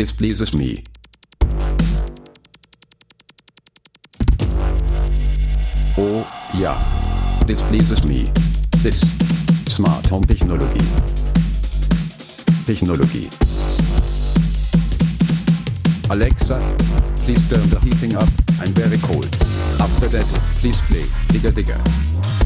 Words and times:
This 0.00 0.12
pleases 0.12 0.54
me. 0.54 0.82
Oh, 5.98 6.26
ja. 6.54 6.74
This 7.46 7.60
pleases 7.60 8.02
me. 8.06 8.32
This. 8.82 8.98
Smart 9.68 10.06
Home 10.06 10.24
Technologie. 10.24 10.80
Technologie. 12.64 13.28
Alexa, 16.08 16.58
please 17.26 17.46
turn 17.50 17.68
the 17.68 17.78
heating 17.84 18.16
up. 18.16 18.28
I'm 18.62 18.72
very 18.72 18.96
cold. 19.02 19.28
After 19.78 20.08
that, 20.08 20.24
please 20.62 20.80
play 20.88 21.04
Digga 21.28 21.52
Digga. 21.52 22.39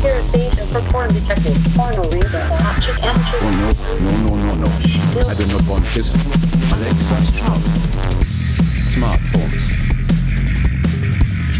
Here 0.00 0.14
is 0.14 0.24
station 0.28 0.66
for 0.68 0.80
porn 0.90 1.12
detective. 1.12 1.56
Porno 1.76 2.02
reader. 2.08 2.40
Object 2.64 3.04
entry. 3.04 3.38
Oh 3.42 3.52
no, 3.52 3.68
no, 4.00 4.12
no, 4.24 4.54
no, 4.54 4.54
no. 4.64 5.28
I 5.28 5.34
do 5.34 5.44
not 5.46 5.60
want 5.68 5.84
this. 5.92 6.14
Alexa, 6.72 7.20
shout. 7.36 7.60
Smart 8.96 9.20
homes. 9.36 9.64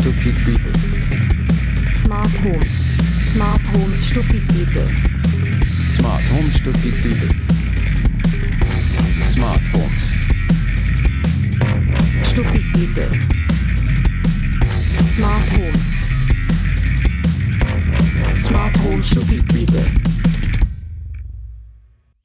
Stupid 0.00 0.34
people. 0.40 0.72
Smart 1.92 2.30
Homes. 2.40 2.74
Smart 3.30 3.60
Homes 3.60 4.06
Stupid 4.08 4.42
People. 4.48 4.86
Smart 6.00 6.22
homes, 6.32 6.54
stupid 6.54 6.94
people. 7.04 7.28
Smart 9.36 9.60
homes. 9.70 10.04
Stupid 12.26 12.64
People. 12.72 13.10
Smart 15.04 15.48
Homes. 15.50 16.09
Smart 18.40 18.74
Homes 18.78 19.06
Stupid 19.06 19.46
People. 19.50 19.82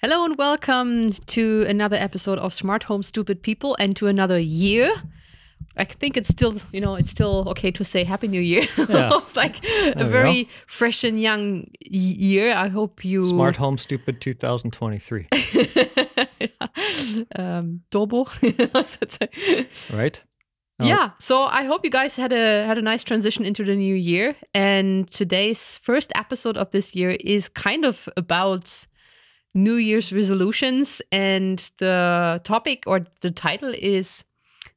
Hello 0.02 0.24
and 0.24 0.38
welcome 0.38 1.12
to 1.12 1.66
another 1.68 1.98
episode 1.98 2.40
of 2.40 2.54
Smart 2.54 2.84
Home 2.84 3.04
Stupid 3.04 3.44
People 3.44 3.76
and 3.80 3.98
to 3.98 4.08
another 4.08 4.40
year. 4.40 4.94
I 5.76 5.84
think 5.84 6.16
it's 6.16 6.30
still, 6.30 6.54
you 6.72 6.80
know, 6.80 6.96
it's 6.96 7.12
still 7.12 7.50
okay 7.50 7.70
to 7.72 7.84
say 7.84 8.06
Happy 8.06 8.30
New 8.30 8.40
Year. 8.40 8.64
Yeah. 8.90 9.10
it's 9.14 9.36
like 9.36 9.62
a 9.66 9.94
we 9.98 10.04
very 10.06 10.48
fresh 10.68 11.04
and 11.04 11.22
young 11.22 11.68
year. 11.82 12.54
I 12.54 12.70
hope 12.70 13.04
you 13.04 13.22
Smart 13.24 13.58
Home 13.58 13.78
Stupid 13.78 14.22
2023, 14.22 15.28
um, 17.36 17.82
Turbo. 17.92 18.24
What's 18.72 18.96
that 18.98 19.12
say? 19.12 19.68
right? 19.94 20.24
Oh. 20.80 20.86
Yeah. 20.86 21.12
So 21.20 21.44
I 21.44 21.64
hope 21.64 21.86
you 21.86 21.90
guys 21.90 22.18
had 22.18 22.34
a 22.34 22.66
had 22.66 22.78
a 22.78 22.82
nice 22.82 23.04
transition 23.04 23.46
into 23.46 23.64
the 23.64 23.76
new 23.76 23.96
year. 23.96 24.36
And 24.54 25.08
today's 25.08 25.78
first 25.78 26.12
episode 26.16 26.58
of 26.58 26.72
this 26.72 26.94
year 26.96 27.12
is 27.22 27.48
kind 27.48 27.86
of 27.86 28.10
about 28.18 28.86
New 29.54 29.76
Year's 29.76 30.12
resolutions, 30.12 31.02
and 31.14 31.60
the 31.78 32.42
topic 32.44 32.84
or 32.88 33.06
the 33.22 33.32
title 33.32 33.74
is 33.74 34.26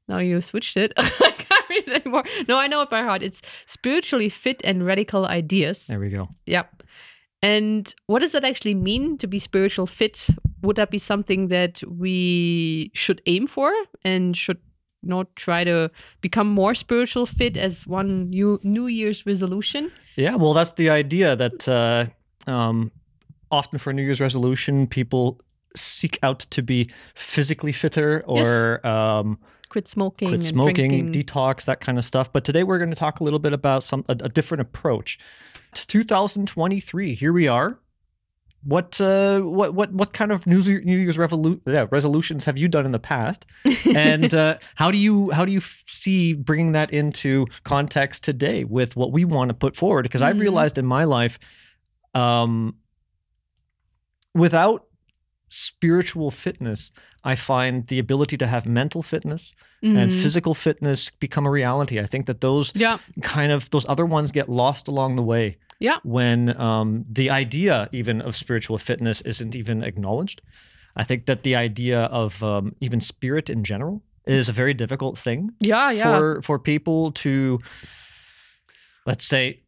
now 0.07 0.19
you 0.19 0.41
switched 0.41 0.77
it. 0.77 0.93
I 0.97 1.35
can't 1.37 1.69
read 1.69 1.89
it 1.89 2.07
anymore. 2.07 2.23
No, 2.47 2.57
I 2.57 2.69
know 2.69 2.81
it 2.83 2.91
by 2.91 3.03
heart. 3.03 3.23
It's 3.25 3.43
spiritually 3.67 4.29
fit 4.29 4.61
and 4.65 4.87
radical 4.87 5.27
ideas. 5.27 5.89
There 5.89 5.99
we 5.99 6.11
go. 6.11 6.29
Yep. 6.47 6.85
And 7.43 7.95
what 8.07 8.21
does 8.21 8.33
that 8.33 8.45
actually 8.45 8.75
mean 8.75 9.19
to 9.19 9.27
be 9.27 9.39
spiritual 9.39 9.87
fit? 9.87 10.29
Would 10.63 10.77
that 10.77 10.91
be 10.91 10.99
something 10.99 11.49
that 11.49 11.83
we 11.87 12.91
should 12.95 13.21
aim 13.27 13.47
for 13.47 13.73
and 14.05 14.37
should 14.37 14.59
not 15.03 15.35
try 15.37 15.65
to 15.65 15.91
become 16.21 16.49
more 16.49 16.75
spiritual 16.75 17.27
fit 17.27 17.57
as 17.57 17.87
one 17.87 18.31
new 18.31 18.59
New 18.63 18.87
Year's 18.87 19.27
resolution? 19.27 19.91
Yeah, 20.17 20.35
well, 20.37 20.55
that's 20.55 20.73
the 20.73 20.91
idea 20.91 21.37
that 21.37 21.69
uh, 21.69 22.07
um, 22.51 22.91
often 23.51 23.79
for 23.79 23.93
New 23.93 24.03
Year's 24.03 24.21
resolution, 24.21 24.87
people 24.87 25.41
seek 25.77 26.19
out 26.23 26.41
to 26.51 26.63
be 26.63 26.91
physically 27.15 27.73
fitter 27.73 28.25
or 28.27 28.85
um, 28.87 29.39
Quit 29.69 29.87
smoking 29.87 30.29
quit 30.29 30.45
smoking, 30.45 31.13
detox, 31.13 31.67
that 31.67 31.81
kind 31.81 31.99
of 31.99 32.05
stuff. 32.05 32.33
But 32.33 32.43
today 32.43 32.63
we're 32.63 32.79
going 32.79 32.91
to 32.91 32.97
talk 32.97 33.21
a 33.21 33.25
little 33.25 33.39
bit 33.39 33.53
about 33.53 33.85
some 33.85 34.05
a, 34.09 34.13
a 34.13 34.29
different 34.29 34.63
approach. 34.63 35.19
It's 35.73 35.85
2023. 35.85 37.15
Here 37.15 37.33
we 37.33 37.49
are. 37.49 37.79
What 38.65 39.01
uh, 39.01 39.41
what 39.41 39.73
what 39.75 39.93
what 39.93 40.13
kind 40.13 40.33
of 40.33 40.47
New 40.47 40.59
Year- 40.59 40.83
New 40.83 40.99
Year's 40.99 41.17
revolu- 41.17 41.61
yeah, 41.67 41.87
resolutions 41.91 42.45
have 42.45 42.59
you 42.59 42.67
done 42.69 42.85
in 42.85 42.93
the 42.93 42.99
past, 42.99 43.47
and 43.95 44.35
uh, 44.35 44.59
how 44.75 44.91
do 44.91 44.99
you 44.99 45.31
how 45.31 45.45
do 45.45 45.53
you 45.53 45.61
see 45.87 46.35
bringing 46.35 46.73
that 46.73 46.91
into 46.91 47.47
context 47.63 48.25
today 48.25 48.65
with 48.65 48.97
what 48.97 49.13
we 49.13 49.25
want 49.25 49.49
to 49.51 49.55
put 49.55 49.77
forward? 49.77 50.03
Because 50.03 50.23
I've 50.23 50.37
Mhm. 50.37 50.41
realized 50.41 50.77
in 50.77 50.87
my 50.87 51.05
life, 51.05 51.39
um, 52.15 52.75
without 54.35 54.87
spiritual 55.51 56.31
fitness, 56.31 56.91
I 57.25 57.35
find 57.35 57.87
the 57.87 57.99
ability 57.99 58.37
to 58.39 58.47
have 58.47 58.67
mental 58.67 59.03
fitness 59.03 59.55
and 59.83 60.11
Mhm. 60.11 60.23
physical 60.23 60.53
fitness 60.55 61.11
become 61.11 61.47
a 61.47 61.51
reality. 61.51 61.99
I 62.01 62.07
think 62.07 62.27
that 62.27 62.41
those 62.41 62.73
yeah, 62.75 62.99
kind 63.23 63.51
of 63.53 63.71
those 63.71 63.87
other 63.89 64.05
ones 64.05 64.31
get 64.33 64.49
lost 64.49 64.89
along 64.89 65.17
the 65.17 65.23
way 65.23 65.57
yeah, 65.79 65.99
when 66.03 66.59
um, 66.61 67.05
the 67.11 67.31
idea 67.31 67.89
even 67.93 68.21
of 68.21 68.37
spiritual 68.37 68.79
fitness 68.79 69.21
isn't 69.23 69.55
even 69.55 69.83
acknowledged. 69.83 70.43
I 70.97 71.05
think 71.05 71.27
that 71.27 71.45
the 71.45 71.55
idea 71.55 72.03
of 72.05 72.43
um, 72.43 72.75
even 72.81 73.01
spirit 73.01 73.49
in 73.49 73.63
general 73.63 74.03
is 74.27 74.49
a 74.49 74.53
very 74.53 74.75
difficult 74.75 75.17
thing 75.17 75.51
yeah, 75.61 75.91
yeah. 75.91 76.19
for 76.19 76.43
for 76.43 76.59
people 76.59 77.13
to 77.13 77.61
let's 79.07 79.25
say 79.25 79.61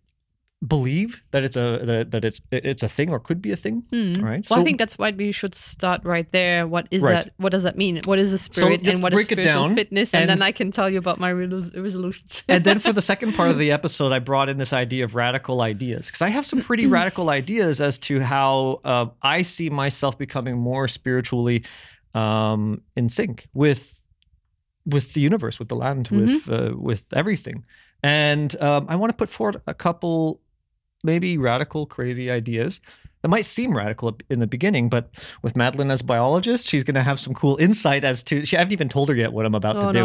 believe 0.67 1.23
that 1.31 1.43
it's 1.43 1.57
a 1.57 2.05
that, 2.11 2.23
it's 2.23 2.39
it's 2.53 2.83
a 2.83 2.89
thing 2.89 3.09
or 3.09 3.19
could 3.19 3.41
be 3.41 3.51
a 3.51 3.57
thing 3.57 3.83
Hmm. 3.91 4.21
right 4.23 4.47
Well, 4.51 4.61
I 4.61 4.65
think 4.65 4.79
that's 4.79 4.99
why 4.99 5.11
we 5.11 5.33
should 5.33 5.55
start 5.55 6.05
right 6.05 6.31
there. 6.33 6.67
What 6.69 6.87
is 6.91 7.03
Right. 7.03 7.25
that? 7.25 7.33
What 7.39 7.51
does 7.51 7.63
that 7.63 7.79
mean? 7.79 8.03
What 8.05 8.19
is 8.19 8.35
a 8.35 8.39
spirit 8.39 8.85
let's 8.85 8.89
and 8.89 9.03
what 9.03 9.15
is 9.15 9.25
spiritual 9.25 9.69
down, 9.69 9.75
fitness? 9.75 10.13
And, 10.13 10.29
then 10.29 10.43
I 10.43 10.53
can 10.53 10.71
tell 10.71 10.91
you 10.91 10.99
about 10.99 11.19
my 11.19 11.33
resolutions. 11.33 12.43
and 12.49 12.63
then 12.63 12.79
for 12.79 12.93
the 12.93 13.01
second 13.13 13.33
part 13.35 13.51
of 13.51 13.57
the 13.59 13.71
episode, 13.73 14.13
I 14.13 14.19
brought 14.19 14.51
in 14.51 14.59
this 14.59 14.75
idea 14.75 15.05
of 15.05 15.15
radical 15.15 15.63
ideas 15.63 16.07
because 16.09 16.21
I 16.21 16.29
have 16.29 16.45
some 16.45 16.61
pretty 16.61 16.87
radical 16.87 17.31
ideas 17.31 17.81
as 17.81 17.99
to 18.01 18.21
how 18.21 18.81
uh, 18.85 19.07
I 19.23 19.41
see 19.41 19.71
myself 19.71 20.19
becoming 20.19 20.59
more 20.59 20.89
spiritually 20.89 21.65
um, 22.15 22.83
in 22.97 23.09
sync 23.09 23.49
with 23.55 23.97
with 24.85 25.15
the 25.15 25.21
universe, 25.23 25.59
with 25.59 25.69
the 25.69 25.77
land, 25.77 26.09
with 26.09 26.51
uh, 26.51 26.73
with 26.77 27.07
everything. 27.15 27.65
And 28.03 28.61
um, 28.61 28.87
I 28.89 28.97
want 28.97 29.11
to 29.11 29.17
put 29.17 29.31
forward 29.31 29.61
a 29.67 29.75
couple 29.75 30.41
maybe 31.03 31.39
radical, 31.39 31.87
crazy 31.87 32.31
ideas 32.31 32.81
that 33.23 33.29
might 33.29 33.45
seem 33.45 33.77
radical 33.77 34.17
in 34.31 34.39
the 34.41 34.47
beginning, 34.47 34.89
but 34.89 35.11
with 35.43 35.55
Madeline 35.57 35.91
as 35.91 36.01
biologist, 36.03 36.67
she's 36.67 36.85
going 36.85 36.95
to 36.95 37.03
have 37.03 37.21
some 37.21 37.35
cool 37.35 37.57
insight 37.59 38.03
as 38.03 38.23
to. 38.25 38.45
She, 38.47 38.57
I 38.57 38.61
haven't 38.61 38.73
even 38.73 38.89
told 38.89 39.09
her 39.11 39.15
yet 39.15 39.33
what 39.33 39.45
I'm 39.45 39.55
about 39.55 39.77
oh 39.77 39.93
to 39.93 39.93
do. 39.93 39.99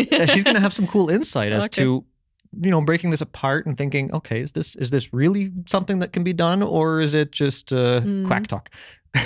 no. 0.00 0.18
Uh, 0.18 0.26
she's 0.26 0.42
going 0.44 0.54
to 0.54 0.60
have 0.60 0.72
some 0.72 0.86
cool 0.86 1.10
insight 1.10 1.52
as 1.52 1.64
Okay. 1.64 1.82
to 1.84 2.04
you 2.62 2.70
know 2.70 2.82
breaking 2.82 3.08
this 3.10 3.22
apart 3.22 3.64
and 3.64 3.78
thinking 3.78 4.12
okay 4.14 4.42
is 4.42 4.52
this 4.52 4.76
is 4.76 4.90
this 4.90 5.14
really 5.14 5.50
something 5.66 6.00
that 6.00 6.12
can 6.12 6.22
be 6.22 6.34
done 6.34 6.62
or 6.62 7.00
is 7.00 7.14
it 7.14 7.32
just 7.32 7.72
uh, 7.72 8.02
Mm. 8.02 8.26
quack 8.26 8.46
talk 8.46 8.68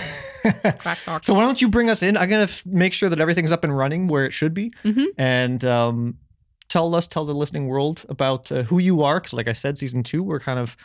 Quack 0.81 0.98
talk. 1.04 1.25
so 1.25 1.34
why 1.34 1.42
don't 1.42 1.60
you 1.60 1.69
bring 1.69 1.91
us 1.91 2.03
in 2.04 2.16
i'm 2.16 2.28
going 2.28 2.47
to 2.47 2.53
f- 2.53 2.65
make 2.65 2.92
sure 2.92 3.09
that 3.09 3.20
everything's 3.20 3.50
up 3.50 3.65
and 3.65 3.76
running 3.76 4.06
where 4.06 4.25
it 4.25 4.32
should 4.32 4.54
be 4.54 4.72
Mhm. 4.84 5.06
and 5.19 5.65
um, 5.65 6.19
tell 6.69 6.94
us 6.94 7.09
tell 7.09 7.25
the 7.25 7.34
listening 7.34 7.66
world 7.66 8.04
about 8.09 8.53
uh, 8.53 8.62
who 8.62 8.78
you 8.78 9.03
are 9.03 9.19
because 9.19 9.32
like 9.32 9.48
i 9.48 9.53
said 9.53 9.76
season 9.76 10.04
two 10.04 10.22
we're 10.22 10.38
kind 10.38 10.60
of 10.60 10.76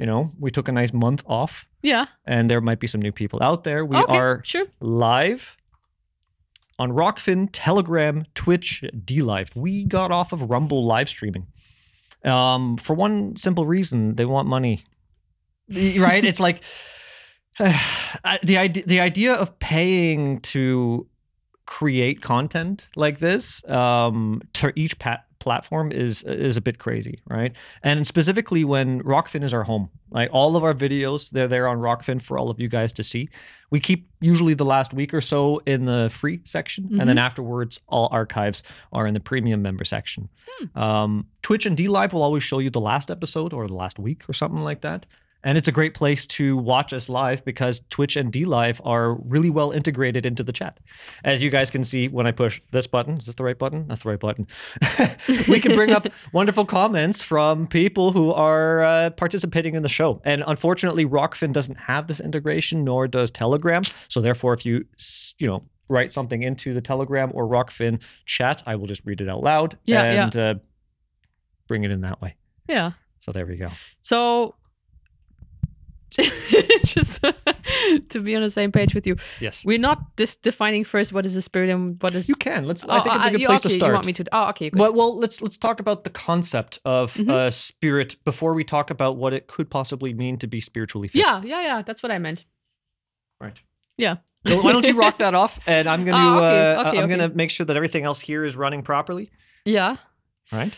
you 0.00 0.06
know 0.06 0.30
we 0.38 0.50
took 0.50 0.66
a 0.68 0.72
nice 0.72 0.92
month 0.92 1.22
off 1.26 1.68
Yeah. 1.82 2.06
and 2.24 2.48
there 2.50 2.60
might 2.60 2.80
be 2.80 2.86
some 2.86 3.02
new 3.02 3.12
people 3.12 3.42
out 3.42 3.64
there 3.64 3.84
we 3.84 3.96
okay. 3.96 4.16
are 4.16 4.40
sure. 4.44 4.66
live 4.80 5.56
on 6.78 6.90
Rokfin, 6.92 7.50
Telegram, 7.52 8.24
Twitch, 8.34 8.82
DLive. 9.04 9.54
We 9.54 9.84
got 9.84 10.10
off 10.10 10.32
of 10.32 10.48
Rumble 10.48 10.86
live 10.86 11.10
streaming. 11.10 11.46
Um, 12.24 12.78
for 12.78 12.94
one 12.94 13.36
simple 13.36 13.66
reason, 13.66 14.14
they 14.16 14.24
want 14.24 14.48
money. 14.48 14.80
Right? 15.98 16.24
it's 16.24 16.40
like 16.40 16.64
the 17.58 18.56
idea 18.56 18.82
the 18.86 19.00
idea 19.00 19.34
of 19.34 19.58
paying 19.58 20.40
to 20.40 21.06
create 21.66 22.20
content 22.22 22.88
like 22.96 23.18
this 23.18 23.62
um, 23.68 24.40
to 24.54 24.72
each 24.74 24.98
pat- 24.98 25.26
platform 25.40 25.90
is 25.90 26.22
is 26.22 26.56
a 26.56 26.60
bit 26.60 26.78
crazy, 26.78 27.18
right? 27.28 27.52
And 27.82 28.06
specifically 28.06 28.62
when 28.64 29.02
Rokfin 29.02 29.42
is 29.42 29.52
our 29.52 29.64
home, 29.64 29.90
like 30.10 30.30
all 30.32 30.54
of 30.56 30.62
our 30.62 30.74
videos, 30.74 31.30
they're 31.30 31.48
there 31.48 31.66
on 31.66 31.78
Rokfin 31.78 32.22
for 32.22 32.38
all 32.38 32.50
of 32.50 32.60
you 32.60 32.68
guys 32.68 32.92
to 32.94 33.02
see. 33.02 33.28
We 33.70 33.80
keep 33.80 34.08
usually 34.20 34.54
the 34.54 34.64
last 34.64 34.92
week 34.92 35.12
or 35.14 35.20
so 35.20 35.60
in 35.66 35.84
the 35.86 36.10
free 36.12 36.40
section, 36.44 36.84
and 37.00 37.08
then 37.08 37.18
afterwards, 37.18 37.80
all 37.88 38.08
archives 38.12 38.62
are 38.92 39.06
in 39.06 39.14
the 39.14 39.20
premium 39.20 39.62
member 39.62 39.84
section. 39.84 40.28
Um, 40.74 41.26
Twitch 41.42 41.66
and 41.66 41.76
DLive 41.76 42.12
will 42.12 42.22
always 42.22 42.42
show 42.42 42.58
you 42.58 42.70
the 42.70 42.80
last 42.80 43.10
episode 43.10 43.52
or 43.52 43.66
the 43.66 43.74
last 43.74 43.98
week 43.98 44.28
or 44.28 44.32
something 44.32 44.62
like 44.62 44.80
that. 44.82 45.06
And 45.42 45.56
it's 45.56 45.68
a 45.68 45.72
great 45.72 45.94
place 45.94 46.26
to 46.26 46.56
watch 46.56 46.92
us 46.92 47.08
live 47.08 47.44
because 47.46 47.80
Twitch 47.88 48.16
and 48.16 48.30
DLive 48.30 48.78
are 48.84 49.14
really 49.14 49.48
well 49.48 49.70
integrated 49.70 50.26
into 50.26 50.42
the 50.42 50.52
chat. 50.52 50.80
As 51.24 51.42
you 51.42 51.48
guys 51.48 51.70
can 51.70 51.82
see 51.82 52.08
when 52.08 52.26
I 52.26 52.30
push 52.32 52.60
this 52.72 52.86
button, 52.86 53.16
is 53.16 53.24
this 53.24 53.36
the 53.36 53.44
right 53.44 53.58
button? 53.58 53.88
That's 53.88 54.02
the 54.02 54.10
right 54.10 54.20
button. 54.20 54.46
we 55.48 55.58
can 55.58 55.74
bring 55.74 55.92
up 55.92 56.06
wonderful 56.34 56.66
comments 56.66 57.22
from 57.22 57.66
people 57.66 58.12
who 58.12 58.32
are 58.32 58.82
uh, 58.82 59.10
participating 59.10 59.74
in 59.74 59.82
the 59.82 59.88
show. 59.88 60.20
And 60.24 60.44
unfortunately, 60.46 61.06
Rokfin 61.06 61.52
doesn't 61.52 61.76
have 61.80 62.06
this 62.06 62.20
integration, 62.20 62.84
nor 62.84 63.08
does 63.08 63.30
Telegram. 63.30 63.82
So 64.08 64.20
therefore, 64.20 64.52
if 64.54 64.66
you 64.66 64.84
you 65.38 65.46
know 65.46 65.62
write 65.88 66.12
something 66.12 66.42
into 66.42 66.74
the 66.74 66.80
Telegram 66.82 67.30
or 67.34 67.46
Rokfin 67.48 68.00
chat, 68.26 68.62
I 68.66 68.76
will 68.76 68.86
just 68.86 69.02
read 69.06 69.20
it 69.22 69.28
out 69.28 69.42
loud 69.42 69.78
Yeah, 69.86 70.04
yeah. 70.12 70.24
and 70.24 70.36
Uh, 70.36 70.54
bring 71.66 71.84
it 71.84 71.90
in 71.90 72.02
that 72.02 72.20
way. 72.20 72.36
Yeah. 72.68 72.92
So 73.20 73.32
there 73.32 73.46
we 73.46 73.56
go. 73.56 73.68
So 74.02 74.54
just 76.84 77.22
to 78.08 78.20
be 78.20 78.34
on 78.36 78.42
the 78.42 78.50
same 78.50 78.72
page 78.72 78.94
with 78.94 79.06
you, 79.06 79.16
Yes. 79.40 79.64
we're 79.64 79.78
not 79.78 80.16
just 80.16 80.42
defining 80.42 80.84
first 80.84 81.12
what 81.12 81.24
is 81.26 81.34
the 81.34 81.42
spirit 81.42 81.70
and 81.70 82.00
what 82.02 82.14
is. 82.14 82.28
You 82.28 82.34
can. 82.34 82.64
Let's. 82.66 82.84
Oh, 82.84 82.88
I 82.90 83.00
think 83.00 83.14
it's 83.14 83.24
a 83.24 83.28
uh, 83.28 83.30
good 83.30 83.40
you- 83.40 83.46
place 83.46 83.60
okay, 83.60 83.68
to 83.68 83.74
start. 83.74 83.90
You 83.90 83.94
want 83.94 84.06
me 84.06 84.12
to? 84.14 84.24
Oh, 84.32 84.48
okay. 84.50 84.70
Good. 84.70 84.78
But 84.78 84.94
well, 84.94 85.16
let's 85.16 85.40
let's 85.40 85.56
talk 85.56 85.80
about 85.80 86.04
the 86.04 86.10
concept 86.10 86.80
of 86.84 87.14
Mhm. 87.14 87.30
uh, 87.30 87.50
spirit 87.50 88.16
before 88.24 88.54
we 88.54 88.64
talk 88.64 88.90
about 88.90 89.16
what 89.16 89.32
it 89.32 89.46
could 89.46 89.70
possibly 89.70 90.12
mean 90.12 90.36
to 90.38 90.46
be 90.46 90.60
spiritually 90.60 91.08
fit. 91.08 91.18
yeah, 91.20 91.42
yeah, 91.42 91.62
yeah. 91.62 91.82
That's 91.82 92.02
what 92.02 92.10
I 92.12 92.18
meant. 92.18 92.44
Right. 93.40 93.58
Yeah. 93.96 94.16
So 94.46 94.62
why 94.62 94.72
don't 94.72 94.86
you 94.86 94.96
rock 94.98 95.18
that 95.24 95.34
off, 95.34 95.58
and 95.66 95.86
I'm 95.88 96.04
gonna 96.04 96.16
Oh, 96.18 96.36
okay, 96.38 96.72
uh, 96.74 96.88
okay, 96.90 96.98
I'm 97.02 97.08
gonna 97.08 97.28
make 97.28 97.50
sure 97.50 97.66
that 97.66 97.76
everything 97.76 98.04
else 98.04 98.20
here 98.20 98.44
is 98.44 98.56
running 98.56 98.82
properly. 98.82 99.30
Yeah. 99.64 99.96
Right. 100.50 100.76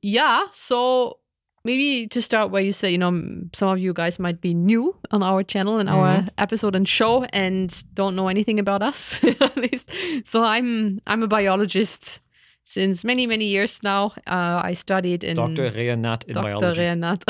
Yeah. 0.00 0.46
So 0.52 1.18
maybe 1.64 2.06
to 2.08 2.20
start 2.20 2.50
where 2.50 2.62
you 2.62 2.72
say, 2.72 2.90
you 2.90 2.98
know, 2.98 3.12
some 3.52 3.68
of 3.68 3.78
you 3.78 3.92
guys 3.92 4.18
might 4.18 4.40
be 4.40 4.52
new 4.54 4.96
on 5.10 5.22
our 5.22 5.42
channel 5.44 5.78
and 5.78 5.88
our 5.88 6.12
Mm-hmm. 6.16 6.28
episode 6.38 6.74
and 6.74 6.86
show 6.88 7.24
and 7.32 7.84
don't 7.94 8.14
know 8.16 8.28
anything 8.28 8.58
about 8.58 8.82
us 8.82 9.22
at 9.40 9.56
least. 9.56 9.90
So 10.24 10.42
I'm 10.44 10.98
I'm 11.06 11.22
a 11.22 11.26
biologist 11.28 12.20
since 12.64 13.04
many 13.04 13.26
many 13.26 13.44
years 13.46 13.82
now. 13.82 14.12
Uh, 14.26 14.60
I 14.70 14.74
studied 14.74 15.24
in 15.24 15.36
Dr. 15.36 15.70
Reanat 15.70 16.24
in 16.24 16.34
Dr. 16.34 16.42
biology. 16.42 16.80
Renat. 16.82 17.22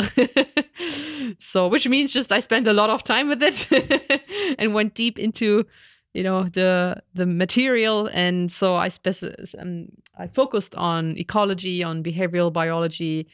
so, 1.39 1.67
which 1.67 1.87
means 1.87 2.13
just 2.13 2.31
I 2.31 2.39
spent 2.39 2.67
a 2.67 2.73
lot 2.73 2.89
of 2.89 3.03
time 3.03 3.27
with 3.29 3.41
it 3.43 3.67
and 4.59 4.73
went 4.73 4.93
deep 4.95 5.17
into, 5.19 5.65
you 6.13 6.23
know, 6.23 6.43
the 6.43 7.01
the 7.13 7.25
material, 7.25 8.07
and 8.13 8.51
so 8.51 8.75
I 8.75 8.89
spec- 8.89 9.23
um, 9.59 9.87
I 10.17 10.27
focused 10.27 10.75
on 10.75 11.17
ecology, 11.17 11.83
on 11.83 12.03
behavioral 12.03 12.51
biology, 12.51 13.27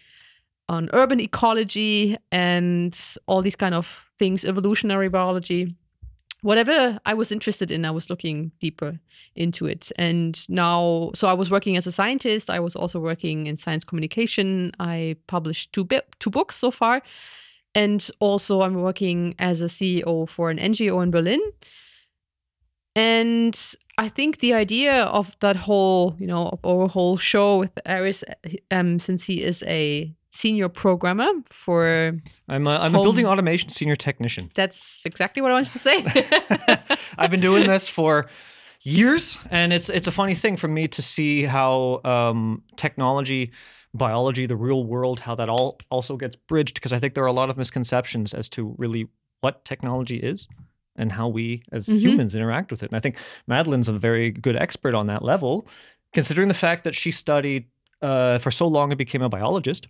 on 0.70 0.90
urban 0.94 1.20
ecology, 1.20 2.16
and 2.32 2.98
all 3.26 3.42
these 3.42 3.56
kind 3.56 3.76
of 3.76 4.06
things, 4.18 4.46
evolutionary 4.46 5.10
biology. 5.10 5.76
Whatever 6.42 7.00
I 7.06 7.16
was 7.16 7.34
interested 7.34 7.70
in, 7.70 7.84
I 7.84 7.92
was 7.92 8.10
looking 8.10 8.54
deeper 8.62 8.98
into 9.36 9.66
it. 9.66 9.92
And 9.98 10.40
now, 10.48 11.12
so 11.14 11.28
I 11.28 11.34
was 11.34 11.52
working 11.52 11.76
as 11.76 11.86
a 11.86 11.92
scientist. 11.92 12.50
I 12.50 12.62
was 12.62 12.78
also 12.78 13.00
working 13.00 13.48
in 13.48 13.58
science 13.58 13.84
communication. 13.84 14.72
I 14.80 15.18
published 15.28 15.74
two 15.74 15.84
bi- 15.84 16.04
two 16.20 16.30
books 16.30 16.56
so 16.56 16.72
far, 16.72 17.02
and 17.76 18.10
also 18.20 18.62
I'm 18.62 18.76
working 18.76 19.36
as 19.38 19.60
a 19.60 19.66
CEO 19.66 20.30
for 20.30 20.50
an 20.50 20.60
NGO 20.60 21.04
in 21.04 21.12
Berlin. 21.12 21.42
And 22.96 23.60
I 23.98 24.08
think 24.08 24.40
the 24.40 24.54
idea 24.54 25.04
of 25.04 25.38
that 25.40 25.56
whole, 25.56 26.16
you 26.20 26.28
know, 26.28 26.48
of 26.48 26.64
our 26.66 26.88
whole 26.88 27.18
show 27.18 27.60
with 27.60 27.72
Aris, 27.86 28.24
um, 28.72 29.00
since 29.00 29.26
he 29.26 29.44
is 29.44 29.64
a 29.68 30.16
senior 30.32 30.70
programmer 30.70 31.28
for 31.46 32.14
I'm 32.48 32.68
a, 32.68 32.72
I'm 32.72 32.96
a 32.96 33.02
building 33.02 33.26
automation 33.26 33.70
senior 33.70 33.96
technician. 33.96 34.50
that's 34.54 35.02
exactly 35.06 35.42
what 35.42 35.52
I 35.52 35.56
wanted 35.56 35.72
to 35.72 35.80
say. 35.80 36.06
I've 37.18 37.32
been 37.32 37.40
doing 37.42 37.68
this 37.68 37.88
for 37.90 38.28
years, 38.84 39.38
and 39.52 39.74
it's 39.74 39.90
it's 39.90 40.08
a 40.08 40.12
funny 40.12 40.36
thing 40.36 40.58
for 40.58 40.68
me 40.68 40.88
to 40.88 41.02
see 41.02 41.44
how 41.44 42.02
um, 42.06 42.64
technology, 42.76 43.52
biology, 43.94 44.46
the 44.46 44.56
real 44.56 44.84
world, 44.86 45.20
how 45.20 45.36
that 45.36 45.50
all 45.50 45.80
also 45.90 46.16
gets 46.18 46.36
bridged. 46.36 46.76
Because 46.76 46.94
I 46.94 47.00
think 47.00 47.14
there 47.14 47.24
are 47.24 47.28
a 47.28 47.34
lot 47.34 47.50
of 47.50 47.58
misconceptions 47.58 48.34
as 48.34 48.50
to 48.50 48.76
really 48.78 49.08
what 49.42 49.66
technology 49.66 50.18
is 50.18 50.48
and 50.96 51.12
how 51.12 51.28
we 51.28 51.64
as 51.72 51.88
Mhm. 51.88 52.00
humans 52.02 52.36
interact 52.36 52.72
with 52.72 52.84
it. 52.84 52.90
And 52.92 52.98
I 52.98 53.00
think 53.00 53.18
Madeline's 53.48 53.90
a 53.90 53.94
very 53.94 54.32
good 54.32 54.56
expert 54.56 54.94
on 54.94 55.08
that 55.08 55.24
level, 55.24 55.66
considering 56.14 56.50
the 56.50 56.54
fact 56.54 56.84
that 56.84 56.94
she 56.96 57.12
studied 57.12 57.66
uh, 58.02 58.38
for 58.38 58.52
so 58.52 58.68
long 58.68 58.92
and 58.92 58.98
became 58.98 59.22
a 59.22 59.30
biologist 59.30 59.88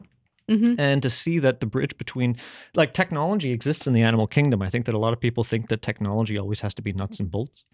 hmm 0.50 0.74
and 0.78 1.02
to 1.04 1.10
see 1.10 1.40
that 1.40 1.60
the 1.60 1.66
bridge 1.66 1.98
between 1.98 2.36
like 2.76 2.94
technology 2.94 3.52
exists 3.52 3.88
in 3.88 3.94
the 3.94 4.02
animal 4.02 4.28
kingdom. 4.28 4.62
I 4.62 4.70
think 4.70 4.86
that 4.86 4.96
a 4.96 5.00
lot 5.00 5.14
of 5.14 5.20
people 5.20 5.44
think 5.44 5.70
that 5.70 5.82
technology 5.82 6.38
always 6.38 6.62
has 6.62 6.74
to 6.76 6.82
be 6.82 6.92
nuts 6.94 7.20
and 7.20 7.30
bolts 7.30 7.66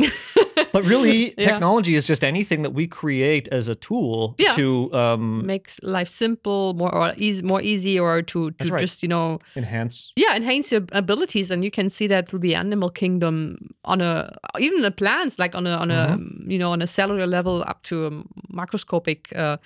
but 0.72 0.84
really 0.84 1.34
Yeah. 1.38 1.44
technology 1.52 1.94
is 1.94 2.06
just 2.06 2.22
anything 2.24 2.62
that 2.62 2.70
we 2.74 2.86
create 2.86 3.48
as 3.52 3.68
a 3.68 3.74
tool 3.74 4.34
Yeah. 4.38 4.54
to 4.56 4.92
um, 4.92 5.46
Makes 5.46 5.80
life 5.82 6.08
simple, 6.08 6.74
more 6.74 6.94
or 6.94 7.12
easy, 7.16 7.42
more 7.42 7.62
easy, 7.62 7.98
or 7.98 8.22
to 8.22 8.50
to 8.52 8.68
right. 8.68 8.80
just 8.80 9.02
you 9.02 9.08
know 9.08 9.38
enhance 9.56 10.12
yeah 10.16 10.36
enhance 10.36 10.72
your 10.72 10.82
abilities 10.92 11.50
and 11.50 11.64
you 11.64 11.70
can 11.70 11.88
see 11.90 12.06
that 12.08 12.28
through 12.28 12.40
the 12.40 12.54
animal 12.54 12.90
kingdom 12.90 13.56
on 13.84 14.00
a 14.00 14.32
even 14.58 14.82
the 14.82 14.90
plants 14.90 15.38
like 15.38 15.54
on 15.54 15.66
a 15.66 15.70
on 15.76 15.90
a 15.90 16.18
you 16.46 16.58
know 16.58 16.72
on 16.72 16.82
a 16.82 16.86
cellular 16.86 17.26
level 17.26 17.62
up 17.66 17.82
to 17.82 18.06
a 18.06 18.10
macroscopic 18.52 19.34
uh 19.36 19.56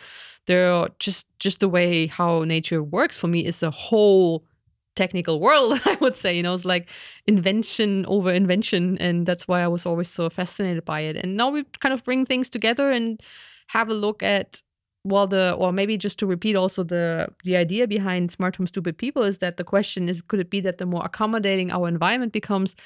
they're 0.46 0.88
just 0.98 1.26
just 1.38 1.60
the 1.60 1.69
way 1.69 2.06
how 2.06 2.44
nature 2.44 2.82
works 2.82 3.19
for 3.19 3.28
me 3.28 3.44
is 3.44 3.62
a 3.62 3.70
whole 3.70 4.44
technical 4.94 5.40
world 5.40 5.80
i 5.86 5.96
would 6.00 6.16
say 6.16 6.36
you 6.36 6.42
know 6.42 6.52
it's 6.54 6.64
like 6.64 6.88
invention 7.26 8.04
over 8.06 8.30
invention 8.30 8.98
and 8.98 9.26
that's 9.26 9.48
why 9.48 9.62
i 9.62 9.68
was 9.68 9.86
always 9.86 10.08
so 10.08 10.28
fascinated 10.28 10.84
by 10.84 11.00
it. 11.00 11.16
And 11.16 11.36
now 11.36 11.50
we 11.50 11.64
kind 11.80 11.92
of 11.92 12.04
bring 12.04 12.24
things 12.26 12.50
together 12.50 12.90
and 12.90 13.20
have 13.68 13.88
a 13.88 13.94
look 13.94 14.22
at 14.22 14.62
well 15.04 15.26
the 15.26 15.52
or 15.54 15.72
maybe 15.72 15.96
just 15.96 16.18
to 16.18 16.26
repeat 16.26 16.56
also 16.56 16.84
the 16.84 17.28
the 17.44 17.56
idea 17.56 17.86
behind 17.88 18.30
smart 18.30 18.56
home 18.56 18.66
stupid 18.66 18.96
people 18.96 19.22
is 19.22 19.38
that 19.38 19.56
the 19.56 19.64
question 19.64 20.08
is 20.08 20.22
could 20.22 20.40
it 20.40 20.50
be 20.50 20.60
that 20.60 20.78
the 20.78 20.86
more 20.86 21.04
accommodating 21.04 21.70
our 21.70 21.88
environment 21.88 22.32
becomes 22.32 22.76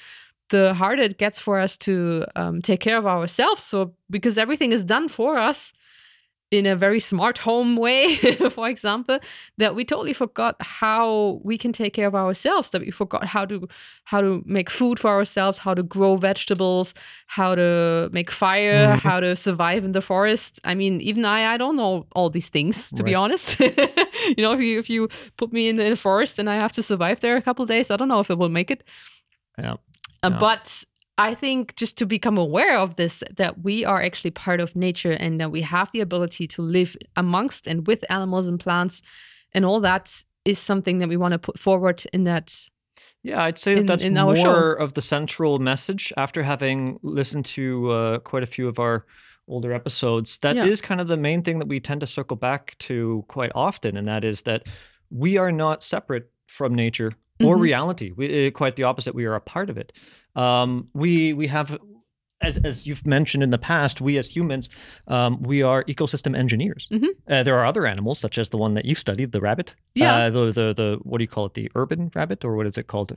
the 0.51 0.75
harder 0.75 1.03
it 1.03 1.19
gets 1.19 1.41
for 1.41 1.59
us 1.59 1.77
to 1.77 2.25
um, 2.37 2.63
take 2.63 2.79
care 2.81 2.97
of 2.97 3.07
ourselves? 3.07 3.63
So 3.63 3.95
because 4.09 4.39
everything 4.39 4.71
is 4.73 4.85
done 4.85 5.09
for 5.09 5.37
us 5.37 5.73
in 6.51 6.65
a 6.67 6.77
very 6.77 7.01
smart 7.01 7.39
home 7.39 7.77
way 7.77 8.17
for 8.51 8.69
example 8.69 9.19
that 9.59 9.75
we 9.75 9.85
totally 9.85 10.13
forgot 10.13 10.55
how 10.61 11.41
we 11.43 11.59
can 11.59 11.73
take 11.73 11.93
care 11.93 12.07
of 12.07 12.15
ourselves 12.15 12.71
that 12.71 12.81
we 12.81 12.91
forgot 12.93 13.25
how 13.25 13.45
to 13.45 13.67
how 14.05 14.21
to 14.21 14.43
make 14.47 14.71
food 14.71 14.99
for 15.01 15.11
ourselves 15.11 15.59
how 15.59 15.75
to 15.75 15.83
grow 15.83 16.17
vegetables 16.17 16.95
how 17.27 17.55
to 17.57 18.09
make 18.13 18.31
fire 18.31 18.95
Mhm. 18.97 19.01
how 19.01 19.19
to 19.21 19.35
survive 19.35 19.85
in 19.85 19.93
the 19.93 20.01
forest 20.01 20.61
i 20.65 20.75
mean 20.75 21.01
even 21.01 21.25
i 21.25 21.55
i 21.55 21.57
don't 21.57 21.75
know 21.77 22.07
all 22.15 22.31
these 22.31 22.49
things 22.51 22.93
to 22.93 23.03
be 23.03 23.15
honest 23.15 23.59
you 24.37 24.43
know 24.45 24.53
if 24.53 24.61
you 24.61 24.79
if 24.79 24.89
you 24.89 25.09
put 25.37 25.53
me 25.53 25.69
in, 25.69 25.81
in 25.81 25.93
a 25.93 25.97
forest 25.97 26.39
and 26.39 26.49
i 26.49 26.55
have 26.55 26.73
to 26.73 26.83
survive 26.83 27.19
there 27.21 27.37
a 27.37 27.43
couple 27.43 27.63
of 27.65 27.69
days 27.69 27.91
i 27.91 27.97
don't 27.97 28.09
know 28.09 28.21
if 28.21 28.31
it 28.31 28.39
will 28.39 28.53
make 28.53 28.71
it 28.71 28.85
Yeah. 29.59 29.73
Uh, 30.23 30.31
Yeah. 30.31 30.39
but 30.39 30.85
I 31.19 31.35
think 31.35 31.75
just 31.77 31.97
to 31.99 32.07
become 32.07 32.37
aware 32.37 32.77
of 32.79 32.97
this, 32.97 33.23
that 33.37 33.63
we 33.63 33.85
are 33.85 34.03
actually 34.03 34.33
part 34.33 34.61
of 34.61 34.77
nature 34.77 35.13
and 35.13 35.41
that 35.41 35.51
we 35.51 35.63
have 35.63 35.91
the 35.93 36.01
ability 36.01 36.47
to 36.49 36.63
live 36.63 36.97
amongst 37.17 37.67
and 37.67 37.87
with 37.87 38.05
animals 38.11 38.47
and 38.47 38.61
plants 38.61 39.01
and 39.55 39.65
all 39.65 39.81
that 39.81 40.23
is 40.45 40.59
something 40.59 40.99
that 40.99 41.09
we 41.09 41.17
want 41.17 41.33
to 41.33 41.39
put 41.39 41.59
forward 41.59 42.05
in 42.13 42.25
that. 42.25 42.55
yeah 43.23 43.43
i'd 43.45 43.59
say 43.59 43.75
that 43.75 43.81
In- 43.81 43.87
that's 43.87 44.05
in 44.05 44.17
our 44.19 44.37
show. 44.37 44.45
more 44.53 44.73
of 44.75 44.93
the 44.93 45.01
central 45.03 45.59
message 45.59 46.13
after 46.17 46.43
having 46.43 46.99
listened 47.03 47.45
to 47.47 47.91
uh, 47.91 48.19
quite 48.19 48.43
a 48.43 48.47
few 48.47 48.69
of 48.69 48.79
our 48.79 49.07
older 49.49 49.73
episodes 49.73 50.39
That 50.39 50.57
is 50.57 50.81
Yeah. 50.81 50.87
kind 50.89 51.01
of 51.01 51.09
the 51.09 51.17
main 51.17 51.43
thing 51.43 51.59
that 51.61 51.69
we 51.69 51.81
tend 51.81 52.01
to 52.01 52.07
circle 52.07 52.37
back 52.37 52.77
to 52.81 53.25
quite 53.29 53.53
often 53.55 53.97
and 53.97 54.07
that 54.07 54.23
is 54.25 54.43
that 54.43 54.65
we 55.11 55.39
are 55.39 55.51
not 55.53 55.83
separate 55.83 56.31
from 56.47 56.75
nature 56.75 57.13
or 57.43 57.57
Mhm. 57.57 57.61
reality 57.61 58.13
we, 58.17 58.47
uh, 58.47 58.51
quite 58.51 58.77
the 58.77 58.83
opposite 58.85 59.15
we 59.15 59.25
are 59.25 59.35
a 59.35 59.41
part 59.41 59.71
of 59.71 59.77
it 59.79 59.93
um, 60.37 60.89
we 60.95 61.33
we 61.33 61.47
have 61.49 61.79
as, 62.43 62.59
as 62.59 62.87
you've 62.87 63.07
mentioned 63.07 63.43
in 63.43 63.51
the 63.51 63.59
past, 63.59 64.01
we 64.01 64.19
as 64.19 64.29
humans, 64.37 64.69
um, 65.09 65.43
we 65.43 65.63
are 65.63 65.85
ecosystem 65.85 66.37
engineers. 66.37 66.89
Mhm. 66.93 67.09
Uh, 67.29 67.43
there 67.43 67.59
are 67.59 67.65
other 67.65 67.87
animals, 67.87 68.19
such 68.19 68.37
as 68.39 68.51
the 68.51 68.59
one 68.59 68.75
that 68.75 68.85
you 68.85 68.95
studied, 68.95 69.33
the 69.33 69.41
rabbit. 69.41 69.75
Yeah. 69.95 70.15
Uh, 70.27 70.31
the, 70.31 70.45
the 70.53 70.75
the 70.75 70.99
what 71.03 71.19
do 71.19 71.25
you 71.25 71.29
call 71.29 71.47
it? 71.47 71.55
The 71.55 71.71
urban 71.75 72.11
rabbit, 72.15 72.45
or 72.45 72.55
what 72.57 72.67
is 72.67 72.77
it 72.77 72.87
called 72.89 73.17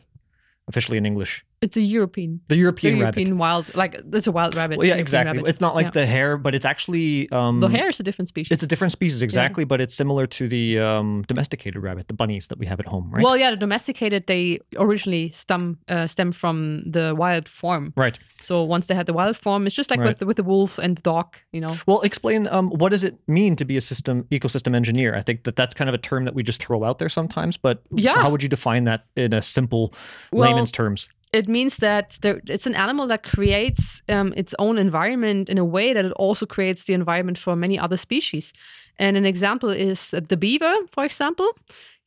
officially 0.69 0.97
in 0.97 1.05
English? 1.05 1.43
It's 1.61 1.75
a 1.75 1.81
European, 1.81 2.39
The 2.47 2.55
the 2.55 2.61
European, 2.61 2.93
rabbit. 2.99 3.17
European 3.19 3.37
wild, 3.37 3.75
like 3.75 3.93
it's 4.13 4.27
a 4.27 4.31
wild 4.31 4.55
rabbit. 4.55 4.77
Well, 4.77 4.85
yeah, 4.87 4.91
European 4.95 5.01
exactly. 5.01 5.37
rabbit. 5.39 5.49
It's 5.49 5.59
not 5.59 5.75
like 5.75 5.87
Yeah. 5.87 5.91
the 5.99 6.05
hare, 6.05 6.37
but 6.37 6.55
it's 6.55 6.63
actually 6.65 7.29
um, 7.31 7.59
the 7.59 7.67
hare 7.67 7.89
is 7.89 7.99
a 7.99 8.03
different 8.03 8.29
species. 8.29 8.51
It's 8.53 8.63
a 8.63 8.67
different 8.67 8.93
species, 8.93 9.21
exactly, 9.21 9.65
but 9.65 9.81
it's 9.81 9.93
similar 9.93 10.25
to 10.37 10.47
the 10.47 10.79
um, 10.79 11.23
domesticated 11.27 11.81
rabbit, 11.83 12.07
the 12.07 12.13
bunnies 12.13 12.47
that 12.47 12.57
we 12.59 12.65
have 12.67 12.79
at 12.79 12.85
home, 12.85 13.09
right? 13.11 13.23
Well, 13.25 13.35
yeah, 13.35 13.51
the 13.51 13.57
domesticated 13.57 14.21
they 14.27 14.59
originally 14.77 15.31
stem 15.31 15.79
uh, 15.89 16.07
stem 16.07 16.31
from 16.31 16.55
the 16.95 17.13
wild 17.17 17.49
form. 17.49 17.91
right. 17.97 18.17
So 18.41 18.63
once 18.63 18.87
they 18.87 18.95
had 18.95 19.05
the 19.05 19.11
wild 19.13 19.35
form, 19.35 19.65
it's 19.67 19.75
just 19.75 19.89
like 19.91 19.99
Right. 19.99 20.17
with 20.19 20.27
with 20.29 20.37
the 20.37 20.43
wolf 20.45 20.79
and 20.79 20.95
the 20.95 21.01
dog, 21.01 21.35
you 21.51 21.59
know. 21.59 21.75
Well, 21.87 21.99
explain 22.09 22.47
um, 22.47 22.69
what 22.81 22.89
does 22.91 23.03
it 23.03 23.15
mean 23.27 23.55
to 23.57 23.65
be 23.65 23.75
a 23.75 23.81
system 23.81 24.23
ecosystem 24.31 24.73
engineer? 24.75 25.13
I 25.19 25.21
think 25.23 25.43
that 25.43 25.55
that's 25.57 25.73
kind 25.73 25.89
of 25.89 25.93
a 25.93 25.97
term 26.09 26.23
that 26.25 26.35
we 26.35 26.43
just 26.43 26.63
throw 26.63 26.83
out 26.85 26.99
there 26.99 27.09
sometimes, 27.09 27.57
but 27.57 27.81
Yeah. 27.91 28.15
how 28.23 28.29
would 28.29 28.41
you 28.41 28.47
define 28.49 28.85
that 28.85 29.01
in 29.17 29.33
a 29.33 29.41
simple 29.41 29.93
Well, 30.31 30.58
layman's 30.59 30.71
terms? 30.71 31.09
it 31.31 31.47
means 31.47 31.77
that 31.77 32.17
there, 32.21 32.41
it's 32.47 32.65
an 32.65 32.75
animal 32.75 33.07
that 33.07 33.23
creates 33.23 34.01
um, 34.09 34.33
its 34.35 34.55
own 34.57 34.77
environment 34.77 35.49
in 35.49 35.57
a 35.57 35.65
way 35.65 35.93
that 35.93 36.05
it 36.05 36.11
also 36.13 36.45
creates 36.45 36.85
the 36.85 36.93
environment 36.93 37.37
for 37.37 37.55
many 37.55 37.77
other 37.77 37.97
species. 37.97 38.51
And 38.97 39.15
an 39.15 39.25
example 39.25 39.69
is 39.69 40.09
the 40.11 40.37
beaver, 40.37 40.73
for 40.89 41.05
example. 41.05 41.47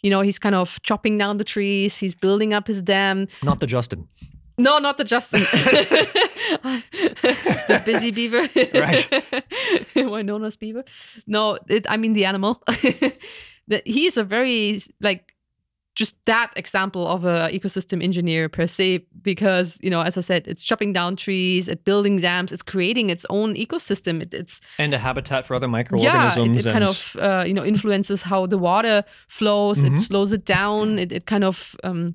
You 0.03 0.11
know, 0.11 0.21
he's 0.23 0.39
kind 0.39 0.55
of 0.57 0.83
chopping 0.83 1.19
down 1.19 1.37
the 1.37 1.45
trees, 1.45 1.97
he's 1.97 2.15
building 2.15 2.53
up 2.53 2.67
his 2.67 2.83
dam. 2.83 3.29
Not 3.43 3.61
the 3.61 3.67
Justin. 3.67 4.09
No, 4.59 4.79
not 4.79 4.99
the 4.99 5.05
Justin. 5.05 5.41
the 7.69 7.83
busy 7.85 8.11
beaver, 8.11 8.49
Right. 8.75 9.25
Why 9.95 10.23
known 10.23 10.45
as 10.45 10.57
beaver? 10.57 10.85
No, 11.27 11.59
it, 11.69 11.87
I 11.89 11.97
mean 11.97 12.13
the 12.13 12.25
animal. 12.25 12.63
that 13.69 13.87
he's 13.87 14.17
a 14.17 14.25
very 14.25 14.81
like 15.01 15.32
just 15.95 16.17
that 16.25 16.51
example 16.57 17.07
of 17.07 17.25
a 17.25 17.51
ecosystem 17.53 18.03
engineer 18.03 18.49
per 18.49 18.67
se 18.67 19.05
because 19.23 19.79
you 19.83 19.91
know 19.91 20.01
as 20.01 20.17
i 20.17 20.21
said 20.23 20.47
it's 20.49 20.65
chopping 20.65 20.93
down 20.93 21.17
trees 21.17 21.69
it's 21.69 21.83
building 21.85 22.19
dams 22.21 22.51
it's 22.53 22.63
creating 22.63 23.11
its 23.11 23.27
own 23.29 23.55
ecosystem 23.55 24.23
it, 24.23 24.33
it's 24.33 24.61
and 24.79 24.95
a 24.95 24.99
habitat 24.99 25.45
for 25.47 25.55
other 25.55 25.67
yeah 25.67 25.71
microorganisms. 25.71 26.57
it, 26.57 26.67
it 26.67 26.73
kind 26.73 26.85
of 26.85 27.17
uh, 27.21 27.45
you 27.47 27.53
know 27.55 27.65
influences 27.65 28.23
how 28.23 28.47
the 28.47 28.59
water 28.59 29.05
flows 29.29 29.83
Mhm. 29.85 29.97
it 29.99 30.01
slows 30.03 30.33
it 30.33 30.45
down 30.47 30.99
it, 30.99 31.13
it 31.13 31.27
kind 31.27 31.45
of 31.45 31.77
um 31.85 32.15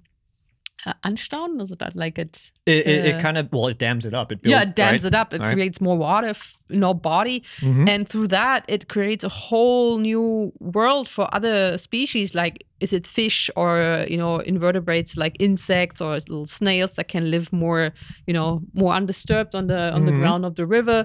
uh, 0.88 0.94
anstauen 1.10 1.62
is 1.62 1.70
that 1.84 1.94
like 1.96 2.17
it 2.24 2.34
it, 2.65 2.88
it, 2.88 3.06
uh, 3.06 3.10
it 3.17 3.22
kind 3.22 3.38
of 3.38 3.48
well, 3.53 3.67
it 3.67 3.77
dams 3.77 4.06
it 4.06 4.13
up. 4.13 4.32
It 4.32 4.41
builds, 4.41 4.53
yeah 4.53 4.62
it 4.63 4.75
dams 4.75 5.03
right? 5.03 5.13
it 5.13 5.15
up 5.22 5.34
it 5.34 5.41
Right. 5.41 5.53
creates 5.53 5.79
more 5.88 5.98
water 5.98 6.29
f- 6.29 6.56
in 6.70 6.84
our 6.84 6.96
body 7.13 7.38
Mhm. 7.62 7.88
and 7.91 8.01
through 8.10 8.27
that 8.27 8.60
it 8.75 8.88
creates 8.96 9.24
a 9.24 9.29
whole 9.29 10.00
new 10.10 10.51
world 10.77 11.06
for 11.15 11.25
other 11.38 11.77
species 11.77 12.34
like 12.41 12.56
is 12.79 12.91
it 12.94 13.08
fish 13.08 13.50
or 13.56 14.06
you 14.10 14.17
know 14.17 14.34
invertebrates 14.53 15.12
like 15.24 15.36
insects 15.39 16.00
or 16.01 16.12
little 16.13 16.46
snails 16.60 16.91
that 16.96 17.08
can 17.08 17.24
live 17.32 17.48
more 17.51 17.84
you 18.27 18.34
know 18.38 18.50
more 18.74 18.94
undisturbed 19.00 19.53
on 19.56 19.67
the 19.67 19.82
on 19.96 20.06
the 20.06 20.12
Mhm. 20.12 20.20
ground 20.22 20.46
of 20.46 20.53
the 20.56 20.65
river 20.77 21.00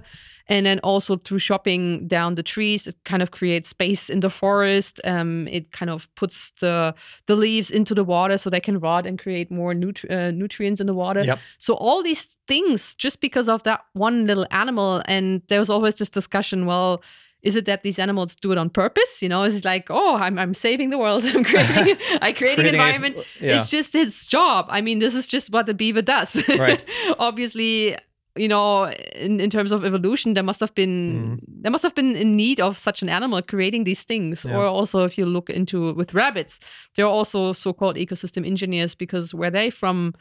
and 0.52 0.64
then 0.66 0.78
also 0.82 1.16
through 1.16 1.38
chopping 1.40 2.06
down 2.08 2.34
the 2.34 2.42
trees 2.42 2.86
it 2.86 2.96
kind 3.04 3.22
of 3.22 3.30
creates 3.30 3.68
space 3.68 4.10
in 4.14 4.20
the 4.20 4.30
forest. 4.30 5.00
Um, 5.04 5.48
it 5.48 5.64
kind 5.78 5.90
of 5.90 6.06
puts 6.14 6.52
the 6.60 6.94
the 7.26 7.36
leaves 7.36 7.70
into 7.70 7.94
the 7.94 8.04
water 8.04 8.36
so 8.38 8.50
they 8.50 8.60
can 8.68 8.78
rot 8.80 9.06
and 9.06 9.18
create 9.24 9.50
more 9.50 9.72
uh, 9.72 10.30
nutrients 10.42 10.80
in 10.80 10.86
the 10.86 10.94
water. 11.04 11.22
Yep. 11.24 11.38
so 11.58 11.74
all 11.74 12.02
these 12.02 12.38
things 12.46 12.94
just 13.04 13.20
because 13.20 13.48
of 13.48 13.62
that 13.62 13.80
one 13.94 14.26
little 14.26 14.46
animal 14.50 15.02
and 15.06 15.40
there 15.48 15.58
was 15.60 15.70
always 15.70 15.94
this 15.94 16.10
discussion 16.10 16.66
well 16.66 17.02
is 17.42 17.56
it 17.56 17.64
that 17.64 17.82
these 17.82 17.98
animals 17.98 18.36
do 18.36 18.52
it 18.52 18.58
on 18.58 18.70
purpose? 18.70 19.12
You 19.22 19.28
know 19.28 19.42
is 19.44 19.56
it 19.56 19.64
like 19.64 19.86
oh 19.90 20.14
i'm, 20.24 20.38
I'm 20.38 20.54
saving 20.54 20.90
the 20.90 20.98
world. 20.98 21.24
I'm 21.34 21.44
creating 21.44 21.96
i 22.20 22.32
creating 22.32 22.64
Creating 22.64 22.64
a- 22.66 22.68
environment. 22.72 23.16
yeah. 23.40 23.56
it's 23.56 23.70
just 23.70 23.94
its 23.94 24.26
job. 24.26 24.66
I 24.68 24.80
mean 24.86 24.98
this 25.00 25.14
is 25.14 25.26
just 25.26 25.50
what 25.52 25.64
the 25.66 25.74
beaver 25.74 26.02
does. 26.02 26.30
Right. 26.48 26.84
obviously 27.18 27.96
you 28.36 28.48
know 28.48 28.86
in, 29.14 29.40
in 29.40 29.50
terms 29.50 29.72
of 29.72 29.84
evolution 29.84 30.34
there 30.34 30.42
must 30.42 30.60
have 30.60 30.74
been 30.74 31.38
there 31.46 31.70
must 31.70 31.82
have 31.82 31.94
been 31.94 32.16
in 32.16 32.36
need 32.36 32.60
of 32.60 32.78
such 32.78 33.02
an 33.02 33.08
animal 33.08 33.42
creating 33.42 33.84
these 33.84 34.04
things. 34.04 34.44
Yeah. 34.44 34.56
or 34.56 34.64
also 34.66 35.04
if 35.04 35.18
you 35.18 35.26
look 35.26 35.50
into 35.50 35.92
with 35.94 36.14
rabbits 36.14 36.58
they're 36.94 37.06
also 37.18 37.52
so-called 37.52 37.96
ecosystem 37.96 38.46
engineers 38.46 38.94
because 38.94 39.34
where 39.34 39.50
they 39.50 39.70
from 39.70 40.14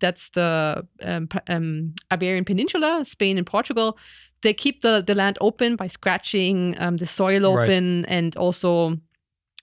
that's 0.00 0.28
the 0.30 0.86
um, 1.02 1.28
um, 1.48 1.92
Iberian 2.12 2.44
Peninsula, 2.44 3.04
Spain 3.04 3.36
and 3.36 3.44
Portugal. 3.46 3.98
They 4.42 4.54
keep 4.54 4.82
the, 4.82 5.02
the 5.04 5.14
land 5.16 5.36
open 5.40 5.74
by 5.74 5.88
scratching 5.88 6.76
um, 6.78 6.98
the 6.98 7.06
soil 7.06 7.42
Right. 7.56 7.64
open 7.68 8.04
and 8.04 8.36
also 8.36 8.96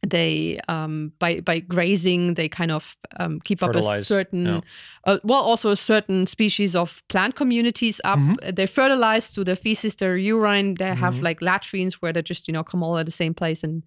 they 0.05 0.59
um, 0.67 1.11
by 1.19 1.39
by 1.41 1.59
grazing 1.59 2.35
they 2.35 2.47
kind 2.49 2.71
of 2.71 2.95
um, 3.19 3.39
keep 3.43 3.61
up 3.63 3.75
a 3.75 4.03
certain 4.03 4.45
yeah. 4.45 4.59
uh, 5.05 5.17
well 5.23 5.41
also 5.41 5.69
a 5.71 5.75
certain 5.75 6.27
species 6.27 6.75
of 6.75 7.01
plant 7.09 7.35
communities 7.35 7.99
up 8.03 8.19
Mhm. 8.19 8.35
Uh, 8.47 8.51
they 8.55 8.65
fertilize 8.67 9.27
through 9.29 9.45
their 9.45 9.55
feces 9.55 9.95
their 9.95 10.17
urine 10.17 10.75
they 10.75 10.93
have 10.95 11.15
Mhm. 11.15 11.23
like 11.23 11.41
latrines 11.41 12.01
where 12.01 12.13
they 12.13 12.21
just 12.21 12.47
you 12.47 12.53
know 12.53 12.63
come 12.63 12.83
all 12.83 12.97
at 12.97 13.05
the 13.05 13.11
same 13.11 13.33
place 13.33 13.63
and 13.63 13.83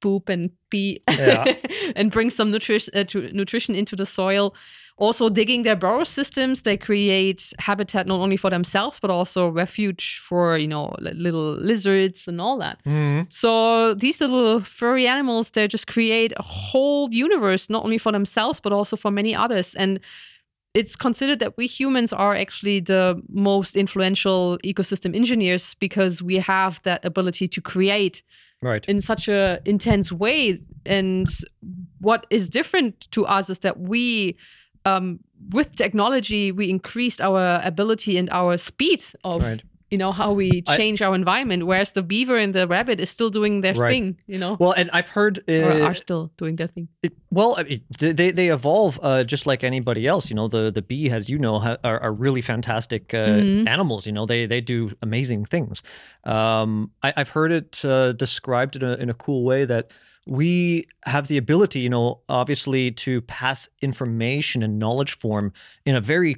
poop 0.00 0.28
and 0.28 0.50
pee 0.70 1.00
Yeah. 1.08 1.44
and 1.96 2.10
bring 2.10 2.30
some 2.30 2.50
nutrition 2.50 2.92
uh, 2.94 3.04
nutrition 3.32 3.74
into 3.74 3.96
the 3.96 4.06
soil 4.06 4.54
also 4.98 5.28
digging 5.28 5.62
their 5.62 5.76
burrow 5.76 6.04
systems 6.04 6.62
they 6.62 6.76
create 6.76 7.52
habitat 7.58 8.06
not 8.06 8.18
only 8.18 8.36
for 8.36 8.50
themselves 8.50 8.98
but 9.00 9.10
also 9.10 9.48
refuge 9.48 10.18
for 10.28 10.56
you 10.56 10.66
know 10.66 10.94
little 11.00 11.52
lizards 11.60 12.26
and 12.28 12.40
all 12.40 12.56
that 12.58 12.78
Mhm. 12.86 13.26
so 13.30 13.92
these 13.94 14.20
little 14.20 14.60
furry 14.60 15.06
animals, 15.06 15.50
they 15.50 15.68
just 15.68 15.86
create 15.86 16.32
a 16.36 16.42
whole 16.42 17.08
universe, 17.12 17.68
not 17.68 17.84
only 17.84 17.98
for 17.98 18.12
themselves, 18.12 18.60
but 18.60 18.72
also 18.72 18.96
for 18.96 19.10
many 19.10 19.34
others. 19.34 19.74
And 19.74 20.00
it's 20.74 20.96
considered 20.96 21.38
that 21.40 21.56
we 21.56 21.66
humans 21.66 22.12
are 22.12 22.34
actually 22.34 22.80
the 22.80 23.20
most 23.28 23.76
influential 23.76 24.58
ecosystem 24.64 25.14
engineers 25.14 25.74
because 25.80 26.22
we 26.22 26.36
have 26.38 26.80
that 26.82 27.04
ability 27.04 27.48
to 27.48 27.60
create 27.60 28.22
Right. 28.62 28.84
in 28.88 29.00
such 29.00 29.28
a 29.28 29.58
intense 29.64 30.12
way. 30.12 30.60
And 30.86 31.26
what 32.00 32.26
is 32.30 32.48
different 32.48 33.10
to 33.12 33.26
us 33.26 33.50
is 33.50 33.58
that 33.60 33.78
we, 33.78 34.36
um, 34.86 35.18
with 35.52 35.74
technology, 35.76 36.52
we 36.52 36.64
increased 36.70 37.20
our 37.20 37.60
ability 37.64 38.18
and 38.18 38.28
our 38.30 38.56
speed 38.58 39.00
of 39.22 39.42
Right. 39.42 39.62
you 39.90 39.98
know 39.98 40.12
how 40.12 40.32
we 40.36 40.48
I- 40.66 40.76
change 40.76 40.98
our 41.06 41.14
environment 41.14 41.62
whereas 41.66 41.92
the 41.92 42.02
beaver 42.02 42.36
and 42.42 42.52
the 42.52 42.66
rabbit 42.66 42.98
is 43.00 43.08
still 43.10 43.30
doing 43.30 43.62
their 43.62 43.74
Right. 43.74 43.92
thing 43.92 44.16
you 44.26 44.38
know 44.38 44.56
Well, 44.58 44.72
and 44.80 44.90
I've 44.92 45.10
heard 45.14 45.38
or 45.48 45.70
uh, 45.70 45.86
are 45.88 45.94
still 45.94 46.24
doing 46.36 46.56
their 46.56 46.68
thing 46.74 46.88
It, 47.02 47.12
well, 47.30 47.54
I 47.60 47.80
they 47.98 48.32
they 48.32 48.48
evolve 48.52 48.98
uh, 49.02 49.22
just 49.32 49.46
like 49.46 49.66
anybody 49.66 50.02
else. 50.12 50.24
You 50.30 50.36
know, 50.36 50.48
the 50.48 50.72
the 50.72 50.82
bee, 50.82 51.10
as 51.16 51.28
you 51.28 51.38
know, 51.38 51.58
ha- 51.60 51.78
are, 51.84 52.00
are 52.06 52.12
really 52.24 52.42
fantastic 52.42 53.14
uh, 53.14 53.18
Mhm. 53.42 53.68
animals. 53.68 54.06
You 54.06 54.12
know, 54.14 54.26
they 54.26 54.46
they 54.48 54.60
do 54.60 54.78
amazing 55.02 55.46
things. 55.48 55.82
Um, 56.24 56.90
I, 57.06 57.12
I've 57.18 57.32
heard 57.34 57.52
it 57.52 57.84
uh, 57.84 58.12
described 58.12 58.76
in 58.76 58.82
a 58.82 58.94
in 59.02 59.10
a 59.10 59.14
cool 59.14 59.44
way 59.44 59.66
that 59.66 59.92
we 60.26 60.88
have 61.04 61.28
the 61.28 61.36
ability, 61.36 61.80
you 61.80 61.88
know, 61.88 62.20
obviously 62.28 62.90
to 62.90 63.20
pass 63.22 63.68
information 63.80 64.62
and 64.62 64.78
knowledge 64.78 65.16
form 65.16 65.52
in 65.84 65.94
a 65.94 66.00
very 66.00 66.36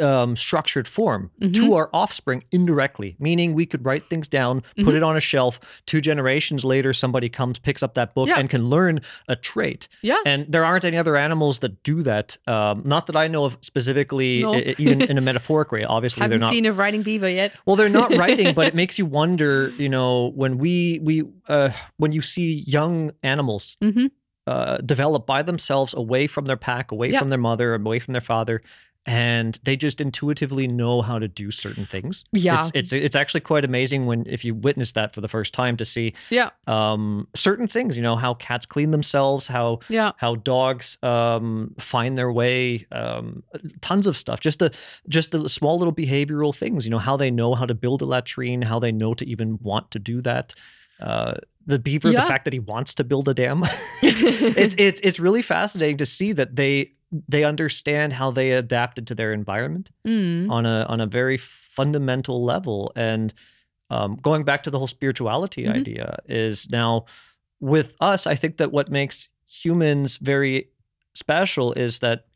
um, 0.00 0.36
structured 0.36 0.86
form 0.86 1.30
Mhm. 1.40 1.54
to 1.54 1.74
our 1.74 1.88
offspring 1.94 2.44
indirectly, 2.52 3.16
meaning 3.18 3.54
we 3.54 3.64
could 3.64 3.84
write 3.84 4.10
things 4.10 4.28
down, 4.28 4.60
put 4.76 4.88
Mhm. 4.88 4.96
it 4.96 5.02
on 5.02 5.16
a 5.16 5.20
shelf. 5.20 5.58
Two 5.86 6.00
generations 6.02 6.64
later, 6.64 6.92
somebody 6.92 7.28
comes, 7.30 7.58
picks 7.58 7.82
up 7.82 7.94
that 7.94 8.14
book, 8.14 8.28
Yeah. 8.28 8.38
and 8.38 8.50
can 8.50 8.68
learn 8.68 9.00
a 9.28 9.36
trait. 9.36 9.88
yeah 10.02 10.18
And 10.26 10.44
there 10.50 10.64
aren't 10.64 10.84
any 10.84 10.98
other 10.98 11.16
animals 11.16 11.60
that 11.60 11.82
do 11.82 12.02
that. 12.02 12.36
Um, 12.46 12.82
not 12.84 13.06
that 13.06 13.16
I 13.16 13.26
know 13.28 13.44
of 13.46 13.56
specifically, 13.62 14.42
No. 14.42 14.54
even 14.78 15.00
in 15.02 15.16
a 15.16 15.20
metaphoric 15.30 15.72
way. 15.72 15.84
Obviously, 15.84 16.20
haven't 16.22 16.40
they're 16.40 16.46
not. 16.46 16.52
seen 16.52 16.66
a 16.66 16.72
writing 16.72 17.02
beaver 17.02 17.28
yet 17.28 17.52
well, 17.64 17.76
they're 17.76 17.88
not 17.88 18.14
writing, 18.16 18.54
but 18.54 18.66
it 18.66 18.74
makes 18.82 18.98
you 18.98 19.06
wonder. 19.06 19.72
You 19.78 19.88
know, 19.88 20.32
when 20.34 20.58
we 20.58 21.00
we 21.02 21.22
uh, 21.48 21.70
when 21.96 22.12
you 22.12 22.20
see 22.22 22.64
young 22.66 23.12
animals 23.22 23.76
hmm 23.80 24.06
uh, 24.46 24.78
develop 24.78 25.26
by 25.26 25.42
themselves, 25.42 25.94
away 25.94 26.26
from 26.26 26.46
their 26.46 26.56
pack, 26.56 26.90
away 26.90 27.10
Yeah. 27.12 27.20
from 27.20 27.28
their 27.28 27.38
mother, 27.38 27.74
away 27.74 27.98
from 28.00 28.12
their 28.14 28.20
father, 28.22 28.62
and 29.06 29.58
they 29.64 29.76
just 29.76 30.00
intuitively 30.00 30.68
know 30.68 31.00
how 31.00 31.18
to 31.18 31.26
do 31.26 31.50
certain 31.50 31.86
things. 31.86 32.24
Yeah. 32.32 32.60
it's 32.60 32.70
it's, 32.74 32.92
it's 32.92 33.16
actually 33.16 33.40
quite 33.40 33.64
amazing 33.64 34.04
when 34.04 34.24
if 34.26 34.44
you 34.44 34.54
witness 34.54 34.92
that 34.92 35.14
for 35.14 35.20
the 35.22 35.28
first 35.28 35.54
time 35.54 35.76
to 35.78 35.84
see 35.84 36.14
yeah 36.28 36.50
um, 36.66 37.26
certain 37.34 37.66
things. 37.66 37.96
You 37.96 38.02
know 38.02 38.16
how 38.16 38.34
cats 38.34 38.66
clean 38.66 38.90
themselves, 38.90 39.46
how 39.46 39.80
yeah 39.88 40.12
how 40.18 40.34
dogs 40.36 40.98
um, 41.02 41.74
find 41.78 42.16
their 42.18 42.30
way, 42.30 42.86
um, 42.92 43.42
tons 43.80 44.06
of 44.06 44.16
stuff. 44.16 44.40
Just 44.40 44.58
the 44.58 44.74
just 45.08 45.30
the 45.30 45.48
small 45.48 45.78
little 45.78 45.94
behavioral 45.94 46.54
things. 46.54 46.84
You 46.84 46.90
know 46.90 46.98
how 46.98 47.16
they 47.16 47.30
know 47.30 47.54
how 47.54 47.66
to 47.66 47.74
build 47.74 48.02
a 48.02 48.06
latrine, 48.06 48.62
how 48.62 48.78
they 48.78 48.92
know 48.92 49.14
to 49.14 49.26
even 49.26 49.58
want 49.62 49.90
to 49.92 49.98
do 49.98 50.20
that. 50.22 50.54
Uh, 51.00 51.34
the 51.66 51.78
beaver, 51.78 52.10
Yeah. 52.10 52.20
the 52.22 52.26
fact 52.26 52.44
that 52.44 52.52
he 52.52 52.58
wants 52.58 52.94
to 52.96 53.04
build 53.04 53.28
a 53.28 53.34
dam, 53.34 53.62
it's 54.02 54.74
it's 54.76 55.00
it's 55.02 55.18
really 55.20 55.42
fascinating 55.42 55.96
to 55.98 56.06
see 56.06 56.32
that 56.32 56.56
they 56.56 56.92
they 57.28 57.44
understand 57.44 58.12
how 58.12 58.30
they 58.30 58.52
adapted 58.52 59.06
to 59.08 59.14
their 59.14 59.32
environment 59.32 59.90
Mm. 60.06 60.50
on 60.50 60.66
a 60.66 60.84
on 60.88 61.00
a 61.00 61.06
very 61.06 61.36
fundamental 61.36 62.44
level 62.44 62.92
and 62.96 63.34
um, 63.90 64.16
going 64.22 64.44
back 64.44 64.62
to 64.62 64.70
the 64.70 64.78
whole 64.78 64.86
spirituality 64.86 65.64
Mhm. 65.64 65.74
idea 65.74 66.18
is 66.28 66.70
now 66.70 67.04
with 67.60 67.96
us 68.00 68.26
i 68.26 68.34
think 68.36 68.56
that 68.58 68.70
what 68.72 68.90
makes 68.90 69.28
humans 69.48 70.16
very 70.18 70.68
special 71.14 71.72
is 71.72 71.98
that 71.98 72.26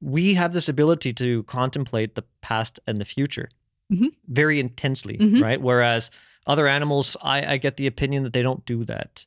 we 0.00 0.34
have 0.34 0.52
this 0.52 0.68
ability 0.68 1.12
to 1.14 1.42
contemplate 1.44 2.14
the 2.14 2.24
past 2.42 2.78
and 2.86 3.00
the 3.00 3.04
future 3.06 3.48
Mhm. 3.90 4.10
very 4.28 4.60
intensely 4.60 5.16
Mhm. 5.18 5.42
right 5.42 5.60
whereas 5.62 6.10
other 6.46 6.66
animals 6.68 7.16
I, 7.22 7.54
I 7.54 7.56
get 7.56 7.76
the 7.76 7.86
opinion 7.86 8.22
that 8.24 8.32
they 8.34 8.42
don't 8.42 8.64
do 8.66 8.84
that 8.84 9.24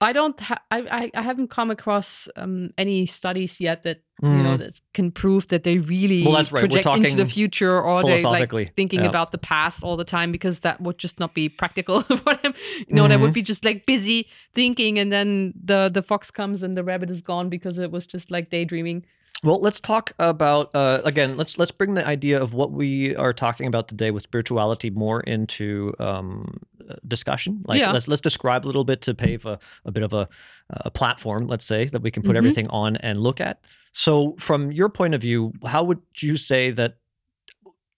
i 0.00 0.12
don't 0.12 0.38
ha- 0.40 0.62
I, 0.70 1.10
I 1.14 1.22
haven't 1.22 1.48
come 1.48 1.70
across 1.70 2.28
um 2.36 2.70
any 2.78 3.06
studies 3.06 3.60
yet 3.60 3.82
that 3.82 3.98
you 4.22 4.28
know 4.28 4.54
Mhm. 4.56 4.58
that 4.58 4.80
can 4.94 5.12
prove 5.12 5.46
that 5.48 5.62
they 5.62 5.78
really 5.78 6.24
Well, 6.24 6.34
right. 6.34 6.48
Project 6.50 6.86
into 6.86 7.16
the 7.16 7.26
future 7.26 7.80
or 7.80 8.02
they 8.02 8.22
like 8.22 8.50
thinking 8.74 9.00
yeah. 9.00 9.06
about 9.08 9.30
the 9.30 9.38
past 9.38 9.84
all 9.84 9.96
the 9.96 10.04
time 10.04 10.32
because 10.32 10.60
that 10.60 10.80
would 10.80 10.98
just 10.98 11.20
not 11.20 11.34
be 11.34 11.48
practical 11.48 12.00
for 12.24 12.34
them 12.42 12.52
you 12.88 12.94
know 12.96 13.06
they 13.06 13.14
Mm-hmm. 13.14 13.22
would 13.22 13.32
be 13.34 13.42
just 13.42 13.64
like 13.64 13.86
busy 13.86 14.26
thinking 14.54 14.98
and 14.98 15.12
then 15.12 15.54
the 15.64 15.88
the 15.88 16.02
fox 16.02 16.30
comes 16.32 16.62
and 16.64 16.76
the 16.76 16.82
rabbit 16.82 17.10
is 17.10 17.22
gone 17.22 17.48
because 17.48 17.78
it 17.78 17.90
was 17.92 18.06
just 18.06 18.30
like 18.30 18.50
daydreaming 18.50 19.04
Well, 19.44 19.60
let's 19.60 19.80
talk 19.80 20.12
about 20.18 20.74
uh, 20.74 21.00
again. 21.04 21.36
Let's 21.36 21.58
let's 21.58 21.70
bring 21.70 21.94
the 21.94 22.06
idea 22.06 22.42
of 22.42 22.54
what 22.54 22.72
we 22.72 23.14
are 23.14 23.32
talking 23.32 23.66
about 23.68 23.86
today 23.86 24.10
with 24.10 24.24
spirituality 24.24 24.90
more 24.90 25.20
into 25.20 25.94
um, 26.00 26.58
uh, 26.90 26.96
discussion. 27.06 27.62
Like 27.66 27.78
Yeah. 27.80 27.92
let's 27.92 28.08
let's 28.08 28.20
describe 28.20 28.64
a 28.64 28.66
little 28.66 28.84
bit 28.84 29.00
to 29.02 29.14
pave 29.14 29.46
a, 29.46 29.60
a 29.84 29.92
bit 29.92 30.02
of 30.02 30.12
a, 30.12 30.28
a 30.70 30.90
platform. 30.90 31.46
Let's 31.46 31.64
say 31.64 31.84
that 31.86 32.02
we 32.02 32.10
can 32.10 32.24
put 32.24 32.32
Mhm. 32.34 32.38
everything 32.38 32.68
on 32.68 32.96
and 32.96 33.20
look 33.20 33.40
at. 33.40 33.60
So, 33.92 34.34
from 34.40 34.72
your 34.72 34.88
point 34.88 35.14
of 35.14 35.20
view, 35.20 35.52
how 35.64 35.84
would 35.84 36.00
you 36.20 36.36
say 36.36 36.72
that 36.72 36.96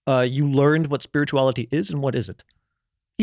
uh, 0.07 0.21
you 0.29 0.47
learned 0.47 0.89
what 0.89 1.01
spirituality 1.03 1.69
is 1.71 1.91
and 1.91 2.03
what 2.03 2.15
is 2.15 2.29
it 2.29 2.45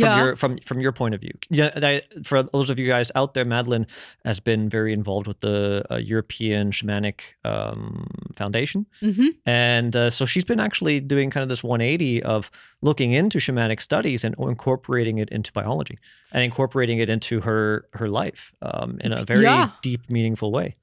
from 0.02 0.18
your 0.18 0.36
from 0.36 0.58
from 0.60 0.80
your 0.82 0.92
point 0.92 1.16
of 1.16 1.22
view. 1.22 1.32
Yeah, 1.50 1.72
I, 1.76 2.02
for 2.24 2.44
those 2.44 2.70
of 2.70 2.80
you 2.80 2.88
guys 2.88 3.12
out 3.16 3.34
there, 3.34 3.46
Madeline 3.46 3.88
has 4.26 4.40
been 4.40 4.70
very 4.70 4.94
involved 4.94 5.28
with 5.28 5.40
the 5.42 5.84
uh, 5.92 5.96
European 5.98 6.72
Shamanic 6.72 7.20
um, 7.46 8.06
Foundation, 8.36 8.86
hmm 9.02 9.28
and 9.46 9.96
uh, 9.96 10.10
so 10.10 10.26
she's 10.26 10.46
been 10.46 10.60
actually 10.60 11.00
doing 11.00 11.30
kind 11.30 11.42
of 11.44 11.50
this 11.50 11.64
180 11.64 12.24
of 12.24 12.50
looking 12.82 13.14
into 13.14 13.40
shamanic 13.40 13.82
studies 13.82 14.24
and 14.24 14.36
incorporating 14.40 15.18
it 15.20 15.30
into 15.30 15.52
biology 15.54 15.98
and 16.32 16.44
incorporating 16.44 17.00
it 17.00 17.10
into 17.10 17.40
her 17.42 17.86
her 17.94 18.08
life 18.10 18.54
um, 18.62 18.98
in 19.02 19.14
a 19.14 19.24
very 19.26 19.44
Yeah. 19.44 19.72
deep, 19.82 20.10
meaningful 20.10 20.52
way. 20.52 20.76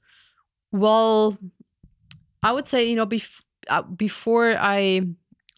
Well, 0.72 1.36
I 2.42 2.52
would 2.52 2.66
say 2.66 2.88
you 2.88 2.96
know 2.96 3.06
bef- 3.06 3.42
uh, 3.68 3.82
before 3.82 4.56
I 4.58 5.02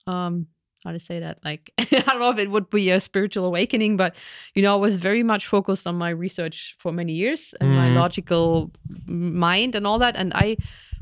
um 0.07 0.47
how 0.87 0.93
to 0.93 0.99
say 1.01 1.19
that 1.21 1.37
like 1.45 1.71
I 1.79 1.85
don't 2.07 2.21
know 2.21 2.31
if 2.31 2.39
it 2.39 2.51
would 2.51 2.71
be 2.71 2.91
a 2.91 3.01
spiritual 3.01 3.45
awakening, 3.45 3.97
but 3.97 4.15
you 4.55 4.63
know 4.63 4.73
I 4.75 4.81
was 4.89 4.97
very 4.99 5.23
much 5.23 5.47
focused 5.47 5.87
on 5.87 5.97
my 5.97 6.11
research 6.11 6.77
for 6.79 6.93
many 6.93 7.13
years 7.13 7.55
and 7.61 7.69
my 7.75 7.89
Mhm. 7.89 7.95
logical 8.03 8.71
mind 9.07 9.75
and 9.75 9.87
all 9.87 9.99
that, 9.99 10.17
and 10.17 10.33
I 10.35 10.57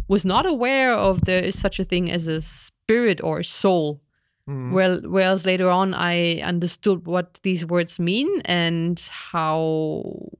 was 0.08 0.24
not 0.24 0.44
aware 0.46 0.92
of 0.92 1.22
there 1.22 1.44
is 1.50 1.58
such 1.58 1.78
a 1.80 1.84
thing 1.84 2.10
as 2.10 2.26
a 2.26 2.40
spirit 2.40 3.20
or 3.22 3.42
soul. 3.42 4.00
Well, 4.76 5.00
whereas 5.04 5.44
later 5.46 5.68
on 5.80 5.94
I 5.94 6.40
understood 6.52 7.06
what 7.06 7.40
these 7.42 7.64
words 7.66 7.98
mean 7.98 8.28
and 8.44 8.98
how 9.32 10.30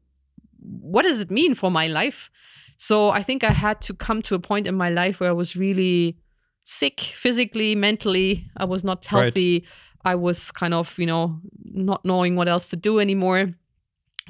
what 0.93 1.03
does 1.03 1.21
it 1.21 1.31
mean 1.31 1.55
for 1.55 1.71
my 1.71 1.87
life. 1.87 2.31
So 2.77 3.11
I 3.11 3.23
think 3.23 3.45
I 3.45 3.53
had 3.53 3.81
to 3.83 3.95
come 3.95 4.23
to 4.23 4.35
a 4.35 4.39
point 4.39 4.67
in 4.67 4.75
my 4.75 4.91
life 4.91 5.21
where 5.21 5.31
I 5.31 5.33
was 5.35 5.57
really 5.57 6.17
sick 6.65 7.01
physically, 7.01 7.75
mentally. 7.75 8.47
I 8.57 8.65
was 8.65 8.83
not 8.85 8.99
Right. 8.99 9.07
healthy. 9.25 9.65
I 10.05 10.15
was 10.17 10.51
kind 10.53 10.75
of, 10.75 10.99
you 10.99 11.07
know, 11.07 11.41
not 11.65 12.05
knowing 12.05 12.37
what 12.37 12.49
else 12.49 12.69
to 12.71 12.77
do 12.77 12.99
anymore. 13.01 13.51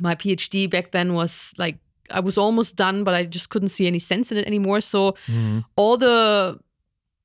My 0.00 0.14
PhD 0.14 0.69
back 0.71 0.91
then 0.91 1.14
was 1.14 1.53
like 1.59 1.79
I 2.11 2.21
was 2.21 2.37
almost 2.37 2.76
done, 2.76 3.03
but 3.03 3.14
I 3.14 3.25
just 3.25 3.49
couldn't 3.49 3.71
see 3.71 3.87
any 3.87 3.99
sense 3.99 4.31
in 4.31 4.37
it 4.38 4.47
anymore. 4.47 4.81
So 4.83 5.14
Mhm. 5.26 5.64
all 5.76 5.97
the 5.97 6.59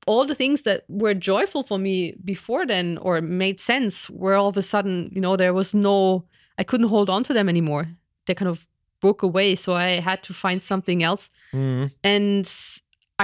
all 0.06 0.24
the 0.26 0.34
things 0.34 0.62
that 0.62 0.84
were 0.88 1.12
joyful 1.14 1.62
for 1.62 1.78
me 1.78 2.14
before 2.24 2.64
then 2.66 2.98
or 3.02 3.20
made 3.20 3.60
sense 3.60 4.08
were 4.10 4.34
all 4.34 4.48
of 4.48 4.56
a 4.56 4.62
sudden 4.62 5.10
you 5.14 5.20
know 5.20 5.36
there 5.36 5.52
was 5.52 5.74
no 5.74 6.24
i 6.56 6.64
couldn't 6.64 6.88
hold 6.88 7.10
on 7.10 7.22
to 7.22 7.34
them 7.34 7.48
anymore 7.50 7.84
they 8.26 8.34
kind 8.34 8.48
of 8.48 8.66
broke 9.02 9.22
away 9.22 9.54
so 9.54 9.74
i 9.74 10.00
had 10.00 10.22
to 10.22 10.32
find 10.32 10.62
something 10.62 11.02
else 11.02 11.28
Mhm. 11.52 11.90
and 12.02 12.46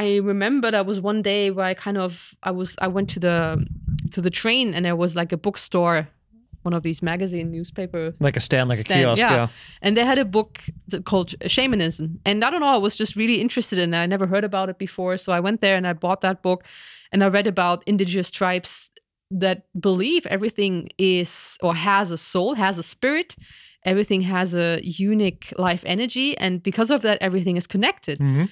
i 0.04 0.06
remember 0.32 0.66
there 0.70 0.84
was 0.92 0.98
one 1.10 1.20
day 1.32 1.42
where 1.56 1.66
i 1.72 1.74
kind 1.86 1.98
of 2.06 2.12
i 2.48 2.50
was 2.58 2.68
i 2.86 2.88
went 2.96 3.08
to 3.14 3.20
the 3.26 3.38
to 4.14 4.20
the 4.26 4.30
train 4.40 4.66
and 4.74 4.84
there 4.86 4.96
was 5.04 5.12
like 5.20 5.32
a 5.38 5.40
bookstore 5.46 5.98
one 6.68 6.74
of 6.78 6.82
these 6.82 7.00
magazine 7.12 7.48
newspaper 7.56 8.02
Like 8.26 8.36
a 8.36 8.40
stand, 8.40 8.68
like 8.68 8.80
a 8.80 8.84
kiosk. 8.84 9.20
yeah. 9.20 9.34
Yeah. 9.36 9.48
and 9.84 9.96
they 9.96 10.04
had 10.12 10.18
a 10.18 10.24
book 10.36 10.52
called 11.10 11.30
Shamanism. 11.54 12.06
And 12.28 12.36
I 12.44 12.50
don't 12.50 12.62
know, 12.64 12.74
I 12.78 12.82
was 12.88 12.94
just 13.02 13.14
really 13.22 13.38
interested 13.40 13.78
in 13.78 13.94
it. 13.94 13.98
I 14.04 14.06
never 14.14 14.26
heard 14.26 14.42
about 14.50 14.68
it 14.72 14.76
before. 14.86 15.16
So 15.16 15.28
I 15.38 15.40
went 15.46 15.60
there 15.60 15.76
and 15.76 15.86
I 15.86 15.92
bought 16.04 16.20
that 16.22 16.42
book 16.42 16.60
and 17.12 17.22
I 17.22 17.28
read 17.28 17.46
about 17.46 17.84
indigenous 17.86 18.30
tribes 18.32 18.90
that 19.42 19.58
believe 19.88 20.26
everything 20.36 20.88
is 20.98 21.56
or 21.62 21.72
has 21.76 22.10
a 22.10 22.18
soul, 22.18 22.54
has 22.56 22.78
a 22.78 22.82
spirit. 22.94 23.36
Everything 23.84 24.22
has 24.22 24.52
a 24.52 24.80
unique 24.82 25.44
life 25.58 25.84
energy. 25.86 26.28
And 26.44 26.62
because 26.68 26.90
of 26.90 27.00
that, 27.02 27.16
everything 27.20 27.56
is 27.56 27.66
connected. 27.68 28.18
Mhm. 28.18 28.48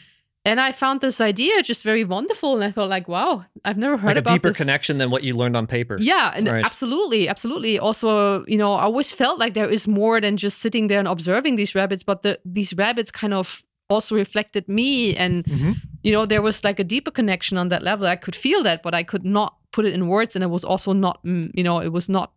And 0.47 0.61
I 0.61 0.73
found 0.73 1.01
this 1.01 1.21
idea 1.23 1.63
just 1.63 1.83
very 1.83 2.05
wonderful. 2.05 2.55
And 2.55 2.63
I 2.65 2.71
thought, 2.71 2.91
like, 2.91 3.09
wow, 3.09 3.45
I've 3.65 3.79
never 3.79 3.97
heard 3.97 4.09
Like 4.09 4.17
a 4.17 4.19
about 4.21 4.35
deeper 4.35 4.49
this. 4.51 4.59
connection 4.59 4.99
than 4.99 5.11
what 5.11 5.23
you 5.23 5.35
learned 5.35 5.57
on 5.57 5.67
paper. 5.67 5.97
Yeah, 5.99 6.33
and 6.37 6.47
Right. 6.49 6.65
absolutely, 6.65 7.29
absolutely. 7.29 7.79
Also, 7.79 8.45
you 8.47 8.59
know, 8.59 8.75
I 8.75 8.83
always 8.83 9.11
felt 9.11 9.39
like 9.39 9.55
there 9.55 9.71
is 9.71 9.89
more 9.89 10.21
than 10.21 10.37
just 10.37 10.59
sitting 10.61 10.89
there 10.89 10.99
and 10.99 11.09
observing 11.09 11.57
these 11.57 11.75
rabbits, 11.75 12.03
but 12.03 12.23
the 12.23 12.39
these 12.45 12.75
rabbits 12.77 13.11
kind 13.11 13.33
of 13.33 13.65
also 13.89 14.15
reflected 14.17 14.69
me 14.69 15.15
and 15.17 15.45
Mhm. 15.47 15.77
you 16.03 16.11
know 16.13 16.25
there 16.27 16.41
was 16.43 16.65
like 16.65 16.81
a 16.81 16.85
deeper 16.85 17.11
connection 17.11 17.59
on 17.59 17.69
that 17.69 17.83
level 17.83 18.07
i 18.07 18.17
could 18.17 18.35
feel 18.35 18.63
that 18.63 18.83
but 18.83 18.95
i 18.95 19.03
could 19.03 19.25
not 19.25 19.57
put 19.73 19.85
it 19.85 19.93
in 19.93 20.09
words 20.09 20.35
and 20.35 20.43
it 20.43 20.49
was 20.51 20.65
also 20.65 20.95
not 20.95 21.23
mm, 21.23 21.51
you 21.55 21.63
know 21.63 21.81
it 21.83 21.93
was 21.93 22.09
not 22.09 22.31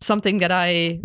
something 0.00 0.38
that 0.40 0.50
i 0.50 1.00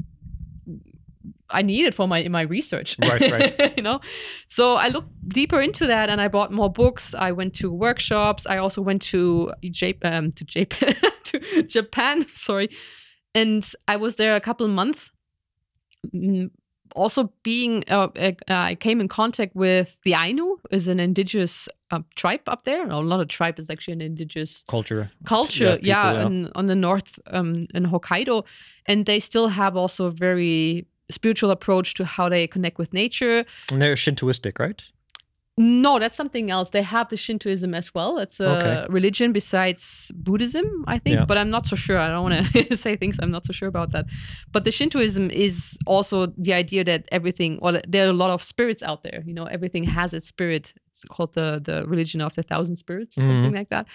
i 1.54 1.62
needed 1.62 1.94
for 1.96 2.08
my 2.08 2.20
in 2.20 2.32
my 2.32 2.42
research 2.42 2.96
Right, 3.02 3.32
right. 3.32 3.74
you 3.78 3.84
know? 3.84 4.00
So 4.48 4.76
i 4.76 4.88
looked 4.90 5.12
deeper 5.28 5.62
into 5.62 5.88
that 5.88 6.10
and 6.10 6.20
i 6.22 6.28
bought 6.28 6.52
more 6.52 6.72
books. 6.72 7.14
I 7.14 7.32
went 7.32 7.54
to 7.56 7.72
workshops. 7.72 8.46
I 8.46 8.58
also 8.58 8.82
went 8.82 9.02
to 9.14 9.52
Jap- 9.66 10.04
um, 10.04 10.32
to 10.34 10.44
japan 10.46 10.96
to 11.24 11.64
japan 11.64 12.26
sorry. 12.36 12.70
And 13.36 13.64
i 13.88 13.96
was 13.98 14.16
there 14.16 14.36
a 14.36 14.42
couple 14.42 14.66
of 14.66 14.72
months. 14.72 15.12
Mm, 16.16 16.50
also 16.94 17.32
being 17.44 17.84
uh, 17.90 18.10
uh, 18.18 18.34
i 18.50 18.76
came 18.76 19.00
in 19.00 19.08
contact 19.08 19.56
with 19.56 19.98
the 20.04 20.14
ainu 20.14 20.58
is 20.72 20.88
an 20.90 21.00
indigenous 21.00 21.70
uh, 21.92 22.02
tribe 22.16 22.42
up 22.48 22.64
there. 22.64 22.86
No 22.86 23.02
not 23.02 23.22
a 23.22 23.26
tribe 23.26 23.60
it's 23.60 23.70
actually 23.70 23.94
an 23.94 24.02
indigenous 24.02 24.64
Culture. 24.68 25.10
culture 25.26 25.74
people, 25.76 25.88
yeah, 25.88 26.14
yeah. 26.14 26.26
In, 26.26 26.52
on 26.56 26.66
the 26.68 26.76
north 26.76 27.20
um, 27.28 27.54
in 27.74 27.86
hokkaido. 27.86 28.44
And 28.88 29.06
they 29.06 29.20
still 29.20 29.48
have 29.50 29.78
also 29.78 30.10
very 30.10 30.88
spiritual 31.12 31.52
approach 31.52 31.94
to 31.96 32.06
how 32.06 32.30
they 32.30 32.48
connect 32.48 32.78
with 32.78 32.94
nature 32.94 33.46
And 33.72 33.82
they're 33.82 33.96
Shintoistic, 33.96 34.60
right? 34.60 34.82
no 35.58 36.00
that's 36.00 36.16
something 36.16 36.50
else 36.50 36.70
they 36.70 36.82
have 36.82 37.10
the 37.10 37.18
shintoism 37.18 37.74
as 37.76 37.94
well 37.94 38.18
it's 38.18 38.40
a 38.40 38.50
Okay. 38.52 38.86
religion 38.90 39.34
besides 39.34 40.10
buddhism 40.16 40.64
i 40.88 40.98
think 40.98 41.16
Yeah. 41.16 41.26
but 41.26 41.38
i'm 41.38 41.50
not 41.50 41.66
so 41.68 41.76
sure 41.76 41.98
i 42.00 42.08
don't 42.08 42.24
want 42.24 42.48
to 42.48 42.78
say 42.84 42.96
things 42.96 43.20
i'm 43.22 43.32
not 43.32 43.46
so 43.46 43.54
sure 43.54 43.68
about 43.68 43.92
that 43.92 44.06
but 44.54 44.64
the 44.64 44.72
shintoism 44.72 45.30
is 45.30 45.78
also 45.86 46.28
the 46.38 46.54
idea 46.54 46.84
that 46.86 47.02
everything 47.12 47.60
well 47.62 47.80
there 47.88 48.06
are 48.08 48.10
a 48.10 48.14
lot 48.24 48.32
of 48.32 48.42
spirits 48.42 48.82
out 48.82 49.04
there 49.04 49.24
you 49.28 49.34
know 49.34 49.44
everything 49.46 49.84
has 49.84 50.14
its 50.14 50.28
spirit 50.28 50.74
it's 51.04 51.10
called 51.16 51.34
the 51.34 51.60
the 51.64 51.86
religion 51.88 52.22
of 52.22 52.34
the 52.36 52.44
thousand 52.44 52.76
spirits 52.76 53.16
Mm-hmm. 53.16 53.28
something 53.28 53.54
like 53.54 53.70
that 53.70 53.86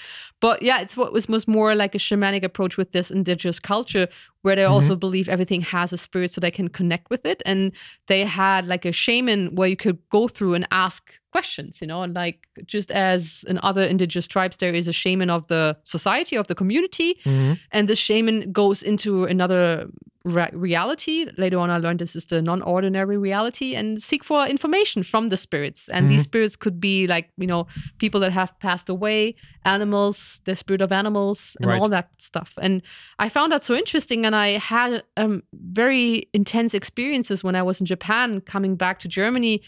but 0.41 0.63
yeah 0.63 0.81
it's 0.81 0.97
what 0.97 1.13
was, 1.13 1.29
most 1.29 1.47
more 1.49 1.75
like 1.75 1.95
a 1.95 1.99
shamanic 1.99 2.43
approach 2.45 2.77
with 2.77 2.93
this 2.93 3.11
indigenous 3.11 3.59
culture 3.61 4.09
where 4.43 4.57
they 4.57 4.65
also 4.65 4.93
Mm-hmm. 4.95 5.01
believe 5.01 5.29
everything 5.29 5.63
has 5.63 5.93
a 5.93 5.99
spirit 5.99 6.31
so 6.33 6.41
they 6.41 6.51
can 6.51 6.69
connect 6.69 7.11
with 7.11 7.25
it 7.27 7.43
and 7.47 7.73
they 8.07 8.25
had 8.25 8.67
like 8.67 8.85
a 8.85 8.93
shaman 8.93 9.55
where 9.55 9.69
you 9.69 9.77
could 9.77 9.99
go 10.11 10.29
through 10.29 10.55
and 10.55 10.67
ask 10.71 11.13
questions 11.33 11.81
you 11.81 11.87
know 11.87 12.03
and 12.03 12.15
like 12.15 12.39
just 12.67 12.91
as 12.91 13.45
in 13.49 13.59
other 13.63 13.83
indigenous 13.83 14.27
tribes 14.27 14.57
there 14.59 14.75
is 14.75 14.89
a 14.89 14.93
shaman 14.93 15.31
of 15.31 15.47
the 15.49 15.77
society 15.85 16.37
of 16.37 16.47
the 16.47 16.55
community 16.55 17.19
Mhm. 17.25 17.59
and 17.73 17.89
the 17.89 17.97
shaman 17.97 18.53
goes 18.53 18.83
into 18.83 19.25
another 19.25 19.89
re- 20.27 20.51
reality. 20.53 21.27
Later 21.39 21.59
on 21.59 21.71
i 21.71 21.79
learned 21.79 22.01
this 22.01 22.17
is 22.17 22.27
the 22.27 22.41
non-ordinary 22.43 23.17
reality 23.17 23.75
and 23.79 24.03
seek 24.03 24.23
for 24.25 24.47
information 24.47 25.03
from 25.03 25.29
the 25.29 25.37
spirits. 25.37 25.89
And 25.89 26.09
these 26.11 26.23
spirits 26.25 26.57
could 26.57 26.81
be 26.81 27.07
like 27.07 27.31
you 27.39 27.47
know 27.47 27.67
people 27.99 28.21
that 28.21 28.33
have 28.33 28.51
passed 28.61 28.89
away 28.89 29.35
animals 29.65 30.41
the 30.45 30.55
spirit 30.57 30.81
of 30.81 30.93
animals 30.93 31.57
and 31.61 31.71
Right. 31.71 31.81
all 31.81 31.89
that 31.89 32.09
stuff. 32.19 32.51
And 32.61 32.83
i 33.19 33.29
found 33.29 33.53
that 33.53 33.63
so 33.65 33.75
interesting 33.75 34.27
and 34.27 34.35
i 34.35 34.49
had 34.59 35.03
um, 35.17 35.43
very 35.53 36.29
intense 36.33 36.73
experiences 36.75 37.43
when 37.45 37.55
i 37.57 37.63
was 37.63 37.81
in 37.81 37.87
japan 37.87 38.41
coming 38.41 38.77
back 38.77 38.99
to 39.01 39.09
germany. 39.09 39.63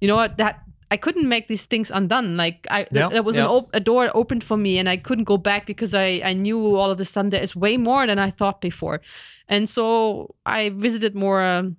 You 0.00 0.08
know 0.08 0.16
what? 0.16 0.36
That 0.38 0.54
I 0.92 0.96
couldn't 0.96 1.28
make 1.28 1.46
these 1.46 1.66
things 1.66 1.90
undone. 1.90 2.36
Like 2.36 2.66
I, 2.70 2.80
Yeah, 2.92 3.08
there 3.08 3.22
was 3.22 3.36
yeah. 3.36 3.46
op- 3.46 3.70
a 3.72 3.80
door 3.80 4.10
opened 4.14 4.42
for 4.44 4.56
me, 4.56 4.78
and 4.78 4.88
I 4.88 4.96
couldn't 4.96 5.24
go 5.24 5.36
back 5.38 5.66
because 5.66 5.94
I, 5.94 6.20
I 6.24 6.32
knew 6.32 6.76
all 6.76 6.90
of 6.90 6.98
a 7.00 7.04
sudden 7.04 7.30
there 7.30 7.42
is 7.42 7.54
way 7.54 7.76
more 7.76 8.06
than 8.06 8.18
I 8.18 8.30
thought 8.30 8.60
before, 8.60 9.00
and 9.48 9.68
so 9.68 10.34
I 10.46 10.70
visited 10.70 11.14
more 11.14 11.42
um, 11.42 11.76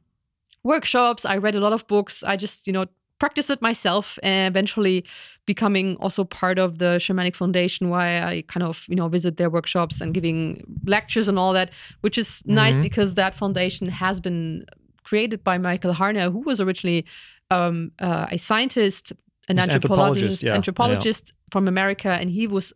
workshops. 0.64 1.26
I 1.26 1.38
read 1.38 1.56
a 1.56 1.60
lot 1.60 1.74
of 1.74 1.88
books. 1.88 2.24
I 2.24 2.36
just 2.38 2.68
you 2.68 2.74
know 2.74 2.86
practiced 3.20 3.50
it 3.52 3.62
myself, 3.62 4.18
and 4.24 4.52
eventually 4.52 5.06
becoming 5.46 5.96
also 6.00 6.24
part 6.24 6.58
of 6.58 6.78
the 6.78 6.98
Shamanic 7.00 7.36
Foundation, 7.36 7.90
why 7.90 8.22
I 8.22 8.44
kind 8.48 8.64
of 8.64 8.86
you 8.88 8.96
know 8.96 9.08
visit 9.08 9.38
their 9.38 9.50
workshops 9.50 10.02
and 10.02 10.14
giving 10.14 10.64
lectures 10.86 11.28
and 11.28 11.38
all 11.38 11.54
that, 11.54 11.72
which 12.02 12.18
is 12.18 12.42
nice 12.46 12.78
Mhm. 12.78 12.82
because 12.82 13.14
that 13.16 13.36
foundation 13.36 13.90
has 13.90 14.20
been 14.20 14.66
created 15.04 15.44
by 15.44 15.58
Michael 15.58 15.94
Harner, 15.94 16.32
who 16.32 16.40
was 16.40 16.62
originally 16.62 17.06
um, 17.52 17.92
uh, 18.00 18.28
a 18.32 18.38
scientist, 18.38 19.14
an 19.50 19.58
He's 19.58 19.64
anthropologist, 19.68 20.44
anthropologist, 20.44 20.44
yeah, 20.44 20.56
anthropologist 20.56 21.24
from 21.52 21.68
America, 21.68 22.10
and 22.22 22.30
he 22.32 22.48
was 22.48 22.74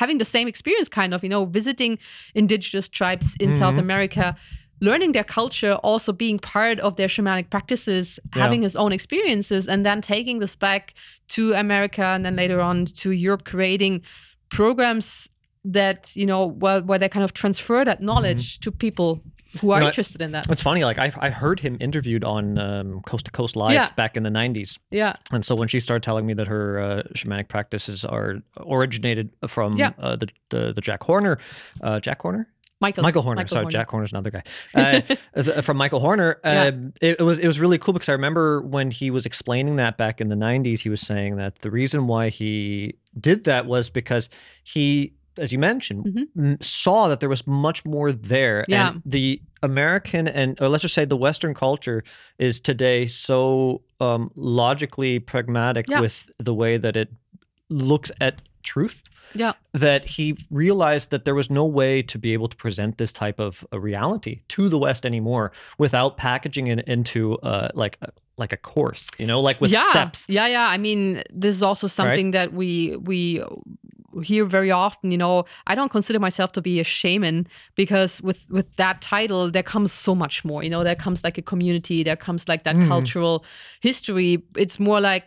having 0.00 0.18
the 0.18 0.24
same 0.24 0.48
experience, 0.48 0.88
kind 0.88 1.12
of, 1.14 1.22
you 1.22 1.28
know, 1.28 1.44
visiting 1.44 1.98
indigenous 2.34 2.88
tribes 2.88 3.36
in 3.40 3.52
South 3.52 3.74
Mhm. 3.74 3.80
America, 3.86 4.34
learning 4.80 5.12
their 5.12 5.24
culture, 5.38 5.74
also 5.90 6.12
being 6.12 6.38
part 6.38 6.78
of 6.80 6.96
their 6.96 7.08
shamanic 7.08 7.50
practices, 7.50 8.18
Yeah. 8.34 8.42
having 8.44 8.62
his 8.62 8.74
own 8.76 8.92
experiences, 8.92 9.68
and 9.68 9.84
then 9.84 10.00
taking 10.00 10.40
this 10.40 10.56
back 10.56 10.94
to 11.34 11.52
America 11.52 12.02
and 12.14 12.24
then 12.24 12.36
later 12.36 12.60
on 12.60 12.86
to 13.02 13.10
Europe, 13.10 13.44
creating 13.44 14.02
programs 14.48 15.28
that 15.64 16.10
you 16.16 16.26
know 16.26 16.46
where, 16.46 16.80
where 16.82 16.98
they 16.98 17.08
kind 17.08 17.24
of 17.24 17.32
transfer 17.32 17.84
that 17.84 18.00
knowledge 18.00 18.58
to 18.60 18.70
people 18.72 19.20
who 19.60 19.70
are 19.70 19.80
know, 19.80 19.86
interested 19.86 20.22
in 20.22 20.32
that. 20.32 20.48
It's 20.50 20.62
funny, 20.62 20.84
like 20.84 20.98
I, 20.98 21.12
I 21.18 21.30
heard 21.30 21.60
him 21.60 21.76
interviewed 21.80 22.24
on 22.24 22.58
um, 22.58 23.00
Coast 23.02 23.26
to 23.26 23.30
Coast 23.30 23.56
Live 23.56 23.74
Yeah. 23.74 23.90
back 23.96 24.16
in 24.16 24.22
the 24.22 24.30
90s. 24.30 24.78
Yeah. 24.90 25.14
And 25.30 25.44
so 25.44 25.54
when 25.54 25.68
she 25.68 25.80
started 25.80 26.02
telling 26.02 26.26
me 26.26 26.34
that 26.34 26.46
her 26.48 26.78
uh, 26.80 27.02
shamanic 27.14 27.48
practices 27.48 28.04
are 28.04 28.36
originated 28.58 29.30
from 29.46 29.76
Yeah. 29.76 29.92
uh, 29.98 30.16
the, 30.16 30.28
the 30.50 30.72
the 30.72 30.80
Jack 30.80 31.02
Horner, 31.02 31.38
uh, 31.82 32.00
Jack 32.00 32.22
Horner, 32.22 32.48
Michael. 32.80 33.02
Michael 33.04 33.22
Horner. 33.22 33.46
Sorry, 33.46 33.66
Jack 33.66 33.88
Horner's 33.90 34.10
another 34.12 34.30
guy. 34.30 34.42
Uh, 35.34 35.62
from 35.62 35.76
Michael 35.76 36.00
Horner. 36.00 36.38
Yeah. 36.44 36.64
Um, 36.64 36.92
it, 37.00 37.16
it 37.20 37.22
was 37.22 37.38
it 37.38 37.46
was 37.46 37.60
really 37.60 37.78
cool 37.78 37.92
because 37.94 38.08
I 38.08 38.12
remember 38.12 38.60
when 38.62 38.90
he 38.90 39.10
was 39.10 39.24
explaining 39.24 39.76
that 39.76 39.96
back 39.96 40.20
in 40.20 40.28
the 40.28 40.34
'90s, 40.34 40.80
he 40.80 40.88
was 40.88 41.00
saying 41.00 41.36
that 41.36 41.60
the 41.60 41.70
reason 41.70 42.06
why 42.06 42.28
he 42.28 42.94
did 43.18 43.44
that 43.44 43.66
was 43.66 43.88
because 43.90 44.28
he, 44.64 45.14
as 45.38 45.52
you 45.52 45.58
mentioned, 45.58 46.04
Mhm. 46.06 46.26
m- 46.38 46.58
saw 46.60 47.08
that 47.08 47.20
there 47.20 47.28
was 47.28 47.46
much 47.46 47.84
more 47.84 48.12
there. 48.12 48.64
Yeah. 48.68 48.92
And 48.92 49.02
the 49.04 49.40
American 49.62 50.26
and 50.28 50.60
or 50.60 50.68
let's 50.68 50.82
just 50.82 50.94
say 50.94 51.04
the 51.04 51.16
Western 51.16 51.54
culture 51.54 52.02
is 52.38 52.60
today 52.60 53.06
so 53.06 53.82
um, 54.00 54.30
logically 54.34 55.18
pragmatic 55.20 55.86
Yeah. 55.88 56.00
with 56.00 56.30
the 56.38 56.52
way 56.54 56.76
that 56.78 56.96
it 56.96 57.08
looks 57.68 58.10
at 58.20 58.42
truth 58.62 59.02
Yeah. 59.34 59.52
that 59.72 60.04
he 60.04 60.36
realized 60.50 61.10
that 61.10 61.24
there 61.24 61.34
was 61.34 61.50
no 61.50 61.64
way 61.64 62.02
to 62.02 62.18
be 62.18 62.32
able 62.32 62.48
to 62.48 62.56
present 62.56 62.98
this 62.98 63.12
type 63.12 63.40
of 63.40 63.64
a 63.72 63.78
reality 63.80 64.42
to 64.48 64.68
the 64.68 64.78
West 64.78 65.04
anymore 65.06 65.50
without 65.78 66.16
packaging 66.16 66.66
it 66.68 66.80
into 66.86 67.38
uh, 67.38 67.68
like 67.74 67.98
a, 68.02 68.10
like 68.38 68.52
a 68.52 68.56
course, 68.56 69.08
you 69.18 69.26
know, 69.26 69.40
like 69.40 69.60
with 69.60 69.70
yeah. 69.72 69.88
steps. 69.90 70.28
Yeah, 70.28 70.46
yeah. 70.46 70.66
I 70.68 70.78
mean, 70.78 71.22
this 71.32 71.54
is 71.56 71.62
also 71.62 71.86
something 71.86 72.32
that 72.32 72.52
we 72.52 72.96
we 72.96 73.42
hear 74.22 74.44
very 74.44 74.70
often. 74.70 75.10
You 75.10 75.18
know, 75.18 75.44
I 75.66 75.74
don't 75.74 75.90
consider 75.90 76.18
myself 76.18 76.52
to 76.52 76.62
be 76.62 76.80
a 76.80 76.84
shaman 76.84 77.46
because 77.76 78.20
with 78.22 78.44
with 78.50 78.74
that 78.76 79.00
title 79.02 79.50
there 79.50 79.62
comes 79.62 79.92
so 79.92 80.14
much 80.14 80.44
more. 80.44 80.62
You 80.62 80.70
know, 80.70 80.84
there 80.84 80.96
comes 80.96 81.24
like 81.24 81.38
a 81.38 81.42
community, 81.42 82.02
there 82.02 82.16
comes 82.16 82.48
like 82.48 82.62
that 82.64 82.76
Mhm. 82.76 82.88
cultural 82.88 83.44
history. 83.80 84.42
It's 84.56 84.78
more 84.78 85.00
like 85.00 85.24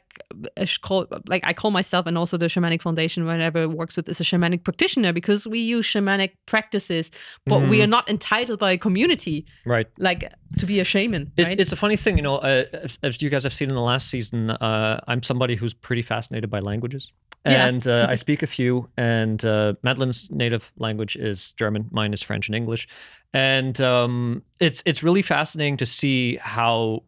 a 0.57 0.65
sh- 0.65 0.77
call, 0.77 1.07
like 1.27 1.43
I 1.45 1.53
call 1.53 1.71
myself, 1.71 2.05
and 2.05 2.17
also 2.17 2.37
the 2.37 2.45
Shamanic 2.47 2.81
Foundation, 2.81 3.25
whenever 3.25 3.61
it 3.61 3.71
works 3.71 3.97
with, 3.97 4.07
is 4.07 4.21
a 4.21 4.23
shamanic 4.23 4.63
practitioner 4.63 5.11
because 5.13 5.45
we 5.45 5.59
use 5.59 5.85
shamanic 5.85 6.31
practices, 6.45 7.11
but 7.45 7.67
we 7.69 7.79
Mhm. 7.79 7.83
are 7.83 7.87
not 7.87 8.09
entitled 8.09 8.59
by 8.59 8.71
a 8.71 8.77
community 8.77 9.45
Right. 9.65 9.87
like 9.99 10.31
to 10.57 10.65
be 10.65 10.79
a 10.79 10.85
shaman. 10.85 11.31
It's, 11.35 11.49
right? 11.49 11.59
it's 11.59 11.73
a 11.73 11.75
funny 11.75 11.97
thing, 11.97 12.15
you 12.17 12.23
know, 12.23 12.37
uh, 12.37 12.63
as, 12.73 12.97
as 13.03 13.21
you 13.21 13.29
guys 13.29 13.43
have 13.43 13.53
seen 13.53 13.69
in 13.69 13.75
the 13.75 13.81
last 13.81 14.07
season, 14.09 14.51
uh, 14.51 15.01
I'm 15.07 15.21
somebody 15.21 15.55
who's 15.55 15.73
pretty 15.73 16.01
fascinated 16.01 16.49
by 16.49 16.59
languages. 16.59 17.11
Yeah. 17.45 17.67
And 17.67 17.87
uh, 17.87 18.07
I 18.09 18.15
speak 18.15 18.41
a 18.43 18.47
few, 18.47 18.89
and 18.97 19.43
uh, 19.45 19.75
Madeline's 19.83 20.31
native 20.31 20.71
language 20.77 21.15
is 21.15 21.51
German. 21.53 21.87
Mine 21.91 22.13
is 22.13 22.23
French 22.23 22.47
and 22.47 22.55
English, 22.55 22.87
and 23.33 23.79
um, 23.81 24.41
it's 24.59 24.81
it's 24.85 25.03
really 25.03 25.21
fascinating 25.21 25.77
to 25.77 25.85
see 25.85 26.37
how 26.37 27.03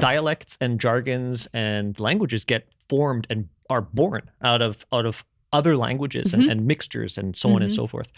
dialects 0.00 0.56
and 0.60 0.80
jargons 0.80 1.48
and 1.52 1.98
languages 2.00 2.44
get 2.44 2.66
formed 2.88 3.26
and 3.30 3.48
are 3.70 3.82
born 3.82 4.30
out 4.42 4.62
of 4.62 4.86
out 4.92 5.06
of 5.06 5.24
other 5.52 5.76
languages 5.76 6.34
and, 6.34 6.44
and 6.44 6.66
mixtures 6.66 7.16
and 7.18 7.36
so 7.36 7.50
on 7.54 7.62
and 7.62 7.70
Mhm. 7.70 7.74
so 7.76 7.86
forth. 7.86 8.10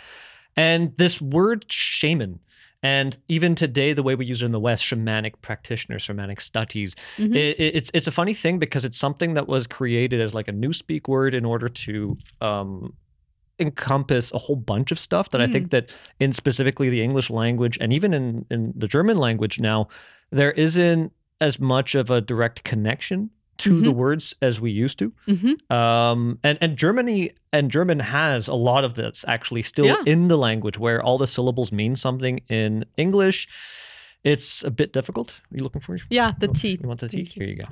And 0.57 0.97
this 0.99 1.21
word 1.21 1.65
shaman, 1.69 2.41
and 2.83 3.17
even 3.29 3.55
today, 3.55 3.93
the 3.93 4.03
way 4.03 4.15
we 4.15 4.25
use 4.25 4.43
it 4.43 4.47
in 4.47 4.53
the 4.53 4.61
West, 4.61 4.85
shamanic 4.85 5.35
practitioners, 5.43 6.03
shamanic 6.07 6.41
studies, 6.41 6.95
Mhm. 7.19 7.35
it, 7.37 7.61
it- 7.61 7.75
it's 7.77 7.91
it's 7.93 8.07
a 8.07 8.13
funny 8.13 8.35
thing 8.35 8.59
because 8.59 8.85
it's 8.85 8.99
something 8.99 9.35
that 9.35 9.47
was 9.49 9.67
created 9.67 10.21
as 10.21 10.35
like 10.35 10.49
a 10.49 10.53
new 10.53 10.73
speak 10.73 11.07
word 11.09 11.35
in 11.35 11.45
order 11.45 11.69
to 11.69 12.17
um, 12.41 12.95
encompass 13.59 14.33
a 14.33 14.39
whole 14.39 14.57
bunch 14.57 14.91
of 14.91 14.99
stuff 14.99 15.29
that 15.31 15.41
I 15.43 15.47
Mm. 15.47 15.53
think 15.53 15.71
that 15.71 15.91
in 16.19 16.33
specifically 16.33 16.89
the 16.89 17.03
English 17.03 17.29
language 17.29 17.77
and 17.81 17.93
even 17.93 18.15
in 18.15 18.47
in 18.51 18.73
the 18.75 18.89
German 18.89 19.19
language 19.19 19.61
now, 19.61 19.89
there 20.31 20.53
isn't 20.53 21.13
as 21.41 21.59
much 21.61 21.95
of 21.95 22.11
a 22.11 22.21
direct 22.23 22.65
connection 22.65 23.31
to 23.61 23.81
the 23.81 23.93
words 23.93 24.35
as 24.43 24.61
we 24.61 24.71
used 24.71 24.99
to. 24.99 25.13
Mhm. 25.29 25.71
Um, 25.71 26.39
and 26.43 26.59
and 26.61 26.77
Germany 26.77 27.31
and 27.53 27.71
German 27.71 28.01
has 28.01 28.49
a 28.49 28.55
lot 28.55 28.85
of 28.85 28.95
this 28.95 29.25
actually 29.29 29.63
still 29.63 29.87
Yeah. 29.87 30.03
in 30.07 30.29
the 30.29 30.37
language 30.37 30.79
where 30.79 31.03
all 31.03 31.19
the 31.19 31.27
syllables 31.27 31.71
mean 31.73 31.97
something. 31.97 32.41
In 32.49 32.85
English, 32.97 33.49
it's 34.23 34.63
a 34.65 34.71
bit 34.71 34.93
difficult. 34.93 35.31
Are 35.53 35.57
you 35.57 35.63
looking 35.65 35.81
for? 35.81 35.97
yeah, 36.11 36.33
the 36.39 36.49
tea. 36.49 36.79
You 36.83 36.89
want 36.89 37.01
the 37.01 37.09
tea? 37.09 37.25
Thank 37.25 37.29
Here 37.29 37.47
you 37.49 37.57
go. 37.57 37.69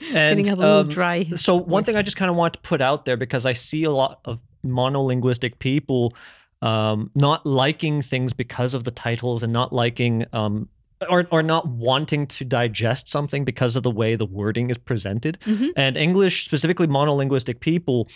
Getting 0.12 0.50
a 0.50 0.56
little 0.56 0.80
um, 0.80 0.88
dry. 0.88 1.24
So 1.36 1.56
one 1.56 1.84
thing. 1.84 1.96
I 1.96 2.02
just 2.02 2.16
kind 2.16 2.30
of 2.30 2.36
want 2.36 2.54
to 2.54 2.60
put 2.60 2.80
out 2.80 3.04
there 3.04 3.16
because 3.18 3.44
I 3.46 3.52
see 3.54 3.84
a 3.84 3.90
lot 3.90 4.20
of 4.24 4.40
monolinguistic 4.64 5.58
people 5.58 6.14
um, 6.62 7.10
not 7.14 7.44
liking 7.44 8.00
things 8.00 8.32
because 8.32 8.72
of 8.72 8.84
the 8.84 8.90
titles 8.90 9.42
and 9.42 9.52
not 9.52 9.70
liking 9.72 10.24
um, 10.32 10.68
or 11.10 11.26
or 11.30 11.42
not 11.42 11.66
wanting 11.68 12.26
to 12.28 12.44
digest 12.44 13.08
something 13.08 13.44
because 13.44 13.76
of 13.76 13.82
the 13.82 13.90
way 13.90 14.16
the 14.16 14.26
wording 14.26 14.70
is 14.70 14.78
presented. 14.78 15.38
Mhm. 15.46 15.70
And 15.76 15.96
English, 15.96 16.44
specifically 16.44 16.86
monolinguistic 16.86 17.60
people. 17.60 18.08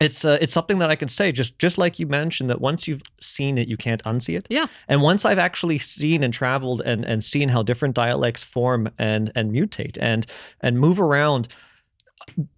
It's 0.00 0.24
uh, 0.24 0.38
it's 0.40 0.52
something 0.52 0.78
that 0.78 0.90
I 0.90 0.96
can 0.96 1.08
say 1.08 1.32
just 1.32 1.58
just 1.58 1.76
like 1.76 1.98
you 1.98 2.06
mentioned 2.06 2.48
that 2.50 2.60
once 2.60 2.86
you've 2.86 3.02
seen 3.20 3.58
it 3.58 3.66
you 3.66 3.76
can't 3.76 4.02
unsee 4.04 4.36
it. 4.36 4.46
Yeah. 4.48 4.66
And 4.86 5.02
once 5.02 5.24
I've 5.24 5.40
actually 5.40 5.78
seen 5.78 6.22
and 6.22 6.32
traveled 6.32 6.80
and 6.82 7.04
and 7.04 7.24
seen 7.24 7.48
how 7.48 7.62
different 7.64 7.96
dialects 7.96 8.44
form 8.44 8.88
and 8.98 9.32
and 9.34 9.50
mutate 9.52 9.98
and 10.00 10.24
and 10.60 10.78
move 10.78 11.00
around, 11.00 11.48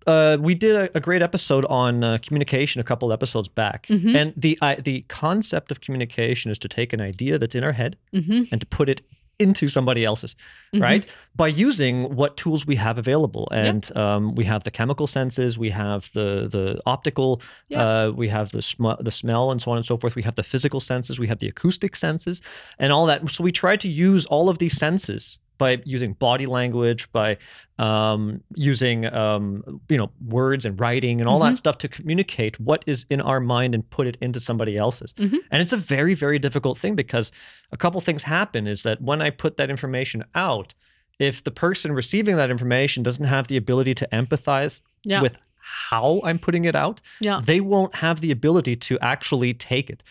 uh, 0.06 0.36
we 0.40 0.54
did 0.54 0.76
a, 0.76 0.96
a 0.96 1.00
great 1.00 1.22
episode 1.22 1.64
on 1.66 2.04
uh, 2.04 2.18
communication 2.20 2.80
a 2.80 2.84
couple 2.84 3.12
episodes 3.12 3.48
back, 3.48 3.86
Mhm. 3.86 4.14
and 4.16 4.34
the 4.36 4.58
I 4.60 4.74
the 4.74 5.02
concept 5.08 5.70
of 5.70 5.80
communication 5.80 6.50
is 6.50 6.58
to 6.58 6.68
take 6.68 6.92
an 6.92 7.00
idea 7.00 7.38
that's 7.38 7.54
in 7.54 7.64
our 7.64 7.72
head 7.72 7.96
hmm 8.12 8.42
and 8.52 8.60
to 8.60 8.66
put 8.66 8.88
it 8.88 9.00
into 9.40 9.68
somebody 9.68 10.04
else's, 10.04 10.36
Mhm. 10.74 10.82
right? 10.82 11.06
By 11.34 11.48
using 11.48 12.14
what 12.14 12.36
tools 12.36 12.66
we 12.66 12.76
have 12.76 12.98
available, 12.98 13.48
and 13.50 13.90
um, 13.96 14.34
we 14.34 14.44
have 14.44 14.62
the 14.64 14.70
chemical 14.70 15.06
senses, 15.06 15.58
we 15.58 15.70
have 15.70 16.10
the 16.12 16.46
the 16.50 16.80
optical, 16.86 17.40
Yeah. 17.68 17.82
uh, 17.82 18.10
we 18.10 18.28
have 18.28 18.50
the 18.50 18.62
sm- 18.62 19.00
the 19.00 19.10
smell, 19.10 19.50
and 19.50 19.60
so 19.62 19.70
on 19.70 19.76
and 19.78 19.86
so 19.86 19.96
forth. 19.96 20.14
We 20.14 20.22
have 20.22 20.34
the 20.34 20.42
physical 20.42 20.80
senses, 20.80 21.18
we 21.18 21.26
have 21.28 21.38
the 21.38 21.48
acoustic 21.48 21.96
senses, 21.96 22.42
and 22.78 22.92
all 22.92 23.06
that. 23.06 23.28
So 23.30 23.42
we 23.42 23.52
try 23.52 23.76
to 23.76 23.88
use 23.88 24.26
all 24.26 24.48
of 24.48 24.58
these 24.58 24.76
senses 24.76 25.38
by 25.60 25.80
using 25.84 26.12
body 26.14 26.46
language, 26.46 27.02
by 27.12 27.36
um, 27.78 28.42
using 28.56 29.06
um, 29.06 29.80
you 29.88 29.96
know 29.96 30.10
words 30.26 30.64
and 30.64 30.80
writing 30.80 31.20
and 31.20 31.28
all 31.28 31.38
that 31.40 31.56
stuff 31.56 31.78
to 31.78 31.88
communicate 31.88 32.58
what 32.58 32.82
is 32.86 33.06
in 33.08 33.20
our 33.20 33.40
mind 33.40 33.74
and 33.76 33.88
put 33.90 34.06
it 34.06 34.16
into 34.20 34.40
somebody 34.40 34.76
else's. 34.76 35.12
Mhm. 35.12 35.38
And 35.52 35.62
it's 35.62 35.72
a 35.72 35.76
very 35.76 36.14
very 36.14 36.38
difficult 36.38 36.78
thing 36.78 36.94
because 36.96 37.30
a 37.70 37.76
couple 37.76 38.00
things 38.00 38.22
happen 38.24 38.66
is 38.66 38.82
that 38.82 39.00
when 39.00 39.22
I 39.22 39.30
put 39.30 39.56
that 39.58 39.70
information 39.70 40.24
out, 40.34 40.74
if 41.18 41.44
the 41.44 41.50
person 41.50 41.92
receiving 41.92 42.36
that 42.36 42.50
information 42.50 43.02
doesn't 43.02 43.26
have 43.26 43.46
the 43.48 43.56
ability 43.56 43.94
to 43.94 44.08
empathize 44.12 44.80
Yeah. 45.04 45.22
with 45.22 45.36
how 45.90 46.20
I'm 46.24 46.38
putting 46.38 46.64
it 46.64 46.74
out, 46.74 47.00
Yeah. 47.20 47.40
they 47.44 47.60
won't 47.60 47.94
have 47.96 48.20
the 48.22 48.30
ability 48.32 48.74
to 48.88 48.98
actually 49.00 49.52
take 49.54 49.88
it. 49.90 50.02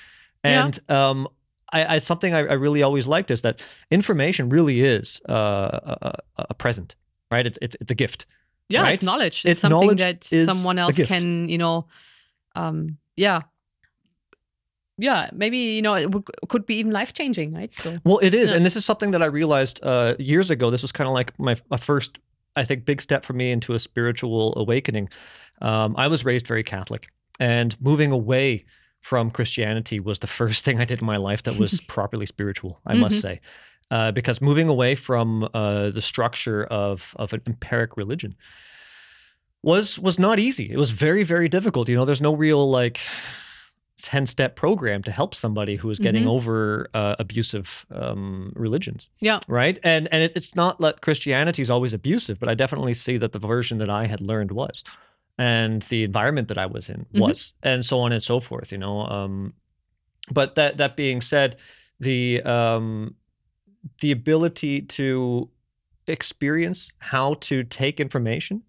Yeah. 0.45 0.65
And 0.65 0.79
um, 0.89 1.27
I, 1.71 1.95
I 1.95 1.97
something 1.99 2.33
I, 2.33 2.39
I 2.39 2.53
really 2.53 2.83
always 2.83 3.07
liked 3.07 3.31
is 3.31 3.41
that 3.41 3.61
information 3.91 4.49
really 4.49 4.81
is 4.81 5.21
uh, 5.29 5.33
a, 5.33 6.19
a, 6.37 6.53
present, 6.53 6.95
right? 7.31 7.45
It's 7.45 7.59
it's 7.61 7.75
it's 7.79 7.91
a 7.91 7.95
gift. 7.95 8.25
Yeah, 8.69 8.83
right? 8.83 8.93
it's 8.93 9.03
knowledge. 9.03 9.45
It's, 9.45 9.45
It's 9.45 9.61
something 9.61 9.79
knowledge 9.79 9.99
that 9.99 10.23
someone 10.45 10.77
else 10.77 10.95
can, 10.97 11.49
you 11.49 11.57
know, 11.57 11.87
um, 12.55 12.97
yeah. 13.15 13.41
Yeah, 15.01 15.29
maybe, 15.33 15.57
you 15.57 15.81
know, 15.81 15.95
it 15.95 16.11
would, 16.11 16.25
could 16.49 16.65
be 16.65 16.75
even 16.75 16.91
life 16.91 17.13
changing, 17.13 17.53
right? 17.53 17.73
So, 17.73 17.97
Well, 18.03 18.19
it 18.21 18.35
is, 18.35 18.51
Yeah. 18.51 18.57
and 18.57 18.65
this 18.65 18.75
is 18.75 18.83
something 18.85 19.11
that 19.11 19.23
I 19.23 19.27
realized 19.27 19.79
uh, 19.81 20.15
years 20.19 20.51
ago. 20.51 20.69
This 20.69 20.81
was 20.81 20.91
kind 20.91 21.07
of 21.07 21.13
like 21.13 21.39
my, 21.39 21.55
my 21.71 21.77
first, 21.77 22.19
I 22.55 22.65
think, 22.65 22.85
big 22.85 23.01
step 23.01 23.23
for 23.23 23.33
me 23.33 23.49
into 23.51 23.73
a 23.73 23.79
spiritual 23.79 24.53
awakening. 24.57 25.09
Um, 25.61 25.95
I 25.97 26.07
was 26.07 26.25
raised 26.25 26.47
very 26.47 26.63
Catholic, 26.63 27.07
and 27.39 27.79
moving 27.81 28.11
away 28.11 28.65
from 29.01 29.31
Christianity 29.31 29.99
was 29.99 30.19
the 30.19 30.27
first 30.27 30.63
thing 30.65 30.79
I 30.81 30.85
did 30.85 30.99
in 31.01 31.05
my 31.05 31.17
life 31.17 31.43
that 31.43 31.57
was 31.57 31.79
properly 31.87 32.25
spiritual. 32.25 32.79
I 32.85 32.93
must 32.95 33.15
Mhm. 33.17 33.21
say, 33.21 33.39
uh, 33.91 34.11
because 34.11 34.41
moving 34.41 34.69
away 34.69 34.95
from 34.95 35.49
uh, 35.53 35.89
the 35.89 36.01
structure 36.01 36.63
of 36.65 37.13
of 37.17 37.33
an 37.33 37.41
empiric 37.47 37.97
religion 37.97 38.35
was 39.63 39.99
was 39.99 40.19
not 40.19 40.39
easy. 40.39 40.71
It 40.71 40.77
was 40.77 40.91
very 40.91 41.23
very 41.23 41.49
difficult. 41.49 41.89
You 41.89 41.95
know, 41.95 42.05
there's 42.05 42.21
no 42.21 42.33
real 42.35 42.69
like 42.69 42.99
10 44.01 44.25
step 44.27 44.55
program 44.55 45.03
to 45.03 45.11
help 45.11 45.35
somebody 45.35 45.75
who 45.75 45.89
is 45.89 45.99
getting 45.99 46.23
Mhm. 46.23 46.29
over 46.29 46.87
uh, 46.93 47.15
abusive 47.19 47.85
um, 47.91 48.53
religions 48.55 49.09
yeah. 49.19 49.39
right 49.49 49.77
and 49.83 50.07
and 50.13 50.23
it, 50.23 50.31
it's 50.37 50.55
not 50.55 50.79
that 50.79 51.01
christianity 51.01 51.61
is 51.61 51.69
always 51.69 51.91
abusive 51.93 52.39
but 52.39 52.47
i 52.47 52.53
definitely 52.55 52.93
see 52.93 53.17
that 53.17 53.33
the 53.33 53.39
version 53.39 53.77
that 53.79 53.89
i 53.89 54.05
had 54.07 54.21
learned 54.21 54.51
was 54.51 54.85
and 55.39 55.81
the 55.83 56.03
environment 56.03 56.47
that 56.49 56.57
i 56.59 56.67
was 56.67 56.89
in 56.89 57.05
Mhm. 57.15 57.21
was 57.21 57.53
and 57.63 57.83
so 57.83 57.99
on 58.01 58.11
and 58.11 58.21
so 58.21 58.39
forth 58.39 58.71
you 58.71 58.77
know 58.77 59.01
um 59.07 59.53
but 60.31 60.53
that 60.55 60.77
that 60.77 60.95
being 60.95 61.21
said 61.21 61.55
the 61.99 62.41
um 62.43 63.15
the 64.01 64.11
ability 64.11 64.81
to 64.81 65.49
experience 66.07 66.91
how 66.99 67.35
to 67.35 67.63
take 67.63 67.99
information 67.99 68.63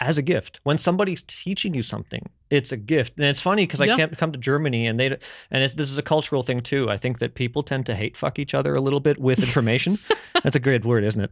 as 0.00 0.18
a 0.18 0.22
gift 0.22 0.60
when 0.64 0.78
somebody's 0.78 1.22
teaching 1.22 1.74
you 1.74 1.82
something 1.82 2.22
it's 2.48 2.70
a 2.70 2.76
gift, 2.76 3.14
and 3.16 3.24
it's 3.26 3.40
funny 3.40 3.64
because 3.66 3.80
Yeah. 3.80 3.94
I 3.94 3.96
can't 3.96 4.16
come 4.16 4.30
to 4.30 4.38
Germany, 4.38 4.86
and 4.86 5.00
they 5.00 5.06
and 5.50 5.64
it's 5.64 5.74
this 5.74 5.90
is 5.90 5.98
a 5.98 6.02
cultural 6.02 6.44
thing 6.44 6.60
too. 6.60 6.88
I 6.88 6.96
think 6.96 7.18
that 7.18 7.34
people 7.34 7.64
tend 7.64 7.86
to 7.86 7.94
hate 7.96 8.16
fuck 8.16 8.38
each 8.38 8.54
other 8.54 8.76
a 8.76 8.80
little 8.80 9.00
bit 9.00 9.18
with 9.18 9.40
information. 9.42 9.98
That's 10.44 10.54
a 10.54 10.60
great 10.60 10.84
word, 10.84 11.04
isn't 11.04 11.22
it? 11.24 11.30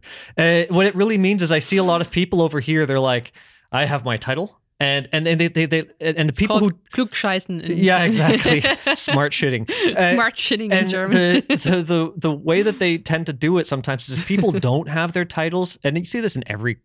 Uh, 0.69 0.73
what 0.73 0.85
it 0.87 0.93
really 0.93 1.17
means 1.17 1.41
is 1.41 1.53
I 1.53 1.59
see 1.59 1.77
a 1.77 1.85
lot 1.85 2.01
of 2.01 2.11
people 2.11 2.41
over 2.41 2.59
here. 2.59 2.85
They're 2.85 2.99
like, 2.99 3.31
I 3.71 3.85
have 3.85 4.05
my 4.05 4.17
title, 4.17 4.59
and 4.79 5.07
and 5.11 5.27
and 5.27 5.39
they 5.39 5.47
they, 5.47 5.65
they 5.65 5.83
and 5.99 6.29
the 6.29 6.33
people 6.33 6.59
who 6.59 6.71
klugscheißen. 6.93 7.61
In, 7.63 7.77
yeah 7.77 8.03
exactly 8.03 8.61
smart 8.95 9.31
shitting 9.33 9.69
Uh, 9.97 10.13
Smart 10.13 10.35
shitting 10.35 10.65
in 10.65 10.71
and 10.73 10.89
German. 10.89 11.43
the, 11.47 11.55
the 11.55 11.81
the 11.81 12.13
the 12.17 12.31
way 12.31 12.61
that 12.61 12.79
they 12.79 12.97
tend 12.97 13.25
to 13.27 13.33
do 13.33 13.57
it 13.57 13.67
sometimes 13.67 14.09
is 14.09 14.17
if 14.17 14.27
people 14.27 14.51
don't 14.51 14.87
have 14.89 15.13
their 15.13 15.25
titles, 15.25 15.77
and 15.83 15.97
you 15.97 16.05
see 16.05 16.19
this 16.21 16.35
in 16.35 16.43
every 16.47 16.77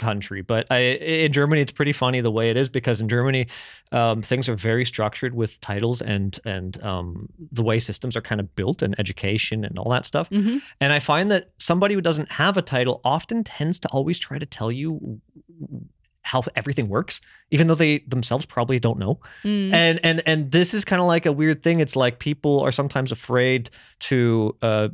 country, 0.00 0.42
but 0.42 0.66
I, 0.72 0.78
in 1.26 1.32
Germany 1.32 1.60
it's 1.62 1.70
pretty 1.70 1.92
funny 1.92 2.20
the 2.20 2.30
way 2.30 2.50
it 2.50 2.56
is 2.56 2.68
because 2.68 3.00
in 3.00 3.08
Germany 3.08 3.46
um, 3.92 4.22
things 4.22 4.48
are 4.48 4.56
very 4.56 4.84
structured 4.84 5.34
with 5.34 5.60
titles 5.60 6.02
and 6.02 6.36
and 6.44 6.82
um, 6.82 7.28
the 7.52 7.62
way 7.62 7.78
systems 7.78 8.16
are 8.16 8.20
kind 8.20 8.40
of 8.40 8.56
built 8.56 8.82
and 8.82 8.98
education 8.98 9.64
and 9.64 9.78
all 9.78 9.90
that 9.92 10.04
stuff. 10.04 10.28
Mhm. 10.30 10.60
And 10.80 10.92
I 10.92 10.98
find 10.98 11.30
that 11.30 11.50
somebody 11.58 11.94
who 11.94 12.00
doesn't 12.00 12.32
have 12.32 12.56
a 12.56 12.62
title 12.62 13.00
often 13.04 13.44
tends 13.44 13.78
to 13.80 13.88
always 13.90 14.18
try 14.18 14.38
to 14.38 14.46
tell 14.46 14.72
you 14.72 15.20
how 16.24 16.42
everything 16.56 16.88
works, 16.88 17.20
even 17.50 17.66
though 17.68 17.74
they 17.74 17.98
themselves 18.08 18.46
probably 18.46 18.80
don't 18.80 18.98
know. 18.98 19.20
Mm. 19.44 19.72
and 19.72 20.00
and 20.02 20.22
and 20.26 20.50
this 20.50 20.74
is 20.74 20.84
kind 20.84 21.00
of 21.00 21.06
like 21.06 21.26
a 21.26 21.32
weird 21.32 21.62
thing. 21.62 21.80
It's 21.80 21.96
like 21.96 22.18
people 22.18 22.60
are 22.60 22.72
sometimes 22.72 23.12
afraid 23.12 23.70
to 24.08 24.56
uh 24.62 24.88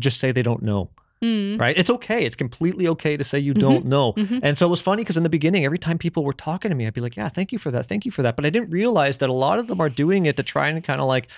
just 0.00 0.18
say 0.20 0.32
they 0.32 0.42
don't 0.42 0.62
know 0.62 0.90
Mm. 1.22 1.58
right? 1.58 1.76
It's 1.78 1.88
okay. 1.88 2.26
It's 2.26 2.36
completely 2.36 2.86
okay 2.88 3.16
to 3.16 3.24
say 3.24 3.38
you 3.38 3.54
don't 3.54 3.86
know. 3.86 4.12
Mhm. 4.12 4.40
and 4.42 4.58
so 4.58 4.66
it 4.66 4.70
was 4.70 4.82
funny 4.82 5.02
because 5.02 5.16
in 5.16 5.22
the 5.22 5.30
beginning 5.30 5.64
every 5.64 5.78
time 5.78 5.96
people 5.96 6.22
were 6.24 6.34
talking 6.34 6.68
to 6.68 6.74
me 6.74 6.86
i'd 6.86 6.92
be 6.92 7.00
like 7.00 7.16
yeah 7.16 7.30
thank 7.30 7.52
you 7.52 7.58
for 7.58 7.70
that. 7.70 7.86
Thank 7.86 8.04
you 8.04 8.12
for 8.12 8.22
that. 8.22 8.36
But 8.36 8.44
i 8.44 8.50
didn't 8.50 8.68
realize 8.70 9.16
that 9.18 9.30
a 9.30 9.32
lot 9.46 9.58
of 9.58 9.66
them 9.66 9.80
are 9.80 9.88
doing 9.88 10.26
it 10.26 10.36
to 10.36 10.42
try 10.42 10.68
and 10.68 10.84
kind 10.84 11.00
of 11.00 11.06
like 11.06 11.28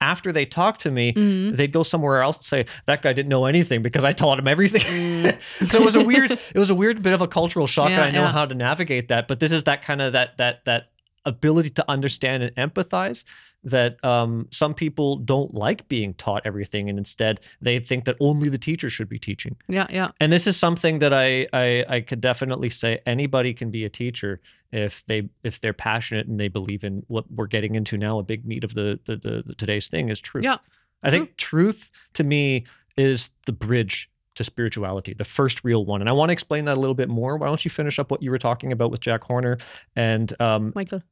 after 0.00 0.30
they 0.32 0.44
talk 0.44 0.78
to 0.78 0.90
me 0.90 1.12
Mm. 1.12 1.56
they'd 1.56 1.72
go 1.72 1.82
somewhere 1.82 2.20
else 2.22 2.36
and 2.36 2.44
say 2.44 2.66
that 2.86 3.00
guy 3.02 3.12
didn't 3.12 3.28
know 3.30 3.46
anything 3.46 3.80
because 3.82 4.04
i 4.04 4.12
taught 4.12 4.38
him 4.38 4.46
everything 4.48 4.82
Mm. 4.82 5.38
so 5.70 5.78
it 5.80 5.84
was 5.84 5.96
a 5.96 6.04
weird 6.04 6.32
it 6.32 6.58
was 6.58 6.70
a 6.70 6.74
weird 6.74 7.02
bit 7.02 7.12
of 7.14 7.22
a 7.22 7.28
cultural 7.28 7.66
shock 7.66 7.90
Yeah, 7.90 7.96
and 7.96 8.04
i 8.04 8.10
know 8.10 8.26
yeah. 8.26 8.32
how 8.32 8.44
to 8.46 8.54
navigate 8.54 9.08
that 9.08 9.26
but 9.28 9.40
this 9.40 9.52
is 9.52 9.64
that 9.64 9.82
kind 9.82 10.02
of 10.02 10.12
that 10.12 10.36
that 10.36 10.64
that 10.66 10.90
ability 11.24 11.70
to 11.70 11.84
understand 11.90 12.42
and 12.42 12.54
empathize 12.56 13.24
that 13.64 13.96
um, 14.04 14.46
some 14.52 14.74
people 14.74 15.16
don't 15.16 15.52
like 15.52 15.88
being 15.88 16.14
taught 16.14 16.42
everything 16.44 16.88
and 16.88 16.98
instead 16.98 17.40
they 17.60 17.80
think 17.80 18.04
that 18.04 18.14
only 18.20 18.48
the 18.48 18.58
teacher 18.58 18.88
should 18.88 19.08
be 19.08 19.18
teaching 19.18 19.56
Yeah, 19.66 19.88
yeah. 19.90 20.10
and 20.20 20.32
this 20.32 20.46
is 20.46 20.56
something 20.56 21.00
that 21.00 21.12
I, 21.12 21.48
I 21.52 21.84
i 21.88 22.00
could 22.00 22.20
definitely 22.20 22.70
say 22.70 23.00
anybody 23.06 23.54
can 23.54 23.70
be 23.72 23.84
a 23.84 23.88
teacher 23.88 24.40
if 24.76 25.04
they 25.06 25.28
if 25.42 25.60
they're 25.60 25.72
passionate 25.72 26.26
and 26.26 26.38
they 26.38 26.48
believe 26.48 26.84
in 26.84 27.02
what 27.08 27.24
we're 27.30 27.46
getting 27.46 27.74
into 27.74 27.96
now 27.96 28.18
a 28.18 28.22
big 28.22 28.44
meat 28.46 28.62
of 28.62 28.74
the 28.74 29.00
the, 29.06 29.16
the, 29.16 29.42
the 29.46 29.54
today's 29.54 29.88
thing 29.88 30.10
is 30.10 30.20
truth. 30.20 30.44
Yeah, 30.44 30.58
i 31.02 31.10
think 31.10 31.36
truth 31.36 31.90
to 32.14 32.24
me 32.24 32.64
is 32.96 33.30
the 33.46 33.52
bridge 33.52 34.10
to 34.34 34.44
spirituality 34.44 35.14
the 35.14 35.24
first 35.24 35.64
real 35.64 35.84
one. 35.86 36.02
And 36.02 36.10
i 36.10 36.12
want 36.12 36.28
to 36.28 36.32
explain 36.34 36.66
that 36.66 36.76
a 36.76 36.80
little 36.80 36.94
bit 36.94 37.08
more. 37.08 37.36
Why 37.38 37.46
don't 37.46 37.64
you 37.64 37.70
finish 37.70 37.98
up 37.98 38.10
what 38.10 38.22
you 38.22 38.30
were 38.30 38.38
talking 38.38 38.70
about 38.70 38.90
with 38.90 39.00
jack 39.00 39.24
horner 39.24 39.56
and 39.96 40.32
um, 40.40 40.72
Michael. 40.74 41.02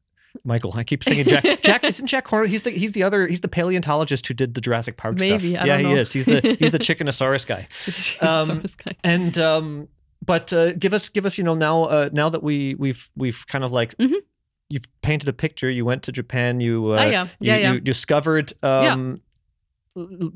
michael 0.44 0.72
i 0.74 0.83
keep 0.85 1.03
saying 1.05 1.24
jack 1.27 1.62
jack 1.62 1.85
isn't 1.85 2.07
jack 2.09 2.27
horner 2.27 2.46
he's 2.46 2.64
the 2.64 2.70
he's 2.70 2.92
the 2.92 3.03
other 3.03 3.27
he's 3.27 3.40
the 3.40 3.48
paleontologist 3.48 4.27
who 4.27 4.35
did 4.35 4.53
the 4.55 4.61
jurassic 4.61 4.96
park 4.96 5.18
stuff. 5.18 5.42
Maybe, 5.42 5.57
I 5.57 5.64
yeah 5.64 5.79
he 5.79 5.85
know. 5.85 5.94
is. 5.96 6.12
He's 6.12 6.27
the 6.27 6.40
he's 6.59 6.72
the 6.72 6.79
chickenosaurus 6.87 7.46
guy. 7.46 7.66
Um, 8.20 8.61
guy. 8.61 8.96
and 9.05 9.38
um 9.38 9.88
but 10.24 10.52
uh, 10.52 10.72
give 10.72 10.92
us 10.94 11.08
give 11.08 11.26
us 11.26 11.38
you 11.38 11.44
know 11.44 11.54
now 11.54 11.84
uh, 11.84 12.08
now 12.12 12.28
that 12.30 12.42
we 12.42 12.74
we've 12.76 13.10
we've 13.16 13.44
kind 13.46 13.64
of 13.64 13.72
like 13.72 13.94
Mhm. 13.98 14.14
you've 14.70 14.87
painted 15.02 15.28
a 15.28 15.32
picture 15.32 15.70
you 15.70 15.84
went 15.84 16.02
to 16.04 16.12
japan 16.12 16.60
you 16.60 16.82
uh, 16.87 17.02
oh, 17.04 17.10
yeah. 17.10 17.24
you, 17.24 17.30
Yeah, 17.40 17.56
yeah. 17.56 17.72
you 17.72 17.80
discovered 17.80 18.52
um 18.62 19.16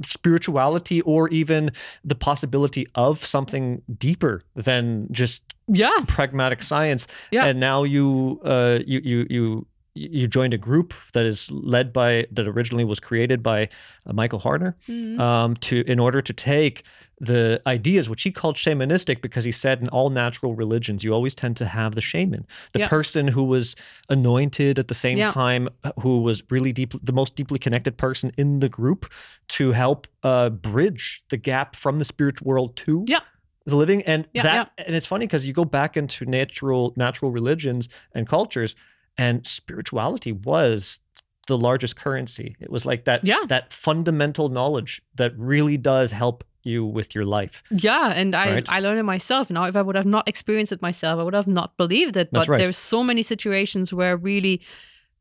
spirituality 0.04 1.00
or 1.02 1.28
even 1.30 1.70
the 2.04 2.14
possibility 2.14 2.86
of 2.94 3.24
something 3.24 3.82
deeper 3.98 4.42
than 4.54 5.08
just 5.10 5.54
yeah. 5.66 5.90
pragmatic 6.06 6.62
science 6.62 7.06
Yeah. 7.30 7.46
and 7.46 7.58
now 7.60 7.82
you 7.84 8.40
uh 8.44 8.78
you 8.86 9.00
you 9.04 9.26
you 9.30 9.66
you 9.98 10.28
joined 10.28 10.54
a 10.54 10.58
group 10.58 10.94
that 11.14 11.26
is 11.26 11.50
led 11.50 11.92
by 11.92 12.26
that 12.30 12.46
originally 12.46 12.84
was 12.84 13.00
created 13.00 13.42
by 13.42 13.68
uh, 14.06 14.12
Michael 14.12 14.40
Harner 14.40 14.74
Mhm. 14.88 15.18
um, 15.18 15.56
to 15.56 15.82
in 15.86 15.98
order 15.98 16.20
to 16.22 16.32
take 16.32 16.84
the 17.20 17.60
ideas 17.66 18.08
which 18.08 18.22
he 18.22 18.30
called 18.30 18.56
shamanistic 18.56 19.20
because 19.22 19.44
he 19.44 19.50
said 19.50 19.80
in 19.80 19.88
all 19.88 20.08
natural 20.10 20.54
religions 20.54 21.02
you 21.02 21.12
always 21.12 21.34
tend 21.34 21.56
to 21.56 21.66
have 21.66 21.94
the 21.96 22.00
shaman 22.00 22.46
the 22.74 22.78
Yeah. 22.80 22.88
person 22.88 23.26
who 23.28 23.42
was 23.42 23.74
anointed 24.08 24.78
at 24.78 24.88
the 24.88 24.94
same 24.94 25.18
Yeah. 25.18 25.32
time 25.32 25.68
uh, 25.84 25.90
who 26.00 26.22
was 26.22 26.42
really 26.50 26.72
deep 26.72 26.92
the 27.02 27.12
most 27.12 27.34
deeply 27.36 27.58
connected 27.58 27.96
person 27.96 28.30
in 28.38 28.60
the 28.60 28.68
group 28.68 29.10
to 29.48 29.72
help 29.72 30.06
uh, 30.22 30.48
bridge 30.50 31.24
the 31.30 31.36
gap 31.36 31.74
from 31.76 31.98
the 31.98 32.04
spiritual 32.04 32.46
world 32.46 32.76
to 32.76 33.04
Yeah. 33.08 33.20
the 33.66 33.76
living 33.76 34.02
and 34.02 34.28
Yeah, 34.32 34.42
that 34.42 34.70
and 34.78 34.94
it's 34.94 35.06
funny 35.06 35.26
because 35.26 35.46
you 35.48 35.52
go 35.52 35.64
back 35.64 35.96
into 35.96 36.24
natural 36.24 36.92
natural 36.96 37.30
religions 37.32 37.88
and 38.14 38.28
cultures 38.28 38.74
and 39.18 39.46
spirituality 39.46 40.32
was 40.32 41.00
the 41.48 41.58
largest 41.58 41.96
currency 41.96 42.56
it 42.60 42.70
was 42.70 42.84
like 42.86 43.04
that 43.04 43.24
Yeah. 43.24 43.44
that 43.48 43.72
fundamental 43.72 44.48
knowledge 44.48 45.02
that 45.16 45.32
really 45.36 45.76
does 45.76 46.12
help 46.12 46.44
you 46.62 46.84
with 46.84 47.14
your 47.14 47.24
life 47.24 47.62
Yeah, 47.70 48.12
and 48.14 48.34
I 48.34 48.54
Right. 48.54 48.68
I 48.68 48.80
learned 48.80 48.98
it 49.00 49.04
myself. 49.04 49.48
Now, 49.50 49.64
if 49.64 49.74
I 49.76 49.80
would 49.82 49.96
have 49.96 50.04
not 50.16 50.28
experienced 50.28 50.72
it 50.72 50.82
myself, 50.82 51.18
I 51.18 51.22
would 51.22 51.34
have 51.34 51.46
not 51.46 51.76
believed 51.78 52.16
it. 52.16 52.28
But 52.30 52.46
right. 52.48 52.58
there's 52.58 52.76
so 52.76 53.02
many 53.02 53.22
situations 53.22 53.94
where 53.94 54.16
really 54.16 54.60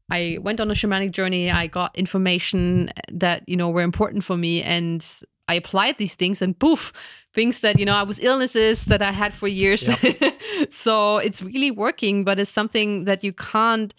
I 0.10 0.38
went 0.42 0.60
on 0.60 0.70
a 0.72 0.74
shamanic 0.74 1.12
journey. 1.12 1.50
I 1.50 1.68
got 1.68 1.98
information 1.98 2.90
that 3.12 3.44
you 3.48 3.56
know 3.56 3.70
were 3.70 3.84
important 3.84 4.24
for 4.26 4.36
me, 4.36 4.62
and 4.64 5.00
I 5.48 5.56
applied 5.56 5.98
these 5.98 6.16
things, 6.16 6.42
and 6.42 6.58
poof, 6.58 6.94
things 7.34 7.62
that 7.62 7.80
you 7.80 7.86
know 7.86 7.96
I 7.96 8.04
was 8.04 8.20
illnesses 8.20 8.86
that 8.86 9.02
I 9.02 9.12
had 9.12 9.34
for 9.34 9.48
years. 9.48 9.90
so 10.70 11.18
it's 11.18 11.42
really 11.42 11.72
working, 11.72 12.24
but 12.24 12.40
it's 12.40 12.52
something 12.52 13.06
that 13.06 13.24
you 13.24 13.34
can't 13.34 13.94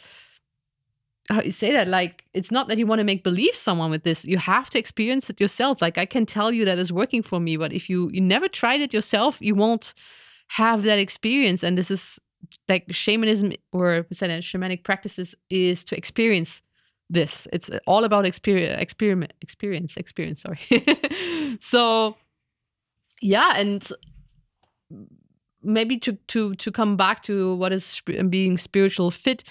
how 1.31 1.43
you 1.43 1.51
say 1.51 1.73
that 1.73 1.89
like 1.89 2.25
it's 2.33 2.51
not 2.51 2.69
that 2.69 2.79
you 2.79 2.87
want 2.87 3.01
to 3.01 3.05
make 3.05 3.23
believe 3.23 3.55
someone 3.55 3.91
with 3.91 4.03
this. 4.03 4.25
You 4.25 4.39
have 4.39 4.71
to 4.71 4.79
experience 4.79 5.29
it 5.29 5.41
yourself. 5.41 5.83
Like 5.83 5.99
i 5.99 6.07
can 6.07 6.25
tell 6.27 6.53
you 6.53 6.65
that 6.65 6.79
it's 6.79 6.93
working 6.93 7.23
for 7.23 7.39
me 7.41 7.57
but 7.57 7.73
if 7.73 7.91
you 7.91 8.11
you 8.13 8.21
never 8.21 8.49
tried 8.49 8.81
it 8.81 8.95
yourself 8.95 9.39
you 9.41 9.55
won't 9.55 9.95
have 10.49 10.83
that 10.85 10.99
experience. 10.99 11.63
And 11.63 11.77
this 11.77 11.91
is 11.91 12.19
like 12.69 12.87
shamanism 12.91 13.53
or 13.73 14.05
shamanic 14.11 14.85
practices 14.85 15.35
is 15.51 15.85
to 15.85 15.97
experience 15.97 16.63
this. 17.11 17.49
It's 17.53 17.71
all 17.87 18.05
about 18.05 18.27
experience 18.27 18.81
experiment 18.81 19.33
experience 19.41 19.97
experience 19.97 20.43
sorry. 20.43 20.61
So 21.61 22.17
yeah 23.21 23.55
and 23.57 23.91
maybe 25.63 25.99
to 25.99 26.13
to 26.29 26.55
to 26.57 26.71
come 26.71 26.97
back 26.97 27.23
to 27.25 27.55
what 27.57 27.73
is 27.73 28.01
being 28.29 28.59
spiritual 28.59 29.11
fit. 29.11 29.45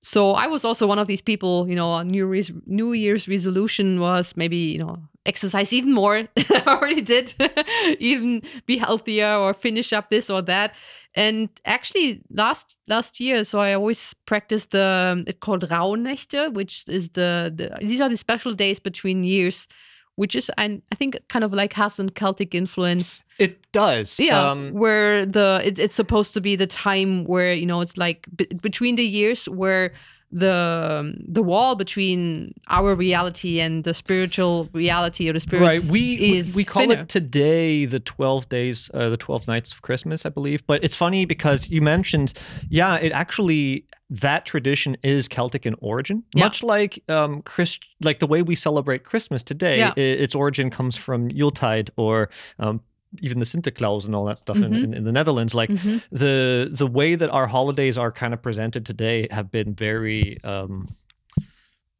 So 0.00 0.32
I 0.32 0.46
was 0.46 0.64
also 0.64 0.86
one 0.86 0.98
of 0.98 1.08
these 1.08 1.20
people, 1.20 1.68
you 1.68 1.74
know, 1.74 2.02
New 2.02 2.32
Year's, 2.32 2.52
New 2.66 2.92
Year's 2.92 3.26
resolution 3.26 3.98
was 3.98 4.36
maybe, 4.36 4.56
you 4.56 4.78
know, 4.78 4.96
exercise 5.28 5.72
even 5.72 5.92
more. 5.92 6.16
I 6.38 6.62
already 6.66 7.02
did, 7.02 7.34
even 8.00 8.42
be 8.66 8.78
healthier 8.78 9.34
or 9.34 9.54
finish 9.54 9.92
up 9.92 10.10
this 10.10 10.30
or 10.30 10.42
that. 10.42 10.74
And 11.14 11.48
actually, 11.64 12.22
last 12.30 12.76
last 12.88 13.20
year, 13.20 13.44
so 13.44 13.60
I 13.60 13.74
always 13.74 14.14
practiced 14.26 14.70
the 14.70 15.24
it's 15.26 15.38
called 15.40 15.68
Rauhnächte, 15.68 16.52
which 16.54 16.84
is 16.88 17.10
the, 17.10 17.52
the 17.54 17.86
these 17.86 18.00
are 18.00 18.08
the 18.08 18.16
special 18.16 18.52
days 18.54 18.80
between 18.80 19.24
years, 19.24 19.68
which 20.16 20.34
is 20.34 20.50
and 20.56 20.82
I 20.92 20.94
think 20.94 21.16
kind 21.28 21.44
of 21.44 21.52
like 21.52 21.72
has 21.74 21.98
a 21.98 22.08
Celtic 22.08 22.54
influence. 22.54 23.24
it 23.38 23.70
does 23.72 24.18
Yeah, 24.18 24.50
um, 24.50 24.70
where 24.72 25.26
the 25.26 25.60
it, 25.64 25.78
it's 25.78 25.94
supposed 25.94 26.34
to 26.34 26.40
be 26.40 26.56
the 26.56 26.66
time 26.66 27.24
where 27.24 27.52
you 27.52 27.66
know 27.66 27.80
it's 27.80 27.96
like 27.96 28.28
b- 28.34 28.48
between 28.62 28.96
the 28.96 29.06
years 29.06 29.48
where 29.48 29.92
the 30.30 31.14
the 31.26 31.42
wall 31.42 31.74
between 31.74 32.52
our 32.68 32.94
reality 32.94 33.60
and 33.60 33.84
the 33.84 33.94
spiritual 33.94 34.68
reality 34.72 35.28
or 35.28 35.32
the 35.32 35.40
spirit 35.40 35.62
right 35.62 35.82
we 35.90 36.18
we- 36.20 36.36
is 36.38 36.54
we 36.54 36.64
call 36.64 36.82
thinner. 36.82 37.00
it 37.02 37.08
today 37.08 37.86
the 37.86 37.98
12 38.00 38.48
days 38.48 38.90
uh, 38.92 39.08
the 39.08 39.16
12 39.16 39.48
nights 39.48 39.72
of 39.72 39.80
christmas 39.82 40.26
i 40.26 40.28
believe 40.28 40.66
but 40.66 40.84
it's 40.84 40.94
funny 40.94 41.24
because 41.24 41.70
you 41.70 41.80
mentioned 41.80 42.34
yeah 42.68 42.96
it 42.96 43.12
actually 43.12 43.86
that 44.10 44.44
tradition 44.44 44.96
is 45.02 45.28
celtic 45.28 45.64
in 45.64 45.74
origin 45.80 46.22
Yeah. 46.34 46.44
much 46.44 46.62
like 46.62 47.02
um 47.08 47.40
Christ, 47.42 47.84
like 48.02 48.18
the 48.18 48.26
way 48.26 48.42
we 48.42 48.54
celebrate 48.54 49.04
christmas 49.04 49.42
today 49.42 49.78
Yeah. 49.78 49.94
i- 49.96 50.00
its 50.00 50.34
origin 50.34 50.68
comes 50.70 50.94
from 50.96 51.30
yuletide 51.30 51.90
or 51.96 52.28
um 52.58 52.80
even 53.22 53.38
the 53.38 53.44
Sinterklaas 53.46 54.04
and 54.06 54.14
all 54.14 54.24
that 54.26 54.38
stuff 54.38 54.56
in, 54.58 54.70
Mhm. 54.72 54.84
in, 54.84 54.94
in 54.94 55.04
the 55.04 55.12
Netherlands, 55.12 55.54
like 55.54 55.70
Mhm. 55.70 56.02
the 56.10 56.68
the 56.70 56.86
way 56.86 57.14
that 57.16 57.30
our 57.30 57.46
holidays 57.46 57.96
are 57.98 58.12
kind 58.12 58.34
of 58.34 58.42
presented 58.42 58.84
today 58.86 59.26
have 59.30 59.50
been 59.50 59.74
very 59.74 60.38
um 60.44 60.88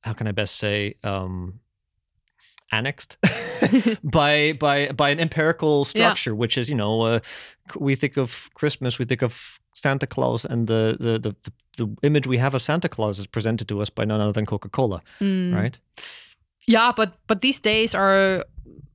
how 0.03 0.13
can 0.13 0.27
I 0.29 0.33
best 0.33 0.57
say 0.57 0.95
um 1.05 1.61
annexed 2.73 3.17
by 4.05 4.53
by 4.61 4.89
by 4.93 5.11
an 5.11 5.19
empirical 5.21 5.85
structure 5.85 6.35
which 6.35 6.59
is 6.59 6.69
you 6.69 6.77
know 6.77 7.01
uh, 7.03 7.21
we 7.77 7.95
think 7.97 8.17
of 8.19 8.49
christmas 8.55 8.99
we 8.99 9.05
think 9.07 9.23
of 9.23 9.59
Santa 9.73 10.07
Claus 10.07 10.45
and 10.45 10.67
the 10.67 10.97
the, 11.01 11.19
the 11.19 11.35
the 11.45 11.53
the 11.79 11.97
image 12.03 12.27
we 12.27 12.39
have 12.39 12.55
of 12.55 12.63
Santa 12.63 12.89
Claus 12.89 13.19
is 13.19 13.27
presented 13.27 13.69
to 13.69 13.81
us 13.81 13.89
by 13.91 14.05
none 14.05 14.21
other 14.21 14.33
than 14.33 14.45
Coca 14.47 14.69
Cola, 14.69 15.01
Mm. 15.21 15.55
right? 15.55 15.79
Yeah, 16.67 16.93
but 16.97 17.13
but 17.29 17.41
these 17.41 17.61
days 17.61 17.95
are 17.95 18.45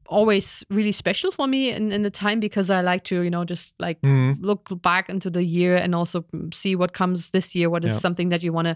always 0.07 0.63
really 0.69 0.91
special 0.91 1.31
for 1.31 1.47
me 1.47 1.71
in, 1.71 1.91
in 1.91 2.03
the 2.03 2.09
time 2.09 2.39
because 2.39 2.69
I 2.69 2.81
like 2.81 3.03
to, 3.05 3.21
you 3.21 3.29
know, 3.29 3.45
just 3.45 3.75
like 3.79 4.01
mm-hmm. 4.01 4.43
look 4.43 4.69
back 4.81 5.09
into 5.09 5.29
the 5.29 5.43
year 5.43 5.75
and 5.75 5.95
also 5.95 6.25
see 6.53 6.75
what 6.75 6.93
comes 6.93 7.31
this 7.31 7.55
year, 7.55 7.69
what 7.69 7.85
is 7.85 7.91
Yeah. 7.93 7.99
something 7.99 8.29
that 8.29 8.43
you 8.43 8.53
want 8.53 8.67
to 8.67 8.75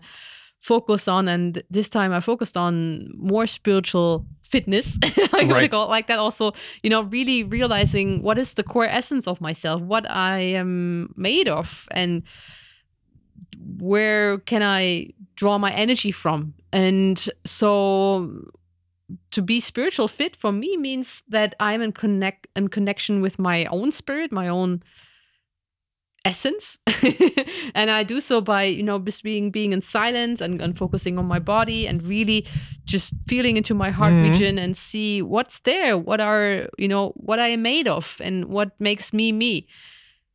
focus 0.60 1.08
on. 1.08 1.28
And 1.28 1.62
this 1.70 1.90
time 1.90 2.12
I 2.12 2.20
focused 2.20 2.58
on 2.58 3.12
more 3.16 3.46
spiritual 3.48 4.26
fitness. 4.42 4.98
Gonna 5.32 5.54
Right. 5.54 5.70
call 5.72 5.86
it 5.86 5.90
like 5.90 6.08
that. 6.08 6.20
Also, 6.20 6.54
you 6.82 6.90
know, 6.90 7.04
really 7.04 7.44
realizing 7.44 8.24
what 8.24 8.38
is 8.40 8.54
the 8.54 8.64
core 8.64 8.88
essence 8.88 9.28
of 9.28 9.40
myself, 9.42 9.82
what 9.82 10.10
I 10.10 10.40
am 10.40 11.14
made 11.16 11.48
of, 11.48 11.88
and 11.92 12.24
where 13.78 14.40
can 14.40 14.64
I 14.64 15.08
draw 15.36 15.58
my 15.58 15.72
energy 15.74 16.12
from? 16.12 16.54
And 16.72 17.24
so 17.46 18.52
to 19.32 19.42
be 19.42 19.60
spiritual 19.60 20.08
fit 20.08 20.36
for 20.36 20.52
me 20.52 20.78
means 20.78 21.24
that 21.30 21.56
I'm 21.60 21.82
in 21.82 21.92
connect 21.94 22.48
in 22.56 22.68
connection 22.68 23.22
with 23.22 23.40
my 23.40 23.66
own 23.66 23.92
spirit, 23.92 24.32
my 24.32 24.48
own 24.48 24.82
essence. 26.26 26.78
and 27.74 27.90
I 27.90 28.04
do 28.04 28.20
so 28.20 28.42
by, 28.42 28.64
you 28.64 28.84
know, 28.84 29.00
just 29.00 29.24
being 29.24 29.50
being 29.50 29.72
in 29.72 29.82
silence 29.82 30.42
and, 30.42 30.62
and 30.62 30.78
focusing 30.78 31.18
on 31.18 31.26
my 31.26 31.40
body 31.40 31.88
and 31.88 32.04
really 32.04 32.46
just 32.84 33.14
feeling 33.28 33.56
into 33.56 33.74
my 33.74 33.92
heart 33.92 34.14
Mhm. 34.14 34.24
region 34.24 34.58
and 34.60 34.76
see 34.76 35.22
what's 35.22 35.60
there, 35.60 35.98
what 35.98 36.20
are, 36.20 36.68
you 36.78 36.88
know, 36.88 37.14
what 37.16 37.40
I 37.40 37.50
am 37.50 37.62
made 37.62 37.88
of 37.88 38.20
and 38.24 38.46
what 38.46 38.72
makes 38.80 39.14
me 39.14 39.32
me 39.32 39.68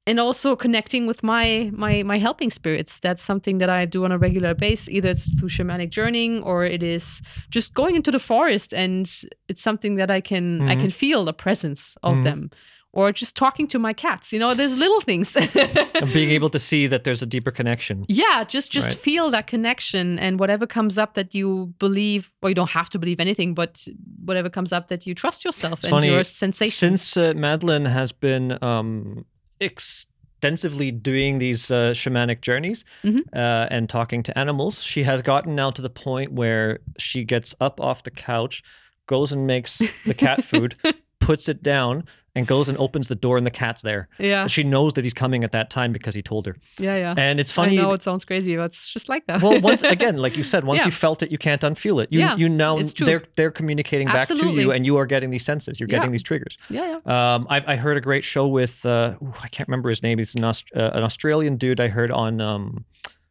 and 0.07 0.19
also 0.19 0.57
connecting 0.57 1.07
with 1.07 1.23
my 1.23 1.71
my 1.73 2.03
my 2.03 2.19
helping 2.19 2.51
spirits 2.51 2.99
that's 2.99 3.23
something 3.23 3.59
that 3.59 3.71
i 3.71 3.85
do 3.85 4.05
on 4.05 4.13
a 4.13 4.19
regular 4.19 4.55
basis 4.55 4.89
either 4.89 5.11
it's 5.11 5.29
through 5.39 5.49
shamanic 5.49 5.91
journeying 5.91 6.43
or 6.43 6.65
it 6.65 6.83
is 6.83 7.21
just 7.51 7.73
going 7.75 7.95
into 7.95 8.11
the 8.11 8.19
forest 8.19 8.73
and 8.75 9.23
it's 9.49 9.63
something 9.63 9.95
that 9.97 10.11
i 10.11 10.21
can 10.21 10.63
i 10.69 10.75
Mhm. 10.75 10.81
can 10.81 10.91
feel 10.91 11.25
the 11.25 11.33
presence 11.33 11.95
of 12.03 12.17
Mhm. 12.19 12.25
them 12.25 12.51
or 12.95 13.11
just 13.11 13.35
talking 13.37 13.67
to 13.69 13.79
my 13.79 13.93
cats 13.95 14.33
you 14.33 14.39
know 14.41 14.55
there's 14.55 14.77
little 14.77 15.01
things 15.01 15.37
And 15.37 16.13
being 16.13 16.31
able 16.39 16.51
to 16.51 16.59
see 16.59 16.89
that 16.89 17.05
there's 17.05 17.23
a 17.23 17.27
deeper 17.27 17.51
connection. 17.53 18.03
yeah 18.09 18.43
just 18.55 18.73
just 18.73 18.89
Right. 18.89 18.99
feel 19.07 19.31
that 19.31 19.47
connection 19.47 20.19
and 20.19 20.41
whatever 20.41 20.67
comes 20.67 20.99
up 20.99 21.15
that 21.15 21.33
you 21.35 21.73
believe 21.79 22.23
or 22.43 22.49
you 22.51 22.55
don't 22.57 22.71
have 22.81 22.91
to 22.91 22.99
believe 22.99 23.21
anything 23.21 23.55
but 23.55 23.87
whatever 24.29 24.51
comes 24.51 24.73
up 24.73 24.89
that 24.89 25.07
you 25.07 25.15
trust 25.15 25.45
yourself 25.45 25.79
It's 25.79 25.85
and 25.87 25.91
funny, 25.93 26.09
your 26.09 26.25
sensations 26.25 27.01
Since 27.03 27.17
uh, 27.17 27.33
Madeline 27.35 27.87
has 27.87 28.11
been 28.13 28.59
um, 28.63 29.25
extensively 29.63 30.91
doing 30.91 31.39
these 31.39 31.71
uh, 31.71 31.93
shamanic 31.95 32.41
journeys 32.41 32.85
Mhm. 33.05 33.21
uh, 33.33 33.67
and 33.71 33.89
talking 33.89 34.23
to 34.25 34.37
animals, 34.39 34.83
she 34.83 35.05
has 35.05 35.23
gotten 35.23 35.55
now 35.55 35.71
to 35.71 35.83
the 35.83 35.91
point 35.91 36.33
where 36.33 36.81
she 36.99 37.25
gets 37.25 37.55
up 37.61 37.81
off 37.81 38.03
the 38.03 38.11
couch, 38.11 38.63
goes 39.07 39.33
and 39.33 39.47
makes 39.47 39.79
the 40.07 40.15
cat 40.15 40.43
food, 40.45 40.75
puts 41.27 41.49
it 41.49 41.63
down, 41.63 42.05
and 42.35 42.47
goes 42.47 42.69
and 42.71 42.79
opens 42.79 43.07
the 43.09 43.15
door, 43.15 43.37
and 43.37 43.47
the 43.47 43.51
cat's 43.51 43.83
there. 43.83 44.09
yeah 44.19 44.47
She 44.47 44.63
knows 44.65 44.93
that 44.95 45.05
he's 45.05 45.13
coming 45.15 45.45
at 45.45 45.53
that 45.53 45.69
time 45.71 45.93
because 45.93 46.15
he 46.15 46.23
told 46.23 46.47
her. 46.47 46.57
yeah 46.79 46.97
yeah 46.97 47.15
And 47.17 47.39
it's 47.41 47.53
funny. 47.53 47.79
i 47.79 47.83
know 47.83 47.93
it 47.93 48.03
sounds 48.03 48.25
crazy 48.25 48.57
but 48.57 48.65
it's 48.73 48.89
just 48.97 49.09
like 49.09 49.27
that 49.27 49.43
well, 49.43 49.61
once 49.61 49.83
again, 49.97 50.17
like 50.17 50.37
you 50.39 50.45
said, 50.45 50.65
once 50.65 50.79
Yeah. 50.81 50.87
you 50.87 50.91
felt 50.93 51.23
it, 51.23 51.31
you 51.31 51.39
can't 51.39 51.61
unfeel 51.63 52.03
it. 52.03 52.09
You 52.13 52.21
Yeah, 52.21 52.37
you 52.37 52.49
now 52.49 52.73
they're 53.09 53.23
they're 53.37 53.51
communicating 53.61 54.07
back 54.09 54.29
to 54.29 54.35
you, 54.61 54.73
and 54.73 54.85
you 54.87 54.97
are 55.01 55.07
getting 55.07 55.31
these 55.31 55.45
senses. 55.45 55.79
You're 55.79 55.89
getting 55.95 56.11
Yeah. 56.11 56.17
these 56.17 56.23
triggers. 56.31 56.57
yeah 56.71 56.99
yeah 57.07 57.35
Um, 57.35 57.47
I, 57.51 57.59
I 57.73 57.77
heard 57.77 57.97
a 57.97 58.01
great 58.09 58.25
show 58.25 58.47
with 58.61 58.75
uh, 58.87 59.15
ooh, 59.23 59.35
I 59.43 59.49
can't 59.49 59.69
remember 59.69 59.89
his 59.91 60.03
name. 60.03 60.17
He's 60.19 60.35
an, 60.35 60.45
Aust- 60.45 60.73
uh, 60.75 60.91
an 60.99 61.03
Australian 61.03 61.57
dude. 61.63 61.81
I 61.81 61.89
heard 61.89 62.11
on 62.11 62.41
um, 62.41 62.85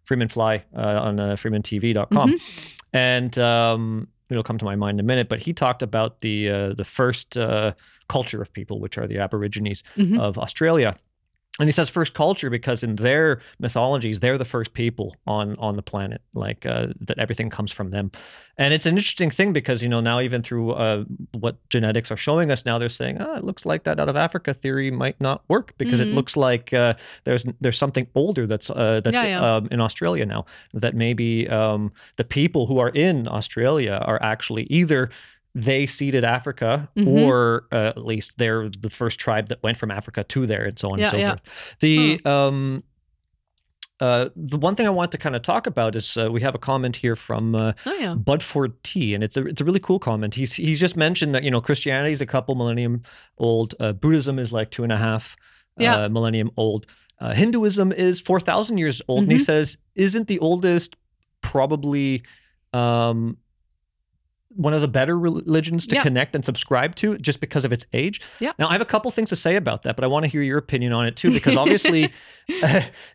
Freeman 0.03 0.27
Fly 0.27 0.63
uh, 0.75 1.07
on 1.07 1.19
uh, 1.19 1.35
FreemanTV.com, 1.41 2.29
Mm-hmm. 2.29 2.35
and 2.93 3.39
um, 3.39 4.07
it'll 4.31 4.43
come 4.43 4.57
to 4.57 4.65
my 4.65 4.75
mind 4.75 4.99
in 4.99 5.05
a 5.05 5.07
minute. 5.07 5.29
But 5.29 5.39
he 5.39 5.53
talked 5.53 5.81
about 5.83 6.19
the 6.19 6.49
uh, 6.49 6.73
the 6.73 6.83
first 6.85 7.37
uh, 7.37 7.73
culture 8.07 8.41
of 8.41 8.51
people, 8.53 8.79
which 8.79 8.97
are 8.97 9.07
the 9.07 9.17
Aborigines 9.19 9.83
Mhm. 9.97 10.19
of 10.19 10.37
Australia. 10.37 10.95
And 11.59 11.67
he 11.67 11.73
says 11.73 11.89
first 11.89 12.13
culture 12.13 12.49
because 12.49 12.81
in 12.81 12.95
their 12.95 13.39
mythologies, 13.59 14.21
they're 14.21 14.37
the 14.37 14.45
first 14.45 14.73
people 14.73 15.15
on 15.27 15.57
on 15.59 15.75
the 15.75 15.81
planet, 15.81 16.21
like 16.33 16.65
uh, 16.65 16.87
that 17.01 17.19
everything 17.19 17.49
comes 17.49 17.73
from 17.73 17.91
them. 17.91 18.09
And 18.57 18.73
it's 18.73 18.85
an 18.85 18.95
interesting 18.95 19.29
thing 19.29 19.51
because 19.51 19.83
you 19.83 19.89
know 19.89 19.99
now 19.99 20.21
even 20.21 20.41
through 20.43 20.71
uh, 20.71 21.03
what 21.37 21.57
genetics 21.69 22.09
are 22.09 22.15
showing 22.17 22.51
us 22.51 22.65
now, 22.65 22.79
they're 22.79 22.87
saying, 22.89 23.17
oh, 23.19 23.35
it 23.35 23.43
looks 23.43 23.65
like 23.65 23.83
that 23.83 23.99
out 23.99 24.07
of 24.07 24.15
Africa 24.15 24.53
theory 24.53 24.91
might 24.91 25.19
not 25.19 25.43
work 25.49 25.73
because 25.77 25.99
it 25.99 26.07
Mhm. 26.07 26.15
looks 26.15 26.37
like 26.37 26.73
uh, 26.73 26.93
there's 27.25 27.45
there's 27.59 27.77
something 27.77 28.07
older 28.15 28.47
that's 28.47 28.69
uh, 28.69 29.01
that's 29.03 29.19
Yeah, 29.19 29.25
yeah. 29.25 29.55
Um, 29.57 29.67
in 29.71 29.81
Australia 29.81 30.25
now 30.25 30.45
that 30.73 30.95
maybe 30.95 31.49
um, 31.49 31.91
the 32.15 32.23
people 32.23 32.65
who 32.65 32.79
are 32.79 32.89
in 32.89 33.27
Australia 33.27 34.01
are 34.05 34.19
actually 34.23 34.63
either 34.69 35.09
they 35.53 35.85
seeded 35.85 36.23
Africa, 36.23 36.89
Mhm. 36.97 37.07
or 37.07 37.65
uh, 37.71 37.87
at 37.95 38.05
least 38.05 38.37
they're 38.37 38.69
the 38.69 38.89
first 38.89 39.19
tribe 39.19 39.47
that 39.49 39.61
went 39.63 39.77
from 39.77 39.91
Africa 39.91 40.23
to 40.23 40.45
there, 40.45 40.63
and 40.63 40.79
so 40.79 40.91
on 40.91 40.99
Yeah, 40.99 41.05
and 41.05 41.11
so 41.11 41.17
yeah. 41.17 41.29
forth. 41.29 41.75
The 41.81 42.21
um, 42.25 42.83
uh, 43.99 44.29
the 44.35 44.57
one 44.57 44.75
thing 44.75 44.87
I 44.87 44.89
want 44.89 45.11
to 45.11 45.17
kind 45.19 45.35
of 45.35 45.43
talk 45.43 45.67
about 45.67 45.95
is 45.95 46.17
uh, 46.17 46.31
we 46.31 46.41
have 46.41 46.55
a 46.55 46.57
comment 46.57 46.95
here 46.95 47.15
from 47.15 47.53
uh, 47.55 47.73
oh 47.85 47.97
yeah 47.99 48.15
Budford 48.17 48.73
T, 48.83 49.13
and 49.13 49.23
it's 49.23 49.37
a 49.37 49.45
it's 49.45 49.61
a 49.61 49.65
really 49.65 49.79
cool 49.79 49.99
comment. 49.99 50.33
He's 50.35 50.53
he's 50.55 50.79
just 50.79 50.97
mentioned 50.97 51.35
that 51.35 51.43
you 51.43 51.51
know 51.51 51.61
Christianity 51.61 52.11
is 52.13 52.21
a 52.21 52.25
couple 52.25 52.55
millennium 52.55 53.03
old, 53.37 53.75
uh, 53.79 53.93
Buddhism 53.93 54.39
is 54.39 54.51
like 54.51 54.71
two 54.71 54.83
and 54.83 54.91
a 54.91 54.97
half 54.97 55.35
Yeah. 55.77 55.95
uh, 56.05 56.09
millennium 56.09 56.49
old, 56.57 56.87
uh, 57.19 57.33
Hinduism 57.33 57.91
is 57.91 58.19
four 58.19 58.39
thousand 58.39 58.79
years 58.79 59.01
old, 59.07 59.23
and 59.23 59.31
he 59.31 59.37
Mhm. 59.37 59.45
says 59.45 59.77
isn't 59.95 60.27
the 60.27 60.39
oldest 60.39 60.95
probably 61.41 62.23
um, 62.73 63.37
one 64.55 64.73
of 64.73 64.81
the 64.81 64.87
better 64.87 65.17
religions 65.17 65.87
to 65.87 65.95
Yeah. 65.95 66.03
connect 66.03 66.35
and 66.35 66.43
subscribe 66.43 66.95
to 66.95 67.17
just 67.17 67.39
because 67.39 67.63
of 67.65 67.71
its 67.71 67.85
age. 67.93 68.21
Yeah. 68.39 68.51
Now 68.59 68.67
I 68.67 68.73
have 68.73 68.81
a 68.81 68.85
couple 68.85 69.09
things 69.11 69.29
to 69.29 69.35
say 69.35 69.55
about 69.55 69.83
that, 69.83 69.95
but 69.95 70.03
I 70.03 70.07
want 70.07 70.23
to 70.25 70.29
hear 70.29 70.41
your 70.41 70.57
opinion 70.57 70.91
on 70.93 71.05
it 71.05 71.15
too, 71.15 71.31
because 71.31 71.55
obviously 71.63 72.11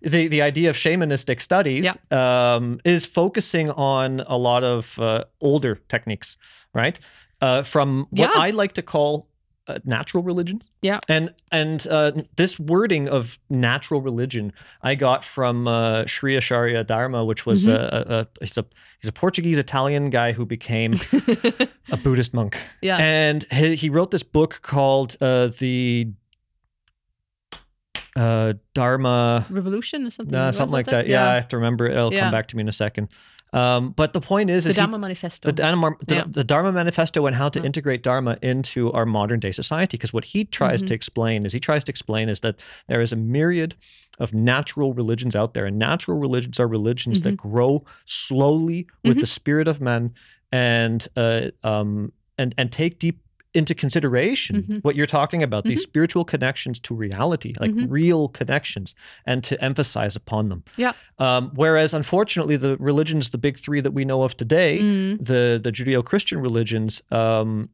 the 0.03 0.29
the 0.29 0.43
idea 0.43 0.71
of 0.71 0.77
shamanistic 0.77 1.41
studies 1.41 1.87
um, 2.11 2.81
is 2.85 3.07
focusing 3.07 3.71
on 3.71 4.21
a 4.27 4.37
lot 4.37 4.65
of 4.65 4.99
uh, 4.99 5.25
older 5.41 5.75
techniques, 5.89 6.37
right? 6.75 6.99
Uh, 7.41 7.63
from 7.63 8.07
what 8.11 8.31
Yeah. 8.35 8.41
I 8.41 8.51
like 8.51 8.75
to 8.75 8.83
call 8.83 9.29
uh, 9.69 9.79
natural 9.85 10.23
religions. 10.23 10.71
Yeah. 10.83 11.01
And 11.09 11.35
and 11.51 11.87
uh, 11.89 12.13
this 12.37 12.59
wording 12.61 13.09
of 13.09 13.39
natural 13.51 14.01
religion 14.01 14.53
I 14.83 14.95
got 14.95 15.25
from 15.25 15.67
uh, 15.69 16.07
Sri 16.07 16.37
Acharya 16.37 16.85
Dharma, 16.85 17.25
which 17.25 17.47
was 17.47 17.67
Mhm. 17.67 17.75
a, 17.75 17.79
a, 17.79 18.19
a 18.21 18.27
he's 18.41 18.59
a 18.59 18.65
he's 19.01 19.09
a 19.09 19.13
Portuguese 19.13 19.59
Italian 19.59 20.11
guy 20.11 20.33
who 20.33 20.47
became 20.47 20.95
a 21.91 21.97
Buddhist 21.97 22.33
monk, 22.35 22.57
yeah 22.83 22.97
and 22.99 23.45
he, 23.53 23.75
he 23.77 23.91
wrote 23.91 24.11
this 24.11 24.23
book 24.23 24.61
called 24.63 25.17
uh, 25.21 25.49
the 25.59 26.13
uh, 28.15 28.55
Dharma. 28.75 29.47
revolution 29.51 30.07
or 30.07 30.11
something 30.11 30.35
Uh, 30.39 30.53
something 30.53 30.73
like 30.73 30.87
that. 30.87 31.07
Yeah. 31.07 31.29
I 31.29 31.35
have 31.35 31.49
to 31.49 31.57
remember 31.57 31.87
it. 31.87 31.93
It'll 31.97 32.13
Yeah. 32.13 32.23
come 32.23 32.31
back 32.33 32.49
to 32.49 32.57
me 32.57 32.63
in 32.63 32.69
a 32.69 32.73
second. 32.73 33.09
Um, 33.53 33.91
but 33.91 34.13
the 34.13 34.21
point 34.21 34.51
is, 34.51 34.65
the 34.65 34.71
is 34.71 34.77
he- 34.77 34.83
Dharma 34.83 34.99
Manifesto 34.99 35.47
the, 35.49 35.53
Dharma, 35.53 35.93
the, 36.07 36.15
Yeah. 36.17 36.25
the 36.27 36.45
Dharma 36.45 36.73
Manifesto 36.73 37.27
and 37.27 37.37
how 37.37 37.49
to 37.49 37.59
Yeah. 37.61 37.65
integrate 37.67 38.03
Dharma 38.03 38.37
into 38.43 38.93
our 38.93 39.07
modern 39.07 39.41
day 39.41 39.53
society. 39.53 39.97
Because 39.97 40.13
what 40.13 40.25
he 40.27 40.45
tries 40.45 40.81
Mm-hmm. 40.81 40.89
to 40.89 40.95
explain 40.95 41.47
is 41.47 41.53
he 41.53 41.61
tries 41.61 41.85
to 41.85 41.91
explain 41.91 42.29
is 42.29 42.41
that 42.41 42.57
there 42.89 43.01
is 43.01 43.13
a 43.13 43.17
myriad 43.17 43.75
of 44.19 44.33
natural 44.35 44.93
religions 44.95 45.37
out 45.37 45.55
there, 45.55 45.67
and 45.67 45.79
natural 45.79 46.19
religions 46.19 46.59
are 46.59 46.67
religions 46.69 47.21
that 47.23 47.37
Mm-hmm. 47.37 47.49
grow 47.51 47.85
slowly 48.05 48.87
with 49.05 49.21
the 49.21 49.27
spirit 49.27 49.69
of 49.69 49.81
man 49.81 50.13
and 50.53 51.07
uh, 51.17 51.49
um, 51.63 52.13
and 52.39 52.55
and 52.59 52.71
take 52.73 52.99
deep 52.99 53.21
into 53.55 53.75
consideration 53.75 54.63
Mhm. 54.63 54.85
what 54.85 54.97
you're 54.97 55.07
talking 55.07 55.43
about 55.43 55.65
these 55.65 55.83
spiritual 55.83 56.25
connections 56.25 56.79
to 56.81 56.95
reality 56.95 57.55
like 57.61 57.71
Mhm. 57.73 57.87
real 57.89 58.29
connections 58.29 58.95
and 59.25 59.43
to 59.45 59.63
emphasize 59.65 60.15
upon 60.17 60.49
them 60.49 60.63
Yeah. 60.77 60.93
um, 61.19 61.51
whereas 61.55 61.95
unfortunately 61.95 62.57
the 62.57 62.77
religions 62.79 63.31
the 63.31 63.39
big 63.39 63.59
three 63.59 63.81
that 63.81 63.93
we 63.93 64.05
know 64.05 64.23
of 64.23 64.37
today 64.37 64.79
Mm. 64.81 65.19
the 65.25 65.61
the 65.63 65.73
Judeo-Christian 65.73 66.39
religions, 66.41 67.03
um, 67.11 67.69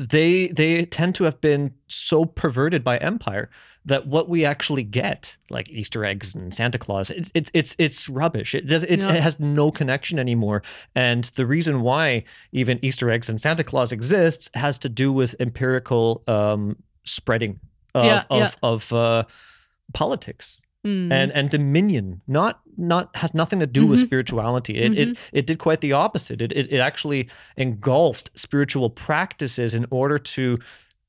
they 0.00 0.48
they 0.48 0.86
tend 0.86 1.14
to 1.16 1.24
have 1.24 1.40
been 1.42 1.74
so 1.86 2.24
perverted 2.24 2.82
by 2.82 2.96
empire 2.98 3.50
that 3.84 4.06
what 4.06 4.28
we 4.28 4.44
actually 4.46 4.82
get, 4.82 5.36
like 5.50 5.68
Easter 5.68 6.04
eggs 6.04 6.34
and 6.34 6.54
Santa 6.54 6.78
Claus, 6.78 7.10
it's 7.10 7.30
it's 7.34 7.50
it's 7.52 7.76
it's 7.78 8.08
rubbish. 8.08 8.54
It 8.54 8.66
does 8.66 8.82
it, 8.84 8.98
Yeah. 9.00 9.12
it 9.12 9.22
has 9.22 9.38
no 9.38 9.70
connection 9.70 10.18
anymore. 10.18 10.62
And 10.94 11.24
the 11.24 11.44
reason 11.44 11.82
why 11.82 12.24
even 12.52 12.78
Easter 12.82 13.10
eggs 13.10 13.28
and 13.28 13.40
Santa 13.40 13.62
Claus 13.64 13.92
exists 13.92 14.48
has 14.54 14.78
to 14.78 14.88
do 14.88 15.12
with 15.12 15.36
empirical 15.38 16.22
um, 16.26 16.76
spreading 17.04 17.60
of 17.94 18.04
Yeah, 18.06 18.24
of, 18.30 18.38
yeah. 18.40 18.50
of 18.62 18.92
uh, 18.94 19.24
politics 19.92 20.62
Mm. 20.86 21.12
and 21.12 21.30
and 21.32 21.50
dominion 21.50 22.22
not 22.26 22.60
not 22.78 23.14
has 23.16 23.34
nothing 23.34 23.60
to 23.60 23.66
do 23.66 23.86
with 23.86 24.00
Mhm. 24.00 24.06
spirituality 24.06 24.74
it, 24.76 24.96
it 24.96 25.18
it 25.32 25.46
did 25.46 25.58
quite 25.58 25.80
the 25.80 25.92
opposite 25.92 26.40
it, 26.40 26.52
it 26.52 26.72
it 26.72 26.78
actually 26.80 27.28
engulfed 27.58 28.30
spiritual 28.34 28.88
practices 28.90 29.74
in 29.74 29.84
order 29.90 30.18
to 30.18 30.58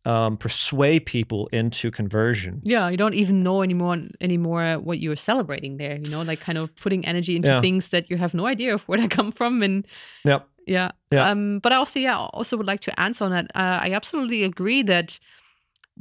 um, 0.03 0.35
persuade 0.35 1.05
people 1.05 1.47
into 1.53 1.91
conversion. 1.91 2.59
Yeah, 2.63 2.89
you 2.89 2.97
don't 2.97 3.13
even 3.13 3.43
know 3.43 3.61
anymore 3.61 3.97
anymore 4.19 4.79
what 4.83 4.97
you're 4.99 5.15
celebrating 5.15 5.77
there. 5.77 5.99
You 6.03 6.09
know, 6.09 6.23
like 6.23 6.39
kind 6.39 6.57
of 6.57 6.75
putting 6.75 7.05
energy 7.05 7.35
into 7.35 7.49
Yeah. 7.49 7.61
things 7.61 7.89
that 7.89 8.09
you 8.09 8.17
have 8.17 8.33
no 8.33 8.47
idea 8.47 8.73
of 8.73 8.81
where 8.87 8.97
they 8.99 9.07
come 9.07 9.31
from, 9.31 9.61
and 9.63 9.85
Yep. 10.25 10.47
yeah, 10.65 10.89
Yeah. 11.11 11.29
Um, 11.29 11.59
but 11.59 11.71
I 11.71 11.75
also 11.75 11.99
yeah 11.99 12.17
also 12.17 12.57
would 12.57 12.65
like 12.67 12.81
to 12.81 12.91
answer 12.99 13.25
on 13.25 13.31
that. 13.31 13.45
Uh, 13.55 13.79
I 13.87 13.93
absolutely 13.93 14.43
agree 14.43 14.81
that 14.83 15.19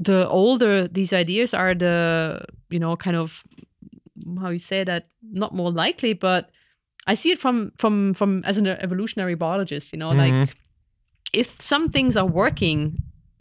the 0.01 0.27
older 0.29 0.89
these 0.89 1.13
ideas 1.13 1.55
are, 1.55 1.75
the 1.75 2.43
you 2.71 2.79
know 2.81 2.97
kind 2.97 3.17
of 3.17 3.45
how 4.41 4.49
you 4.51 4.59
say 4.59 4.85
that 4.85 5.07
not 5.33 5.55
more 5.55 5.71
likely, 5.71 6.15
but 6.15 6.51
I 7.07 7.15
see 7.15 7.31
it 7.33 7.39
from 7.39 7.73
from 7.77 8.15
from 8.15 8.43
as 8.45 8.59
an 8.59 8.67
evolutionary 8.67 9.35
biologist. 9.37 9.93
You 9.93 9.99
know, 9.99 10.11
Mhm. 10.13 10.19
like 10.41 10.49
if 11.33 11.61
some 11.61 11.89
things 11.89 12.17
are 12.17 12.27
working, 12.27 12.97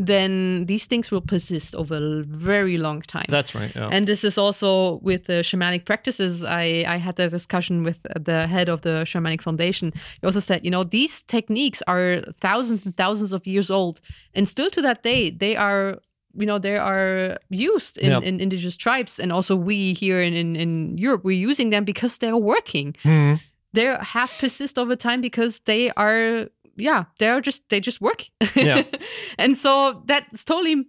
then 0.05 0.65
these 0.67 0.85
things 0.87 1.11
will 1.11 1.21
persist 1.21 1.75
over 1.75 1.95
a 1.95 2.23
very 2.23 2.77
long 2.77 3.01
time. 3.01 3.25
That's 3.29 3.53
right. 3.53 3.71
Yeah. 3.75 3.89
And 3.91 4.05
this 4.05 4.23
is 4.23 4.37
also 4.37 4.99
with 5.03 5.25
the 5.25 5.41
shamanic 5.43 5.83
practices. 5.85 6.43
I, 6.43 6.85
I 6.87 6.97
had 6.97 7.19
a 7.19 7.29
discussion 7.29 7.83
with 7.83 8.05
the 8.25 8.47
head 8.47 8.69
of 8.69 8.81
the 8.81 9.03
Shamanic 9.05 9.41
Foundation. 9.41 9.91
He 10.21 10.25
also 10.25 10.39
said, 10.39 10.63
you 10.63 10.71
know, 10.71 10.83
these 10.83 11.23
techniques 11.23 11.81
are 11.87 12.21
thousands 12.41 12.85
and 12.85 12.95
thousands 12.95 13.33
of 13.33 13.45
years 13.45 13.69
old. 13.69 13.99
And 14.33 14.47
still 14.47 14.69
to 14.69 14.81
that 14.83 15.03
day, 15.03 15.31
they 15.31 15.57
are, 15.57 15.99
you 16.39 16.45
know, 16.45 16.59
they 16.59 16.77
are 16.77 17.37
used 17.49 17.97
in, 17.97 18.09
Yeah. 18.11 18.19
in 18.23 18.39
indigenous 18.39 18.77
tribes. 18.77 19.19
And 19.19 19.31
also 19.31 19.55
we 19.55 19.93
here 19.93 20.21
in, 20.21 20.33
in, 20.33 20.55
in 20.55 20.97
Europe, 20.97 21.23
we're 21.23 21.49
using 21.49 21.69
them 21.71 21.83
because 21.85 22.17
they're 22.17 22.37
working. 22.37 22.95
Mhm. 23.03 23.39
They 23.73 23.95
have 24.01 24.31
persist 24.39 24.77
over 24.77 24.95
time 24.95 25.21
because 25.21 25.59
they 25.65 25.91
are, 25.95 26.47
yeah, 26.75 27.03
they're 27.19 27.41
just, 27.41 27.61
they 27.69 27.79
just 27.79 28.01
work. 28.01 28.25
Yeah. 28.55 28.83
and 29.37 29.57
so 29.57 30.01
that's 30.05 30.43
totally 30.45 30.85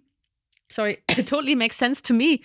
sorry 0.69 0.97
it 1.17 1.27
totally 1.27 1.55
makes 1.55 1.75
sense 1.75 2.01
to 2.01 2.13
me 2.13 2.41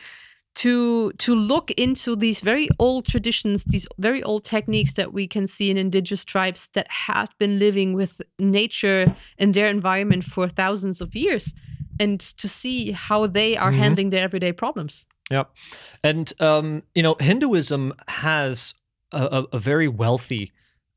to 0.56 1.12
to 1.18 1.34
look 1.34 1.70
into 1.72 2.16
these 2.16 2.40
very 2.40 2.68
old 2.78 3.06
traditions 3.06 3.64
these 3.64 3.86
very 3.98 4.22
old 4.22 4.42
techniques 4.44 4.94
that 4.94 5.12
we 5.12 5.28
can 5.28 5.46
see 5.46 5.70
in 5.70 5.76
indigenous 5.76 6.24
tribes 6.24 6.68
that 6.72 6.86
have 6.90 7.28
been 7.38 7.58
living 7.58 7.94
with 7.94 8.20
nature 8.38 9.14
and 9.38 9.54
their 9.54 9.68
environment 9.68 10.24
for 10.24 10.48
thousands 10.48 11.00
of 11.00 11.14
years 11.14 11.54
and 11.98 12.20
to 12.20 12.48
see 12.48 12.92
how 12.92 13.26
they 13.26 13.56
are 13.56 13.72
Mhm. 13.72 13.78
handling 13.78 14.10
their 14.10 14.22
everyday 14.24 14.52
problems 14.52 15.06
Yeah. 15.30 15.44
And 16.04 16.32
um, 16.40 16.82
you 16.94 17.02
know, 17.02 17.16
Hinduism 17.18 17.92
has 18.08 18.74
a, 19.12 19.44
a, 19.52 19.58
very 19.58 19.88
wealthy 19.88 20.52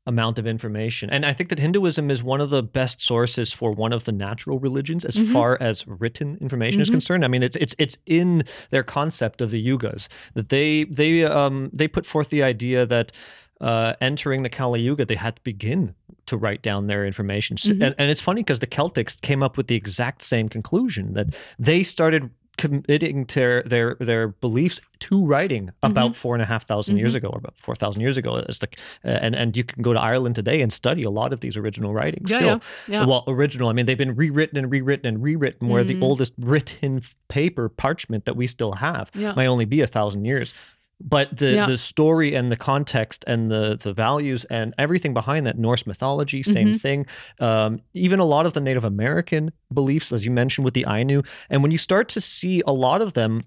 amount 0.06 0.38
of 0.38 0.46
information, 0.46 1.10
and 1.10 1.24
I 1.26 1.32
think 1.34 1.50
that 1.50 1.58
Hinduism 1.58 2.10
is 2.10 2.22
one 2.22 2.40
of 2.40 2.50
the 2.50 2.62
best 2.62 3.00
sources 3.00 3.52
for 3.52 3.72
one 3.72 3.92
of 3.92 4.04
the 4.04 4.12
natural 4.12 4.58
religions 4.58 5.04
as 5.04 5.16
Mhm. 5.16 5.32
far 5.32 5.58
as 5.60 5.84
written 5.86 6.38
information 6.40 6.80
is 6.80 6.88
Mhm. 6.88 6.92
concerned. 6.98 7.24
I 7.24 7.28
mean, 7.28 7.42
it's 7.42 7.56
it's 7.56 7.74
it's 7.78 7.98
in 8.06 8.44
their 8.70 8.82
concept 8.84 9.40
of 9.42 9.50
the 9.50 9.60
yugas 9.68 10.08
that 10.34 10.48
they 10.48 10.84
they 10.84 11.24
um 11.24 11.70
they 11.72 11.88
put 11.88 12.06
forth 12.06 12.28
the 12.30 12.42
idea 12.42 12.86
that. 12.86 13.12
Uh, 13.62 13.92
entering 14.00 14.42
the 14.42 14.48
Kali 14.48 14.80
Yuga, 14.80 15.04
they 15.04 15.16
had 15.16 15.36
to 15.36 15.42
begin 15.42 15.94
to 16.30 16.36
write 16.36 16.62
down 16.62 16.86
their 16.86 17.04
information. 17.06 17.56
Mhm. 17.56 17.82
And, 17.86 17.94
and 17.98 18.10
it's 18.10 18.20
funny 18.20 18.40
because 18.42 18.58
the 18.60 18.66
Celtics 18.66 19.20
came 19.20 19.42
up 19.42 19.56
with 19.56 19.66
the 19.68 19.76
exact 19.76 20.22
same 20.22 20.48
conclusion 20.48 21.14
that 21.14 21.36
they 21.58 21.82
started 21.84 22.30
committing 22.58 23.24
to 23.24 23.38
their 23.40 23.62
their, 23.64 23.96
their 24.00 24.28
beliefs 24.28 24.82
to 24.98 25.24
writing 25.24 25.70
about 25.82 26.14
four 26.14 26.34
and 26.34 26.42
a 26.42 26.44
half 26.44 26.66
thousand 26.66 26.98
years 26.98 27.14
ago, 27.14 27.28
or 27.28 27.38
about 27.38 27.54
four 27.56 27.74
thousand 27.74 28.02
years 28.02 28.18
ago. 28.18 28.36
It's 28.36 28.60
like, 28.62 28.78
uh, 29.02 29.08
and 29.08 29.34
and 29.34 29.56
you 29.56 29.64
can 29.64 29.82
go 29.82 29.92
to 29.94 30.00
Ireland 30.00 30.34
today 30.34 30.60
and 30.60 30.70
study 30.70 31.02
a 31.04 31.10
lot 31.10 31.32
of 31.32 31.40
these 31.40 31.56
original 31.56 31.94
writings. 31.94 32.30
Yeah, 32.30 32.38
still. 32.38 32.60
yeah, 32.88 33.00
yeah. 33.00 33.06
Well, 33.06 33.24
original. 33.28 33.70
I 33.70 33.72
mean, 33.72 33.86
they've 33.86 33.96
been 33.96 34.14
rewritten 34.14 34.58
and 34.58 34.70
rewritten 34.70 35.06
and 35.06 35.22
rewritten. 35.22 35.68
Where 35.68 35.84
the 35.84 35.94
Mm. 35.94 36.02
oldest 36.02 36.34
written 36.38 37.00
paper 37.28 37.68
parchment 37.70 38.24
that 38.26 38.36
we 38.36 38.46
still 38.46 38.72
have 38.74 39.10
Yeah. 39.14 39.32
might 39.34 39.46
only 39.46 39.64
be 39.64 39.80
a 39.80 39.86
thousand 39.86 40.26
years. 40.26 40.52
But 41.02 41.36
the, 41.38 41.52
Yeah. 41.54 41.66
the 41.66 41.78
story 41.78 42.34
and 42.34 42.52
the 42.52 42.56
context 42.56 43.24
and 43.26 43.50
the 43.50 43.78
the 43.82 43.92
values 43.92 44.44
and 44.46 44.74
everything 44.78 45.14
behind 45.14 45.46
that 45.46 45.58
Norse 45.58 45.86
mythology, 45.86 46.42
same 46.42 46.72
Mhm. 46.74 46.80
thing. 46.80 47.06
Um, 47.40 47.80
even 47.94 48.20
a 48.20 48.24
lot 48.26 48.44
of 48.46 48.52
the 48.52 48.60
Native 48.60 48.84
American 48.84 49.50
beliefs, 49.72 50.12
as 50.12 50.24
you 50.26 50.30
mentioned 50.30 50.64
with 50.66 50.74
the 50.74 50.84
Ainu, 50.86 51.22
and 51.48 51.62
when 51.62 51.70
you 51.72 51.78
start 51.78 52.08
to 52.10 52.20
see 52.20 52.62
a 52.66 52.72
lot 52.72 53.00
of 53.00 53.14
them, 53.14 53.44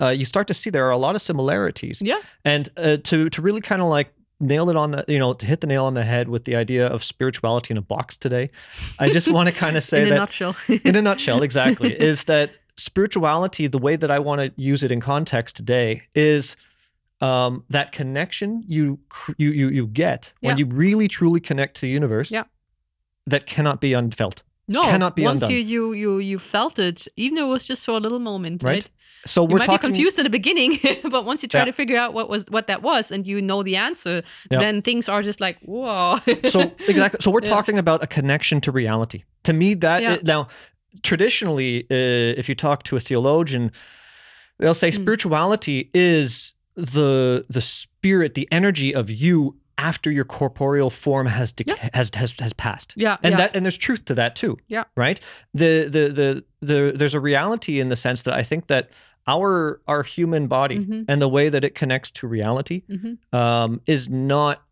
uh, 0.00 0.10
you 0.10 0.24
start 0.24 0.46
to 0.46 0.54
see 0.54 0.70
there 0.70 0.86
are 0.86 0.92
a 0.92 0.96
lot 0.98 1.14
of 1.16 1.22
similarities. 1.22 2.00
yeah 2.00 2.20
And 2.44 2.68
uh, 2.76 2.98
to 3.04 3.28
to 3.30 3.42
really 3.42 3.60
kind 3.60 3.82
of 3.82 3.88
like 3.88 4.12
nail 4.40 4.70
it 4.70 4.76
on 4.76 4.92
the 4.92 5.04
you 5.08 5.18
know 5.18 5.32
to 5.32 5.44
hit 5.46 5.60
the 5.60 5.66
nail 5.66 5.84
on 5.84 5.94
the 5.94 6.04
head 6.04 6.28
with 6.28 6.44
the 6.44 6.54
idea 6.54 6.86
of 6.86 7.02
spirituality 7.02 7.72
in 7.72 7.78
a 7.78 7.82
box 7.82 8.16
today, 8.16 8.50
I 9.00 9.10
just 9.10 9.26
want 9.36 9.48
to 9.48 9.54
kind 9.54 9.76
of 9.76 9.82
say 9.82 10.02
in 10.02 10.06
a 10.06 10.10
that 10.10 10.16
nutshell 10.18 10.54
in 10.84 10.94
a 10.94 11.02
nutshell, 11.02 11.42
exactly, 11.48 11.92
is 11.92 12.24
that 12.24 12.50
spirituality, 12.76 13.66
the 13.66 13.78
way 13.78 13.96
that 13.96 14.10
I 14.10 14.20
want 14.20 14.40
to 14.40 14.52
use 14.62 14.84
it 14.84 14.92
in 14.92 15.00
context 15.00 15.56
today, 15.56 16.02
is 16.14 16.56
um, 17.20 17.64
that 17.70 17.92
connection 17.92 18.62
you 18.66 18.98
you 19.38 19.50
you 19.50 19.68
you 19.68 19.86
get 19.86 20.32
when 20.40 20.56
you 20.58 20.66
really 20.66 21.08
truly 21.08 21.40
connect 21.40 21.74
to 21.76 21.80
the 21.82 21.88
universe. 21.90 22.30
Yeah. 22.30 22.44
That 23.26 23.44
cannot 23.46 23.80
be 23.80 23.92
unfelt. 23.92 24.42
no 24.68 24.82
cannot 24.82 25.14
be 25.16 25.22
once 25.24 25.42
undone. 25.42 25.56
you 25.56 25.62
you 25.64 25.92
you 25.92 26.18
you 26.18 26.38
felt 26.38 26.78
it 26.78 27.08
even 27.16 27.38
if 27.38 27.44
it 27.44 27.48
was 27.48 27.64
just 27.68 27.84
for 27.84 27.92
a 27.96 28.00
little 28.00 28.20
moment 28.20 28.62
Right. 28.62 28.70
right, 28.84 28.90
So 29.26 29.42
you 29.42 29.48
we're 29.48 29.58
might 29.58 29.66
talking. 29.66 29.90
be 29.90 29.96
confused 29.96 30.18
in 30.18 30.24
the 30.24 30.30
beginning, 30.40 30.78
but 31.14 31.24
once 31.24 31.42
you 31.42 31.48
try 31.48 31.60
Yeah. 31.60 31.64
to 31.66 31.72
figure 31.72 31.98
out 31.98 32.12
what 32.14 32.28
was 32.28 32.44
what 32.50 32.66
that 32.66 32.80
was 32.82 33.10
and 33.12 33.26
you 33.26 33.40
know 33.42 33.62
the 33.64 33.76
answer, 33.76 34.22
Yeah. 34.50 34.60
then 34.60 34.82
things 34.82 35.08
are 35.08 35.22
just 35.22 35.40
like 35.40 35.56
whoa. 35.62 36.18
So 36.54 36.60
exactly. 36.86 37.18
So 37.20 37.30
we're 37.30 37.42
Yeah. 37.44 37.56
talking 37.56 37.78
about 37.78 38.02
a 38.02 38.06
connection 38.06 38.60
to 38.60 38.70
reality. 38.72 39.24
To 39.44 39.52
me, 39.52 39.74
that 39.86 40.02
Yeah. 40.02 40.18
now 40.22 40.46
traditionally, 41.02 41.84
uh, 41.90 42.38
if 42.40 42.48
you 42.48 42.54
talk 42.54 42.82
to 42.84 42.96
a 42.96 43.00
theologian, 43.00 43.70
they'll 44.58 44.74
say 44.74 44.90
Mm. 44.90 44.94
spirituality 45.02 45.90
is 45.94 46.54
the 46.78 47.44
the 47.50 47.60
spirit, 47.60 48.34
the 48.34 48.48
energy 48.50 48.94
of 48.94 49.10
you 49.10 49.56
after 49.76 50.10
your 50.10 50.24
corporeal 50.24 50.90
form 50.90 51.26
has 51.26 51.52
deca- 51.52 51.90
has, 51.94 52.10
has 52.14 52.34
has 52.40 52.52
passed. 52.52 52.94
yeah, 52.96 53.16
And 53.22 53.32
yeah. 53.32 53.36
that 53.38 53.56
and 53.56 53.64
there's 53.64 53.76
truth 53.76 54.04
to 54.06 54.14
that 54.14 54.34
too. 54.36 54.56
Yeah. 54.68 54.84
Right? 54.96 55.20
The, 55.54 55.84
the 55.90 56.08
the 56.12 56.44
the 56.66 56.92
there's 56.96 57.14
a 57.14 57.20
reality 57.20 57.78
in 57.80 57.88
the 57.88 57.96
sense 57.96 58.22
that 58.22 58.34
I 58.34 58.42
think 58.42 58.66
that 58.68 58.90
our 59.26 59.80
our 59.86 60.02
human 60.02 60.46
body 60.48 60.78
Mhm. 60.78 61.04
and 61.08 61.20
the 61.22 61.28
way 61.28 61.48
that 61.48 61.62
it 61.64 61.74
connects 61.74 62.10
to 62.12 62.26
reality 62.26 62.82
Mhm. 62.90 63.18
um, 63.32 63.80
is 63.86 64.08
not 64.08 64.62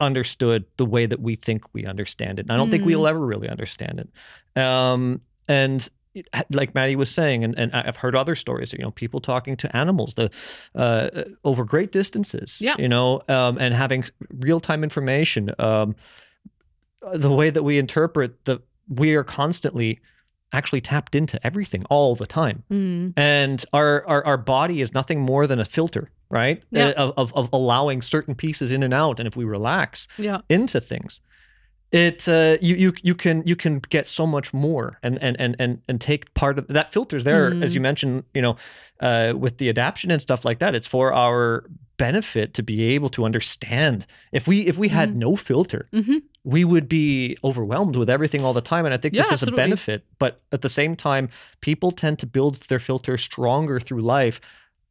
understood 0.00 0.64
the 0.76 0.84
way 0.84 1.06
that 1.06 1.20
we 1.20 1.34
think 1.36 1.62
we 1.72 1.86
understand 1.86 2.38
it. 2.38 2.42
And 2.42 2.52
I 2.52 2.56
don't 2.56 2.70
think 2.70 2.82
Mm. 2.82 2.86
we'll 2.86 3.06
ever 3.06 3.24
really 3.24 3.48
understand 3.48 4.00
it. 4.00 4.60
Um, 4.62 5.20
and 5.48 5.88
like 6.50 6.74
Maddie 6.74 6.96
was 6.96 7.10
saying, 7.10 7.44
and, 7.44 7.58
and 7.58 7.72
I've 7.74 7.96
heard 7.96 8.14
other 8.16 8.34
stories, 8.34 8.72
you 8.72 8.78
know, 8.80 8.90
people 8.90 9.20
talking 9.20 9.56
to 9.58 9.76
animals 9.76 10.14
the 10.14 10.30
uh, 10.74 11.24
over 11.44 11.64
great 11.64 11.92
distances, 11.92 12.58
Yeah. 12.60 12.74
you 12.78 12.88
know, 12.88 13.22
um, 13.28 13.58
and 13.58 13.74
having 13.74 14.04
real 14.32 14.60
time 14.60 14.82
information. 14.84 15.50
Um, 15.58 15.96
the 17.14 17.30
way 17.30 17.50
that 17.50 17.62
we 17.62 17.78
interpret 17.78 18.44
the, 18.44 18.60
we 18.88 19.14
are 19.14 19.24
constantly 19.24 20.00
actually 20.52 20.80
tapped 20.80 21.14
into 21.14 21.44
everything 21.46 21.82
all 21.90 22.14
the 22.14 22.26
time 22.26 22.62
Mm. 22.70 23.12
and 23.16 23.64
our, 23.72 24.04
our 24.06 24.24
our 24.24 24.36
body 24.38 24.80
is 24.80 24.94
nothing 24.94 25.20
more 25.20 25.46
than 25.46 25.58
a 25.58 25.64
filter 25.64 26.10
right 26.30 26.62
Yeah. 26.70 26.88
Uh, 26.88 26.92
of, 27.08 27.12
of 27.16 27.34
of 27.34 27.48
allowing 27.52 28.00
certain 28.00 28.34
pieces 28.34 28.72
in 28.72 28.82
and 28.82 28.94
out 28.94 29.18
and 29.20 29.26
if 29.26 29.36
we 29.36 29.44
relax 29.44 30.06
yeah, 30.18 30.40
into 30.48 30.80
things 30.80 31.20
it 31.96 32.28
uh, 32.28 32.56
you 32.60 32.74
you 32.76 32.92
you 33.02 33.14
can 33.14 33.42
you 33.46 33.56
can 33.56 33.80
get 33.88 34.06
so 34.06 34.26
much 34.26 34.52
more 34.52 34.98
and 35.02 35.18
and 35.22 35.36
and 35.40 35.56
and, 35.58 35.80
and 35.88 36.00
take 36.00 36.32
part 36.34 36.58
of 36.58 36.66
that 36.68 36.92
filters 36.92 37.24
there 37.24 37.46
as 37.64 37.72
Mm. 37.72 37.74
you 37.74 37.80
mentioned 37.80 38.24
you 38.34 38.42
know 38.42 38.56
uh, 39.00 39.32
with 39.38 39.58
the 39.58 39.68
adaption 39.68 40.10
and 40.10 40.20
stuff 40.22 40.44
like 40.44 40.58
that 40.58 40.74
it's 40.74 40.86
for 40.86 41.12
our 41.12 41.64
benefit 41.98 42.52
to 42.54 42.62
be 42.62 42.94
able 42.94 43.08
to 43.08 43.24
understand 43.24 44.06
if 44.32 44.46
we 44.46 44.56
if 44.68 44.76
we 44.78 44.88
had 44.88 45.08
Mhm. 45.10 45.16
no 45.16 45.36
filter 45.36 45.88
Mhm. 45.92 46.22
we 46.44 46.62
would 46.64 46.88
be 46.88 47.36
overwhelmed 47.42 47.96
with 47.96 48.10
everything 48.10 48.44
all 48.44 48.52
the 48.52 48.60
time 48.60 48.84
and 48.84 48.92
i 48.94 48.98
think 48.98 49.14
this 49.14 49.26
is 49.26 49.32
absolutely. 49.32 49.62
a 49.62 49.64
benefit 49.66 50.04
but 50.18 50.32
at 50.52 50.60
the 50.60 50.68
same 50.68 50.94
time 50.94 51.28
people 51.60 51.90
tend 51.92 52.18
to 52.18 52.26
build 52.26 52.54
their 52.68 52.78
filter 52.78 53.16
stronger 53.18 53.80
through 53.80 54.02
life 54.18 54.40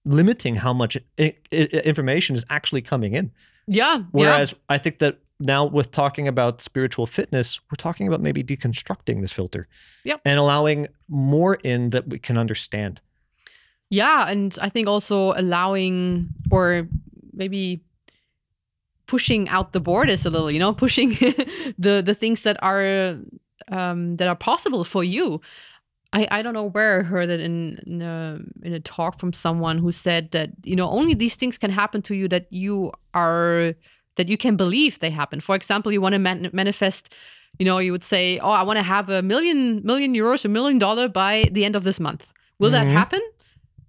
limiting 0.06 0.56
how 0.58 0.74
much 0.74 0.98
I- 1.20 1.36
I- 1.52 1.82
information 1.92 2.36
is 2.36 2.44
actually 2.50 2.82
coming 2.82 3.14
in 3.14 3.32
yeah, 3.68 4.04
Whereas 4.12 4.54
I 4.70 4.78
think 4.78 5.00
that 5.00 5.18
now 5.40 5.66
with 5.66 5.92
talking 5.92 6.28
about 6.28 6.62
spiritual 6.62 7.06
fitness, 7.06 7.60
we're 7.70 7.76
talking 7.78 8.08
about 8.08 8.22
maybe 8.22 8.44
deconstructing 8.44 9.22
this 9.22 9.34
filter. 9.34 9.68
Yep. 10.04 10.22
And 10.26 10.40
allowing 10.40 10.88
more 11.08 11.56
in 11.56 11.90
that 11.92 12.08
we 12.08 12.20
can 12.20 12.38
understand. 12.38 13.02
yeah, 13.90 14.30
and 14.30 14.58
I 14.62 14.70
think 14.70 14.88
also 14.88 15.34
allowing 15.34 16.30
or 16.50 16.88
maybe 17.34 17.84
pushing 19.06 19.48
out 19.50 19.74
the 19.74 19.80
borders 19.80 20.26
a 20.26 20.30
little, 20.30 20.50
you 20.50 20.60
know, 20.60 20.74
pushing 20.86 21.10
the 21.78 22.02
the 22.04 22.16
things 22.16 22.44
that 22.44 22.58
are 22.64 23.18
um, 23.72 24.18
that 24.18 24.28
are 24.28 24.36
possible 24.36 24.84
for 24.84 25.04
you. 25.04 25.42
I, 26.14 26.28
I 26.32 26.42
don't 26.44 26.54
know 26.54 26.70
where 26.70 27.02
I 27.02 27.04
heard 27.04 27.30
it 27.30 27.42
in 27.42 27.80
in 27.86 28.02
a, 28.02 28.40
in 28.64 28.74
a 28.74 28.80
talk 28.80 29.20
from 29.20 29.34
someone 29.34 29.80
who 29.80 29.92
said 29.92 30.32
that 30.32 30.52
you 30.64 30.76
know 30.76 30.90
only 30.90 31.14
these 31.14 31.36
things 31.36 31.58
can 31.58 31.72
happen 31.72 32.02
to 32.04 32.16
you 32.16 32.28
that 32.30 32.48
you 32.52 32.94
are 33.14 33.74
that 34.16 34.28
you 34.30 34.38
can 34.38 34.56
believe 34.56 35.00
they 35.00 35.10
happen. 35.12 35.40
For 35.42 35.56
example, 35.56 35.92
you 35.92 36.02
want 36.02 36.14
to 36.14 36.20
man- 36.20 36.50
manifest 36.54 37.14
you 37.60 37.66
know, 37.66 37.78
you 37.78 37.94
would 37.94 38.04
say, 38.04 38.38
"Oh, 38.40 38.52
I 38.52 38.64
want 38.64 38.78
to 38.80 38.84
have 38.84 39.10
a 39.10 39.22
million 39.22 39.82
million 39.86 40.14
euros, 40.14 40.44
a 40.44 40.50
million 40.50 40.78
dollar 40.78 41.08
by 41.08 41.48
the 41.54 41.64
end 41.64 41.76
of 41.78 41.84
this 41.86 42.00
month." 42.02 42.24
Will 42.60 42.72
that 42.72 42.86
Mhm. 42.88 42.92
happen? 42.92 43.22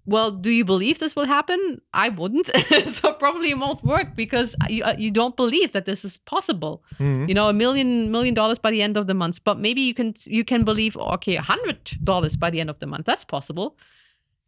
Well, 0.08 0.30
do 0.30 0.50
you 0.50 0.64
believe 0.64 1.00
this 1.00 1.16
will 1.16 1.24
happen? 1.26 1.80
I 1.92 2.10
wouldn't. 2.10 2.46
so 2.86 3.12
probably 3.12 3.50
it 3.50 3.58
won't 3.58 3.82
work 3.82 4.14
because 4.14 4.54
you 4.68 4.84
uh, 4.84 4.94
you 4.96 5.10
don't 5.10 5.34
believe 5.36 5.72
that 5.72 5.84
this 5.84 6.04
is 6.04 6.18
possible. 6.18 6.84
Mhm. 7.00 7.26
You 7.28 7.34
know, 7.34 7.48
a 7.48 7.52
million 7.52 8.12
million 8.12 8.34
dollars 8.34 8.58
by 8.60 8.70
the 8.70 8.82
end 8.82 8.96
of 8.96 9.06
the 9.08 9.14
month. 9.14 9.42
But 9.42 9.58
maybe 9.58 9.80
you 9.80 9.94
can 9.94 10.14
you 10.26 10.44
can 10.44 10.62
believe 10.64 10.96
okay, 10.96 11.34
a 11.36 11.42
hundred 11.52 11.78
dollars 12.04 12.36
by 12.36 12.50
the 12.50 12.60
end 12.60 12.70
of 12.70 12.78
the 12.78 12.86
month. 12.86 13.04
That's 13.04 13.24
possible. 13.24 13.68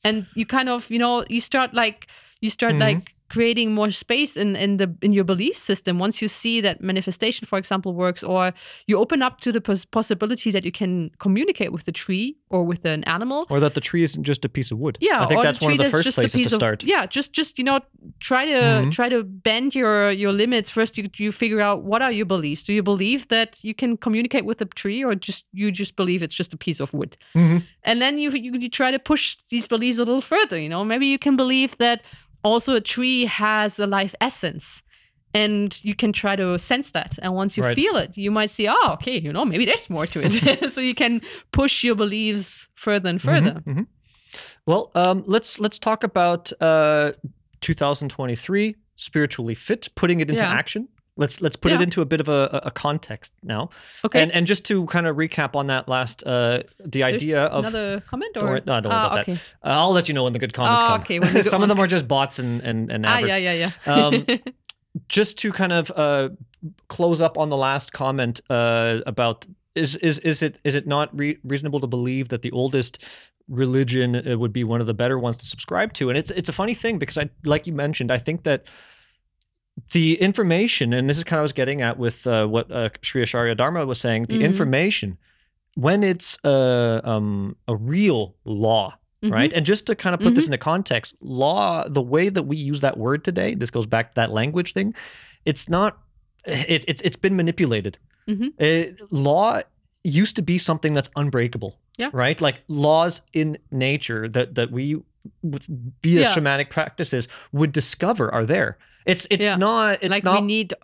And 0.05 0.27
you 0.35 0.47
kind 0.47 0.69
of 0.69 0.89
you 0.91 0.99
know 1.01 1.25
you 1.29 1.41
start 1.41 1.75
like 1.75 2.07
you 2.41 2.51
start 2.51 2.75
Mhm. 2.77 2.81
like 2.89 3.17
creating 3.29 3.75
more 3.75 3.91
space 3.91 4.37
in 4.37 4.57
in 4.57 4.77
the 4.79 4.89
in 5.03 5.13
your 5.13 5.25
belief 5.25 5.57
system 5.57 5.99
once 5.99 6.23
you 6.23 6.29
see 6.29 6.63
that 6.63 6.81
manifestation 6.81 7.47
for 7.47 7.59
example 7.59 7.93
works 7.95 8.23
or 8.25 8.53
you 8.87 8.99
open 8.99 9.23
up 9.23 9.41
to 9.41 9.53
the 9.53 9.61
pos- 9.61 9.85
possibility 9.85 10.51
that 10.51 10.65
you 10.65 10.73
can 10.73 11.11
communicate 11.19 11.71
with 11.71 11.85
the 11.85 11.93
tree 11.93 12.37
or 12.51 12.65
with 12.65 12.85
an 12.87 13.05
animal 13.05 13.47
Or 13.51 13.61
that 13.61 13.75
the 13.75 13.81
tree 13.81 14.03
isn't 14.03 14.25
just 14.25 14.45
a 14.45 14.49
piece 14.49 14.71
of 14.73 14.79
wood. 14.79 14.97
yeah, 15.01 15.23
I 15.23 15.27
think 15.27 15.43
that's 15.43 15.61
one 15.61 15.73
of 15.73 15.79
the 15.79 15.91
first 15.91 16.15
places 16.15 16.41
to 16.41 16.47
of 16.47 16.53
start. 16.53 16.85
yeah, 16.85 17.05
just 17.07 17.33
just 17.35 17.59
you 17.59 17.65
know 17.65 17.81
try 18.19 18.47
to 18.47 18.53
Mhm. 18.53 18.91
try 18.93 19.09
to 19.11 19.23
bend 19.25 19.75
your 19.75 20.11
your 20.23 20.33
limits 20.33 20.71
first. 20.71 20.97
You 20.99 21.05
you 21.19 21.31
figure 21.33 21.61
out 21.61 21.79
what 21.91 22.01
are 22.03 22.13
your 22.13 22.27
beliefs. 22.27 22.63
Do 22.65 22.73
you 22.73 22.83
believe 22.83 23.29
that 23.29 23.51
you 23.63 23.75
can 23.75 23.97
communicate 23.97 24.45
with 24.45 24.61
a 24.63 24.69
tree, 24.83 25.05
or 25.05 25.15
just 25.15 25.45
you 25.53 25.71
just 25.71 25.97
believe 25.97 26.23
it's 26.25 26.37
just 26.39 26.55
a 26.55 26.57
piece 26.57 26.81
of 26.83 26.93
wood? 26.95 27.17
Mhm. 27.35 27.63
And 27.83 28.01
then 28.03 28.19
you, 28.19 28.31
you 28.31 28.53
you 28.65 28.71
try 28.71 28.91
to 28.91 28.99
push 28.99 29.37
these 29.51 29.67
beliefs 29.69 29.99
a 29.99 30.05
little 30.05 30.21
further. 30.35 30.59
You 30.65 30.69
know, 30.69 30.85
maybe 30.85 31.07
you 31.07 31.19
can 31.19 31.37
believe 31.37 31.77
that 31.79 32.01
also 32.43 32.75
a 32.75 32.81
tree 32.81 33.27
has 33.27 33.79
a 33.79 33.87
life 33.87 34.15
essence. 34.21 34.83
And 35.35 35.79
you 35.85 35.95
can 35.95 36.13
try 36.13 36.37
to 36.37 36.59
sense 36.59 36.91
that. 36.93 37.19
And 37.21 37.35
once 37.35 37.57
you 37.59 37.63
Right. 37.63 37.75
feel 37.77 37.97
it, 37.97 38.17
you 38.17 38.31
might 38.31 38.51
see, 38.51 38.67
oh, 38.67 38.91
okay, 38.95 39.19
you 39.19 39.31
know, 39.33 39.45
maybe 39.45 39.67
there's 39.67 39.91
more 39.91 40.07
to 40.07 40.21
it. 40.25 40.71
so 40.73 40.81
you 40.81 40.95
can 40.95 41.21
push 41.53 41.85
your 41.85 41.95
beliefs 41.95 42.67
further 42.75 43.11
and 43.11 43.21
further. 43.21 43.63
Mhm, 43.67 43.75
mhm. 43.77 43.87
Well, 44.67 44.91
um, 44.95 45.23
let's 45.27 45.61
let's 45.61 45.79
talk 45.79 46.03
about 46.05 46.51
uh, 46.63 47.13
2023 47.61 48.75
spiritually 48.97 49.55
fit, 49.55 49.89
putting 49.95 50.21
it 50.21 50.31
into 50.31 50.43
Yeah. 50.43 50.51
action. 50.53 50.89
Let's 51.19 51.41
let's 51.41 51.57
put 51.57 51.73
it 51.73 51.83
into 51.83 52.01
a 52.01 52.05
bit 52.07 52.21
of 52.21 52.29
a, 52.29 52.61
a 52.65 52.71
context 52.71 53.33
now, 53.43 53.71
Okay. 54.05 54.23
and 54.23 54.31
and 54.33 54.47
just 54.47 54.65
to 54.67 54.87
kind 54.87 55.07
of 55.07 55.17
recap 55.17 55.57
on 55.57 55.67
that 55.67 55.89
last 55.89 56.25
uh, 56.25 56.63
the 56.79 57.01
There's 57.01 57.15
idea 57.15 57.45
of 57.47 57.65
another 57.65 58.01
comment 58.09 58.35
Don't 58.35 58.45
or 58.45 58.53
no, 58.65 58.81
don't 58.81 58.85
worry 58.85 58.93
Ah, 58.93 59.07
about 59.09 59.19
okay. 59.21 59.33
that. 59.35 59.55
Uh, 59.65 59.81
I'll 59.81 59.91
let 59.93 60.07
you 60.09 60.15
know 60.15 60.23
when 60.25 60.33
the 60.33 60.39
good 60.39 60.55
comments 60.55 60.83
Oh, 60.85 60.87
come. 60.87 61.01
okay, 61.01 61.19
when 61.19 61.33
the 61.35 61.43
good 61.43 61.51
Some 61.51 61.63
of 61.63 61.69
them 61.69 61.81
are 61.81 61.89
just 61.89 62.07
bots 62.07 62.39
and 62.39 62.63
and, 62.63 62.91
and 62.93 63.05
Ah, 63.05 63.19
yeah, 63.19 63.37
yeah, 63.37 63.71
yeah. 63.87 63.93
Um, 63.93 64.27
just 65.09 65.39
to 65.41 65.53
kind 65.53 65.73
of 65.73 65.91
uh, 65.97 66.29
close 66.89 67.21
up 67.21 67.37
on 67.37 67.51
the 67.51 67.57
last 67.57 67.93
comment 67.93 68.41
uh, 68.49 69.01
about 69.05 69.47
is 69.75 69.97
is 69.97 70.19
is 70.21 70.43
it 70.43 70.59
is 70.65 70.75
it 70.75 70.87
not 70.87 71.09
re- 71.19 71.39
reasonable 71.45 71.81
to 71.81 71.87
believe 71.89 72.29
that 72.29 72.43
the 72.43 72.51
oldest 72.53 73.05
religion 73.49 74.15
uh, 74.17 74.37
would 74.39 74.53
be 74.53 74.63
one 74.65 74.81
of 74.81 74.87
the 74.87 74.95
better 74.95 75.19
ones 75.19 75.37
to 75.39 75.47
subscribe 75.47 75.93
to? 75.95 76.11
And 76.11 76.19
it's 76.19 76.31
it's 76.31 76.49
a 76.49 76.53
funny 76.53 76.75
thing 76.75 76.99
because 76.99 77.19
I 77.19 77.29
like 77.45 77.67
you 77.67 77.73
mentioned, 77.73 78.11
I 78.11 78.19
think 78.19 78.43
that 78.45 78.65
the 79.93 80.21
information, 80.21 80.93
and 80.93 81.09
this 81.09 81.19
is 81.19 81.25
kind 81.25 81.39
of 81.39 81.41
what 81.41 81.43
I 81.43 81.43
was 81.43 81.53
getting 81.53 81.83
at 81.83 81.99
with 81.99 82.27
uh, 82.27 82.47
what 82.47 82.71
uh, 82.71 82.89
Sri 83.03 83.23
Acharya 83.23 83.55
Dharma 83.55 83.85
was 83.87 84.01
saying, 84.01 84.25
the 84.25 84.39
Mhm. 84.39 84.45
information 84.45 85.19
when 85.75 86.03
it's 86.03 86.39
uh, 86.45 87.01
um, 87.05 87.55
a 87.69 87.77
real 87.77 88.35
law 88.45 88.95
Mhm. 89.23 89.33
right? 89.33 89.53
And 89.53 89.67
just 89.67 89.87
to 89.87 89.95
kind 89.97 90.15
of 90.15 90.21
put 90.21 90.35
this 90.37 90.47
into 90.47 90.59
context, 90.59 91.17
law, 91.21 91.87
the 91.89 92.01
way 92.03 92.29
that 92.29 92.45
we 92.45 92.57
use 92.57 92.81
that 92.83 92.97
word 92.97 93.25
today, 93.25 93.55
this 93.55 93.71
goes 93.71 93.87
back 93.87 94.11
to 94.11 94.15
that 94.17 94.31
language 94.33 94.73
thing. 94.75 94.95
It's 95.45 95.69
not. 95.69 95.99
It, 96.47 96.85
it's 96.89 97.03
it's 97.03 97.17
been 97.17 97.35
manipulated. 97.37 97.99
Mhm. 98.29 98.53
Uh, 98.61 98.95
law 99.11 99.61
used 100.05 100.37
to 100.37 100.43
be 100.43 100.57
something 100.59 100.93
that's 100.95 101.11
unbreakable. 101.17 101.79
Yeah. 101.99 102.11
Right. 102.13 102.41
Like 102.41 102.63
laws 102.69 103.23
in 103.33 103.59
nature 103.73 104.29
that 104.29 104.55
that 104.55 104.71
we 104.71 104.97
with 105.43 105.65
via 106.03 106.21
Yeah. 106.23 106.35
shamanic 106.35 106.71
practices 106.71 107.27
would 107.53 107.73
discover 107.73 108.33
are 108.33 108.45
there. 108.47 108.79
It's 109.09 109.27
it's 109.31 109.45
Yeah. 109.45 109.57
not. 109.57 109.99
It's 110.03 110.11
like 110.11 110.23
not. 110.25 110.41
we 110.41 110.47
need 110.47 110.75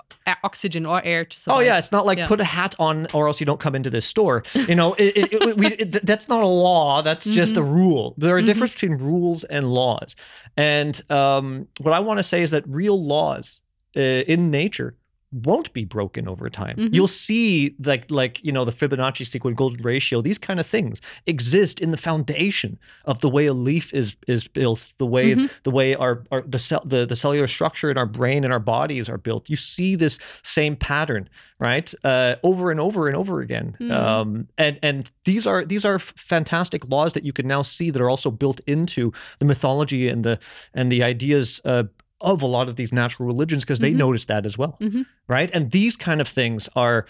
oxygen 0.42 0.86
or 0.86 1.02
air 1.04 1.24
to 1.26 1.38
survive. 1.38 1.56
Oh 1.58 1.60
yeah, 1.60 1.78
it's 1.78 1.92
not 1.92 2.06
like 2.06 2.18
Yeah. 2.18 2.26
put 2.26 2.40
a 2.40 2.44
hat 2.44 2.74
on 2.78 3.06
or 3.12 3.26
else 3.28 3.38
you 3.40 3.46
don't 3.46 3.60
come 3.60 3.74
into 3.74 3.90
this 3.90 4.06
store. 4.06 4.42
You 4.66 4.74
know, 4.74 4.94
it, 4.94 5.16
it, 5.16 5.32
it- 5.32 5.56
we, 5.58 5.68
that's 6.10 6.28
not 6.28 6.42
a 6.42 6.46
law. 6.46 7.02
That's 7.02 7.26
just 7.26 7.56
a 7.56 7.60
Mm-hmm. 7.60 7.72
rule. 7.72 8.14
There 8.18 8.34
are 8.34 8.38
a 8.38 8.42
difference 8.42 8.72
between 8.72 8.94
rules 8.98 9.44
and 9.44 9.66
laws. 9.66 10.16
And 10.56 11.00
um, 11.10 11.68
what 11.80 11.92
I 11.92 12.00
want 12.00 12.18
to 12.18 12.22
say 12.22 12.40
is 12.42 12.50
that 12.52 12.64
real 12.66 12.98
laws 13.06 13.60
uh, 13.96 14.00
in 14.00 14.50
nature 14.50 14.96
won't 15.42 15.72
be 15.72 15.84
broken 15.84 16.28
over 16.28 16.48
time. 16.48 16.76
Mhm. 16.76 16.94
You'll 16.94 17.08
see 17.08 17.74
like 17.84 18.10
like 18.10 18.42
you 18.44 18.52
know 18.52 18.64
the 18.64 18.72
Fibonacci 18.72 19.26
sequence, 19.26 19.56
golden 19.56 19.82
ratio, 19.82 20.22
these 20.22 20.38
kind 20.38 20.60
of 20.60 20.66
things 20.66 21.00
exist 21.26 21.80
in 21.80 21.90
the 21.90 21.96
foundation 21.96 22.78
of 23.04 23.20
the 23.20 23.28
way 23.28 23.46
a 23.46 23.52
leaf 23.52 23.92
is 23.92 24.16
is 24.28 24.46
built, 24.46 24.92
the 24.98 25.06
way 25.06 25.34
Mhm. 25.34 25.50
the 25.64 25.70
way 25.70 25.94
our, 25.96 26.22
our 26.30 26.42
the 26.42 26.58
cell 26.58 26.82
the, 26.84 27.04
the 27.04 27.16
cellular 27.16 27.46
structure 27.48 27.90
in 27.90 27.98
our 27.98 28.06
brain 28.06 28.44
and 28.44 28.52
our 28.52 28.60
bodies 28.60 29.08
are 29.08 29.18
built. 29.18 29.50
You 29.50 29.56
see 29.56 29.96
this 29.96 30.18
same 30.42 30.76
pattern, 30.76 31.28
right? 31.58 31.92
Uh, 32.04 32.36
over 32.44 32.70
and 32.70 32.78
over 32.80 33.08
and 33.08 33.16
over 33.16 33.40
again. 33.40 33.76
Mm. 33.80 33.90
Um, 33.90 34.48
and 34.56 34.78
and 34.82 35.10
these 35.24 35.46
are 35.46 35.64
these 35.64 35.84
are 35.84 35.98
fantastic 35.98 36.88
laws 36.88 37.12
that 37.14 37.24
you 37.24 37.32
can 37.32 37.46
now 37.48 37.62
see 37.62 37.90
that 37.90 38.00
are 38.00 38.10
also 38.10 38.30
built 38.30 38.60
into 38.66 39.12
the 39.40 39.44
mythology 39.44 40.08
and 40.08 40.24
the 40.24 40.38
and 40.74 40.92
the 40.92 41.02
ideas 41.02 41.60
uh, 41.64 41.84
of 42.24 42.42
a 42.42 42.46
lot 42.46 42.68
of 42.68 42.76
these 42.76 42.92
natural 42.92 43.26
religions 43.26 43.64
because 43.64 43.78
they 43.80 43.92
Mhm. 43.92 43.96
notice 43.96 44.24
that 44.26 44.44
as 44.46 44.58
well, 44.58 44.76
Mhm. 44.80 45.06
right? 45.28 45.50
And 45.54 45.70
these 45.70 45.96
kind 45.96 46.20
of 46.20 46.26
things 46.28 46.68
are 46.74 47.06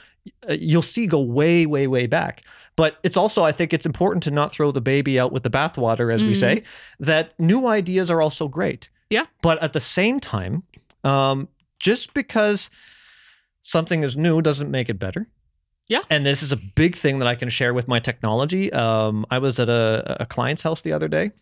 uh, 0.49 0.55
you'll 0.55 0.81
see 0.83 1.07
go 1.07 1.21
way 1.21 1.67
way 1.67 1.87
way 1.87 2.07
back. 2.07 2.45
But 2.77 2.99
it's 3.03 3.17
also 3.17 3.45
I 3.45 3.53
think 3.53 3.73
it's 3.73 3.87
important 3.87 4.23
to 4.25 4.31
not 4.31 4.53
throw 4.53 4.71
the 4.73 4.81
baby 4.81 5.19
out 5.21 5.33
with 5.33 5.43
the 5.43 5.51
bathwater, 5.51 6.13
as 6.13 6.23
we 6.25 6.33
Mhm. 6.33 6.37
say. 6.41 6.63
That 6.99 7.39
new 7.39 7.67
ideas 7.67 8.11
are 8.11 8.21
also 8.23 8.49
great. 8.49 8.89
Yeah. 9.11 9.27
But 9.43 9.63
at 9.63 9.73
the 9.75 9.81
same 9.81 10.21
time, 10.21 10.63
um, 11.05 11.49
just 11.79 12.15
because 12.15 12.71
something 13.63 14.03
is 14.03 14.17
new 14.17 14.41
doesn't 14.43 14.71
make 14.71 14.89
it 14.89 14.99
better. 14.99 15.29
Yeah. 15.89 16.01
And 16.09 16.25
this 16.25 16.43
is 16.43 16.53
a 16.53 16.57
big 16.57 16.97
thing 16.97 17.19
that 17.19 17.29
I 17.29 17.35
can 17.35 17.51
share 17.51 17.75
with 17.75 17.87
my 17.89 17.99
technology. 18.01 18.73
Um, 18.73 19.27
I 19.31 19.39
was 19.39 19.59
at 19.61 19.69
a, 19.69 20.17
a 20.21 20.27
client's 20.27 20.63
house 20.63 20.81
the 20.81 20.93
other 20.93 21.09
day, 21.09 21.33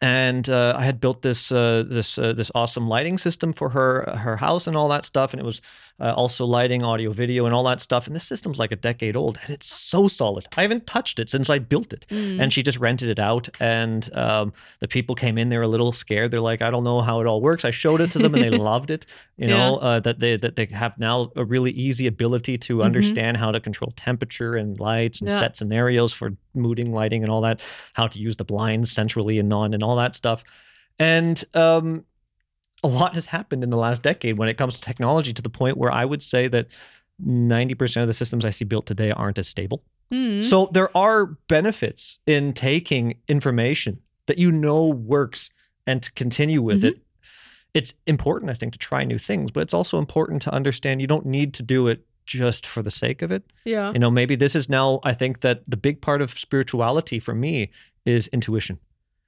and 0.00 0.48
uh, 0.48 0.74
I 0.76 0.84
had 0.84 1.00
built 1.00 1.22
this 1.22 1.52
uh, 1.52 1.84
this 1.86 2.18
uh, 2.18 2.32
this 2.32 2.50
awesome 2.54 2.88
lighting 2.88 3.18
system 3.18 3.52
for 3.52 3.70
her 3.70 4.02
her 4.16 4.36
house 4.36 4.66
and 4.66 4.76
all 4.76 4.88
that 4.88 5.04
stuff, 5.04 5.32
and 5.32 5.40
it 5.40 5.44
was 5.44 5.60
uh, 6.00 6.12
also 6.14 6.46
lighting, 6.46 6.82
audio, 6.82 7.10
video, 7.12 7.44
and 7.44 7.54
all 7.54 7.64
that 7.64 7.80
stuff. 7.80 8.06
And 8.06 8.16
this 8.16 8.24
system's 8.24 8.58
like 8.58 8.72
a 8.72 8.76
decade 8.76 9.16
old, 9.16 9.38
and 9.42 9.50
it's 9.50 9.66
so 9.66 10.08
solid. 10.08 10.46
I 10.56 10.62
haven't 10.62 10.86
touched 10.86 11.18
it 11.20 11.28
since 11.30 11.50
I 11.50 11.58
built 11.58 11.92
it 11.92 12.06
Mm. 12.10 12.40
and 12.40 12.52
she 12.52 12.62
just 12.62 12.78
rented 12.78 13.08
it 13.08 13.18
out 13.18 13.48
and 13.60 14.12
um, 14.16 14.52
the 14.80 14.88
people 14.88 15.14
came 15.14 15.36
in 15.38 15.48
they 15.48 15.56
were 15.56 15.62
a 15.64 15.68
little 15.68 15.92
scared 15.92 16.30
they're 16.30 16.40
like 16.40 16.62
i 16.62 16.70
don't 16.70 16.82
know 16.84 17.00
how 17.02 17.20
it 17.20 17.26
all 17.26 17.40
works 17.40 17.64
i 17.64 17.70
showed 17.70 18.00
it 18.00 18.10
to 18.12 18.18
them 18.18 18.34
and 18.34 18.42
they 18.42 18.50
loved 18.72 18.90
it 18.90 19.06
you 19.36 19.46
know 19.46 19.76
uh, 19.76 20.00
that 20.00 20.18
they 20.18 20.36
that 20.36 20.56
they 20.56 20.66
have 20.66 20.98
now 20.98 21.30
a 21.36 21.44
really 21.44 21.70
easy 21.72 22.06
ability 22.06 22.56
to 22.58 22.82
understand 22.82 23.36
how 23.36 23.50
to 23.50 23.60
control 23.60 23.92
temperature 23.96 24.54
and 24.56 24.80
lights 24.80 25.20
and 25.20 25.28
Mm-hmm. 25.28 25.34
Yeah. 25.36 25.40
set 25.40 25.56
scenarios 25.56 26.12
for 26.12 26.30
mooding 26.54 26.92
lighting 26.92 27.22
and 27.22 27.30
all 27.30 27.42
that 27.42 27.60
how 27.92 28.06
to 28.08 28.18
use 28.18 28.36
the 28.36 28.44
blinds 28.44 28.90
centrally 28.90 29.38
and 29.38 29.48
non 29.48 29.74
and 29.74 29.82
all 29.82 29.96
that 29.96 30.14
stuff 30.14 30.42
and 30.98 31.44
um, 31.54 32.04
a 32.82 32.88
lot 32.88 33.14
has 33.14 33.26
happened 33.26 33.62
in 33.62 33.70
the 33.70 33.76
last 33.76 34.02
decade 34.02 34.38
when 34.38 34.48
it 34.48 34.56
comes 34.56 34.74
to 34.78 34.80
technology 34.80 35.32
to 35.32 35.42
the 35.42 35.50
point 35.50 35.76
where 35.76 35.92
i 35.92 36.04
would 36.04 36.22
say 36.22 36.48
that 36.48 36.66
90% 37.24 38.00
of 38.02 38.06
the 38.08 38.14
systems 38.14 38.44
i 38.44 38.50
see 38.50 38.64
built 38.64 38.86
today 38.86 39.10
aren't 39.10 39.38
as 39.38 39.48
stable 39.48 39.82
Mm. 40.12 40.42
so 40.42 40.68
there 40.72 40.90
are 40.96 41.26
benefits 41.46 42.18
in 42.26 42.52
taking 42.52 43.18
information 43.28 44.00
that 44.26 44.38
you 44.38 44.50
know 44.50 44.86
works 44.88 45.50
and 45.86 46.02
to 46.02 46.10
continue 46.14 46.60
with 46.62 46.82
it. 46.84 46.98
It's 47.74 47.94
important, 48.08 48.50
I 48.50 48.54
think, 48.54 48.72
to 48.72 48.78
try 48.80 49.04
new 49.04 49.18
things, 49.18 49.52
but 49.52 49.60
it's 49.60 49.72
also 49.72 49.98
important 49.98 50.42
to 50.42 50.52
understand 50.52 51.00
you 51.00 51.06
don't 51.06 51.26
need 51.26 51.54
to 51.54 51.62
do 51.62 51.86
it 51.86 52.04
just 52.26 52.66
for 52.66 52.82
the 52.82 52.90
sake 52.90 53.22
of 53.22 53.30
it. 53.30 53.44
yeah. 53.64 53.92
You 53.92 54.00
know, 54.00 54.10
maybe 54.10 54.34
this 54.34 54.56
is 54.56 54.68
now, 54.68 54.98
I 55.04 55.14
think 55.14 55.42
that 55.42 55.62
the 55.68 55.76
big 55.76 56.00
part 56.00 56.20
of 56.22 56.36
spirituality 56.36 57.20
for 57.20 57.34
me 57.34 57.70
is 58.04 58.26
intuition. 58.28 58.80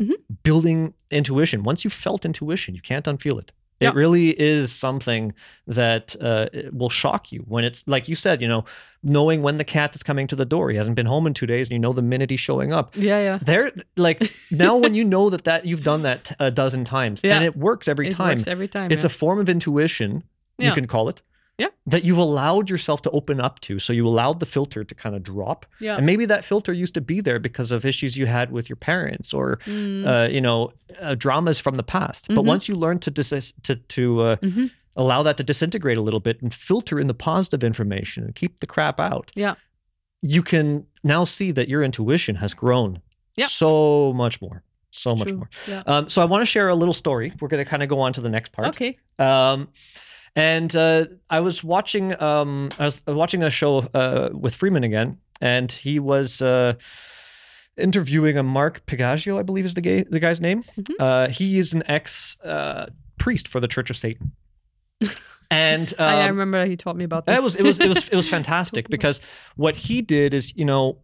Mhm. 0.02 0.12
Building 0.42 0.94
intuition. 1.10 1.62
Once 1.62 1.84
you've 1.84 1.92
felt 1.92 2.24
intuition, 2.24 2.74
you 2.74 2.80
can't 2.80 3.04
unfeel 3.04 3.38
it. 3.38 3.52
Yeah. 3.80 3.88
It 3.88 3.94
really 3.96 4.28
is 4.40 4.70
something 4.70 5.32
that 5.66 6.14
uh, 6.20 6.46
will 6.72 6.88
shock 6.90 7.32
you 7.32 7.40
when 7.48 7.64
it's 7.64 7.82
like 7.88 8.08
you 8.08 8.14
said, 8.14 8.40
you 8.40 8.46
know, 8.46 8.64
knowing 9.02 9.42
when 9.42 9.56
the 9.56 9.64
cat 9.64 9.94
is 9.96 10.02
coming 10.04 10.28
to 10.28 10.36
the 10.36 10.44
door. 10.44 10.70
He 10.70 10.76
hasn't 10.76 10.94
been 10.94 11.06
home 11.06 11.26
in 11.26 11.34
two 11.34 11.46
days, 11.46 11.66
and 11.68 11.72
you 11.72 11.80
know 11.80 11.92
the 11.92 12.00
minute 12.02 12.30
he's 12.30 12.38
showing 12.40 12.72
up. 12.72 12.96
Yeah, 12.96 13.18
yeah. 13.20 13.38
There, 13.42 13.72
like 13.96 14.18
now, 14.52 14.76
when 14.76 14.94
you 14.94 15.04
know 15.04 15.30
that 15.30 15.42
that 15.44 15.64
you've 15.64 15.82
done 15.82 16.02
that 16.02 16.34
a 16.38 16.50
dozen 16.52 16.84
times 16.84 17.22
Yeah. 17.24 17.34
and 17.34 17.44
it 17.44 17.56
works 17.56 17.88
every 17.88 18.06
it 18.08 18.12
time, 18.14 18.38
works 18.38 18.46
every 18.46 18.68
time. 18.68 18.92
it's 18.92 19.02
yeah. 19.02 19.06
a 19.08 19.10
form 19.10 19.40
of 19.40 19.48
intuition 19.48 20.22
you 20.58 20.72
can 20.72 20.86
call 20.86 21.08
it 21.08 21.22
Yeah. 21.62 21.70
that 21.92 22.02
you've 22.06 22.22
allowed 22.28 22.66
yourself 22.72 22.98
to 23.02 23.10
open 23.18 23.40
up 23.46 23.54
to 23.66 23.72
so 23.78 23.92
you 23.98 24.04
allowed 24.12 24.36
the 24.42 24.46
filter 24.56 24.82
to 24.90 24.94
kind 25.02 25.14
of 25.16 25.22
drop 25.32 25.60
yeah. 25.80 25.96
and 25.96 26.04
maybe 26.10 26.24
that 26.26 26.42
filter 26.44 26.72
used 26.84 26.94
to 26.94 27.00
be 27.12 27.18
there 27.28 27.38
because 27.48 27.70
of 27.76 27.84
issues 27.92 28.16
you 28.20 28.26
had 28.26 28.46
with 28.56 28.66
your 28.70 28.80
parents 28.92 29.28
or 29.38 29.46
Mm. 29.66 30.06
uh, 30.12 30.28
you 30.36 30.40
know 30.46 30.58
uh, 31.00 31.14
dramas 31.24 31.58
from 31.60 31.74
the 31.80 31.82
past 31.96 32.22
but 32.28 32.42
Mhm. 32.44 32.52
once 32.54 32.68
you 32.68 32.74
learn 32.84 32.98
to 33.06 33.10
dis- 33.10 33.52
to 33.66 33.74
to 33.96 34.04
uh, 34.28 34.36
Mhm. 34.36 34.70
allow 35.02 35.20
that 35.26 35.36
to 35.36 35.44
disintegrate 35.52 35.98
a 36.02 36.02
little 36.08 36.20
bit 36.28 36.36
and 36.42 36.52
filter 36.54 36.96
in 37.02 37.06
the 37.12 37.18
positive 37.30 37.62
information 37.72 38.24
and 38.24 38.34
keep 38.34 38.52
the 38.60 38.66
crap 38.74 38.98
out 39.00 39.26
Yeah. 39.34 39.54
you 40.34 40.42
can 40.42 40.86
now 41.14 41.24
see 41.24 41.52
that 41.58 41.66
your 41.68 41.82
intuition 41.88 42.34
has 42.36 42.54
grown 42.54 43.00
Yep. 43.36 43.48
so 43.50 44.12
much 44.22 44.40
more, 44.42 44.62
so 44.90 45.14
much 45.16 45.28
True. 45.28 45.38
more. 45.38 45.50
Yeah. 45.66 45.82
Um, 45.92 46.08
so 46.08 46.20
I 46.22 46.26
want 46.26 46.42
to 46.42 46.46
share 46.54 46.68
a 46.68 46.74
little 46.82 46.92
story. 47.04 47.32
We're 47.40 47.48
going 47.48 47.64
to 47.64 47.70
kind 47.70 47.82
of 47.82 47.88
go 47.88 47.98
on 48.06 48.12
to 48.12 48.20
the 48.20 48.28
next 48.36 48.52
part. 48.52 48.68
Okay. 48.68 48.98
Um, 49.18 49.68
and 50.36 50.74
uh, 50.76 51.06
I 51.30 51.40
was 51.40 51.62
watching 51.64 52.20
um, 52.22 52.70
I 52.78 52.84
was 52.86 53.02
watching 53.06 53.42
a 53.42 53.50
show 53.50 53.78
uh, 53.94 54.30
with 54.32 54.54
Freeman 54.54 54.84
again, 54.84 55.18
and 55.40 55.70
he 55.70 55.98
was 55.98 56.40
uh, 56.42 56.74
interviewing 57.76 58.36
a 58.38 58.42
Mark 58.42 58.84
Pagazio, 58.86 59.38
I 59.38 59.42
believe 59.42 59.64
is 59.64 59.74
the 59.74 59.80
gay, 59.80 60.02
the 60.02 60.20
guy's 60.20 60.40
name. 60.40 60.62
Mhm. 60.76 60.94
Uh, 60.98 61.28
he 61.28 61.58
is 61.58 61.72
an 61.72 61.82
ex 61.86 62.38
uh, 62.44 62.86
priest 63.18 63.48
for 63.48 63.60
the 63.60 63.68
Church 63.68 63.90
of 63.90 63.96
Satan, 63.96 64.32
and 65.50 65.92
um, 65.98 66.08
I, 66.14 66.26
remember 66.28 66.64
he 66.66 66.76
taught 66.76 66.96
me 66.96 67.04
about 67.04 67.26
this. 67.26 67.38
it 67.38 67.42
was 67.42 67.56
it 67.56 67.62
was 67.64 67.80
it 67.80 67.88
was 67.88 68.08
it 68.08 68.16
was 68.16 68.28
fantastic 68.36 68.88
because 68.88 69.20
what 69.56 69.76
he 69.76 70.02
did 70.02 70.34
is 70.34 70.54
you 70.56 70.64
know 70.64 70.98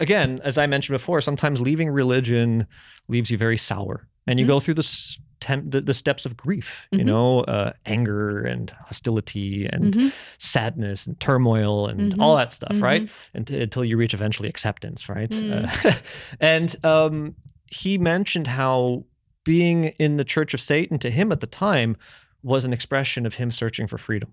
again 0.00 0.40
as 0.42 0.58
I 0.58 0.66
mentioned 0.66 0.94
before 0.94 1.20
sometimes 1.20 1.60
leaving 1.60 1.88
religion 1.90 2.66
leaves 3.08 3.30
you 3.30 3.38
very 3.38 3.56
sour 3.56 4.08
and 4.26 4.40
you 4.40 4.44
Mhm. 4.46 4.48
go 4.48 4.60
through 4.60 4.74
the, 4.74 5.16
the 5.46 5.80
the 5.80 5.94
steps 5.94 6.26
of 6.26 6.36
grief 6.36 6.86
you 6.90 6.98
Mhm. 7.00 7.04
know 7.06 7.40
uh, 7.40 7.72
anger 7.86 8.42
and 8.44 8.70
hostility 8.86 9.66
and 9.66 9.94
Mhm. 9.94 10.12
sadness 10.38 11.06
and 11.06 11.18
turmoil 11.20 11.86
and 11.86 12.12
Mhm. 12.12 12.20
all 12.20 12.36
that 12.36 12.52
stuff 12.52 12.80
right 12.80 13.08
and, 13.34 13.50
until 13.50 13.84
you 13.84 13.96
reach 13.96 14.14
eventually 14.14 14.48
acceptance 14.48 15.08
right 15.08 15.30
Mm. 15.30 15.64
Uh, 15.84 15.92
and 16.40 16.76
um, 16.84 17.34
he 17.66 17.98
mentioned 17.98 18.46
how 18.46 19.04
being 19.44 19.84
in 19.98 20.16
the 20.16 20.24
Church 20.24 20.54
of 20.54 20.60
Satan 20.60 20.98
to 20.98 21.10
him 21.10 21.30
at 21.32 21.40
the 21.40 21.46
time 21.46 21.96
was 22.42 22.64
an 22.64 22.72
expression 22.72 23.26
of 23.26 23.34
him 23.34 23.50
searching 23.50 23.86
for 23.86 23.98
freedom. 23.98 24.32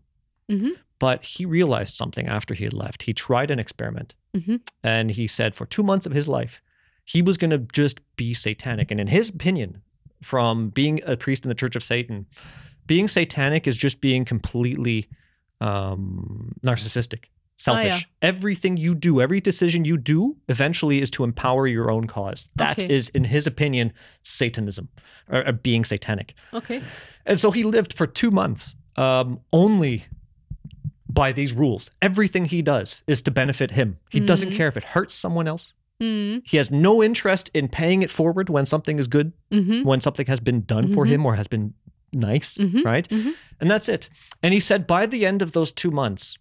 Mhm. 0.50 0.72
But 1.00 1.26
he 1.26 1.46
realized 1.46 1.96
something 1.96 2.28
after 2.28 2.54
he 2.54 2.64
had 2.66 2.74
left. 2.74 3.04
He 3.04 3.14
tried 3.14 3.52
an 3.52 3.60
experiment 3.60 4.14
Mhm. 4.36 4.62
and 4.84 5.12
he 5.12 5.28
said 5.28 5.56
for 5.56 5.66
two 5.66 5.84
months 5.84 6.06
of 6.06 6.12
his 6.14 6.28
life, 6.28 6.62
he 7.04 7.22
was 7.22 7.38
going 7.38 7.50
to 7.52 7.58
just 7.74 8.00
be 8.16 8.34
satanic. 8.34 8.92
And 8.92 9.00
in 9.02 9.08
his 9.08 9.30
opinion, 9.30 9.82
from 10.22 10.70
being 10.70 11.00
a 11.06 11.18
priest 11.18 11.46
in 11.46 11.50
the 11.50 11.56
Church 11.56 11.76
of 11.76 11.84
Satan, 11.84 12.26
being 12.88 13.08
satanic 13.08 13.68
is 13.68 13.78
just 13.78 14.02
being 14.02 14.26
completely 14.26 15.08
um, 15.60 16.54
narcissistic, 16.64 17.26
selfish. 17.58 17.86
yeah. 18.22 18.28
Everything 18.28 18.78
you 18.78 18.96
do, 18.96 19.22
every 19.22 19.40
decision 19.42 19.86
you 19.86 19.98
do, 19.98 20.36
eventually 20.50 21.02
is 21.02 21.12
to 21.12 21.24
empower 21.24 21.68
your 21.68 21.92
own 21.92 22.08
cause. 22.08 22.48
That 22.56 22.80
is, 22.80 23.10
Okay. 23.10 23.18
in 23.18 23.24
his 23.26 23.46
opinion, 23.48 23.94
Satanism 24.24 24.90
or, 25.30 25.46
or 25.48 25.52
being 25.52 25.86
satanic. 25.86 26.34
Okay. 26.54 26.82
And 27.26 27.40
so 27.40 27.52
he 27.52 27.64
lived 27.64 27.94
for 27.94 28.08
two 28.08 28.32
months 28.32 28.76
um, 28.96 29.40
only 29.54 30.06
by 31.08 31.32
these 31.32 31.54
rules. 31.54 31.92
Everything 32.02 32.46
he 32.46 32.62
does 32.62 33.04
is 33.06 33.22
to 33.24 33.32
benefit 33.32 33.72
him. 33.72 33.98
He 34.10 34.20
doesn't 34.20 34.50
Mhm. 34.52 34.56
care 34.56 34.68
if 34.68 34.78
it 34.78 34.84
hurts 34.84 35.14
someone 35.14 35.48
else. 35.48 35.74
Mm. 36.02 36.42
He 36.46 36.58
has 36.58 36.72
no 36.72 37.04
interest 37.04 37.50
in 37.54 37.68
paying 37.68 38.02
it 38.02 38.10
forward 38.10 38.50
when 38.50 38.66
something 38.66 38.98
is 39.00 39.08
good, 39.08 39.34
Mm-hmm. 39.52 39.84
when 39.88 40.02
something 40.02 40.26
has 40.28 40.40
been 40.40 40.62
done 40.66 40.94
for 40.94 41.06
Mhm. 41.06 41.10
him 41.10 41.26
or 41.26 41.36
has 41.36 41.48
been 41.48 41.74
nice, 42.14 42.58
Mhm. 42.58 42.84
right? 42.84 43.08
Mhm. 43.10 43.34
And 43.60 43.70
that's 43.70 43.88
it. 43.88 44.10
And 44.42 44.54
he 44.54 44.60
said 44.60 44.88
by 44.88 45.06
the 45.06 45.26
end 45.26 45.42
of 45.42 45.52
those 45.54 45.72
two 45.72 45.92
months, 45.92 46.38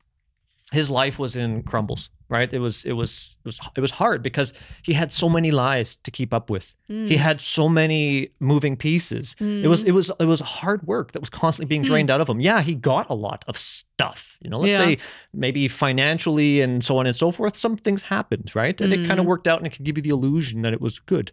his 0.72 0.90
life 0.90 1.18
was 1.18 1.36
in 1.36 1.62
crumbles. 1.62 2.08
Right? 2.30 2.52
It 2.52 2.60
was 2.60 2.84
it 2.84 2.92
was 2.92 3.36
it 3.44 3.48
was 3.48 3.60
it 3.76 3.80
was 3.80 3.90
hard 3.90 4.22
because 4.22 4.52
he 4.82 4.92
had 4.92 5.12
so 5.12 5.28
many 5.28 5.50
lies 5.50 5.96
to 5.96 6.10
keep 6.10 6.32
up 6.32 6.48
with. 6.48 6.74
He 6.86 6.94
mm. 6.94 7.16
had 7.16 7.40
so 7.40 7.68
many 7.68 8.30
moving 8.40 8.76
pieces. 8.76 9.36
It 9.38 9.66
was 9.66 9.84
it 9.84 9.90
mm. 9.90 9.94
was 9.94 10.12
it 10.20 10.26
was 10.26 10.40
hard 10.40 10.86
work 10.86 11.12
that 11.12 11.20
was 11.20 11.30
constantly 11.30 11.68
being 11.68 11.82
hmm. 11.82 11.88
drained 11.88 12.10
out 12.10 12.20
of 12.20 12.28
him. 12.28 12.40
Yeah, 12.40 12.62
he 12.62 12.74
got 12.74 13.10
a 13.10 13.14
lot 13.14 13.44
of 13.48 13.56
stuff. 13.56 14.38
You 14.40 14.50
know, 14.50 14.58
let's 14.58 14.72
Yeah. 14.72 14.78
say 14.78 14.98
maybe 15.34 15.68
financially 15.68 16.60
and 16.60 16.84
so 16.84 16.98
on 16.98 17.06
and 17.06 17.16
so 17.16 17.30
forth. 17.30 17.56
Some 17.56 17.76
things 17.76 18.02
happened, 18.02 18.52
right? 18.54 18.80
And 18.80 18.92
it 18.92 19.06
kind 19.06 19.18
of 19.20 19.26
Mm. 19.26 19.28
worked 19.28 19.48
out 19.48 19.58
and 19.58 19.66
it 19.66 19.70
could 19.70 19.84
give 19.84 19.98
you 19.98 20.02
the 20.02 20.10
illusion 20.10 20.62
that 20.62 20.72
it 20.72 20.80
was 20.80 20.98
good. 20.98 21.32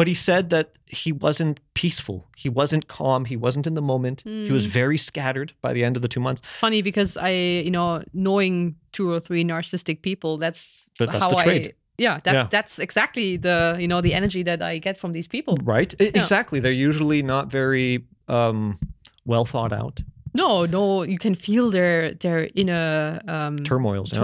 But 0.00 0.08
he 0.08 0.14
said 0.14 0.44
that 0.50 0.66
he 1.02 1.10
wasn't 1.26 1.56
peaceful. 1.82 2.18
He 2.44 2.48
wasn't 2.60 2.84
calm. 2.98 3.22
He 3.32 3.36
wasn't 3.46 3.66
in 3.66 3.74
the 3.80 3.82
moment. 3.92 4.22
He 4.24 4.52
was 4.58 4.64
Mm. 4.66 4.70
very 4.80 4.98
scattered 4.98 5.50
by 5.66 5.72
the 5.76 5.82
end 5.86 5.94
of 5.96 6.02
the 6.02 6.08
two 6.14 6.20
months. 6.20 6.40
funny 6.64 6.80
because 6.82 7.10
I, 7.28 7.32
you 7.66 7.70
know, 7.76 8.02
knowing 8.14 8.76
two 8.96 9.06
or 9.14 9.20
three 9.26 9.44
narcissistic 9.44 9.98
people, 10.08 10.32
that's 10.44 10.88
That- 10.98 11.10
that's 11.12 11.24
how 11.24 11.30
the 11.30 11.50
I. 11.50 11.72
Yeah, 12.06 12.16
that, 12.24 12.34
Yeah. 12.34 12.46
that's 12.56 12.78
exactly 12.78 13.28
the 13.46 13.76
you 13.82 13.88
know 13.92 14.00
the 14.00 14.14
energy 14.20 14.42
that 14.50 14.60
I 14.72 14.78
get 14.86 14.96
from 15.02 15.12
these 15.12 15.28
people. 15.28 15.54
Right? 15.74 15.90
E- 16.00 16.10
Exactly. 16.22 16.58
They're 16.60 16.80
usually 16.88 17.22
not 17.22 17.44
very 17.52 17.90
um, 18.28 18.78
well 19.26 19.44
thought 19.44 19.72
out. 19.82 19.96
No, 20.42 20.64
no, 20.78 21.02
you 21.12 21.18
can 21.18 21.34
feel 21.34 21.70
their 21.70 22.14
their 22.24 22.48
inner 22.54 23.20
um, 23.34 23.56
Turmoils. 23.70 24.08
yeah? 24.12 24.20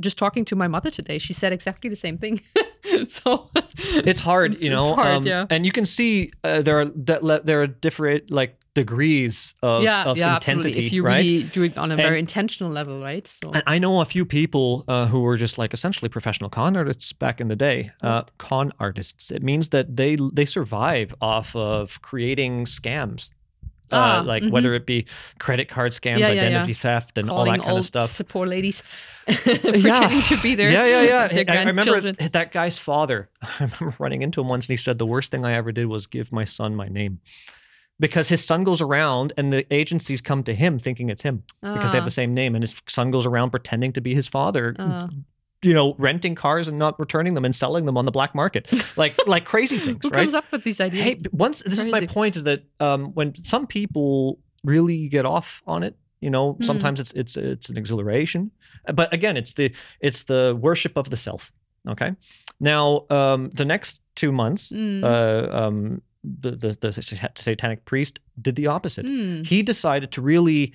Just 0.00 0.18
talking 0.18 0.44
to 0.46 0.56
my 0.56 0.68
mother 0.68 0.90
today, 0.90 1.18
she 1.18 1.32
said 1.32 1.52
exactly 1.52 1.88
the 1.90 1.96
same 1.96 2.18
thing. 2.18 2.40
so 3.08 3.48
it's 4.10 4.20
hard, 4.20 4.52
It's- 4.52 4.62
you 4.64 4.70
it's 4.70 4.76
know. 4.76 4.94
hard, 4.94 5.16
um, 5.16 5.26
yeah. 5.26 5.46
And 5.50 5.64
you 5.66 5.72
can 5.72 5.84
see 5.86 6.30
uh, 6.44 6.62
there 6.62 6.80
are 6.80 6.84
that 7.06 7.22
le- 7.22 7.42
there 7.42 7.62
are 7.62 7.66
different 7.66 8.30
like 8.30 8.58
degrees 8.74 9.54
of, 9.62 9.82
yeah, 9.82 10.04
of 10.04 10.18
yeah, 10.18 10.34
intensity, 10.34 10.68
absolutely. 10.70 10.86
If 10.86 10.92
you 10.92 11.02
right? 11.02 11.16
really 11.24 11.42
do 11.44 11.62
it 11.62 11.78
on 11.78 11.90
a 11.92 11.96
very 11.96 12.18
intentional 12.18 12.70
level, 12.70 13.00
right? 13.00 13.26
So 13.26 13.50
And 13.52 13.62
I 13.66 13.78
know 13.78 14.02
a 14.02 14.04
few 14.04 14.26
people 14.26 14.84
uh, 14.86 15.06
who 15.06 15.20
were 15.22 15.38
just 15.38 15.56
like 15.56 15.72
essentially 15.72 16.10
professional 16.10 16.50
con 16.50 16.76
artists 16.76 17.10
back 17.14 17.40
in 17.40 17.48
the 17.48 17.56
day. 17.56 17.90
Uh, 18.02 18.22
con 18.36 18.72
artists. 18.78 19.30
It 19.30 19.42
means 19.42 19.70
that 19.70 19.96
they 19.96 20.16
they 20.32 20.44
survive 20.44 21.14
off 21.22 21.56
of 21.56 22.00
creating 22.02 22.66
scams. 22.66 23.30
Uh, 23.92 23.96
Ah, 23.96 24.22
like 24.26 24.42
mhm. 24.42 24.50
whether 24.50 24.74
it 24.74 24.84
be 24.84 25.06
credit 25.38 25.68
card 25.68 25.92
scams, 25.92 26.18
Yeah, 26.18 26.28
yeah, 26.28 26.32
yeah. 26.32 26.46
identity 26.48 26.72
theft, 26.74 27.18
and 27.18 27.30
all 27.30 27.44
that 27.44 27.60
kind 27.60 27.70
old 27.70 27.78
of 27.80 27.86
stuff. 27.86 28.18
The 28.18 28.24
poor 28.24 28.46
ladies, 28.46 28.82
pretending 29.26 30.22
to 30.22 30.36
be 30.42 30.54
their 30.56 30.70
Yeah, 30.70 30.86
yeah, 30.86 31.02
yeah. 31.02 31.28
their 31.28 31.44
I, 31.48 31.62
I 31.62 31.64
remember 31.64 32.12
that 32.12 32.52
guy's 32.52 32.78
father. 32.78 33.28
I 33.42 33.64
remember 33.64 33.94
running 33.98 34.22
into 34.22 34.40
him 34.40 34.48
once, 34.48 34.66
and 34.66 34.72
he 34.72 34.76
said 34.76 34.98
the 34.98 35.06
worst 35.06 35.30
thing 35.30 35.44
I 35.44 35.52
ever 35.52 35.72
did 35.72 35.86
was 35.86 36.06
give 36.06 36.32
my 36.32 36.44
son 36.44 36.74
my 36.74 36.88
name, 36.88 37.20
because 38.00 38.28
his 38.28 38.44
son 38.44 38.64
goes 38.64 38.80
around 38.80 39.32
and 39.36 39.52
the 39.52 39.72
agencies 39.72 40.20
come 40.20 40.42
to 40.44 40.54
him 40.54 40.78
thinking 40.78 41.08
it's 41.08 41.22
him 41.22 41.44
because 41.62 41.90
they 41.90 41.96
have 41.96 42.02
Ah, 42.02 42.06
the 42.06 42.10
same 42.10 42.34
name, 42.34 42.54
and 42.54 42.62
his 42.62 42.74
son 42.88 43.10
goes 43.10 43.24
around 43.26 43.50
pretending 43.50 43.92
to 43.92 44.00
be 44.00 44.14
his 44.14 44.26
father. 44.28 44.74
ah. 44.78 45.08
You 45.66 45.74
know, 45.74 45.94
renting 45.98 46.34
cars 46.36 46.68
and 46.68 46.78
not 46.78 46.92
returning 47.04 47.34
them 47.34 47.44
and 47.44 47.54
selling 47.54 47.84
them 47.86 47.96
on 48.00 48.04
the 48.04 48.12
black 48.18 48.32
market, 48.34 48.62
like 49.02 49.14
like 49.26 49.44
crazy 49.44 49.78
things, 49.78 49.98
Who 50.02 50.10
right? 50.10 50.20
comes 50.22 50.34
up 50.40 50.44
with 50.52 50.62
these 50.64 50.80
ideas? 50.80 51.04
Hey, 51.06 51.14
once 51.32 51.62
this 51.70 51.78
is 51.84 51.86
my 51.96 52.06
point 52.06 52.36
is 52.36 52.44
that 52.44 52.60
um, 52.78 53.12
when 53.18 53.34
some 53.34 53.66
people 53.66 54.38
really 54.64 55.08
get 55.08 55.24
off 55.26 55.62
on 55.66 55.82
it, 55.82 55.94
you 56.20 56.30
know, 56.30 56.54
Mm. 56.54 56.64
sometimes 56.64 57.00
it's 57.00 57.12
it's 57.22 57.36
it's 57.36 57.68
an 57.72 57.76
exhilaration, 57.76 58.50
but 59.00 59.08
again, 59.12 59.36
it's 59.36 59.54
the 59.54 59.72
it's 60.00 60.24
the 60.24 60.42
worship 60.66 60.96
of 60.96 61.10
the 61.10 61.16
self. 61.16 61.52
Okay, 61.88 62.10
now 62.60 63.06
um, 63.10 63.50
the 63.50 63.64
next 63.64 64.00
two 64.14 64.32
months, 64.32 64.72
Mm. 64.72 65.02
uh, 65.04 65.64
um, 65.66 66.02
the, 66.42 66.50
the 66.62 66.70
the 66.80 66.92
satanic 67.34 67.84
priest 67.84 68.20
did 68.40 68.54
the 68.56 68.66
opposite. 68.68 69.06
Mm. 69.06 69.46
He 69.46 69.62
decided 69.62 70.10
to 70.12 70.22
really 70.22 70.72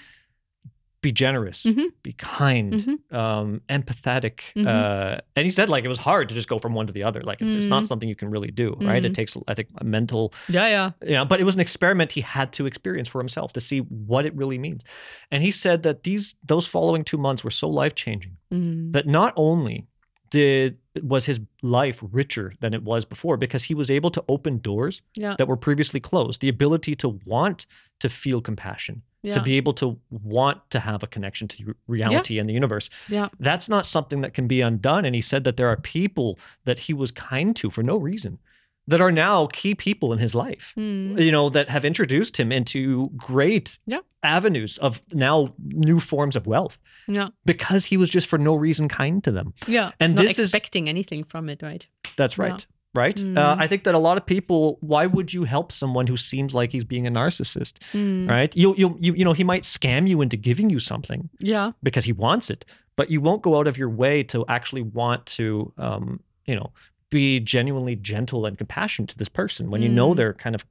be 1.02 1.12
generous, 1.12 1.64
Mhm. 1.64 1.86
be 2.04 2.14
kind, 2.14 2.74
Mhm. 2.74 3.14
um, 3.16 3.62
empathetic, 3.70 4.42
Mhm. 4.56 4.68
uh, 4.68 5.20
and 5.36 5.46
he 5.46 5.52
said 5.52 5.68
like 5.68 5.84
it 5.84 5.88
was 5.88 5.98
hard 5.98 6.30
to 6.30 6.36
just 6.36 6.48
go 6.48 6.60
from 6.60 6.74
one 6.76 6.86
to 6.88 6.94
the 6.94 7.04
other. 7.04 7.22
Like 7.22 7.42
it's, 7.42 7.56
it's 7.56 7.66
not 7.68 7.84
Mm. 7.84 7.88
something 7.88 8.08
you 8.10 8.16
can 8.16 8.30
really 8.30 8.52
do, 8.52 8.78
right? 8.82 9.04
It 9.04 9.12
Mm. 9.12 9.16
takes 9.16 9.36
I 9.48 9.54
think 9.56 9.70
a 9.78 9.84
mental 9.84 10.32
Yeah, 10.48 10.68
yeah. 10.68 10.92
you 11.04 11.14
know, 11.14 11.26
but 11.26 11.40
it 11.40 11.44
was 11.44 11.56
an 11.56 11.62
experiment 11.62 12.12
he 12.12 12.22
had 12.22 12.54
to 12.54 12.66
experience 12.68 13.08
for 13.08 13.20
himself 13.20 13.52
to 13.54 13.60
see 13.60 13.80
what 13.80 14.26
it 14.28 14.36
really 14.36 14.60
means. 14.60 14.84
And 15.32 15.42
he 15.42 15.50
said 15.52 15.82
that 15.84 16.04
these 16.04 16.36
those 16.46 16.68
following 16.68 17.04
two 17.04 17.18
months 17.18 17.44
were 17.44 17.52
so 17.52 17.68
life 17.68 17.96
changing 17.96 18.38
Mm. 18.54 18.92
that 18.92 19.08
not 19.08 19.34
only 19.36 19.88
did 20.30 20.78
was 21.02 21.26
his 21.26 21.40
life 21.62 22.02
richer 22.12 22.54
than 22.62 22.74
it 22.74 22.84
was 22.84 23.06
before 23.06 23.38
because 23.38 23.64
he 23.66 23.74
was 23.74 23.90
able 23.90 24.12
to 24.12 24.24
open 24.30 24.60
doors 24.60 25.02
Yeah. 25.16 25.36
that 25.38 25.48
were 25.48 25.58
previously 25.58 26.00
closed. 26.00 26.42
The 26.42 26.50
ability 26.50 26.96
to 26.98 27.10
want 27.26 27.66
to 28.00 28.08
feel 28.10 28.40
compassion, 28.42 29.02
Yeah. 29.24 29.36
to 29.36 29.42
be 29.42 29.56
able 29.58 29.74
to 29.74 30.00
want 30.10 30.68
to 30.72 30.80
have 30.80 31.04
a 31.04 31.08
connection 31.08 31.48
to 31.50 31.76
reality 31.88 32.40
and 32.40 32.50
the 32.50 32.54
universe. 32.54 32.90
Yeah. 33.08 33.30
That's 33.40 33.70
not 33.70 33.86
something 33.86 34.22
that 34.22 34.34
can 34.34 34.48
be 34.48 34.62
undone. 34.62 35.06
And 35.06 35.14
he 35.14 35.22
said 35.22 35.44
that 35.44 35.58
there 35.58 35.68
are 35.68 35.78
people 35.78 36.40
that 36.66 36.80
he 36.80 36.94
was 36.94 37.12
kind 37.12 37.56
to 37.58 37.70
for 37.70 37.84
no 37.84 37.98
reason 37.98 38.40
that 38.88 39.00
are 39.00 39.12
now 39.12 39.46
key 39.54 39.76
people 39.76 40.12
in 40.12 40.18
his 40.18 40.34
life 40.34 40.74
Mm. 40.76 41.22
you 41.24 41.32
know, 41.32 41.50
that 41.50 41.70
have 41.70 41.86
introduced 41.86 42.38
him 42.38 42.52
into 42.52 43.12
great 43.16 43.78
Yeah. 43.86 44.00
avenues 44.24 44.80
of 44.80 45.02
now 45.14 45.54
new 45.60 46.00
forms 46.00 46.36
of 46.36 46.48
wealth 46.48 46.80
Yeah. 47.08 47.30
because 47.46 47.86
he 47.86 47.98
was 47.98 48.10
just 48.10 48.28
for 48.28 48.40
no 48.40 48.56
reason 48.56 48.88
kind 48.88 49.24
to 49.24 49.32
them. 49.32 49.54
Yeah. 49.68 49.92
And 50.00 50.16
Not 50.16 50.24
this 50.24 50.40
is- 50.40 50.46
expecting 50.46 50.90
anything 50.90 51.24
from 51.24 51.48
it, 51.48 51.62
right? 51.62 51.86
That's 52.18 52.40
Yeah. 52.40 52.46
Right. 52.94 53.18
Right. 53.18 53.38
Uh, 53.38 53.56
Mm. 53.56 53.62
I 53.64 53.68
think 53.68 53.84
that 53.86 53.96
a 53.96 54.00
lot 54.00 54.18
of 54.18 54.26
people, 54.26 54.78
why 54.82 55.06
would 55.06 55.34
you 55.34 55.44
help 55.46 55.72
someone 55.72 56.08
who 56.08 56.18
seems 56.18 56.54
like 56.54 56.72
he's 56.72 56.84
being 56.86 57.08
a 57.08 57.12
narcissist? 57.12 57.80
Mm. 57.94 58.30
Right. 58.30 58.56
You, 58.56 58.76
you, 58.78 58.98
you, 59.00 59.14
you 59.14 59.24
know, 59.26 59.34
he 59.34 59.44
might 59.44 59.64
scam 59.64 60.08
you 60.08 60.22
into 60.22 60.38
giving 60.38 60.70
you 60.70 60.80
something 60.80 61.30
Yeah. 61.40 61.72
because 61.84 62.06
he 62.06 62.12
wants 62.14 62.50
it, 62.50 62.66
but 62.98 63.10
you 63.10 63.22
won't 63.22 63.42
go 63.42 63.58
out 63.58 63.68
of 63.68 63.78
your 63.78 63.90
way 63.90 64.24
to 64.24 64.46
actually 64.48 64.82
want 64.82 65.26
to, 65.38 65.72
um, 65.78 66.20
you 66.46 66.56
know, 66.56 66.72
be 67.10 67.40
genuinely 67.40 67.96
gentle 67.96 68.46
and 68.46 68.58
compassionate 68.58 69.10
to 69.12 69.18
this 69.18 69.30
person 69.30 69.70
when 69.72 69.82
you 69.82 69.90
know 69.90 70.12
Mm. 70.12 70.16
they're 70.18 70.34
kind 70.34 70.56
of 70.56 70.66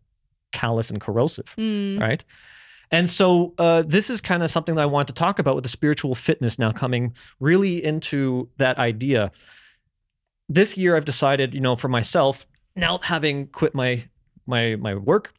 callous 0.52 0.90
and 0.90 1.00
corrosive. 1.00 1.54
Mm. 1.56 2.00
right? 2.00 2.24
And 2.92 3.08
so 3.08 3.54
uh, 3.58 3.82
this 3.86 4.10
is 4.10 4.20
kind 4.20 4.42
of 4.42 4.50
something 4.50 4.74
that 4.74 4.82
I 4.82 4.86
want 4.86 5.06
to 5.08 5.14
talk 5.14 5.38
about 5.38 5.54
with 5.54 5.62
the 5.64 5.70
spiritual 5.70 6.14
fitness 6.16 6.58
now 6.58 6.72
coming 6.72 7.14
really 7.38 7.82
into 7.84 8.48
that 8.56 8.78
idea. 8.78 9.30
This 10.52 10.76
year 10.76 10.96
I've 10.96 11.04
decided, 11.04 11.54
you 11.54 11.60
know, 11.60 11.76
for 11.76 11.88
myself, 11.88 12.46
now 12.74 12.98
having 12.98 13.46
quit 13.46 13.74
my 13.74 14.04
my 14.46 14.76
my 14.76 14.94
work 14.96 15.32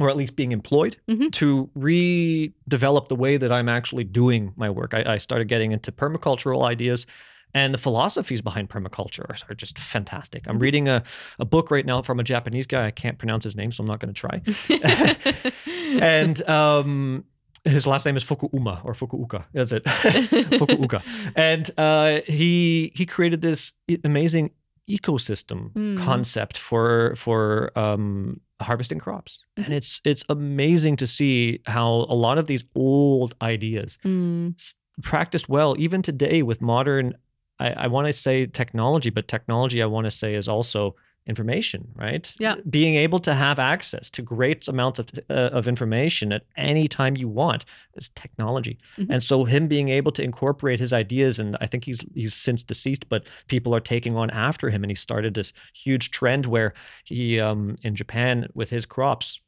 or 0.00 0.08
at 0.08 0.16
least 0.16 0.34
being 0.36 0.52
employed 0.52 0.96
Mhm. 1.08 1.30
to 1.32 1.70
redevelop 1.76 3.08
the 3.08 3.14
way 3.16 3.36
that 3.36 3.52
I'm 3.52 3.68
actually 3.68 4.04
doing 4.04 4.52
my 4.56 4.70
work. 4.70 4.92
I, 4.94 5.14
I 5.14 5.18
started 5.18 5.46
getting 5.48 5.72
into 5.72 5.92
permacultural 5.92 6.64
ideas 6.64 7.06
and 7.52 7.72
the 7.72 7.78
philosophies 7.78 8.40
behind 8.42 8.68
permaculture 8.70 9.24
are, 9.30 9.36
are 9.50 9.54
just 9.54 9.78
fantastic. 9.78 10.48
I'm 10.48 10.58
reading 10.58 10.88
a, 10.88 11.02
a 11.38 11.44
book 11.44 11.70
right 11.70 11.86
now 11.86 12.02
from 12.02 12.18
a 12.18 12.24
Japanese 12.24 12.66
guy. 12.66 12.86
I 12.86 12.90
can't 12.90 13.18
pronounce 13.18 13.44
his 13.44 13.54
name, 13.54 13.70
so 13.70 13.82
I'm 13.82 13.86
not 13.86 14.00
going 14.00 14.12
to 14.12 14.20
try. 14.20 14.42
and 16.00 16.48
um, 16.48 17.24
his 17.64 17.86
last 17.86 18.04
name 18.06 18.16
is 18.16 18.24
Fukuuma 18.24 18.84
or 18.84 18.92
Fukuuka. 18.94 19.44
That's 19.52 19.72
it, 19.72 19.84
Fukuuka. 20.60 21.02
And 21.36 21.70
uh, 21.78 22.20
he 22.26 22.92
he 22.94 23.06
created 23.06 23.40
this 23.42 23.72
amazing 24.04 24.50
ecosystem 24.88 25.72
Mm. 25.72 25.98
concept 25.98 26.58
for 26.58 27.14
for 27.16 27.70
um, 27.78 28.40
harvesting 28.60 28.98
crops, 28.98 29.44
and 29.56 29.72
it's 29.72 30.00
it's 30.04 30.24
amazing 30.28 30.96
to 30.96 31.06
see 31.06 31.60
how 31.66 32.06
a 32.08 32.14
lot 32.14 32.38
of 32.38 32.46
these 32.46 32.62
old 32.74 33.34
ideas 33.42 33.98
Mm, 34.04 34.54
practiced 35.02 35.48
well 35.48 35.74
even 35.78 36.02
today 36.02 36.42
with 36.42 36.60
modern. 36.60 37.14
I, 37.60 37.70
I 37.84 37.86
want 37.86 38.08
to 38.08 38.12
say 38.12 38.46
technology, 38.46 39.10
but 39.10 39.28
technology 39.28 39.80
I 39.82 39.86
want 39.86 40.04
to 40.06 40.10
say 40.10 40.34
is 40.34 40.48
also 40.48 40.96
information, 41.26 41.88
right? 41.94 42.34
Yeah. 42.38 42.56
Being 42.68 42.96
able 42.96 43.18
to 43.20 43.34
have 43.34 43.58
access 43.58 44.10
to 44.10 44.22
great 44.22 44.68
amounts 44.68 44.98
of 44.98 45.08
uh, 45.30 45.50
of 45.52 45.66
information 45.66 46.32
at 46.32 46.42
any 46.56 46.86
time 46.88 47.16
you 47.16 47.28
want 47.28 47.64
is 47.94 48.10
technology. 48.10 48.78
Mhm. 48.98 49.06
And 49.10 49.22
so 49.22 49.44
him 49.44 49.66
being 49.66 49.88
able 49.88 50.12
to 50.12 50.22
incorporate 50.22 50.80
his 50.80 50.92
ideas, 50.92 51.38
and 51.38 51.56
I 51.60 51.66
think 51.66 51.84
he's 51.84 52.04
he's 52.14 52.34
since 52.34 52.62
deceased, 52.62 53.08
but 53.08 53.26
people 53.48 53.74
are 53.74 53.80
taking 53.80 54.16
on 54.16 54.30
after 54.30 54.70
him, 54.70 54.84
and 54.84 54.90
he 54.90 54.94
started 54.96 55.34
this 55.34 55.52
huge 55.72 56.10
trend 56.10 56.46
where 56.46 56.74
he 57.04 57.40
um, 57.40 57.76
in 57.82 57.94
Japan 57.94 58.48
with 58.54 58.70
his 58.70 58.86
crops. 58.86 59.40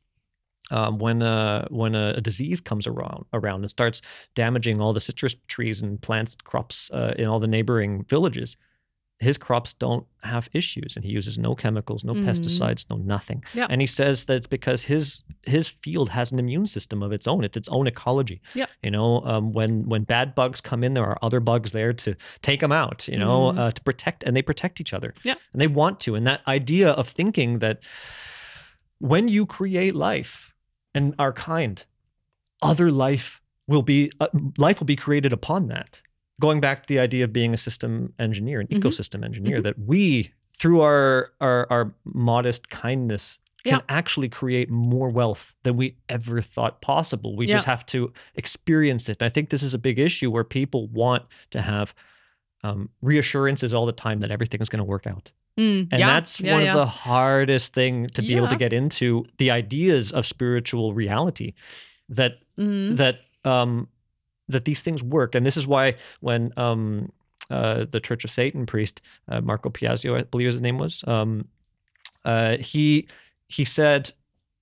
Um, 0.72 0.98
when 0.98 1.22
uh, 1.22 1.68
when 1.70 1.94
a, 1.94 2.14
a 2.16 2.20
disease 2.20 2.60
comes 2.60 2.88
around 2.88 3.24
around 3.32 3.60
and 3.60 3.70
starts 3.70 4.02
damaging 4.34 4.80
all 4.80 4.92
the 4.92 4.98
citrus 4.98 5.36
trees 5.46 5.80
and 5.80 6.02
plants 6.02 6.34
crops 6.42 6.90
uh, 6.90 7.14
in 7.16 7.28
all 7.28 7.38
the 7.38 7.46
neighboring 7.46 8.04
villages, 8.08 8.56
his 9.18 9.38
crops 9.38 9.72
don't 9.72 10.06
have 10.22 10.50
issues, 10.52 10.94
and 10.94 11.04
he 11.04 11.10
uses 11.10 11.38
no 11.38 11.54
chemicals, 11.54 12.04
no 12.04 12.12
Mm. 12.12 12.24
pesticides, 12.26 12.84
no 12.90 12.96
nothing. 12.96 13.42
Yeah. 13.54 13.66
And 13.70 13.80
he 13.80 13.86
says 13.86 14.26
that 14.26 14.34
it's 14.36 14.46
because 14.46 14.84
his 14.84 15.22
his 15.46 15.68
field 15.68 16.10
has 16.10 16.32
an 16.32 16.38
immune 16.38 16.66
system 16.66 17.02
of 17.02 17.12
its 17.12 17.26
own. 17.26 17.42
It's 17.44 17.56
its 17.56 17.68
own 17.68 17.86
ecology. 17.86 18.42
Yeah. 18.54 18.66
You 18.82 18.90
know, 18.90 19.22
um, 19.24 19.52
when 19.52 19.88
when 19.88 20.04
bad 20.04 20.34
bugs 20.34 20.60
come 20.60 20.84
in, 20.84 20.92
there 20.94 21.06
are 21.06 21.18
other 21.22 21.40
bugs 21.40 21.72
there 21.72 21.94
to 21.94 22.14
take 22.42 22.60
them 22.60 22.72
out. 22.72 23.08
You 23.08 23.18
know, 23.18 23.52
Mhm. 23.52 23.58
uh, 23.58 23.70
to 23.70 23.82
protect, 23.82 24.22
and 24.24 24.36
they 24.36 24.42
protect 24.42 24.80
each 24.82 24.92
other. 24.92 25.14
Yeah. 25.22 25.36
And 25.52 25.60
they 25.62 25.66
want 25.68 25.98
to. 26.00 26.14
And 26.14 26.26
that 26.26 26.42
idea 26.46 26.90
of 26.90 27.08
thinking 27.08 27.60
that 27.60 27.78
when 28.98 29.28
you 29.28 29.46
create 29.46 29.94
life 29.94 30.52
and 30.94 31.14
are 31.18 31.32
kind, 31.32 31.84
other 32.62 32.90
life 32.90 33.40
will 33.66 33.82
be 33.82 34.10
uh, 34.20 34.28
life 34.58 34.78
will 34.80 34.86
be 34.86 34.96
created 34.96 35.32
upon 35.32 35.68
that. 35.68 36.02
Going 36.40 36.60
back 36.60 36.82
to 36.82 36.88
the 36.88 36.98
idea 36.98 37.24
of 37.24 37.32
being 37.32 37.54
a 37.54 37.56
system 37.56 38.12
engineer, 38.18 38.60
an 38.60 38.66
Mhm. 38.68 38.78
ecosystem 38.80 39.24
engineer, 39.24 39.58
Mhm. 39.58 39.62
that 39.62 39.78
we 39.78 40.30
through 40.58 40.80
our 40.82 41.32
our, 41.40 41.66
our 41.70 41.94
modest 42.04 42.68
kindness 42.70 43.38
can 43.64 43.78
Yeah. 43.80 43.84
actually 43.88 44.28
create 44.28 44.70
more 44.70 45.10
wealth 45.10 45.54
than 45.64 45.76
we 45.76 45.96
ever 46.08 46.40
thought 46.40 46.80
possible. 46.80 47.36
We 47.36 47.46
just 47.46 47.66
have 47.66 47.84
to 47.86 48.12
experience 48.36 49.08
it. 49.08 49.22
I 49.22 49.28
think 49.28 49.50
this 49.50 49.62
is 49.62 49.74
a 49.74 49.78
big 49.78 49.98
issue 49.98 50.30
where 50.30 50.44
people 50.44 50.88
want 50.88 51.24
to 51.50 51.60
have 51.62 51.94
um, 52.64 52.88
reassurances 53.02 53.72
all 53.74 53.86
the 53.86 53.92
time 53.92 54.20
that 54.20 54.30
everything 54.30 54.60
is 54.60 54.68
going 54.68 54.78
to 54.78 54.84
work 54.84 55.06
out. 55.06 55.30
mm, 55.58 55.86
And 55.92 56.00
yeah, 56.00 56.06
that's 56.06 56.40
yeah, 56.40 56.52
one 56.54 56.62
yeah. 56.62 56.70
of 56.70 56.74
the 56.76 56.86
hardest 56.86 57.72
thing 57.74 58.08
to 58.08 58.22
be 58.22 58.34
able 58.34 58.48
to 58.48 58.56
get 58.56 58.72
into 58.72 59.24
the 59.38 59.50
ideas 59.52 60.12
of 60.12 60.26
spiritual 60.26 60.92
reality 60.94 61.52
that 62.08 62.38
Mm, 62.58 62.96
that 62.96 63.20
um 63.44 63.88
that 64.48 64.64
these 64.64 64.82
things 64.82 65.02
work. 65.02 65.34
And 65.34 65.44
this 65.44 65.56
is 65.56 65.66
why 65.66 65.94
when 66.20 66.52
um 66.56 67.10
uh 67.50 67.84
the 67.90 68.00
Church 68.00 68.24
of 68.24 68.30
Satan 68.30 68.66
priest, 68.66 69.00
uh, 69.28 69.40
Marco 69.40 69.70
Piaggio, 69.70 70.18
I 70.18 70.22
believe 70.24 70.52
his 70.52 70.60
name 70.60 70.78
was, 70.78 71.04
um 71.06 71.48
uh 72.24 72.56
he 72.58 73.08
he 73.48 73.64
said 73.64 74.12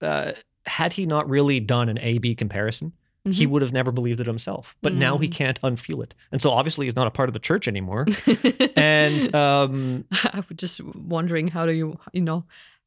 uh 0.02 0.32
had 0.66 0.92
he 0.94 1.06
not 1.06 1.28
really 1.28 1.60
done 1.60 1.88
an 1.88 1.98
A 1.98 2.18
B 2.18 2.34
comparison, 2.34 2.92
he 3.24 3.46
Mhm. 3.46 3.50
would 3.50 3.62
have 3.62 3.72
never 3.72 3.90
believed 3.92 4.20
it 4.20 4.26
himself. 4.26 4.76
But 4.82 4.92
now 4.94 5.16
he 5.18 5.28
Mm. 5.28 5.32
can't 5.32 5.60
unfeel 5.62 6.02
it. 6.02 6.14
And 6.32 6.40
so 6.42 6.50
obviously 6.50 6.84
he's 6.86 6.96
not 6.96 7.06
a 7.06 7.10
part 7.10 7.28
of 7.28 7.32
the 7.32 7.38
church 7.38 7.66
anymore. 7.68 8.06
and 8.76 9.34
um 9.44 10.04
I 10.10 10.42
was 10.48 10.56
just 10.56 10.80
wondering 10.82 11.48
how 11.48 11.66
do 11.66 11.72
you, 11.72 11.98
you 12.12 12.20
know, 12.22 12.44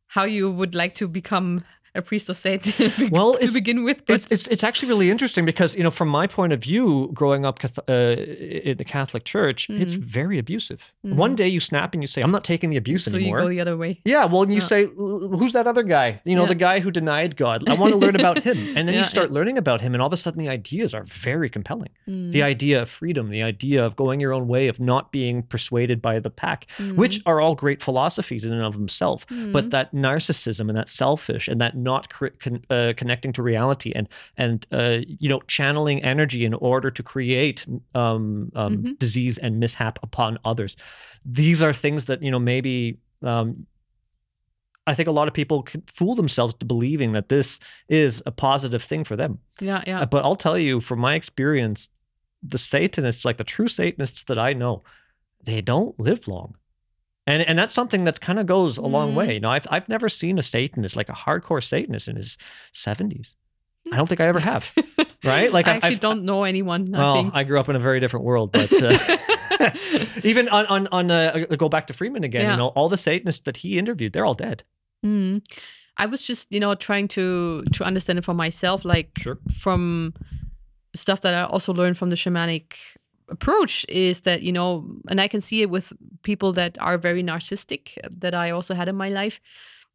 how 0.07 0.25
you 0.25 0.51
would 0.51 0.75
like 0.75 0.93
to 0.95 1.07
become 1.07 1.63
a 1.97 2.01
priest 2.01 2.29
of 2.29 2.37
Satan 2.37 2.71
be- 2.97 3.09
Well, 3.09 3.31
to 3.33 3.37
it's- 3.39 3.53
begin 3.53 3.83
with. 3.83 4.05
But 4.05 4.15
it's, 4.15 4.31
it's 4.31 4.47
it's 4.53 4.63
actually 4.63 4.89
really 4.89 5.09
interesting 5.09 5.45
because 5.45 5.75
you 5.77 5.83
know 5.83 5.91
from 5.91 6.09
my 6.19 6.25
point 6.27 6.53
of 6.53 6.59
view 6.69 7.09
growing 7.13 7.45
up 7.45 7.55
uh, 7.65 7.93
in 8.71 8.77
the 8.77 8.85
Catholic 8.85 9.23
Church 9.25 9.69
it's 9.69 9.95
Mhm. 9.95 10.03
very 10.19 10.37
abusive. 10.39 10.81
Mhm. 11.05 11.15
One 11.25 11.35
day 11.35 11.47
you 11.55 11.59
snap 11.59 11.93
and 11.93 12.01
you 12.03 12.07
say 12.07 12.21
I'm 12.21 12.31
not 12.31 12.43
taking 12.43 12.69
the 12.69 12.77
abuse 12.77 13.03
so 13.05 13.15
anymore. 13.15 13.39
you 13.39 13.43
go 13.45 13.49
the 13.49 13.61
other 13.61 13.77
way. 13.77 13.91
yeah, 14.05 14.25
well, 14.25 14.43
and 14.43 14.51
you 14.51 14.59
Yeah. 14.61 14.73
say, 14.73 14.81
"Who's 15.39 15.53
that 15.53 15.67
other 15.67 15.83
guy? 15.83 16.07
You 16.25 16.35
know, 16.35 16.43
Yeah. 16.43 16.47
the 16.55 16.61
guy 16.69 16.79
who 16.83 16.91
denied 16.91 17.35
God. 17.35 17.67
I 17.69 17.73
want 17.81 17.91
to 17.93 17.99
learn 18.05 18.15
about 18.15 18.37
him." 18.47 18.57
And 18.77 18.87
then 18.87 18.93
Yeah, 18.95 19.01
you 19.01 19.05
start 19.15 19.31
learning 19.31 19.57
about 19.57 19.79
him, 19.81 19.93
and 19.93 20.01
all 20.01 20.07
of 20.07 20.13
a 20.13 20.17
sudden, 20.17 20.39
the 20.45 20.49
ideas 20.59 20.93
are 20.93 21.03
very 21.29 21.49
compelling. 21.49 21.89
Mm, 22.09 22.31
The 22.31 22.43
idea 22.43 22.81
of 22.81 22.89
freedom, 22.89 23.29
the 23.29 23.43
idea 23.53 23.79
of 23.85 23.95
going 23.95 24.19
your 24.19 24.33
own 24.37 24.47
way, 24.47 24.67
of 24.67 24.79
not 24.79 25.11
being 25.11 25.43
persuaded 25.43 26.01
by 26.01 26.19
the 26.19 26.29
pack, 26.29 26.65
mm, 26.77 26.95
which 26.95 27.21
are 27.25 27.39
all 27.41 27.55
great 27.55 27.81
philosophies 27.83 28.43
in 28.45 28.51
and 28.53 28.63
of 28.63 28.73
themselves 28.73 29.25
mm, 29.31 29.51
but 29.51 29.69
that 29.71 29.87
narcissism 29.93 30.67
and 30.69 30.77
that 30.77 30.89
selfish 30.89 31.47
and 31.47 31.59
that 31.61 31.73
not 31.91 32.03
con- 32.43 32.63
uh, 32.69 32.93
connecting 33.01 33.31
to 33.37 33.41
reality 33.53 33.91
and 33.97 34.07
and 34.43 34.57
uh, 34.79 34.99
you 35.23 35.29
know 35.31 35.41
channeling 35.47 35.99
energy 36.13 36.41
in 36.49 36.53
order 36.71 36.89
to 36.97 37.03
create 37.13 37.59
um, 37.95 38.51
um, 38.61 38.73
Mhm. 38.77 38.99
disease 39.05 39.37
and 39.43 39.51
mishap 39.63 39.95
upon 40.07 40.31
others 40.51 40.73
these 41.41 41.59
are 41.65 41.73
things 41.85 42.05
that 42.05 42.19
you 42.25 42.31
know 42.33 42.39
maybe 42.53 42.73
um, 43.31 43.49
I 44.91 44.93
think 44.95 45.09
a 45.09 45.11
lot 45.19 45.27
of 45.27 45.33
people 45.33 45.65
fool 45.97 46.15
themselves 46.15 46.53
to 46.59 46.65
believing 46.65 47.11
that 47.11 47.27
this 47.27 47.59
is 47.89 48.23
a 48.25 48.31
positive 48.31 48.81
thing 48.89 49.03
for 49.03 49.17
them. 49.17 49.39
yeah, 49.59 49.83
yeah. 49.85 49.99
Uh, 50.01 50.05
But 50.05 50.23
I'll 50.23 50.37
tell 50.37 50.57
you, 50.57 50.79
from 50.81 50.99
my 50.99 51.13
experience, 51.15 51.89
the 52.41 52.57
Satanists, 52.57 53.25
like 53.25 53.37
the 53.37 53.43
true 53.43 53.67
Satanists 53.67 54.23
that 54.23 54.37
I 54.37 54.53
know, 54.53 54.83
they 55.43 55.61
don't 55.61 55.99
live 55.99 56.27
long. 56.27 56.55
And 57.27 57.43
and 57.43 57.59
that's 57.59 57.73
something 57.73 58.03
that's 58.05 58.17
kind 58.19 58.39
of 58.39 58.45
goes 58.47 58.77
a 58.77 58.85
long 58.87 59.11
Mm. 59.11 59.15
way. 59.15 59.33
You 59.35 59.39
know, 59.41 59.49
I've 59.49 59.67
I've 59.69 59.87
never 59.89 60.07
seen 60.09 60.39
a 60.39 60.43
Satanist, 60.43 60.95
like 60.95 61.09
a 61.09 61.13
hardcore 61.13 61.61
Satanist 61.63 62.07
in 62.07 62.15
his 62.15 62.37
70s. 62.73 63.35
I 63.91 63.97
don't 63.97 64.07
think 64.07 64.21
I 64.21 64.27
ever 64.27 64.39
have. 64.39 64.73
Right? 65.23 65.51
Like 65.51 65.67
I 65.67 65.71
I- 65.71 65.75
actually 65.75 65.87
I've- 65.95 65.99
don't 66.07 66.23
know 66.23 66.43
anyone. 66.43 66.93
I 66.95 66.97
well, 66.99 67.15
think. 67.15 67.35
I 67.35 67.43
grew 67.43 67.59
up 67.59 67.67
in 67.69 67.75
a 67.75 67.79
very 67.79 67.99
different 67.99 68.23
world, 68.25 68.51
but 68.53 68.71
uh, 68.81 68.97
even 70.23 70.47
on 70.49 70.65
on 70.67 70.87
on 70.91 71.11
uh, 71.11 71.45
go 71.57 71.67
back 71.69 71.87
to 71.87 71.93
Freeman 71.93 72.23
again, 72.23 72.43
Yeah. 72.43 72.51
you 72.51 72.57
know, 72.57 72.67
all 72.75 72.87
the 72.87 72.97
Satanists 72.97 73.43
that 73.45 73.57
he 73.57 73.77
interviewed, 73.77 74.13
they're 74.13 74.25
all 74.25 74.35
dead. 74.35 74.63
Mm. 75.05 75.41
I 75.97 76.05
was 76.05 76.21
just, 76.21 76.51
you 76.51 76.59
know, 76.59 76.75
trying 76.75 77.07
to 77.09 77.63
to 77.73 77.83
understand 77.83 78.19
it 78.19 78.25
for 78.25 78.33
myself, 78.35 78.85
like 78.85 79.09
Sure. 79.17 79.39
from 79.51 80.13
stuff 80.95 81.21
that 81.21 81.33
I 81.33 81.43
also 81.43 81.73
learned 81.73 81.97
from 81.97 82.09
the 82.09 82.15
shamanic 82.15 82.73
approach 83.29 83.85
is 83.89 84.21
that, 84.21 84.41
you 84.41 84.51
know, 84.51 84.85
and 85.09 85.19
I 85.19 85.27
can 85.27 85.41
see 85.41 85.61
it 85.61 85.69
with 85.69 85.93
people 86.23 86.53
that 86.53 86.77
are 86.79 86.97
very 86.97 87.23
narcissistic 87.23 87.97
that 88.09 88.33
I 88.33 88.51
also 88.51 88.73
had 88.73 88.87
in 88.87 88.95
my 88.95 89.09
life, 89.09 89.39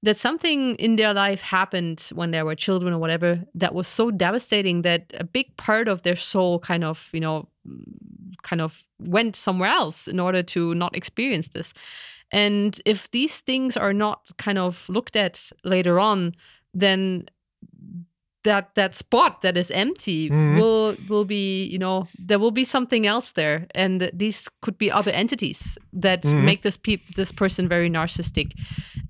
that 0.03 0.17
something 0.17 0.75
in 0.77 0.97
their 0.97 1.15
life 1.15 1.43
happened 1.43 2.11
when 2.15 2.33
they 2.33 2.43
were 2.43 2.55
children 2.55 2.93
or 2.93 2.99
whatever 2.99 3.41
that 3.55 3.75
was 3.75 3.89
so 3.89 4.11
devastating 4.11 4.83
that 4.83 5.13
a 5.19 5.25
big 5.25 5.57
part 5.57 5.89
of 5.89 6.03
their 6.03 6.17
soul 6.17 6.59
kind 6.59 6.85
of, 6.85 7.09
you 7.13 7.21
know, 7.21 7.49
kind 8.43 8.61
of 8.61 8.87
went 8.99 9.37
somewhere 9.37 9.71
else 9.71 10.09
in 10.09 10.19
order 10.19 10.43
to 10.43 10.75
not 10.75 10.97
experience 10.97 11.49
this. 11.49 11.73
And 12.33 12.81
if 12.85 13.11
these 13.11 13.41
things 13.41 13.77
are 13.77 13.93
not 13.93 14.31
kind 14.39 14.59
of 14.59 14.89
looked 14.89 15.17
at 15.17 15.53
later 15.65 16.01
on, 16.01 16.35
then 16.75 17.27
that 18.45 18.75
that 18.75 18.95
spot 18.95 19.43
that 19.43 19.57
is 19.57 19.71
empty 19.71 20.29
Mhm. 20.31 20.57
will 20.57 20.97
will 21.09 21.25
be 21.25 21.65
you 21.73 21.79
know 21.79 22.07
there 22.29 22.39
will 22.39 22.51
be 22.51 22.65
something 22.65 23.07
else 23.07 23.33
there 23.33 23.67
and 23.75 24.11
these 24.13 24.49
could 24.63 24.77
be 24.79 24.91
other 24.91 25.13
entities 25.13 25.79
that 26.03 26.23
Mhm. 26.25 26.45
make 26.45 26.63
this 26.63 26.77
peop 26.77 27.01
this 27.17 27.33
person 27.33 27.69
very 27.69 27.89
narcissistic 27.91 28.53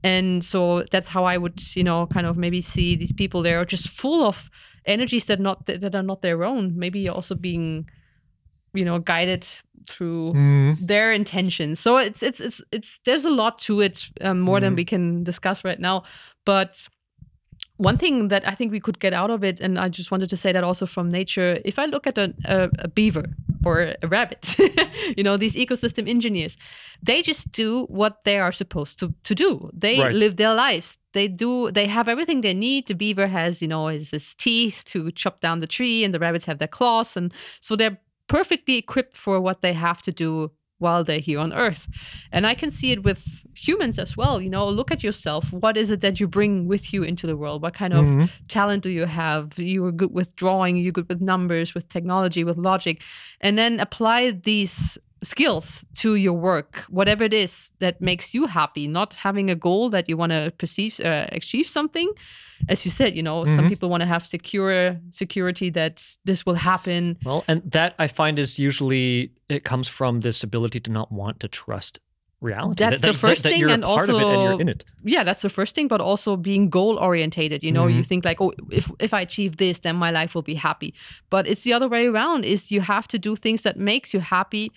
and 0.04 0.44
so 0.44 0.82
that's 0.90 1.08
how 1.08 1.24
i 1.24 1.36
would 1.38 1.60
you 1.76 1.84
know 1.84 2.06
kind 2.06 2.26
of 2.26 2.36
maybe 2.36 2.60
see 2.60 2.96
these 2.96 3.12
people 3.14 3.42
there 3.42 3.58
are 3.58 3.64
just 3.64 3.88
full 3.88 4.22
of 4.22 4.50
energies 4.86 5.24
that 5.24 5.40
not 5.40 5.64
that 5.66 5.94
are 5.94 6.02
not 6.06 6.20
their 6.22 6.44
own 6.44 6.72
maybe 6.76 7.08
also 7.08 7.34
being 7.34 7.88
you 8.74 8.84
know 8.84 8.98
guided 8.98 9.46
through 9.88 10.32
their 10.86 11.12
intentions. 11.12 11.80
So 11.80 11.96
it's 11.98 12.22
it's 12.22 12.40
it's 12.40 12.62
it's 12.72 13.00
there's 13.04 13.24
a 13.24 13.30
lot 13.30 13.58
to 13.66 13.80
it 13.80 14.08
um, 14.20 14.40
more 14.40 14.60
than 14.60 14.72
Mhm. 14.72 14.76
we 14.76 14.84
can 14.84 15.24
discuss 15.24 15.64
right 15.64 15.80
now. 15.80 16.02
But 16.46 16.88
one 17.82 17.98
thing 17.98 18.28
that 18.28 18.46
I 18.46 18.54
think 18.54 18.72
we 18.72 18.80
could 18.80 18.98
get 19.00 19.12
out 19.12 19.30
of 19.30 19.42
it, 19.42 19.60
and 19.60 19.78
I 19.78 19.88
just 19.88 20.10
wanted 20.10 20.30
to 20.30 20.36
say 20.36 20.52
that 20.52 20.64
also 20.64 20.86
from 20.86 21.08
nature. 21.08 21.58
If 21.64 21.78
I 21.78 21.86
look 21.86 22.06
at 22.06 22.16
a, 22.18 22.32
a, 22.44 22.70
a 22.78 22.88
beaver 22.88 23.24
or 23.64 23.94
a 24.02 24.08
rabbit, 24.08 24.56
you 25.16 25.22
know, 25.24 25.36
these 25.36 25.54
ecosystem 25.56 26.08
engineers, 26.08 26.56
they 27.02 27.22
just 27.22 27.52
do 27.52 27.84
what 27.86 28.24
they 28.24 28.38
are 28.38 28.52
supposed 28.52 28.98
to, 29.00 29.12
to 29.24 29.34
do. 29.34 29.70
They 29.72 29.98
Right. 29.98 30.14
live 30.14 30.36
their 30.36 30.54
lives. 30.54 30.98
They 31.12 31.28
do. 31.28 31.70
They 31.72 31.86
have 31.86 32.08
everything 32.08 32.40
they 32.42 32.54
need. 32.54 32.86
The 32.86 32.94
beaver 32.94 33.26
has, 33.26 33.60
you 33.60 33.68
know, 33.68 33.88
his, 33.88 34.10
his 34.10 34.34
teeth 34.34 34.84
to 34.86 35.10
chop 35.10 35.40
down 35.40 35.60
the 35.60 35.66
tree, 35.66 36.04
and 36.04 36.14
the 36.14 36.18
rabbits 36.20 36.46
have 36.46 36.58
their 36.58 36.68
claws, 36.68 37.16
and 37.16 37.32
so 37.60 37.76
they're 37.76 37.98
perfectly 38.28 38.76
equipped 38.78 39.16
for 39.16 39.40
what 39.40 39.60
they 39.60 39.72
have 39.74 40.00
to 40.02 40.12
do 40.12 40.50
while 40.82 41.02
they're 41.04 41.26
here 41.28 41.38
on 41.38 41.52
Earth. 41.52 41.88
And 42.30 42.46
I 42.46 42.54
can 42.54 42.70
see 42.70 42.90
it 42.94 43.02
with 43.02 43.22
humans 43.66 43.98
as 43.98 44.16
well. 44.16 44.34
You 44.44 44.50
know, 44.50 44.68
look 44.68 44.90
at 44.90 45.02
yourself. 45.02 45.52
What 45.64 45.76
is 45.76 45.90
it 45.90 46.00
that 46.00 46.20
you 46.20 46.26
bring 46.38 46.66
with 46.72 46.92
you 46.92 47.02
into 47.10 47.26
the 47.26 47.36
world? 47.42 47.62
What 47.62 47.74
kind 47.82 47.94
of 47.94 48.04
Mhm. 48.04 48.30
talent 48.48 48.82
do 48.82 48.90
you 48.90 49.06
have? 49.06 49.58
You 49.58 49.84
are 49.86 49.92
good 49.92 50.12
with 50.12 50.34
drawing, 50.42 50.76
you're 50.76 50.92
good 50.98 51.08
with 51.08 51.20
numbers, 51.20 51.74
with 51.74 51.88
technology, 51.88 52.42
with 52.44 52.58
logic. 52.58 52.96
And 53.40 53.56
then 53.56 53.80
apply 53.80 54.32
these 54.32 54.98
skills 55.22 55.84
to 55.94 56.14
your 56.16 56.32
work, 56.32 56.84
whatever 56.88 57.24
it 57.24 57.32
is 57.34 57.72
that 57.78 58.00
makes 58.00 58.34
you 58.34 58.46
happy, 58.46 58.86
not 58.88 59.14
having 59.14 59.50
a 59.50 59.54
goal 59.54 59.88
that 59.90 60.08
you 60.08 60.16
want 60.16 60.32
to 60.32 60.52
perceive, 60.58 60.98
uh, 61.04 61.26
achieve 61.32 61.66
something. 61.66 62.10
As 62.68 62.84
you 62.84 62.90
said, 62.90 63.14
you 63.16 63.22
know, 63.22 63.44
some 63.44 63.64
Mhm. 63.64 63.68
people 63.68 63.88
want 63.88 64.02
to 64.02 64.06
have 64.06 64.24
secure 64.26 64.96
security 65.10 65.70
that 65.70 66.04
this 66.24 66.44
will 66.46 66.54
happen. 66.56 67.16
Well, 67.24 67.44
and 67.48 67.62
that 67.70 67.94
I 67.98 68.08
find 68.08 68.38
is 68.38 68.58
usually 68.58 69.30
it 69.48 69.64
comes 69.64 69.88
from 69.88 70.20
this 70.20 70.42
ability 70.44 70.80
to 70.80 70.90
not 70.90 71.10
want 71.12 71.40
to 71.40 71.48
trust 71.48 71.98
reality. 72.40 72.74
That's 72.84 73.00
that, 73.00 73.06
the 73.06 73.12
that- 73.12 73.18
first 73.18 73.42
that 73.44 73.50
thing, 73.52 73.70
and 73.70 73.82
part 73.84 74.08
of 74.08 74.16
it 74.16 74.18
and 74.18 74.24
also- 74.24 74.42
you're 74.50 74.60
in 74.60 74.68
it. 74.68 74.84
yeah 75.04 75.22
that's 75.22 75.42
the 75.42 75.48
first 75.48 75.74
thing 75.76 75.86
but 75.88 76.00
also 76.00 76.36
being 76.36 76.68
goal 76.68 76.98
orientated 76.98 77.62
you 77.62 77.70
know 77.70 77.84
Mm-hmm. 77.86 77.98
you 77.98 78.04
think 78.04 78.24
like 78.24 78.40
oh 78.40 78.52
if 78.72 78.90
if 78.98 79.14
i 79.14 79.20
achieve 79.20 79.58
this 79.58 79.78
then 79.80 79.94
my 79.94 80.10
life 80.10 80.34
will 80.34 80.42
be 80.42 80.56
happy 80.56 80.92
but 81.30 81.46
it's 81.46 81.62
the 81.62 81.72
other 81.72 81.88
way 81.88 82.06
around 82.08 82.44
is 82.44 82.72
you 82.72 82.80
have 82.80 83.06
to 83.08 83.18
do 83.18 83.36
things 83.36 83.62
that 83.62 83.76
makes 83.76 84.12
you 84.14 84.18
happy 84.20 84.72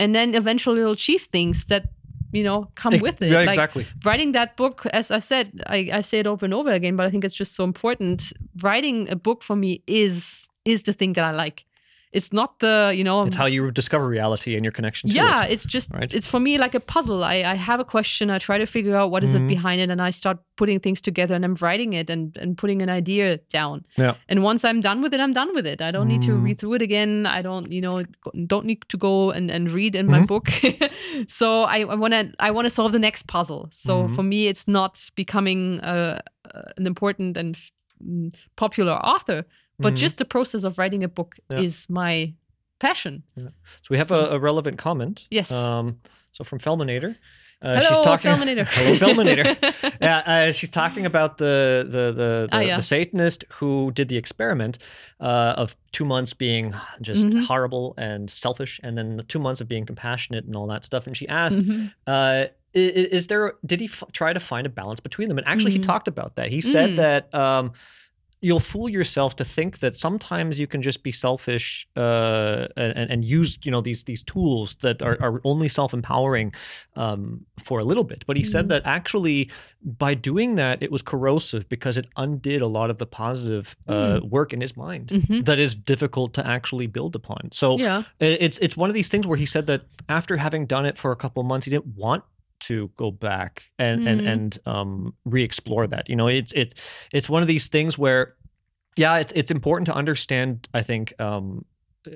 and 0.00 0.14
then 0.14 0.34
eventually 0.34 0.80
you'll 0.80 0.92
achieve 0.92 1.22
things 1.22 1.66
that 1.66 1.84
you 2.32 2.42
know 2.42 2.68
come 2.74 2.94
Ex- 2.94 3.02
with 3.02 3.22
it. 3.22 3.30
Yeah, 3.30 3.38
like 3.40 3.48
exactly. 3.50 3.86
writing 4.04 4.32
that 4.32 4.56
book 4.56 4.86
as 4.92 5.10
i 5.10 5.20
said 5.20 5.46
I, 5.66 5.90
I 5.92 6.00
say 6.00 6.18
it 6.20 6.26
over 6.26 6.44
and 6.46 6.54
over 6.54 6.72
again 6.72 6.96
but 6.96 7.06
i 7.06 7.10
think 7.10 7.24
it's 7.24 7.36
just 7.36 7.54
so 7.54 7.64
important. 7.64 8.32
Writing 8.62 9.08
a 9.10 9.16
book 9.16 9.42
for 9.42 9.56
me 9.56 9.82
is 9.86 10.48
is 10.64 10.82
the 10.82 10.92
thing 10.92 11.12
that 11.14 11.24
i 11.24 11.30
like 11.30 11.64
it's 12.12 12.32
not 12.32 12.58
the 12.58 12.92
you 12.98 13.04
know 13.04 13.22
It's 13.26 13.36
how 13.36 13.46
you 13.46 13.70
discover 13.70 14.06
reality 14.08 14.56
and 14.56 14.64
your 14.64 14.72
connection 14.72 15.10
to 15.10 15.14
yeah 15.14 15.44
it. 15.44 15.52
it's 15.52 15.64
just 15.74 15.88
right? 15.92 16.12
it's 16.12 16.26
for 16.30 16.40
me 16.40 16.58
like 16.58 16.74
a 16.74 16.80
puzzle 16.80 17.22
I, 17.22 17.36
I 17.52 17.54
have 17.54 17.78
a 17.80 17.84
question 17.84 18.30
i 18.30 18.38
try 18.38 18.58
to 18.58 18.66
figure 18.66 18.96
out 18.96 19.10
what 19.12 19.22
is 19.22 19.34
Mhm. 19.34 19.40
it 19.40 19.46
behind 19.48 19.80
it 19.80 19.90
and 19.90 20.00
i 20.02 20.10
start 20.10 20.38
putting 20.56 20.80
things 20.80 21.00
together 21.00 21.34
and 21.36 21.44
i'm 21.44 21.54
writing 21.60 21.92
it 21.92 22.10
and, 22.10 22.36
and 22.42 22.58
putting 22.58 22.82
an 22.82 22.90
idea 22.90 23.36
down 23.58 23.84
Yeah. 23.96 24.14
and 24.28 24.42
once 24.42 24.64
i'm 24.64 24.80
done 24.80 25.02
with 25.02 25.14
it 25.14 25.20
i'm 25.20 25.32
done 25.32 25.54
with 25.54 25.66
it 25.66 25.80
i 25.80 25.90
don't 25.92 26.08
need 26.08 26.22
to 26.22 26.34
read 26.46 26.58
through 26.58 26.74
it 26.78 26.82
again 26.82 27.26
i 27.26 27.42
don't 27.42 27.70
you 27.70 27.80
know 27.80 28.02
don't 28.46 28.66
need 28.66 28.80
to 28.88 28.96
go 28.96 29.30
and, 29.30 29.50
and 29.50 29.70
read 29.70 29.94
in 29.94 30.06
my 30.06 30.20
Mhm. 30.20 30.26
book 30.26 30.46
so 31.26 31.62
i 31.62 31.84
want 31.84 32.12
to 32.14 32.32
i 32.40 32.50
want 32.50 32.66
to 32.66 32.70
solve 32.70 32.92
the 32.92 32.98
next 32.98 33.26
puzzle 33.26 33.68
so 33.70 33.92
Mhm. 34.04 34.14
for 34.16 34.22
me 34.22 34.48
it's 34.48 34.66
not 34.66 35.10
becoming 35.14 35.80
uh, 35.80 36.20
uh, 36.54 36.62
an 36.78 36.86
important 36.86 37.36
and 37.36 37.54
f- 37.56 37.70
mm, 38.04 38.32
popular 38.56 38.94
author 39.14 39.44
but 39.80 39.94
Mhm. 39.94 39.96
just 39.96 40.16
the 40.18 40.24
process 40.24 40.62
of 40.64 40.78
writing 40.78 41.02
a 41.04 41.08
book 41.08 41.34
Yeah. 41.50 41.60
is 41.66 41.86
my 41.88 42.34
passion 42.78 43.22
So 43.36 43.88
we 43.90 43.98
have 43.98 44.08
So- 44.08 44.20
a, 44.26 44.36
a 44.36 44.38
relevant 44.38 44.78
comment. 44.78 45.26
Yes. 45.30 45.50
Um, 45.52 45.98
so 46.32 46.44
from 46.44 46.58
Felminator. 46.60 47.16
Uh, 47.62 47.74
hello 47.76 47.88
she's 47.90 48.00
talking, 48.00 48.30
Felminator. 48.30 48.66
Hello, 48.76 48.94
Felminator. 49.02 49.96
yeah, 50.00 50.18
uh, 50.48 50.52
she's 50.52 50.70
talking 50.70 51.04
about 51.04 51.36
the 51.36 51.84
the 51.86 52.04
the, 52.06 52.12
the, 52.14 52.48
Ah, 52.52 52.60
yeah. 52.60 52.76
the 52.78 52.82
Satanist 52.82 53.44
who 53.58 53.90
did 53.94 54.08
the 54.08 54.16
experiment 54.16 54.78
uh, 55.20 55.52
of 55.62 55.76
two 55.92 56.06
months 56.06 56.32
being 56.32 56.72
just 57.02 57.26
Mhm. 57.26 57.44
horrible 57.44 57.92
and 57.98 58.30
selfish, 58.30 58.80
and 58.82 58.96
then 58.96 59.18
the 59.18 59.22
two 59.24 59.38
months 59.38 59.60
of 59.60 59.68
being 59.68 59.84
compassionate 59.84 60.46
and 60.46 60.56
all 60.56 60.66
that 60.68 60.84
stuff. 60.86 61.06
And 61.06 61.14
she 61.14 61.28
asked, 61.28 61.58
Mhm. 61.58 61.92
uh, 62.06 62.46
i- 62.74 62.92
i- 63.00 63.08
"Is 63.18 63.26
there? 63.26 63.52
Did 63.66 63.80
he 63.80 63.88
f- 63.92 64.04
try 64.12 64.32
to 64.32 64.40
find 64.40 64.66
a 64.66 64.70
balance 64.70 65.00
between 65.00 65.28
them?" 65.28 65.36
And 65.36 65.46
actually, 65.46 65.72
Mhm. 65.72 65.84
he 65.84 65.90
talked 65.92 66.08
about 66.08 66.36
that. 66.36 66.48
He 66.48 66.62
said 66.62 66.90
Mm. 66.92 66.96
that. 66.96 67.34
Um, 67.34 67.72
You'll 68.42 68.58
fool 68.60 68.88
yourself 68.88 69.36
to 69.36 69.44
think 69.44 69.80
that 69.80 69.96
sometimes 69.96 70.58
you 70.58 70.66
can 70.66 70.80
just 70.80 71.02
be 71.02 71.12
selfish 71.12 71.86
uh, 71.94 72.68
and, 72.76 73.10
and 73.10 73.24
use 73.24 73.58
you 73.64 73.70
know 73.70 73.82
these 73.82 74.04
these 74.04 74.22
tools 74.22 74.76
that 74.76 75.02
are, 75.02 75.18
are 75.20 75.40
only 75.44 75.68
self 75.68 75.92
empowering 75.92 76.52
um, 76.96 77.44
for 77.58 77.80
a 77.80 77.84
little 77.84 78.04
bit. 78.04 78.24
But 78.26 78.36
he 78.38 78.42
said 78.42 78.64
Mhm. 78.64 78.68
that 78.68 78.82
actually 78.86 79.50
by 79.82 80.14
doing 80.14 80.54
that 80.54 80.82
it 80.82 80.90
was 80.90 81.02
corrosive 81.02 81.68
because 81.68 81.98
it 81.98 82.06
undid 82.16 82.62
a 82.62 82.68
lot 82.68 82.88
of 82.90 82.96
the 82.96 83.06
positive 83.06 83.76
uh, 83.86 84.20
work 84.22 84.52
in 84.54 84.60
his 84.62 84.74
mind 84.76 85.08
Mhm. 85.08 85.44
that 85.44 85.58
is 85.58 85.74
difficult 85.74 86.32
to 86.34 86.46
actually 86.46 86.86
build 86.86 87.14
upon. 87.14 87.50
So 87.52 87.78
Yeah. 87.78 88.04
it's 88.20 88.58
it's 88.60 88.76
one 88.76 88.88
of 88.88 88.94
these 88.94 89.10
things 89.10 89.26
where 89.26 89.36
he 89.38 89.46
said 89.46 89.66
that 89.66 89.82
after 90.08 90.38
having 90.38 90.64
done 90.66 90.86
it 90.86 90.96
for 90.96 91.12
a 91.12 91.16
couple 91.16 91.40
of 91.42 91.46
months, 91.46 91.66
he 91.66 91.70
didn't 91.70 91.94
want 91.96 92.24
to 92.60 92.90
go 92.96 93.10
back 93.10 93.62
and 93.78 94.06
and 94.08 94.20
Mhm. 94.20 94.26
and 94.32 94.58
um, 94.66 95.14
re-explore 95.24 95.86
that. 95.88 96.08
You 96.08 96.16
know, 96.16 96.28
it's 96.28 96.52
it's 96.52 96.74
it's 97.12 97.28
one 97.28 97.42
of 97.42 97.48
these 97.48 97.68
things 97.68 97.98
where, 97.98 98.34
yeah, 98.96 99.18
it's 99.18 99.32
it's 99.32 99.50
important 99.50 99.86
to 99.86 99.94
understand. 99.94 100.68
I 100.74 100.82
think. 100.82 101.12
Um, 101.20 101.64
uh, 102.06 102.10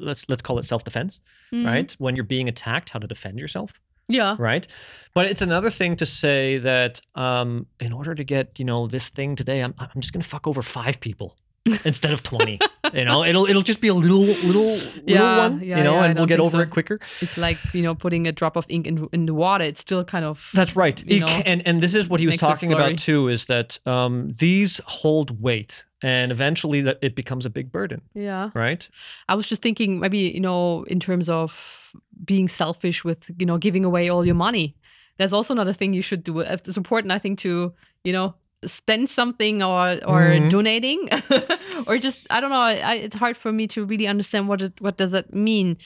let's 0.00 0.26
let's 0.30 0.40
call 0.40 0.58
it 0.58 0.64
self-defense 0.64 1.20
Mhm. 1.52 1.66
right 1.66 1.92
when 1.98 2.16
you're 2.16 2.24
being 2.24 2.48
attacked 2.48 2.88
how 2.88 2.98
to 2.98 3.06
defend 3.06 3.38
yourself 3.38 3.78
Yeah. 4.08 4.36
right 4.38 4.66
but 5.12 5.26
it's 5.26 5.42
another 5.42 5.68
thing 5.68 5.96
to 5.96 6.06
say 6.06 6.56
that 6.56 7.02
um 7.14 7.66
in 7.78 7.92
order 7.92 8.14
to 8.14 8.24
get 8.24 8.58
you 8.58 8.64
know 8.64 8.86
this 8.86 9.10
thing 9.10 9.36
today 9.36 9.60
i'm, 9.60 9.74
I'm 9.78 10.00
just 10.00 10.14
gonna 10.14 10.24
fuck 10.24 10.46
over 10.46 10.62
five 10.62 10.98
people 11.00 11.36
instead 11.84 12.12
of 12.12 12.22
20 12.22 12.58
you 12.92 13.04
know 13.04 13.24
it'll 13.24 13.46
it'll 13.46 13.62
just 13.62 13.80
be 13.80 13.88
a 13.88 13.94
little 13.94 14.20
little 14.20 14.66
little 14.66 15.00
Yeah, 15.04 15.48
one 15.48 15.60
yeah, 15.60 15.78
you 15.78 15.84
know 15.84 15.94
yeah, 15.94 16.00
I 16.00 16.06
and 16.06 16.18
we'll 16.18 16.26
get 16.26 16.40
over 16.40 16.58
so. 16.58 16.60
it 16.60 16.70
quicker 16.70 16.98
It's 17.20 17.36
like 17.36 17.58
you 17.72 17.82
know 17.82 17.94
putting 17.94 18.26
a 18.26 18.32
drop 18.32 18.56
of 18.56 18.66
ink 18.68 18.86
in, 18.86 19.08
in 19.12 19.26
the 19.26 19.34
water. 19.34 19.64
It's 19.64 19.80
still 19.80 20.04
kind 20.04 20.24
of 20.24 20.50
that's 20.54 20.76
right 20.76 21.02
you 21.04 21.20
know, 21.20 21.26
and 21.26 21.66
and 21.66 21.80
this 21.80 21.94
is 21.94 22.08
what 22.08 22.20
he 22.20 22.26
was 22.26 22.36
talking 22.36 22.72
about 22.72 22.98
too 22.98 23.28
is 23.28 23.46
that 23.46 23.78
um 23.86 24.32
these 24.38 24.80
hold 24.86 25.42
weight 25.42 25.84
and 26.02 26.30
eventually 26.30 26.80
that 26.80 26.98
it 27.02 27.16
becomes 27.16 27.44
a 27.44 27.50
big 27.50 27.72
burden 27.72 28.00
yeah. 28.14 28.50
right 28.54 28.88
I 29.28 29.34
was 29.34 29.48
just 29.48 29.62
thinking 29.62 29.98
maybe 29.98 30.18
you 30.18 30.40
know 30.40 30.84
in 30.84 31.00
terms 31.00 31.28
of 31.28 31.78
being 32.24 32.48
selfish 32.48 33.04
with 33.04 33.30
you 33.38 33.46
know 33.46 33.58
giving 33.58 33.84
away 33.84 34.08
all 34.08 34.24
your 34.24 34.34
money. 34.34 34.76
There's 35.16 35.32
also 35.32 35.52
another 35.52 35.72
thing 35.72 35.94
you 35.94 36.02
should 36.02 36.22
do. 36.22 36.40
It's 36.40 36.76
important, 36.76 37.12
I 37.12 37.18
think, 37.18 37.38
to 37.40 37.72
you 38.04 38.12
know 38.12 38.34
spend 38.66 39.08
something 39.10 39.62
or 39.62 39.98
or 40.06 40.38
Mhm. 40.40 40.50
donating 40.50 41.08
or 41.86 41.98
just 41.98 42.20
I 42.30 42.40
don't 42.40 42.50
know. 42.50 42.60
I, 42.60 42.94
it's 42.94 43.16
hard 43.16 43.36
for 43.36 43.52
me 43.52 43.66
to 43.68 43.84
really 43.84 44.06
understand 44.08 44.48
what 44.48 44.62
it, 44.62 44.80
what 44.80 44.96
does 44.96 45.12
that 45.12 45.32
mean. 45.34 45.76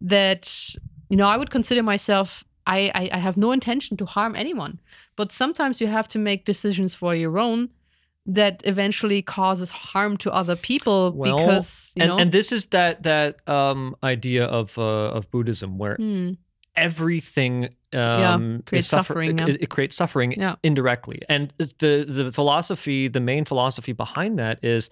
That 0.00 0.74
you 1.10 1.16
know 1.16 1.26
I 1.28 1.36
would 1.36 1.50
consider 1.50 1.82
myself. 1.82 2.44
I, 2.66 2.90
I, 2.94 3.10
I 3.12 3.18
have 3.18 3.36
no 3.36 3.52
intention 3.52 3.96
to 3.98 4.06
harm 4.06 4.34
anyone, 4.34 4.80
but 5.16 5.30
sometimes 5.32 5.82
you 5.82 5.86
have 5.86 6.08
to 6.08 6.18
make 6.18 6.46
decisions 6.46 6.94
for 6.94 7.14
your 7.14 7.38
own 7.38 7.68
that 8.24 8.62
eventually 8.64 9.20
causes 9.20 9.70
harm 9.70 10.16
to 10.16 10.32
other 10.32 10.56
people 10.56 11.12
Well, 11.12 11.34
because 11.34 11.92
you 11.94 12.02
and 12.02 12.08
know 12.08 12.18
and 12.18 12.32
this 12.32 12.52
is 12.52 12.66
that 12.70 13.02
that 13.02 13.46
um 13.46 13.94
idea 14.02 14.46
of 14.46 14.78
uh, 14.78 15.12
of 15.16 15.30
buddhism 15.30 15.76
where 15.78 15.96
Hmm. 15.96 16.32
Everything 16.76 17.68
um, 17.92 18.62
creates 18.66 18.86
is 18.86 18.90
suffer- 18.90 19.12
suffering, 19.14 19.38
yeah. 19.38 19.46
It, 19.46 19.62
it 19.62 19.70
creates 19.70 19.96
suffering 19.96 20.32
Yeah. 20.36 20.56
indirectly, 20.62 21.22
and 21.28 21.52
the 21.78 22.04
the 22.08 22.32
philosophy, 22.32 23.08
the 23.08 23.20
main 23.20 23.44
philosophy 23.44 23.92
behind 23.92 24.38
that 24.38 24.58
is, 24.64 24.90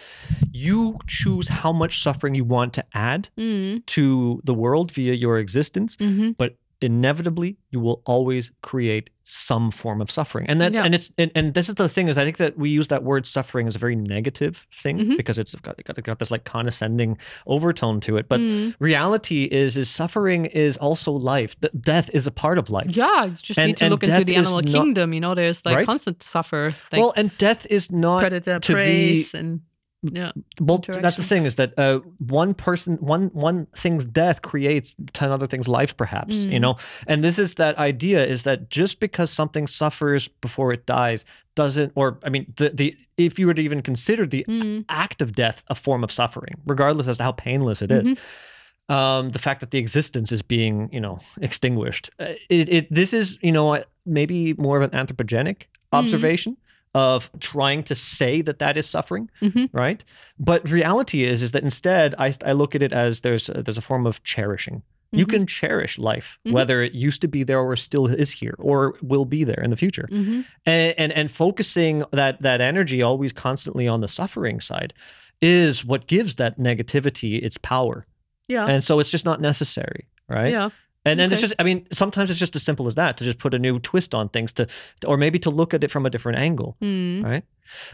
you 0.52 0.98
choose 1.08 1.48
how 1.48 1.72
much 1.72 2.02
suffering 2.02 2.34
you 2.34 2.44
want 2.44 2.72
to 2.74 2.84
add 2.94 3.28
Mm, 3.36 3.84
to 3.86 4.40
the 4.44 4.54
world 4.54 4.92
via 4.92 5.14
your 5.14 5.38
existence, 5.38 5.96
mhm. 5.96 6.36
but 6.38 6.56
inevitably 6.82 7.56
you 7.70 7.80
will 7.80 8.02
always 8.04 8.52
create 8.62 9.10
some 9.24 9.70
form 9.70 10.00
of 10.00 10.10
suffering 10.10 10.46
and 10.48 10.60
that's 10.60 10.74
Yeah. 10.74 10.84
and 10.84 10.94
it's 10.94 11.12
and, 11.16 11.30
and 11.34 11.54
this 11.54 11.68
is 11.68 11.76
the 11.76 11.88
thing 11.88 12.08
is 12.08 12.18
i 12.18 12.24
think 12.24 12.38
that 12.38 12.58
we 12.58 12.70
use 12.70 12.88
that 12.88 13.04
word 13.04 13.24
suffering 13.26 13.66
as 13.68 13.76
a 13.76 13.78
very 13.78 13.94
negative 13.94 14.66
thing 14.82 14.98
Mhm. 14.98 15.16
because 15.16 15.38
it's 15.38 15.54
got, 15.54 15.76
got, 15.84 16.02
got 16.02 16.18
this 16.18 16.30
like 16.32 16.44
condescending 16.44 17.16
overtone 17.46 18.00
to 18.00 18.16
it 18.16 18.28
but 18.28 18.40
Mm. 18.40 18.74
reality 18.80 19.44
is 19.44 19.76
is 19.76 19.88
suffering 19.88 20.46
is 20.46 20.76
also 20.78 21.12
life 21.12 21.58
Th- 21.60 21.72
death 21.80 22.10
is 22.12 22.26
a 22.26 22.32
part 22.32 22.58
of 22.58 22.68
life 22.70 22.94
Yeah, 22.96 23.26
you 23.26 23.34
just 23.40 23.58
And- 23.58 23.68
need 23.68 23.76
to 23.78 23.88
look 23.90 24.02
into 24.02 24.24
the 24.24 24.36
animal 24.36 24.60
not- 24.62 24.72
kingdom. 24.72 25.12
You 25.12 25.20
know, 25.20 25.34
there's 25.34 25.64
like 25.64 25.76
Right? 25.76 25.86
constant 25.86 26.22
suffer, 26.22 26.70
like 26.90 27.00
well 27.00 27.12
and 27.16 27.30
death 27.38 27.66
is 27.70 27.90
not 27.92 28.20
predator 28.20 28.58
to 28.58 28.74
be- 28.74 29.26
and 29.34 29.60
yeah, 30.02 30.32
well 30.60 30.78
that's 31.02 31.16
the 31.16 31.22
thing 31.22 31.44
is 31.46 31.54
that 31.56 31.78
uh, 31.78 32.00
one 32.18 32.54
person 32.54 32.96
one 32.96 33.30
one 33.32 33.66
thing's 33.76 34.04
death 34.04 34.42
creates 34.42 34.96
10 35.12 35.30
other 35.30 35.46
things 35.46 35.68
life 35.68 35.96
perhaps 35.96 36.34
you 36.34 36.58
Mm. 36.58 36.60
know 36.62 36.76
and 37.06 37.22
this 37.22 37.38
is 37.38 37.54
that 37.54 37.78
idea 37.78 38.24
is 38.26 38.42
that 38.42 38.68
just 38.68 38.98
because 38.98 39.30
something 39.30 39.68
suffers 39.68 40.26
before 40.28 40.72
it 40.72 40.86
dies 40.86 41.24
doesn't 41.54 41.92
or 41.94 42.18
i 42.24 42.28
mean 42.30 42.52
the, 42.56 42.70
the 42.70 42.96
if 43.16 43.38
you 43.38 43.46
were 43.46 43.54
to 43.54 43.62
even 43.62 43.80
consider 43.82 44.26
the 44.26 44.44
Mm, 44.48 44.84
act 44.88 45.22
of 45.22 45.32
death 45.32 45.62
a 45.68 45.74
form 45.74 46.02
of 46.02 46.10
suffering 46.10 46.54
regardless 46.66 47.06
as 47.06 47.18
to 47.18 47.22
how 47.22 47.32
painless 47.32 47.80
it 47.82 47.90
is. 47.92 48.08
Mm-hmm. 48.08 48.92
um, 48.94 49.28
the 49.28 49.38
fact 49.38 49.60
that 49.60 49.70
the 49.70 49.78
existence 49.78 50.32
is 50.32 50.42
being 50.42 50.88
you 50.92 51.00
know 51.00 51.18
extinguished 51.40 52.10
uh, 52.18 52.34
it, 52.50 52.68
it 52.68 52.92
this 52.94 53.12
is 53.12 53.38
you 53.42 53.52
know 53.52 53.82
maybe 54.04 54.54
more 54.54 54.76
of 54.80 54.82
an 54.82 54.90
anthropogenic 54.90 55.56
Mm-hmm. 55.92 55.98
observation 55.98 56.56
of 56.94 57.30
trying 57.40 57.82
to 57.84 57.94
say 57.94 58.42
that 58.42 58.58
that 58.58 58.76
is 58.76 58.86
suffering, 58.86 59.30
Mhm. 59.40 59.70
right? 59.72 60.04
But 60.38 60.68
reality 60.68 61.24
is 61.24 61.42
is 61.42 61.52
that 61.52 61.62
instead 61.62 62.14
I, 62.18 62.34
I 62.44 62.52
look 62.52 62.74
at 62.74 62.82
it 62.82 62.92
as 62.92 63.20
there's 63.22 63.48
a, 63.48 63.62
there's 63.62 63.78
a 63.78 63.82
form 63.82 64.06
of 64.06 64.22
cherishing. 64.24 64.82
You 65.14 65.26
Mhm. 65.26 65.30
can 65.30 65.46
cherish 65.46 65.98
life, 65.98 66.38
Mhm. 66.46 66.52
whether 66.52 66.82
it 66.82 66.92
used 66.94 67.20
to 67.22 67.28
be 67.28 67.42
there 67.44 67.60
or 67.60 67.76
still 67.76 68.06
is 68.06 68.30
here 68.30 68.54
or 68.58 68.94
will 69.02 69.24
be 69.26 69.44
there 69.44 69.62
in 69.62 69.70
the 69.70 69.76
future 69.76 70.08
Mhm. 70.10 70.44
and, 70.66 70.94
and 70.98 71.12
and 71.12 71.30
focusing 71.30 72.04
that 72.12 72.40
that 72.42 72.60
energy 72.60 73.00
always 73.02 73.32
constantly 73.32 73.86
on 73.88 74.00
the 74.00 74.08
suffering 74.08 74.60
side 74.60 74.92
is 75.40 75.84
what 75.84 76.06
gives 76.06 76.36
that 76.36 76.58
negativity 76.58 77.42
its 77.42 77.58
power 77.58 78.06
Yeah. 78.48 78.66
and 78.66 78.84
so 78.84 79.00
it's 79.00 79.10
just 79.10 79.24
not 79.24 79.40
necessary 79.40 80.06
right 80.28 80.52
Yeah. 80.52 80.70
And 81.04 81.18
then 81.18 81.32
it's 81.32 81.40
Okay. 81.42 81.48
just 81.48 81.54
i 81.58 81.62
mean 81.64 81.86
sometimes 81.92 82.30
it's 82.30 82.38
just 82.38 82.54
as 82.56 82.62
simple 82.62 82.86
as 82.86 82.94
that 82.94 83.16
to 83.16 83.24
just 83.24 83.38
put 83.38 83.54
a 83.54 83.58
new 83.58 83.78
twist 83.80 84.14
on 84.14 84.28
things 84.28 84.52
to 84.52 84.66
or 85.06 85.16
maybe 85.16 85.38
to 85.38 85.50
look 85.50 85.74
at 85.74 85.82
it 85.84 85.90
from 85.90 86.06
a 86.06 86.10
different 86.10 86.38
angle 86.38 86.76
Mm. 86.80 87.24
right 87.24 87.44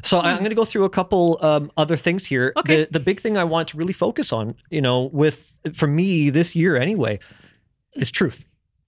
so 0.03 0.19
I- 0.19 0.31
i'm 0.33 0.39
going 0.39 0.51
to 0.51 0.57
go 0.57 0.65
through 0.65 0.85
a 0.85 0.91
couple 0.91 1.39
um, 1.43 1.71
other 1.77 1.97
things 1.97 2.27
here 2.27 2.53
Okay. 2.57 2.85
the, 2.85 2.89
the 2.93 3.01
big 3.01 3.21
thing 3.21 3.37
i 3.37 3.45
want 3.45 3.69
to 3.69 3.77
really 3.77 3.93
focus 3.95 4.33
on 4.33 4.55
you 4.71 4.81
know 4.83 5.09
with 5.13 5.59
for 5.75 5.87
me 5.87 6.31
this 6.31 6.55
year 6.57 6.77
anyway 6.77 7.19
is 7.95 8.11
truth 8.11 8.45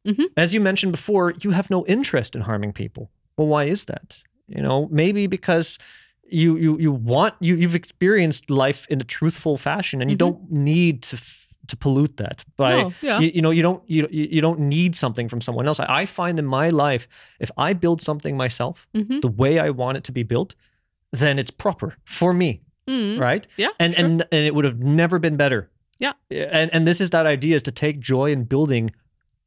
Mhm. 0.07 0.27
as 0.37 0.55
you 0.55 0.61
mentioned 0.61 0.93
before 0.93 1.35
you 1.43 1.51
have 1.51 1.69
no 1.71 1.85
interest 1.87 2.35
in 2.35 2.41
harming 2.43 2.73
people 2.73 3.11
well 3.37 3.49
why 3.49 3.65
is 3.65 3.85
that 3.85 4.23
you 4.49 4.63
know 4.63 4.89
maybe 4.91 5.27
because 5.27 5.79
you 6.33 6.57
you 6.57 6.79
you 6.79 6.93
want 6.93 7.35
you 7.41 7.55
you've 7.57 7.75
experienced 7.75 8.49
life 8.51 8.87
in 8.89 9.01
a 9.01 9.05
truthful 9.05 9.57
fashion 9.59 10.01
and 10.01 10.11
you 10.11 10.17
Mhm. 10.17 10.25
don't 10.27 10.51
need 10.51 11.03
to 11.03 11.17
f- 11.17 11.50
to 11.69 11.77
pollute 11.77 12.17
that 12.17 12.45
by 12.57 12.71
No, 12.83 12.93
yeah. 13.03 13.21
you, 13.21 13.31
you 13.35 13.43
know 13.43 13.51
you 13.51 13.63
don't 13.63 13.83
you, 13.87 14.09
you 14.11 14.41
don't 14.41 14.59
need 14.61 14.97
something 14.97 15.29
from 15.29 15.41
someone 15.41 15.67
else 15.69 15.81
I, 15.81 15.87
I 16.03 16.07
find 16.07 16.39
in 16.39 16.47
my 16.47 16.69
life 16.71 17.07
if 17.39 17.51
i 17.57 17.73
build 17.73 18.01
something 18.03 18.37
myself 18.37 18.87
Mhm. 18.95 19.21
the 19.21 19.29
way 19.29 19.59
i 19.59 19.71
want 19.71 19.97
it 19.99 20.05
to 20.05 20.13
be 20.13 20.23
built 20.25 20.55
then 21.13 21.39
it's 21.39 21.51
proper 21.51 21.95
for 22.05 22.33
me 22.35 22.61
Mm. 22.89 23.21
right 23.21 23.47
Yeah. 23.57 23.69
and 23.79 23.95
sure. 23.95 24.05
and 24.05 24.23
and 24.33 24.47
it 24.47 24.55
would 24.55 24.65
have 24.65 24.79
never 24.81 25.19
been 25.21 25.37
better 25.37 25.69
Yeah. 25.99 26.15
and 26.31 26.71
and 26.75 26.87
this 26.89 27.01
is 27.01 27.11
that 27.11 27.27
idea 27.27 27.55
is 27.57 27.63
to 27.63 27.71
take 27.73 28.01
joy 28.01 28.33
in 28.33 28.45
building 28.45 28.91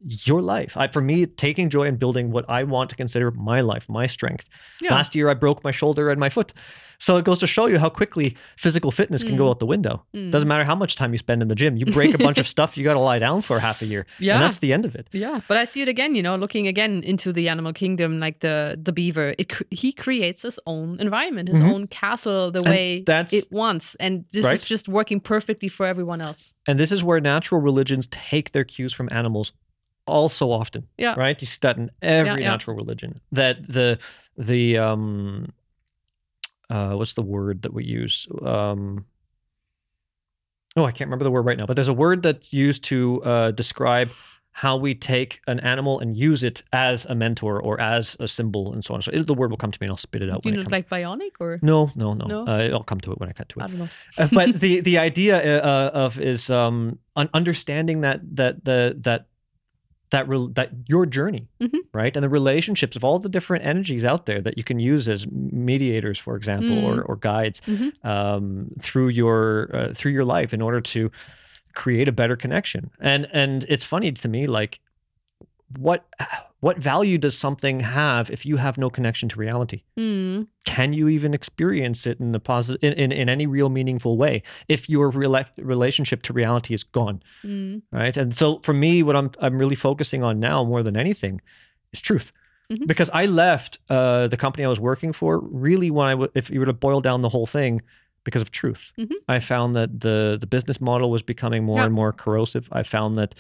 your 0.06 0.42
life 0.42 0.76
I, 0.76 0.88
for 0.88 1.02
me 1.02 1.26
taking 1.26 1.70
joy 1.70 1.84
in 1.84 1.96
building 1.96 2.32
what 2.32 2.46
i 2.50 2.64
want 2.64 2.90
to 2.90 2.96
consider 2.96 3.32
my 3.32 3.62
life 3.62 3.88
my 3.90 4.08
strength 4.08 4.50
Yeah. 4.82 4.94
last 4.94 5.16
year 5.16 5.30
i 5.30 5.34
broke 5.34 5.64
my 5.64 5.72
shoulder 5.72 6.10
and 6.10 6.20
my 6.20 6.30
foot 6.30 6.54
so 7.00 7.18
it 7.18 7.26
goes 7.26 7.40
to 7.40 7.48
show 7.48 7.66
you 7.68 7.80
how 7.80 7.90
quickly 7.90 8.36
physical 8.58 8.92
fitness 8.92 9.24
can 9.24 9.36
go 9.38 9.46
Mm. 9.46 9.50
out 9.50 9.60
the 9.60 9.66
window 9.66 10.04
Mm. 10.14 10.32
doesn't 10.32 10.48
matter 10.48 10.64
how 10.64 10.76
much 10.76 10.96
time 10.96 11.12
you 11.14 11.18
spend 11.18 11.42
in 11.42 11.48
the 11.48 11.56
gym 11.56 11.78
you 11.78 11.86
break 11.86 12.14
a 12.14 12.18
bunch 12.18 12.38
of 12.38 12.48
stuff 12.56 12.78
you 12.78 12.84
got 12.84 12.94
to 12.94 13.00
lie 13.00 13.20
down 13.20 13.42
for 13.42 13.60
half 13.60 13.82
a 13.82 13.86
year 13.86 14.06
Yeah. 14.20 14.36
and 14.36 14.44
that's 14.44 14.58
the 14.60 14.72
end 14.74 14.86
of 14.86 14.96
it 14.96 15.08
Yeah, 15.12 15.42
but 15.48 15.58
I 15.58 15.66
see 15.66 15.82
it 15.82 15.88
again. 15.88 16.16
You 16.16 16.24
know, 16.24 16.36
looking 16.36 16.68
again 16.68 17.04
into 17.04 17.32
the 17.34 17.48
animal 17.50 17.74
kingdom, 17.74 18.20
like 18.20 18.40
the 18.40 18.78
the 18.88 18.92
beaver. 18.92 19.34
It 19.38 19.50
cr- 19.50 19.64
he 19.72 19.92
creates 19.92 20.42
his 20.44 20.60
own 20.66 21.00
environment, 21.00 21.50
his 21.50 21.62
Mhm. 21.62 21.74
own 21.74 21.88
castle, 21.88 22.52
the 22.52 22.60
And 22.60 22.70
way 22.70 23.04
that's- 23.06 23.34
it 23.34 23.48
wants, 23.52 23.96
and 24.00 24.26
this 24.34 24.46
Right. 24.46 24.56
is 24.56 24.64
just 24.64 24.88
working 24.88 25.20
perfectly 25.20 25.70
for 25.70 25.86
everyone 25.86 26.22
else. 26.22 26.54
and 26.68 26.80
this 26.80 26.92
is 26.94 27.04
where 27.04 27.20
natural 27.20 27.60
religions 27.62 28.08
take 28.10 28.48
their 28.54 28.64
cues 28.64 28.94
from 28.94 29.08
animals 29.12 29.52
all 30.06 30.30
so 30.30 30.52
often 30.52 30.88
Yeah. 30.98 31.16
right 31.18 31.40
you 31.42 31.48
see 31.48 31.60
that 31.62 31.78
in 31.78 31.90
every 32.02 32.42
yeah. 32.42 32.50
natural 32.50 32.76
religion 32.76 33.16
that 33.32 33.66
the 33.68 34.00
the 34.38 34.78
um 34.78 35.50
uh 36.70 36.94
what's 36.94 37.14
the 37.14 37.22
word 37.22 37.62
that 37.64 37.74
we 37.74 37.84
use 37.86 38.28
um 38.44 39.06
oh 40.76 40.86
i 40.86 40.92
can't 40.92 41.08
remember 41.08 41.24
the 41.24 41.32
word 41.32 41.46
right 41.46 41.58
now 41.58 41.66
but 41.66 41.76
there's 41.76 41.88
a 41.88 41.94
word 41.94 42.24
that's 42.24 42.54
used 42.54 42.84
to 42.86 43.22
uh 43.24 43.52
describe 43.52 44.10
how 44.56 44.78
we 44.78 44.94
take 44.94 45.42
an 45.48 45.60
animal 45.62 46.00
and 46.00 46.16
use 46.16 46.44
it 46.44 46.62
as 46.72 47.06
a 47.06 47.16
mentor 47.16 47.60
or 47.60 47.80
as 47.82 48.16
a 48.20 48.28
symbol 48.28 48.72
and 48.74 48.86
so 48.86 48.94
on 48.94 49.02
so 49.02 49.10
it, 49.12 49.26
the 49.26 49.34
word 49.34 49.50
will 49.50 49.58
come 49.58 49.72
to 49.72 49.80
me 49.82 49.86
and 49.86 49.92
i'll 49.92 49.98
spit 49.98 50.22
it 50.22 50.30
out 50.30 50.44
Do 50.44 50.50
when 50.50 50.56
you 50.60 50.64
comes 50.64 50.72
like 50.72 50.90
bionic 50.90 51.32
or 51.40 51.58
no 51.64 51.90
no 51.96 52.14
no, 52.14 52.26
No? 52.26 52.46
Uh, 52.46 52.70
i'll 52.74 52.84
come 52.84 53.00
to 53.02 53.12
it 53.12 53.20
when 53.20 53.30
i 53.30 53.34
cut 53.34 53.50
to 53.50 53.60
it 53.60 53.64
I 53.64 53.68
don't 53.68 53.80
know. 53.80 53.88
uh, 54.20 54.28
but 54.32 54.60
the 54.60 54.82
the 54.82 54.98
idea 55.00 55.64
uh, 55.64 55.90
of 55.94 56.20
is 56.20 56.50
um 56.50 57.00
understanding 57.16 58.02
that 58.02 58.20
that 58.36 58.64
the 58.66 58.96
that 59.02 59.28
that 60.14 60.28
re- 60.30 60.50
that 60.60 60.70
your 60.88 61.06
journey 61.18 61.44
Mhm. 61.60 61.80
right 61.94 62.16
and 62.18 62.24
the 62.24 62.30
relationships 62.30 62.96
of 62.96 63.04
all 63.04 63.18
the 63.20 63.30
different 63.38 63.66
energies 63.74 64.04
out 64.12 64.26
there 64.26 64.42
that 64.46 64.56
you 64.60 64.64
can 64.64 64.80
use 64.80 65.10
as 65.16 65.22
mediators 65.32 66.18
for 66.26 66.36
example 66.40 66.78
or, 66.88 67.02
or 67.10 67.16
guides 67.18 67.60
Mhm. 67.62 67.90
um, 68.14 68.72
through 68.80 69.10
your 69.10 69.70
uh, 69.78 69.90
through 69.98 70.14
your 70.18 70.26
life 70.26 70.54
in 70.58 70.62
order 70.62 70.82
to 70.96 71.12
create 71.74 72.08
a 72.08 72.12
better 72.22 72.36
connection 72.36 72.90
and 73.12 73.28
and 73.34 73.66
it's 73.74 73.84
funny 73.94 74.12
to 74.12 74.28
me 74.36 74.42
like 74.60 74.80
what 75.80 76.02
what 76.66 76.78
value 76.94 77.18
does 77.26 77.36
something 77.46 77.78
have 77.82 78.24
if 78.36 78.42
you 78.50 78.56
have 78.66 78.76
no 78.78 78.90
connection 78.98 79.28
to 79.30 79.36
reality 79.48 79.80
Mm. 79.98 80.48
can 80.66 80.90
you 80.98 81.06
even 81.18 81.32
experience 81.40 82.02
it 82.12 82.20
in 82.24 82.32
the 82.36 82.40
positive 82.52 82.82
in, 82.88 82.94
in, 83.04 83.12
in 83.22 83.28
any 83.36 83.46
real 83.58 83.70
meaningful 83.78 84.14
way 84.24 84.34
if 84.76 84.82
your 84.94 85.12
rela- 85.12 85.52
relationship 85.76 86.20
to 86.24 86.34
reality 86.42 86.74
is 86.74 86.84
gone 87.00 87.18
Mm. 87.44 87.82
right 88.02 88.16
and 88.22 88.30
so 88.42 88.46
for 88.68 88.74
me 88.84 88.92
what 89.08 89.16
i'm 89.20 89.30
i'm 89.46 89.58
really 89.64 89.76
focusing 89.90 90.22
on 90.24 90.40
now 90.40 90.64
more 90.64 90.84
than 90.88 90.96
anything 91.06 91.36
is 91.96 92.02
truth 92.10 92.32
Mhm. 92.72 92.88
because 92.88 93.10
i 93.22 93.24
left 93.26 93.72
uh, 93.90 94.24
the 94.34 94.38
company 94.38 94.64
i 94.66 94.70
was 94.76 94.80
working 94.92 95.12
for 95.20 95.32
really 95.68 95.90
when 95.98 96.08
i 96.12 96.16
w- 96.20 96.32
if 96.42 96.46
you 96.50 96.60
were 96.62 96.70
to 96.74 96.80
boil 96.88 97.02
down 97.02 97.20
the 97.22 97.34
whole 97.36 97.46
thing 97.58 97.82
because 98.28 98.42
of 98.46 98.50
truth 98.62 98.84
Mhm. 98.98 99.18
i 99.28 99.38
found 99.52 99.70
that 99.80 99.90
the 100.06 100.18
the 100.44 100.48
business 100.56 100.80
model 100.90 101.10
was 101.16 101.22
becoming 101.34 101.62
more 101.70 101.82
and 101.88 101.94
more 102.02 102.12
corrosive 102.24 102.66
i 102.80 102.82
found 102.96 103.10
that 103.22 103.32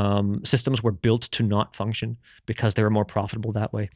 um, 0.00 0.44
systems 0.44 0.82
were 0.82 0.92
built 1.06 1.22
to 1.36 1.42
not 1.42 1.74
function 1.76 2.16
because 2.46 2.74
they 2.74 2.82
were 2.82 2.90
more 2.98 3.04
profitable 3.06 3.52
that 3.52 3.72
way 3.72 3.88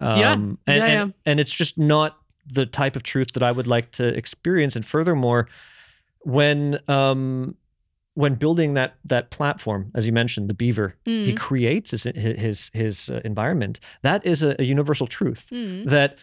Yeah. 0.00 0.32
um, 0.32 0.58
and, 0.66 0.78
Yeah, 0.78 1.02
and, 1.02 1.14
and 1.24 1.40
it's 1.40 1.52
just 1.62 1.78
not 1.78 2.10
the 2.54 2.66
type 2.66 2.96
of 2.96 3.02
truth 3.02 3.28
that 3.34 3.42
I 3.42 3.52
would 3.52 3.66
like 3.66 3.88
to 3.98 4.04
experience. 4.22 4.76
And 4.76 4.84
furthermore, 4.86 5.48
when 6.20 6.78
um, 6.88 7.56
when 8.14 8.34
building 8.34 8.74
that 8.74 8.94
that 9.04 9.30
platform, 9.30 9.90
as 9.94 10.06
you 10.06 10.12
mentioned, 10.12 10.48
the 10.48 10.54
Beaver, 10.54 10.94
he 11.04 11.32
Mm. 11.32 11.36
creates 11.36 11.90
his 11.90 12.04
his 12.04 12.70
his 12.72 13.10
uh, 13.10 13.20
environment. 13.24 13.80
That 14.02 14.24
is 14.26 14.42
a, 14.42 14.56
a 14.58 14.64
universal 14.64 15.06
truth 15.06 15.48
Mm. 15.52 15.84
that 15.90 16.18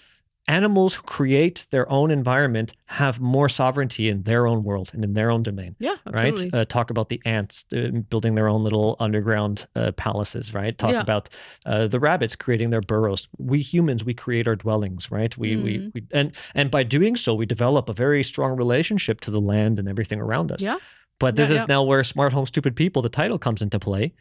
animals 0.48 0.96
who 0.96 1.04
create 1.04 1.66
their 1.72 1.89
own 1.89 2.12
environment 2.12 2.74
have 2.88 3.20
more 3.22 3.48
sovereignty 3.48 4.10
in 4.10 4.24
their 4.24 4.46
own 4.46 4.64
world 4.64 4.91
and 4.94 5.04
in 5.04 5.14
their 5.14 5.32
own 5.32 5.41
domain 5.44 5.76
Yeah, 5.80 5.96
absolutely. 6.06 6.50
right? 6.52 6.54
Uh, 6.54 6.66
talk 6.66 6.89
about 6.89 7.08
the 7.10 7.22
ants 7.26 7.66
uh, 7.74 7.89
building 8.10 8.36
their 8.36 8.50
own 8.50 8.64
little 8.64 8.98
underground 9.00 9.68
uh, 9.76 9.91
palaces, 9.94 10.54
right? 10.54 10.78
Talk 10.78 10.91
Yeah. 10.91 11.02
about 11.02 11.30
uh, 11.66 11.88
the 11.88 12.00
rabbits 12.00 12.36
creating 12.36 12.72
their 12.72 12.82
burrows. 12.82 13.28
We 13.38 13.60
humans, 13.60 14.04
we 14.04 14.14
create 14.14 14.48
our 14.48 14.56
dwellings, 14.58 15.10
right? 15.12 15.36
We, 15.38 15.56
we, 15.56 15.74
Mm. 15.78 15.91
we, 15.94 16.04
and 16.12 16.32
and 16.54 16.70
by 16.70 16.84
doing 16.84 17.16
so, 17.16 17.34
we 17.34 17.46
develop 17.46 17.88
a 17.89 17.94
very 17.94 18.24
strong 18.24 18.58
relationship 18.58 19.22
to 19.22 19.32
the 19.32 19.41
land 19.41 19.80
and 19.80 19.88
everything 19.88 20.20
around 20.20 20.52
us. 20.52 20.62
Yeah. 20.62 20.78
But 21.20 21.36
this 21.38 21.50
Yeah, 21.50 21.56
is 21.56 21.62
yeah. 21.62 21.66
now 21.76 21.84
where 21.84 22.04
smart 22.04 22.34
home, 22.34 22.46
stupid 22.48 22.76
people, 22.76 23.02
the 23.02 23.10
title 23.10 23.39
comes 23.39 23.62
into 23.62 23.80
play. 23.80 24.14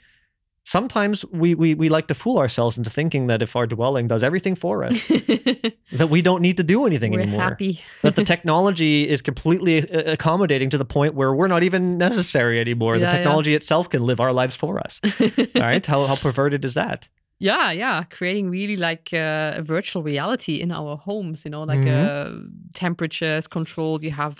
Sometimes 0.65 1.25
we, 1.27 1.57
we 1.57 1.75
we 1.75 1.89
like 1.89 2.07
to 2.07 2.15
fool 2.15 2.39
ourselves 2.39 2.79
into 2.79 2.89
thinking 2.89 3.27
that 3.27 3.43
if 3.43 3.57
our 3.57 3.67
dwelling 3.67 4.07
does 4.07 4.23
everything 4.23 4.55
for 4.55 4.85
us, 4.85 5.07
that 5.09 6.09
we 6.09 6.23
don't 6.23 6.41
need 6.41 6.57
to 6.59 6.63
do 6.63 6.87
anything 6.87 7.13
We're 7.13 7.23
anymore 7.23 7.41
happy. 7.41 7.81
that 8.03 8.15
the 8.15 8.23
technology 8.23 9.09
is 9.09 9.23
completely 9.23 9.91
uh, 9.91 10.13
accommodating 10.13 10.71
to 10.71 10.79
the 10.79 10.85
point 10.85 11.15
where 11.15 11.35
we're 11.35 11.49
not 11.49 11.65
even 11.65 11.99
necessary 11.99 12.61
anymore. 12.61 12.95
Yeah, 12.95 13.01
the 13.01 13.05
yeah. 13.07 13.23
technology 13.23 13.55
itself 13.55 13.91
can 13.91 14.05
live 14.05 14.21
our 14.21 14.33
lives 14.33 14.55
for 14.55 14.79
us. 14.79 15.01
All 15.21 15.63
right, 15.63 15.85
how 15.85 16.07
how 16.07 16.15
perverted 16.15 16.65
is 16.65 16.75
that? 16.75 17.09
Yeah 17.43 17.69
yeah 17.85 18.05
creating 18.17 18.47
really 18.59 18.77
like 18.89 19.07
uh, 19.13 19.61
a 19.61 19.63
virtual 19.63 20.03
reality 20.13 20.55
in 20.65 20.71
our 20.71 20.97
homes 21.09 21.45
you 21.45 21.51
know 21.51 21.65
like 21.73 21.81
Mhm. 21.87 21.93
uh, 22.07 22.31
temperatures 22.75 23.45
controlled 23.49 24.01
you 24.07 24.13
have 24.23 24.35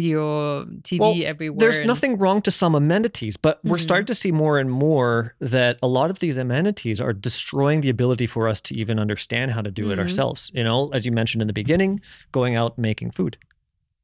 video 0.00 0.64
tv 0.88 0.98
Well, 1.00 1.14
everywhere 1.32 1.58
There's 1.62 1.78
and- 1.80 1.86
nothing 1.92 2.12
wrong 2.22 2.38
to 2.42 2.50
some 2.50 2.74
amenities, 2.82 3.36
but 3.46 3.54
we're 3.64 3.76
Mhm. 3.78 3.88
starting 3.88 4.06
to 4.06 4.14
see 4.22 4.32
more 4.32 4.56
and 4.62 4.70
more 4.70 5.34
that 5.56 5.74
a 5.82 5.86
lot 5.98 6.08
of 6.10 6.18
these 6.24 6.36
amenities 6.36 7.00
are 7.00 7.12
destroying 7.28 7.80
the 7.84 7.90
ability 7.96 8.26
for 8.26 8.42
us 8.52 8.60
to 8.62 8.74
even 8.82 8.98
understand 8.98 9.46
how 9.52 9.62
to 9.62 9.70
do 9.80 9.84
it 9.92 9.96
Mhm. 9.96 10.02
ourselves. 10.04 10.40
You 10.58 10.64
know, 10.64 10.78
as 10.96 11.04
you 11.06 11.12
mentioned 11.12 11.42
in 11.44 11.48
the 11.52 11.58
beginning, 11.62 12.00
going 12.32 12.54
out 12.60 12.72
making 12.78 13.10
food. 13.18 13.36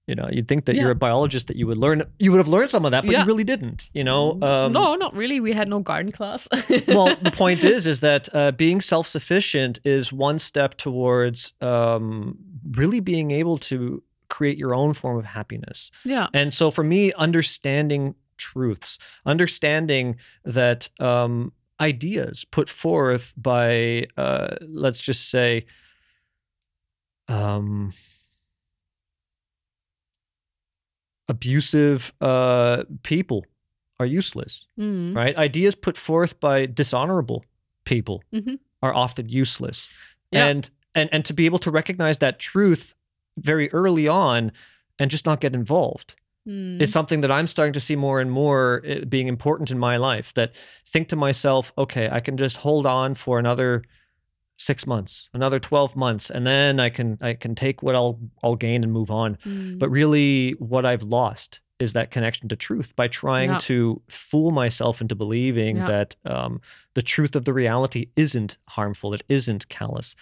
You 0.08 0.16
know, 0.16 0.28
you'd 0.32 0.48
think 0.48 0.64
that 0.64 0.74
you're 0.74 0.90
a 0.90 0.96
biologist 0.96 1.46
that 1.46 1.56
you 1.56 1.66
would 1.68 1.78
learn 1.78 2.02
you 2.18 2.32
would 2.32 2.38
have 2.38 2.48
learned 2.48 2.70
some 2.70 2.84
of 2.84 2.90
that, 2.90 3.04
but 3.04 3.12
Yeah. 3.12 3.20
you 3.20 3.26
really 3.26 3.44
didn't. 3.44 3.88
You 3.94 4.02
know, 4.02 4.32
um, 4.42 4.72
no 4.72 4.96
not 4.96 5.14
really 5.14 5.38
we 5.38 5.52
had 5.52 5.68
no 5.68 5.78
garden 5.78 6.10
class 6.10 6.48
well, 6.88 7.14
the 7.22 7.30
point 7.30 7.62
is, 7.62 7.86
is 7.86 8.00
that 8.00 8.28
uh, 8.34 8.50
being 8.50 8.80
self-sufficient 8.80 9.78
is 9.84 10.12
one 10.12 10.38
step 10.40 10.76
towards 10.76 11.52
um, 11.60 12.36
really 12.72 12.98
being 13.00 13.30
able 13.30 13.58
to 13.58 14.02
create 14.28 14.58
your 14.58 14.74
own 14.74 14.92
form 14.92 15.18
of 15.18 15.24
happiness. 15.24 15.90
yeah 16.04 16.26
And 16.34 16.52
so, 16.52 16.70
for 16.72 16.82
me, 16.82 17.12
understanding 17.12 18.14
truths, 18.38 18.98
understanding 19.24 20.16
that 20.44 20.88
um, 20.98 21.52
ideas 21.80 22.44
put 22.50 22.68
forth 22.68 23.34
by, 23.36 24.06
uh, 24.16 24.56
let's 24.62 25.00
just 25.00 25.30
say, 25.30 25.66
um, 27.28 27.92
abusive 31.32 32.12
uh, 32.20 32.76
people 33.02 33.40
are 34.00 34.06
useless 34.20 34.54
Mm. 34.78 35.14
right? 35.20 35.34
Ideas 35.48 35.74
put 35.86 35.96
forth 36.08 36.32
by 36.48 36.56
dishonorable 36.80 37.40
people 37.92 38.16
Mhm. 38.32 38.58
are 38.84 38.94
often 39.04 39.24
useless. 39.44 39.78
Yeah. 40.32 40.46
And 40.48 40.62
and 40.98 41.08
and 41.14 41.22
to 41.28 41.32
be 41.40 41.44
able 41.48 41.58
to 41.66 41.70
recognize 41.80 42.18
that 42.18 42.34
truth 42.52 42.84
very 43.50 43.66
early 43.80 44.06
on 44.08 44.52
and 44.98 45.10
just 45.10 45.26
not 45.26 45.40
get 45.40 45.54
involved 45.54 46.14
Mm. 46.48 46.82
is 46.82 46.90
something 46.92 47.20
that 47.22 47.30
I'm 47.30 47.46
starting 47.46 47.72
to 47.78 47.80
see 47.88 47.96
more 47.96 48.18
and 48.22 48.30
more 48.30 48.82
uh, 48.90 49.04
being 49.14 49.28
important 49.28 49.70
in 49.70 49.78
my 49.78 49.96
life. 50.10 50.28
That 50.34 50.50
think 50.92 51.08
to 51.08 51.16
myself, 51.16 51.72
okay, 51.76 52.06
I 52.16 52.20
can 52.26 52.36
just 52.36 52.56
hold 52.66 52.84
on 52.86 53.14
for 53.14 53.38
another 53.38 53.82
six 54.58 54.86
months, 54.86 55.28
another 55.34 55.58
twelve 55.58 55.96
months, 55.96 56.30
and 56.30 56.46
then 56.46 56.78
I 56.80 56.88
can 56.90 57.18
I 57.20 57.34
can 57.34 57.54
take 57.54 57.82
what 57.82 57.94
I'll 57.94 58.20
I'll 58.42 58.56
gain 58.56 58.82
and 58.84 58.92
move 58.92 59.10
on. 59.10 59.36
Mm. 59.36 59.78
But 59.78 59.90
really, 59.90 60.52
what 60.58 60.84
I've 60.84 61.02
lost 61.02 61.60
is 61.78 61.94
that 61.94 62.12
connection 62.12 62.48
to 62.48 62.54
truth 62.54 62.94
by 62.94 63.08
trying 63.08 63.50
Yeah. 63.50 63.58
to 63.58 64.00
fool 64.08 64.52
myself 64.52 65.00
into 65.00 65.16
believing 65.16 65.76
Yeah. 65.78 65.86
that 65.86 66.16
um, 66.24 66.60
the 66.94 67.02
truth 67.02 67.34
of 67.34 67.44
the 67.44 67.52
reality 67.52 68.10
isn't 68.14 68.56
harmful, 68.68 69.12
it 69.14 69.24
isn't 69.28 69.68
callous, 69.68 70.14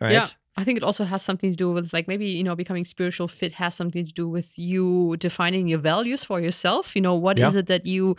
right? 0.00 0.12
Yeah. 0.12 0.26
I 0.56 0.64
think 0.64 0.76
it 0.76 0.82
also 0.84 1.04
has 1.04 1.22
something 1.22 1.50
to 1.50 1.56
do 1.56 1.70
with 1.72 1.92
like 1.92 2.06
maybe 2.06 2.26
you 2.26 2.44
know 2.44 2.54
becoming 2.54 2.84
spiritual 2.84 3.28
fit 3.28 3.52
has 3.54 3.74
something 3.74 4.04
to 4.04 4.12
do 4.12 4.28
with 4.28 4.58
you 4.58 5.16
defining 5.18 5.68
your 5.68 5.78
values 5.78 6.22
for 6.24 6.38
yourself. 6.40 6.94
You 6.94 7.02
know 7.02 7.14
what 7.14 7.38
is 7.38 7.54
Yeah. 7.54 7.60
it 7.60 7.66
that 7.66 7.86
you 7.86 8.16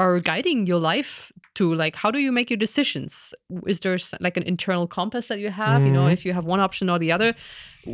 are 0.00 0.20
guiding 0.20 0.66
your 0.66 0.78
life 0.78 1.32
to? 1.54 1.74
Like 1.74 1.96
how 1.96 2.10
do 2.10 2.18
you 2.18 2.30
make 2.32 2.50
your 2.50 2.56
decisions? 2.56 3.34
Is 3.66 3.80
there 3.80 3.98
like 4.20 4.36
an 4.36 4.44
internal 4.44 4.86
compass 4.86 5.28
that 5.28 5.38
you 5.40 5.50
have? 5.50 5.82
You 5.84 5.92
know 5.92 6.06
Mhm. 6.06 6.12
if 6.12 6.24
you 6.24 6.32
have 6.32 6.44
one 6.44 6.60
option 6.60 6.88
or 6.90 6.98
the 6.98 7.10
other 7.12 7.34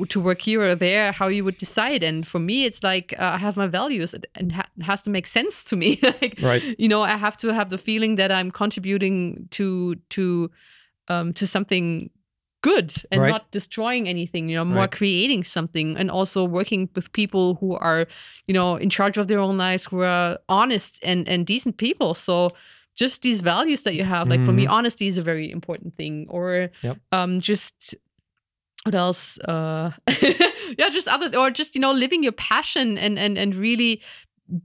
to 0.08 0.20
work 0.20 0.40
here 0.42 0.60
or 0.62 0.74
there, 0.74 1.12
how 1.12 1.28
you 1.28 1.44
would 1.44 1.56
decide. 1.58 2.02
And 2.02 2.26
for 2.26 2.38
me, 2.40 2.64
it's 2.64 2.82
like 2.82 3.14
uh, 3.18 3.32
I 3.34 3.38
have 3.38 3.56
my 3.56 3.66
values 3.68 4.14
and- 4.14 4.52
ha- 4.52 4.68
it 4.78 4.84
has 4.84 5.02
to 5.02 5.10
make 5.10 5.26
sense 5.26 5.64
to 5.64 5.76
me. 5.76 5.98
like 6.22 6.38
Right. 6.42 6.62
you 6.78 6.88
know 6.88 7.02
I 7.02 7.16
have 7.16 7.36
to 7.38 7.54
have 7.54 7.68
the 7.70 7.78
feeling 7.78 8.16
that 8.16 8.30
I'm 8.30 8.50
contributing 8.50 9.48
to 9.52 9.94
to 10.10 10.50
um, 11.08 11.32
to 11.34 11.46
something 11.46 12.10
good 12.70 12.88
and 13.10 13.20
Right. 13.22 13.32
not 13.34 13.42
destroying 13.58 14.04
anything 14.08 14.48
you 14.50 14.56
know 14.58 14.64
more 14.64 14.84
Right. 14.86 14.96
creating 15.00 15.44
something 15.56 15.96
and 16.00 16.10
also 16.10 16.40
working 16.58 16.88
with 16.96 17.06
people 17.12 17.44
who 17.60 17.70
are 17.88 18.06
you 18.48 18.54
know 18.58 18.76
in 18.84 18.88
charge 18.90 19.16
of 19.20 19.26
their 19.28 19.40
own 19.46 19.56
lives 19.66 19.82
who 19.90 20.00
are 20.00 20.38
honest 20.48 20.92
and 21.10 21.28
and 21.32 21.46
decent 21.46 21.76
people 21.76 22.14
so 22.14 22.48
just 23.02 23.20
these 23.22 23.40
values 23.42 23.82
that 23.82 23.94
you 23.98 24.04
have 24.04 24.24
like 24.32 24.44
for 24.44 24.52
me 24.60 24.66
honesty 24.76 25.06
is 25.06 25.18
a 25.18 25.22
very 25.32 25.46
important 25.58 25.92
thing 26.00 26.26
or 26.36 26.44
Mm-hmm. 26.70 26.86
Yep. 26.86 26.96
um 27.12 27.40
just 27.50 27.94
what 28.84 28.94
else 28.94 29.38
uh 29.48 29.90
yeah 30.78 30.88
just 30.96 31.08
other 31.08 31.28
or 31.38 31.50
just 31.60 31.74
you 31.74 31.80
know 31.80 31.92
living 32.04 32.22
your 32.22 32.36
passion 32.36 32.98
and 32.98 33.18
and 33.18 33.38
and 33.38 33.54
really 33.56 34.00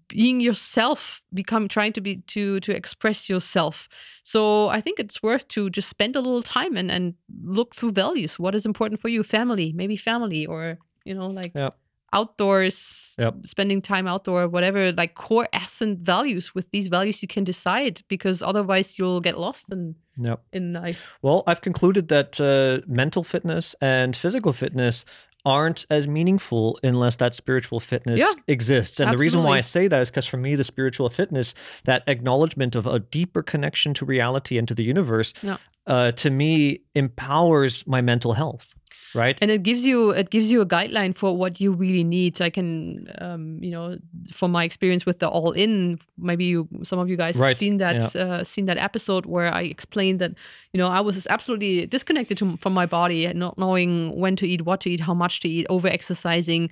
being 0.08 0.42
yourself 0.42 1.22
become 1.34 1.68
trying 1.68 1.94
to 1.94 2.02
be 2.02 2.18
to 2.28 2.60
to 2.60 2.76
express 2.76 3.30
yourself 3.30 3.88
so 4.24 4.68
i 4.68 4.82
think 4.82 5.00
it's 5.00 5.24
worth 5.24 5.48
to 5.48 5.70
just 5.70 5.90
spend 5.90 6.16
a 6.16 6.20
little 6.22 6.42
time 6.42 6.76
and 6.76 6.92
and 6.92 7.14
look 7.44 7.74
through 7.76 7.92
values 7.92 8.38
what 8.38 8.54
is 8.56 8.66
important 8.66 9.00
for 9.00 9.08
you 9.10 9.24
family 9.24 9.72
maybe 9.74 9.96
family 9.96 10.46
or 10.46 10.78
you 11.06 11.14
know 11.16 11.28
like 11.28 11.54
Yep. 11.56 11.78
outdoors 12.14 13.16
Yep. 13.20 13.36
spending 13.46 13.82
time 13.82 14.08
outdoor 14.08 14.48
whatever 14.48 14.92
like 14.92 15.14
core 15.16 15.48
essence 15.54 16.00
values 16.02 16.54
with 16.56 16.70
these 16.72 16.88
values 16.88 17.22
you 17.22 17.28
can 17.28 17.44
decide 17.44 18.02
because 18.08 18.42
otherwise 18.42 18.98
you'll 19.00 19.22
get 19.22 19.38
lost 19.38 19.72
and 19.72 19.96
Yep. 20.22 20.44
in 20.52 20.74
life 20.74 21.18
Well, 21.22 21.44
I've 21.48 21.62
concluded 21.62 22.10
that 22.10 22.42
uh, 22.42 22.86
mental 22.88 23.24
fitness 23.24 23.74
and 23.80 24.14
physical 24.18 24.52
fitness 24.52 25.06
aren't 25.46 25.86
as 25.90 26.08
meaningful 26.08 26.78
unless 26.84 27.16
that 27.18 27.34
spiritual 27.34 27.80
fitness 27.80 28.20
Yeah, 28.20 28.32
exists. 28.48 29.00
And 29.00 29.12
the 29.12 29.18
reason 29.18 29.44
why 29.44 29.58
I 29.58 29.62
say 29.62 29.88
that 29.88 30.02
is 30.02 30.10
because 30.10 30.28
for 30.28 30.38
me, 30.38 30.56
the 30.56 30.64
spiritual 30.64 31.10
fitness, 31.10 31.54
that 31.86 32.04
acknowledgement 32.08 32.76
of 32.76 32.86
a 32.86 33.00
deeper 33.00 33.42
connection 33.42 33.94
to 33.96 34.06
reality 34.06 34.58
and 34.58 34.68
to 34.68 34.76
the 34.76 34.84
universe, 34.84 35.34
Yeah. 35.42 35.58
uh, 35.88 36.12
to 36.14 36.30
me 36.30 36.82
empowers 36.96 37.86
my 37.88 38.02
mental 38.02 38.34
health. 38.34 38.76
Right. 39.14 39.38
and 39.42 39.50
it 39.52 39.64
gives 39.64 39.86
you 39.86 40.12
it 40.12 40.30
gives 40.30 40.52
you 40.52 40.62
a 40.62 40.66
guideline 40.66 41.16
for 41.16 41.36
what 41.36 41.60
you 41.60 41.72
really 41.72 42.04
need. 42.04 42.42
I 42.42 42.50
can 42.50 43.08
um 43.20 43.58
you 43.64 43.72
know 43.72 43.98
from 44.32 44.52
my 44.52 44.64
experience 44.64 45.06
with 45.06 45.20
the 45.20 45.28
all 45.28 45.52
in 45.52 46.00
maybe 46.18 46.46
you 46.46 46.68
some 46.84 47.00
of 47.00 47.10
you 47.10 47.18
guys 47.18 47.36
Right, 47.38 47.58
seen 47.58 47.78
that 47.78 48.16
uh, 48.16 48.44
seen 48.44 48.66
that 48.66 48.78
episode 48.78 49.26
where 49.26 49.54
i 49.54 49.62
explained 49.62 50.20
that 50.20 50.32
you 50.74 50.78
know 50.78 50.88
i 50.88 51.00
was 51.00 51.26
absolutely 51.28 51.86
disconnected 51.86 52.38
to, 52.38 52.58
from 52.58 52.74
my 52.74 52.86
body 52.86 53.32
not 53.34 53.58
knowing 53.58 54.18
when 54.20 54.36
to 54.36 54.48
eat 54.48 54.62
what 54.64 54.82
to 54.82 54.90
eat 54.90 55.00
how 55.00 55.14
much 55.14 55.40
to 55.42 55.48
eat 55.50 55.66
over 55.70 55.88
exercising 55.88 56.70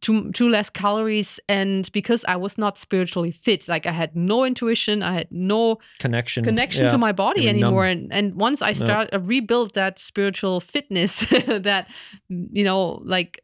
too, 0.00 0.32
too 0.32 0.48
less 0.48 0.70
calories 0.70 1.38
and 1.48 1.90
because 1.92 2.24
i 2.26 2.34
was 2.36 2.56
not 2.58 2.78
spiritually 2.78 3.30
fit 3.30 3.68
like 3.68 3.86
i 3.86 3.92
had 3.92 4.16
no 4.16 4.44
intuition 4.44 5.02
i 5.02 5.12
had 5.12 5.28
no 5.30 5.78
connection. 6.00 6.44
connection 6.44 6.84
Yeah. 6.84 6.90
to 6.90 6.98
my 6.98 7.12
body 7.12 7.42
You're 7.42 7.52
numb. 7.52 7.62
anymore 7.64 7.84
and 7.86 8.12
and 8.12 8.34
once 8.34 8.62
i 8.62 8.72
start 8.72 9.08
uh, 9.12 9.20
rebuilt 9.20 9.74
that 9.74 9.98
spiritual 9.98 10.60
fitness 10.60 11.20
that 11.46 11.88
mm, 12.30 12.48
you 12.52 12.64
know 12.64 13.00
like 13.04 13.40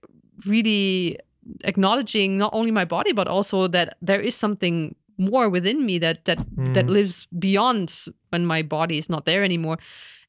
really 0.47 1.19
acknowledging 1.65 2.39
not 2.39 2.51
only 2.53 2.71
my 2.71 2.85
body 2.85 3.13
but 3.13 3.27
also 3.29 3.69
that 3.69 3.97
there 4.03 4.21
is 4.21 4.35
something 4.35 4.95
more 5.19 5.49
within 5.49 5.85
me 5.87 5.99
that 5.99 6.25
that 6.25 6.39
that 6.75 6.87
Mhm. 6.87 6.91
lives 6.93 7.27
beyond 7.39 7.93
when 8.31 8.45
my 8.47 8.63
body 8.63 8.99
is 8.99 9.09
not 9.09 9.25
there 9.25 9.43
anymore 9.45 9.79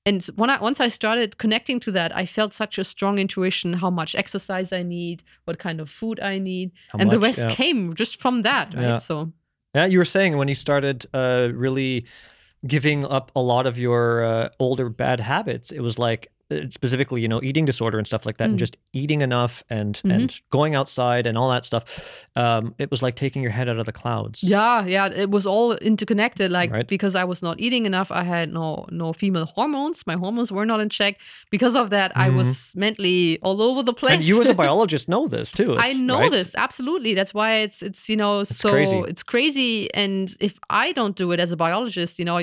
and 0.09 0.25
when 0.35 0.49
I 0.49 0.59
once 0.59 0.79
I 0.79 0.87
started 0.87 1.37
connecting 1.37 1.79
to 1.81 1.91
that, 1.91 2.15
I 2.15 2.25
felt 2.25 2.51
such 2.53 2.79
a 2.79 2.83
strong 2.83 3.19
intuition 3.19 3.73
how 3.73 3.91
much 3.91 4.15
exercise 4.15 4.73
I 4.73 4.83
need, 4.83 5.23
what 5.45 5.59
kind 5.59 5.79
of 5.79 5.87
food 5.89 6.19
I 6.19 6.39
need, 6.39 6.71
How 6.91 6.99
and 6.99 7.11
the 7.11 7.19
rest 7.19 7.39
yeah. 7.39 7.55
came 7.59 7.93
just 7.93 8.19
from 8.19 8.41
that, 8.41 8.73
right? 8.73 8.97
Yeah. 8.97 8.97
So 8.97 9.31
Yeah, 9.75 9.85
you 9.85 9.99
were 9.99 10.11
saying 10.15 10.37
when 10.37 10.47
you 10.47 10.55
started 10.55 11.05
uh, 11.13 11.49
really 11.53 12.05
giving 12.65 13.05
up 13.05 13.31
a 13.35 13.41
lot 13.41 13.67
of 13.67 13.77
your 13.77 14.23
uh, 14.23 14.49
older 14.59 14.89
bad 14.89 15.19
habits, 15.19 15.71
it 15.71 15.81
was 15.81 15.99
like 15.99 16.31
specifically, 16.71 17.21
you 17.21 17.27
know, 17.27 17.39
eating 17.43 17.65
disorder 17.65 17.97
and 17.97 18.07
stuff 18.07 18.25
like 18.25 18.37
that, 18.37 18.45
and 18.45 18.55
Mm. 18.55 18.59
just 18.59 18.77
eating 18.93 19.21
enough 19.21 19.63
and 19.69 19.95
Mhm. 20.03 20.11
and 20.15 20.41
going 20.49 20.73
outside 20.75 21.27
and 21.27 21.37
all 21.37 21.49
that 21.49 21.63
stuff. 21.65 21.83
Um, 22.35 22.73
it 22.79 22.89
was 22.89 23.01
like 23.03 23.15
taking 23.15 23.41
your 23.43 23.51
head 23.51 23.69
out 23.69 23.77
of 23.77 23.85
the 23.85 23.91
clouds. 23.91 24.41
Yeah, 24.43 24.85
yeah, 24.85 25.07
it 25.07 25.29
was 25.29 25.45
all 25.45 25.73
interconnected. 25.75 26.49
Like 26.51 26.71
Right. 26.71 26.87
because 26.87 27.15
I 27.15 27.23
was 27.23 27.41
not 27.43 27.59
eating 27.59 27.85
enough, 27.85 28.11
I 28.11 28.23
had 28.23 28.51
no 28.51 28.85
no 28.91 29.13
female 29.13 29.45
hormones. 29.45 30.05
My 30.07 30.15
hormones 30.15 30.51
were 30.51 30.65
not 30.65 30.79
in 30.79 30.89
check. 30.89 31.19
Because 31.51 31.75
of 31.75 31.89
that, 31.91 32.11
I 32.15 32.29
was 32.29 32.73
mentally 32.75 33.39
all 33.41 33.61
over 33.61 33.83
the 33.83 33.93
place. 33.93 34.13
Mm-hmm. 34.13 34.19
And 34.21 34.27
you, 34.27 34.41
as 34.41 34.49
a 34.49 34.53
biologist, 34.65 35.07
know 35.09 35.27
this 35.27 35.51
too. 35.51 35.75
I 35.77 35.93
know 35.93 36.19
right? 36.19 36.31
this 36.31 36.55
absolutely. 36.55 37.13
That's 37.13 37.33
why 37.33 37.55
it's 37.57 37.81
it's 37.83 38.09
you 38.09 38.15
know 38.17 38.43
so 38.43 38.69
crazy. 38.71 38.97
it's 39.07 39.23
crazy. 39.23 39.93
And 39.93 40.35
if 40.39 40.57
I 40.69 40.91
don't 40.93 41.15
do 41.15 41.31
it 41.31 41.39
as 41.39 41.51
a 41.51 41.57
biologist, 41.57 42.17
you 42.19 42.25
know, 42.25 42.39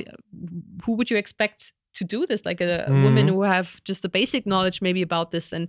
who 0.85 0.93
would 0.97 1.11
you 1.11 1.17
expect 1.17 1.73
to 1.97 2.05
do 2.05 2.27
this? 2.27 2.45
Like 2.47 2.61
a, 2.61 2.87
a 2.89 2.93
woman 3.03 3.29
who 3.29 3.43
have 3.43 3.83
just 3.85 4.03
the 4.03 4.09
basic 4.09 4.47
knowledge 4.47 4.81
maybe 4.83 5.03
about 5.03 5.31
this 5.31 5.53
and. 5.53 5.69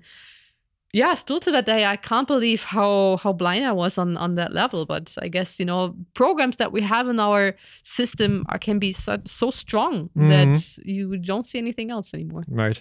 Yeah, 0.93 1.15
still 1.15 1.41
to 1.41 1.51
that 1.51 1.65
day, 1.65 1.83
I 1.85 1.97
can't 1.97 2.27
believe 2.27 2.63
how 2.63 3.17
how 3.23 3.33
blind 3.33 3.65
I 3.65 3.73
was 3.73 3.97
on 3.97 4.15
on 4.17 4.35
that 4.35 4.53
level. 4.53 4.85
But 4.85 5.17
I 5.21 5.27
guess 5.27 5.59
you 5.59 5.65
know 5.65 5.93
programs 6.13 6.57
that 6.57 6.71
we 6.71 6.81
have 6.81 7.09
in 7.09 7.19
our 7.19 7.55
system 7.83 8.45
are 8.47 8.57
can 8.57 8.79
be 8.79 8.93
so, 8.93 9.17
so 9.25 9.51
strong 9.51 10.09
that 10.15 10.47
Mm-hmm. 10.47 10.89
you 10.89 11.17
don't 11.17 11.45
see 11.45 11.59
anything 11.59 11.91
else 11.91 12.13
anymore. 12.13 12.45
Right. 12.47 12.79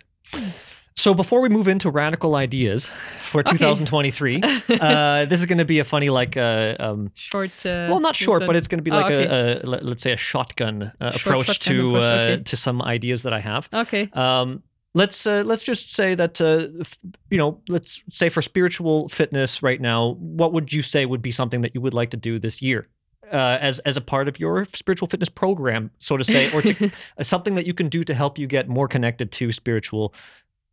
So 0.98 1.12
before 1.12 1.40
we 1.42 1.50
move 1.50 1.68
into 1.68 1.90
radical 1.90 2.36
ideas 2.36 2.86
for 3.20 3.42
2023, 3.42 4.40
uh, 4.80 5.26
this 5.26 5.40
is 5.40 5.46
going 5.46 5.58
to 5.58 5.66
be 5.66 5.78
a 5.78 5.84
funny 5.84 6.08
like 6.08 6.38
uh, 6.38 6.74
um, 6.80 7.10
Short. 7.14 7.50
Uh, 7.66 7.88
well, 7.90 8.00
not 8.00 8.16
short, 8.16 8.44
but 8.46 8.56
it's 8.56 8.66
going 8.66 8.78
to 8.78 8.82
be 8.82 8.90
Oh, 8.90 8.96
like 8.96 9.12
okay. 9.12 9.26
a, 9.26 9.62
a 9.62 9.66
let- 9.66 9.84
let's 9.84 10.02
say 10.02 10.12
a 10.12 10.16
shotgun 10.16 10.90
uh, 11.00 11.10
Short 11.10 11.16
approach 11.26 11.46
shotgun 11.48 11.74
to 11.74 11.88
approach, 11.96 12.02
uh, 12.02 12.32
okay. 12.32 12.42
to 12.44 12.56
some 12.56 12.80
ideas 12.80 13.22
that 13.24 13.34
I 13.34 13.40
have. 13.40 13.68
okay. 13.74 14.08
Um, 14.14 14.62
let's 14.94 15.26
uh, 15.26 15.42
let's 15.44 15.62
just 15.62 15.92
say 15.92 16.14
that 16.14 16.40
uh, 16.40 16.68
you 17.30 17.36
know 17.36 17.60
let's 17.68 18.02
say 18.10 18.30
for 18.30 18.40
spiritual 18.40 19.10
fitness 19.10 19.62
right 19.62 19.80
now, 19.82 20.14
what 20.18 20.54
would 20.54 20.72
you 20.72 20.80
say 20.80 21.04
would 21.04 21.20
be 21.22 21.30
something 21.30 21.60
that 21.60 21.74
you 21.74 21.82
would 21.82 21.94
like 21.94 22.08
to 22.10 22.16
do 22.16 22.38
this 22.38 22.62
year? 22.62 22.88
Uh, 23.30 23.58
as 23.60 23.80
as 23.80 23.96
a 23.96 24.00
part 24.00 24.28
of 24.28 24.38
your 24.40 24.64
spiritual 24.72 25.08
fitness 25.08 25.28
program, 25.28 25.90
so 25.98 26.16
to 26.16 26.24
say, 26.24 26.50
or 26.54 26.62
to, 26.62 26.90
something 27.22 27.56
that 27.56 27.66
you 27.66 27.74
can 27.74 27.88
do 27.90 28.02
to 28.04 28.14
help 28.14 28.38
you 28.38 28.46
get 28.46 28.68
more 28.68 28.86
connected 28.88 29.30
to 29.32 29.50
spiritual 29.52 30.14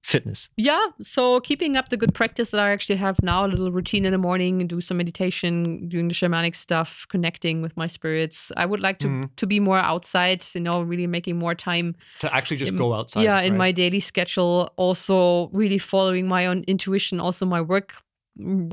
fitness. 0.04 0.50
Yeah, 0.58 0.86
so 1.02 1.40
keeping 1.40 1.76
up 1.78 1.90
the 1.90 1.98
good 1.98 2.14
practice 2.14 2.52
that 2.52 2.60
I 2.60 2.72
actually 2.72 2.98
have 2.98 3.24
now, 3.24 3.46
a 3.46 3.48
little 3.48 3.72
routine 3.72 4.06
in 4.06 4.12
the 4.12 4.18
morning, 4.18 4.68
do 4.68 4.82
some 4.82 4.98
meditation, 4.98 5.88
doing 5.88 6.10
the 6.10 6.14
shamanic 6.14 6.56
stuff, 6.56 7.08
connecting 7.10 7.62
with 7.62 7.76
my 7.78 7.88
spirits. 7.88 8.52
I 8.58 8.66
would 8.66 8.82
like 8.82 9.00
to 9.00 9.08
Mhm. 9.08 9.30
to 9.38 9.48
be 9.48 9.60
more 9.60 9.80
outside, 9.80 10.44
you 10.54 10.62
know, 10.62 10.82
really 10.82 11.08
making 11.08 11.38
more 11.40 11.56
time 11.56 11.96
To 12.20 12.28
actually 12.36 12.58
just 12.58 12.74
in- 12.74 12.78
go 12.78 12.94
outside. 12.94 13.24
yeah, 13.24 13.40
in 13.42 13.58
my 13.58 13.72
daily 13.72 14.02
schedule. 14.02 14.72
Also, 14.76 15.48
really 15.54 15.78
following 15.80 16.28
my 16.28 16.46
own 16.48 16.64
intuition. 16.68 17.20
Also, 17.20 17.46
my 17.46 17.62
work 17.62 17.96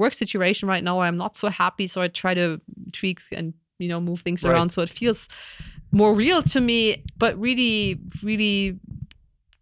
work 0.02 0.14
situation 0.14 0.68
right 0.68 0.82
now, 0.82 1.00
I'm 1.00 1.16
not 1.18 1.36
so 1.36 1.48
happy, 1.48 1.86
so 1.86 2.00
I 2.00 2.08
try 2.08 2.34
to 2.34 2.60
tweak 2.92 3.20
and 3.32 3.54
you 3.78 3.88
know 3.88 4.00
move 4.00 4.20
things 4.22 4.42
Right. 4.42 4.50
around 4.52 4.70
so 4.72 4.82
it 4.82 4.90
feels 4.90 5.28
more 5.92 6.14
real 6.14 6.42
to 6.42 6.60
me. 6.60 7.04
But 7.18 7.38
really, 7.38 8.00
really 8.22 8.78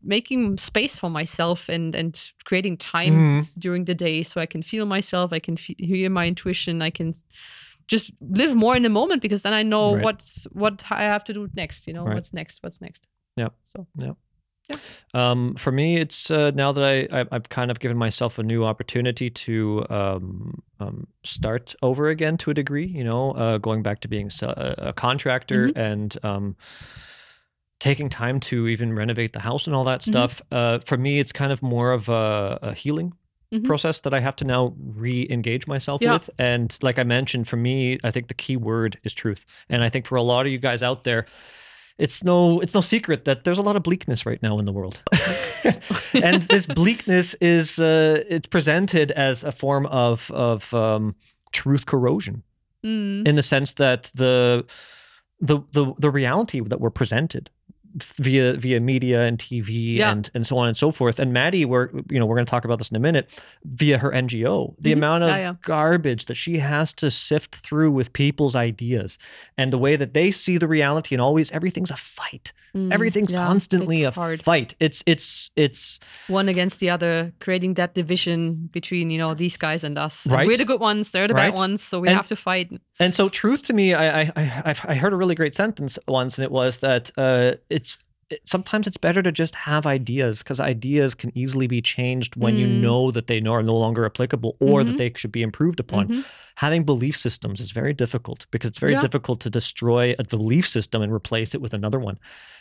making 0.09 0.59
space 0.59 0.99
for 0.99 1.11
myself 1.11 1.69
and 1.69 1.95
and 1.95 2.33
creating 2.45 2.79
time 2.79 3.15
Mhm. 3.15 3.47
during 3.59 3.85
the 3.87 3.95
day 3.95 4.25
so 4.25 4.41
I 4.41 4.47
can 4.47 4.63
feel 4.63 4.87
myself, 4.87 5.33
I 5.33 5.41
can 5.41 5.57
fe 5.57 5.75
hear 5.79 6.11
my 6.11 6.27
intuition, 6.27 6.83
I 6.83 6.91
can 6.91 7.13
just 7.87 8.11
live 8.21 8.55
more 8.57 8.77
in 8.77 8.83
the 8.83 8.89
moment 8.91 9.23
because 9.23 9.43
then 9.43 9.55
I 9.55 9.63
know 9.63 9.93
Right. 9.95 10.05
what's 10.05 10.47
what 10.53 10.85
I 10.91 11.03
have 11.03 11.25
to 11.25 11.33
do 11.33 11.49
next. 11.55 11.87
You 11.87 11.95
know 11.95 12.05
Right. 12.07 12.15
what's 12.17 12.33
next, 12.33 12.63
what's 12.63 12.81
next. 12.81 13.07
Yeah. 13.37 13.51
So 13.63 13.87
Yeah. 14.03 14.13
Yeah. 14.69 14.77
Um, 15.15 15.55
for 15.57 15.73
me, 15.73 15.97
it's 15.97 16.31
uh, 16.31 16.51
now 16.55 16.73
that 16.73 16.85
I, 16.85 17.21
I 17.21 17.25
I've 17.33 17.49
kind 17.49 17.71
of 17.71 17.79
given 17.79 17.97
myself 17.97 18.39
a 18.39 18.43
new 18.43 18.65
opportunity 18.65 19.31
to 19.31 19.87
um, 19.89 20.63
um, 20.81 21.07
start 21.25 21.75
over 21.81 22.11
again 22.11 22.37
to 22.39 22.51
a 22.51 22.55
degree. 22.55 22.87
You 22.87 23.05
know, 23.05 23.33
uh, 23.33 23.59
going 23.59 23.83
back 23.83 24.01
to 24.01 24.09
being 24.09 24.31
a, 24.43 24.75
a 24.89 24.93
contractor 24.93 25.69
Mm-hmm. 25.69 25.81
and 25.81 26.19
um, 26.23 26.57
taking 27.81 28.09
time 28.09 28.41
to 28.41 28.67
even 28.69 28.93
renovate 28.93 29.33
the 29.33 29.41
house 29.41 29.67
and 29.67 29.77
all 29.77 29.85
that 29.85 30.01
Mhm. 30.01 30.09
stuff. 30.11 30.43
Uh, 30.51 30.79
for 30.81 30.97
me, 30.97 31.19
it's 31.21 31.33
kind 31.33 31.53
of 31.53 31.63
more 31.63 31.93
of 31.93 32.09
a, 32.09 32.59
a 32.63 32.75
healing 32.75 33.13
Mhm. 33.53 33.65
process 33.65 34.01
that 34.01 34.13
I 34.13 34.21
have 34.21 34.35
to 34.37 34.45
now 34.45 34.75
re-engage 34.77 35.67
myself 35.67 36.03
Yeah. 36.03 36.15
with. 36.15 36.29
And 36.39 36.77
like 36.83 36.99
I 36.99 37.05
mentioned, 37.05 37.47
for 37.49 37.57
me, 37.57 37.99
I 38.05 38.11
think 38.11 38.29
the 38.29 38.35
key 38.35 38.57
word 38.57 38.99
is 39.05 39.15
truth. 39.15 39.45
And 39.69 39.83
I 39.85 39.89
think 39.89 40.07
for 40.07 40.17
a 40.17 40.23
lot 40.23 40.45
of 40.47 40.53
you 40.53 40.59
guys 40.59 40.83
out 40.83 41.05
there, 41.05 41.25
it's 41.99 42.23
no 42.23 42.61
it's 42.61 42.75
no 42.75 42.81
secret 42.81 43.25
that 43.25 43.43
there's 43.45 43.59
a 43.59 43.63
lot 43.63 43.75
of 43.77 43.83
bleakness 43.83 44.25
right 44.27 44.43
now 44.43 44.59
in 44.59 44.65
the 44.65 44.73
world. 44.73 45.01
and 46.23 46.43
this 46.43 46.67
bleakness 46.67 47.35
is 47.41 47.79
uh, 47.79 48.23
it's 48.29 48.47
presented 48.47 49.11
as 49.13 49.45
a 49.45 49.53
form 49.53 49.87
of 49.87 50.31
of 50.33 50.73
um, 50.75 51.15
truth 51.53 51.87
corrosion 51.87 52.43
Mm. 52.85 53.27
in 53.27 53.35
the 53.35 53.43
sense 53.43 53.75
that 53.75 54.11
the 54.15 54.65
the 55.41 55.59
the 55.73 55.93
the 55.99 56.11
reality 56.11 56.61
that 56.61 56.81
we're 56.81 56.91
presented 56.91 57.51
via 57.97 58.53
via 58.55 58.81
media 58.81 59.23
and 59.25 59.39
TV 59.39 59.95
Yeah. 59.97 60.13
and 60.13 60.31
and 60.35 60.47
so 60.47 60.59
on 60.59 60.69
and 60.69 60.77
so 60.77 60.91
forth. 60.93 61.19
And 61.19 61.33
Maddie, 61.33 61.65
we're 61.65 61.89
you 62.11 62.19
know 62.19 62.27
we're 62.27 62.37
going 62.37 62.47
to 62.47 62.51
talk 62.51 62.65
about 62.65 62.79
this 62.79 62.91
in 62.91 62.97
a 62.97 63.01
minute 63.01 63.29
via 63.65 63.99
her 63.99 64.11
NGO. 64.13 64.75
The 64.79 64.91
Mhm. 64.91 64.97
amount 64.97 65.25
of 65.25 65.31
Yeah, 65.31 65.39
yeah. 65.39 65.55
garbage 65.63 66.27
that 66.27 66.35
she 66.37 66.59
has 66.59 66.93
to 66.95 67.11
sift 67.11 67.55
through 67.57 67.91
with 67.93 68.13
people's 68.13 68.55
ideas 68.57 69.19
and 69.57 69.73
the 69.73 69.79
way 69.79 69.97
that 69.97 70.15
they 70.15 70.31
see 70.31 70.59
the 70.59 70.69
reality 70.69 71.15
and 71.15 71.23
always 71.23 71.51
everything's 71.53 71.91
a 71.91 71.97
fight. 71.97 72.53
Mm. 72.77 72.93
Everything's 72.93 73.31
Yeah, 73.33 73.47
constantly 73.47 74.05
a 74.05 74.11
hard. 74.11 74.43
fight. 74.43 74.75
It's 74.79 75.03
it's 75.07 75.51
it's 75.57 75.99
one 76.29 76.49
against 76.49 76.81
the 76.81 76.91
other, 76.91 77.33
creating 77.41 77.75
that 77.75 77.95
division 77.95 78.69
between 78.73 79.11
you 79.11 79.19
know 79.19 79.35
these 79.35 79.57
guys 79.57 79.83
and 79.85 79.97
us. 79.99 80.25
And 80.27 80.35
Right. 80.35 80.47
We're 80.47 80.59
the 80.59 80.65
good 80.67 80.81
ones; 80.81 81.11
they're 81.11 81.27
the 81.29 81.35
Right. 81.35 81.51
bad 81.51 81.59
ones. 81.59 81.83
So 81.83 82.01
we 82.01 82.09
And- 82.09 82.17
have 82.17 82.29
to 82.29 82.37
fight. 82.37 82.71
And 83.01 83.15
so, 83.15 83.29
truth 83.29 83.63
to 83.69 83.73
me, 83.73 83.95
I 83.95 84.21
I 84.23 84.33
I, 84.37 84.63
I've- 84.67 84.89
I 84.89 84.95
heard 84.97 85.13
a 85.13 85.17
really 85.17 85.35
great 85.35 85.55
sentence 85.55 85.99
once, 86.09 86.37
and 86.37 86.45
it 86.45 86.51
was 86.51 86.79
that 86.79 87.11
uh, 87.17 87.53
it's 87.71 87.88
it, 88.31 88.41
sometimes 88.45 88.87
it's 88.87 88.97
better 88.97 89.23
to 89.23 89.33
just 89.33 89.55
have 89.55 89.87
ideas 89.87 90.43
because 90.43 90.61
ideas 90.61 91.15
can 91.15 91.31
easily 91.37 91.67
be 91.67 91.81
changed 91.81 92.37
when 92.37 92.57
you 92.57 92.67
Mm. 92.67 92.81
know 92.81 93.11
that 93.11 93.27
they 93.27 93.39
are 93.41 93.63
no 93.63 93.77
longer 93.77 94.05
applicable 94.05 94.57
or 94.61 94.83
Mhm. 94.83 94.87
that 94.87 94.97
they 94.99 95.13
should 95.17 95.33
be 95.33 95.43
improved 95.43 95.81
upon. 95.81 96.09
Mhm. 96.09 96.25
Having 96.57 96.85
belief 96.85 97.17
systems 97.17 97.61
is 97.61 97.71
very 97.71 97.95
difficult 97.95 98.47
because 98.51 98.69
it's 98.69 98.79
very 98.79 98.93
Yeah. 98.93 99.01
difficult 99.01 99.41
to 99.41 99.51
destroy 99.51 100.15
a 100.19 100.25
belief 100.25 100.67
system 100.67 101.03
and 101.03 101.13
replace 101.13 101.55
it 101.55 101.61
with 101.63 101.73
another 101.73 101.99
one. 101.99 102.19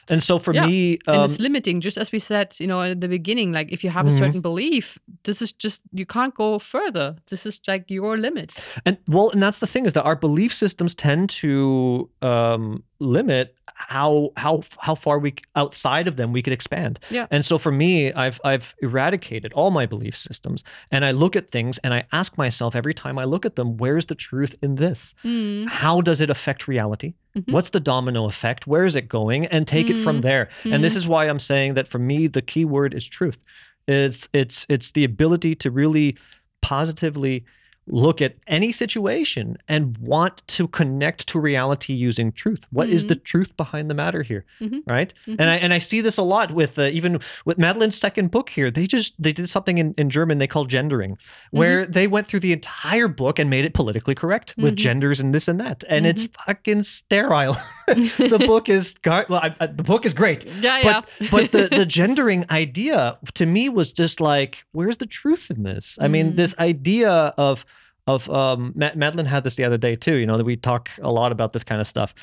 And 0.09 0.23
so, 0.23 0.39
for 0.39 0.53
Yeah. 0.53 0.65
me, 0.67 0.99
and 1.05 1.17
um, 1.17 1.25
it's 1.25 1.37
limiting, 1.39 1.81
just 1.81 1.97
as 1.97 2.13
we 2.13 2.19
said, 2.19 2.55
you 2.59 2.67
know, 2.67 2.81
at 2.81 3.01
the 3.01 3.09
beginning. 3.09 3.51
Like 3.51 3.73
if 3.73 3.83
you 3.83 3.89
have 3.89 4.07
a 4.07 4.11
certain 4.11 4.39
belief, 4.39 4.97
this 5.23 5.41
is 5.41 5.51
just 5.51 5.81
you 5.91 6.05
can't 6.05 6.33
go 6.33 6.59
further. 6.59 7.17
This 7.29 7.45
is 7.45 7.59
like 7.67 7.85
your 7.89 8.15
limit. 8.17 8.53
And 8.85 8.97
well, 9.09 9.31
and 9.31 9.41
that's 9.43 9.59
the 9.59 9.67
thing 9.67 9.85
is 9.85 9.91
that 9.93 10.03
our 10.03 10.15
belief 10.15 10.53
systems 10.53 10.95
tend 10.95 11.29
to 11.41 12.09
um, 12.21 12.83
limit 12.99 13.55
how 13.75 14.31
how 14.37 14.61
how 14.79 14.95
far 14.95 15.19
we 15.19 15.33
outside 15.57 16.07
of 16.07 16.15
them 16.15 16.31
we 16.31 16.41
could 16.41 16.53
expand. 16.53 16.99
Yeah. 17.09 17.27
And 17.31 17.43
so 17.43 17.57
for 17.57 17.71
me, 17.71 18.13
I've 18.13 18.39
I've 18.45 18.75
eradicated 18.81 19.51
all 19.53 19.71
my 19.71 19.85
belief 19.85 20.15
systems, 20.15 20.63
and 20.91 21.03
I 21.03 21.11
look 21.11 21.35
at 21.35 21.49
things 21.49 21.77
and 21.79 21.93
I 21.93 22.05
ask 22.13 22.37
myself 22.37 22.75
every 22.75 22.93
time 22.93 23.17
I 23.19 23.25
look 23.25 23.45
at 23.45 23.55
them, 23.55 23.75
where's 23.77 24.05
the 24.05 24.15
truth 24.15 24.55
in 24.61 24.75
this? 24.75 25.13
Mm. 25.25 25.67
How 25.67 25.99
does 26.01 26.21
it 26.21 26.29
affect 26.29 26.67
reality? 26.67 27.15
Mhm. 27.37 27.51
What's 27.53 27.71
the 27.71 27.79
domino 27.79 28.25
effect? 28.25 28.67
Where 28.67 28.85
is 28.85 28.95
it 28.95 29.09
going? 29.09 29.45
And 29.47 29.67
take 29.67 29.89
it 29.89 29.97
from 29.97 30.17
Mm. 30.19 30.21
there. 30.21 30.49
And 30.63 30.83
this 30.83 30.93
Mhm. 30.93 30.97
is 30.97 31.07
why 31.07 31.27
I'm 31.27 31.39
saying 31.39 31.73
that 31.73 31.87
for 31.87 31.99
me, 31.99 32.27
the 32.27 32.41
key 32.41 32.65
word 32.65 32.93
is 32.93 33.05
truth. 33.07 33.39
It's 33.87 34.29
it's 34.33 34.65
it's 34.69 34.91
the 34.91 35.03
ability 35.03 35.55
to 35.55 35.71
really 35.71 36.17
positively 36.61 37.45
look 37.87 38.21
at 38.21 38.35
any 38.47 38.71
situation 38.71 39.57
and 39.67 39.97
want 39.99 40.41
to 40.47 40.67
connect 40.67 41.27
to 41.27 41.39
reality 41.39 41.93
using 41.93 42.31
truth. 42.31 42.65
What 42.71 42.89
is 42.89 43.05
the 43.07 43.15
truth 43.15 43.55
behind 43.57 43.89
the 43.89 43.93
matter 43.93 44.23
here, 44.23 44.45
Mhm. 44.61 44.81
right? 44.85 45.13
Mhm. 45.25 45.35
And 45.39 45.49
I 45.49 45.55
and 45.55 45.73
I 45.73 45.77
see 45.77 46.01
this 46.01 46.17
a 46.17 46.21
lot 46.23 46.51
with 46.51 46.77
uh, 46.77 46.83
even 46.83 47.19
with 47.45 47.57
Madeline's 47.57 47.97
second 47.97 48.29
book 48.31 48.49
here. 48.49 48.69
They 48.69 48.87
just 48.87 49.21
they 49.21 49.31
did 49.33 49.47
something 49.49 49.77
in, 49.77 49.93
in 49.97 50.09
German 50.09 50.37
they 50.37 50.47
call 50.47 50.65
gendering, 50.65 51.17
where 51.51 51.85
they 51.85 52.07
went 52.07 52.27
through 52.27 52.41
the 52.41 52.53
entire 52.53 53.07
book 53.07 53.39
and 53.39 53.49
made 53.49 53.65
it 53.65 53.73
politically 53.73 54.15
correct 54.15 54.53
with 54.57 54.73
Mhm. 54.73 54.77
genders 54.77 55.19
and 55.19 55.33
this 55.33 55.47
and 55.47 55.59
that, 55.59 55.83
and 55.89 56.05
it's 56.05 56.27
fucking 56.45 56.83
sterile. 56.83 57.57
the 57.87 58.43
book 58.45 58.67
is 58.69 58.95
gar- 59.01 59.25
well, 59.29 59.39
I, 59.41 59.53
I, 59.61 59.67
the 59.67 59.83
book 59.83 60.05
is 60.05 60.13
great, 60.13 60.45
Yeah, 60.61 60.79
yeah. 60.79 60.83
but 60.83 61.09
but 61.31 61.51
the 61.51 61.69
the 61.75 61.85
gendering 61.85 62.45
idea 62.51 63.17
to 63.35 63.45
me 63.45 63.69
was 63.69 63.93
just 63.93 64.19
like, 64.19 64.65
where's 64.73 64.97
the 64.97 65.05
truth 65.05 65.49
in 65.49 65.63
this? 65.63 65.97
I 66.01 66.07
mean, 66.07 66.33
Mm. 66.33 66.35
this 66.35 66.53
idea 66.59 67.09
of 67.37 67.65
of 68.07 68.29
um, 68.29 68.73
Madeline 68.75 69.25
had 69.25 69.43
this 69.43 69.55
the 69.55 69.63
other 69.65 69.77
day 69.77 69.95
too. 69.95 70.15
You 70.15 70.25
know 70.25 70.37
that 70.37 70.45
we 70.45 70.55
talk 70.55 70.89
a 71.01 71.11
lot 71.11 71.31
about 71.31 71.53
this 71.53 71.63
kind 71.63 71.79
of 71.81 71.87
stuff, 71.87 72.13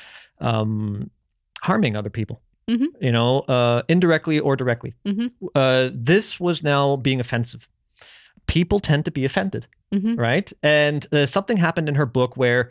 um, 0.41 1.09
harming 1.61 1.95
other 1.95 2.09
people. 2.09 2.41
Mhm. 2.69 2.87
You 2.99 3.11
know, 3.11 3.39
uh, 3.41 3.83
indirectly 3.87 4.39
or 4.39 4.55
directly. 4.55 4.93
Mhm. 5.05 5.31
Uh, 5.53 5.89
this 5.93 6.39
was 6.39 6.63
now 6.63 6.95
being 6.95 7.19
offensive. 7.19 7.67
People 8.47 8.79
tend 8.79 9.05
to 9.05 9.11
be 9.11 9.23
offended, 9.25 9.67
Mhm. 9.93 10.17
right? 10.19 10.51
And 10.63 11.05
uh, 11.13 11.25
something 11.27 11.57
happened 11.57 11.87
in 11.89 11.95
her 11.95 12.05
book 12.07 12.35
where 12.37 12.69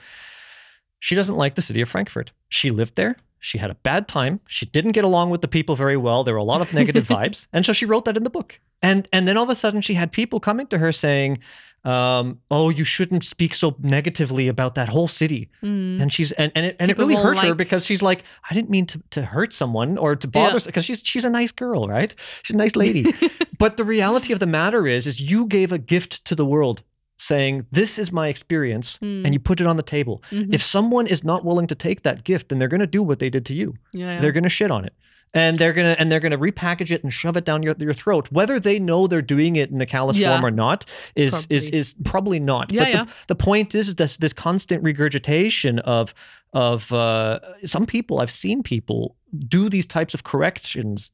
she 0.98 1.14
doesn't 1.14 1.36
like 1.36 1.54
the 1.54 1.62
city 1.62 1.80
of 1.80 1.88
Frankfurt. 1.88 2.32
She 2.48 2.70
lived 2.70 2.96
there. 2.96 3.16
She 3.38 3.58
had 3.58 3.70
a 3.70 3.74
bad 3.82 4.08
time. 4.08 4.40
She 4.48 4.66
didn't 4.66 4.92
get 4.92 5.04
along 5.04 5.30
with 5.30 5.42
the 5.42 5.48
people 5.48 5.76
very 5.76 5.96
well. 5.96 6.24
There 6.24 6.34
were 6.34 6.40
a 6.40 6.44
lot 6.44 6.60
of 6.60 6.72
negative 6.72 7.06
vibes, 7.16 7.46
and 7.52 7.64
so 7.66 7.72
she 7.72 7.84
wrote 7.86 8.04
that 8.06 8.16
in 8.16 8.24
the 8.24 8.30
book. 8.30 8.58
And 8.82 9.06
and 9.12 9.28
then 9.28 9.36
all 9.36 9.44
of 9.44 9.50
a 9.50 9.54
sudden, 9.54 9.80
she 9.82 9.94
had 9.94 10.12
people 10.12 10.40
coming 10.40 10.66
to 10.68 10.78
her 10.78 10.92
saying, 10.92 11.38
um, 11.84 12.40
"Oh, 12.50 12.70
you 12.70 12.84
shouldn't 12.84 13.24
speak 13.24 13.54
so 13.54 13.76
negatively 13.80 14.48
about 14.48 14.74
that 14.74 14.88
whole 14.88 15.08
city." 15.08 15.50
Mm. 15.62 16.00
And 16.00 16.12
she's 16.12 16.32
and 16.32 16.50
and 16.54 16.66
it, 16.66 16.76
and 16.78 16.90
it 16.90 16.98
really 16.98 17.14
hurt 17.14 17.38
her 17.38 17.54
because 17.54 17.84
she's 17.86 18.02
like, 18.02 18.24
"I 18.50 18.54
didn't 18.54 18.70
mean 18.70 18.86
to 18.86 19.02
to 19.10 19.22
hurt 19.22 19.52
someone 19.52 19.98
or 19.98 20.16
to 20.16 20.26
bother," 20.28 20.58
Yeah. 20.58 20.66
because 20.66 20.84
she's 20.84 21.02
she's 21.04 21.24
a 21.24 21.30
nice 21.30 21.52
girl, 21.52 21.86
right? 21.88 22.14
She's 22.42 22.54
a 22.54 22.58
nice 22.58 22.76
lady. 22.76 23.12
but 23.58 23.76
the 23.76 23.84
reality 23.84 24.32
of 24.32 24.38
the 24.38 24.46
matter 24.46 24.86
is, 24.86 25.06
is 25.06 25.20
you 25.20 25.46
gave 25.46 25.72
a 25.72 25.78
gift 25.78 26.24
to 26.26 26.34
the 26.34 26.46
world, 26.46 26.82
saying, 27.18 27.66
"This 27.70 27.98
is 27.98 28.10
my 28.12 28.28
experience," 28.28 28.98
Mm. 29.02 29.24
and 29.24 29.34
you 29.34 29.40
put 29.40 29.60
it 29.60 29.66
on 29.66 29.76
the 29.76 29.82
table. 29.82 30.22
Mhm. 30.30 30.54
If 30.54 30.62
someone 30.62 31.06
is 31.06 31.22
not 31.22 31.44
willing 31.44 31.66
to 31.68 31.74
take 31.74 32.02
that 32.02 32.24
gift, 32.24 32.48
then 32.48 32.58
they're 32.58 32.68
going 32.76 32.80
to 32.80 32.96
do 32.98 33.02
what 33.02 33.18
they 33.18 33.30
did 33.30 33.44
to 33.46 33.54
you. 33.54 33.74
yeah, 33.92 34.14
yeah. 34.14 34.20
They're 34.20 34.32
going 34.32 34.44
to 34.44 34.56
shit 34.60 34.70
on 34.70 34.84
it. 34.84 34.94
And 35.34 35.56
they're 35.58 35.72
gonna 35.72 35.96
and 35.98 36.10
they're 36.10 36.20
gonna 36.20 36.38
repackage 36.38 36.90
it 36.92 37.02
and 37.02 37.12
shove 37.12 37.36
it 37.36 37.44
down 37.44 37.62
your, 37.62 37.74
your 37.78 37.92
throat. 37.92 38.28
Whether 38.30 38.60
they 38.60 38.78
know 38.78 39.06
they're 39.08 39.20
doing 39.20 39.56
it 39.56 39.70
in 39.70 39.80
a 39.80 39.86
callous 39.86 40.16
Yeah. 40.16 40.32
form 40.32 40.46
or 40.46 40.50
not 40.52 40.84
is 41.16 41.34
is 41.50 41.64
Probably. 41.64 41.78
is 41.78 41.94
probably 42.04 42.40
not. 42.40 42.72
Yeah, 42.72 42.92
but 42.92 43.06
the, 43.08 43.14
the 43.28 43.34
point 43.34 43.74
is 43.74 43.96
this 43.96 44.16
this 44.16 44.32
constant 44.32 44.82
regurgitation 44.84 45.80
of 45.80 46.14
of 46.52 46.92
uh, 46.92 47.40
some 47.64 47.84
people. 47.84 48.20
I've 48.20 48.30
seen 48.30 48.62
people 48.62 49.16
do 49.48 49.68
these 49.68 49.86
types 49.86 50.14
of 50.14 50.22
corrections 50.22 51.10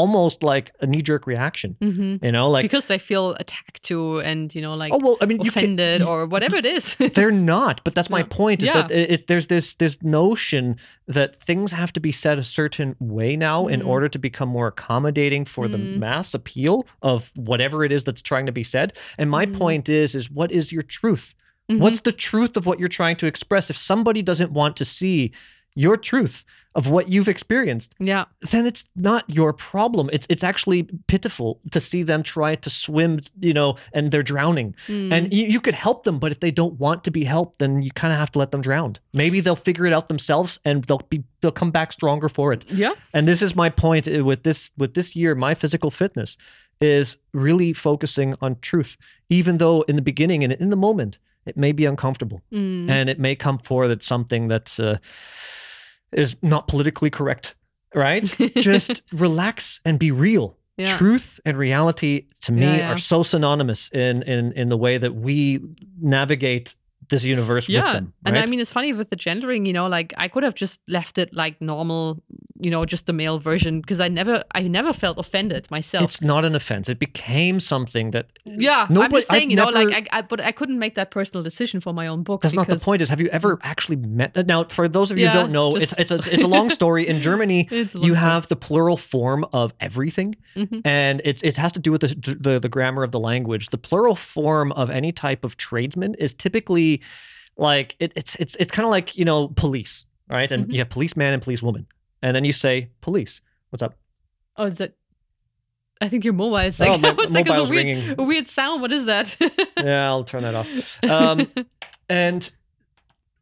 almost 0.00 0.42
like 0.42 0.66
a 0.84 0.86
knee 0.86 1.02
jerk 1.08 1.26
reaction. 1.26 1.70
Mhm. 1.80 2.22
You 2.24 2.32
know, 2.36 2.46
like 2.56 2.64
because 2.68 2.86
they 2.92 2.98
feel 2.98 3.24
attacked 3.44 3.82
to 3.90 4.20
and 4.30 4.54
you 4.54 4.62
know 4.64 4.74
like 4.82 4.92
oh 4.94 5.00
well, 5.04 5.16
I 5.22 5.26
mean, 5.26 5.38
can, 5.38 5.48
offended 5.48 6.02
or 6.02 6.26
whatever 6.26 6.56
it 6.62 6.66
is. 6.76 6.94
they're 7.16 7.38
not 7.54 7.76
but 7.84 7.94
that's 7.96 8.10
my 8.10 8.22
point 8.22 8.62
is 8.62 8.68
Yeah. 8.68 8.82
that 8.82 8.90
it, 8.90 9.10
it- 9.14 9.26
there's 9.26 9.46
this 9.54 9.74
this 9.82 9.96
notion 10.02 10.64
that 11.16 11.30
things 11.48 11.72
have 11.72 11.92
to 11.94 12.00
be 12.08 12.12
said 12.12 12.36
a 12.38 12.42
certain 12.60 12.94
way 13.00 13.36
now 13.36 13.58
in 13.74 13.80
Mm. 13.80 13.86
order 13.94 14.08
to 14.14 14.18
become 14.28 14.48
more 14.58 14.68
accommodating 14.74 15.44
for 15.54 15.64
the 15.68 15.78
Mm. 15.78 15.98
mass 15.98 16.34
appeal 16.34 16.86
of 17.02 17.30
whatever 17.50 17.78
it 17.86 17.92
is 17.96 18.02
that's 18.04 18.22
trying 18.30 18.46
to 18.46 18.52
be 18.60 18.64
said 18.74 18.88
and 19.18 19.30
my 19.30 19.44
Mm. 19.46 19.54
point 19.62 19.88
is 19.88 20.14
is 20.14 20.26
what 20.38 20.50
is 20.52 20.72
your 20.76 20.82
truth 21.00 21.34
Mhm. 21.70 21.78
what's 21.82 22.00
the 22.08 22.12
truth 22.28 22.56
of 22.58 22.66
what 22.66 22.78
you're 22.80 22.96
trying 23.00 23.16
to 23.22 23.26
express 23.32 23.70
if 23.70 23.76
somebody 23.76 24.20
doesn't 24.30 24.52
want 24.60 24.76
to 24.76 24.84
see 24.98 25.32
your 25.78 25.96
truth 26.10 26.44
of 26.74 26.88
what 26.90 27.08
you've 27.12 27.28
experienced 27.28 27.94
yeah 27.98 28.24
then 28.52 28.64
it's 28.70 28.82
not 28.96 29.22
your 29.38 29.52
problem 29.52 30.08
it's 30.12 30.26
it's 30.30 30.44
actually 30.44 30.82
pitiful 31.06 31.60
to 31.70 31.80
see 31.80 32.02
them 32.02 32.22
try 32.22 32.54
to 32.56 32.70
swim 32.70 33.20
you 33.48 33.54
know 33.58 33.76
and 33.94 34.10
they're 34.10 34.28
drowning 34.34 34.74
Mm. 34.88 35.12
and 35.14 35.32
you, 35.32 35.44
you 35.54 35.60
could 35.60 35.74
help 35.86 36.02
them, 36.04 36.18
but 36.18 36.30
if 36.32 36.38
they 36.40 36.50
don't 36.60 36.76
want 36.80 37.02
to 37.04 37.10
be 37.10 37.24
helped, 37.24 37.58
then 37.58 37.82
you 37.82 37.90
kind 38.02 38.12
of 38.12 38.18
have 38.18 38.30
to 38.32 38.38
let 38.38 38.50
them 38.50 38.60
drown. 38.62 38.90
Maybe 39.12 39.40
they'll 39.42 39.64
figure 39.68 39.86
it 39.88 39.92
out 39.96 40.06
themselves 40.08 40.58
and 40.64 40.84
they'll 40.84 41.06
be 41.14 41.18
they'll 41.40 41.58
come 41.62 41.70
back 41.70 41.92
stronger 41.92 42.28
for 42.28 42.52
it. 42.54 42.64
yeah 42.70 42.94
And 43.14 43.26
this 43.28 43.42
is 43.42 43.54
my 43.56 43.70
point 43.70 44.06
uh, 44.08 44.24
with 44.30 44.42
this 44.42 44.70
with 44.78 44.92
this 44.94 45.14
year, 45.16 45.34
my 45.34 45.54
physical 45.54 45.90
fitness 45.90 46.36
is 46.80 47.16
really 47.32 47.72
focusing 47.74 48.34
on 48.40 48.56
truth, 48.60 48.96
even 49.28 49.58
though 49.58 49.84
in 49.88 49.96
the 49.96 50.02
beginning 50.12 50.44
and 50.44 50.52
in 50.52 50.70
the 50.70 50.76
moment 50.88 51.18
it 51.46 51.56
may 51.56 51.72
be 51.72 51.86
uncomfortable 51.88 52.40
Mm. 52.52 52.90
and 52.90 53.08
it 53.08 53.18
may 53.18 53.34
come 53.36 53.58
forward 53.58 53.90
as 53.98 54.04
something 54.06 54.48
that 54.48 54.78
uh, 54.80 54.96
is 56.12 56.36
not 56.42 56.68
politically 56.68 57.10
correct. 57.10 57.54
Right? 57.94 58.24
Just 58.56 59.02
relax 59.12 59.80
and 59.84 59.98
be 59.98 60.10
real 60.10 60.56
yeah 60.78 60.98
truth 60.98 61.40
and 61.46 61.56
reality 61.56 62.26
to 62.42 62.52
me 62.52 62.60
Yeah, 62.60 62.76
yeah. 62.76 62.92
are 62.92 62.98
so 62.98 63.22
synonymous 63.22 63.88
in 63.92 64.22
in 64.24 64.52
in 64.52 64.68
the 64.68 64.76
way 64.76 64.98
that 64.98 65.14
we 65.14 65.60
navigate 65.98 66.74
this 67.08 67.24
universe 67.24 67.68
yeah 67.68 67.84
with 67.84 67.92
them 67.94 68.12
and 68.24 68.38
i 68.38 68.46
mean 68.46 68.60
it's 68.60 68.70
funny 68.72 68.92
with 68.92 69.10
the 69.10 69.16
gendering 69.16 69.66
you 69.66 69.72
know 69.72 69.86
like 69.86 70.12
i 70.16 70.28
could 70.28 70.42
have 70.42 70.54
just 70.54 70.80
left 70.88 71.18
it 71.18 71.32
like 71.34 71.60
normal 71.60 72.22
you 72.60 72.70
know 72.70 72.84
just 72.84 73.06
the 73.06 73.12
male 73.12 73.38
version 73.38 73.80
because 73.80 74.00
I 74.00 74.08
never 74.08 74.42
I 74.54 74.62
never 74.62 74.92
felt 74.94 75.18
offended 75.18 75.70
myself. 75.70 76.04
It's 76.04 76.22
not 76.22 76.44
an 76.46 76.54
offense. 76.54 76.88
It 76.88 76.98
became 76.98 77.60
something 77.60 78.12
that 78.12 78.26
yeah, 78.46 78.86
I'm 78.88 79.10
just 79.12 79.28
saying, 79.28 79.42
I've 79.44 79.50
you 79.50 79.56
know, 79.56 79.66
like 79.66 79.92
I, 79.92 80.18
I 80.18 80.22
but 80.22 80.40
I 80.40 80.52
couldn't 80.52 80.78
make 80.78 80.94
that 80.94 81.10
personal 81.10 81.42
decision 81.42 81.80
for 81.80 81.92
my 81.92 82.06
own 82.06 82.22
book. 82.22 82.40
That's 82.40 82.54
not 82.54 82.66
the 82.66 82.78
point. 82.78 83.02
Is 83.02 83.10
have 83.10 83.20
you 83.20 83.28
ever 83.28 83.58
actually 83.62 83.96
met? 83.96 84.32
That? 84.34 84.46
Now, 84.46 84.64
for 84.64 84.88
those 84.88 85.10
of 85.10 85.18
you 85.18 85.24
Yeah, 85.24 85.32
who 85.32 85.38
don't 85.40 85.52
know, 85.52 85.76
just- 85.78 85.98
it's 86.00 86.12
it's 86.12 86.26
a, 86.28 86.32
it's 86.34 86.42
a 86.42 86.46
long 86.48 86.70
story. 86.70 87.06
In 87.06 87.20
Germany, 87.20 87.68
you 87.70 87.84
story. 87.88 88.14
have 88.14 88.48
the 88.48 88.56
plural 88.56 88.96
form 88.96 89.44
of 89.52 89.74
everything, 89.78 90.34
Mhm. 90.56 90.80
and 90.84 91.20
it 91.24 91.42
it 91.44 91.56
has 91.58 91.72
to 91.72 91.78
do 91.80 91.92
with 91.92 92.00
the, 92.00 92.36
the 92.40 92.58
the 92.58 92.70
grammar 92.70 93.02
of 93.02 93.12
the 93.12 93.20
language. 93.20 93.68
The 93.68 93.78
plural 93.78 94.14
form 94.16 94.72
of 94.72 94.88
any 94.88 95.12
type 95.12 95.44
of 95.44 95.58
tradesman 95.58 96.14
is 96.14 96.32
typically 96.32 96.95
like 97.56 97.96
it, 97.98 98.12
it's 98.16 98.34
it's 98.36 98.54
it's 98.56 98.70
kind 98.70 98.84
of 98.84 98.90
like 98.90 99.16
you 99.16 99.24
know 99.24 99.48
police, 99.48 100.06
right? 100.28 100.50
And 100.52 100.66
Mhm. 100.66 100.72
you 100.72 100.78
have 100.78 100.90
policeman 100.90 101.32
and 101.32 101.42
policewoman, 101.42 101.86
and 102.22 102.34
then 102.36 102.44
you 102.44 102.52
say 102.52 102.90
police. 103.00 103.40
What's 103.70 103.82
up? 103.82 103.94
Oh, 104.56 104.66
is 104.66 104.78
that? 104.78 104.94
I 106.00 106.08
think 106.10 106.24
your 106.24 106.34
mobile. 106.34 106.58
It's 106.58 106.78
like 106.80 106.90
Oh, 106.92 106.98
my 106.98 107.10
was 107.18 107.30
like, 107.30 107.46
it's 107.48 107.56
a 107.56 107.64
weird, 107.72 108.18
a 108.18 108.22
weird 108.22 108.46
sound. 108.48 108.82
What 108.82 108.92
is 108.92 109.06
that? 109.06 109.34
yeah, 109.78 110.06
I'll 110.06 110.24
turn 110.24 110.42
that 110.42 110.54
off. 110.54 111.02
Um, 111.04 111.50
and 112.08 112.50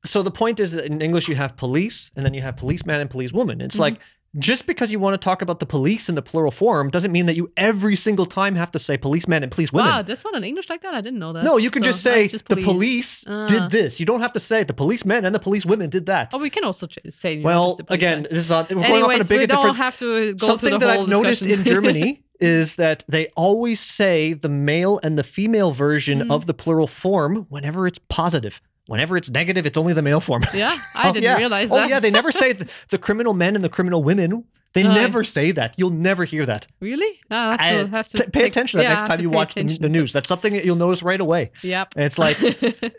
so 0.04 0.22
the 0.22 0.30
point 0.30 0.60
is 0.60 0.72
that 0.72 0.84
in 0.84 1.00
English 1.02 1.28
you 1.28 1.34
have 1.34 1.56
police, 1.56 2.12
and 2.14 2.24
then 2.24 2.32
you 2.34 2.42
have 2.42 2.56
policeman 2.56 3.00
and 3.00 3.10
policewoman. 3.10 3.60
It's 3.60 3.76
Mhm. 3.76 3.80
like 3.80 3.98
just 4.38 4.66
because 4.66 4.90
you 4.90 4.98
want 4.98 5.14
to 5.14 5.24
talk 5.24 5.42
about 5.42 5.60
the 5.60 5.66
police 5.66 6.08
in 6.08 6.14
the 6.14 6.22
plural 6.22 6.50
form 6.50 6.90
doesn't 6.90 7.12
mean 7.12 7.26
that 7.26 7.36
you 7.36 7.50
every 7.56 7.94
single 7.96 8.26
time 8.26 8.54
have 8.56 8.70
to 8.72 8.78
say 8.78 8.96
policeman 8.96 9.42
and 9.42 9.52
policewomen. 9.52 9.86
wow, 9.86 10.02
that's 10.02 10.24
not 10.24 10.34
in 10.34 10.44
English 10.44 10.68
like 10.68 10.82
that. 10.82 10.94
I 10.94 11.00
didn't 11.00 11.18
know 11.20 11.32
that. 11.32 11.44
no, 11.44 11.56
you 11.56 11.70
can 11.70 11.82
So, 11.82 11.90
just 11.90 12.06
uh, 12.06 12.10
say 12.12 12.28
just 12.28 12.48
the 12.48 12.56
police 12.56 13.24
Ah. 13.28 13.46
did 13.46 13.70
this. 13.70 14.00
You 14.00 14.06
don't 14.06 14.20
have 14.20 14.32
to 14.32 14.40
say 14.40 14.64
the 14.64 14.72
policemen 14.74 15.24
and 15.24 15.34
the 15.34 15.38
police 15.38 15.64
women 15.64 15.90
did 15.90 16.06
that. 16.06 16.30
Oh, 16.34 16.38
we 16.38 16.50
can 16.50 16.64
also 16.64 16.86
ch- 16.86 16.98
say. 17.10 17.36
know, 17.36 17.44
well, 17.44 17.74
the 17.76 17.92
again, 17.92 18.24
side. 18.24 18.30
this 18.30 18.38
is 18.46 18.50
on, 18.52 18.66
we're 18.70 18.74
going 18.76 18.84
off 18.84 18.90
on 18.90 18.92
a 18.92 18.96
Anyways, 19.14 19.28
big 19.28 19.40
we 19.40 19.46
don't 19.46 19.76
have 19.76 19.96
to 19.98 20.34
go 20.34 20.46
something 20.46 20.78
that 20.78 20.90
I've 20.90 21.08
noticed 21.08 21.46
in. 21.46 21.62
Germany 21.64 22.22
is 22.40 22.74
that 22.76 23.04
they 23.08 23.28
always 23.36 23.78
say 23.80 24.32
the 24.34 24.48
male 24.48 24.98
and 25.02 25.16
the 25.16 25.22
female 25.22 25.70
version 25.72 26.18
Mm. 26.20 26.30
of 26.34 26.46
the 26.46 26.54
plural 26.54 26.86
form 26.86 27.46
whenever 27.48 27.86
it's 27.86 27.98
positive. 28.08 28.60
Whenever 28.86 29.16
it's 29.16 29.30
negative, 29.30 29.64
it's 29.64 29.78
only 29.78 29.94
the 29.94 30.02
male 30.02 30.20
form. 30.20 30.42
yeah, 30.52 30.70
I 30.94 31.08
Oh, 31.08 31.12
didn't 31.12 31.24
yeah. 31.24 31.36
realize 31.36 31.70
that. 31.70 31.84
Oh 31.84 31.86
yeah, 31.86 32.00
they 32.00 32.10
never 32.10 32.30
say 32.30 32.52
the, 32.52 32.68
the 32.90 32.98
criminal 32.98 33.32
men 33.32 33.54
and 33.54 33.64
the 33.64 33.68
criminal 33.70 34.02
women. 34.02 34.44
They 34.74 34.84
Oh. 34.84 34.92
never 34.92 35.22
say 35.22 35.52
that. 35.52 35.74
You'll 35.78 35.90
never 35.90 36.24
hear 36.24 36.44
that. 36.46 36.66
really? 36.80 37.20
I 37.30 37.52
have 37.52 37.58
to, 37.60 37.64
I- 37.64 37.96
have 37.96 38.08
to 38.08 38.16
t- 38.18 38.24
pay 38.24 38.40
take- 38.40 38.48
attention 38.52 38.78
to 38.78 38.82
that 38.82 38.90
yeah, 38.90 38.96
next 38.96 39.06
time 39.08 39.20
you 39.20 39.30
watch 39.30 39.54
the, 39.54 39.62
the 39.78 39.88
news. 39.88 40.12
That's 40.12 40.28
something 40.28 40.52
that 40.52 40.64
you'll 40.64 40.74
notice 40.76 41.00
right 41.02 41.20
away. 41.20 41.52
Yep. 41.62 41.94
And 41.94 42.04
it's 42.04 42.18
like, 42.18 42.40
you 42.42 42.50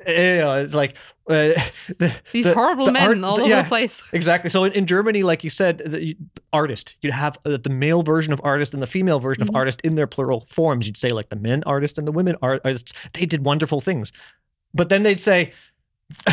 know, 0.07 0.53
it's 0.63 0.73
like 0.73 0.95
uh, 1.29 1.51
the, 1.97 2.15
These 2.31 2.45
the- 2.45 2.53
horrible 2.53 2.89
men 2.91 3.07
art- 3.09 3.23
all 3.25 3.35
the- 3.35 3.41
over 3.43 3.49
yeah, 3.51 3.61
the 3.63 3.67
place. 3.67 4.01
Exactly. 4.13 4.49
So 4.49 4.63
in, 4.63 4.71
in 4.71 4.85
Germany, 4.87 5.21
like 5.23 5.43
you 5.43 5.49
said, 5.49 5.79
the 5.79 6.15
artist, 6.53 6.95
you'd 7.01 7.13
have 7.13 7.37
uh, 7.45 7.57
the 7.61 7.69
male 7.69 8.03
version 8.03 8.31
of 8.31 8.39
artist 8.43 8.73
and 8.73 8.81
the 8.81 8.87
female 8.87 9.19
version 9.19 9.43
Mhm. 9.45 9.49
of 9.49 9.55
artist 9.55 9.81
in 9.81 9.95
their 9.95 10.07
plural 10.07 10.39
forms. 10.49 10.87
You'd 10.87 10.97
say 10.97 11.09
like 11.09 11.27
the 11.29 11.35
men 11.35 11.61
artist 11.65 11.97
and 11.97 12.07
the 12.07 12.11
women 12.13 12.37
art- 12.41 12.61
artists. 12.63 12.93
They 13.13 13.25
did 13.25 13.43
wonderful 13.45 13.81
things, 13.81 14.13
but 14.73 14.87
then 14.89 15.03
they'd 15.03 15.19
say. 15.19 15.51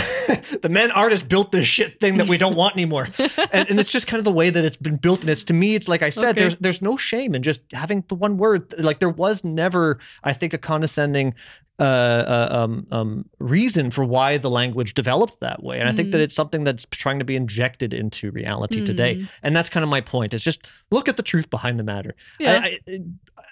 the 0.62 0.68
men 0.70 0.90
artist 0.90 1.28
built 1.28 1.50
this 1.52 1.66
shit 1.66 1.98
thing 1.98 2.18
that 2.18 2.28
we 2.28 2.36
don't 2.36 2.56
want 2.56 2.74
anymore, 2.74 3.08
and, 3.52 3.70
and 3.70 3.80
it's 3.80 3.90
just 3.90 4.06
kind 4.06 4.18
of 4.18 4.24
the 4.24 4.32
way 4.32 4.50
that 4.50 4.64
it's 4.64 4.76
been 4.76 4.96
built. 4.96 5.22
And 5.22 5.30
it's 5.30 5.44
to 5.44 5.54
me, 5.54 5.74
it's 5.74 5.88
like 5.88 6.02
I 6.02 6.10
said, 6.10 6.30
Okay. 6.30 6.40
there's 6.40 6.56
there's 6.56 6.82
no 6.82 6.96
shame 6.96 7.34
in 7.34 7.42
just 7.42 7.70
having 7.72 8.04
the 8.08 8.14
one 8.14 8.36
word. 8.36 8.74
Like 8.78 8.98
there 9.00 9.08
was 9.08 9.44
never, 9.44 9.98
I 10.24 10.32
think, 10.34 10.52
a 10.52 10.58
condescending 10.58 11.34
uh, 11.78 11.82
uh, 11.82 12.48
um, 12.52 12.86
um, 12.90 13.24
reason 13.38 13.90
for 13.90 14.04
why 14.04 14.36
the 14.36 14.50
language 14.50 14.92
developed 14.94 15.40
that 15.40 15.62
way. 15.62 15.80
And 15.80 15.88
I 15.88 15.92
think 15.92 16.12
that 16.12 16.18
Mm. 16.18 16.24
it's 16.24 16.34
something 16.34 16.64
that's 16.64 16.86
trying 16.90 17.18
to 17.18 17.24
be 17.24 17.34
injected 17.34 17.94
into 17.94 18.30
reality 18.30 18.84
today. 18.84 19.16
Mm. 19.16 19.28
And 19.42 19.56
that's 19.56 19.70
kind 19.70 19.82
of 19.82 19.88
my 19.90 20.02
point. 20.02 20.34
Is 20.34 20.44
just 20.44 20.68
look 20.90 21.08
at 21.08 21.16
the 21.16 21.22
truth 21.22 21.48
behind 21.48 21.78
the 21.80 21.84
matter. 21.84 22.14
Yeah. 22.38 22.60
I, 22.62 22.78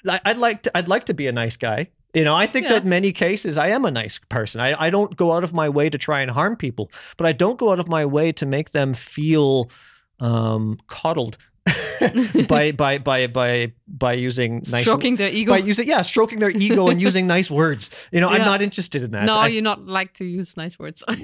I, 0.09 0.21
I'd 0.27 0.39
like 0.39 0.63
to. 0.65 0.77
I'd 0.77 0.89
like 0.89 1.07
to 1.07 1.15
be 1.15 1.27
a 1.29 1.33
nice 1.33 1.57
guy. 1.57 1.89
You 2.15 2.25
know, 2.25 2.35
I 2.35 2.47
think 2.47 2.65
Yeah. 2.65 2.73
that 2.75 2.83
in 2.83 2.89
many 2.89 3.13
cases 3.13 3.57
I 3.57 3.69
am 3.69 3.85
a 3.85 3.91
nice 3.91 4.19
person. 4.29 4.61
I, 4.61 4.87
I 4.87 4.91
don't 4.91 5.17
go 5.17 5.33
out 5.33 5.45
of 5.45 5.53
my 5.53 5.69
way 5.69 5.89
to 5.91 5.97
try 5.99 6.21
and 6.23 6.31
harm 6.31 6.57
people, 6.57 6.91
but 7.17 7.27
I 7.27 7.33
don't 7.33 7.59
go 7.59 7.71
out 7.71 7.79
of 7.79 7.89
my 7.89 8.05
way 8.05 8.33
to 8.33 8.47
make 8.47 8.71
them 8.71 8.95
feel 8.95 9.71
um, 10.19 10.77
coddled 10.89 11.39
by 12.49 12.73
by 12.73 12.99
by 12.99 13.27
by 13.27 13.73
by 13.87 14.13
using 14.13 14.63
nice 14.71 14.83
Stroking 14.83 15.17
their 15.17 15.29
ego. 15.31 15.51
by 15.51 15.59
using 15.59 15.89
yeah 15.89 16.03
stroking 16.03 16.39
their 16.39 16.51
ego 16.51 16.89
and 16.89 17.01
using 17.01 17.27
nice 17.27 17.51
words. 17.51 17.91
You 18.13 18.21
know, 18.21 18.29
I'm 18.29 18.43
not 18.43 18.63
interested 18.63 19.03
in 19.03 19.11
that. 19.13 19.25
no, 19.25 19.35
I, 19.35 19.49
you 19.49 19.61
not 19.63 19.87
like 19.87 20.15
to 20.15 20.25
use 20.25 20.57
nice 20.57 20.79
words. 20.79 21.03
I 21.09 21.15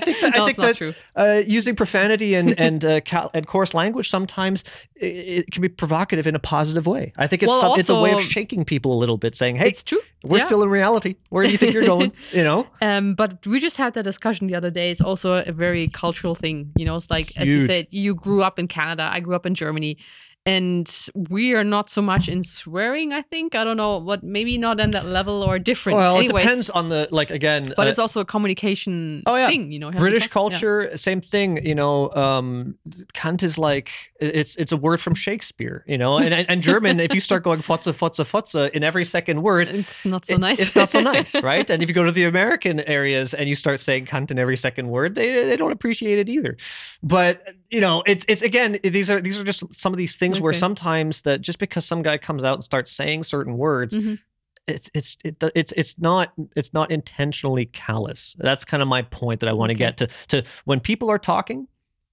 think 0.00 0.20
that- 0.20 0.34
I 0.36 0.44
think 0.46 0.56
that- 0.56 0.76
true. 0.76 0.94
uh, 1.14 1.42
using 1.46 1.76
profanity 1.76 2.34
and 2.34 2.58
and 2.58 2.84
uh, 2.84 3.00
cal- 3.02 3.30
and 3.34 3.46
coarse 3.46 3.74
language 3.74 4.08
sometimes 4.10 4.64
it, 4.96 5.06
it 5.06 5.50
can 5.52 5.62
be 5.62 5.68
provocative 5.68 6.26
in 6.26 6.34
a 6.34 6.38
positive 6.40 6.86
way. 6.86 7.12
I 7.16 7.26
think 7.26 7.42
it's 7.42 7.50
Well, 7.50 7.60
some, 7.60 7.80
it's 7.80 7.88
a 7.88 8.00
way 8.00 8.12
of 8.12 8.22
shaking 8.22 8.64
people 8.64 8.92
a 8.94 8.98
little 8.98 9.18
bit, 9.18 9.36
saying, 9.36 9.56
"Hey, 9.56 9.68
it's 9.68 9.82
true. 9.82 10.00
we're 10.24 10.38
yeah. 10.38 10.46
still 10.46 10.62
in 10.62 10.68
reality. 10.70 11.16
Where 11.30 11.44
do 11.44 11.50
you 11.50 11.58
think 11.58 11.74
you're 11.74 11.86
going?" 11.86 12.12
you 12.32 12.42
know, 12.42 12.66
Um, 12.80 13.14
but 13.14 13.46
we 13.46 13.60
just 13.60 13.76
had 13.76 13.94
that 13.94 14.04
discussion 14.04 14.46
the 14.46 14.54
other 14.56 14.70
day. 14.70 14.90
It's 14.90 15.00
also 15.00 15.34
a 15.34 15.52
very 15.52 15.88
cultural 15.88 16.34
thing. 16.34 16.72
You 16.76 16.86
know, 16.86 16.96
it's 16.96 17.10
like 17.10 17.32
as 17.36 17.46
you 17.48 17.66
said, 17.66 17.86
you 17.90 18.14
grew 18.14 18.42
up 18.42 18.58
in 18.58 18.66
Canada, 18.68 19.08
I 19.12 19.20
grew 19.20 19.34
up 19.36 19.46
in 19.46 19.54
Germany, 19.54 19.85
Germany 19.94 20.34
and 20.46 20.88
we 21.28 21.54
are 21.54 21.64
not 21.64 21.90
so 21.90 22.00
much 22.00 22.28
in 22.28 22.44
swearing. 22.44 23.12
I 23.12 23.20
think 23.22 23.54
I 23.56 23.64
don't 23.64 23.76
know 23.76 23.98
what 23.98 24.22
maybe 24.22 24.56
not 24.58 24.80
on 24.80 24.90
that 24.92 25.04
level 25.06 25.42
or 25.42 25.58
different. 25.58 25.98
well, 25.98 26.16
Anyways, 26.16 26.30
it 26.30 26.48
depends 26.48 26.70
on 26.70 26.88
the 26.88 27.08
like 27.10 27.30
again. 27.32 27.64
But 27.76 27.86
uh, 27.86 27.90
it's 27.90 27.98
also 27.98 28.20
a 28.20 28.24
communication 28.24 29.22
Oh, 29.26 29.34
yeah. 29.36 29.48
thing. 29.48 29.72
You 29.72 29.78
know, 29.80 29.86
you 29.88 29.92
have 29.92 29.98
to 29.98 30.00
British 30.00 30.28
talk- 30.28 30.52
yeah. 30.52 30.58
culture, 30.58 30.96
same 30.96 31.20
thing. 31.20 31.66
You 31.66 31.74
know, 31.74 32.12
um, 32.12 32.76
Kant 33.12 33.42
is 33.42 33.58
like 33.58 33.90
it's 34.20 34.54
it's 34.56 34.72
a 34.72 34.76
word 34.76 35.00
from 35.00 35.14
Shakespeare. 35.14 35.84
You 35.88 35.98
know, 35.98 36.18
and 36.18 36.32
and 36.48 36.62
German, 36.62 37.00
if 37.00 37.12
you 37.12 37.20
start 37.20 37.42
going 37.42 37.60
futze 37.60 37.92
futze 37.92 38.24
futze 38.24 38.70
in 38.70 38.84
every 38.84 39.04
second 39.04 39.42
word, 39.42 39.68
It's 39.68 40.04
not 40.04 40.26
so 40.26 40.34
it- 40.34 40.40
nice. 40.40 40.60
It's 40.60 40.76
not 40.76 40.90
so 40.90 41.00
nice, 41.00 41.34
right? 41.42 41.68
And 41.68 41.82
if 41.82 41.88
you 41.88 41.94
go 41.94 42.04
to 42.04 42.12
the 42.12 42.24
American 42.24 42.80
areas 42.80 43.34
and 43.34 43.48
you 43.48 43.54
start 43.56 43.80
saying 43.80 44.06
cunt 44.06 44.30
in 44.30 44.38
every 44.38 44.56
second 44.56 44.88
word, 44.88 45.16
they 45.16 45.44
they 45.44 45.56
don't 45.56 45.72
appreciate 45.72 46.18
it 46.20 46.28
either. 46.28 46.56
But 47.02 47.52
you 47.70 47.80
know, 47.80 48.04
it's 48.06 48.24
it's 48.28 48.42
again 48.42 48.78
these 48.84 49.10
are 49.10 49.20
these 49.20 49.40
are 49.40 49.44
just 49.44 49.62
some 49.74 49.92
of 49.92 49.98
these 49.98 50.16
things 50.16 50.35
where 50.40 50.50
Okay. 50.52 50.58
sometimes 50.58 51.22
that 51.22 51.40
just 51.40 51.58
because 51.58 51.84
some 51.84 52.02
guy 52.02 52.18
comes 52.18 52.44
out 52.44 52.54
and 52.54 52.64
starts 52.64 52.92
saying 52.92 53.22
certain 53.24 53.56
words. 53.56 53.94
Mhm. 53.94 54.18
It's 54.66 54.90
it's 54.94 55.16
it, 55.24 55.36
it's 55.54 55.72
it's 55.72 55.98
not 55.98 56.32
it's 56.56 56.72
not 56.74 56.90
intentionally 56.90 57.66
callous. 57.66 58.34
That's 58.38 58.64
kind 58.64 58.82
of 58.82 58.88
my 58.88 59.02
point 59.02 59.40
that 59.40 59.48
I 59.48 59.52
want 59.52 59.70
to 59.70 59.74
Okay. 59.74 59.84
get 59.84 59.96
to 59.98 60.06
to 60.28 60.42
when 60.64 60.80
people 60.80 61.08
are 61.10 61.18
talking 61.18 61.68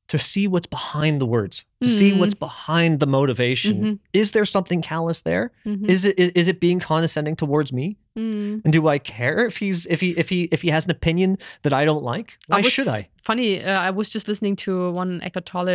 to 0.10 0.20
see 0.20 0.48
what's 0.48 0.68
behind 0.68 1.22
the 1.22 1.26
words, 1.26 1.66
to 1.82 1.88
see 1.88 2.12
Mhm. 2.12 2.20
what's 2.20 2.34
behind 2.34 3.00
the 3.00 3.06
motivation. 3.08 3.84
Mhm. 3.84 4.00
Is 4.14 4.32
there 4.32 4.46
something 4.46 4.82
callous 4.82 5.22
there? 5.22 5.52
Mhm. 5.66 5.88
Is 5.90 6.04
it 6.06 6.20
is, 6.20 6.30
is 6.32 6.48
it 6.48 6.60
being 6.60 6.80
condescending 6.80 7.36
towards 7.38 7.72
me? 7.72 7.98
Mm. 8.18 8.62
And 8.64 8.74
do 8.74 8.88
I 8.90 9.00
care 9.00 9.46
if 9.46 9.58
he's 9.58 9.86
if 9.88 10.02
he 10.02 10.10
if 10.12 10.30
he 10.30 10.44
if 10.52 10.62
he 10.62 10.70
has 10.72 10.86
an 10.86 10.92
opinion 10.92 11.38
that 11.64 11.74
I 11.74 11.86
don't 11.86 12.04
like? 12.04 12.38
Why 12.48 12.58
was- 12.62 12.72
should 12.74 12.88
I? 12.90 13.08
Funny, 13.18 13.64
uh, 13.64 13.80
I 13.80 13.92
was 13.92 14.10
just 14.10 14.28
listening 14.28 14.56
to 14.58 14.92
one 14.92 15.22
Eckhart 15.24 15.46
Tolle 15.46 15.70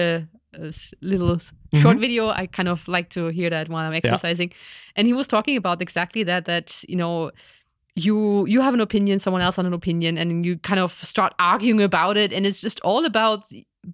uh, 0.58 0.70
little 1.00 1.34
s- 1.34 1.52
short 1.82 1.98
video. 1.98 2.28
I 2.28 2.46
kind 2.46 2.68
of 2.68 2.86
like 2.88 3.08
to 3.10 3.28
hear 3.28 3.50
that 3.50 3.68
while 3.68 3.84
I'm 3.86 3.94
exercising, 3.94 4.52
and 4.96 5.06
he 5.06 5.12
was 5.14 5.26
talking 5.26 5.56
about 5.56 5.80
exactly 5.82 6.22
that. 6.24 6.44
That 6.44 6.84
you 6.88 6.96
know, 6.96 7.30
you 7.96 8.46
you 8.46 8.60
have 8.60 8.74
an 8.74 8.80
opinion, 8.80 9.18
someone 9.18 9.42
else 9.42 9.56
has 9.56 9.66
an 9.66 9.72
opinion, 9.72 10.18
and 10.18 10.44
you 10.46 10.58
kind 10.58 10.80
of 10.80 10.92
start 10.92 11.32
arguing 11.38 11.80
about 11.82 12.16
it, 12.16 12.32
and 12.32 12.46
it's 12.46 12.60
just 12.60 12.78
all 12.80 13.04
about 13.04 13.44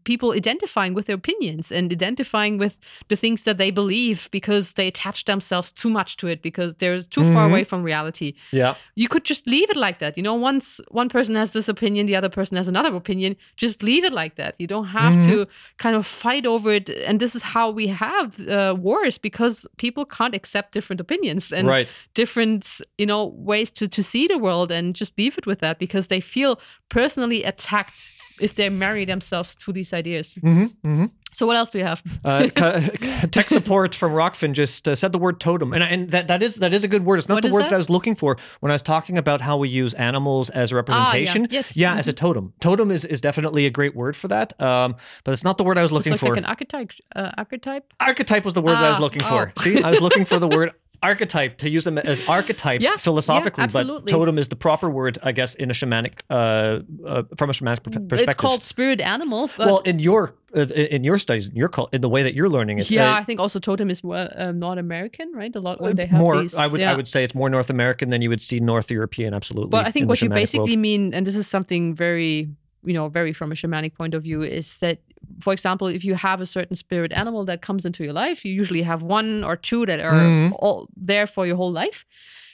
people 0.05 0.33
identifying 0.33 0.95
with 0.95 1.07
their 1.07 1.17
opinions 1.17 1.71
and 1.71 1.93
identifying 1.93 2.59
with 2.59 2.79
the 3.09 3.17
things 3.17 3.43
that 3.45 3.59
they 3.59 3.71
believe 3.71 4.29
because 4.33 4.73
they 4.75 4.87
attach 4.89 5.25
themselves 5.25 5.71
too 5.73 5.89
much 5.91 6.17
to 6.17 6.27
it 6.27 6.43
because 6.43 6.75
they're 6.75 7.03
too 7.03 7.23
far 7.25 7.47
Mhm. 7.47 7.51
away 7.51 7.65
from 7.65 7.83
reality 7.83 8.35
Yeah. 8.53 8.75
you 8.97 9.09
could 9.09 9.25
just 9.25 9.47
leave 9.47 9.71
it 9.71 9.77
like 9.77 9.99
that. 9.99 10.17
You 10.17 10.23
know, 10.23 10.35
once 10.35 10.81
one 10.91 11.09
person 11.09 11.35
has 11.37 11.51
this 11.53 11.69
opinion, 11.69 12.07
the 12.07 12.17
other 12.17 12.29
person 12.29 12.57
has 12.57 12.69
another 12.69 12.95
opinion, 12.97 13.37
just 13.57 13.83
leave 13.83 14.05
it 14.05 14.13
like 14.13 14.35
that. 14.37 14.55
You 14.59 14.67
don't 14.67 14.89
have 14.89 15.15
to 15.27 15.47
kind 15.79 15.97
of 15.97 16.07
fight 16.07 16.47
over 16.47 16.71
it. 16.73 16.89
And 16.91 17.21
this 17.21 17.35
is 17.35 17.43
how 17.43 17.71
we 17.71 17.87
have 17.89 18.41
uh, 18.49 18.75
wars 18.79 19.19
because 19.19 19.67
people 19.77 20.05
can't 20.05 20.35
accept 20.35 20.73
different 20.73 21.01
opinions 21.01 21.53
and 21.53 21.69
right. 21.69 21.89
different, 22.15 22.81
you 22.99 23.07
know, 23.07 23.27
ways 23.37 23.71
to, 23.73 23.87
to 23.89 24.03
see 24.03 24.27
the 24.27 24.39
world 24.39 24.71
and 24.73 24.95
just 24.95 25.19
leave 25.19 25.39
it 25.39 25.47
with 25.47 25.61
that 25.61 25.79
because 25.79 26.07
they 26.09 26.21
feel 26.21 26.59
personally 26.89 27.45
attacked 27.45 28.11
if 28.41 28.55
they 28.55 28.69
marry 28.69 29.05
themselves 29.05 29.55
to 29.57 29.73
these 29.73 29.93
ideas. 29.93 30.35
Mm-hmm, 30.43 30.65
mm-hmm. 30.89 31.05
So 31.33 31.47
what 31.47 31.57
else 31.57 31.71
do 31.71 31.79
you 31.79 31.85
have? 31.85 32.01
Uh, 32.25 32.47
tech 33.33 33.49
support 33.49 33.93
from 33.93 34.13
Rokfin 34.13 34.53
just 34.53 34.87
uh, 34.89 34.95
said 34.95 35.11
the 35.11 35.19
word 35.19 35.41
totem, 35.41 35.73
and 35.73 35.83
and 35.83 36.11
that, 36.11 36.29
that 36.29 36.43
is 36.45 36.57
that 36.57 36.73
is 36.73 36.85
a 36.85 36.89
good 36.89 37.05
word. 37.05 37.19
It's 37.19 37.29
not 37.29 37.37
What 37.37 37.43
the 37.43 37.51
word 37.51 37.63
that? 37.65 37.71
that? 37.71 37.75
I 37.75 37.79
was 37.79 37.91
looking 37.91 38.15
for 38.15 38.37
when 38.61 38.71
I 38.71 38.75
was 38.75 38.83
talking 38.83 39.19
about 39.19 39.41
how 39.41 39.57
we 39.57 39.69
use 39.69 39.95
animals 39.95 40.49
as 40.51 40.71
a 40.71 40.75
Ah, 40.75 40.77
yeah. 40.77 40.79
representation. 40.79 41.49
Yes. 41.51 41.77
Yeah, 41.77 41.97
as 41.97 42.07
a 42.07 42.13
totem. 42.13 42.53
Totem 42.61 42.93
is, 42.93 43.05
is 43.05 43.21
definitely 43.21 43.67
a 43.67 43.71
great 43.71 43.97
word 43.97 44.15
for 44.17 44.29
that. 44.29 44.61
Um, 44.63 44.95
but 45.25 45.33
it's 45.33 45.43
not 45.45 45.59
the 45.59 45.65
word 45.65 45.77
I 45.77 45.83
was 45.83 45.91
It's 45.91 45.95
looking 45.97 46.13
like, 46.13 46.21
for. 46.21 46.29
like 46.29 46.39
an 46.39 46.45
archetype. 46.45 46.93
Uh, 47.17 47.33
archetype. 47.37 47.93
Archetype 47.99 48.45
was 48.45 48.55
the 48.55 48.63
word 48.63 48.75
that 48.77 48.85
I 48.85 48.89
was 48.91 48.99
Ah, 48.99 49.03
looking 49.03 49.23
for. 49.23 49.53
oh. 49.59 49.63
See, 49.63 49.83
I 49.83 49.91
was 49.91 50.01
looking 50.01 50.25
for 50.25 50.39
the 50.39 50.49
word 50.57 50.71
archetype 51.05 51.59
to 51.59 51.71
use 51.71 51.85
them 51.85 51.99
as 51.99 52.27
archetypes 52.39 52.85
Yeah, 52.85 52.91
yeah, 52.91 52.97
philosophically, 52.97 53.67
but 53.73 54.07
totem 54.07 54.39
is 54.39 54.49
the 54.49 54.57
proper 54.57 54.89
word, 54.91 55.19
I 55.23 55.33
guess, 55.33 55.55
in 55.55 55.71
a 55.71 55.75
shamanic 55.75 56.21
uh, 56.31 56.35
uh 56.35 57.23
from 57.37 57.51
a 57.51 57.53
shamanic 57.53 57.83
perspective. 57.83 58.29
It's 58.29 58.35
called 58.35 58.63
spirit 58.63 59.01
animal. 59.01 59.51
Well, 59.59 59.81
in 59.81 59.99
your 59.99 60.35
uh, 60.57 60.63
in 60.97 61.05
your 61.05 61.19
studies, 61.19 61.49
in 61.49 61.57
your 61.57 61.71
in 61.93 62.01
the 62.01 62.09
way 62.09 62.23
that 62.23 62.35
you're 62.35 62.49
learning 62.49 62.79
it, 62.79 62.91
yeah, 62.91 63.13
uh, 63.13 63.21
I 63.21 63.25
think 63.25 63.41
also 63.41 63.59
totem 63.59 63.91
is 63.91 64.03
um, 64.05 64.59
North 64.59 64.79
American, 64.79 65.33
right? 65.35 65.55
A 65.55 65.61
lot 65.61 65.81
when 65.81 65.97
they 65.97 66.07
have 66.07 66.21
more. 66.21 66.41
these. 66.41 66.55
I 66.55 66.67
would 66.67 66.81
yeah. 66.81 66.93
I 66.93 66.95
would 66.95 67.09
say 67.09 67.25
it's 67.25 67.35
more 67.35 67.51
North 67.51 67.71
American 67.71 68.11
than 68.11 68.23
you 68.23 68.29
would 68.29 68.41
see 68.41 68.61
North 68.61 68.91
European. 68.91 69.35
Absolutely. 69.35 69.71
But 69.71 69.87
I 69.87 69.91
think 69.91 70.09
what 70.09 70.23
you 70.23 70.29
basically 70.29 70.77
world. 70.77 70.79
mean, 70.79 71.15
and 71.15 71.27
this 71.27 71.37
is 71.37 71.47
something 71.47 71.95
very, 71.95 72.49
you 72.85 72.95
know, 72.95 73.09
very 73.09 73.33
from 73.33 73.53
a 73.53 73.55
shamanic 73.55 73.95
point 73.95 74.15
of 74.15 74.23
view, 74.23 74.43
is 74.43 74.79
that, 74.79 74.99
for 75.41 75.53
example, 75.53 75.87
if 75.89 76.05
you 76.05 76.15
have 76.15 76.41
a 76.41 76.47
certain 76.47 76.77
spirit 76.77 77.13
animal 77.13 77.45
that 77.45 77.61
comes 77.63 77.85
into 77.85 78.05
your 78.05 78.13
life, 78.13 78.45
you 78.45 78.53
usually 78.53 78.83
have 78.83 79.03
one 79.03 79.45
or 79.45 79.57
two 79.57 79.87
that 79.87 80.01
are 80.01 80.25
Mhm. 80.25 80.53
all 80.61 80.89
there 80.97 81.27
for 81.27 81.47
your 81.47 81.57
whole 81.57 81.73
life. 81.73 82.05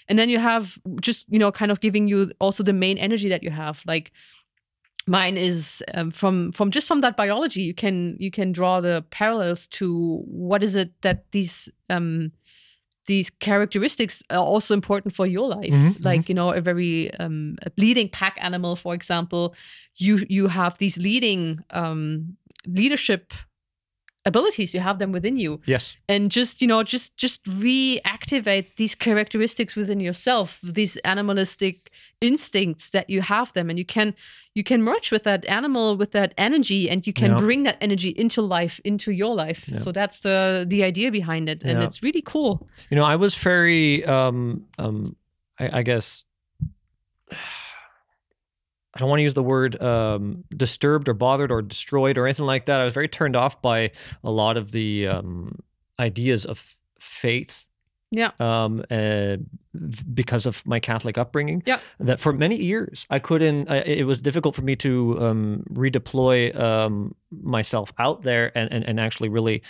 And 0.09 0.19
then 0.19 0.29
you 0.29 0.39
have 0.39 0.79
just, 1.01 1.27
you 1.33 1.39
know, 1.39 1.53
kind 1.53 1.71
of 1.71 1.81
giving 1.81 2.09
you 2.09 2.33
also 2.41 2.63
the 2.65 2.73
main 2.73 2.99
energy 2.99 3.29
that 3.29 3.43
you 3.43 3.51
have. 3.51 3.83
Like 3.87 4.13
mine 5.07 5.37
is 5.37 5.83
um, 5.95 6.11
from 6.11 6.53
from 6.53 6.71
just 6.71 6.87
from 6.87 7.01
that 7.01 7.17
biology 7.17 7.63
you 7.63 7.75
can 7.75 8.17
you 8.19 8.31
can 8.31 8.53
draw 8.53 8.81
the 8.81 9.03
parallels 9.11 9.67
to 9.67 10.17
what 10.27 10.63
is 10.63 10.75
it 10.75 10.91
that 11.03 11.25
these 11.33 11.69
um 11.89 12.31
these 13.07 13.31
characteristics 13.31 14.23
are 14.31 14.45
also 14.45 14.75
important 14.75 15.15
for 15.15 15.27
your 15.27 15.49
life 15.49 15.73
Mhm, 15.73 16.05
like 16.05 16.29
you 16.29 16.35
know 16.35 16.51
a 16.53 16.61
very 16.61 17.13
um 17.15 17.57
a 17.67 17.71
leading 17.79 18.09
pack 18.11 18.37
animal 18.41 18.77
for 18.77 18.95
example 18.95 19.55
you 19.97 20.19
you 20.29 20.49
have 20.49 20.77
these 20.79 20.99
leading 20.99 21.59
um 21.71 22.37
leadership 22.67 23.33
abilities 24.27 24.75
you 24.75 24.81
have 24.81 24.99
them 24.99 25.13
within 25.13 25.39
you 25.39 25.59
yes. 25.65 25.97
and 26.07 26.31
just 26.31 26.61
you 26.61 26.69
know 26.69 26.83
just 26.83 27.17
just 27.17 27.43
reactivate 27.45 28.77
these 28.77 28.95
characteristics 28.95 29.75
within 29.75 29.99
yourself 29.99 30.61
these 30.63 30.99
animalistic 31.07 31.91
instincts 32.21 32.91
that 32.91 33.09
you 33.09 33.23
have 33.23 33.51
them 33.55 33.71
and 33.71 33.79
you 33.79 33.85
can 33.85 34.15
you 34.55 34.63
can 34.63 34.83
merge 34.83 35.11
with 35.11 35.23
that 35.23 35.47
animal 35.47 35.97
with 35.97 36.11
that 36.13 36.35
energy 36.37 36.91
and 36.91 37.07
you 37.07 37.15
can 37.15 37.31
Yeah. 37.31 37.39
bring 37.39 37.63
that 37.63 37.79
energy 37.81 38.11
into 38.11 38.43
life 38.43 38.79
into 38.85 39.11
your 39.11 39.35
life 39.35 39.67
Yeah. 39.67 39.79
so 39.79 39.91
that's 39.91 40.21
the 40.21 40.67
the 40.69 40.85
idea 40.85 41.11
behind 41.11 41.49
it 41.49 41.63
and 41.63 41.79
Yeah. 41.79 41.87
it's 41.87 42.03
really 42.03 42.23
cool 42.23 42.69
You 42.91 42.97
know, 42.99 43.07
I 43.07 43.17
was 43.17 43.35
very, 43.35 44.05
um, 44.05 44.67
um, 44.79 45.17
I, 45.59 45.79
I 45.79 45.83
guess, 45.83 46.25
I 48.95 48.99
don't 48.99 49.09
want 49.09 49.21
to 49.21 49.23
use 49.25 49.35
the 49.35 49.43
word 49.43 49.81
um, 49.83 50.45
disturbed 50.57 51.09
or 51.09 51.15
bothered 51.15 51.51
or 51.53 51.63
destroyed 51.63 52.19
or 52.19 52.27
anything 52.27 52.47
like 52.47 52.67
that. 52.67 52.81
I 52.81 52.85
was 52.85 52.95
very 52.95 53.09
turned 53.09 53.37
off 53.37 53.63
by 53.63 53.93
a 54.25 54.31
lot 54.31 54.57
of 54.57 54.73
the 54.73 55.07
um, 55.07 55.59
ideas 55.99 56.45
of 56.45 56.75
faith. 56.99 57.67
Yeah. 58.13 58.33
Um, 58.41 58.83
uh, 58.91 59.37
because 60.13 60.45
of 60.47 60.67
my 60.67 60.81
Catholic 60.81 61.17
upbringing. 61.17 61.63
Yeah. 61.65 61.79
That 62.01 62.19
for 62.19 62.33
many 62.33 62.57
years 62.57 63.07
I 63.09 63.21
couldn't. 63.21 63.71
I, 63.71 63.77
it 63.79 64.05
was 64.07 64.21
difficult 64.21 64.57
for 64.57 64.63
me 64.63 64.75
to 64.77 65.17
um, 65.25 65.65
redeploy 65.73 66.59
um, 66.59 67.15
myself 67.31 67.93
out 67.99 68.23
there 68.23 68.51
and, 68.59 68.73
and 68.73 68.85
and 68.85 68.99
actually 68.99 69.29
really 69.29 69.63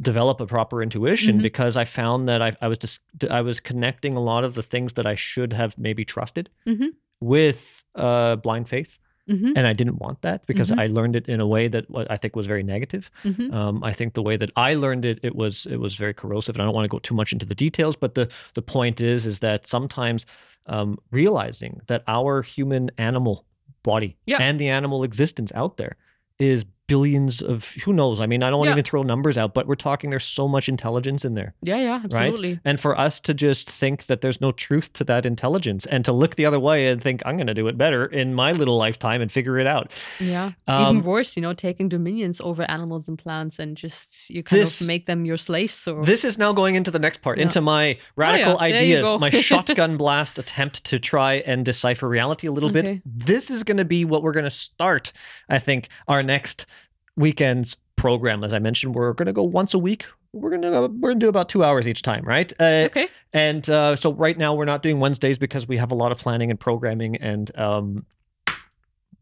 develop 0.00 0.40
a 0.40 0.46
proper 0.46 0.82
intuition 0.84 1.38
Mhm. 1.38 1.42
because 1.42 1.76
I 1.76 1.84
found 1.84 2.28
that 2.28 2.40
I, 2.40 2.56
I 2.62 2.68
was 2.68 2.78
just 2.78 3.00
I 3.28 3.40
was 3.42 3.58
connecting 3.58 4.16
a 4.16 4.20
lot 4.20 4.44
of 4.44 4.54
the 4.54 4.62
things 4.62 4.92
that 4.92 5.04
I 5.06 5.16
should 5.16 5.52
have 5.52 5.76
maybe 5.76 6.04
trusted 6.04 6.48
Mhm. 6.68 6.90
with 7.20 7.79
uh, 7.94 8.36
blind 8.36 8.68
faith, 8.68 8.98
hmm 9.28 9.52
and 9.56 9.66
I 9.66 9.72
didn't 9.72 9.98
want 9.98 10.22
that 10.22 10.46
because 10.46 10.70
Mhm. 10.72 10.82
I 10.82 10.86
learned 10.86 11.14
it 11.16 11.28
in 11.28 11.40
a 11.40 11.46
way 11.46 11.68
that 11.68 11.84
I 12.10 12.16
think 12.16 12.34
was 12.36 12.46
very 12.46 12.62
negative. 12.62 13.10
hmm 13.22 13.52
Um, 13.52 13.84
I 13.84 13.92
think 13.92 14.14
the 14.14 14.22
way 14.22 14.36
that 14.36 14.50
I 14.56 14.74
learned 14.74 15.04
it, 15.04 15.18
it 15.22 15.34
was 15.34 15.66
it 15.66 15.78
was 15.78 15.94
very 15.96 16.14
corrosive, 16.14 16.54
and 16.56 16.62
I 16.62 16.64
don't 16.66 16.74
want 16.74 16.84
to 16.90 16.94
go 16.96 17.00
too 17.00 17.14
much 17.14 17.32
into 17.32 17.46
the 17.46 17.54
details. 17.54 17.96
But 17.96 18.14
the 18.14 18.28
the 18.54 18.62
point 18.62 19.00
is, 19.00 19.26
is 19.26 19.38
that 19.40 19.66
sometimes 19.66 20.26
um, 20.66 20.98
realizing 21.10 21.80
that 21.86 22.02
our 22.06 22.42
human 22.42 22.90
animal 22.98 23.44
body 23.82 24.16
Yeah. 24.26 24.42
and 24.42 24.58
the 24.58 24.68
animal 24.68 25.02
existence 25.04 25.52
out 25.54 25.76
there 25.76 25.96
is 26.38 26.64
billions 26.90 27.40
of 27.40 27.70
who 27.84 27.92
knows. 27.92 28.20
I 28.20 28.26
mean, 28.26 28.42
I 28.42 28.50
don't 28.50 28.58
want 28.58 28.66
to 28.66 28.70
Yeah. 28.70 28.74
even 28.74 28.84
throw 28.84 29.02
numbers 29.04 29.38
out, 29.38 29.54
but 29.54 29.68
we're 29.68 29.76
talking 29.76 30.10
there's 30.10 30.24
so 30.40 30.48
much 30.48 30.68
intelligence 30.68 31.24
in 31.24 31.34
there. 31.34 31.54
yeah 31.62 31.76
yeah 31.86 32.00
absolutely 32.04 32.58
And 32.64 32.80
for 32.80 32.98
us 32.98 33.20
to 33.20 33.32
just 33.32 33.70
think 33.70 34.06
that 34.06 34.20
there's 34.22 34.40
no 34.40 34.50
truth 34.52 34.92
to 34.94 35.04
that 35.04 35.24
intelligence 35.24 35.86
and 35.86 36.04
to 36.04 36.12
look 36.12 36.34
the 36.34 36.46
other 36.46 36.58
way 36.68 36.88
and 36.88 37.00
think, 37.00 37.22
I'm 37.24 37.36
going 37.36 37.46
to 37.46 37.54
do 37.54 37.68
it 37.68 37.78
better 37.78 38.04
in 38.06 38.34
my 38.34 38.50
little 38.60 38.76
lifetime 38.76 39.20
and 39.22 39.30
figure 39.30 39.56
it 39.62 39.66
out. 39.68 39.92
yeah 40.18 40.52
Um, 40.66 40.96
even 40.98 41.08
worse 41.14 41.36
you 41.36 41.42
know 41.42 41.54
taking 41.54 41.88
dominions 41.88 42.40
over 42.40 42.62
animals 42.70 43.06
and 43.08 43.16
plants 43.24 43.58
and 43.60 43.76
just 43.76 44.28
you 44.34 44.42
kind 44.42 44.62
This- 44.62 44.80
of 44.80 44.86
make 44.88 45.06
them 45.06 45.24
your 45.24 45.36
slaves 45.36 45.86
or 45.86 46.04
This 46.04 46.24
is 46.24 46.36
now 46.38 46.52
going 46.52 46.74
into 46.74 46.90
the 46.90 46.98
next 47.06 47.18
part, 47.22 47.38
Yeah. 47.38 47.44
into 47.44 47.60
my 47.60 47.96
radical 48.16 48.58
there 48.58 48.68
you 48.68 48.96
ideas, 48.98 49.20
my 49.20 49.30
shotgun 49.48 49.96
blast 49.96 50.38
attempt 50.38 50.82
to 50.90 50.98
try 50.98 51.34
and 51.50 51.64
decipher 51.64 52.08
reality 52.08 52.46
a 52.48 52.52
little 52.52 52.72
bit. 52.72 53.00
This 53.04 53.50
is 53.50 53.62
going 53.64 53.76
to 53.84 53.84
be 53.96 54.04
what 54.04 54.22
we're 54.24 54.32
going 54.40 54.50
to 54.54 54.58
start, 54.70 55.12
I 55.48 55.58
think, 55.58 55.88
our 56.08 56.22
next 56.22 56.66
weekend's 57.20 57.76
program. 57.96 58.42
As 58.42 58.52
I 58.52 58.58
mentioned, 58.58 58.94
we're 58.94 59.12
going 59.12 59.26
to 59.26 59.32
go 59.32 59.42
once 59.42 59.74
a 59.74 59.78
week. 59.78 60.06
We're 60.32 60.50
going 60.50 60.62
to 60.62 60.70
we're 60.70 61.10
going 61.10 61.20
to 61.20 61.26
do 61.26 61.28
about 61.28 61.48
two 61.48 61.62
hours 61.64 61.86
each 61.88 62.02
time, 62.02 62.24
right? 62.24 62.52
Uh, 62.60 62.86
okay 62.86 63.08
And 63.32 63.68
uh, 63.68 63.96
so 63.96 64.12
right 64.12 64.38
now 64.38 64.54
we're 64.54 64.64
not 64.64 64.82
doing 64.82 65.00
Wednesdays 65.00 65.38
because 65.38 65.66
we 65.68 65.76
have 65.76 65.90
a 65.90 65.94
lot 65.94 66.12
of 66.12 66.18
planning 66.18 66.50
and 66.50 66.58
programming 66.58 67.16
and 67.16 67.50
um, 67.58 68.06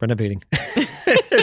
renovating 0.00 0.42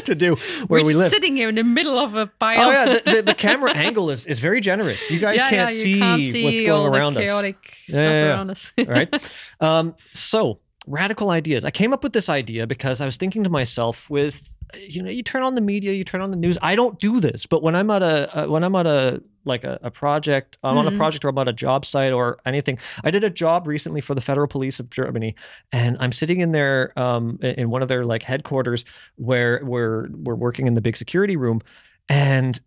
to 0.05 0.15
do 0.15 0.35
where 0.67 0.81
we're 0.81 0.85
we 0.85 0.93
live. 0.93 1.09
sitting 1.09 1.35
here 1.35 1.49
in 1.49 1.55
the 1.55 1.63
middle 1.63 1.97
of 1.97 2.15
a 2.15 2.27
pile 2.27 2.67
Oh 2.67 2.71
yeah, 2.71 2.85
the, 2.85 3.11
the, 3.15 3.21
the 3.23 3.33
camera 3.47 3.71
angle 3.73 4.09
is, 4.11 4.25
is 4.27 4.39
very 4.39 4.61
generous. 4.61 5.09
You 5.09 5.19
guys 5.19 5.37
yeah, 5.37 5.49
can't, 5.49 5.71
yeah, 5.71 5.77
you 5.77 5.83
see 5.83 5.99
can't 5.99 6.21
see 6.21 6.43
what's 6.45 6.59
all 6.61 6.83
going 6.83 6.95
around 6.95 7.17
us. 7.17 7.25
chaotic 7.25 7.77
stuff 7.87 7.95
Yeah, 7.95 8.27
around 8.29 8.49
us. 8.51 8.71
right? 8.87 9.47
Um, 9.59 9.95
so 10.13 10.59
radical 10.87 11.29
ideas. 11.29 11.65
I 11.65 11.71
came 11.71 11.93
up 11.93 12.03
with 12.03 12.13
this 12.13 12.29
idea 12.29 12.67
because 12.67 13.01
I 13.01 13.05
was 13.05 13.17
thinking 13.17 13.43
to 13.43 13.49
myself, 13.49 14.09
with 14.09 14.57
you 14.87 15.01
know, 15.03 15.09
you 15.09 15.23
turn 15.23 15.43
on 15.43 15.55
the 15.55 15.61
media, 15.61 15.93
you 15.93 16.03
turn 16.03 16.21
on 16.21 16.31
the 16.31 16.37
news. 16.37 16.57
I 16.61 16.75
don't 16.75 16.99
do 16.99 17.19
this, 17.19 17.45
but 17.45 17.61
when 17.63 17.75
I'm 17.75 17.89
at 17.91 18.01
a 18.03 18.43
uh, 18.45 18.47
when 18.49 18.63
I'm 18.63 18.75
at 18.75 18.85
a 18.87 19.21
like 19.47 19.63
a, 19.63 19.79
a 19.83 19.91
project, 19.91 20.57
I'm 20.63 20.75
on 20.77 20.87
a 20.87 20.91
Mhm. 20.91 20.97
project 20.97 21.23
or 21.23 21.29
I'm 21.29 21.37
at 21.37 21.47
a 21.47 21.53
job 21.53 21.85
site 21.85 22.11
or 22.11 22.39
anything. 22.47 22.79
I 23.03 23.11
did 23.11 23.23
a 23.23 23.29
job 23.29 23.67
recently 23.67 24.01
for 24.01 24.15
the 24.15 24.21
Federal 24.21 24.47
Police 24.47 24.79
of 24.79 24.89
Germany, 24.89 25.35
and 25.71 25.97
I'm 25.99 26.11
sitting 26.11 26.39
in 26.39 26.51
there 26.51 26.97
um, 26.99 27.37
in 27.41 27.69
one 27.69 27.83
of 27.83 27.87
their 27.87 28.05
like 28.05 28.23
headquarters 28.23 28.85
where 29.17 29.61
we're 29.63 30.09
we're 30.11 30.35
working 30.35 30.65
in 30.67 30.73
the 30.73 30.81
big 30.81 30.97
security 30.97 31.37
room, 31.37 31.61
and 32.09 32.59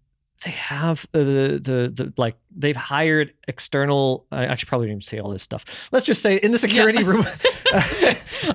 they 0.45 0.53
have 0.53 1.07
the 1.13 1.59
the 1.63 1.93
the 1.95 2.13
like 2.17 2.37
they've 2.55 2.77
hired 2.77 3.33
external. 3.49 4.27
I 4.31 4.47
actually 4.47 4.69
probably 4.69 4.87
didn't 4.87 4.99
even 4.99 5.03
say 5.03 5.19
all 5.19 5.31
this 5.31 5.43
stuff. 5.43 5.89
Let's 5.93 6.07
just 6.07 6.23
say 6.23 6.37
in 6.37 6.53
the 6.53 6.59
security 6.59 7.03
room. 7.05 7.27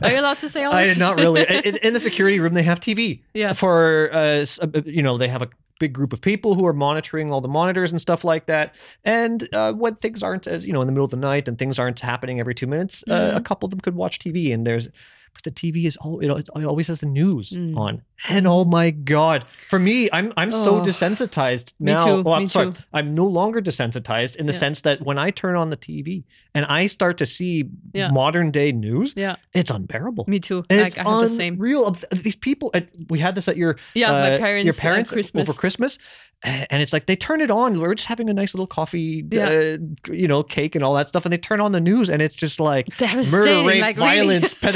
Are 0.02 0.12
you 0.12 0.20
allowed 0.20 0.38
to 0.40 0.50
say 0.50 0.64
all 0.64 0.72
this 0.72 0.80
I 0.80 0.86
this? 0.86 0.98
not 0.98 1.18
really. 1.20 1.42
In, 1.44 1.78
in 1.78 1.94
the 1.94 2.00
security 2.10 2.40
room, 2.40 2.54
they 2.54 2.64
have 2.64 2.80
TV. 2.80 3.22
Yeah. 3.34 3.54
For 3.54 4.10
uh, 4.14 4.46
uh, 4.62 4.82
you 4.86 5.04
know, 5.04 5.18
they 5.18 5.28
have 5.28 5.42
a 5.42 5.50
big 5.80 5.92
group 5.94 6.14
of 6.14 6.22
people 6.22 6.56
who 6.56 6.66
are 6.66 6.74
monitoring 6.74 7.32
all 7.32 7.42
the 7.42 7.48
monitors 7.50 7.92
and 7.92 8.00
stuff 8.00 8.24
like 8.24 8.46
that. 8.46 8.76
And 9.04 9.48
uh, 9.54 9.74
when 9.74 9.96
things 9.96 10.24
aren't 10.24 10.48
as 10.48 10.66
you 10.66 10.72
know 10.74 10.82
in 10.82 10.88
the 10.88 10.94
middle 10.94 11.06
of 11.06 11.12
the 11.12 11.18
night 11.18 11.48
and 11.48 11.58
things 11.58 11.80
aren't 11.80 12.00
happening 12.00 12.40
every 12.40 12.56
two 12.56 12.68
minutes, 12.68 13.04
uh, 13.10 13.14
Mm-hmm. 13.14 13.38
a 13.38 13.42
couple 13.42 13.68
of 13.68 13.72
them 13.72 13.82
could 13.82 13.96
watch 13.96 14.20
TV. 14.20 14.54
And 14.54 14.66
there's. 14.66 14.88
But 15.34 15.44
the 15.44 15.52
TV 15.52 15.86
is 15.86 15.98
all 15.98 16.20
it, 16.20 16.30
it 16.56 16.66
always 16.66 16.88
has 16.88 17.00
the 17.00 17.06
news 17.08 17.50
Mm. 17.52 17.76
on, 17.78 18.02
and 18.30 18.46
oh 18.48 18.66
my 18.66 18.92
god! 18.92 19.46
For 19.70 19.80
me, 19.80 20.10
I'm 20.12 20.32
I'm 20.38 20.52
so 20.52 20.78
Oh. 20.80 20.82
desensitized 20.86 21.74
Me 21.80 21.94
now. 21.94 22.06
too, 22.06 22.22
Well, 22.24 22.36
I'm 22.36 22.44
me 22.44 22.48
sorry, 22.48 22.72
too. 22.72 22.84
I'm 22.94 23.16
no 23.16 23.26
longer 23.26 23.62
desensitized 23.62 24.36
in 24.38 24.46
the 24.46 24.54
Yeah. 24.54 24.60
sense 24.60 24.82
that 24.82 25.02
when 25.06 25.18
I 25.18 25.32
turn 25.32 25.56
on 25.56 25.70
the 25.70 25.78
TV 25.78 26.24
and 26.56 26.66
I 26.66 26.86
start 26.88 27.18
to 27.18 27.26
see 27.26 27.66
Yeah. 27.94 28.10
modern 28.12 28.52
day 28.52 28.72
news, 28.72 29.14
Yeah, 29.16 29.36
it's 29.54 29.72
unbearable. 29.72 30.26
me 30.28 30.40
too. 30.40 30.64
And 30.70 30.80
It's 30.82 30.96
like 30.98 31.06
I 31.06 31.10
have 31.10 31.22
the 31.22 31.30
same. 31.30 31.54
unreal. 31.56 31.96
These 32.12 32.36
people, 32.38 32.72
uh, 32.74 32.82
we 33.10 33.20
had 33.20 33.36
this 33.36 33.48
at 33.48 33.58
your 33.58 33.78
Yeah, 33.96 34.12
my 34.12 34.34
uh, 34.36 34.38
parents. 34.38 34.66
your 34.66 34.74
uh, 34.76 34.78
parents 34.80 35.12
Christmas. 35.12 35.42
over 35.50 35.54
Christmas, 35.58 35.98
and 36.44 36.82
it's 36.82 36.92
like 36.94 37.06
they 37.06 37.16
turn 37.16 37.40
it 37.42 37.50
on. 37.50 37.80
We're 37.80 37.96
just 37.96 38.08
having 38.08 38.30
a 38.30 38.34
nice 38.34 38.54
little 38.54 38.68
coffee, 38.68 39.24
Yeah. 39.32 39.48
uh, 39.48 39.78
you 40.14 40.28
know, 40.28 40.44
cake 40.44 40.76
and 40.76 40.84
all 40.84 40.94
that 40.96 41.08
stuff, 41.08 41.26
and 41.26 41.32
they 41.34 41.38
turn 41.38 41.60
on 41.62 41.72
the 41.72 41.80
news, 41.80 42.10
and 42.10 42.22
it's 42.22 42.36
just 42.36 42.60
like 42.60 42.90
murder, 43.32 43.64
rape, 43.66 43.82
like, 43.82 43.96
really. 43.98 44.10
violence, 44.18 44.54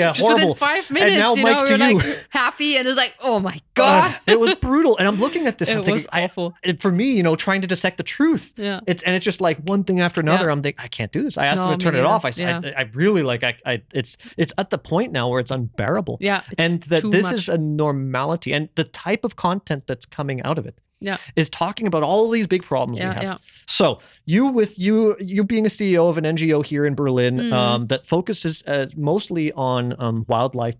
pedophilia, 0.00 0.14
Just 0.14 0.20
horrible. 0.20 0.48
within 0.50 0.54
five 0.68 0.90
minutes, 0.90 1.16
now 1.16 1.34
you 1.34 1.42
Mike 1.42 1.56
know, 1.56 1.66
to 1.66 1.72
we're 1.84 1.88
you. 1.90 1.98
like 1.98 2.26
happy, 2.30 2.76
and 2.76 2.88
it's 2.88 2.96
like, 2.96 3.14
oh 3.20 3.38
my 3.40 3.54
Uh, 3.54 3.58
god, 3.74 4.16
it 4.26 4.38
was 4.40 4.54
brutal, 4.60 4.96
and 4.98 5.06
I'm 5.08 5.16
looking 5.16 5.46
at 5.46 5.58
this 5.58 5.68
it 5.68 5.76
and 5.76 5.84
thinking, 5.84 5.94
was 5.94 6.06
awful. 6.12 6.54
it, 6.62 6.80
for 6.80 6.90
me, 6.92 7.10
you 7.12 7.22
know, 7.22 7.36
trying 7.36 7.60
to 7.62 7.66
dissect 7.66 7.96
the 7.96 8.02
truth. 8.02 8.52
yeah, 8.56 8.80
It's 8.86 9.02
and 9.02 9.14
it's 9.14 9.24
just 9.24 9.40
like 9.40 9.58
one 9.64 9.84
thing 9.84 10.00
after 10.00 10.20
another. 10.20 10.46
Yeah. 10.46 10.52
I'm 10.52 10.62
thinking 10.62 10.82
I 10.84 10.88
can't 10.88 11.12
do 11.12 11.22
this. 11.22 11.38
I 11.38 11.46
asked 11.46 11.60
No, 11.60 11.68
them 11.70 11.78
to 11.78 11.84
turn 11.84 11.94
it 11.96 12.04
off. 12.04 12.24
I, 12.24 12.28
s- 12.28 12.40
I- 12.40 12.42
Yeah. 12.42 12.60
I 12.76 12.82
really 12.94 13.22
like 13.22 13.42
I, 13.44 13.56
I 13.64 13.82
it's 13.94 14.16
it's 14.36 14.52
at 14.58 14.70
the 14.70 14.78
point 14.78 15.12
now 15.12 15.28
where 15.28 15.40
it's 15.40 15.50
unbearable. 15.50 16.18
yeah. 16.20 16.42
It's 16.50 16.58
and 16.58 16.82
that 16.84 17.10
this 17.10 17.24
much. 17.24 17.34
is 17.34 17.48
a 17.48 17.58
normality 17.58 18.52
and 18.52 18.68
the 18.74 18.84
type 18.84 19.24
of 19.24 19.36
content 19.36 19.86
that's 19.86 20.06
coming 20.06 20.42
out 20.42 20.58
of 20.58 20.66
it 20.66 20.80
Yeah. 21.00 21.16
is 21.36 21.48
talking 21.48 21.86
about 21.86 22.02
all 22.02 22.28
these 22.30 22.46
big 22.46 22.62
problems 22.62 22.98
we 23.00 23.06
have 23.06 23.22
yeah. 23.22 23.38
so 23.66 24.00
you 24.26 24.46
with 24.46 24.78
you 24.78 25.16
you 25.18 25.44
being 25.44 25.64
a 25.64 25.70
ceo 25.70 26.10
of 26.10 26.18
an 26.18 26.24
ngo 26.24 26.64
here 26.64 26.84
in 26.84 26.94
berlin 26.94 27.38
Mm. 27.38 27.52
um, 27.52 27.86
that 27.86 28.06
focuses 28.06 28.62
uh, 28.66 28.86
mostly 28.96 29.50
on 29.52 29.94
um, 29.98 30.24
wildlife 30.28 30.76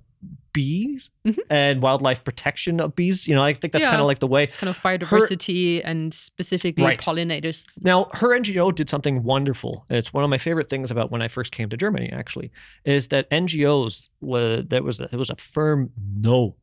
bees 0.52 1.10
Mhm. 1.26 1.38
and 1.48 1.80
wildlife 1.82 2.24
protection 2.24 2.80
of 2.80 2.96
bees. 2.96 3.28
You 3.28 3.36
know, 3.36 3.42
I 3.42 3.52
think 3.54 3.72
that's 3.72 3.84
Yeah. 3.84 3.90
kind 3.90 4.00
of 4.00 4.08
like 4.08 4.18
the 4.18 4.26
way. 4.26 4.46
kind 4.48 4.68
of 4.68 4.76
biodiversity 4.82 5.80
and 5.84 6.12
specifically 6.12 6.82
Right. 6.84 7.00
pollinators. 7.00 7.66
Now, 7.82 8.08
her 8.14 8.34
NGO 8.34 8.70
did 8.74 8.88
something 8.90 9.22
wonderful. 9.22 9.86
It's 9.88 10.12
one 10.12 10.24
of 10.24 10.28
my 10.30 10.38
favorite 10.38 10.68
things 10.68 10.90
about 10.90 11.10
when 11.12 11.22
I 11.22 11.28
first 11.28 11.52
came 11.52 11.68
to 11.68 11.76
Germany. 11.76 12.10
Actually, 12.12 12.50
is 12.84 13.08
that 13.08 13.30
NGOs 13.30 14.08
was 14.20 14.64
that 14.68 14.82
was 14.82 14.98
a, 15.00 15.04
it 15.12 15.16
was 15.16 15.30
a 15.30 15.36
firm 15.36 15.90
no 16.20 16.56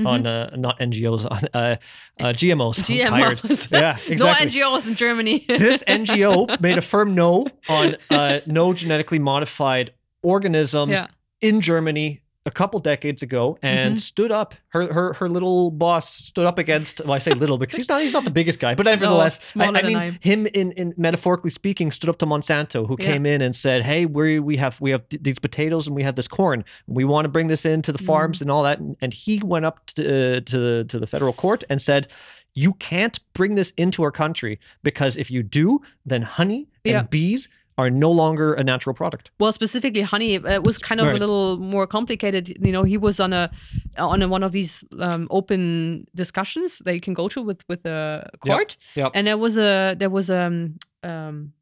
Mhm. 0.00 0.06
on 0.06 0.26
uh, 0.26 0.56
not 0.56 0.78
NGOs 0.80 1.26
on 1.30 1.40
uh, 1.54 1.76
uh, 2.20 2.32
GMOs. 2.32 2.78
I'm 2.78 3.06
tired. 3.10 3.38
GMOs. 3.38 3.70
Yeah, 3.70 3.98
exactly. 4.08 4.16
No 4.16 4.34
NGOs 4.76 4.88
in 4.88 4.94
Germany. 4.94 5.44
this 5.48 5.82
NGO 5.84 6.60
made 6.60 6.78
a 6.78 6.82
firm 6.82 7.14
no 7.14 7.46
on 7.68 7.96
uh, 8.10 8.40
no 8.46 8.72
genetically 8.72 9.18
modified 9.18 9.92
organisms 10.22 10.92
Yeah. 10.92 11.06
in 11.42 11.60
Germany 11.60 12.21
a 12.44 12.50
couple 12.50 12.80
decades 12.80 13.22
ago 13.22 13.56
and 13.62 13.96
Mhm. 13.96 14.00
stood 14.00 14.32
up. 14.32 14.54
Her 14.70 14.92
her 14.92 15.12
her 15.12 15.28
little 15.28 15.70
boss 15.70 16.12
stood 16.12 16.44
up 16.44 16.58
against. 16.58 17.00
Well, 17.04 17.12
I 17.14 17.18
say 17.18 17.32
little 17.34 17.56
because 17.56 17.76
he's 17.76 17.88
not 17.88 18.02
he's 18.02 18.12
not 18.12 18.24
the 18.24 18.32
biggest 18.32 18.58
guy, 18.58 18.74
but 18.74 18.84
nevertheless, 18.86 19.52
I, 19.56 19.66
I 19.66 19.82
mean 19.82 19.96
I 19.96 20.10
him 20.20 20.46
in, 20.46 20.72
in 20.72 20.92
metaphorically 20.96 21.50
speaking 21.50 21.92
stood 21.92 22.10
up 22.10 22.18
to 22.18 22.26
Monsanto, 22.26 22.86
who 22.88 22.96
Yeah. 22.98 23.12
came 23.12 23.26
in 23.26 23.42
and 23.42 23.54
said, 23.54 23.82
"Hey, 23.84 24.06
we 24.06 24.40
we 24.40 24.56
have 24.56 24.80
we 24.80 24.90
have 24.90 25.08
th- 25.08 25.22
these 25.22 25.38
potatoes 25.38 25.86
and 25.86 25.94
we 25.94 26.02
have 26.02 26.16
this 26.16 26.26
corn. 26.26 26.64
We 26.88 27.04
want 27.04 27.26
to 27.26 27.28
bring 27.28 27.46
this 27.46 27.64
into 27.64 27.92
the 27.92 27.98
Mm. 28.00 28.06
farms 28.06 28.42
and 28.42 28.50
all 28.50 28.64
that." 28.64 28.80
And, 28.80 28.96
and 29.00 29.14
he 29.14 29.38
went 29.44 29.64
up 29.64 29.86
to 29.94 30.02
uh, 30.02 30.40
to 30.40 30.58
the 30.58 30.84
to 30.88 30.98
the 30.98 31.06
federal 31.06 31.32
court 31.32 31.64
and 31.70 31.80
said. 31.80 32.08
You 32.54 32.74
can't 32.74 33.18
bring 33.32 33.54
this 33.54 33.70
into 33.78 34.02
our 34.02 34.10
country 34.10 34.60
because 34.82 35.16
if 35.16 35.30
you 35.30 35.42
do, 35.42 35.80
then 36.04 36.20
honey 36.20 36.68
and 36.84 36.92
Yeah. 36.92 37.02
bees 37.04 37.48
are 37.78 37.90
no 37.90 38.10
longer 38.10 38.52
a 38.54 38.62
natural 38.62 38.94
product. 38.94 39.30
well, 39.40 39.52
specifically 39.52 40.02
honey 40.02 40.34
it 40.34 40.62
was 40.64 40.76
kind 40.78 41.00
of 41.00 41.06
Right. 41.06 41.16
a 41.16 41.18
little 41.18 41.56
more 41.58 41.86
complicated. 41.86 42.44
You 42.66 42.72
know, 42.72 42.82
he 42.84 42.98
was 42.98 43.18
on 43.20 43.32
a 43.32 43.50
on 43.96 44.22
a, 44.22 44.28
one 44.28 44.42
of 44.42 44.52
these 44.52 44.84
um, 45.00 45.26
open 45.30 46.04
discussions 46.14 46.78
that 46.84 46.94
you 46.94 47.00
can 47.00 47.14
go 47.14 47.28
to 47.28 47.42
with 47.42 47.60
with 47.68 47.84
a 47.86 48.28
court, 48.40 48.76
Yep. 48.94 49.12
and 49.14 49.26
there 49.26 49.38
was 49.38 49.56
a 49.56 49.94
there 49.98 50.10
was 50.10 50.28
um 50.30 50.76
um 51.02 51.52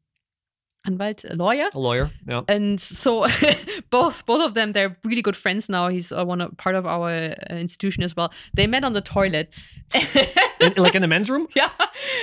Anwalt, 0.87 1.23
a 1.29 1.35
lawyer. 1.35 1.69
A 1.73 1.79
lawyer. 1.79 2.09
Yeah. 2.27 2.41
and 2.47 2.81
so 2.81 3.27
both 3.91 4.25
both 4.25 4.41
of 4.41 4.53
them 4.55 4.71
they're 4.71 4.95
really 5.03 5.21
good 5.21 5.35
friends 5.35 5.69
now 5.69 5.89
he's 5.89 6.11
uh, 6.11 6.25
one 6.25 6.41
of, 6.41 6.57
part 6.57 6.75
of 6.75 6.85
our 6.87 7.09
uh, 7.11 7.55
institution 7.55 8.01
as 8.03 8.15
well 8.15 8.33
they 8.55 8.65
met 8.67 8.83
on 8.83 8.93
the 8.93 9.01
toilet 9.01 9.53
In- 10.59 10.73
like 10.77 10.95
in 10.95 11.01
the 11.01 11.07
men's 11.07 11.29
room? 11.29 11.47
yeah 11.55 11.69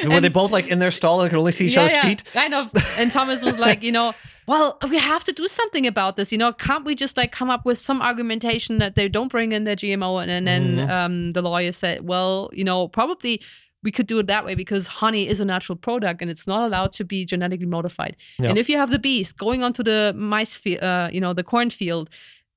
Were 0.06 0.20
they 0.20 0.28
both 0.28 0.50
like 0.50 0.66
in 0.68 0.78
their 0.78 0.90
stall 0.90 1.20
and 1.20 1.30
could 1.30 1.38
only 1.38 1.52
see 1.52 1.66
each 1.66 1.74
yeah, 1.74 1.82
other's 1.82 1.92
yeah, 1.92 2.02
feet? 2.02 2.24
kind 2.32 2.54
of 2.54 2.70
and 2.98 3.12
thomas 3.12 3.44
was 3.44 3.58
like 3.58 3.82
you 3.82 3.92
know 3.92 4.12
well 4.46 4.78
we 4.88 4.98
have 4.98 5.24
to 5.24 5.32
do 5.32 5.46
something 5.46 5.86
about 5.86 6.16
this 6.16 6.32
you 6.32 6.38
know 6.38 6.52
can't 6.52 6.84
we 6.84 6.94
just 6.94 7.16
like 7.16 7.30
come 7.30 7.50
up 7.50 7.64
with 7.64 7.78
some 7.78 8.00
argumentation 8.02 8.78
that 8.78 8.94
they 8.96 9.08
don't 9.08 9.28
bring 9.30 9.52
in 9.52 9.64
their 9.64 9.76
gmo 9.76 10.20
and, 10.22 10.30
and 10.30 10.46
then 10.48 10.76
Mhm. 10.78 10.90
um, 10.90 11.32
the 11.32 11.42
lawyer 11.42 11.72
said 11.72 12.06
well 12.06 12.50
you 12.52 12.64
know 12.64 12.88
probably 12.88 13.40
we 13.82 13.92
could 13.92 14.06
do 14.06 14.18
it 14.18 14.26
that 14.26 14.44
way 14.44 14.54
because 14.54 14.86
honey 14.86 15.28
is 15.28 15.40
a 15.40 15.44
natural 15.44 15.76
product 15.76 16.20
and 16.20 16.30
it's 16.30 16.46
not 16.46 16.66
allowed 16.66 16.92
to 16.92 17.04
be 17.04 17.24
genetically 17.24 17.66
modified. 17.66 18.16
Yeah. 18.38 18.48
And 18.48 18.58
if 18.58 18.68
you 18.68 18.76
have 18.76 18.90
the 18.90 18.98
bees 18.98 19.32
going 19.32 19.62
onto 19.62 19.82
the 19.82 20.12
mice 20.16 20.56
field, 20.56 20.82
uh, 20.82 21.08
you 21.12 21.20
know, 21.20 21.32
the 21.32 21.44
cornfield, 21.44 22.10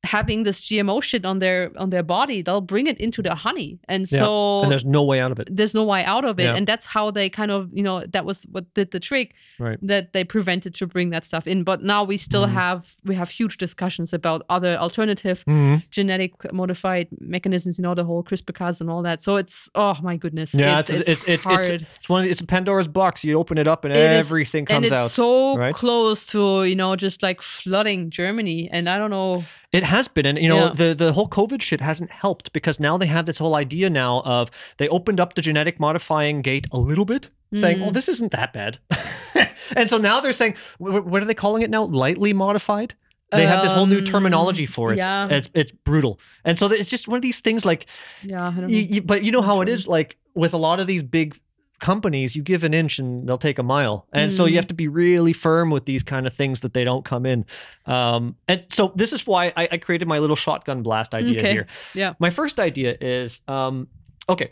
having 0.03 0.41
this 0.43 0.59
GMO 0.61 0.99
shit 1.03 1.25
on 1.25 1.37
their 1.39 1.71
on 1.77 1.91
their 1.91 2.01
body, 2.03 2.41
they'll 2.41 2.59
bring 2.73 2.87
it 2.87 2.97
into 2.97 3.21
the 3.21 3.35
honey, 3.35 3.77
and 3.87 4.11
Yeah. 4.11 4.19
so 4.19 4.61
And 4.63 4.71
there's 4.71 4.83
no 4.85 5.03
way 5.03 5.19
out 5.19 5.31
of 5.31 5.39
it. 5.39 5.47
there's 5.55 5.75
no 5.75 5.83
way 5.83 6.03
out 6.03 6.25
of 6.25 6.39
it 6.39 6.45
Yeah. 6.45 6.55
and 6.55 6.65
that's 6.67 6.87
how 6.87 7.11
they 7.11 7.29
kind 7.29 7.51
of 7.51 7.69
you 7.71 7.83
know 7.83 8.03
that 8.07 8.25
was 8.25 8.43
what 8.51 8.65
did 8.73 8.89
the 8.91 8.99
trick 8.99 9.35
Right. 9.59 9.77
that 9.83 10.13
they 10.13 10.23
prevented 10.23 10.73
to 10.79 10.87
bring 10.87 11.11
that 11.11 11.23
stuff 11.23 11.45
in 11.45 11.63
but 11.63 11.83
now 11.83 12.03
we 12.03 12.17
still 12.17 12.47
Mhm. 12.47 12.53
have 12.53 12.95
we 13.05 13.13
have 13.15 13.29
huge 13.29 13.57
discussions 13.57 14.11
about 14.11 14.41
other 14.49 14.75
alternative 14.77 15.43
Mhm. 15.47 15.83
genetic 15.91 16.31
modified 16.51 17.07
mechanisms 17.19 17.77
you 17.77 17.83
know 17.83 17.93
the 17.93 18.03
whole 18.03 18.23
crispr 18.23 18.53
cas 18.55 18.81
and 18.81 18.89
all 18.89 19.03
that 19.03 19.21
so 19.21 19.35
it's 19.35 19.69
oh 19.75 19.95
my 20.01 20.17
goodness 20.17 20.53
Yeah, 20.55 20.79
it's, 20.79 20.89
it's- 20.89 21.09
it's, 21.09 21.23
it's- 21.27 21.45
it's- 21.69 21.81
It's 21.99 22.09
one. 22.09 22.21
Of 22.21 22.25
the, 22.25 22.31
it's 22.31 22.41
a 22.41 22.45
Pandora's 22.47 22.87
box. 22.87 23.23
You 23.23 23.37
open 23.39 23.57
it 23.59 23.67
up 23.67 23.85
and 23.85 23.95
It 23.95 24.11
is- 24.11 24.25
everything 24.25 24.61
and 24.61 24.67
comes 24.67 24.77
and 24.77 24.85
it's 24.85 24.93
out. 24.93 25.11
so 25.11 25.57
right? 25.57 25.75
close 25.75 26.25
to 26.33 26.63
you 26.63 26.75
know 26.75 26.95
just 26.95 27.21
like 27.21 27.39
flooding 27.41 28.09
germany 28.09 28.67
and 28.71 28.89
i 28.89 28.97
don't 28.97 29.11
know 29.11 29.43
It 29.71 29.83
has 29.95 30.07
been, 30.07 30.25
and 30.25 30.37
you 30.43 30.49
know 30.49 30.65
Yeah. 30.65 30.73
the 30.81 30.89
the 31.03 31.11
whole 31.13 31.27
COVID 31.29 31.61
shit 31.61 31.81
hasn't 31.81 32.11
helped 32.11 32.51
because 32.53 32.79
now 32.79 32.97
they 32.97 33.07
have 33.07 33.25
this 33.25 33.37
whole 33.39 33.55
idea 33.55 33.89
now 33.89 34.21
of 34.25 34.49
they 34.77 34.87
opened 34.89 35.19
up 35.19 35.33
the 35.35 35.41
genetic 35.41 35.79
modifying 35.79 36.41
gate 36.41 36.65
a 36.71 36.79
little 36.89 37.05
bit, 37.05 37.29
saying, 37.53 37.77
Mm. 37.79 37.87
"Oh, 37.87 37.91
this 37.91 38.07
isn't 38.09 38.31
that 38.31 38.51
bad," 38.53 38.79
and 39.75 39.89
so 39.89 39.97
now 39.97 40.19
they're 40.21 40.31
saying, 40.41 40.55
wh- 40.79 40.95
wh- 40.97 41.05
"What 41.11 41.21
are 41.21 41.25
they 41.25 41.33
calling 41.33 41.61
it 41.63 41.69
now? 41.69 41.83
Lightly 41.83 42.33
modified." 42.33 42.95
They 43.33 43.45
have 43.45 43.61
this 43.63 43.71
whole 43.71 43.85
new 43.85 43.99
Um, 43.99 44.05
terminology 44.05 44.65
for 44.65 44.91
it. 44.91 44.97
yeah. 44.97 45.27
It's 45.29 45.49
it's 45.53 45.71
brutal, 45.71 46.19
and 46.43 46.59
so 46.59 46.67
it's 46.71 46.89
just 46.89 47.07
one 47.07 47.15
of 47.17 47.21
these 47.21 47.39
things 47.39 47.65
like 47.65 47.85
yeah 48.23 48.51
you, 48.67 48.79
you- 48.93 49.01
but 49.01 49.23
you 49.23 49.31
know 49.31 49.41
how 49.41 49.61
it 49.61 49.69
is 49.69 49.87
like 49.87 50.17
with 50.35 50.53
a 50.53 50.57
lot 50.57 50.79
of 50.81 50.87
these 50.87 51.01
big 51.03 51.39
companies 51.81 52.35
you 52.35 52.43
give 52.43 52.63
an 52.63 52.73
inch 52.73 52.99
and 52.99 53.27
they'll 53.27 53.37
take 53.49 53.59
a 53.59 53.63
mile 53.63 54.07
and 54.13 54.31
so 54.31 54.45
you 54.45 54.53
Mm. 54.53 54.55
have 54.57 54.67
to 54.67 54.73
be 54.75 54.87
really 54.87 55.33
firm 55.33 55.69
with 55.71 55.85
these 55.85 56.03
kind 56.03 56.25
of 56.27 56.33
things 56.33 56.61
that 56.61 56.73
they 56.73 56.83
don't 56.85 57.03
come 57.03 57.25
in 57.25 57.45
um, 57.85 58.35
and 58.47 58.65
so 58.69 58.93
this 58.95 59.11
is 59.11 59.27
why 59.27 59.51
I, 59.57 59.67
I 59.73 59.77
created 59.77 60.07
my 60.07 60.19
little 60.19 60.35
shotgun 60.35 60.83
blast 60.83 61.13
idea 61.13 61.39
Okay. 61.39 61.51
here 61.51 61.67
Yeah. 61.93 62.13
my 62.19 62.29
first 62.29 62.59
idea 62.59 62.95
is 63.01 63.41
um, 63.47 63.87
okay 64.29 64.51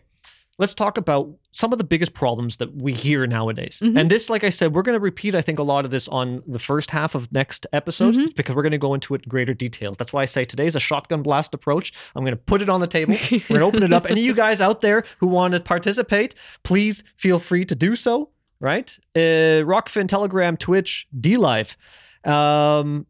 let's 0.60 0.76
talk 0.76 0.98
about 0.99 1.27
some 1.52 1.72
of 1.72 1.77
the 1.80 1.84
biggest 1.84 2.14
problems 2.14 2.57
that 2.57 2.76
we 2.76 2.94
hear 2.94 3.26
nowadays. 3.26 3.81
Mhm. 3.84 3.99
and 3.99 4.11
this 4.11 4.30
like 4.30 4.44
i 4.44 4.49
said 4.49 4.76
we're 4.76 4.84
going 4.84 4.95
to 4.98 4.99
repeat 4.99 5.34
i 5.34 5.41
think 5.41 5.57
a 5.57 5.64
lot 5.64 5.86
of 5.86 5.90
this 5.91 6.07
on 6.10 6.44
the 6.45 6.60
first 6.60 6.91
half 6.91 7.15
of 7.15 7.31
next 7.31 7.65
episode 7.73 8.14
Mhm. 8.15 8.36
because 8.36 8.56
we're 8.56 8.61
going 8.61 8.72
to 8.73 8.77
go 8.77 8.94
into 8.94 9.15
it 9.15 9.23
in 9.23 9.30
greater 9.30 9.56
detail. 9.56 9.95
That's 9.98 10.14
why 10.14 10.22
i 10.22 10.26
say 10.26 10.45
today's 10.45 10.76
a 10.76 10.80
shotgun 10.80 11.23
blast 11.23 11.53
approach. 11.56 11.91
I'm 12.15 12.23
going 12.23 12.31
to 12.38 12.44
put 12.52 12.61
it 12.61 12.69
on 12.69 12.80
the 12.81 12.88
table. 12.88 13.15
We're 13.31 13.40
going 13.60 13.60
to 13.61 13.65
open 13.72 13.84
it 13.84 13.94
up. 13.94 14.06
Any 14.06 14.22
of 14.22 14.26
you 14.27 14.36
guys 14.36 14.61
out 14.61 14.81
there 14.81 15.03
who 15.19 15.27
want 15.27 15.53
to 15.56 15.60
participate 15.60 16.36
please 16.64 17.03
feel 17.15 17.40
free 17.40 17.65
to 17.65 17.76
do 17.76 17.95
so 17.95 18.30
right? 18.61 18.99
Uh, 19.15 19.64
Rokfin 19.64 20.07
telegram 20.10 20.57
twitch 20.57 21.07
DLive. 21.18 21.77
Um, 22.26 23.06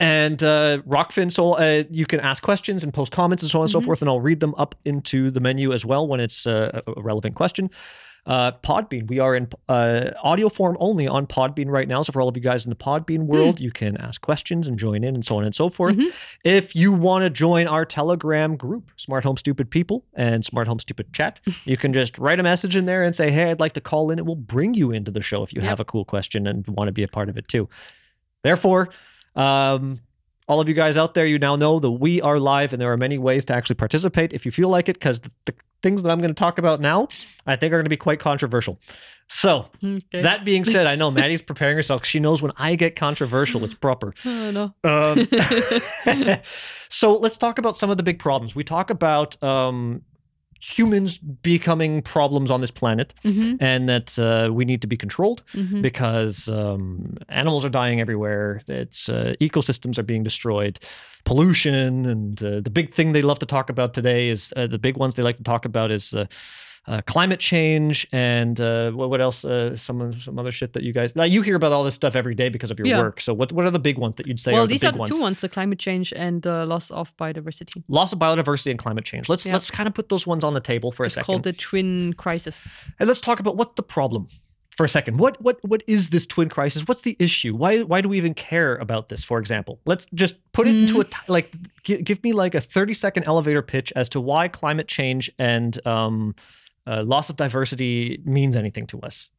and 0.00 0.42
uh, 0.42 0.78
Rokfin, 0.88 1.30
so 1.32 1.52
uh, 1.54 1.84
you 1.90 2.06
can 2.06 2.20
ask 2.20 2.42
questions 2.42 2.82
and 2.82 2.92
post 2.92 3.12
comments 3.12 3.42
and 3.42 3.50
so 3.50 3.60
on 3.60 3.64
and 3.64 3.70
so 3.70 3.80
Mhm. 3.80 3.84
forth, 3.84 4.02
and 4.02 4.08
I'll 4.08 4.20
read 4.20 4.40
them 4.40 4.54
up 4.58 4.74
into 4.84 5.30
the 5.30 5.40
menu 5.40 5.72
as 5.72 5.84
well 5.84 6.06
when 6.06 6.20
it's 6.20 6.46
uh, 6.46 6.80
a 6.86 7.00
relevant 7.02 7.34
question. 7.36 7.70
Uh, 8.26 8.50
Podbean, 8.62 9.06
we 9.06 9.18
are 9.18 9.36
in 9.36 9.46
uh, 9.68 10.10
audio 10.22 10.48
form 10.48 10.78
only 10.80 11.06
on 11.06 11.26
Podbean 11.26 11.68
right 11.68 11.86
now. 11.86 12.00
So 12.00 12.10
for 12.10 12.22
all 12.22 12.28
of 12.28 12.34
you 12.38 12.42
guys 12.42 12.64
in 12.64 12.70
the 12.70 12.76
Podbean 12.76 13.24
world, 13.26 13.60
you 13.60 13.70
can 13.70 13.98
ask 13.98 14.18
questions 14.22 14.66
and 14.66 14.78
join 14.78 15.04
in 15.04 15.14
and 15.14 15.22
so 15.26 15.36
on 15.36 15.44
and 15.44 15.54
so 15.54 15.68
forth. 15.68 15.98
Mhm. 15.98 16.10
If 16.42 16.74
you 16.74 16.90
want 16.90 17.24
to 17.24 17.28
join 17.30 17.66
our 17.68 17.84
Telegram 17.84 18.56
group, 18.56 18.90
Smart 18.96 19.24
Home 19.24 19.36
Stupid 19.36 19.70
People 19.70 20.06
and 20.14 20.42
Smart 20.42 20.66
Home 20.68 20.78
Stupid 20.78 21.12
Chat, 21.12 21.38
you 21.66 21.76
can 21.76 21.92
just 21.92 22.16
write 22.18 22.40
a 22.40 22.42
message 22.42 22.76
in 22.76 22.86
there 22.86 23.02
and 23.04 23.14
say, 23.14 23.30
"Hey, 23.30 23.50
I'd 23.50 23.60
like 23.60 23.74
to 23.74 23.82
call 23.82 24.10
in." 24.10 24.18
It 24.18 24.24
will 24.24 24.36
bring 24.36 24.72
you 24.72 24.90
into 24.90 25.10
the 25.10 25.20
show 25.20 25.42
if 25.42 25.52
you 25.52 25.60
Yep. 25.60 25.68
have 25.68 25.80
a 25.80 25.84
cool 25.84 26.06
question 26.06 26.46
and 26.46 26.66
want 26.66 26.88
to 26.88 26.92
be 26.92 27.02
a 27.02 27.08
part 27.08 27.28
of 27.28 27.36
it 27.36 27.46
too. 27.46 27.68
Therefore, 28.42 28.88
um, 29.36 30.00
all 30.46 30.60
of 30.60 30.68
you 30.68 30.74
guys 30.74 30.96
out 30.96 31.14
there, 31.14 31.24
you 31.26 31.38
now 31.38 31.56
know 31.56 31.78
that 31.80 31.90
we 31.90 32.20
are 32.20 32.38
live 32.38 32.72
and 32.72 32.80
there 32.82 32.92
are 32.92 32.96
many 32.96 33.16
ways 33.18 33.44
to 33.46 33.54
actually 33.54 33.76
participate 33.76 34.32
if 34.32 34.44
you 34.44 34.52
feel 34.52 34.68
like 34.68 34.88
it, 34.88 34.94
because 34.94 35.20
the, 35.20 35.30
the 35.46 35.54
things 35.82 36.02
that 36.02 36.10
I'm 36.10 36.18
going 36.18 36.30
to 36.30 36.38
talk 36.38 36.58
about 36.58 36.80
now, 36.80 37.08
I 37.46 37.56
think 37.56 37.72
are 37.72 37.76
going 37.76 37.84
to 37.84 37.90
be 37.90 37.96
quite 37.96 38.18
controversial. 38.20 38.78
So, 39.26 39.70
Okay. 39.82 40.20
that 40.20 40.44
being 40.44 40.64
said, 40.64 40.86
I 40.86 40.96
know 40.96 41.10
Maddie's 41.10 41.40
preparing 41.40 41.76
herself. 41.76 42.04
She 42.04 42.20
knows 42.20 42.42
when 42.42 42.52
I 42.58 42.74
get 42.74 42.94
controversial, 42.94 43.64
it's 43.64 43.72
proper. 43.74 44.12
oh, 44.26 44.50
no. 44.50 44.74
Um, 44.84 46.38
so 46.90 47.16
let's 47.16 47.36
talk 47.38 47.58
about 47.58 47.76
some 47.78 47.88
of 47.90 47.96
the 47.96 48.02
big 48.02 48.18
problems. 48.18 48.54
We 48.54 48.64
talk 48.64 48.90
about 48.90 49.42
um, 49.42 50.02
humans 50.64 51.18
becoming 51.18 52.02
problems 52.02 52.50
on 52.50 52.60
this 52.60 52.70
planet 52.70 53.12
Mhm, 53.24 53.58
and 53.60 53.88
that 53.88 54.18
uh, 54.18 54.52
we 54.52 54.64
need 54.64 54.80
to 54.80 54.86
be 54.86 54.96
controlled 54.96 55.42
mhm. 55.52 55.82
because 55.82 56.48
um, 56.48 57.16
animals 57.28 57.64
are 57.64 57.70
dying 57.70 58.00
everywhere. 58.00 58.62
It's 58.66 59.08
uh, 59.08 59.34
ecosystems 59.40 59.98
are 59.98 60.02
being 60.02 60.24
destroyed, 60.24 60.78
pollution, 61.24 62.06
and 62.06 62.42
uh, 62.42 62.60
the 62.60 62.70
big 62.70 62.94
thing 62.94 63.12
they 63.12 63.22
love 63.22 63.38
to 63.40 63.46
talk 63.46 63.70
about 63.70 63.92
today 63.94 64.28
is 64.28 64.52
uh, 64.56 64.66
the 64.66 64.78
big 64.78 64.96
ones 64.96 65.14
they 65.14 65.22
like 65.22 65.36
to 65.36 65.44
talk 65.44 65.64
about 65.64 65.90
is 65.90 66.14
uh, 66.86 67.00
climate 67.06 67.40
change 67.40 68.06
and 68.12 68.60
uh, 68.60 68.90
what, 68.90 69.08
what 69.10 69.20
else? 69.20 69.44
Uh, 69.44 69.74
some 69.76 70.12
some 70.20 70.38
other 70.38 70.52
shit 70.52 70.74
that 70.74 70.82
you 70.82 70.92
guys 70.92 71.16
now 71.16 71.24
you 71.24 71.40
hear 71.42 71.56
about 71.56 71.72
all 71.72 71.82
this 71.84 71.94
stuff 71.94 72.14
every 72.14 72.34
day 72.34 72.48
because 72.50 72.70
of 72.70 72.78
your 72.78 72.86
Yeah. 72.88 73.00
work. 73.02 73.20
So 73.22 73.32
what 73.32 73.52
what 73.52 73.64
are 73.64 73.70
the 73.70 73.78
big 73.78 73.96
ones 73.98 74.16
that 74.16 74.26
you'd 74.26 74.38
say 74.40 74.52
well 74.52 74.64
are 74.64 74.66
the 74.66 74.74
these 74.74 74.80
big 74.82 74.88
are 74.90 74.92
the 74.92 74.98
ones? 74.98 75.10
two 75.10 75.20
ones 75.20 75.40
the 75.40 75.48
climate 75.48 75.78
change 75.78 76.12
and 76.14 76.42
the 76.42 76.66
loss 76.66 76.90
of 76.90 77.16
biodiversity 77.16 77.82
Loss 77.88 78.12
of 78.12 78.18
biodiversity 78.18 78.70
and 78.70 78.78
climate 78.78 79.04
change. 79.06 79.28
Let's 79.30 79.46
Yeah. 79.46 79.54
let's 79.54 79.70
kind 79.70 79.86
of 79.86 79.94
put 79.94 80.08
those 80.10 80.26
ones 80.26 80.44
on 80.44 80.52
the 80.52 80.60
table 80.60 80.90
for 80.92 81.04
a 81.04 81.06
it's 81.06 81.14
second. 81.14 81.26
called 81.26 81.42
the 81.44 81.52
twin 81.54 82.12
crisis 82.14 82.66
And 82.98 83.08
let's 83.08 83.20
talk 83.20 83.40
about 83.40 83.56
what's 83.56 83.72
the 83.74 83.82
problem 83.82 84.26
for 84.76 84.84
a 84.84 84.88
second. 84.88 85.18
What 85.18 85.40
what 85.40 85.56
what 85.62 85.82
is 85.86 86.10
this 86.10 86.26
twin 86.26 86.48
crisis? 86.50 86.82
What's 86.86 87.02
the 87.02 87.16
issue? 87.18 87.54
Why 87.56 87.82
why 87.82 88.00
do 88.02 88.08
we 88.10 88.18
even 88.18 88.34
care 88.34 88.76
about 88.76 89.08
this? 89.08 89.24
For 89.24 89.38
example, 89.38 89.80
let's 89.86 90.06
just 90.12 90.36
put 90.52 90.66
it 90.66 90.74
into 90.74 91.00
a 91.00 91.04
t- 91.04 91.16
like 91.28 91.50
gi- 91.84 92.02
give 92.02 92.22
me 92.24 92.32
like 92.32 92.54
a 92.54 92.60
thirty 92.60 92.92
second 92.92 93.24
elevator 93.24 93.62
pitch 93.62 93.92
as 93.96 94.08
to 94.10 94.20
why 94.20 94.48
climate 94.48 94.88
change 94.88 95.30
and 95.38 95.78
um, 95.86 96.34
uh, 96.86 97.02
loss 97.04 97.30
of 97.30 97.36
diversity 97.36 98.20
means 98.24 98.56
anything 98.56 98.86
to 98.88 98.98
us. 99.00 99.30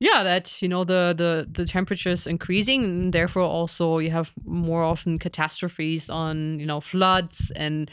yeah 0.00 0.22
that 0.22 0.62
you 0.62 0.68
know 0.68 0.84
the 0.84 1.12
the 1.16 1.46
the 1.58 1.64
temperature 1.66 2.12
is 2.12 2.26
increasing 2.26 2.84
and 2.84 3.12
therefore 3.12 3.42
also 3.42 3.98
you 3.98 4.10
have 4.10 4.30
more 4.44 4.82
often 4.92 5.18
catastrophes 5.18 6.08
on 6.10 6.60
you 6.60 6.66
know 6.66 6.80
floods 6.80 7.50
and 7.56 7.90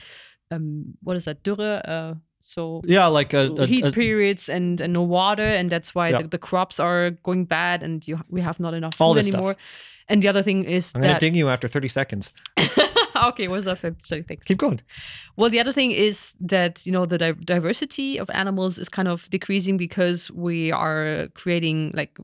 um 0.52 0.94
what 1.04 1.16
is 1.18 1.26
that 1.26 1.42
dürre 1.44 1.82
uh 1.88 2.14
so 2.42 2.82
Yeah, 2.86 3.08
like 3.20 3.34
a, 3.34 3.50
a- 3.58 3.66
heat 3.66 3.86
a- 3.86 3.92
periods 3.92 4.50
and, 4.50 4.80
and 4.82 4.94
no 4.94 5.02
water 5.02 5.50
and 5.60 5.72
that's 5.72 5.96
why 5.96 6.10
Yeah. 6.10 6.22
the, 6.22 6.28
the 6.28 6.38
crops 6.38 6.80
are 6.80 7.10
going 7.24 7.46
bad 7.48 7.82
and 7.84 8.08
you 8.08 8.20
we 8.30 8.42
have 8.42 8.60
not 8.60 8.74
enough 8.76 8.94
food 8.96 9.18
this 9.18 9.26
stuff. 9.26 9.36
anymore 9.40 9.56
and 10.08 10.22
the 10.22 10.28
other 10.30 10.44
thing 10.44 10.64
is 10.66 10.92
I'm 10.96 11.02
gonna 11.02 11.20
ding 11.20 11.34
you 11.36 11.50
after 11.50 11.68
30 11.68 11.88
seconds. 11.90 12.34
okay 13.30 13.48
what's 13.48 13.66
that 13.66 13.80
so 14.00 14.22
thanks 14.24 14.46
Keep 14.46 14.58
going. 14.58 14.82
well, 15.38 15.50
the 15.50 15.60
other 15.60 15.72
thing 15.72 15.92
is 15.92 16.34
that 16.40 16.86
you 16.86 16.92
know 16.92 17.06
the 17.06 17.18
di- 17.18 17.32
diversity 17.34 18.20
of 18.20 18.30
animals 18.32 18.78
is 18.78 18.90
kind 18.90 19.08
of 19.08 19.30
decreasing 19.30 19.78
because 19.78 20.32
we 20.32 20.72
are 20.72 21.28
creating 21.34 21.92
like 21.94 22.18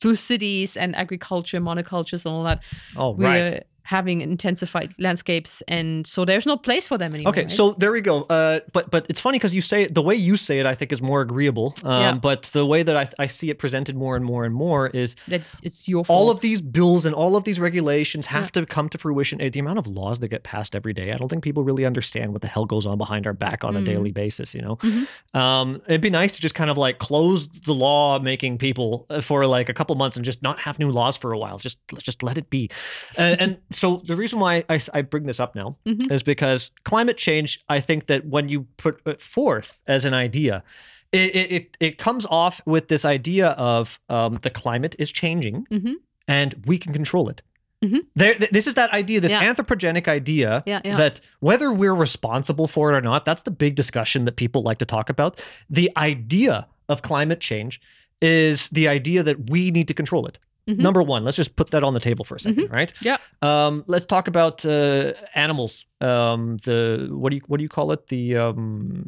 through 0.00 0.14
cities 0.14 0.76
and 0.76 0.94
agriculture, 0.94 1.60
monocultures, 1.60 2.24
and 2.24 2.34
all 2.34 2.44
that. 2.44 2.62
Oh, 2.96 3.10
We're 3.10 3.26
right. 3.26 3.66
Having 3.88 4.20
intensified 4.20 4.92
landscapes, 4.98 5.62
and 5.66 6.06
so 6.06 6.24
there's 6.26 6.44
no 6.46 6.56
place 6.58 6.86
for 6.86 6.98
them 6.98 7.14
anymore. 7.14 7.32
Okay, 7.32 7.42
right? 7.42 7.50
so 7.50 7.72
there 7.80 7.90
we 7.90 8.02
go. 8.02 8.16
Uh, 8.24 8.60
but 8.74 8.90
but 8.90 9.06
it's 9.08 9.20
funny 9.20 9.38
because 9.38 9.54
you 9.54 9.62
say 9.62 9.84
it, 9.84 9.94
the 9.94 10.02
way 10.02 10.14
you 10.14 10.36
say 10.36 10.58
it, 10.60 10.66
I 10.66 10.74
think 10.74 10.92
is 10.92 11.00
more 11.00 11.20
agreeable. 11.22 11.74
Um, 11.84 12.02
Yeah. 12.02 12.14
But 12.28 12.42
the 12.52 12.66
way 12.66 12.82
that 12.88 12.96
I, 13.02 13.24
I 13.24 13.26
see 13.28 13.48
it 13.50 13.58
presented 13.58 13.94
more 13.96 14.14
and 14.18 14.24
more 14.24 14.44
and 14.44 14.54
more 14.54 14.88
is 14.88 15.16
that 15.28 15.40
it's 15.62 15.88
your 15.88 16.04
fault. 16.04 16.16
all 16.18 16.30
of 16.30 16.40
these 16.40 16.60
bills 16.60 17.06
and 17.06 17.14
all 17.14 17.34
of 17.34 17.44
these 17.44 17.58
regulations 17.60 18.26
have 18.26 18.52
to 18.52 18.66
come 18.66 18.88
to 18.90 18.98
fruition. 18.98 19.38
The 19.38 19.58
amount 19.60 19.78
of 19.78 19.86
laws 19.86 20.18
that 20.20 20.28
get 20.28 20.42
passed 20.42 20.76
every 20.76 20.92
day, 20.92 21.12
I 21.12 21.16
don't 21.16 21.28
think 21.30 21.42
people 21.42 21.62
really 21.64 21.86
understand 21.86 22.32
what 22.34 22.42
the 22.42 22.48
hell 22.48 22.66
goes 22.66 22.86
on 22.86 22.98
behind 22.98 23.26
our 23.26 23.32
back 23.46 23.64
on 23.64 23.74
a 23.76 23.80
Mm. 23.80 23.84
daily 23.92 24.12
basis. 24.12 24.54
You 24.54 24.62
know, 24.66 24.76
Mhm. 24.76 25.06
um, 25.34 25.80
it'd 25.88 26.00
be 26.02 26.10
nice 26.10 26.32
to 26.32 26.40
just 26.40 26.54
kind 26.54 26.70
of 26.70 26.76
like 26.76 26.98
close 26.98 27.48
the 27.48 27.72
law 27.74 28.18
making 28.18 28.58
people 28.58 29.06
uh, 29.08 29.20
for 29.22 29.46
like 29.46 29.68
a 29.70 29.74
couple 29.74 29.94
months 29.96 30.16
and 30.18 30.24
just 30.26 30.42
not 30.42 30.58
have 30.60 30.78
new 30.78 30.90
laws 30.90 31.16
for 31.16 31.32
a 31.32 31.38
while. 31.38 31.58
Just 31.58 31.78
just 32.02 32.22
let 32.22 32.36
it 32.38 32.50
be. 32.50 32.68
Uh, 33.16 33.36
and 33.42 33.56
so 33.78 34.02
the 34.04 34.16
reason 34.16 34.38
why 34.40 34.64
I, 34.68 34.80
I 34.92 35.02
bring 35.02 35.24
this 35.26 35.40
up 35.40 35.54
now 35.54 35.76
Mhm. 35.86 36.10
is 36.12 36.22
because 36.22 36.70
climate 36.84 37.16
change. 37.16 37.64
I 37.68 37.80
think 37.80 38.06
that 38.06 38.26
when 38.26 38.48
you 38.48 38.66
put 38.76 39.00
it 39.06 39.20
forth 39.20 39.82
as 39.86 40.04
an 40.04 40.14
idea. 40.14 40.62
It, 41.10 41.34
it, 41.56 41.76
it, 41.80 41.96
comes 41.98 42.26
off 42.26 42.60
with 42.66 42.88
this 42.88 43.06
idea 43.06 43.48
of 43.52 43.98
um, 44.10 44.34
the 44.42 44.50
climate 44.50 44.94
is 44.98 45.10
changing 45.10 45.64
Mhm. 45.70 45.94
and 46.26 46.54
we 46.66 46.76
can 46.76 46.92
control 46.92 47.30
it. 47.30 47.40
Mhm. 47.82 48.00
There, 48.14 48.34
th- 48.34 48.50
this 48.50 48.66
is 48.66 48.74
that 48.74 48.90
idea, 48.92 49.18
this 49.18 49.32
Yeah. 49.32 49.42
anthropogenic 49.50 50.06
idea 50.06 50.62
Yeah, 50.66 50.82
yeah. 50.84 50.96
that 50.96 51.22
whether 51.40 51.72
we're 51.72 51.94
responsible 51.94 52.66
for 52.66 52.92
it 52.92 52.96
or 52.96 53.00
not, 53.00 53.24
that's 53.24 53.40
the 53.40 53.50
big 53.50 53.74
discussion 53.74 54.26
that 54.26 54.36
people 54.36 54.60
like 54.62 54.76
to 54.80 54.84
talk 54.84 55.08
about. 55.08 55.40
The 55.70 55.90
idea 55.96 56.66
of 56.90 57.00
climate 57.00 57.40
change 57.40 57.80
is 58.20 58.68
the 58.68 58.86
idea 58.88 59.22
that 59.22 59.48
we 59.48 59.70
need 59.70 59.88
to 59.88 59.94
control 59.94 60.26
it. 60.26 60.38
Mhm. 60.68 60.78
Number 60.78 61.02
one, 61.02 61.24
let's 61.24 61.36
just 61.36 61.56
put 61.56 61.70
that 61.70 61.82
on 61.82 61.94
the 61.94 62.00
table 62.00 62.24
for 62.24 62.34
a 62.36 62.38
2nd 62.38 62.70
right? 62.70 62.92
Yeah. 63.00 63.16
Um, 63.42 63.84
let's 63.86 64.06
talk 64.06 64.28
about 64.28 64.64
uh, 64.66 65.14
animals. 65.34 65.86
Um, 66.00 66.58
the 66.64 67.08
what 67.10 67.30
do 67.30 67.36
you 67.36 67.42
what 67.46 67.56
do 67.58 67.62
you 67.62 67.68
call 67.68 67.90
it? 67.92 68.06
The 68.08 68.36
um, 68.36 69.04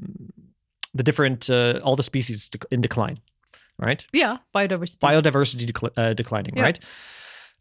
the 0.95 1.03
different 1.03 1.49
uh, 1.51 1.81
all 1.85 1.97
the 1.97 2.03
species 2.03 2.49
dec- 2.49 2.65
in 2.71 2.81
decline, 2.81 3.19
right? 3.79 4.07
yeah, 4.13 4.39
biodiversity. 4.55 4.99
biodiversity 5.01 5.67
decl- 5.71 5.93
uh, 5.97 6.15
declining, 6.15 6.57
Yeah. 6.57 6.63
right? 6.65 6.79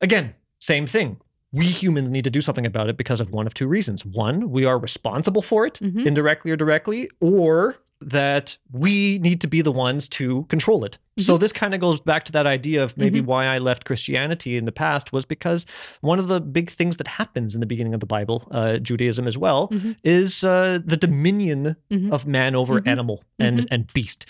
Again, 0.01 0.34
same 0.59 0.88
thing. 0.88 1.17
We 1.51 1.65
humans 1.65 2.09
need 2.09 2.23
to 2.23 2.30
do 2.30 2.41
something 2.41 2.65
about 2.65 2.89
it 2.89 2.97
because 2.97 3.19
of 3.21 3.31
one 3.31 3.47
of 3.47 3.53
two 3.53 3.67
reasons. 3.67 4.05
One, 4.05 4.49
we 4.51 4.65
are 4.65 4.77
responsible 4.80 5.41
for 5.41 5.65
it, 5.67 5.80
Mhm. 5.81 6.05
indirectly 6.05 6.51
or 6.51 6.55
directly, 6.55 7.09
or 7.19 7.76
that 8.01 8.57
we 8.71 9.19
need 9.19 9.41
to 9.41 9.47
be 9.47 9.61
the 9.61 9.71
ones 9.73 10.07
to 10.07 10.43
control 10.49 10.85
it. 10.85 10.97
So 11.17 11.34
Mm-hmm. 11.34 11.41
this 11.41 11.51
kind 11.51 11.73
of 11.73 11.81
goes 11.81 11.99
back 11.99 12.23
to 12.26 12.31
that 12.31 12.47
idea 12.47 12.81
of 12.81 12.95
maybe 12.95 13.19
why 13.19 13.45
I 13.45 13.57
left 13.57 13.84
Christianity 13.84 14.55
in 14.55 14.63
the 14.63 14.71
past 14.71 15.11
was 15.11 15.26
because 15.26 15.65
one 15.99 16.17
of 16.17 16.30
the 16.30 16.39
big 16.39 16.69
things 16.69 16.95
that 16.95 17.07
happens 17.07 17.55
in 17.55 17.59
the 17.59 17.65
beginning 17.67 17.93
of 17.93 17.99
the 17.99 18.05
Bible, 18.05 18.47
uh, 18.51 18.77
Judaism 18.77 19.27
as 19.27 19.38
well, 19.38 19.67
Mhm. 19.67 19.97
is 20.01 20.45
uh, 20.45 20.80
the 20.85 20.95
dominion 20.95 21.76
Mhm. 21.91 22.11
of 22.13 22.26
man 22.26 22.55
over 22.55 22.80
Mhm. 22.80 22.88
animal 22.88 23.23
and, 23.38 23.59
Mhm. 23.59 23.67
and 23.69 23.91
beast. 23.93 24.26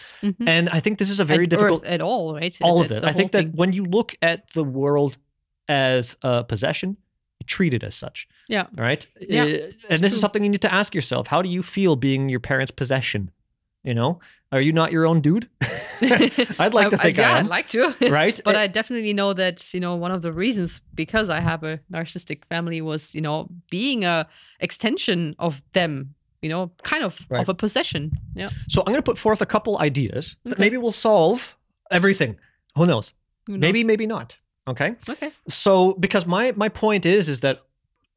And 0.47 0.67
I 0.71 0.79
think 0.79 0.97
this 0.97 1.11
is 1.11 1.19
a 1.19 1.25
very 1.25 1.43
And 1.43 1.51
difficult 1.51 1.83
at 1.85 2.01
all, 2.01 2.33
right? 2.33 2.57
all 2.61 2.81
of 2.81 2.91
it. 2.91 3.03
I 3.03 3.13
think 3.13 3.33
whole 3.33 3.43
that 3.43 3.53
when 3.55 3.71
you 3.73 3.85
look 3.85 4.15
at 4.23 4.49
the 4.53 4.63
world 4.63 5.19
as 5.67 6.17
a 6.23 6.43
possession, 6.43 6.97
you 7.39 7.45
treat 7.45 7.75
it 7.75 7.83
as 7.83 7.93
such, 7.93 8.27
yeah, 8.47 8.65
right? 8.75 9.05
Yeah, 9.21 9.43
Uh, 9.43 9.57
and 9.91 10.01
this 10.01 10.11
is 10.13 10.19
something 10.19 10.43
you 10.43 10.49
need 10.49 10.61
to 10.63 10.73
ask 10.73 10.95
yourself: 10.95 11.27
How 11.27 11.43
do 11.43 11.49
you 11.49 11.61
feel 11.61 11.95
being 11.95 12.29
your 12.29 12.39
parents' 12.39 12.71
possession? 12.71 13.29
You 13.90 13.95
know, 13.95 14.20
are 14.52 14.61
you 14.61 14.72
not 14.72 14.91
your 14.91 15.07
own 15.07 15.20
dude? 15.20 15.49
I'd 16.60 16.76
like 16.76 16.91
to 16.91 16.98
think 16.98 17.18
I, 17.18 17.22
yeah, 17.22 17.38
am, 17.40 17.45
I'd 17.45 17.49
like 17.49 17.68
to. 17.70 17.95
right? 18.11 18.40
but 18.45 18.56
Uh, 18.56 18.60
I 18.60 18.68
definitely 18.68 19.14
know 19.14 19.34
that 19.34 19.74
you 19.74 19.80
know 19.80 19.95
one 19.95 20.11
of 20.11 20.22
the 20.22 20.32
reasons 20.32 20.82
because 20.94 21.28
I 21.30 21.40
have 21.40 21.64
a 21.64 21.80
narcissistic 21.91 22.45
family 22.45 22.82
was 22.82 23.16
you 23.16 23.22
know 23.22 23.48
being 23.72 24.06
a 24.06 24.28
extension 24.60 25.36
of 25.40 25.64
them, 25.74 26.14
you 26.44 26.49
know, 26.49 26.72
kind 26.84 27.03
of 27.03 27.26
Right. 27.30 27.41
of 27.41 27.49
a 27.49 27.53
possession. 27.53 28.11
Yeah, 28.36 28.49
so 28.68 28.82
I'm 28.82 28.94
going 28.94 29.03
to 29.06 29.11
put 29.11 29.18
forth 29.18 29.41
a 29.41 29.45
couple 29.48 29.80
ideas 29.80 30.36
that 30.44 30.60
maybe 30.60 30.78
will 30.78 30.91
solve 30.94 31.57
everything. 31.90 32.38
Who 32.76 32.86
knows? 32.86 33.14
Who 33.48 33.57
Maybe, 33.57 33.84
maybe 33.84 34.06
not. 34.06 34.38
Okay. 34.68 34.95
Okay. 35.10 35.32
So 35.48 35.94
because 35.99 36.28
my 36.28 36.53
my 36.56 36.70
point 36.70 37.06
is 37.06 37.28
is 37.28 37.40
that 37.40 37.57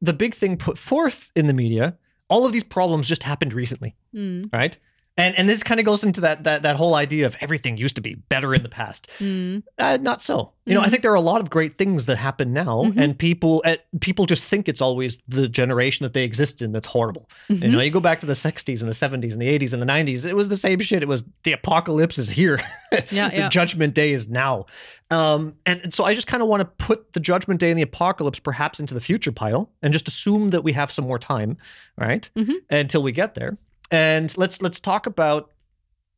the 0.05 0.13
big 0.13 0.35
thing 0.35 0.57
put 0.57 0.77
forth 0.77 1.31
in 1.35 1.47
the 1.47 1.53
media, 1.53 1.97
all 2.27 2.45
of 2.45 2.51
these 2.51 2.65
problems 2.65 3.07
just 3.09 3.23
happened 3.23 3.53
recently. 3.53 3.95
Mm, 4.13 4.53
right? 4.53 4.77
And 5.15 5.37
and 5.37 5.47
this 5.47 5.61
kind 5.61 5.79
of 5.79 5.85
goes 5.85 6.03
into 6.03 6.21
that 6.21 6.43
that 6.45 6.63
that 6.63 6.75
whole 6.75 6.95
idea 6.95 7.27
of 7.27 7.37
everything 7.39 7.77
used 7.77 7.95
to 7.97 8.01
be 8.01 8.15
better 8.15 8.51
in 8.53 8.63
the 8.63 8.69
past. 8.69 9.07
mm, 9.19 9.61
Uh, 9.77 9.97
not 10.01 10.23
so. 10.23 10.53
You 10.65 10.73
know, 10.73 10.81
I 10.81 10.87
Mhm. 10.87 10.89
think 10.89 11.01
there 11.03 11.11
are 11.11 11.15
a 11.15 11.21
lot 11.21 11.39
of 11.41 11.49
great 11.51 11.77
things 11.77 12.05
that 12.07 12.15
happen 12.17 12.51
now, 12.53 12.83
Mhm. 12.85 12.97
and 12.97 13.19
people 13.19 13.61
uh, 13.63 13.75
people 14.01 14.25
just 14.25 14.43
think 14.43 14.67
it's 14.67 14.81
always 14.81 15.19
the 15.27 15.47
generation 15.47 16.03
that 16.03 16.13
they 16.13 16.23
exist 16.23 16.63
in 16.63 16.71
that's 16.71 16.87
horrible. 16.87 17.29
You 17.49 17.57
mhm. 17.57 17.71
know, 17.73 17.79
you 17.81 17.91
go 17.91 17.99
back 17.99 18.21
to 18.21 18.25
the 18.25 18.33
'60s 18.33 18.81
and 18.81 18.89
the 18.89 18.95
'70s 18.95 19.33
and 19.33 19.41
the 19.41 19.47
'80s 19.49 19.71
and 19.73 19.81
the 19.81 19.85
'90s, 19.85 20.25
it 20.25 20.35
was 20.35 20.49
the 20.49 20.57
same 20.57 20.79
shit. 20.79 21.03
It 21.03 21.07
was 21.07 21.23
the 21.43 21.51
apocalypse 21.51 22.17
is 22.17 22.31
here, 22.31 22.59
Yeah, 23.11 23.29
the 23.29 23.35
yeah. 23.37 23.49
judgment 23.49 23.93
day 23.93 24.13
is 24.13 24.29
now, 24.29 24.65
um, 25.11 25.53
and, 25.67 25.79
and 25.83 25.93
so 25.93 26.05
I 26.05 26.15
just 26.15 26.25
kind 26.27 26.41
of 26.41 26.49
want 26.49 26.61
to 26.61 26.65
put 26.85 27.13
the 27.13 27.19
judgment 27.19 27.59
day 27.59 27.69
and 27.69 27.77
the 27.77 27.83
apocalypse 27.83 28.39
perhaps 28.39 28.79
into 28.79 28.95
the 28.95 29.01
future 29.01 29.31
pile, 29.31 29.69
and 29.83 29.93
just 29.93 30.07
assume 30.07 30.49
that 30.49 30.63
we 30.63 30.73
have 30.73 30.91
some 30.91 31.05
more 31.05 31.19
time, 31.19 31.57
right, 31.99 32.29
Mhm. 32.35 32.53
until 32.71 33.03
we 33.03 33.11
get 33.11 33.35
there. 33.35 33.57
And 33.93 34.35
let's 34.37 34.59
let's 34.61 34.79
talk 34.79 35.05
about 35.05 35.51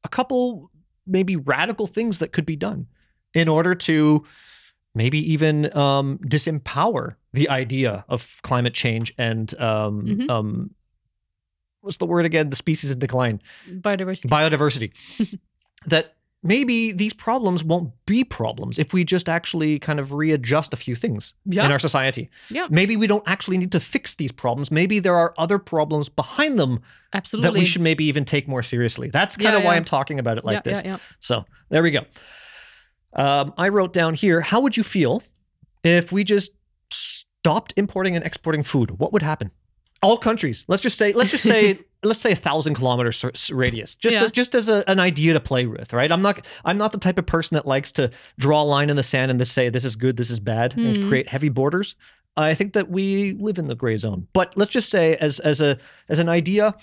a 0.05 0.07
couple 0.07 0.71
maybe 1.05 1.35
radical 1.35 1.87
things 1.87 2.19
that 2.19 2.31
could 2.31 2.45
be 2.45 2.55
done 2.55 2.87
in 3.33 3.47
order 3.49 3.75
to 3.75 4.23
maybe 4.95 5.19
even 5.33 5.75
um, 5.77 6.17
disempower 6.19 7.15
the 7.33 7.49
idea 7.49 8.05
of 8.07 8.39
climate 8.43 8.73
change 8.73 9.13
and 9.17 9.53
um, 9.59 10.05
Mhm. 10.05 10.29
um, 10.29 10.71
what's 11.81 11.97
the 11.97 12.05
word 12.05 12.25
again? 12.25 12.49
The 12.49 12.55
species 12.55 12.91
in 12.91 12.99
decline, 12.99 13.41
biodiversity. 13.69 14.29
biodiversity. 14.29 15.39
that 15.87 16.13
maybe 16.45 16.91
these 16.91 17.11
problems 17.13 17.63
won't 17.63 17.91
be 18.05 18.23
problems 18.23 18.77
if 18.79 18.93
we 18.93 19.03
just 19.03 19.27
actually 19.27 19.79
kind 19.79 19.99
of 19.99 20.13
readjust 20.13 20.73
a 20.73 20.77
few 20.77 20.95
things 20.95 21.33
Yeah. 21.45 21.65
in 21.65 21.71
our 21.71 21.79
society. 21.79 22.29
Yeah. 22.49 22.67
Maybe 22.69 22.95
we 22.95 23.07
don't 23.07 23.23
actually 23.27 23.57
need 23.57 23.71
to 23.73 23.79
fix 23.79 24.15
these 24.15 24.31
problems. 24.31 24.71
Maybe 24.71 24.99
there 24.99 25.15
are 25.15 25.33
other 25.37 25.57
problems 25.59 26.07
behind 26.07 26.57
them 26.59 26.81
Absolutely. 27.13 27.49
that 27.49 27.59
we 27.59 27.65
should 27.65 27.81
maybe 27.81 28.05
even 28.05 28.23
take 28.25 28.47
more 28.47 28.63
seriously. 28.63 29.09
That's 29.09 29.35
kind 29.35 29.53
Yeah, 29.53 29.57
of 29.57 29.63
why 29.65 29.71
yeah. 29.73 29.77
I'm 29.77 29.85
talking 29.85 30.19
about 30.19 30.37
it 30.37 30.45
like 30.45 30.63
this. 30.63 30.81
So 31.19 31.45
there 31.69 31.83
we 31.83 31.91
go. 31.91 32.05
Um, 33.13 33.53
I 33.57 33.69
wrote 33.69 33.91
down 33.93 34.13
here, 34.13 34.41
how 34.41 34.59
would 34.61 34.77
you 34.77 34.83
feel 34.83 35.23
if 35.83 36.11
we 36.11 36.23
just 36.23 36.51
stopped 36.91 37.73
importing 37.77 38.15
and 38.15 38.23
exporting 38.25 38.63
food? 38.63 38.99
What 38.99 39.11
would 39.13 39.21
happen? 39.21 39.51
All 40.05 40.17
countries. 40.17 40.63
Let's 40.67 40.83
just 40.83 40.97
say, 40.97 41.13
let's 41.13 41.31
just 41.31 41.43
say, 41.43 41.79
let's 42.03 42.21
say 42.21 42.31
a 42.31 42.35
thousand 42.35 42.75
kilometers 42.75 43.25
radius, 43.51 43.95
just 43.95 44.15
Yeah. 44.15 44.23
as, 44.25 44.31
just 44.31 44.53
as 44.53 44.69
a, 44.69 44.83
an 44.87 44.99
idea 44.99 45.33
to 45.33 45.39
play 45.39 45.65
with, 45.65 45.93
right? 45.93 46.11
I'm 46.11 46.21
not, 46.21 46.45
I'm 46.63 46.77
not 46.77 46.91
the 46.91 46.99
type 46.99 47.17
of 47.17 47.25
person 47.25 47.55
that 47.55 47.65
likes 47.65 47.91
to 47.93 48.11
draw 48.37 48.61
a 48.61 48.67
line 48.75 48.89
in 48.91 48.95
the 48.95 49.03
sand 49.03 49.31
and 49.31 49.39
just 49.39 49.53
say 49.53 49.69
this 49.69 49.83
is 49.83 49.95
good, 49.95 50.15
this 50.17 50.29
is 50.29 50.39
bad, 50.39 50.77
and 50.77 50.97
Mhm. 50.97 51.07
create 51.09 51.27
heavy 51.27 51.49
borders. 51.49 51.95
I 52.37 52.53
think 52.53 52.73
that 52.73 52.89
we 52.89 53.33
live 53.39 53.57
in 53.57 53.67
the 53.67 53.75
gray 53.75 53.97
zone. 53.97 54.27
But 54.33 54.55
let's 54.57 54.71
just 54.71 54.89
say, 54.89 55.15
as 55.15 55.39
as 55.39 55.61
a 55.61 55.77
as 56.09 56.19
an 56.19 56.29
idea, 56.29 56.75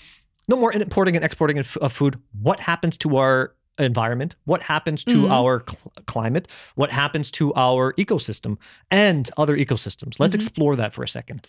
no 0.49 0.55
more 0.57 0.73
importing 0.73 1.15
and 1.15 1.23
exporting 1.23 1.59
of 1.59 1.67
food. 1.93 2.19
What 2.41 2.59
happens 2.59 2.97
to 2.97 3.17
our 3.17 3.55
environment? 3.79 4.35
What 4.45 4.61
happens 4.63 5.03
to 5.05 5.15
Mhm. 5.25 5.31
our 5.31 5.63
cl- 5.67 5.93
climate? 6.07 6.47
What 6.75 6.89
happens 6.91 7.31
to 7.31 7.53
our 7.53 7.93
ecosystem 7.93 8.57
and 8.91 9.29
other 9.37 9.55
ecosystems? 9.55 10.19
Let's 10.19 10.35
Mhm. 10.35 10.41
explore 10.41 10.75
that 10.75 10.91
for 10.93 11.03
a 11.03 11.07
second. 11.07 11.47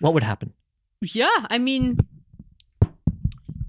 What 0.00 0.12
would 0.14 0.22
happen? 0.22 0.52
Yeah, 1.02 1.46
I 1.50 1.58
mean, 1.58 1.98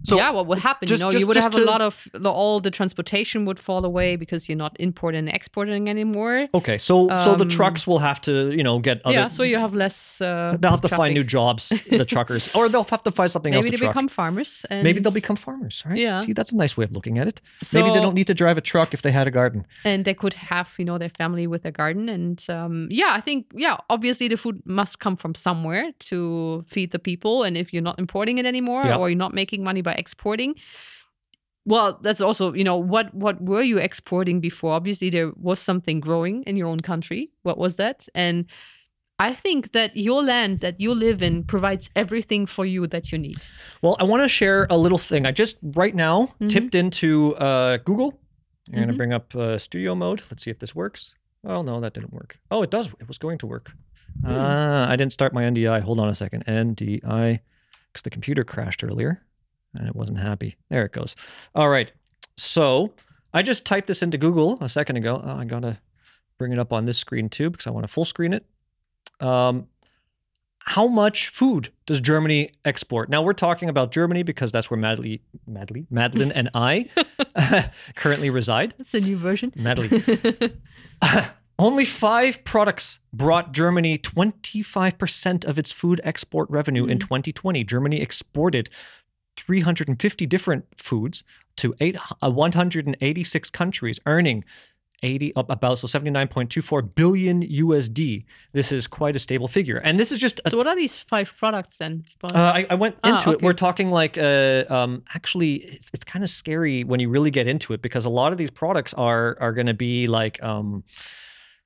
So 0.09 0.15
yeah, 0.17 0.31
what 0.37 0.45
would 0.49 0.59
happen? 0.69 0.87
just- 0.87 1.01
you 1.01 1.05
know, 1.05 1.11
just- 1.11 1.21
you 1.21 1.27
would 1.29 1.37
have 1.45 1.51
to- 1.59 1.63
a 1.67 1.71
lot 1.73 1.81
of 1.89 1.93
the, 2.25 2.31
all 2.41 2.57
the 2.67 2.71
transportation 2.79 3.39
would 3.47 3.59
fall 3.67 3.81
away 3.91 4.09
because 4.23 4.41
you're 4.47 4.57
not 4.65 4.73
importing 4.87 5.19
and 5.27 5.29
exporting 5.39 5.83
anymore. 5.95 6.37
okay, 6.59 6.77
so 6.87 6.95
so 7.25 7.29
the 7.35 7.47
Um, 7.49 7.57
trucks 7.57 7.81
will 7.89 7.99
have 8.09 8.19
to 8.27 8.31
you 8.57 8.63
know 8.67 8.75
get 8.87 8.97
other. 9.05 9.15
yeah, 9.17 9.27
so 9.37 9.41
you 9.51 9.57
have 9.65 9.73
less. 9.83 9.97
Uh, 10.21 10.55
they'll 10.59 10.75
have 10.77 10.85
to 10.89 10.95
find 11.01 11.11
new 11.19 11.23
jobs, 11.37 11.61
the 11.99 12.05
truckers, 12.13 12.43
or 12.57 12.63
they'll 12.71 12.89
have 12.95 13.03
to 13.09 13.11
find 13.19 13.29
something 13.35 13.51
Maybe 13.51 13.57
else 13.67 13.71
Maybe 13.71 13.77
they 13.83 13.87
become 13.93 14.07
farmers. 14.19 14.49
And 14.71 14.83
Maybe 14.87 14.99
they'll 15.01 15.19
become 15.23 15.37
farmers, 15.47 15.75
right? 15.87 15.97
Yeah. 16.05 16.19
See, 16.25 16.33
that's 16.39 16.51
a 16.57 16.57
nice 16.63 16.73
way 16.77 16.83
of 16.87 16.91
looking 16.97 17.15
at 17.21 17.27
it. 17.31 17.37
Maybe 17.75 17.89
they 17.95 18.01
don't 18.05 18.15
need 18.19 18.27
to 18.33 18.37
drive 18.43 18.57
a 18.57 18.65
truck 18.71 18.89
if 18.97 19.01
they 19.01 19.11
had 19.19 19.27
a 19.27 19.31
garden. 19.39 19.59
and 19.83 19.99
they 20.07 20.13
could 20.21 20.35
have 20.51 20.69
you 20.79 20.85
know 20.89 20.97
their 21.03 21.13
family 21.21 21.45
with 21.53 21.61
their 21.65 21.75
garden 21.83 22.03
and 22.17 22.37
um, 22.57 22.75
yeah 23.01 23.11
i 23.19 23.21
think 23.27 23.39
yeah 23.65 23.75
obviously 23.95 24.27
the 24.33 24.37
food 24.43 24.57
must 24.79 24.93
come 25.05 25.15
from 25.23 25.33
somewhere 25.47 25.85
to 26.09 26.17
feed 26.73 26.89
the 26.91 26.99
people 27.09 27.35
and 27.45 27.53
if 27.57 27.67
you're 27.73 27.87
not 27.89 27.97
importing 27.99 28.37
it 28.41 28.45
anymore 28.53 28.83
Yeah. 28.85 28.97
or 28.99 29.09
you're 29.09 29.23
not 29.27 29.33
making 29.33 29.63
money 29.69 29.81
by 29.81 29.93
exporting 29.97 30.53
well 31.65 31.99
that's 32.01 32.21
also 32.21 32.53
you 32.53 32.63
know 32.63 32.77
what 32.77 33.13
what 33.13 33.41
were 33.41 33.61
you 33.61 33.77
exporting 33.77 34.39
before 34.39 34.73
obviously 34.73 35.09
there 35.09 35.31
was 35.35 35.59
something 35.59 35.99
growing 35.99 36.43
in 36.43 36.55
your 36.57 36.67
own 36.67 36.79
country 36.79 37.29
what 37.43 37.57
was 37.57 37.75
that 37.75 38.07
and 38.15 38.45
i 39.19 39.33
think 39.33 39.71
that 39.71 39.95
your 39.95 40.21
land 40.23 40.59
that 40.59 40.79
you 40.79 40.93
live 40.93 41.21
in 41.21 41.43
provides 41.43 41.89
everything 41.95 42.45
for 42.45 42.65
you 42.65 42.87
that 42.87 43.11
you 43.11 43.17
need 43.17 43.37
Well, 43.81 43.95
I 43.99 44.03
want 44.03 44.23
to 44.23 44.29
share 44.29 44.67
a 44.69 44.77
little 44.77 44.97
thing. 45.09 45.25
I 45.25 45.31
just 45.31 45.57
right 45.75 45.95
now 45.95 46.29
Mhm. 46.41 46.49
tipped 46.49 46.75
into 46.75 47.35
uh, 47.35 47.77
Google. 47.85 48.11
I'm 48.69 48.75
going 48.75 48.87
to 48.89 48.97
bring 48.97 49.13
up 49.13 49.33
uh, 49.35 49.57
studio 49.57 49.95
mode. 49.95 50.21
Let's 50.29 50.43
see 50.43 50.51
if 50.51 50.59
this 50.59 50.73
works. 50.75 51.15
Oh, 51.43 51.61
no, 51.63 51.79
that 51.79 51.93
didn't 51.93 52.11
work. 52.13 52.37
Oh, 52.51 52.61
it 52.63 52.69
does. 52.71 52.87
It 52.99 53.07
was 53.07 53.17
going 53.17 53.37
to 53.39 53.47
work. 53.47 53.71
Hmm. 54.25 54.31
Ah, 54.35 54.89
I 54.91 54.95
didn't 54.97 55.13
start 55.13 55.31
my 55.33 55.43
NDI. 55.43 55.79
Hold 55.81 55.99
on 55.99 56.09
a 56.09 56.15
second. 56.15 56.43
NDI, 56.47 57.39
because 57.87 58.03
the 58.03 58.09
computer 58.09 58.43
crashed 58.43 58.83
earlier 58.83 59.21
and 59.77 59.87
it 59.87 59.95
wasn't 59.95 60.19
happy. 60.19 60.55
There 60.69 60.85
it 60.85 60.91
goes. 60.91 61.15
All 61.55 61.69
right. 61.69 61.91
So 62.37 62.93
I 63.33 63.41
just 63.41 63.65
typed 63.65 63.87
this 63.87 64.03
into 64.03 64.17
Google 64.17 64.57
a 64.61 64.69
second 64.69 64.97
ago. 64.97 65.21
Oh, 65.23 65.37
I 65.37 65.45
got 65.45 65.61
to 65.61 65.77
bring 66.37 66.51
it 66.51 66.59
up 66.59 66.71
on 66.73 66.85
this 66.85 66.97
screen 66.97 67.29
too 67.29 67.49
because 67.49 67.67
I 67.67 67.71
want 67.71 67.83
to 67.85 67.91
full 67.91 68.05
screen 68.05 68.33
it. 68.33 68.45
Um, 69.19 69.67
how 70.65 70.85
much 70.87 71.29
food 71.29 71.69
does 71.85 72.01
Germany 72.01 72.51
export? 72.65 73.09
Now 73.09 73.21
we're 73.21 73.31
talking 73.33 73.69
about 73.69 73.91
Germany 73.93 74.23
because 74.23 74.51
that's 74.51 74.69
where 74.69 74.77
Madly, 74.77 75.21
Madly, 75.47 75.87
Madeline 75.89 76.33
and 76.33 76.49
I 76.53 76.89
currently 77.95 78.29
reside. 78.29 78.73
that's 78.77 78.93
a 78.93 78.99
new 78.99 79.17
version 79.17 79.53
Madeline. 79.55 80.03
Only 81.59 81.85
five 81.85 82.43
products 82.43 82.99
brought 83.13 83.51
Germany 83.51 83.97
25% 83.97 85.45
of 85.45 85.57
its 85.57 85.71
food 85.71 85.99
export 86.03 86.49
revenue 86.51 86.85
in 86.85 86.99
2020. 86.99 87.63
Germany 87.63 87.99
exported 87.99 88.69
350 89.37 90.25
different 90.25 90.65
foods 90.77 91.23
to 91.57 91.73
eight, 91.79 91.97
uh, 92.21 92.29
186 92.31 93.49
countries, 93.49 93.99
earning 94.05 94.43
80 95.03 95.31
about 95.35 95.77
so 95.77 95.87
79.24 95.87 96.95
billion 96.95 97.43
USD. 97.43 98.25
This 98.53 98.71
is 98.71 98.87
quite 98.87 99.15
a 99.15 99.19
stable 99.19 99.47
figure, 99.47 99.77
and 99.77 99.99
this 99.99 100.11
is 100.11 100.17
just 100.19 100.41
a 100.45 100.49
so 100.49 100.57
what 100.57 100.65
are 100.65 100.75
these 100.75 100.97
five 100.97 101.31
products 101.37 101.77
then 101.77 102.03
uh, 102.23 102.37
I, 102.55 102.65
I 102.71 102.75
went 102.75 102.95
Ah, 103.03 103.09
into 103.17 103.31
it. 103.31 103.43
We're 103.43 103.53
talking 103.53 103.91
like, 103.91 104.17
uh, 104.17 104.63
um, 104.69 105.03
actually, 105.13 105.53
it's, 105.57 105.91
it's 105.93 106.03
kind 106.03 106.23
of 106.23 106.31
scary 106.31 106.83
when 106.83 106.99
you 106.99 107.09
really 107.09 107.29
get 107.29 107.45
into 107.45 107.73
it 107.73 107.81
because 107.83 108.05
a 108.05 108.09
lot 108.09 108.31
of 108.31 108.39
these 108.39 108.49
products 108.49 108.93
are 108.95 109.37
are 109.39 109.53
going 109.53 109.67
to 109.67 109.75
be 109.75 110.07
like 110.07 110.41
um, 110.43 110.83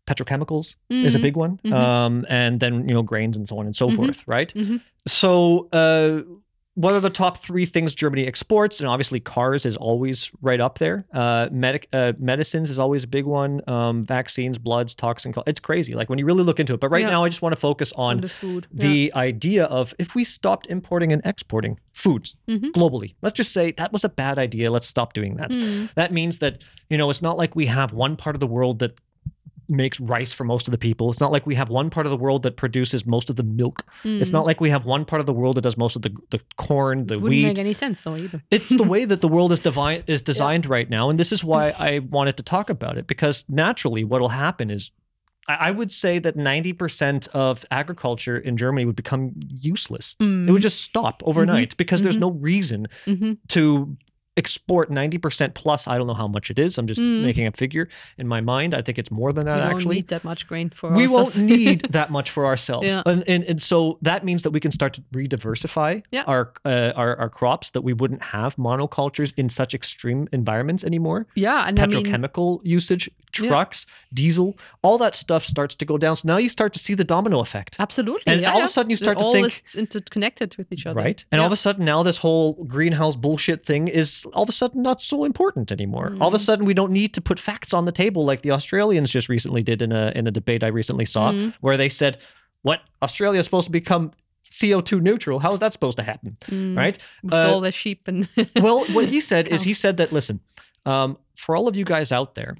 petrochemicals 0.07 0.76
is 0.89 1.15
a 1.15 1.19
Mhm. 1.19 1.22
big 1.22 1.38
one, 1.38 1.60
Mhm. 1.64 1.73
um, 1.73 2.26
and 2.30 2.60
then 2.60 2.88
you 2.88 2.93
know 2.93 3.02
grains 3.03 3.38
and 3.38 3.48
so 3.48 3.57
on 3.60 3.65
and 3.65 3.76
so 3.76 3.88
Mhm. 3.89 3.95
forth, 3.95 4.23
right? 4.27 4.53
Mhm. 4.56 4.81
So, 5.07 5.69
uh, 5.72 6.22
what 6.76 6.93
are 6.93 6.99
the 7.02 7.10
top 7.10 7.38
three 7.38 7.65
things 7.65 7.93
Germany 7.93 8.26
exports? 8.26 8.80
And 8.80 8.88
obviously, 8.88 9.19
cars 9.19 9.65
is 9.65 9.76
always 9.76 10.31
right 10.41 10.61
up 10.61 10.80
there. 10.80 11.06
Uh, 11.14 11.49
medic, 11.52 11.88
uh, 11.91 12.14
medicines 12.18 12.69
is 12.69 12.80
always 12.80 13.03
a 13.03 13.07
big 13.07 13.26
one. 13.26 13.61
Um, 13.68 14.02
vaccines, 14.03 14.57
bloods, 14.57 14.95
toxin. 14.95 15.34
It's 15.48 15.60
crazy. 15.60 15.93
Like 15.95 16.10
when 16.10 16.18
you 16.18 16.26
really 16.26 16.43
look 16.43 16.60
into 16.60 16.73
it. 16.73 16.80
But 16.80 16.89
right 16.91 17.02
Yeah. 17.03 17.10
now, 17.10 17.23
I 17.26 17.30
just 17.30 17.41
want 17.41 17.53
to 17.53 17.60
focus 17.60 17.91
on 17.93 18.02
on 18.02 18.22
the 18.22 18.30
food 18.30 18.68
yeah. 18.73 19.10
idea 19.15 19.65
of 19.65 19.93
if 19.99 20.15
we 20.15 20.23
stopped 20.23 20.65
importing 20.68 21.14
and 21.14 21.22
exporting 21.26 21.80
foods 21.91 22.35
Mhm. 22.49 22.72
globally, 22.72 23.14
let's 23.22 23.35
just 23.38 23.52
say 23.53 23.72
that 23.73 23.93
was 23.93 24.03
a 24.03 24.10
bad 24.10 24.39
idea. 24.39 24.72
Let's 24.72 24.88
stop 24.88 25.14
doing 25.14 25.35
that. 25.35 25.52
Mm. 25.52 25.93
That 25.93 26.11
means 26.11 26.39
that, 26.39 26.64
you 26.89 26.98
know, 26.98 27.10
it's 27.10 27.22
not 27.22 27.38
like 27.38 27.56
we 27.56 27.68
have 27.68 27.93
one 27.93 28.15
part 28.15 28.35
of 28.35 28.39
the 28.39 28.48
world 28.48 28.80
that 28.80 28.93
makes 29.72 29.99
rice 29.99 30.34
for 30.34 30.43
most 30.43 30.68
of 30.68 30.72
the 30.72 30.77
people. 30.77 31.10
It's 31.10 31.19
not 31.19 31.31
like 31.31 31.45
we 31.48 31.56
have 31.56 31.69
one 31.69 31.89
part 31.89 32.06
of 32.06 32.11
the 32.11 32.18
world 32.18 32.43
that 32.43 32.57
produces 32.57 33.06
most 33.06 33.30
of 33.30 33.35
the 33.38 33.43
milk. 33.43 33.84
It's 34.03 34.30
Mm. 34.30 34.34
not 34.34 34.45
like 34.45 34.61
we 34.61 34.69
have 34.69 34.85
one 34.85 35.06
part 35.06 35.19
of 35.22 35.26
the 35.26 35.34
world 35.34 35.56
that 35.57 35.61
does 35.61 35.77
most 35.77 35.95
of 35.95 36.02
the, 36.03 36.15
the 36.30 36.39
corn, 36.57 37.06
the 37.06 37.15
wheat. 37.19 37.43
Wouldn't 37.43 37.57
make 37.57 37.60
any 37.60 37.73
sense 37.73 38.02
though 38.02 38.15
either. 38.15 38.43
It's 38.52 38.69
the 38.69 38.84
way 38.84 39.06
that 39.06 39.22
the 39.22 39.27
world 39.27 39.52
is 39.52 39.60
divine 39.61 40.03
is 40.07 40.22
designed 40.22 40.65
right 40.65 40.89
now, 40.89 41.10
and 41.10 41.18
this 41.19 41.31
is 41.31 41.43
why 41.43 41.69
I 41.80 41.99
wanted 41.99 42.38
to 42.38 42.43
talk 42.43 42.69
about 42.69 42.98
it 42.98 43.07
because 43.07 43.45
naturally, 43.49 44.03
what 44.03 44.22
will 44.22 44.30
happen 44.30 44.69
is, 44.69 44.91
I 45.48 45.53
I 45.68 45.72
would 45.72 45.91
say 45.91 46.19
that 46.19 46.35
ninety 46.35 46.73
percent 46.73 47.27
of 47.34 47.65
agriculture 47.72 48.38
in 48.38 48.57
Germany 48.57 48.85
would 48.85 48.95
become 48.95 49.31
useless. 49.61 50.15
It 50.19 50.52
would 50.52 50.61
just 50.61 50.81
stop 50.81 51.23
overnight 51.26 51.76
because 51.77 52.03
there's 52.03 52.18
mhm. 52.18 52.27
no 52.27 52.31
reason 52.31 52.88
Mhm. 53.07 53.38
to 53.49 53.98
export 54.38 54.90
90% 54.90 55.53
plus 55.56 55.88
i 55.90 55.98
don't 55.98 56.08
know 56.08 56.14
how 56.14 56.28
much 56.28 56.49
it 56.49 56.58
is 56.58 56.78
i'm 56.78 56.88
just 56.88 57.02
Mm. 57.02 57.24
making 57.26 57.48
a 57.48 57.52
figure 57.52 57.90
in 58.18 58.28
my 58.28 58.40
mind 58.40 58.74
i 58.74 58.82
think 58.82 58.98
it's 58.98 59.12
more 59.12 59.34
than 59.34 59.45
we 59.45 59.52
that 59.52 59.58
don't 59.58 59.76
actually 59.76 59.95
need 59.98 60.08
that 60.08 60.24
much 60.24 60.48
grain 60.48 60.70
for 60.70 60.90
we 60.90 61.03
ourselves. 61.03 61.36
won't 61.36 61.49
need 61.58 61.82
that 61.91 62.12
much 62.12 62.30
for 62.32 62.45
ourselves 62.45 62.88
Yeah. 62.88 63.03
and, 63.06 63.28
and 63.28 63.44
and 63.44 63.62
so 63.62 63.98
that 64.02 64.24
means 64.24 64.44
that 64.44 64.52
we 64.52 64.62
can 64.62 64.72
start 64.72 64.94
to 64.94 65.03
re-diversify 65.12 65.99
Yeah. 66.12 66.24
our, 66.28 66.53
uh, 66.64 66.94
our 66.95 67.18
our 67.18 67.30
crops 67.30 67.72
that 67.72 67.82
we 67.82 67.91
wouldn't 67.94 68.24
have 68.24 68.56
monocultures 68.56 69.34
in 69.38 69.49
such 69.49 69.74
extreme 69.74 70.30
environments 70.32 70.84
anymore 70.86 71.28
yeah, 71.36 71.68
and 71.68 71.78
I 71.80 71.86
mean, 71.88 72.06
petrochemical 72.06 72.62
usage 72.64 73.10
Yeah. 73.40 73.49
trucks 73.49 73.86
diesel 74.14 74.58
all 74.82 74.98
that 74.99 75.16
stuff 75.16 75.44
starts 75.45 75.76
to 75.76 75.86
go 75.86 75.98
down 75.98 76.16
so 76.16 76.28
now 76.28 76.38
you 76.38 76.49
start 76.49 76.72
to 76.74 76.80
see 76.80 76.94
the 76.94 77.03
domino 77.03 77.40
effect 77.41 77.76
absolutely. 77.80 78.24
and 78.32 78.41
yeah, 78.41 78.52
all 78.53 78.60
of 78.60 78.66
a 78.66 78.68
sudden 78.70 78.90
you 78.90 78.95
start 78.95 79.18
to 79.18 79.24
all 79.24 79.34
think- 79.34 79.62
is 79.66 79.76
interconnected 79.76 80.56
with 80.58 80.72
each 80.72 80.86
other, 80.86 81.02
Right. 81.02 81.26
And 81.32 81.41
all 81.41 81.48
of 81.48 81.52
a 81.53 81.56
sudden 81.58 81.84
now 81.86 82.03
this 82.03 82.18
whole 82.18 82.53
greenhouse 82.66 83.16
bullshit 83.18 83.66
thing 83.66 83.88
is 83.88 84.20
all 84.26 84.43
of 84.43 84.49
a 84.49 84.52
sudden 84.52 84.81
not 84.81 85.02
so 85.02 85.23
important 85.26 85.72
anymore. 85.72 86.15
All 86.19 86.27
of 86.27 86.34
a 86.34 86.38
Mm. 86.38 86.45
sudden 86.45 86.65
we 86.65 86.73
don't 86.73 86.91
need 86.91 87.14
to 87.14 87.22
put 87.22 87.39
facts 87.39 87.73
on 87.73 87.85
the 87.85 87.91
table 87.91 88.23
like 88.26 88.41
the 88.41 88.52
Australians 88.52 89.11
just 89.11 89.30
recently 89.30 89.64
did 89.64 89.81
in 89.81 89.91
a 89.91 90.11
in 90.15 90.27
a 90.27 90.31
debate 90.31 90.64
I 90.64 90.68
recently 90.68 91.06
saw 91.06 91.31
Mm. 91.31 91.53
where 91.61 91.77
they 91.77 91.89
said, 91.89 92.18
What? 92.64 92.80
Australia 93.02 93.39
is 93.39 93.45
supposed 93.45 93.65
to 93.68 93.72
become 93.72 94.11
CO2 94.52 94.99
neutral. 95.02 95.39
How 95.39 95.52
is 95.53 95.60
that 95.60 95.73
supposed 95.73 95.98
to 95.98 96.03
happen? 96.03 96.35
Mm. 96.49 96.77
Right? 96.77 96.98
with 97.23 97.34
Uh, 97.34 97.52
all 97.53 97.61
the 97.61 97.72
sheep 97.72 98.07
and 98.07 98.27
well, 98.65 98.85
what 98.93 99.06
he 99.10 99.19
said 99.19 99.48
is 99.48 99.64
he 99.64 99.73
said 99.73 99.98
that 99.98 100.11
listen, 100.11 100.39
um, 100.85 101.18
for 101.35 101.56
all 101.56 101.68
of 101.68 101.76
you 101.76 101.85
guys 101.85 102.11
out 102.11 102.35
there, 102.35 102.56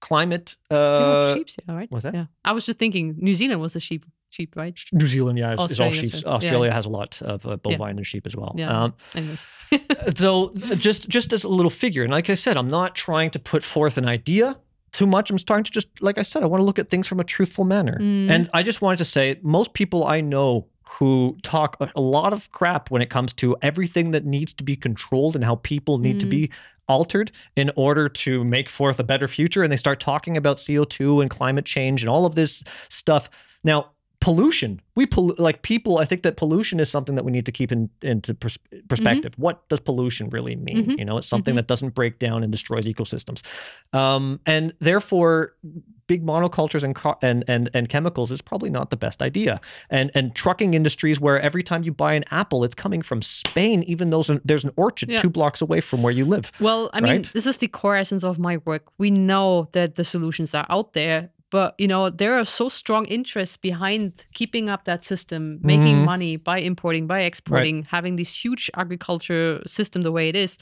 climate 0.00 0.56
uh 0.70 1.34
sheep, 1.34 1.48
yeah, 1.68 1.74
right? 1.74 1.90
what's 1.90 2.04
that? 2.04 2.14
Yeah, 2.14 2.26
I 2.44 2.52
was 2.52 2.66
just 2.66 2.78
thinking 2.78 3.16
New 3.18 3.34
Zealand 3.34 3.60
was 3.60 3.74
a 3.76 3.80
sheep, 3.80 4.04
sheep, 4.28 4.54
right? 4.56 4.78
New 4.92 5.06
Zealand, 5.06 5.38
yeah, 5.38 5.54
is, 5.54 5.70
is 5.72 5.80
all 5.80 5.90
sheep. 5.92 6.12
Yeah. 6.14 6.28
Australia 6.30 6.72
has 6.72 6.86
a 6.86 6.90
lot 6.90 7.20
of 7.22 7.44
uh, 7.46 7.56
bovine 7.56 7.96
and 7.96 8.06
sheep 8.06 8.26
as 8.26 8.36
well. 8.36 8.54
Yeah. 8.56 8.84
Um, 8.84 8.94
Anyways, 9.14 9.46
so 10.16 10.52
just 10.76 11.08
just 11.08 11.32
as 11.32 11.44
a 11.44 11.48
little 11.48 11.70
figure 11.70 12.02
and 12.02 12.10
like 12.12 12.30
i 12.30 12.34
said 12.34 12.56
i'm 12.56 12.68
not 12.68 12.94
trying 12.94 13.30
to 13.30 13.38
put 13.38 13.62
forth 13.62 13.98
an 13.98 14.06
idea 14.06 14.56
too 14.92 15.06
much 15.06 15.30
i'm 15.30 15.36
trying 15.38 15.62
to 15.64 15.70
just 15.70 15.88
like 16.02 16.16
i 16.18 16.22
said 16.22 16.42
i 16.42 16.46
want 16.46 16.60
to 16.60 16.64
look 16.64 16.78
at 16.78 16.88
things 16.90 17.06
from 17.06 17.20
a 17.20 17.24
truthful 17.24 17.64
manner 17.64 17.98
Mm. 18.00 18.30
and 18.30 18.50
i 18.54 18.62
just 18.62 18.80
wanted 18.80 18.96
to 18.98 19.04
say 19.04 19.38
most 19.42 19.74
people 19.74 20.06
i 20.06 20.20
know 20.22 20.66
who 20.98 21.36
talk 21.42 21.76
a, 21.94 22.00
lot 22.00 22.32
of 22.32 22.50
crap 22.50 22.90
when 22.90 23.02
it 23.02 23.10
comes 23.10 23.34
to 23.34 23.54
everything 23.60 24.10
that 24.12 24.24
needs 24.24 24.54
to 24.54 24.64
be 24.64 24.74
controlled 24.74 25.34
and 25.36 25.44
how 25.44 25.56
people 25.56 25.98
need 25.98 26.18
to 26.20 26.26
Mm. 26.26 26.30
be 26.30 26.50
altered 26.88 27.30
in 27.56 27.70
order 27.76 28.08
to 28.08 28.42
make 28.44 28.70
forth 28.70 28.98
a 28.98 29.04
better 29.04 29.28
future 29.28 29.62
and 29.62 29.70
they 29.70 29.76
start 29.76 30.00
talking 30.00 30.36
about 30.38 30.56
co2 30.56 31.20
and 31.20 31.28
climate 31.30 31.66
change 31.66 32.02
and 32.02 32.08
all 32.08 32.24
of 32.24 32.34
this 32.34 32.64
stuff 32.88 33.28
now 33.62 33.90
pollution 34.20 34.80
we 34.96 35.06
pollu- 35.06 35.38
like 35.38 35.62
people 35.62 35.98
i 35.98 36.04
think 36.04 36.22
that 36.22 36.36
pollution 36.36 36.80
is 36.80 36.90
something 36.90 37.14
that 37.14 37.24
we 37.24 37.30
need 37.30 37.46
to 37.46 37.52
keep 37.52 37.70
in 37.70 37.88
into 38.02 38.34
pers- 38.34 38.58
perspective 38.88 39.32
what 39.36 39.66
does 39.68 39.78
pollution 39.78 40.28
really 40.30 40.56
mean 40.56 40.84
Mhm. 40.86 40.98
you 40.98 41.04
know 41.04 41.18
it's 41.18 41.28
something 41.28 41.54
Mhm. 41.54 41.58
that 41.58 41.66
doesn't 41.68 41.94
break 41.94 42.18
down 42.18 42.42
and 42.42 42.50
destroys 42.50 42.84
ecosystems 42.86 43.42
um, 43.92 44.40
and 44.44 44.74
therefore 44.80 45.54
big 46.08 46.24
monocultures 46.24 46.82
and, 46.82 46.94
co- 46.96 47.16
and 47.22 47.44
and 47.48 47.70
and 47.74 47.88
chemicals 47.88 48.32
is 48.32 48.40
probably 48.42 48.70
not 48.70 48.90
the 48.90 48.96
best 48.96 49.22
idea 49.22 49.54
and 49.90 50.10
and 50.16 50.34
trucking 50.34 50.74
industries 50.74 51.20
where 51.20 51.38
every 51.40 51.62
time 51.62 51.82
you 51.84 51.92
buy 51.92 52.14
an 52.14 52.24
apple 52.32 52.64
it's 52.64 52.74
coming 52.74 53.02
from 53.02 53.22
spain 53.22 53.82
even 53.84 54.10
though 54.10 54.22
there's 54.44 54.64
an, 54.64 54.72
orchard 54.76 55.10
Yeah. 55.10 55.20
two 55.20 55.30
blocks 55.30 55.60
away 55.60 55.80
from 55.80 56.02
where 56.02 56.12
you 56.12 56.24
live 56.24 56.50
well, 56.60 56.90
I 56.92 57.00
mean, 57.00 57.22
this 57.34 57.46
is 57.46 57.58
the 57.58 57.68
core 57.68 57.94
essence 57.96 58.24
of 58.24 58.38
my 58.38 58.56
work. 58.64 58.84
We 58.98 59.10
know 59.10 59.68
that 59.72 59.94
the 59.94 60.02
solutions 60.04 60.54
are 60.54 60.66
out 60.68 60.92
there, 60.94 61.30
but 61.50 61.74
you 61.78 61.88
know 61.88 62.10
there 62.10 62.38
are 62.38 62.44
so 62.44 62.68
strong 62.68 63.06
interests 63.06 63.56
behind 63.56 64.24
keeping 64.34 64.68
up 64.68 64.84
that 64.84 65.04
system, 65.04 65.58
making 65.62 65.98
Mhm. 65.98 66.04
money 66.04 66.36
by 66.36 66.58
importing, 66.58 67.06
by 67.06 67.20
exporting, 67.22 67.84
having 67.84 68.16
this 68.16 68.44
huge 68.44 68.70
agriculture 68.76 69.62
system 69.66 70.02
the 70.02 70.12
way 70.12 70.28
it 70.28 70.36
is. 70.36 70.58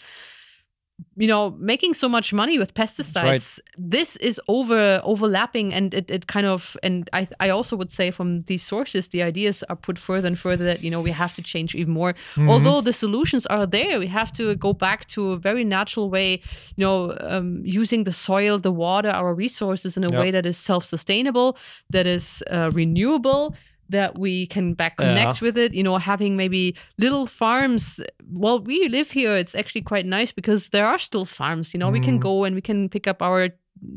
You 1.18 1.26
know 1.26 1.50
making 1.58 1.94
so 1.94 2.08
much 2.08 2.32
money 2.32 2.58
with 2.58 2.72
pesticides 2.74 3.58
this 3.76 4.16
is 4.16 4.40
over 4.48 5.00
overlapping 5.04 5.74
and 5.74 5.92
it, 5.94 6.10
it 6.10 6.26
kind 6.26 6.46
of 6.46 6.76
and 6.82 7.08
I, 7.12 7.28
I 7.38 7.48
also 7.50 7.76
would 7.76 7.90
say 7.90 8.10
from 8.10 8.40
these 8.42 8.62
sources 8.62 9.08
the 9.08 9.22
ideas 9.22 9.62
are 9.68 9.76
put 9.76 9.98
further 9.98 10.26
and 10.26 10.38
further 10.38 10.64
that 10.64 10.82
you 10.82 10.90
know 10.90 11.02
we 11.02 11.10
have 11.12 11.34
to 11.34 11.42
change 11.42 11.74
even 11.74 11.92
more 11.92 12.14
Mm-hmm. 12.14 12.48
although 12.50 12.80
the 12.80 12.92
solutions 12.92 13.44
are 13.46 13.66
there 13.66 13.98
we 13.98 14.06
have 14.08 14.32
to 14.40 14.54
go 14.56 14.72
back 14.72 15.06
to 15.08 15.32
a 15.32 15.38
very 15.38 15.64
natural 15.64 16.08
way 16.10 16.30
you 16.76 16.84
know 16.86 17.14
um, 17.20 17.60
using 17.64 18.04
the 18.04 18.12
soil 18.12 18.58
the 18.58 18.72
water 18.72 19.10
our 19.10 19.34
resources 19.34 19.96
in 19.96 20.04
a 20.04 20.08
Yep. 20.12 20.20
way 20.20 20.30
that 20.30 20.46
is 20.46 20.56
self-sustainable 20.56 21.56
that 21.90 22.06
is 22.06 22.42
uh, 22.50 22.70
renewable 22.72 23.54
that 23.90 24.18
we 24.18 24.46
can 24.46 24.74
back 24.74 24.96
connect 24.96 25.40
with 25.42 25.56
it 25.56 25.74
you 25.74 25.82
know 25.82 25.96
having 25.98 26.36
maybe 26.36 26.74
little 26.98 27.26
farms. 27.26 28.00
Well 28.30 28.60
we 28.60 28.88
live 28.88 29.10
here. 29.12 29.36
It's 29.36 29.54
actually 29.54 29.82
quite 29.82 30.06
nice 30.06 30.32
because 30.32 30.68
there 30.70 30.86
are 30.86 30.98
still 30.98 31.24
farms 31.24 31.72
you 31.74 31.78
know 31.80 31.90
we 31.90 32.00
can 32.00 32.18
Mhm. 32.18 32.22
go 32.22 32.44
and 32.44 32.54
we 32.54 32.60
can 32.62 32.88
pick 32.88 33.06
up 33.06 33.22
our 33.22 33.50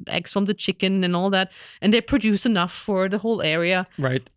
eggs 0.07 0.31
from 0.33 0.45
the 0.45 0.53
chicken 0.53 1.03
and 1.03 1.15
all 1.15 1.29
that 1.29 1.51
and 1.81 1.93
they 1.93 2.01
produce 2.01 2.45
enough 2.45 2.73
for 2.73 3.09
the 3.09 3.17
whole 3.17 3.41
area. 3.41 3.85
Right. 3.97 4.29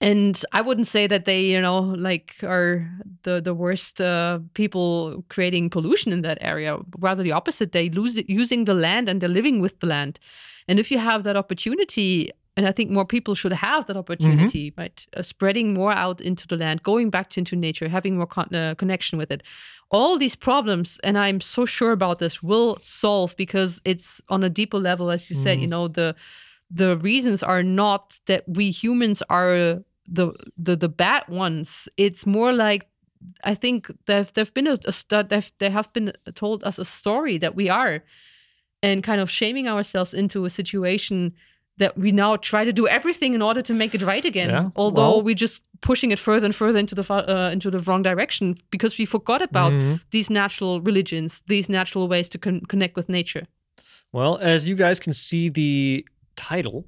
and 0.00 0.42
i 0.52 0.60
wouldn't 0.60 0.88
say 0.88 1.06
that 1.06 1.24
they 1.24 1.42
you 1.54 1.60
know 1.62 1.78
like 2.08 2.34
are 2.42 2.70
the 3.22 3.40
the 3.40 3.54
worst 3.54 4.00
uh, 4.00 4.38
people 4.54 5.24
creating 5.34 5.70
pollution 5.70 6.12
in 6.12 6.22
that 6.22 6.38
area. 6.40 6.78
Rather 6.98 7.22
the 7.22 7.32
opposite. 7.32 7.70
They 7.72 7.88
lose 7.90 8.16
it 8.20 8.26
using 8.28 8.64
the 8.64 8.74
land 8.74 9.08
and 9.08 9.20
they're 9.20 9.36
living 9.40 9.62
with 9.62 9.78
the 9.80 9.86
land. 9.86 10.18
And 10.68 10.78
if 10.80 10.90
you 10.90 10.98
have 10.98 11.22
that 11.22 11.36
opportunity 11.36 12.30
and 12.56 12.66
i 12.66 12.72
think 12.72 12.90
more 12.90 13.04
people 13.04 13.34
should 13.34 13.52
have 13.52 13.86
that 13.86 13.96
opportunity 13.96 14.72
right? 14.78 15.06
Uh, 15.16 15.22
spreading 15.22 15.74
more 15.74 15.92
out 15.92 16.20
into 16.20 16.46
the 16.46 16.56
land 16.56 16.82
going 16.82 17.10
back 17.10 17.28
to, 17.30 17.40
into 17.40 17.56
nature 17.56 17.88
having 17.88 18.16
more 18.16 18.26
con- 18.26 18.54
uh, 18.54 18.74
connection 18.76 19.18
with 19.18 19.30
it. 19.30 19.42
All 19.90 20.18
these 20.18 20.36
problems 20.36 20.98
and 21.04 21.16
i'm 21.16 21.40
so 21.40 21.66
sure 21.66 21.92
about 21.92 22.18
this 22.18 22.42
will 22.42 22.78
solve 22.80 23.36
because 23.36 23.80
it's 23.84 24.20
on 24.28 24.42
a 24.44 24.48
deeper 24.48 24.78
level 24.78 25.10
as 25.10 25.30
you 25.30 25.36
said 25.36 25.60
you 25.60 25.68
know 25.68 25.88
the 25.88 26.14
the 26.70 26.96
reasons 26.98 27.42
are 27.42 27.62
not 27.62 28.18
that 28.26 28.42
we 28.48 28.70
humans 28.70 29.22
are 29.28 29.84
the 30.08 30.32
the 30.56 30.76
the 30.76 30.88
bad 30.88 31.24
ones. 31.28 31.88
It's 31.96 32.26
more 32.26 32.52
like 32.52 32.88
I 33.44 33.54
think 33.54 33.90
there've 34.06 34.32
there've 34.32 34.52
been 34.52 34.66
a, 34.66 34.76
a 34.84 34.92
stu- 34.92 35.22
there've, 35.22 35.52
they 35.58 35.70
have 35.70 35.92
been 35.92 36.12
told 36.34 36.64
us 36.64 36.78
a 36.78 36.84
story 36.84 37.38
that 37.38 37.54
we 37.54 37.68
are, 37.68 38.02
and 38.82 39.02
kind 39.02 39.20
of 39.20 39.30
shaming 39.30 39.68
ourselves 39.68 40.14
into 40.14 40.44
a 40.44 40.50
situation 40.50 41.32
that 41.78 41.96
we 41.98 42.12
now 42.12 42.36
try 42.36 42.64
to 42.64 42.72
do 42.72 42.86
everything 42.86 43.34
in 43.34 43.42
order 43.42 43.62
to 43.62 43.74
make 43.74 43.94
it 43.94 44.02
right 44.02 44.24
again. 44.24 44.50
Yeah, 44.50 44.70
Although 44.76 45.10
well- 45.16 45.22
we're 45.22 45.34
just 45.34 45.62
pushing 45.80 46.12
it 46.12 46.18
further 46.18 46.44
and 46.46 46.54
further 46.54 46.78
into 46.78 46.94
the 46.94 47.02
uh, 47.12 47.50
into 47.52 47.70
the 47.70 47.78
wrong 47.80 48.02
direction 48.02 48.54
because 48.70 48.98
we 48.98 49.04
forgot 49.06 49.42
about 49.42 49.72
Mhm. 49.72 50.00
these 50.10 50.30
natural 50.30 50.80
religions, 50.80 51.42
these 51.46 51.68
natural 51.68 52.08
ways 52.08 52.28
to 52.30 52.38
con- 52.38 52.62
connect 52.68 52.96
with 52.96 53.08
nature. 53.08 53.46
Well, 54.12 54.38
as 54.38 54.68
you 54.68 54.76
guys 54.76 55.00
can 55.00 55.12
see, 55.12 55.48
the 55.50 56.06
title 56.36 56.84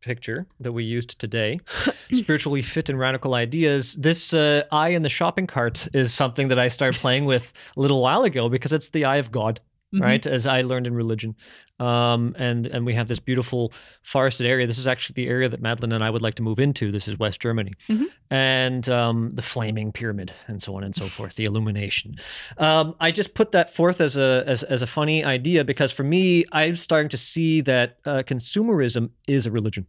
picture 0.00 0.46
that 0.60 0.72
we 0.72 0.84
used 0.84 1.18
today, 1.18 1.58
spiritually 2.12 2.62
fit 2.62 2.88
and 2.88 2.98
radical 2.98 3.34
ideas. 3.34 3.94
This 3.94 4.32
uh, 4.34 4.62
eye 4.70 4.90
in 4.90 5.02
the 5.02 5.08
shopping 5.08 5.46
cart 5.46 5.88
is 5.92 6.12
something 6.12 6.48
that 6.48 6.58
I 6.58 6.68
started 6.68 7.00
playing 7.00 7.24
with 7.26 7.52
a 7.76 7.80
little 7.80 8.00
while 8.02 8.22
ago 8.24 8.48
because 8.48 8.72
it's 8.72 8.90
the 8.90 9.04
eye 9.04 9.16
of 9.16 9.30
God, 9.32 9.60
Mhm. 9.94 10.00
right? 10.00 10.26
As 10.26 10.46
I 10.46 10.62
learned 10.62 10.86
in 10.88 10.94
religion, 10.94 11.36
um, 11.78 12.34
and 12.38 12.66
and 12.66 12.84
we 12.84 12.94
have 12.94 13.06
this 13.08 13.20
beautiful 13.20 13.72
forested 14.02 14.46
area. 14.46 14.66
This 14.66 14.78
is 14.78 14.86
actually 14.88 15.14
the 15.22 15.28
area 15.28 15.48
that 15.48 15.60
Madeline 15.62 15.92
and 15.92 16.02
I 16.02 16.10
would 16.10 16.22
like 16.22 16.34
to 16.36 16.42
move 16.42 16.58
into. 16.58 16.90
This 16.90 17.06
is 17.06 17.18
West 17.18 17.40
Germany, 17.40 17.72
Mhm. 17.88 18.06
and 18.30 18.88
um, 18.88 19.30
the 19.34 19.42
flaming 19.42 19.92
pyramid, 19.92 20.32
and 20.48 20.60
so 20.60 20.74
on 20.76 20.82
and 20.82 20.94
so 20.94 21.04
forth. 21.06 21.36
The 21.36 21.44
illumination. 21.44 22.16
Um, 22.58 22.94
I 22.98 23.12
just 23.12 23.34
put 23.34 23.52
that 23.52 23.72
forth 23.72 24.00
as 24.00 24.16
a 24.16 24.42
as, 24.46 24.62
as 24.64 24.82
a 24.82 24.86
funny 24.86 25.24
idea 25.24 25.64
because 25.64 25.92
for 25.92 26.02
me, 26.04 26.44
I'm 26.52 26.74
starting 26.76 27.08
to 27.10 27.18
see 27.18 27.60
that 27.62 27.98
uh, 28.04 28.22
consumerism 28.26 29.10
is 29.28 29.46
a 29.46 29.50
religion 29.52 29.86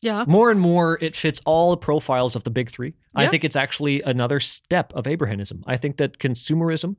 Yeah. 0.00 0.24
more 0.26 0.50
and 0.50 0.60
more 0.60 0.98
it 1.00 1.14
fits 1.16 1.40
all 1.44 1.70
the 1.70 1.76
profiles 1.76 2.34
of 2.36 2.42
the 2.44 2.50
big 2.50 2.70
three 2.70 2.94
i 3.16 3.26
think 3.26 3.42
it's 3.42 3.56
actually 3.56 4.00
another 4.02 4.38
step 4.38 4.92
of 4.94 5.04
abrahamism 5.06 5.60
i 5.66 5.76
think 5.76 5.96
that 5.96 6.18
consumerism 6.18 6.94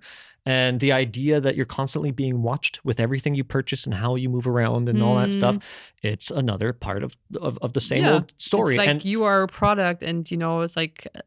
and 0.45 0.80
the 0.80 0.91
idea 0.91 1.40
that 1.41 1.56
you're 1.56 1.66
constantly 1.66 2.11
being 2.11 2.41
watched 2.41 2.80
with 2.86 2.99
everything 2.99 3.36
you 3.36 3.44
purchase 3.44 3.86
and 3.86 3.94
how 3.95 4.16
you 4.16 4.30
move 4.30 4.48
around 4.48 4.88
and 4.90 5.02
all 5.03 5.16
that 5.18 5.32
stuff 5.34 5.57
it's 6.02 6.32
another 6.32 6.72
part 6.74 7.03
of 7.03 7.16
of, 7.41 7.57
of 7.61 7.74
the 7.74 7.82
same 7.82 8.03
Mm. 8.03 8.06
Yeah. 8.06 8.14
old 8.14 8.34
story 8.38 8.74
It's 8.76 8.78
like 8.78 8.90
and 8.90 9.06
you 9.06 9.24
are 9.24 9.44
a 9.44 9.48
product, 9.48 10.02
and 10.03 10.30
you 10.32 10.38
know 10.38 10.61
it's 10.61 10.76
like 10.78 11.07
uh, 11.16 11.22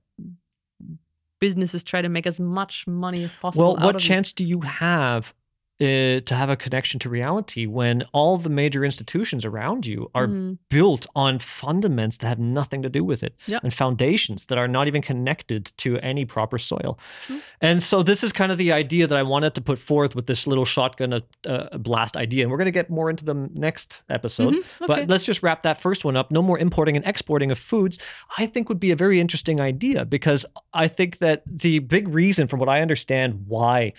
businesses 1.40 1.82
try 1.82 2.00
to 2.02 2.08
make 2.08 2.26
as 2.26 2.38
much 2.40 2.86
money 2.86 3.24
as 3.24 3.30
possible. 3.40 3.64
well 3.74 3.76
out 3.78 3.84
what 3.84 3.94
you. 3.94 4.00
chance 4.00 4.32
do 4.32 4.44
you 4.44 4.60
have 4.60 5.34
to 5.80 6.22
have 6.30 6.48
a 6.48 6.54
connection 6.56 7.00
to 7.00 7.08
reality 7.08 7.66
when 7.66 8.04
all 8.12 8.36
the 8.36 8.48
major 8.48 8.84
institutions 8.84 9.44
around 9.44 9.84
you 9.84 10.08
are 10.14 10.28
Mm, 10.28 10.58
built 10.70 11.06
on 11.16 11.38
fundaments 11.38 12.18
that 12.18 12.28
have 12.28 12.38
nothing 12.38 12.82
to 12.82 12.88
do 12.88 13.02
with 13.02 13.22
it 13.24 13.34
Yep. 13.46 13.64
and 13.64 13.74
foundations 13.74 14.44
that 14.46 14.58
are 14.58 14.68
not 14.68 14.86
even 14.86 15.02
connected 15.02 15.72
to 15.78 15.98
any 15.98 16.24
proper 16.24 16.56
soil. 16.58 16.98
True. 17.26 17.40
And 17.60 17.82
so 17.82 18.02
this 18.04 18.22
is 18.22 18.32
kind 18.32 18.52
of 18.52 18.58
the 18.58 18.70
idea 18.70 19.06
that 19.08 19.18
I 19.18 19.24
wanted 19.24 19.54
to 19.56 19.60
put 19.60 19.78
forth 19.78 20.14
with 20.14 20.26
this 20.28 20.46
little 20.46 20.64
shotgun 20.64 21.14
uh, 21.14 21.20
uh, 21.46 21.76
blast 21.78 22.16
idea. 22.16 22.42
And 22.44 22.50
we're 22.52 22.58
going 22.58 22.66
to 22.66 22.70
get 22.70 22.88
more 22.88 23.10
into 23.10 23.24
the 23.24 23.34
next 23.54 24.04
episode. 24.08 24.54
Mhm, 24.54 24.58
okay. 24.58 24.86
But 24.86 25.08
let's 25.08 25.24
just 25.24 25.42
wrap 25.42 25.62
that 25.62 25.80
first 25.80 26.04
one 26.04 26.16
up. 26.16 26.30
No 26.30 26.42
more 26.42 26.58
importing 26.60 26.96
and 26.96 27.04
exporting 27.06 27.50
of 27.50 27.58
foods, 27.58 27.98
I 28.38 28.46
think 28.46 28.68
would 28.68 28.80
be 28.80 28.92
a 28.92 28.96
very 28.96 29.18
interesting 29.20 29.60
idea 29.60 30.04
because 30.04 30.46
I 30.72 30.86
think 30.86 31.18
that 31.18 31.42
the 31.46 31.80
big 31.80 32.06
reason, 32.08 32.46
from 32.46 32.60
what 32.60 32.68
I 32.68 32.80
understand, 32.82 33.44
why 33.48 33.94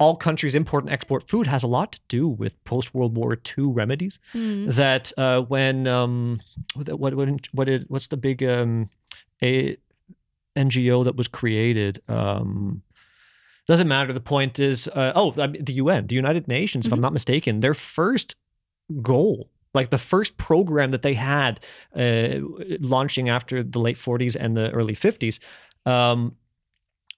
all 0.00 0.16
countries 0.16 0.54
import 0.54 0.84
and 0.84 0.92
export 0.92 1.28
food 1.28 1.46
has 1.46 1.62
a 1.62 1.66
lot 1.68 1.92
to 1.92 2.00
do 2.08 2.28
with 2.28 2.62
post 2.64 2.92
World 2.94 3.16
War 3.16 3.36
II 3.58 3.66
remedies. 3.66 4.18
mm, 4.34 4.74
That 4.74 5.12
uh, 5.16 5.42
when 5.42 5.86
um, 5.86 6.40
what 6.74 6.88
what 6.98 7.14
what 7.14 7.28
what 7.52 7.64
did, 7.66 7.84
what's 7.88 8.08
the 8.08 8.16
big 8.16 8.42
um, 8.42 8.90
a 9.42 9.76
NGO 10.56 11.04
that 11.04 11.16
was 11.16 11.28
created? 11.28 12.00
Um, 12.08 12.82
doesn't 13.66 13.86
matter. 13.86 14.12
The 14.12 14.20
point 14.20 14.58
is, 14.58 14.88
uh, 14.88 15.12
oh, 15.14 15.30
the 15.32 15.72
UN, 15.74 16.06
the 16.06 16.14
United 16.14 16.48
Nations, 16.48 16.86
if 16.86 16.92
I'm 16.92 16.98
Mhm. 16.98 17.02
not 17.02 17.12
mistaken, 17.12 17.60
their 17.60 17.74
first 17.74 18.34
goal, 19.02 19.50
like 19.74 19.90
the 19.90 19.98
first 19.98 20.38
program 20.38 20.90
that 20.90 21.02
they 21.02 21.14
had 21.14 21.60
uh, 21.94 22.40
launching 22.80 23.28
after 23.28 23.62
the 23.62 23.78
late 23.78 23.98
40s 23.98 24.34
and 24.34 24.56
the 24.56 24.70
early 24.72 24.94
50s, 24.94 25.38
um, 25.84 26.34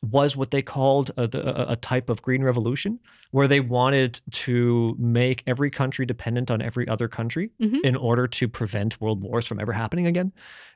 was 0.03 0.35
what 0.35 0.51
they 0.51 0.63
called 0.63 1.11
a, 1.19 1.25
a, 1.25 1.73
a 1.73 1.77
type 1.77 2.09
of 2.09 2.23
green 2.23 2.43
revolution, 2.43 2.99
where 3.33 3.47
they 3.47 3.61
wanted 3.61 4.19
to 4.31 4.97
make 4.99 5.43
every 5.47 5.71
country 5.71 6.07
dependent 6.07 6.51
on 6.51 6.63
every 6.63 6.89
other 6.89 7.07
country 7.07 7.51
Mhm. 7.61 7.81
in 7.85 7.97
order 7.97 8.27
to 8.27 8.49
prevent 8.49 8.99
world 9.01 9.21
wars 9.21 9.45
from 9.47 9.61
ever 9.61 9.73
happening 9.75 10.07
again. 10.07 10.33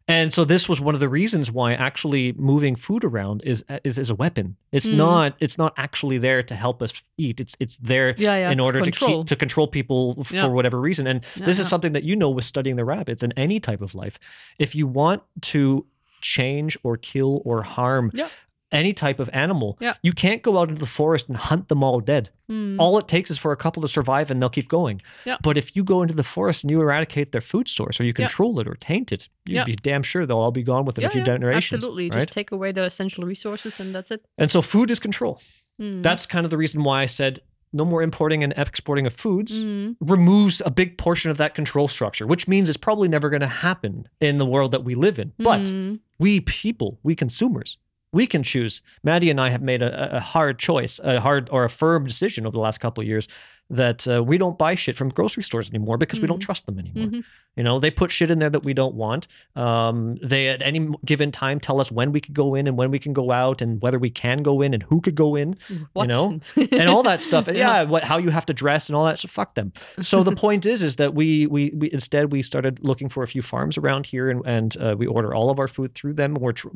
And 0.06 0.34
so 0.34 0.44
this 0.44 0.68
was 0.68 0.78
one 0.82 0.92
of 0.94 1.00
the 1.00 1.08
reasons 1.08 1.50
why 1.50 1.72
actually 1.72 2.34
moving 2.34 2.76
food 2.76 3.02
around 3.02 3.40
is 3.46 3.64
is, 3.82 3.96
is 3.98 4.10
a 4.10 4.14
weapon. 4.14 4.56
It's 4.72 4.90
Mm. 4.90 4.96
not 4.98 5.36
it's 5.40 5.56
not 5.56 5.72
actually 5.78 6.18
there 6.18 6.42
to 6.42 6.54
help 6.54 6.82
us 6.82 6.92
eat. 7.16 7.40
It's 7.40 7.56
it's 7.58 7.78
there 7.78 8.14
yeah, 8.18 8.36
yeah. 8.36 8.50
in 8.50 8.60
order 8.60 8.80
to 8.80 8.84
control. 8.84 9.20
keep 9.22 9.28
to 9.28 9.36
control 9.36 9.66
people 9.68 10.16
f- 10.20 10.32
Yeah. 10.32 10.42
for 10.42 10.50
whatever 10.50 10.78
reason. 10.78 11.06
And 11.06 11.24
this 11.34 11.58
is 11.58 11.66
something 11.66 11.94
that 11.94 12.04
you 12.04 12.14
know 12.14 12.28
with 12.28 12.44
studying 12.44 12.76
the 12.76 12.84
rabbits 12.84 13.22
and 13.22 13.32
any 13.38 13.58
type 13.58 13.80
of 13.80 13.94
life. 13.94 14.18
If 14.58 14.74
you 14.74 14.86
want 14.86 15.22
to 15.52 15.86
change 16.20 16.76
or 16.82 16.96
kill 16.98 17.40
or 17.46 17.62
harm 17.62 18.10
Yeah. 18.14 18.28
Any 18.74 18.92
type 18.92 19.20
of 19.20 19.30
animal, 19.32 19.78
Yeah. 19.80 19.94
you 20.02 20.12
can't 20.12 20.42
go 20.42 20.58
out 20.58 20.68
into 20.68 20.80
the 20.80 20.86
forest 20.86 21.28
and 21.28 21.36
hunt 21.36 21.68
them 21.68 21.82
all 21.82 22.00
dead. 22.00 22.28
Mm, 22.50 22.76
All 22.78 22.98
it 22.98 23.08
takes 23.08 23.30
is 23.30 23.38
for 23.38 23.52
a 23.52 23.56
couple 23.56 23.80
to 23.82 23.88
survive 23.88 24.30
and 24.30 24.40
they'll 24.42 24.50
keep 24.50 24.68
going. 24.68 25.00
Yeah. 25.24 25.36
But 25.42 25.56
if 25.56 25.74
you 25.76 25.82
go 25.84 26.02
into 26.02 26.12
the 26.14 26.22
forest 26.24 26.62
and 26.64 26.70
you 26.70 26.80
eradicate 26.82 27.32
their 27.32 27.40
food 27.40 27.68
source 27.68 27.98
or 27.98 28.04
you 28.04 28.08
Yeah. 28.10 28.26
control 28.26 28.60
it 28.60 28.68
or 28.68 28.74
taint 28.74 29.12
it, 29.12 29.28
you'd 29.46 29.54
Yeah. 29.54 29.64
be 29.64 29.76
damn 29.76 30.02
sure 30.02 30.26
they'll 30.26 30.36
all 30.38 30.50
be 30.52 30.62
gone 30.62 30.84
within 30.84 31.02
yeah, 31.02 31.08
a 31.08 31.10
few 31.10 31.20
yeah, 31.20 31.24
generations. 31.26 31.78
Absolutely. 31.78 32.10
Right? 32.10 32.18
Just 32.20 32.32
take 32.32 32.50
away 32.52 32.72
the 32.72 32.82
essential 32.82 33.24
resources 33.24 33.80
and 33.80 33.94
that's 33.94 34.10
it. 34.10 34.22
and 34.36 34.50
so 34.50 34.60
food 34.60 34.90
is 34.90 34.98
control. 35.00 35.40
Mm, 35.80 36.02
That's 36.02 36.26
kind 36.26 36.44
of 36.44 36.50
the 36.50 36.58
reason 36.58 36.84
why 36.84 37.02
I 37.02 37.06
said 37.06 37.40
no 37.72 37.84
more 37.84 38.02
importing 38.02 38.44
and 38.44 38.52
exporting 38.56 39.04
of 39.06 39.12
foods 39.14 39.58
mm, 39.58 39.96
removes 40.00 40.62
a 40.64 40.70
big 40.70 40.96
portion 40.96 41.30
of 41.32 41.36
that 41.38 41.54
control 41.54 41.88
structure, 41.88 42.24
which 42.26 42.46
means 42.46 42.68
it's 42.68 42.76
probably 42.78 43.08
never 43.08 43.28
going 43.30 43.40
to 43.40 43.48
happen 43.48 44.06
in 44.20 44.38
the 44.38 44.46
world 44.46 44.70
that 44.70 44.84
we 44.84 44.94
live 44.94 45.18
in. 45.18 45.32
But 45.38 45.62
mm, 45.62 45.98
we 46.20 46.38
people, 46.40 47.00
we 47.02 47.16
consumers, 47.16 47.78
we 48.14 48.26
can 48.26 48.42
choose. 48.44 48.80
Maddie 49.02 49.28
and 49.28 49.40
I 49.40 49.50
have 49.50 49.60
made 49.60 49.82
a, 49.82 50.16
a 50.16 50.20
hard 50.20 50.58
choice, 50.58 51.00
a 51.02 51.20
hard 51.20 51.50
or 51.50 51.64
a 51.64 51.68
firm 51.68 52.06
decision 52.06 52.46
over 52.46 52.52
the 52.52 52.60
last 52.60 52.78
couple 52.78 53.02
of 53.02 53.08
years 53.08 53.26
that 53.70 54.06
uh, 54.06 54.22
we 54.22 54.36
don't 54.38 54.58
buy 54.58 54.74
shit 54.74 54.96
from 54.96 55.08
grocery 55.08 55.42
stores 55.42 55.70
anymore 55.70 55.96
because 55.96 56.20
we 56.20 56.26
don't 56.26 56.38
Mhm. 56.38 56.46
trust 56.46 56.66
them 56.66 56.78
anymore. 56.78 57.08
mhm. 57.10 57.24
You 57.56 57.62
know, 57.62 57.78
they 57.78 57.90
put 57.90 58.10
shit 58.10 58.30
in 58.30 58.40
there 58.40 58.50
that 58.50 58.64
we 58.64 58.74
don't 58.74 58.94
want. 58.96 59.26
Um, 59.54 60.16
they 60.22 60.48
at 60.48 60.60
any 60.60 60.88
given 61.04 61.30
time 61.30 61.60
tell 61.60 61.80
us 61.80 61.90
when 61.92 62.10
we 62.12 62.20
could 62.20 62.34
go 62.34 62.54
in 62.56 62.66
and 62.66 62.76
when 62.76 62.90
we 62.90 62.98
can 62.98 63.12
go 63.12 63.30
out 63.30 63.62
and 63.62 63.80
whether 63.80 63.98
we 63.98 64.10
can 64.10 64.38
go 64.42 64.60
in 64.60 64.74
and 64.74 64.82
who 64.84 65.00
could 65.00 65.14
go 65.14 65.36
in 65.36 65.56
What? 65.92 66.08
know, 66.08 66.40
and 66.72 66.88
all 66.88 67.02
that 67.04 67.22
stuff. 67.22 67.46
And 67.48 67.56
Yeah. 67.56 67.82
yeah, 67.82 67.82
what 67.84 68.04
how 68.04 68.18
you 68.18 68.30
have 68.30 68.44
to 68.46 68.52
dress 68.54 68.88
and 68.88 68.96
all 68.96 69.04
that. 69.06 69.18
So 69.20 69.28
fuck 69.28 69.54
them. 69.54 69.72
So 70.02 70.22
the 70.24 70.34
point 70.36 70.66
is, 70.66 70.82
is 70.82 70.96
that 70.96 71.14
we 71.14 71.46
we 71.46 71.70
we 71.74 71.90
instead 71.92 72.32
we 72.32 72.42
started 72.42 72.80
looking 72.82 73.08
for 73.08 73.22
a 73.22 73.26
few 73.28 73.40
farms 73.42 73.78
around 73.78 74.06
here, 74.06 74.28
and 74.30 74.42
and 74.44 74.76
uh, 74.76 74.94
we 74.98 75.06
order 75.06 75.32
all 75.34 75.48
of 75.48 75.58
our 75.58 75.68
food 75.68 75.92
through 75.94 76.14
them. 76.14 76.34
We're 76.34 76.52
tr- 76.52 76.68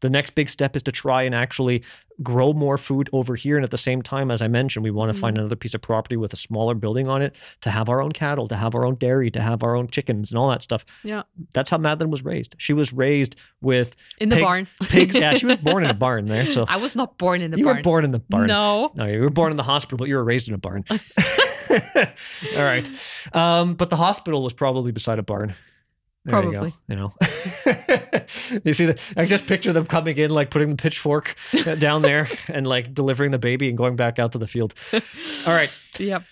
the 0.00 0.10
next 0.10 0.30
big 0.34 0.48
step 0.48 0.74
is 0.76 0.82
to 0.82 0.92
try 0.92 1.22
and 1.22 1.34
actually 1.34 1.82
grow 2.22 2.52
more 2.52 2.78
food 2.78 3.10
over 3.12 3.34
here. 3.34 3.56
And 3.56 3.64
at 3.64 3.70
the 3.70 3.78
same 3.78 4.00
time, 4.02 4.30
as 4.30 4.40
I 4.40 4.48
mentioned, 4.48 4.84
we 4.84 4.90
want 4.90 5.12
to 5.12 5.18
find 5.18 5.36
another 5.36 5.56
piece 5.56 5.74
of 5.74 5.80
property 5.82 6.16
with 6.16 6.32
a 6.32 6.36
smaller 6.36 6.74
building 6.74 7.08
on 7.08 7.22
it 7.22 7.34
to 7.62 7.70
have 7.70 7.88
our 7.88 8.00
own 8.00 8.12
cattle, 8.12 8.46
to 8.48 8.56
have 8.56 8.74
our 8.74 8.84
own 8.86 8.94
dairy, 8.94 9.30
to 9.32 9.40
have 9.40 9.62
our 9.64 9.74
own 9.74 9.88
chickens 9.88 10.30
and 10.30 10.38
all 10.38 10.48
that 10.50 10.62
stuff. 10.62 10.84
Yeah. 11.02 11.24
That's 11.54 11.70
how 11.70 11.78
Madeline 11.78 12.10
was 12.10 12.24
raised. 12.24 12.54
She 12.58 12.72
was 12.72 12.92
raised 12.92 13.34
with 13.60 13.96
In 14.18 14.28
the 14.28 14.36
pigs- 14.36 14.44
barn. 14.44 14.66
pigs. 14.82 15.14
Yeah, 15.16 15.34
she 15.34 15.46
was 15.46 15.56
born 15.56 15.84
in 15.84 15.90
a 15.90 15.94
barn 16.06 16.26
there. 16.26 16.46
So 16.52 16.64
I 16.68 16.76
was 16.76 16.94
not 16.94 17.18
born 17.18 17.42
in 17.42 17.50
the 17.50 17.58
you 17.58 17.64
barn. 17.64 17.76
You 17.76 17.80
were 17.80 17.82
born 17.82 18.04
in 18.04 18.10
the 18.12 18.18
barn. 18.20 18.46
No. 18.46 18.92
No, 18.94 19.06
you 19.06 19.20
were 19.20 19.30
born 19.30 19.50
in 19.50 19.56
the 19.56 19.62
hospital, 19.64 19.98
but 19.98 20.08
you 20.08 20.14
were 20.16 20.24
raised 20.24 20.46
in 20.48 20.54
a 20.54 20.58
barn. 20.58 20.84
All 22.56 22.62
right. 22.62 22.88
Um, 23.32 23.74
but 23.74 23.90
the 23.90 23.96
hospital 23.96 24.42
was 24.42 24.52
probably 24.52 24.92
beside 24.92 25.18
a 25.18 25.22
barn. 25.22 25.54
There 26.24 26.42
you 26.42 26.52
go, 26.52 26.58
Probably. 26.58 26.74
You, 26.88 26.96
know. 26.96 27.12
you 28.64 28.72
see 28.72 28.86
that? 28.86 28.98
I 29.16 29.26
just 29.26 29.46
picture 29.46 29.74
them 29.74 29.84
coming 29.84 30.16
in, 30.16 30.30
like 30.30 30.50
putting 30.50 30.70
the 30.70 30.76
pitchfork 30.76 31.36
down 31.78 32.00
there 32.00 32.28
and 32.48 32.66
like 32.66 32.94
delivering 32.94 33.30
the 33.30 33.38
baby 33.38 33.68
and 33.68 33.76
going 33.76 33.96
back 33.96 34.18
out 34.18 34.32
to 34.32 34.38
the 34.38 34.46
field. 34.46 34.74
All 34.92 35.54
right. 35.54 35.70
Yep. 35.98 36.24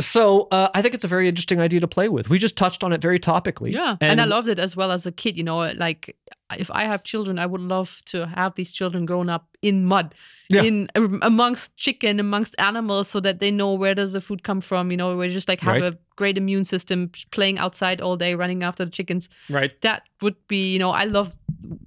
So 0.00 0.46
uh, 0.52 0.68
I 0.74 0.82
think 0.82 0.94
it's 0.94 1.04
a 1.04 1.08
very 1.08 1.28
interesting 1.28 1.60
idea 1.60 1.80
to 1.80 1.88
play 1.88 2.08
with. 2.08 2.28
We 2.30 2.38
just 2.38 2.56
touched 2.56 2.84
on 2.84 2.92
it 2.92 3.00
very 3.00 3.18
topically. 3.18 3.74
Yeah. 3.74 3.96
And, 4.00 4.20
I 4.20 4.26
loved 4.26 4.46
it 4.48 4.58
as 4.58 4.76
well 4.76 4.92
as 4.92 5.06
a 5.06 5.12
kid. 5.12 5.36
You 5.36 5.42
know, 5.42 5.72
like 5.72 6.16
if 6.56 6.70
I 6.70 6.84
have 6.84 7.02
children, 7.02 7.38
I 7.38 7.46
would 7.46 7.60
love 7.60 8.00
to 8.06 8.26
have 8.26 8.54
these 8.54 8.70
children 8.70 9.06
grown 9.06 9.28
up 9.28 9.48
in 9.60 9.84
mud, 9.84 10.14
Yeah. 10.50 10.62
in 10.62 10.88
amongst 11.22 11.76
chicken, 11.76 12.20
amongst 12.20 12.54
animals, 12.58 13.08
so 13.08 13.18
that 13.20 13.40
they 13.40 13.50
know 13.50 13.74
where 13.74 13.94
does 13.94 14.12
the 14.12 14.20
food 14.20 14.44
come 14.44 14.60
from. 14.60 14.90
You 14.92 14.96
know, 14.96 15.16
we 15.16 15.28
just 15.30 15.48
like 15.48 15.60
have 15.60 15.82
Right. 15.82 15.92
a 15.94 15.98
great 16.16 16.38
immune 16.38 16.64
system, 16.64 17.10
playing 17.32 17.58
outside 17.58 18.00
all 18.00 18.16
day, 18.16 18.34
running 18.34 18.62
after 18.62 18.84
the 18.84 18.90
chickens. 18.92 19.28
Right. 19.50 19.78
That 19.80 20.02
would 20.22 20.36
be, 20.46 20.72
you 20.72 20.78
know, 20.78 20.90
I 20.90 21.04
love 21.04 21.34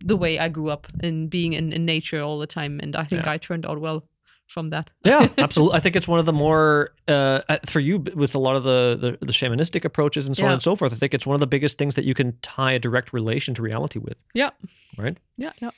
the 0.04 0.18
way 0.18 0.38
I 0.38 0.50
grew 0.50 0.70
up 0.70 0.88
in 1.02 1.28
being 1.28 1.54
in, 1.54 1.72
in 1.72 1.86
nature 1.86 2.22
all 2.22 2.40
the 2.40 2.48
time, 2.48 2.80
and 2.84 2.96
I 2.96 3.04
think 3.06 3.24
Yeah. 3.24 3.32
I 3.32 3.38
turned 3.38 3.66
out 3.66 3.80
well 3.80 4.04
from 4.52 4.70
that. 4.70 4.90
Yeah, 5.06 5.28
absolutely. 5.38 5.78
I 5.78 5.80
think 5.82 5.96
it's 5.96 6.08
one 6.08 6.20
of 6.20 6.26
the 6.26 6.34
more 6.34 6.94
uh, 7.08 7.42
uh, 7.50 7.58
for 7.68 7.80
you 7.80 7.98
with 8.00 8.36
a 8.36 8.40
lot 8.40 8.56
of 8.56 8.64
the, 8.64 8.98
the 9.20 9.26
the 9.26 9.34
shamanistic 9.34 9.86
approaches 9.86 10.26
and 10.28 10.36
so 10.38 10.46
on 10.46 10.54
and 10.54 10.62
so 10.64 10.76
forth. 10.76 10.94
I 10.94 10.98
think 10.98 11.14
it's 11.14 11.26
one 11.26 11.36
of 11.36 11.40
the 11.42 11.48
biggest 11.56 11.78
things 11.78 11.96
that 11.96 12.06
you 12.06 12.14
can 12.14 12.38
tie 12.42 12.74
a 12.74 12.80
direct 12.80 13.14
relation 13.14 13.54
to 13.56 13.62
reality 13.62 14.00
with. 14.00 14.18
Yeah. 14.34 14.52
Right. 14.98 15.18
Yeah. 15.38 15.54
Yeah. 15.62 15.72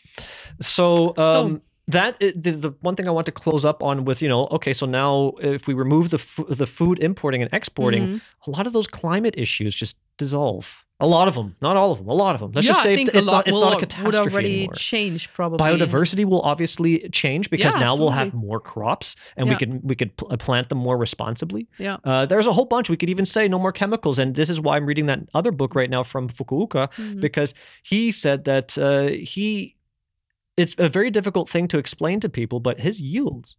So, 0.61 1.13
So- 1.15 1.45
um, 1.45 1.61
that 1.87 2.17
the, 2.19 2.51
the 2.51 2.69
one 2.81 2.95
thing 2.95 3.07
I 3.09 3.11
want 3.11 3.25
to 3.25 3.31
close 3.33 3.65
up 3.65 3.83
on 3.83 4.05
with 4.05 4.21
you 4.21 4.29
know 4.29 4.47
okay 4.51 4.73
so 4.73 4.85
now 4.85 5.33
if 5.41 5.67
we 5.67 5.73
remove 5.73 6.11
the 6.11 6.17
f- 6.17 6.39
the 6.47 6.65
food 6.65 6.97
importing 6.99 7.41
and 7.41 7.51
exporting 7.53 8.03
Mhm. 8.07 8.21
a 8.47 8.51
lot 8.51 8.65
of 8.67 8.71
those 8.71 8.87
climate 8.87 9.35
issues 9.37 9.75
just 9.75 9.97
dissolve 10.17 10.82
a 10.99 11.07
lot 11.07 11.27
of 11.27 11.33
them 11.35 11.55
not 11.61 11.75
all 11.75 11.91
of 11.91 11.97
them 11.97 12.07
a 12.07 12.13
lot 12.13 12.33
of 12.35 12.39
them 12.41 12.51
let's 12.53 12.65
yeah, 12.67 12.71
just 12.73 12.83
say 12.83 12.93
it's 12.93 13.13
a 13.13 13.21
not 13.21 13.47
it's 13.47 13.59
not 13.59 13.73
a 13.73 13.75
would 13.75 13.79
catastrophe 13.79 14.31
already 14.31 14.53
anymore 14.59 14.73
change 14.75 15.33
probably. 15.33 15.57
biodiversity 15.57 16.23
will 16.23 16.41
obviously 16.43 17.09
change 17.09 17.49
because 17.49 17.73
Yeah, 17.73 17.81
now 17.81 17.95
we'll 17.97 18.11
have 18.11 18.33
more 18.33 18.59
crops 18.59 19.15
and 19.35 19.47
we 19.47 19.53
Yeah. 19.53 19.57
can 19.59 19.81
we 19.83 19.95
could 19.95 20.15
pl- 20.15 20.29
uh, 20.31 20.37
plant 20.37 20.69
them 20.69 20.77
more 20.77 20.97
responsibly 20.97 21.67
Yeah. 21.79 21.97
uh, 22.05 22.25
there's 22.27 22.47
a 22.47 22.53
whole 22.53 22.65
bunch 22.65 22.89
we 22.89 22.95
could 22.97 23.09
even 23.09 23.25
say 23.25 23.47
no 23.47 23.59
more 23.59 23.71
chemicals 23.71 24.19
and 24.19 24.35
this 24.35 24.49
is 24.49 24.61
why 24.61 24.77
i'm 24.77 24.85
reading 24.85 25.07
that 25.07 25.19
other 25.33 25.51
book 25.51 25.75
right 25.75 25.89
now 25.89 26.03
from 26.03 26.29
fukuoka 26.29 26.91
Mhm. 26.93 27.19
because 27.21 27.53
he 27.83 28.11
said 28.11 28.43
that 28.45 28.77
uh, 28.77 29.07
he 29.07 29.75
it's 30.55 30.75
a 30.77 30.87
very 30.89 31.09
difficult 31.09 31.49
thing 31.49 31.67
to 31.69 31.77
explain 31.79 32.19
to 32.19 32.29
people 32.29 32.59
but 32.59 32.79
his 32.79 33.01
yields 33.01 33.57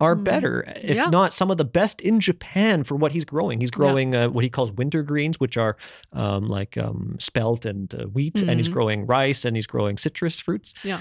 are 0.00 0.16
Mm. 0.16 0.24
better 0.24 0.64
if 0.82 0.96
Yeah. 0.96 1.04
not 1.10 1.32
some 1.32 1.50
of 1.50 1.56
the 1.56 1.64
best 1.64 2.00
in 2.00 2.18
japan 2.20 2.82
for 2.84 2.96
what 2.96 3.12
he's 3.12 3.24
growing 3.24 3.60
he's 3.60 3.70
Yeah. 3.72 3.76
growing 3.76 4.14
uh, 4.14 4.28
what 4.28 4.42
he 4.44 4.50
calls 4.50 4.72
winter 4.72 5.02
greens 5.04 5.38
which 5.38 5.56
are 5.56 5.76
um, 6.12 6.48
like 6.48 6.76
um, 6.76 7.16
spelt 7.20 7.64
and 7.64 7.94
uh, 7.94 8.04
wheat 8.06 8.42
and 8.42 8.58
he's 8.58 8.68
Mhm. 8.68 8.72
growing 8.72 9.06
rice 9.06 9.44
and 9.44 9.56
he's 9.56 9.66
growing 9.68 9.96
citrus 9.96 10.40
fruits 10.40 10.74
Yeah. 10.84 11.00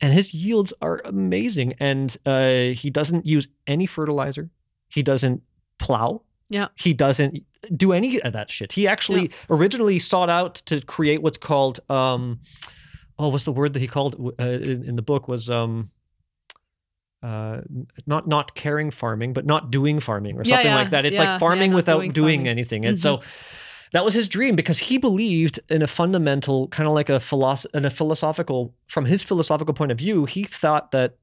and 0.00 0.12
his 0.12 0.34
yields 0.34 0.72
are 0.82 1.00
amazing 1.04 1.72
and 1.80 2.16
uh, 2.26 2.72
he 2.74 2.90
doesn't 2.90 3.24
use 3.26 3.48
any 3.66 3.86
fertilizer 3.86 4.50
he 4.88 5.02
doesn't 5.02 5.40
plow 5.78 6.20
Yeah. 6.50 6.68
he 6.76 6.92
doesn't 6.92 7.42
do 7.74 7.92
any 7.92 8.20
of 8.20 8.34
that 8.34 8.50
shit 8.50 8.72
he 8.72 8.86
actually 8.86 9.30
originally 9.48 9.98
sought 9.98 10.28
out 10.28 10.56
to 10.66 10.82
create 10.82 11.22
what's 11.22 11.38
called 11.38 11.80
um 11.88 12.40
oh 13.18 13.28
what's 13.30 13.44
the 13.44 13.52
word 13.52 13.72
that 13.72 13.80
he 13.80 13.86
called 13.86 14.14
uh, 14.38 14.44
in, 14.44 14.84
in 14.84 14.96
the 14.96 15.02
book 15.02 15.28
was 15.28 15.48
um 15.48 15.88
uh, 17.24 17.62
not 18.06 18.28
not 18.28 18.54
caring 18.54 18.90
farming, 18.90 19.32
but 19.32 19.46
not 19.46 19.70
doing 19.70 19.98
farming 19.98 20.38
or 20.38 20.44
something 20.44 20.66
yeah, 20.66 20.74
like 20.74 20.90
that. 20.90 21.06
It's 21.06 21.16
yeah, 21.16 21.32
like 21.32 21.40
farming 21.40 21.72
without 21.72 22.00
doing 22.00 22.12
doing, 22.12 22.38
farming. 22.40 22.48
anything. 22.48 22.84
And 22.84 23.00
so 23.00 23.22
that 23.92 24.04
was 24.04 24.12
his 24.12 24.28
dream 24.28 24.56
because 24.56 24.78
he 24.78 24.98
believed 24.98 25.58
in 25.70 25.80
a 25.80 25.86
fundamental 25.86 26.68
kind 26.68 26.86
of 26.86 26.92
like 26.92 27.08
a 27.08 27.18
philosoph- 27.18 27.72
in 27.72 27.86
a 27.86 27.90
philosophical 27.90 28.74
from 28.88 29.06
his 29.06 29.22
philosophical 29.22 29.72
point 29.72 29.90
of 29.90 29.98
view, 29.98 30.26
he 30.26 30.44
thought 30.44 30.90
that 30.90 31.16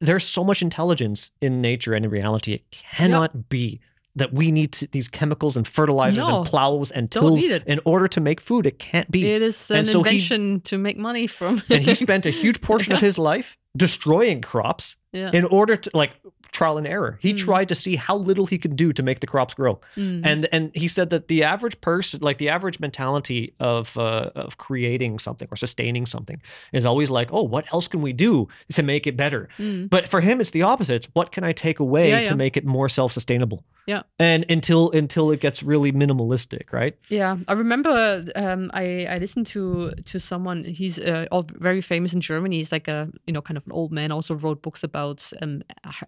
there's 0.00 0.24
so 0.24 0.42
much 0.42 0.62
intelligence 0.62 1.32
in 1.40 1.60
nature 1.60 1.92
and 1.92 2.06
in 2.06 2.10
reality. 2.10 2.54
It 2.54 2.70
cannot 2.70 3.50
be 3.50 3.80
that 4.16 4.32
we 4.32 4.52
need 4.52 4.72
to, 4.72 4.86
these 4.88 5.08
chemicals 5.08 5.56
and 5.56 5.66
fertilizers 5.66 6.28
No, 6.28 6.38
and 6.38 6.46
plows 6.46 6.90
and 6.92 7.08
it. 7.14 7.64
in 7.66 7.80
order 7.84 8.06
to 8.08 8.20
make 8.20 8.40
food. 8.40 8.64
It 8.66 8.78
can't 8.78 9.10
be. 9.10 9.28
It 9.30 9.42
is 9.42 9.70
an 9.70 9.84
so 9.84 10.02
he- 10.02 10.10
invention 10.10 10.60
to 10.62 10.78
make 10.78 10.96
money 10.96 11.26
from. 11.26 11.62
and 11.68 11.82
he 11.82 11.94
spent 12.06 12.24
a 12.26 12.30
huge 12.30 12.60
portion 12.60 12.92
of 12.92 13.00
his 13.00 13.18
life 13.18 13.56
destroying 13.76 14.40
crops 14.40 14.96
yeah. 15.12 15.30
in 15.32 15.44
order 15.44 15.74
to 15.74 15.90
like 15.94 16.12
trial 16.52 16.78
and 16.78 16.86
error. 16.86 17.18
He 17.20 17.34
Mm. 17.34 17.38
tried 17.38 17.68
to 17.70 17.74
see 17.74 17.96
how 17.96 18.16
little 18.16 18.46
he 18.46 18.56
could 18.58 18.76
do 18.76 18.92
to 18.92 19.02
make 19.02 19.18
the 19.18 19.26
crops 19.26 19.52
grow. 19.54 19.80
Mm. 19.96 20.20
And 20.24 20.48
and 20.52 20.70
he 20.76 20.86
said 20.86 21.10
that 21.10 21.26
the 21.26 21.42
average 21.42 21.80
person, 21.80 22.20
like 22.22 22.38
the 22.38 22.48
average 22.50 22.78
mentality 22.78 23.52
of 23.58 23.98
uh, 23.98 24.30
of 24.36 24.56
creating 24.58 25.18
something 25.18 25.48
or 25.50 25.56
sustaining 25.56 26.06
something, 26.06 26.40
is 26.72 26.86
always 26.86 27.10
like, 27.10 27.32
oh, 27.32 27.42
what 27.42 27.64
else 27.72 27.88
can 27.88 28.00
we 28.00 28.12
do 28.12 28.46
to 28.74 28.84
make 28.84 29.08
it 29.08 29.16
better? 29.16 29.48
Mm. 29.58 29.90
But 29.90 30.08
for 30.08 30.20
him, 30.20 30.40
it's 30.40 30.50
the 30.50 30.62
opposite. 30.62 30.94
It's 30.94 31.08
what 31.14 31.32
can 31.32 31.42
I 31.42 31.52
take 31.52 31.80
away 31.80 32.10
Yeah, 32.10 32.20
to 32.20 32.30
yeah. 32.30 32.34
make 32.36 32.56
it 32.56 32.64
more 32.64 32.88
self 32.88 33.10
sustainable? 33.12 33.64
Yeah. 33.86 34.02
And 34.18 34.46
until 34.48 34.90
until 34.92 35.30
it 35.30 35.40
gets 35.40 35.62
really 35.62 35.92
minimalistic, 35.92 36.72
right? 36.72 36.96
Yeah, 37.08 37.36
I 37.48 37.52
remember 37.52 38.24
um, 38.34 38.70
I 38.72 39.06
I 39.06 39.18
listened 39.18 39.46
to 39.48 39.90
to 40.06 40.18
someone. 40.18 40.64
He's 40.64 40.98
uh, 40.98 41.26
all 41.30 41.44
very 41.60 41.80
famous 41.80 42.14
in 42.14 42.20
Germany. 42.20 42.56
He's 42.56 42.72
like 42.72 42.88
a 42.88 43.10
you 43.26 43.32
know 43.32 43.42
kind 43.42 43.56
of 43.58 43.66
an 43.66 43.72
old 43.72 43.92
man. 43.92 44.10
Also 44.10 44.34
wrote 44.34 44.62
books 44.62 44.84
about 44.84 45.30
um, 45.42 45.62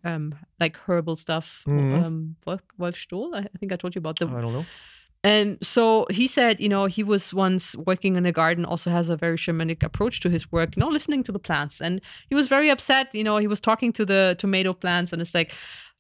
um 0.04 0.34
like 0.58 0.76
herbal 0.86 1.16
stuff. 1.16 1.64
Mhm. 1.66 2.02
Um, 2.02 2.36
Wolf, 2.46 2.62
Wolf 2.78 2.94
Storl. 2.94 3.34
I 3.34 3.40
I 3.40 3.58
think 3.58 3.72
I 3.72 3.76
told 3.76 3.94
you 3.94 3.98
about 3.98 4.18
the 4.18 4.26
I 4.26 4.40
don't 4.40 4.52
know. 4.52 4.64
And 5.24 5.58
so 5.60 6.06
he 6.08 6.28
said, 6.28 6.60
you 6.60 6.68
know, 6.68 6.86
he 6.86 7.02
was 7.02 7.34
once 7.34 7.74
working 7.74 8.14
in 8.14 8.26
a 8.26 8.32
garden, 8.32 8.64
also 8.64 8.90
has 8.90 9.08
a 9.08 9.16
very 9.16 9.36
shamanic 9.36 9.82
approach 9.82 10.20
to 10.20 10.30
his 10.30 10.52
work, 10.52 10.76
you 10.76 10.80
know, 10.80 10.88
listening 10.88 11.24
to 11.24 11.32
the 11.32 11.40
plants. 11.40 11.80
And 11.80 12.00
he 12.28 12.36
was 12.36 12.46
very 12.46 12.70
upset. 12.70 13.12
You 13.12 13.24
know, 13.24 13.38
he 13.38 13.48
was 13.48 13.58
talking 13.58 13.92
to 13.94 14.04
the 14.04 14.36
tomato 14.38 14.72
plants 14.72 15.12
and 15.12 15.20
it's 15.20 15.34
like, 15.34 15.52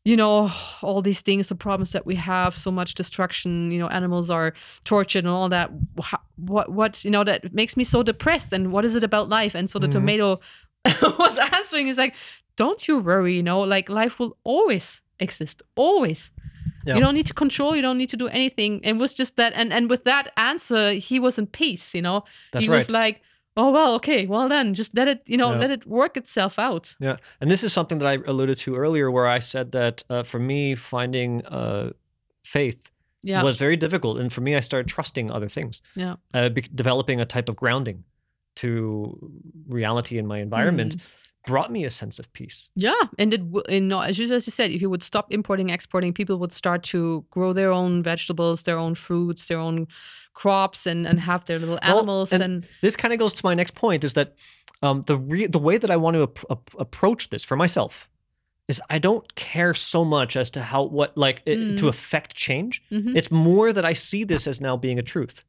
you 0.06 0.16
know, 0.16 0.50
all 0.82 1.02
these 1.02 1.20
things, 1.20 1.48
the 1.48 1.54
problems 1.56 1.90
that 1.92 2.06
we 2.06 2.14
have, 2.14 2.54
so 2.54 2.70
much 2.70 2.94
destruction, 2.94 3.70
you 3.72 3.78
know, 3.80 3.88
animals 3.88 4.30
are 4.30 4.54
tortured 4.84 5.24
and 5.24 5.34
all 5.38 5.48
that. 5.48 5.70
What, 6.36 6.70
what, 6.70 7.04
you 7.04 7.10
know, 7.10 7.24
that 7.24 7.52
makes 7.52 7.76
me 7.76 7.84
so 7.84 8.02
depressed. 8.02 8.52
And 8.52 8.70
what 8.72 8.84
is 8.84 8.94
it 8.94 9.02
about 9.04 9.28
life? 9.28 9.54
And 9.58 9.68
so 9.68 9.78
the 9.80 9.88
Mhm. 9.88 9.92
tomato 9.98 10.40
was 11.18 11.36
answering, 11.58 11.88
is 11.88 11.98
like, 11.98 12.14
don't 12.56 12.86
you 12.86 12.98
worry, 13.00 13.34
you 13.34 13.42
know, 13.42 13.60
like 13.60 13.88
life 13.90 14.20
will 14.20 14.36
always 14.44 15.02
exist, 15.18 15.62
always. 15.74 16.30
Yeah. 16.86 16.94
You 16.94 17.00
don't 17.00 17.14
need 17.14 17.26
to 17.26 17.34
control. 17.34 17.74
You 17.74 17.82
don't 17.82 17.98
need 17.98 18.10
to 18.10 18.16
do 18.16 18.28
anything. 18.28 18.80
It 18.84 18.92
was 18.96 19.12
just 19.12 19.36
that, 19.36 19.52
and 19.56 19.72
and 19.72 19.90
with 19.90 20.04
that 20.04 20.30
answer, 20.36 20.92
he 20.92 21.18
was 21.18 21.36
in 21.38 21.46
peace. 21.48 21.94
You 21.96 22.02
know, 22.02 22.22
That's 22.52 22.64
he 22.64 22.70
right. 22.70 22.76
was 22.78 22.88
like, 22.88 23.22
"Oh 23.56 23.70
well, 23.70 23.94
okay, 23.94 24.26
well 24.26 24.48
then, 24.48 24.74
just 24.74 24.94
let 24.94 25.08
it, 25.08 25.22
you 25.26 25.36
know, 25.36 25.52
Yeah. 25.52 25.58
let 25.60 25.70
it 25.70 25.86
work 25.86 26.16
itself 26.16 26.58
out." 26.58 26.94
Yeah, 27.00 27.16
and 27.40 27.50
this 27.50 27.62
is 27.64 27.72
something 27.72 27.98
that 27.98 28.08
I 28.08 28.18
alluded 28.30 28.58
to 28.58 28.74
earlier, 28.76 29.10
where 29.10 29.26
I 29.26 29.40
said 29.40 29.72
that 29.72 30.04
uh, 30.10 30.22
for 30.22 30.38
me, 30.38 30.74
finding 30.74 31.44
uh, 31.46 31.90
faith 32.42 32.90
Yeah, 33.22 33.42
was 33.42 33.58
very 33.58 33.76
difficult, 33.76 34.18
and 34.18 34.32
for 34.32 34.40
me, 34.42 34.54
I 34.56 34.60
started 34.60 34.88
trusting 34.88 35.30
other 35.30 35.48
things. 35.48 35.82
Yeah. 35.94 36.16
uh, 36.34 36.48
be- 36.50 36.68
developing 36.74 37.20
a 37.20 37.24
type 37.24 37.48
of 37.48 37.56
grounding 37.56 38.04
to 38.56 39.18
reality 39.68 40.16
in 40.18 40.26
my 40.26 40.38
environment 40.38 40.96
Mm. 40.96 41.00
Brought 41.46 41.70
me 41.72 41.84
a 41.84 41.90
sense 41.90 42.18
of 42.18 42.30
peace. 42.32 42.70
yeah, 42.74 42.92
and 43.18 43.32
it, 43.34 43.40
you 43.68 43.80
know, 43.80 44.00
as 44.00 44.18
you, 44.18 44.30
as 44.34 44.46
you 44.46 44.50
said, 44.50 44.70
if 44.70 44.80
you 44.82 44.90
would 44.90 45.02
stop 45.02 45.32
importing, 45.32 45.70
exporting, 45.70 46.12
people 46.12 46.36
would 46.38 46.52
start 46.52 46.82
to 46.82 47.24
grow 47.30 47.52
their 47.52 47.72
own 47.72 48.02
vegetables, 48.02 48.62
their 48.64 48.78
own 48.78 48.94
fruits, 48.94 49.46
their 49.46 49.58
own 49.58 49.86
crops, 50.34 50.86
and 50.86 51.06
and 51.06 51.20
have 51.20 51.44
their 51.46 51.58
little 51.58 51.78
Well, 51.82 51.98
animals. 51.98 52.32
and 52.32 52.42
and 52.42 52.66
This 52.82 52.96
kind 52.96 53.12
of 53.14 53.18
goes 53.18 53.32
to 53.34 53.46
my 53.46 53.54
next 53.54 53.74
point: 53.74 54.04
is 54.04 54.12
that 54.12 54.34
um, 54.82 55.02
the 55.02 55.16
re- 55.16 55.46
the 55.46 55.58
way 55.58 55.78
that 55.78 55.90
I 55.90 55.96
want 55.96 56.14
to 56.16 56.22
ap- 56.22 56.44
ap- 56.50 56.74
approach 56.78 57.30
this 57.30 57.44
for 57.44 57.56
myself 57.56 58.08
is 58.68 58.80
I 58.90 58.98
don't 58.98 59.34
care 59.36 59.74
so 59.74 60.04
much 60.04 60.36
as 60.36 60.50
to 60.50 60.60
how 60.60 60.82
what 60.82 61.16
like 61.16 61.40
it, 61.46 61.58
Mm. 61.58 61.76
to 61.78 61.88
affect 61.88 62.34
change. 62.34 62.82
Mhm. 62.90 63.16
It's 63.16 63.30
more 63.30 63.72
that 63.72 63.84
I 63.84 63.94
see 63.94 64.24
this 64.24 64.46
as 64.46 64.60
now 64.60 64.76
being 64.76 64.98
a 64.98 65.02
truth. 65.02 65.44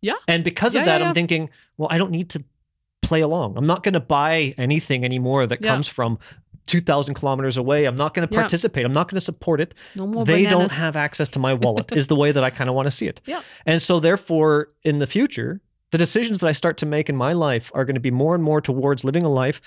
Yeah. 0.00 0.16
And 0.26 0.42
because 0.44 0.74
Yeah, 0.74 0.80
of 0.82 0.86
that, 0.86 1.00
yeah, 1.00 1.08
I'm 1.08 1.14
thinking, 1.14 1.50
well, 1.76 1.88
I 1.94 1.98
don't 1.98 2.10
need 2.10 2.28
to 2.30 2.42
play 3.04 3.20
along. 3.20 3.56
I'm 3.56 3.64
not 3.64 3.82
going 3.82 3.94
to 3.94 4.00
buy 4.00 4.54
anything 4.58 5.04
anymore 5.04 5.46
that 5.46 5.60
Yeah. 5.60 5.72
comes 5.72 5.86
from 5.88 6.18
2,000 6.66 7.14
kilometers 7.14 7.56
away. 7.56 7.84
I'm 7.84 7.96
not 7.96 8.14
going 8.14 8.26
to 8.26 8.32
Yeah. 8.34 8.40
participate. 8.40 8.84
I'm 8.86 8.92
not 8.92 9.08
going 9.08 9.16
to 9.16 9.20
support 9.24 9.60
it. 9.60 9.74
no 9.96 10.06
more 10.06 10.24
they 10.24 10.44
don't 10.46 10.72
have 10.72 10.96
access 10.96 11.28
to 11.30 11.38
my 11.38 11.52
wallet, 11.54 11.92
is 11.92 12.06
the 12.06 12.16
way 12.16 12.32
that 12.32 12.42
I 12.42 12.50
kind 12.50 12.70
of 12.70 12.74
want 12.76 12.86
to 12.86 12.90
see 12.90 13.06
it. 13.06 13.20
Yeah. 13.26 13.42
And 13.66 13.82
so, 13.82 14.00
therefore, 14.00 14.68
in 14.82 14.98
the 14.98 15.06
future, 15.06 15.60
the 15.90 15.98
decisions 15.98 16.38
that 16.40 16.48
I 16.48 16.52
start 16.52 16.76
to 16.78 16.86
make 16.86 17.08
in 17.08 17.16
my 17.16 17.32
life 17.34 17.70
are 17.74 17.84
going 17.84 17.94
to 17.94 18.00
be 18.00 18.10
more 18.10 18.34
and 18.34 18.42
more 18.42 18.60
towards 18.60 19.04
living 19.04 19.22
a 19.24 19.28
life 19.28 19.60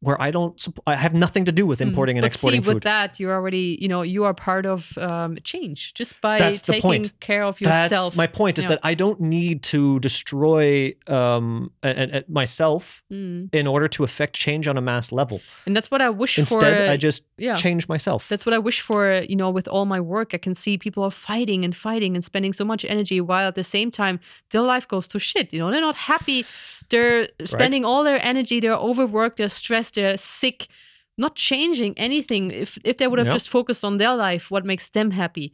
where 0.00 0.20
I 0.20 0.30
don't, 0.30 0.62
I 0.86 0.94
have 0.94 1.14
nothing 1.14 1.46
to 1.46 1.52
do 1.52 1.64
with 1.66 1.78
Mm, 1.80 1.88
importing 1.88 2.16
and 2.18 2.22
but 2.22 2.26
exporting 2.26 2.62
see, 2.62 2.66
food. 2.66 2.74
with 2.74 2.82
that, 2.84 3.18
you're 3.18 3.32
already, 3.32 3.78
you 3.80 3.88
know, 3.88 4.02
you 4.02 4.24
are 4.24 4.34
part 4.34 4.66
of 4.66 4.96
um, 4.98 5.38
change 5.42 5.94
just 5.94 6.20
by 6.20 6.36
That's 6.38 6.60
taking 6.60 7.10
care 7.20 7.42
of 7.44 7.60
yourself. 7.60 8.12
That's 8.12 8.16
my 8.16 8.26
point. 8.26 8.58
Is 8.58 8.64
Yeah. 8.64 8.68
that 8.70 8.80
I 8.82 8.94
don't 8.94 9.20
need 9.20 9.62
to 9.64 9.98
destroy 10.00 10.94
um, 11.06 11.70
a- 11.82 12.18
a- 12.18 12.24
myself 12.28 13.02
Mm. 13.12 13.54
in 13.54 13.66
order 13.66 13.88
to 13.88 14.04
affect 14.04 14.34
change 14.36 14.68
on 14.68 14.76
a 14.76 14.80
mass 14.80 15.12
level. 15.12 15.40
And 15.66 15.74
that's 15.76 15.90
what 15.90 16.02
I 16.02 16.10
wish 16.10 16.38
Instead, 16.38 16.60
for. 16.60 16.66
Instead, 16.66 16.88
I 16.90 16.96
just 16.96 17.24
yeah. 17.38 17.54
change 17.56 17.88
myself. 17.88 18.28
That's 18.28 18.44
what 18.46 18.54
I 18.54 18.58
wish 18.58 18.80
for, 18.82 19.22
you 19.28 19.36
know, 19.36 19.50
with 19.50 19.66
all 19.68 19.86
my 19.86 20.00
work. 20.00 20.34
I 20.34 20.38
can 20.38 20.54
see 20.54 20.76
people 20.78 21.02
are 21.04 21.10
fighting 21.10 21.64
and 21.64 21.74
fighting 21.74 22.14
and 22.16 22.24
spending 22.24 22.52
so 22.52 22.64
much 22.64 22.84
energy 22.84 23.20
while 23.20 23.48
at 23.48 23.54
the 23.54 23.64
same 23.64 23.90
time 23.90 24.20
their 24.50 24.62
life 24.62 24.86
goes 24.86 25.06
to 25.08 25.18
shit. 25.18 25.52
You 25.52 25.58
know, 25.60 25.70
they're 25.70 25.80
not 25.80 25.96
happy. 25.96 26.44
They're 26.88 27.28
spending 27.44 27.84
all 27.84 28.04
their 28.04 28.20
energy, 28.24 28.60
they're 28.60 28.76
overworked, 28.90 29.38
they're 29.38 29.48
stressed, 29.48 29.85
they're 29.90 30.16
sick, 30.18 30.66
not 31.18 31.34
changing 31.36 31.94
anything. 31.98 32.50
If 32.50 32.78
if 32.84 32.96
they 32.96 33.06
would 33.08 33.18
have 33.18 33.26
Yep. 33.28 33.34
just 33.36 33.48
focused 33.50 33.84
on 33.84 33.98
their 33.98 34.14
life, 34.14 34.50
what 34.50 34.64
makes 34.64 34.88
them 34.90 35.10
happy, 35.10 35.52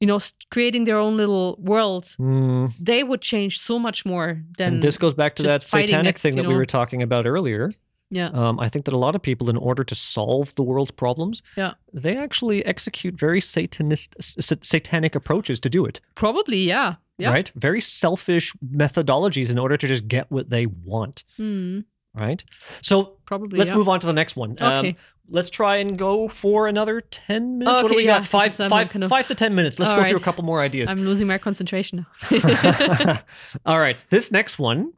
you 0.00 0.06
know, 0.06 0.20
creating 0.50 0.84
their 0.86 0.96
own 0.98 1.16
little 1.16 1.56
world, 1.58 2.04
Mm, 2.18 2.70
they 2.84 3.02
would 3.04 3.20
change 3.20 3.58
so 3.58 3.78
much 3.78 4.04
more 4.04 4.42
than 4.58 4.74
and 4.74 4.82
this 4.82 4.98
goes 4.98 5.14
back 5.14 5.34
to 5.36 5.42
that 5.42 5.62
satanic 5.62 6.18
thing 6.18 6.36
that 6.36 6.46
we 6.46 6.54
were 6.54 6.66
talking 6.66 7.02
about 7.02 7.26
earlier. 7.26 7.72
yeah. 8.14 8.30
Um, 8.34 8.60
I 8.60 8.68
think 8.68 8.84
that 8.84 8.94
a 8.94 8.98
lot 9.06 9.14
of 9.14 9.22
people, 9.22 9.48
in 9.48 9.56
order 9.56 9.84
to 9.84 9.94
solve 9.94 10.54
the 10.54 10.62
world's 10.62 10.90
problems, 10.92 11.42
Yeah. 11.56 11.72
they 12.02 12.14
actually 12.16 12.62
execute 12.66 13.14
very 13.20 13.40
satanist, 13.40 14.14
satanic 14.20 15.14
approaches 15.14 15.60
to 15.60 15.68
do 15.70 15.86
it. 15.86 16.00
Probably, 16.14 16.58
yeah. 16.68 16.94
Yeah. 17.18 17.30
Right? 17.32 17.50
Very 17.54 17.80
selfish 17.80 18.52
methodologies 18.62 19.50
in 19.50 19.58
order 19.58 19.76
to 19.78 19.86
just 19.86 20.08
get 20.08 20.26
what 20.30 20.50
they 20.50 20.66
want. 20.66 21.24
Hmm, 21.36 21.80
Right? 22.14 22.44
So 22.82 23.16
probably. 23.24 23.58
let's 23.58 23.70
yeah. 23.70 23.76
move 23.76 23.88
on 23.88 24.00
to 24.00 24.06
the 24.06 24.12
next 24.12 24.36
one. 24.36 24.56
Um, 24.60 24.72
Okay. 24.86 24.96
let's 25.28 25.48
try 25.48 25.76
and 25.76 25.96
go 25.98 26.28
for 26.28 26.68
another 26.68 27.00
10 27.00 27.58
minutes. 27.58 27.82
what 27.82 27.88
do 27.90 27.96
we 27.96 28.04
yeah, 28.04 28.18
got? 28.18 28.26
Five, 28.26 28.54
five, 28.54 28.90
kind 28.90 29.02
of- 29.02 29.08
five 29.08 29.26
to 29.28 29.34
10 29.34 29.54
minutes. 29.54 29.78
Let's 29.78 29.92
All 29.92 30.02
go 30.02 30.08
through 30.08 30.18
a 30.18 30.20
couple 30.20 30.44
more 30.44 30.60
ideas. 30.60 30.90
I'm 30.90 31.04
losing 31.04 31.26
my 31.26 31.38
concentration 31.38 32.04
now. 32.30 33.18
All 33.66 33.78
right. 33.78 34.04
This 34.10 34.30
next 34.30 34.58
one 34.58 34.92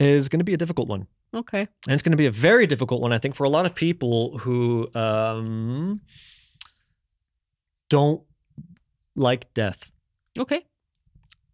is 0.00 0.28
going 0.30 0.40
to 0.40 0.44
be 0.44 0.54
a 0.54 0.56
difficult 0.56 0.88
one. 0.88 1.06
okay. 1.34 1.60
And 1.86 1.92
it's 1.94 2.02
going 2.02 2.12
to 2.12 2.16
be 2.16 2.26
a 2.26 2.30
very 2.30 2.66
difficult 2.66 3.02
one, 3.02 3.12
I 3.12 3.18
think, 3.18 3.34
for 3.34 3.44
a 3.44 3.50
lot 3.50 3.66
of 3.66 3.74
people 3.74 4.38
who 4.38 4.88
um, 4.94 6.00
don't 7.90 8.22
like 9.14 9.52
death. 9.54 9.90
Okay. 10.38 10.64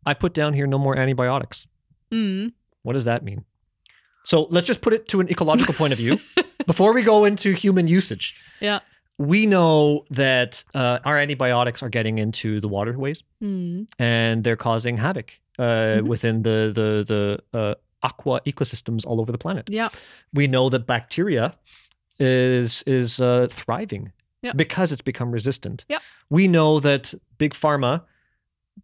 I 0.07 0.15
put 0.15 0.33
down 0.35 0.55
here 0.55 0.67
no 0.67 0.79
more 0.79 0.97
antibiotics. 0.97 1.67
Mm. 2.13 2.53
What 2.83 2.93
does 2.93 3.05
that 3.07 3.25
mean? 3.25 3.45
So 4.31 4.47
let's 4.55 4.67
just 4.67 4.83
put 4.83 4.93
it 4.93 5.09
to 5.09 5.21
an 5.21 5.29
ecological 5.31 5.75
point 5.75 5.93
of 5.95 5.99
view 5.99 6.19
before 6.67 6.93
we 6.93 7.03
go 7.03 7.25
into 7.25 7.49
human 7.65 7.87
usage. 7.99 8.25
Yeah. 8.61 8.81
We 9.17 9.47
know 9.47 10.05
that 10.11 10.63
uh, 10.75 10.99
our 11.09 11.17
antibiotics 11.19 11.83
are 11.83 11.89
getting 11.99 12.19
into 12.19 12.61
the 12.61 12.69
waterways 12.69 13.23
Mm. 13.43 13.87
and 13.99 14.45
they're 14.45 14.63
causing 14.69 14.99
havoc 14.99 15.29
uh, 15.59 15.63
Mhm. 15.63 16.09
within 16.13 16.43
the 16.43 16.59
the 16.79 16.89
the 17.13 17.23
uh, 17.61 17.75
aqua 18.09 18.41
ecosystems 18.45 19.03
all 19.07 19.19
over 19.21 19.33
the 19.33 19.39
planet. 19.39 19.65
Yeah. 19.71 19.89
we 20.39 20.47
know 20.47 20.69
that 20.71 20.87
bacteria 20.87 21.55
is 22.19 22.83
is 22.87 23.21
uh, 23.21 23.47
thriving 23.51 24.13
Yeah. 24.43 24.53
because 24.57 24.93
it's 24.93 25.03
become 25.05 25.33
resistant. 25.35 25.85
Yeah. 25.89 26.01
We 26.31 26.47
know 26.49 26.81
that 26.81 27.15
big 27.39 27.55
pharma 27.55 28.03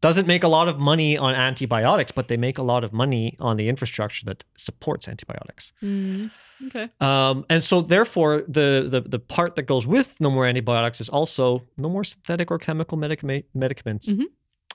doesn't 0.01 0.27
make 0.27 0.43
a 0.45 0.49
lot 0.49 0.69
of 0.69 0.79
money 0.79 1.17
on 1.17 1.35
antibiotics, 1.35 2.13
but 2.13 2.29
they 2.29 2.37
make 2.37 2.59
a 2.59 2.63
lot 2.63 2.85
of 2.85 2.93
money 2.93 3.37
on 3.41 3.57
the 3.57 3.69
infrastructure 3.69 4.25
that 4.27 4.45
supports 4.57 5.09
antibiotics. 5.09 5.73
Mm. 5.83 6.31
Okay. 6.67 6.89
Um, 7.01 7.45
and 7.51 7.63
so, 7.63 7.81
therefore, 7.83 8.43
the, 8.49 8.87
the 8.89 9.01
the 9.01 9.19
part 9.19 9.55
that 9.57 9.63
goes 9.65 9.87
with 9.87 10.17
no 10.21 10.31
more 10.31 10.47
antibiotics 10.47 11.01
is 11.01 11.09
also 11.09 11.63
no 11.77 11.89
more 11.89 12.05
synthetic 12.05 12.51
or 12.51 12.59
chemical 12.59 12.97
medicame- 12.99 13.45
medicaments. 13.55 14.09
Mhm. 14.11 14.25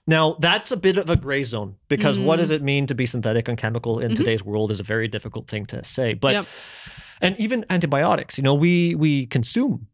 Now, 0.08 0.38
that's 0.40 0.72
a 0.72 0.78
bit 0.78 0.98
of 0.98 1.10
a 1.10 1.16
gray 1.16 1.44
zone 1.44 1.76
because 1.88 2.18
what 2.20 2.36
Mm. 2.38 2.42
does 2.42 2.50
it 2.50 2.62
mean 2.64 2.88
to 2.88 2.96
be 2.96 3.06
synthetic 3.06 3.48
and 3.48 3.58
chemical 3.58 4.00
in 4.00 4.12
Mhm. 4.12 4.16
today's 4.16 4.44
world 4.44 4.72
is 4.72 4.80
a 4.80 4.84
very 4.84 5.08
difficult 5.08 5.48
thing 5.48 5.66
to 5.68 5.84
say. 5.84 6.14
But 6.16 6.34
Yep. 6.34 6.46
and 7.22 7.40
even 7.40 7.66
antibiotics, 7.70 8.38
you 8.38 8.44
know, 8.44 8.54
we 8.56 8.96
we 8.96 9.26
consume 9.28 9.88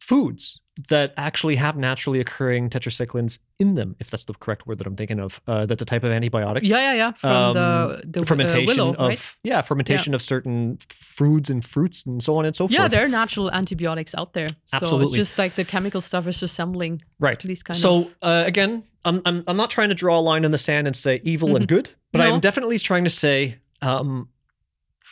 foods 0.00 0.60
that 0.88 1.12
actually 1.16 1.56
have 1.56 1.76
naturally 1.76 2.20
occurring 2.20 2.70
tetracyclines 2.70 3.38
in 3.58 3.74
them, 3.74 3.96
if 3.98 4.10
that's 4.10 4.24
the 4.24 4.34
correct 4.34 4.66
word 4.66 4.78
that 4.78 4.86
I'm 4.86 4.96
thinking 4.96 5.20
of. 5.20 5.40
Uh, 5.46 5.66
that's 5.66 5.82
a 5.82 5.84
type 5.84 6.04
of 6.04 6.10
antibiotic 6.12 6.60
Yeah, 6.62 6.78
yeah, 6.78 6.92
yeah. 6.94 7.12
From 7.12 7.52
the 7.52 8.00
um, 8.04 8.10
the 8.10 8.20
uh, 8.20 8.24
fermentation 8.24 8.66
willow, 8.66 8.92
of 8.94 9.08
right? 9.08 9.36
yeah 9.42 9.60
fermentation 9.62 10.14
of 10.14 10.22
certain 10.22 10.78
foods 10.88 11.50
and 11.50 11.64
fruits 11.64 12.06
and 12.06 12.22
so 12.22 12.36
on 12.36 12.44
and 12.44 12.54
so 12.56 12.64
Yeah, 12.64 12.68
forth. 12.68 12.80
Yeah, 12.84 12.88
there 12.88 13.04
are 13.04 13.08
natural 13.08 13.50
antibiotics 13.50 14.14
out 14.14 14.32
there. 14.32 14.48
So 14.48 14.56
Absolutely. 14.72 15.06
it's 15.08 15.16
just 15.16 15.38
like 15.38 15.54
the 15.54 15.64
chemical 15.64 16.00
stuff 16.00 16.26
is 16.26 16.40
resembling 16.42 17.02
right. 17.18 17.38
these 17.40 17.62
kind 17.62 17.76
So 17.76 17.96
of. 18.02 18.16
uh, 18.22 18.44
again, 18.46 18.82
I'm, 19.04 19.20
I'm 19.24 19.42
I'm 19.46 19.56
not 19.56 19.70
trying 19.70 19.88
to 19.90 19.94
draw 19.94 20.18
a 20.18 20.20
line 20.20 20.44
in 20.44 20.50
the 20.50 20.58
sand 20.58 20.86
and 20.86 20.96
say 20.96 21.20
evil 21.22 21.56
and 21.56 21.66
good, 21.68 21.90
but 22.12 22.18
Mm-hmm. 22.20 22.28
No. 22.28 22.34
I'm 22.34 22.40
definitely 22.40 22.78
trying 22.78 23.04
to 23.04 23.10
say. 23.10 23.56
Um, 23.82 24.28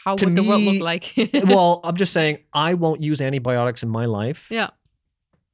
How 0.05 0.13
would 0.15 0.35
the 0.37 0.43
world 0.43 0.63
look 0.63 0.81
like? 0.81 1.13
well, 1.47 1.81
I'm 1.85 1.97
just 1.97 2.13
saying 2.13 2.39
I 2.53 2.75
won't 2.75 3.01
use 3.03 3.21
antibiotics 3.21 3.83
in 3.83 3.89
my 3.89 4.07
life 4.07 4.47
yeah. 4.51 4.71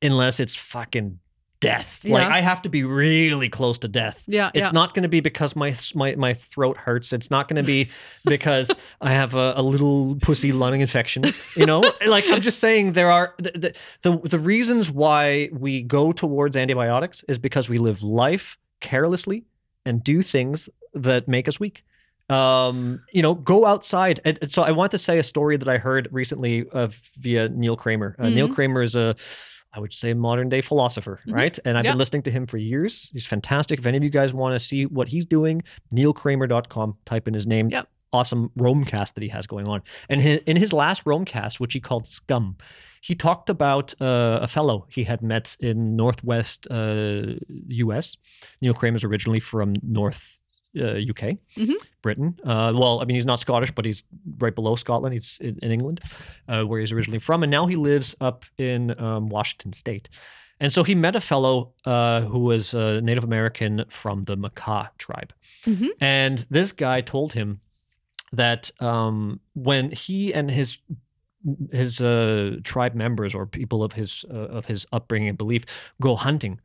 Unless 0.05 0.41
it's 0.41 0.55
fucking 0.55 1.19
death. 1.61 2.05
Like 2.05 2.27
I 2.27 2.43
have 2.43 2.61
to 2.63 2.69
be 2.69 2.85
really 2.85 3.49
close 3.49 3.79
to 3.79 3.89
death. 3.89 4.23
Yeah. 4.27 4.51
It's 4.53 4.67
yeah. 4.67 4.73
not 4.73 4.93
going 4.93 5.05
to 5.05 5.09
be 5.09 5.21
because 5.21 5.57
my 5.57 5.75
my 5.95 6.15
my 6.15 6.35
throat 6.35 6.77
hurts. 6.77 7.13
It's 7.13 7.31
not 7.31 7.49
going 7.49 7.57
to 7.57 7.67
be 7.67 7.89
because 8.27 8.71
I 9.01 9.13
have 9.13 9.35
a, 9.35 9.55
a 9.57 9.63
little 9.63 10.17
pussy 10.17 10.53
lung 10.53 10.81
infection. 10.81 11.25
You 11.57 11.65
know, 11.65 11.81
like 12.07 12.29
I'm 12.29 12.43
just 12.43 12.59
saying 12.59 12.93
there 12.93 13.11
are 13.11 13.35
the, 13.39 13.51
the 13.53 13.77
the 14.03 14.29
the 14.29 14.39
reasons 14.39 14.91
why 14.91 15.49
we 15.53 15.83
go 15.83 16.13
towards 16.13 16.55
antibiotics 16.57 17.23
is 17.29 17.39
because 17.39 17.69
we 17.69 17.79
live 17.79 18.03
life 18.03 18.59
carelessly 18.81 19.45
and 19.87 20.05
do 20.05 20.21
things 20.21 20.69
that 20.93 21.29
make 21.29 21.49
us 21.49 21.59
weak. 21.59 21.83
Um, 22.29 23.03
you 23.13 23.23
know, 23.23 23.35
go 23.35 23.67
outside. 23.67 24.21
So 24.49 24.63
I 24.63 24.71
want 24.71 24.91
to 24.93 24.99
say 24.99 25.19
a 25.19 25.23
story 25.23 25.57
that 25.57 25.69
I 25.69 25.79
heard 25.79 26.09
recently 26.11 26.67
uh, 26.73 26.89
via 27.19 27.49
Neil 27.51 27.77
Kramer. 27.77 28.17
Uh, 28.19 28.31
Neil 28.31 28.49
Mhm. 28.49 28.55
Kramer 28.55 28.83
is 28.83 28.95
a 28.95 29.15
I 29.75 29.81
would 29.81 29.93
say 29.93 30.15
modern 30.15 30.49
day 30.49 30.61
philosopher, 30.61 31.21
Mhm. 31.27 31.33
right? 31.35 31.59
And 31.65 31.77
I've 31.77 31.85
Yeah. 31.85 31.93
been 31.93 31.99
listening 31.99 32.23
to 32.23 32.31
him 32.31 32.47
for 32.47 32.59
years. 32.59 33.11
He's 33.13 33.27
fantastic. 33.27 33.79
If 33.81 33.87
any 33.87 33.97
of 33.97 34.05
you 34.05 34.11
guys 34.11 34.33
want 34.33 34.55
to 34.55 34.61
see 34.61 34.87
what 34.87 35.09
he's 35.09 35.27
doing, 35.27 35.63
neilkramer.com, 35.93 36.97
type 37.05 37.29
in 37.29 37.35
his 37.35 37.47
name. 37.47 37.69
Yep. 37.71 37.89
Awesome 38.13 38.51
Romecast 38.57 39.15
that 39.15 39.23
he 39.23 39.29
has 39.31 39.47
going 39.49 39.67
on. 39.67 39.83
And 40.09 40.21
in 40.21 40.57
his 40.57 40.73
last 40.73 41.05
Romecast, 41.05 41.59
which 41.59 41.73
he 41.73 41.81
called 41.81 42.07
Scum, 42.07 42.57
he 43.01 43.17
talked 43.17 43.51
about 43.51 43.93
uh, 44.01 44.39
a 44.41 44.47
fellow 44.47 44.87
he 44.89 45.03
had 45.05 45.21
met 45.21 45.57
in 45.59 45.97
Northwest 45.97 46.69
uh, 46.71 47.35
US. 47.69 48.17
Neil 48.63 48.73
Kramer's 48.73 49.03
originally 49.03 49.41
from 49.41 49.75
North 49.83 50.34
uh, 50.81 50.99
UK, 51.11 51.39
Mhm. 51.57 51.75
Britain. 52.03 52.35
Uh, 52.45 52.73
well, 52.75 53.01
I 53.01 53.05
mean, 53.05 53.15
he's 53.15 53.27
not 53.27 53.41
Scottish, 53.41 53.71
but 53.71 53.85
he's 53.85 54.05
right 54.39 54.55
below 54.55 54.77
Scotland. 54.77 55.13
He's 55.13 55.39
in, 55.41 55.59
in 55.63 55.71
England, 55.71 56.01
uh, 56.49 56.63
where 56.65 56.81
he's 56.81 56.93
originally 56.93 57.19
from. 57.21 57.43
And 57.43 57.51
now 57.51 57.67
he 57.67 57.77
lives 57.77 58.15
up 58.21 58.45
in 58.59 58.99
um, 59.01 59.29
Washington 59.29 59.73
State. 59.73 60.09
And 60.61 60.73
so 60.73 60.83
he 60.85 60.95
met 60.95 61.17
a 61.17 61.21
fellow 61.21 61.73
uh, 61.85 62.23
who 62.23 62.39
was 62.39 62.75
a 62.75 63.01
Native 63.01 63.25
American 63.25 63.85
from 63.89 64.23
the 64.23 64.37
Makah 64.37 64.89
tribe. 64.99 65.33
Mhm. 65.65 65.89
And 66.01 66.47
this 66.51 66.73
guy 66.73 67.01
told 67.01 67.33
him 67.33 67.61
that 68.33 68.71
um, 68.81 69.41
when 69.55 69.91
he 69.91 70.33
and 70.35 70.51
his 70.51 70.79
his 71.73 72.01
uh, 72.01 72.57
tribe 72.65 72.95
members 72.95 73.35
or 73.35 73.47
people 73.47 73.83
of 73.85 73.93
his 73.93 74.25
uh, 74.31 74.35
of 74.59 74.65
his 74.67 74.87
upbringing 74.93 75.29
and 75.29 75.37
belief 75.39 75.65
go 76.01 76.17
hunting, 76.17 76.59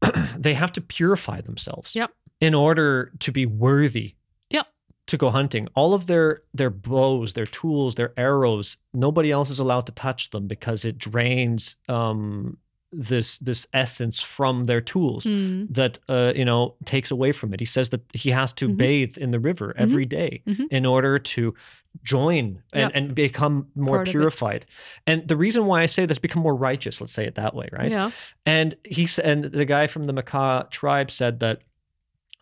they 0.38 0.54
have 0.54 0.72
to 0.72 0.80
purify 0.80 1.40
themselves 1.42 1.94
Yep. 1.94 2.10
In 2.40 2.54
order 2.54 3.12
to 3.20 3.32
be 3.32 3.44
worthy 3.46 4.14
Yep. 4.50 4.66
to 5.08 5.16
go 5.16 5.30
hunting. 5.30 5.68
All 5.74 5.92
of 5.94 6.06
their 6.06 6.42
their 6.54 6.70
bows, 6.70 7.34
their 7.34 7.46
tools, 7.46 7.94
their 7.96 8.12
arrows, 8.16 8.78
nobody 8.94 9.30
else 9.30 9.50
is 9.50 9.58
allowed 9.60 9.86
to 9.86 9.92
touch 9.92 10.30
them 10.30 10.46
because 10.46 10.84
it 10.84 10.96
drains 10.98 11.76
um, 11.88 12.56
this 12.92 13.38
this 13.38 13.68
essence 13.72 14.20
from 14.20 14.64
their 14.64 14.80
tools 14.80 15.24
Mm. 15.24 15.68
that 15.74 15.98
uh, 16.08 16.32
you 16.34 16.44
know 16.44 16.74
takes 16.84 17.10
away 17.12 17.30
from 17.32 17.52
it. 17.54 17.60
He 17.60 17.66
says 17.66 17.90
that 17.90 18.00
he 18.14 18.30
has 18.30 18.52
to 18.54 18.68
Mhm. 18.68 18.76
bathe 18.76 19.16
in 19.18 19.30
the 19.30 19.38
river 19.38 19.74
every 19.76 20.04
day 20.06 20.42
Mhm. 20.46 20.66
in 20.72 20.84
order 20.86 21.18
to 21.18 21.54
join 22.02 22.62
and, 22.72 22.82
Yep. 22.82 22.90
and 22.94 23.14
become 23.14 23.66
more 23.76 23.98
Part 23.98 24.08
purified. 24.08 24.66
And 25.06 25.28
the 25.28 25.36
reason 25.36 25.66
why 25.66 25.82
I 25.82 25.86
say 25.86 26.04
this, 26.06 26.18
become 26.18 26.42
more 26.42 26.54
righteous, 26.56 27.00
let's 27.00 27.12
say 27.12 27.26
it 27.26 27.34
that 27.36 27.54
way, 27.54 27.68
right? 27.72 27.90
Yeah. 27.92 28.10
And 28.46 28.74
he 28.84 29.06
and 29.22 29.44
the 29.44 29.64
guy 29.64 29.86
from 29.86 30.04
the 30.04 30.12
Makah 30.14 30.70
tribe 30.70 31.10
said 31.12 31.38
that 31.40 31.62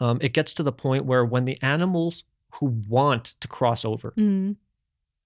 um, 0.01 0.19
it 0.21 0.33
gets 0.33 0.53
to 0.55 0.63
the 0.63 0.73
point 0.73 1.05
where 1.05 1.25
when 1.25 1.45
the 1.45 1.59
animals 1.63 2.25
who 2.55 2.67
want 2.89 3.25
to 3.41 3.49
cross 3.49 3.85
over 3.85 4.13
Mm. 4.17 4.57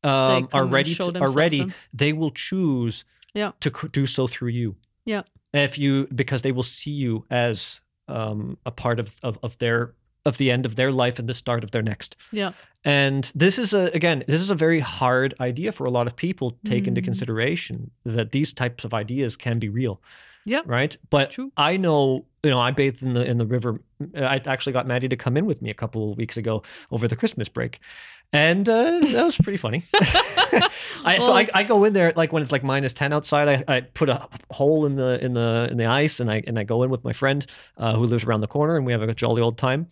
um, 0.02 0.48
are 0.52 0.66
ready 0.66 0.94
to, 0.94 1.20
are 1.20 1.30
ready, 1.32 1.58
then. 1.60 1.74
they 1.92 2.12
will 2.12 2.30
choose 2.32 3.04
Yeah. 3.34 3.52
to 3.60 3.70
cr- 3.70 3.86
do 3.88 4.06
so 4.06 4.26
through 4.26 4.50
you. 4.50 4.76
Yeah. 5.04 5.22
If 5.52 5.78
you 5.78 6.08
because 6.14 6.42
they 6.42 6.52
will 6.52 6.62
see 6.62 6.90
you 6.90 7.24
as 7.30 7.80
um, 8.08 8.58
a 8.66 8.70
part 8.70 8.98
of, 9.00 9.18
of 9.22 9.38
of 9.42 9.58
their 9.58 9.94
of 10.24 10.36
the 10.38 10.50
end 10.52 10.64
of 10.66 10.76
their 10.76 10.92
life 10.92 11.18
and 11.18 11.28
the 11.28 11.34
start 11.34 11.64
of 11.64 11.70
their 11.72 11.82
next. 11.82 12.16
Yeah. 12.30 12.52
And 12.84 13.30
this 13.34 13.58
is 13.58 13.72
a 13.74 13.90
again, 13.94 14.24
this 14.26 14.40
is 14.40 14.50
a 14.50 14.54
very 14.54 14.80
hard 14.80 15.34
idea 15.40 15.72
for 15.72 15.84
a 15.84 15.90
lot 15.90 16.06
of 16.06 16.14
people 16.16 16.50
to 16.52 16.58
take 16.64 16.86
into 16.86 17.00
Mm. 17.00 17.04
consideration 17.04 17.90
that 18.04 18.32
these 18.32 18.52
types 18.52 18.84
of 18.84 18.94
ideas 18.94 19.36
can 19.36 19.58
be 19.58 19.68
real. 19.68 20.00
Yep. 20.44 20.64
Right. 20.66 20.96
But 21.10 21.30
True. 21.30 21.52
I 21.56 21.76
know, 21.76 22.24
you 22.42 22.50
know, 22.50 22.58
I 22.58 22.70
bathed 22.70 23.02
in 23.02 23.12
the 23.12 23.24
in 23.24 23.38
the 23.38 23.46
river. 23.46 23.80
I 24.16 24.40
actually 24.46 24.72
got 24.72 24.86
Maddie 24.86 25.08
to 25.08 25.16
come 25.16 25.36
in 25.36 25.46
with 25.46 25.62
me 25.62 25.70
a 25.70 25.74
couple 25.74 26.12
of 26.12 26.18
weeks 26.18 26.36
ago 26.36 26.62
over 26.90 27.06
the 27.06 27.14
Christmas 27.14 27.48
break, 27.48 27.80
and 28.32 28.68
uh, 28.68 28.98
that 29.00 29.24
was 29.24 29.36
pretty 29.36 29.58
funny. 29.58 29.84
I, 31.04 31.18
so 31.20 31.34
I, 31.34 31.48
I 31.54 31.62
go 31.62 31.84
in 31.84 31.92
there 31.92 32.12
like 32.16 32.32
when 32.32 32.42
it's 32.42 32.52
like 32.52 32.64
minus 32.64 32.92
ten 32.92 33.12
outside. 33.12 33.64
I, 33.68 33.76
I 33.76 33.80
put 33.82 34.08
a 34.08 34.26
hole 34.50 34.86
in 34.86 34.96
the 34.96 35.22
in 35.24 35.34
the 35.34 35.68
in 35.70 35.76
the 35.76 35.86
ice, 35.86 36.18
and 36.18 36.30
I 36.30 36.42
and 36.46 36.58
I 36.58 36.64
go 36.64 36.82
in 36.82 36.90
with 36.90 37.04
my 37.04 37.12
friend 37.12 37.46
uh, 37.76 37.94
who 37.94 38.04
lives 38.04 38.24
around 38.24 38.40
the 38.40 38.48
corner, 38.48 38.76
and 38.76 38.84
we 38.84 38.92
have 38.92 39.02
a 39.02 39.14
jolly 39.14 39.42
old 39.42 39.58
time. 39.58 39.88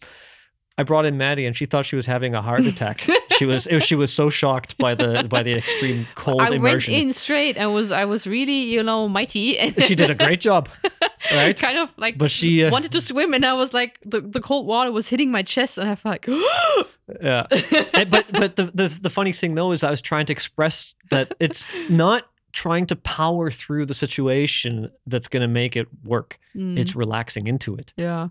I 0.80 0.82
brought 0.84 1.04
in 1.04 1.16
Maddie, 1.18 1.46
and 1.46 1.54
she 1.56 1.66
thought 1.66 1.84
she 1.86 1.96
was 1.96 2.06
having 2.06 2.34
a 2.34 2.42
heart 2.42 2.64
attack. 2.72 3.06
she 3.38 3.44
was 3.46 3.66
it 3.66 3.80
she 3.82 3.94
was 3.96 4.10
so 4.12 4.30
shocked 4.30 4.76
by 4.78 4.94
the 4.94 5.26
by 5.28 5.42
the 5.42 5.52
extreme 5.62 6.06
cold 6.14 6.40
I 6.40 6.50
went 6.50 6.54
immersion. 6.64 6.94
in 6.94 7.12
straight 7.12 7.56
and 7.56 7.74
was 7.74 7.92
I 7.92 8.04
was 8.06 8.26
really 8.26 8.60
you 8.74 8.82
know 8.82 9.08
mighty 9.08 9.58
and 9.58 9.70
she 9.82 9.94
did 9.94 10.10
a 10.10 10.14
great 10.14 10.40
job, 10.40 10.68
right? 11.32 11.56
kind 11.58 11.78
of 11.78 11.92
like 11.98 12.16
But 12.18 12.30
she, 12.30 12.64
uh, 12.64 12.70
wanted 12.70 12.92
to 12.92 13.00
swim 13.00 13.34
and 13.34 13.44
I 13.44 13.54
was 13.62 13.72
like 13.74 13.98
the, 14.12 14.20
the 14.36 14.40
cold 14.40 14.66
water 14.66 14.90
was 14.92 15.08
hitting 15.08 15.30
my 15.30 15.42
chest 15.42 15.78
and 15.78 15.88
I 15.90 15.94
felt 15.94 16.12
like 16.26 16.26
Yeah. 17.22 17.46
And- 17.92 18.10
but 18.10 18.26
but 18.32 18.56
the, 18.56 18.64
the 18.74 18.88
the 19.02 19.10
funny 19.10 19.32
thing 19.32 19.54
though 19.54 19.72
is 19.72 19.82
I 19.84 19.90
was 19.90 20.00
trying 20.02 20.26
to 20.26 20.32
express 20.32 20.94
that 21.10 21.34
it's 21.40 21.66
not 21.88 22.22
trying 22.52 22.86
to 22.86 22.96
power 22.96 23.50
through 23.50 23.86
the 23.86 23.94
situation 23.94 24.90
that's 25.06 25.28
going 25.28 25.42
to 25.42 25.48
make 25.48 25.76
it 25.76 25.86
work. 26.04 26.38
Mm, 26.56 26.76
It's 26.78 26.94
relaxing 26.96 27.46
into 27.46 27.74
it 27.76 27.92
yeah 27.96 28.28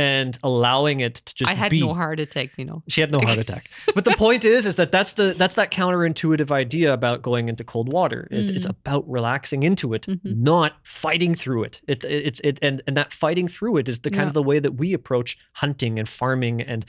and 0.00 0.32
allowing 0.50 0.98
it 1.06 1.14
to 1.26 1.32
just 1.40 1.50
I 1.50 1.54
had 1.54 1.70
be. 1.70 1.80
no 1.80 1.92
heart 2.00 2.18
attack 2.26 2.48
you 2.60 2.64
know 2.68 2.78
She 2.88 3.00
had 3.04 3.10
no 3.16 3.20
heart 3.28 3.38
attack. 3.46 3.64
But 3.96 4.04
the 4.08 4.16
point 4.26 4.42
is, 4.44 4.60
is 4.70 4.74
that 4.80 4.90
that's 4.96 5.12
the 5.20 5.34
that's 5.40 5.56
that 5.60 5.70
counterintuitive 5.80 6.50
idea 6.64 6.88
about 6.98 7.16
going 7.30 7.48
into 7.50 7.64
cold 7.64 7.88
water. 7.98 8.20
Is 8.30 8.48
it's 8.56 8.66
Mm. 8.66 8.70
about 8.80 9.04
relaxing 9.18 9.62
into 9.70 9.86
it, 9.96 10.02
Mhm. 10.06 10.20
not 10.52 10.70
fighting 11.02 11.34
through 11.42 11.62
it. 11.68 11.74
It 11.92 12.04
it's 12.28 12.40
it 12.48 12.56
and 12.66 12.76
and 12.86 12.94
that 12.96 13.12
fighting 13.24 13.48
through 13.54 13.74
it 13.80 13.86
is 13.92 13.98
the 14.06 14.10
kind 14.10 14.22
Yeah. 14.26 14.32
of 14.32 14.34
the 14.40 14.46
way 14.50 14.58
that 14.66 14.74
we 14.82 14.88
approach 15.00 15.30
hunting 15.62 15.98
and 16.00 16.08
farming 16.20 16.56
and 16.72 16.80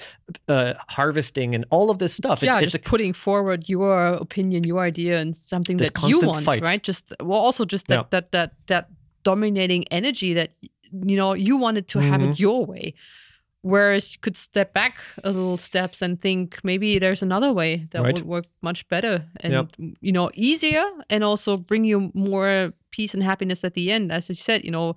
uh, 0.48 0.74
harvesting 0.98 1.50
and 1.56 1.64
all 1.76 1.88
of 1.94 1.98
this 2.04 2.14
stuff. 2.22 2.38
It's, 2.44 2.54
yeah 2.54 2.60
it's 2.64 2.72
just 2.74 2.86
a, 2.88 2.90
putting 2.94 3.14
forward 3.14 3.68
your 3.76 3.94
opinion 4.26 4.64
your 4.72 4.82
idea 4.92 5.14
and 5.22 5.36
something 5.36 5.78
that 5.78 5.92
you 6.10 6.18
want 6.22 6.46
fight. 6.46 6.62
right 6.64 6.84
just 6.92 7.04
well 7.30 7.42
also 7.48 7.64
just 7.66 7.88
that 7.88 7.96
Yeah. 8.00 8.04
that 8.14 8.26
that 8.36 8.50
that 8.72 8.86
dominating 9.24 9.84
energy 9.92 10.34
that 10.40 10.50
you 10.92 11.16
know 11.18 11.34
you 11.34 11.58
wanted 11.58 11.88
to 11.88 12.00
have 12.00 12.22
Mm-hmm. 12.22 12.32
it 12.32 12.40
your 12.40 12.66
way 12.66 12.94
whereas 13.64 14.14
you 14.14 14.20
could 14.22 14.36
step 14.36 14.74
back 14.74 14.96
a 15.24 15.30
little 15.32 15.58
steps 15.58 16.02
and 16.02 16.20
think 16.20 16.60
maybe 16.64 16.98
there's 17.00 17.22
another 17.22 17.54
way 17.54 17.88
that 17.92 18.02
Right. 18.02 18.14
would 18.16 18.26
work 18.26 18.46
much 18.62 18.88
better 18.88 19.26
and 19.42 19.54
Yep. 19.54 19.68
you 20.02 20.12
know 20.12 20.30
easier 20.34 20.84
and 21.10 21.24
also 21.24 21.58
bring 21.58 21.86
you 21.86 22.12
more 22.14 22.74
peace 22.92 23.14
and 23.14 23.24
happiness 23.24 23.64
at 23.64 23.74
the 23.74 23.92
end 23.92 24.12
as 24.12 24.30
you 24.30 24.36
said 24.36 24.64
you 24.66 24.72
know 24.72 24.96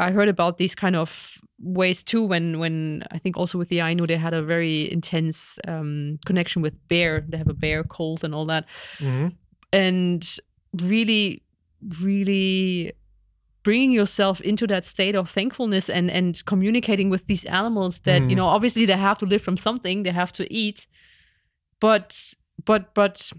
I 0.00 0.12
heard 0.12 0.28
about 0.28 0.58
these 0.58 0.76
kind 0.76 0.94
of 0.94 1.38
ways 1.58 2.04
too 2.04 2.22
when 2.22 2.58
when 2.60 3.02
I 3.10 3.18
think 3.18 3.36
also 3.36 3.58
with 3.58 3.68
the 3.68 3.80
Ainu 3.80 4.06
they 4.06 4.16
had 4.16 4.32
a 4.34 4.42
very 4.42 4.90
intense 4.92 5.58
um, 5.66 6.18
connection 6.24 6.62
with 6.62 6.78
bear. 6.88 7.24
They 7.28 7.36
have 7.36 7.48
a 7.50 7.54
bear 7.54 7.82
cult 7.82 8.22
and 8.22 8.32
all 8.32 8.46
that, 8.46 8.64
Mhm. 9.00 9.32
and 9.72 10.22
really, 10.72 11.42
really 12.00 12.92
bringing 13.62 13.90
yourself 13.92 14.40
into 14.40 14.66
that 14.66 14.84
state 14.84 15.16
of 15.16 15.30
thankfulness 15.30 15.88
and 15.90 16.10
and 16.10 16.44
communicating 16.44 17.10
with 17.10 17.26
these 17.26 17.44
animals 17.48 18.00
that 18.00 18.20
you 18.22 18.28
Mhm. 18.28 18.36
know 18.36 18.46
obviously 18.46 18.86
they 18.86 18.96
have 18.96 19.18
to 19.18 19.26
live 19.26 19.42
from 19.42 19.56
something 19.56 20.02
they 20.04 20.12
have 20.14 20.32
to 20.32 20.44
eat, 20.52 20.86
but 21.80 22.34
but 22.64 22.94
but 22.94 23.32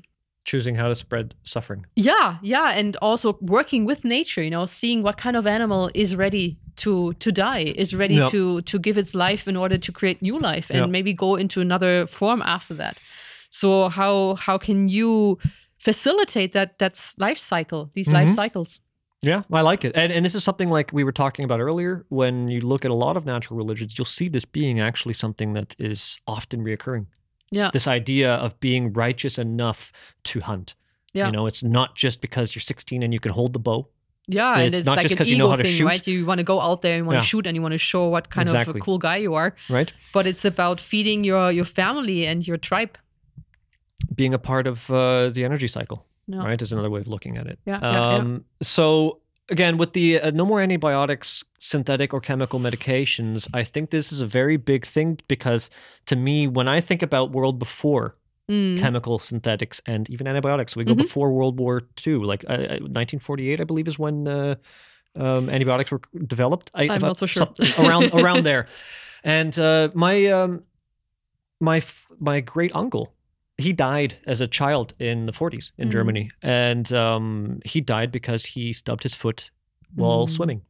choosing 0.45 0.75
how 0.75 0.87
to 0.87 0.95
spread 0.95 1.35
suffering. 1.43 1.85
yeah, 1.95 2.37
yeah, 2.41 2.71
and 2.79 2.95
also 3.01 3.37
working 3.41 3.85
with 3.85 4.03
nature, 4.03 4.41
you 4.41 4.49
know, 4.49 4.65
seeing 4.65 5.03
what 5.03 5.17
kind 5.17 5.35
of 5.35 5.45
animal 5.45 5.89
is 5.93 6.15
ready 6.15 6.57
to 6.77 7.13
to 7.13 7.31
die, 7.31 7.73
is 7.75 7.93
ready 7.93 8.15
Yep. 8.15 8.31
to 8.31 8.61
to 8.61 8.79
give 8.79 8.97
its 8.97 9.13
life 9.13 9.47
in 9.49 9.55
order 9.57 9.77
to 9.77 9.91
create 9.91 10.21
new 10.21 10.39
life 10.39 10.69
and 10.71 10.79
Yep. 10.79 10.89
maybe 10.89 11.13
go 11.13 11.35
into 11.35 11.61
another 11.61 12.07
form 12.07 12.41
after 12.41 12.73
that. 12.75 12.99
So 13.49 13.89
how 13.89 14.35
how 14.35 14.57
can 14.57 14.89
you 14.89 15.37
facilitate 15.77 16.51
that 16.53 16.77
that's 16.79 17.15
life 17.17 17.37
cycle, 17.37 17.89
these 17.93 18.07
life 18.13 18.29
Mhm. 18.29 18.35
cycles? 18.35 18.79
Yeah, 19.21 19.41
I 19.51 19.61
like 19.61 19.83
it. 19.83 19.91
And 19.95 20.13
and 20.13 20.23
this 20.25 20.33
is 20.35 20.43
something 20.43 20.69
like 20.69 20.91
we 20.93 21.03
were 21.03 21.11
talking 21.11 21.43
about 21.45 21.59
earlier. 21.59 22.05
When 22.09 22.47
you 22.47 22.61
look 22.61 22.85
at 22.85 22.91
a 22.91 22.93
lot 22.93 23.17
of 23.17 23.25
natural 23.25 23.57
religions, 23.57 23.97
you'll 23.97 24.05
see 24.05 24.29
this 24.29 24.45
being 24.45 24.79
actually 24.79 25.13
something 25.13 25.53
that 25.53 25.75
is 25.77 26.17
often 26.25 26.63
reoccurring. 26.63 27.07
Yeah. 27.51 27.69
This 27.73 27.87
idea 27.87 28.35
of 28.35 28.57
being 28.59 28.93
righteous 28.93 29.37
enough 29.37 29.91
to 30.25 30.39
hunt. 30.39 30.75
Yeah. 31.13 31.25
You 31.25 31.31
know, 31.33 31.47
it's 31.47 31.63
not 31.63 31.95
just 31.95 32.21
because 32.21 32.53
you're 32.55 32.61
16 32.61 33.03
and 33.03 33.13
you 33.13 33.19
can 33.19 33.31
hold 33.33 33.53
the 33.53 33.59
bow. 33.59 33.89
Yeah, 34.27 34.59
and 34.59 34.67
It's 34.67 34.79
it's 34.79 34.85
not 34.85 34.97
like 34.97 35.01
just 35.03 35.13
an 35.13 35.17
'cause 35.17 35.29
you 35.31 35.37
know 35.39 35.49
how 35.49 35.55
to 35.55 35.63
thing, 35.63 35.71
shoot. 35.73 35.85
right? 35.85 36.05
You 36.07 36.23
want 36.25 36.37
to 36.37 36.43
go 36.43 36.61
out 36.61 36.81
there 36.83 36.95
and 36.97 37.07
want 37.07 37.15
Yeah. 37.15 37.21
to 37.21 37.25
shoot 37.27 37.47
and 37.47 37.55
you 37.55 37.63
want 37.63 37.71
to 37.71 37.79
show 37.79 38.07
what 38.07 38.29
kind 38.29 38.47
Exactly. 38.47 38.71
of 38.71 38.75
a 38.75 38.79
cool 38.79 38.99
guy 38.99 39.17
you 39.17 39.33
are. 39.33 39.55
Right. 39.69 39.91
But 40.13 40.27
it's 40.27 40.45
about 40.45 40.79
feeding 40.79 41.23
your 41.25 41.51
your 41.51 41.65
family 41.65 42.27
and 42.27 42.47
your 42.47 42.57
tribe. 42.57 42.97
Being 44.15 44.33
a 44.35 44.39
part 44.39 44.67
of 44.67 44.89
uh, 44.91 45.29
the 45.29 45.43
energy 45.43 45.67
cycle. 45.67 46.05
Right, 46.29 46.61
is 46.61 46.71
another 46.71 46.89
way 46.89 46.99
of 47.01 47.07
looking 47.07 47.37
at 47.37 47.47
it. 47.47 47.59
Yeah, 47.65 47.79
yeah, 47.81 47.91
yeah. 47.91 48.15
um, 48.17 48.45
So 48.61 49.19
again, 49.49 49.77
with 49.77 49.93
the 49.93 50.19
uh, 50.21 50.31
no 50.31 50.45
more 50.45 50.61
antibiotics, 50.61 51.43
synthetic 51.59 52.13
or 52.13 52.21
chemical 52.21 52.59
medications, 52.59 53.47
I 53.53 53.63
think 53.63 53.89
this 53.89 54.11
is 54.11 54.21
a 54.21 54.27
very 54.27 54.57
big 54.57 54.85
thing 54.85 55.19
because 55.27 55.69
to 56.05 56.15
me, 56.15 56.47
when 56.47 56.67
I 56.67 56.81
think 56.81 57.01
about 57.01 57.31
world 57.31 57.59
before 57.59 58.15
Mm. 58.49 58.79
chemical 58.79 59.19
synthetics 59.19 59.79
and 59.85 60.09
even 60.09 60.25
antibiotics, 60.27 60.75
we 60.75 60.83
go 60.83 60.93
Mhm. 60.95 60.97
before 60.97 61.31
World 61.31 61.59
War 61.59 61.81
II, 62.03 62.15
like 62.31 62.43
uh, 62.49 62.53
uh, 62.53 62.79
1948, 62.79 63.61
I 63.61 63.63
believe, 63.63 63.87
is 63.87 63.99
when 63.99 64.27
uh, 64.27 64.55
um, 65.15 65.49
antibiotics 65.51 65.91
were 65.91 66.01
developed. 66.25 66.71
I, 66.73 66.87
I'm 66.89 67.01
not 67.01 67.17
so 67.17 67.27
sure. 67.27 67.47
around 67.77 68.09
around 68.11 68.43
there, 68.43 68.65
and 69.23 69.53
uh, 69.59 69.89
my 69.93 70.25
um, 70.27 70.63
my 71.59 71.81
my 72.19 72.39
great 72.41 72.75
uncle 72.75 73.13
he 73.59 73.73
died 73.73 74.11
as 74.25 74.39
a 74.41 74.47
child 74.47 74.93
in 74.99 75.25
the 75.25 75.31
40s 75.33 75.71
in 75.77 75.89
Mm. 75.89 75.91
Germany, 75.91 76.31
and 76.41 76.91
um, 76.93 77.59
he 77.65 77.81
died 77.81 78.11
because 78.11 78.45
he 78.45 78.73
stubbed 78.73 79.03
his 79.03 79.13
foot 79.13 79.51
while 79.95 80.27
Mm. 80.27 80.31
swimming, 80.31 80.61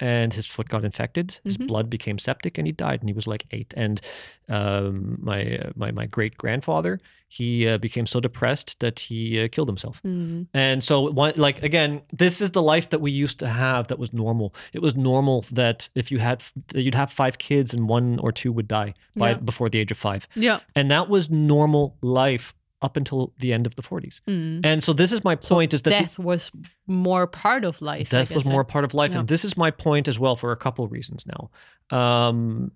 and 0.00 0.32
his 0.32 0.46
foot 0.46 0.68
got 0.68 0.84
infected. 0.84 1.38
His 1.44 1.58
Mhm. 1.58 1.66
blood 1.68 1.90
became 1.90 2.18
septic, 2.18 2.58
and 2.58 2.66
he 2.66 2.72
died. 2.72 3.00
And 3.00 3.08
he 3.08 3.14
was 3.14 3.26
like 3.26 3.44
eight. 3.52 3.72
And 3.76 4.00
um, 4.48 5.18
my 5.20 5.56
uh, 5.58 5.70
my 5.76 5.90
my 5.92 6.06
great 6.06 6.36
grandfather 6.36 7.00
he 7.32 7.68
uh, 7.68 7.78
became 7.78 8.06
so 8.06 8.18
depressed 8.18 8.80
that 8.80 8.98
he 8.98 9.40
uh, 9.40 9.46
killed 9.52 9.68
himself. 9.68 10.00
Mm. 10.04 10.48
And 10.52 10.82
so, 10.82 11.12
one, 11.12 11.32
like 11.36 11.62
again, 11.62 12.02
this 12.12 12.40
is 12.40 12.50
the 12.50 12.60
life 12.62 12.88
that 12.90 13.00
we 13.00 13.12
used 13.12 13.38
to 13.38 13.46
have. 13.46 13.86
That 13.86 14.00
was 14.00 14.12
normal. 14.12 14.52
It 14.72 14.82
was 14.82 14.96
normal 14.96 15.44
that 15.52 15.88
if 15.94 16.10
you 16.10 16.18
had, 16.18 16.42
you'd 16.74 16.96
have 16.96 17.12
five 17.12 17.38
kids 17.38 17.72
and 17.72 17.88
one 17.88 18.18
or 18.18 18.32
two 18.32 18.50
would 18.50 18.66
die 18.66 18.94
by 19.14 19.30
Yeah. 19.30 19.36
before 19.36 19.68
the 19.70 19.78
age 19.78 19.92
of 19.92 19.98
five, 19.98 20.26
Yeah. 20.34 20.58
and 20.74 20.90
that 20.90 21.08
was 21.08 21.30
normal 21.30 21.96
life 22.02 22.52
up 22.82 22.96
until 22.96 23.32
the 23.38 23.52
end 23.52 23.66
of 23.66 23.74
the 23.76 23.82
40s. 23.82 24.20
Mm. 24.28 24.60
And 24.64 24.82
so, 24.82 24.92
this 24.92 25.12
is 25.12 25.22
my 25.24 25.36
So 25.40 25.54
point: 25.54 25.74
is 25.74 25.82
that 25.82 25.90
the- 25.90 25.98
death 26.00 26.18
was 26.18 26.50
more 26.86 27.26
part 27.26 27.64
of 27.64 27.80
life. 27.82 28.08
I 28.14 28.18
death 28.18 28.30
was 28.34 28.44
more 28.44 28.64
part 28.64 28.84
of 28.84 28.94
life, 28.94 29.12
Yeah. 29.12 29.20
and 29.20 29.28
this 29.28 29.44
is 29.44 29.56
my 29.56 29.70
point 29.70 30.08
as 30.08 30.18
well 30.18 30.36
for 30.36 30.50
a 30.52 30.56
couple 30.56 30.84
of 30.84 30.90
reasons 30.92 31.26
now. 31.26 31.50
Um, 31.96 32.72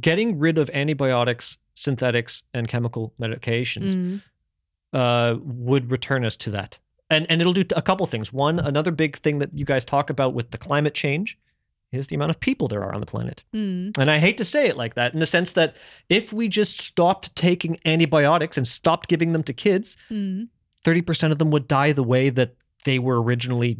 getting 0.00 0.38
rid 0.38 0.58
of 0.58 0.70
antibiotics, 0.70 1.58
synthetics, 1.74 2.42
and 2.52 2.66
chemical 2.68 3.12
medications 3.20 3.94
Mm. 3.94 4.22
uh, 4.92 5.38
would 5.42 5.90
return 5.90 6.24
us 6.24 6.36
to 6.38 6.50
that. 6.50 6.78
And 7.10 7.26
and 7.30 7.40
it'll 7.40 7.52
do 7.52 7.64
a 7.76 7.82
couple 7.82 8.06
things. 8.06 8.32
One, 8.32 8.58
another 8.58 8.90
big 8.90 9.16
thing 9.18 9.38
that 9.40 9.52
you 9.56 9.64
guys 9.64 9.84
talk 9.84 10.08
about 10.10 10.34
with 10.34 10.50
the 10.50 10.58
climate 10.58 10.94
change 10.94 11.38
is 11.94 12.06
the 12.08 12.14
amount 12.16 12.30
of 12.30 12.40
people 12.40 12.68
there 12.68 12.82
are 12.82 12.94
on 12.94 13.00
the 13.00 13.06
planet. 13.06 13.42
Mm. 13.54 13.96
And 13.98 14.10
I 14.10 14.18
hate 14.18 14.36
to 14.38 14.44
say 14.44 14.66
it 14.68 14.76
like 14.76 14.94
that, 14.94 15.14
in 15.14 15.20
the 15.20 15.26
sense 15.26 15.52
that 15.54 15.76
if 16.08 16.32
we 16.32 16.48
just 16.48 16.78
stopped 16.78 17.34
taking 17.36 17.78
antibiotics 17.84 18.56
and 18.56 18.66
stopped 18.66 19.08
giving 19.08 19.32
them 19.32 19.42
to 19.44 19.52
kids, 19.52 19.96
Mm. 20.10 20.48
thirty 20.84 21.02
percent 21.02 21.32
of 21.32 21.38
them 21.38 21.50
would 21.50 21.66
die 21.68 21.92
the 21.92 22.02
way 22.02 22.30
that 22.30 22.56
they 22.84 22.98
were 22.98 23.22
originally, 23.22 23.78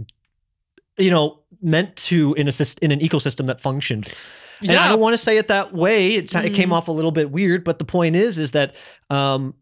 you 0.99 1.11
know, 1.11 1.41
meant 1.61 1.95
to 1.97 2.35
in 2.35 2.49
a 2.49 2.53
in 2.83 2.91
an 2.91 3.01
ecosystem 3.01 3.47
that 3.47 3.61
functioned. 3.61 4.09
And 4.63 4.73
I 4.79 4.89
don't 4.89 5.01
want 5.01 5.13
to 5.15 5.23
say 5.23 5.37
it 5.37 5.49
that 5.49 5.75
way. 5.75 6.15
It's, 6.15 6.35
It 6.35 6.55
came 6.55 6.71
Mm. 6.71 6.75
off 6.75 6.89
a 6.89 6.93
little 6.93 7.11
bit 7.13 7.31
weird, 7.31 7.65
but 7.65 7.79
the 7.79 7.85
point 7.85 8.17
is, 8.17 8.39
is 8.39 8.53
that 8.53 8.75
um, 9.11 9.55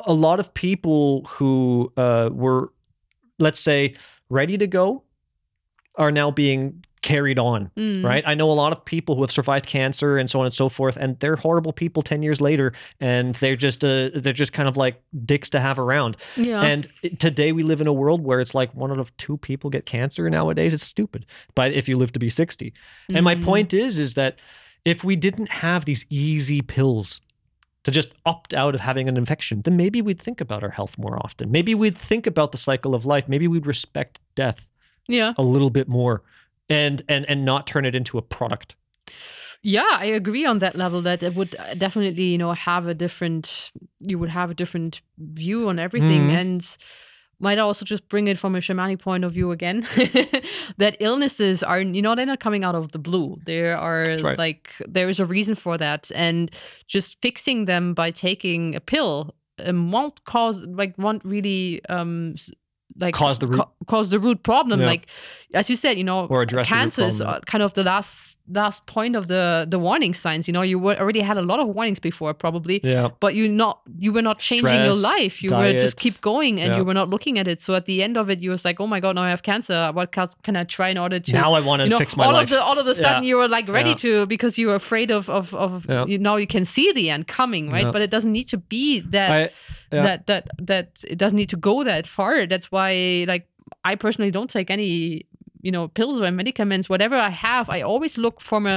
a 0.00 0.12
lot 0.12 0.40
of 0.40 0.52
people 0.54 1.24
who 1.26 1.92
uh, 1.96 2.30
were, 2.32 2.72
let's 3.38 3.60
say, 3.60 3.94
ready 4.30 4.58
to 4.58 4.66
go, 4.66 5.04
are 5.96 6.10
now 6.10 6.32
being 6.32 6.82
carried 7.04 7.38
on. 7.38 7.70
Mm. 7.76 8.02
Right? 8.04 8.24
I 8.26 8.34
know 8.34 8.50
a 8.50 8.58
lot 8.64 8.72
of 8.72 8.84
people 8.84 9.14
who 9.14 9.22
have 9.22 9.30
survived 9.30 9.66
cancer 9.66 10.16
and 10.18 10.28
so 10.28 10.40
on 10.40 10.46
and 10.46 10.54
so 10.54 10.68
forth, 10.68 10.96
and 10.96 11.18
they're 11.20 11.36
horrible 11.36 11.72
people 11.72 12.02
ten 12.02 12.22
years 12.22 12.40
later, 12.40 12.72
and 12.98 13.34
they're 13.36 13.54
just 13.56 13.84
uh, 13.84 14.10
they're 14.14 14.32
just 14.32 14.52
kind 14.52 14.68
of 14.68 14.76
like 14.76 15.00
dicks 15.24 15.50
to 15.50 15.60
have 15.60 15.78
around. 15.78 16.16
Yeah. 16.36 16.62
And 16.62 16.88
today 17.18 17.52
we 17.52 17.62
live 17.62 17.80
in 17.80 17.86
a 17.86 17.92
world 17.92 18.22
where 18.24 18.40
it's 18.40 18.54
like 18.54 18.74
one 18.74 18.90
out 18.90 18.98
of 18.98 19.16
two 19.18 19.36
people 19.36 19.70
get 19.70 19.86
cancer 19.86 20.28
nowadays. 20.30 20.74
It's 20.74 20.86
stupid. 20.86 21.26
But 21.54 21.72
if 21.72 21.88
you 21.88 21.96
live 21.96 22.10
to 22.12 22.18
be 22.18 22.28
60. 22.30 22.72
And 23.14 23.24
my 23.24 23.34
Mm. 23.36 23.44
point 23.44 23.74
is 23.74 23.98
is 23.98 24.14
that 24.14 24.38
if 24.84 25.04
we 25.04 25.14
didn't 25.16 25.48
have 25.50 25.84
these 25.84 26.04
easy 26.10 26.60
pills 26.62 27.20
to 27.84 27.90
just 27.90 28.12
opt 28.24 28.54
out 28.54 28.74
of 28.74 28.80
having 28.80 29.08
an 29.08 29.16
infection, 29.18 29.60
then 29.62 29.76
maybe 29.76 30.00
we'd 30.00 30.18
think 30.20 30.40
about 30.40 30.62
our 30.62 30.70
health 30.70 30.96
more 30.98 31.16
often. 31.22 31.50
Maybe 31.52 31.74
we'd 31.74 31.98
think 31.98 32.26
about 32.26 32.52
the 32.52 32.58
cycle 32.58 32.94
of 32.94 33.04
life. 33.04 33.28
Maybe 33.28 33.46
we'd 33.46 33.66
respect 33.66 34.20
death 34.34 34.68
Yeah. 35.06 35.34
a 35.36 35.42
little 35.42 35.68
bit 35.70 35.86
more 35.86 36.22
and 36.68 37.02
and 37.08 37.24
and 37.28 37.44
not 37.44 37.66
turn 37.66 37.84
it 37.84 37.94
into 37.94 38.18
a 38.18 38.22
product. 38.22 38.76
Yeah, 39.62 39.88
I 39.98 40.06
agree 40.06 40.44
on 40.44 40.58
that 40.58 40.76
level 40.76 41.00
that 41.02 41.22
it 41.22 41.34
would 41.34 41.56
definitely, 41.78 42.24
you 42.24 42.38
know, 42.38 42.52
have 42.52 42.86
a 42.86 42.94
different 42.94 43.72
you 44.00 44.18
would 44.18 44.30
have 44.30 44.50
a 44.50 44.54
different 44.54 45.00
view 45.18 45.68
on 45.68 45.78
everything 45.78 46.28
Mhm. 46.28 46.40
and 46.40 46.76
might 47.40 47.58
also 47.58 47.84
just 47.84 48.08
bring 48.08 48.28
it 48.28 48.38
from 48.38 48.54
a 48.54 48.58
shamanic 48.60 49.00
point 49.00 49.24
of 49.24 49.32
view 49.32 49.50
again 49.50 49.80
that 50.78 50.96
illnesses 51.00 51.62
are 51.62 51.80
you 51.80 52.00
know 52.00 52.14
they're 52.14 52.26
not 52.26 52.38
coming 52.40 52.62
out 52.64 52.74
of 52.74 52.92
the 52.92 52.98
blue 52.98 53.36
there 53.44 53.76
are 53.76 54.04
right. 54.22 54.38
like 54.38 54.70
there 54.86 55.08
is 55.08 55.18
a 55.20 55.24
reason 55.24 55.54
for 55.54 55.76
that 55.76 56.10
and 56.14 56.50
just 56.86 57.20
fixing 57.20 57.64
them 57.64 57.92
by 57.92 58.10
taking 58.12 58.74
a 58.76 58.80
pill 58.80 59.34
um, 59.66 59.90
won't 59.90 60.24
cause 60.24 60.62
like 60.64 60.94
won't 60.96 61.24
really 61.24 61.84
um 61.88 62.34
like 62.96 63.14
Cause 63.14 63.38
the 63.38 63.46
root- 63.46 63.58
ca- 63.60 63.68
cause 63.86 64.10
the 64.10 64.20
root 64.20 64.42
problem 64.42 64.80
Yeah. 64.80 64.86
like 64.86 65.06
as 65.54 65.68
you 65.70 65.76
said 65.76 65.98
you 65.98 66.04
know 66.04 66.26
Or 66.26 66.42
address 66.42 66.68
cancer 66.68 67.02
is 67.02 67.20
uh, 67.20 67.40
kind 67.46 67.62
of 67.62 67.74
the 67.74 67.82
last 67.84 68.33
last 68.48 68.86
point 68.86 69.16
of 69.16 69.26
the 69.28 69.66
the 69.68 69.78
warning 69.78 70.12
signs. 70.14 70.46
You 70.46 70.52
know 70.52 70.60
you 70.62 70.78
were, 70.78 70.96
already 71.00 71.20
had 71.20 71.36
a 71.38 71.42
lot 71.42 71.60
of 71.60 71.68
warnings 71.68 71.98
before 71.98 72.34
probably. 72.34 72.80
Yeah. 72.84 73.08
but 73.20 73.34
you 73.34 73.48
not 73.48 73.80
you 73.98 74.12
were 74.12 74.22
not 74.22 74.38
changing 74.38 74.84
your 74.84 74.94
life. 74.94 75.42
You 75.42 75.50
were 75.50 75.72
just 75.72 75.96
keep 75.96 76.20
going 76.20 76.60
and 76.60 76.70
Yeah. 76.72 76.76
you 76.78 76.84
were 76.84 76.94
not 76.94 77.08
looking 77.08 77.38
at 77.38 77.48
it. 77.48 77.62
So 77.62 77.74
at 77.74 77.86
the 77.86 78.02
end 78.02 78.16
of 78.18 78.28
it 78.28 78.40
you 78.40 78.50
was 78.50 78.64
like 78.64 78.80
oh 78.80 78.86
my 78.86 79.00
god 79.00 79.14
now 79.14 79.22
i 79.22 79.30
have 79.30 79.42
cancer. 79.42 79.90
What 79.94 80.16
else 80.18 80.34
can 80.42 80.56
i 80.56 80.64
try 80.64 80.88
in 80.90 80.98
order 80.98 81.18
to 81.20 81.32
Now 81.32 81.54
I 81.54 81.60
want 81.60 81.80
to 81.80 81.84
you 81.84 81.90
know 81.90 81.98
fix 81.98 82.16
my 82.16 82.26
all 82.26 82.32
life. 82.34 82.44
of 82.44 82.50
the 82.50 82.62
all 82.62 82.78
of 82.78 82.86
a 82.86 82.94
sudden 82.94 83.22
Yeah. 83.22 83.28
you 83.28 83.36
were 83.36 83.48
like 83.48 83.66
ready 83.68 83.94
to 83.96 84.26
because 84.26 84.58
you 84.58 84.66
were 84.68 84.74
afraid 84.74 85.10
of 85.10 85.30
of 85.30 85.54
of 85.54 85.86
you 86.08 86.18
know 86.18 86.36
you 86.36 86.46
can 86.46 86.64
see 86.64 86.92
the 86.92 87.08
end 87.10 87.26
coming 87.26 87.70
right? 87.70 87.90
But 87.92 88.02
it 88.02 88.10
doesn't 88.10 88.32
need 88.32 88.48
to 88.48 88.58
be 88.58 89.00
that 89.16 89.30
I, 89.30 89.50
that 89.90 90.26
that 90.26 90.48
that 90.58 90.88
it 91.12 91.16
doesn't 91.18 91.36
need 91.38 91.48
to 91.50 91.56
go 91.56 91.82
that 91.84 92.06
far. 92.06 92.46
That's 92.46 92.70
why 92.70 93.24
like 93.26 93.46
i 93.82 93.94
personally 93.96 94.30
don't 94.30 94.50
take 94.50 94.70
any 94.70 95.24
you 95.64 95.72
know 95.74 95.88
pills 95.98 96.20
or 96.20 96.30
medicaments 96.30 96.88
whatever 96.88 97.16
i 97.16 97.30
have 97.30 97.66
i 97.76 97.80
always 97.92 98.14
look 98.24 98.40
from 98.50 98.66
a 98.66 98.76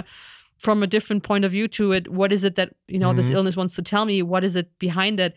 from 0.65 0.81
a 0.83 0.87
different 0.95 1.21
point 1.29 1.43
of 1.45 1.51
view 1.51 1.67
to 1.67 1.91
it 1.97 2.03
what 2.19 2.31
is 2.37 2.43
it 2.43 2.55
that 2.55 2.69
you 2.87 2.99
know 3.03 3.13
this 3.13 3.29
Mhm. 3.29 3.35
illness 3.35 3.57
wants 3.61 3.75
to 3.75 3.81
tell 3.93 4.05
me 4.11 4.17
what 4.33 4.43
is 4.43 4.55
it 4.55 4.67
behind 4.79 5.19
it 5.19 5.33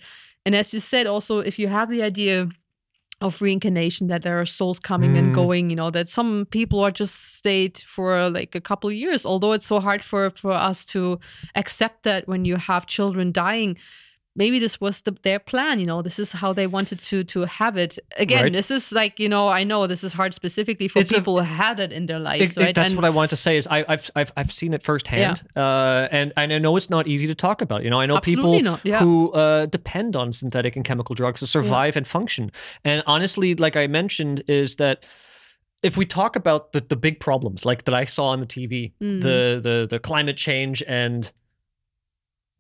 and 0.47 0.55
as 0.55 0.73
you 0.75 0.81
said 0.81 1.07
also 1.07 1.35
if 1.51 1.59
you 1.59 1.69
have 1.69 1.89
the 1.91 2.03
idea 2.03 2.49
of 3.21 3.43
reincarnation 3.43 4.07
that 4.09 4.23
there 4.23 4.41
are 4.41 4.47
souls 4.47 4.79
coming 4.91 5.19
and 5.19 5.29
Mm. 5.29 5.35
going 5.43 5.71
you 5.71 5.77
know 5.81 5.91
that 5.91 6.09
some 6.09 6.47
people 6.59 6.79
are 6.87 6.95
just 7.03 7.17
stayed 7.41 7.77
for 7.95 8.31
like 8.39 8.55
a 8.55 8.61
couple 8.71 8.91
years 9.05 9.27
although 9.27 9.53
it's 9.57 9.67
so 9.67 9.79
hard 9.81 10.03
for 10.11 10.31
for 10.31 10.53
us 10.71 10.85
to 10.95 11.19
accept 11.55 12.03
that 12.05 12.27
when 12.31 12.43
you 12.47 12.57
have 12.57 12.87
children 12.97 13.27
dying 13.33 13.77
maybe 14.43 14.59
this 14.67 14.77
was 14.85 14.97
the, 15.07 15.13
their 15.29 15.39
plan 15.51 15.75
you 15.83 15.87
know 15.91 16.01
this 16.09 16.19
is 16.25 16.33
how 16.43 16.51
they 16.59 16.67
wanted 16.77 16.99
to 17.11 17.17
to 17.35 17.39
have 17.61 17.75
it 17.85 17.93
again 18.25 18.45
Right. 18.45 18.53
this 18.59 18.71
is 18.79 18.85
like 19.01 19.13
you 19.25 19.29
know 19.35 19.45
i 19.61 19.63
know 19.71 19.81
this 19.95 20.03
is 20.09 20.13
hard 20.21 20.33
specifically 20.43 20.89
for 20.89 21.01
It's 21.01 21.13
a- 21.13 21.17
people 21.19 21.35
who 21.39 21.45
had 21.65 21.77
it 21.85 21.91
in 21.99 22.07
their 22.11 22.23
lives 22.31 22.43
It- 22.57 22.63
it- 22.69 22.75
that's 22.77 22.91
And- 22.91 22.97
what 22.99 23.05
I 23.11 23.13
wanted 23.19 23.31
to 23.37 23.41
say. 23.47 23.55
Is 23.61 23.67
I, 23.77 23.79
I've 23.93 24.07
I've 24.19 24.33
I've 24.39 24.53
seen 24.61 24.73
it 24.77 24.83
firsthand, 24.91 25.37
uh, 25.65 26.19
and 26.19 26.27
and 26.41 26.53
I 26.57 26.59
know 26.65 26.77
it's 26.79 26.91
not 26.97 27.05
easy 27.15 27.27
to 27.27 27.35
talk 27.47 27.59
about. 27.67 27.81
You 27.85 27.91
know, 27.93 28.01
I 28.05 28.07
know 28.11 28.17
Absolutely 28.17 28.59
people 28.63 28.79
yeah. 28.93 29.01
who 29.03 29.15
uh, 29.43 29.67
depend 29.79 30.17
on 30.23 30.33
synthetic 30.33 30.73
and 30.77 30.85
chemical 30.91 31.15
drugs 31.21 31.41
to 31.41 31.47
survive 31.47 31.95
and 31.99 32.07
function. 32.17 32.45
And 32.89 32.99
honestly, 33.15 33.51
like 33.65 33.77
I 33.85 33.87
mentioned, 34.01 34.37
is 34.49 34.77
that 34.77 34.97
if 35.89 35.97
we 36.01 36.05
talk 36.07 36.37
about 36.43 36.73
the 36.73 36.81
the 36.93 36.97
big 37.07 37.17
problems, 37.21 37.65
like 37.71 37.81
that 37.87 37.95
I 38.03 38.07
saw 38.17 38.27
on 38.35 38.41
the 38.45 38.51
TV, 38.57 38.93
Mm. 39.03 39.23
the 39.27 39.39
the 39.67 39.77
the 39.93 39.99
climate 39.99 40.37
change 40.47 40.83
and 41.05 41.33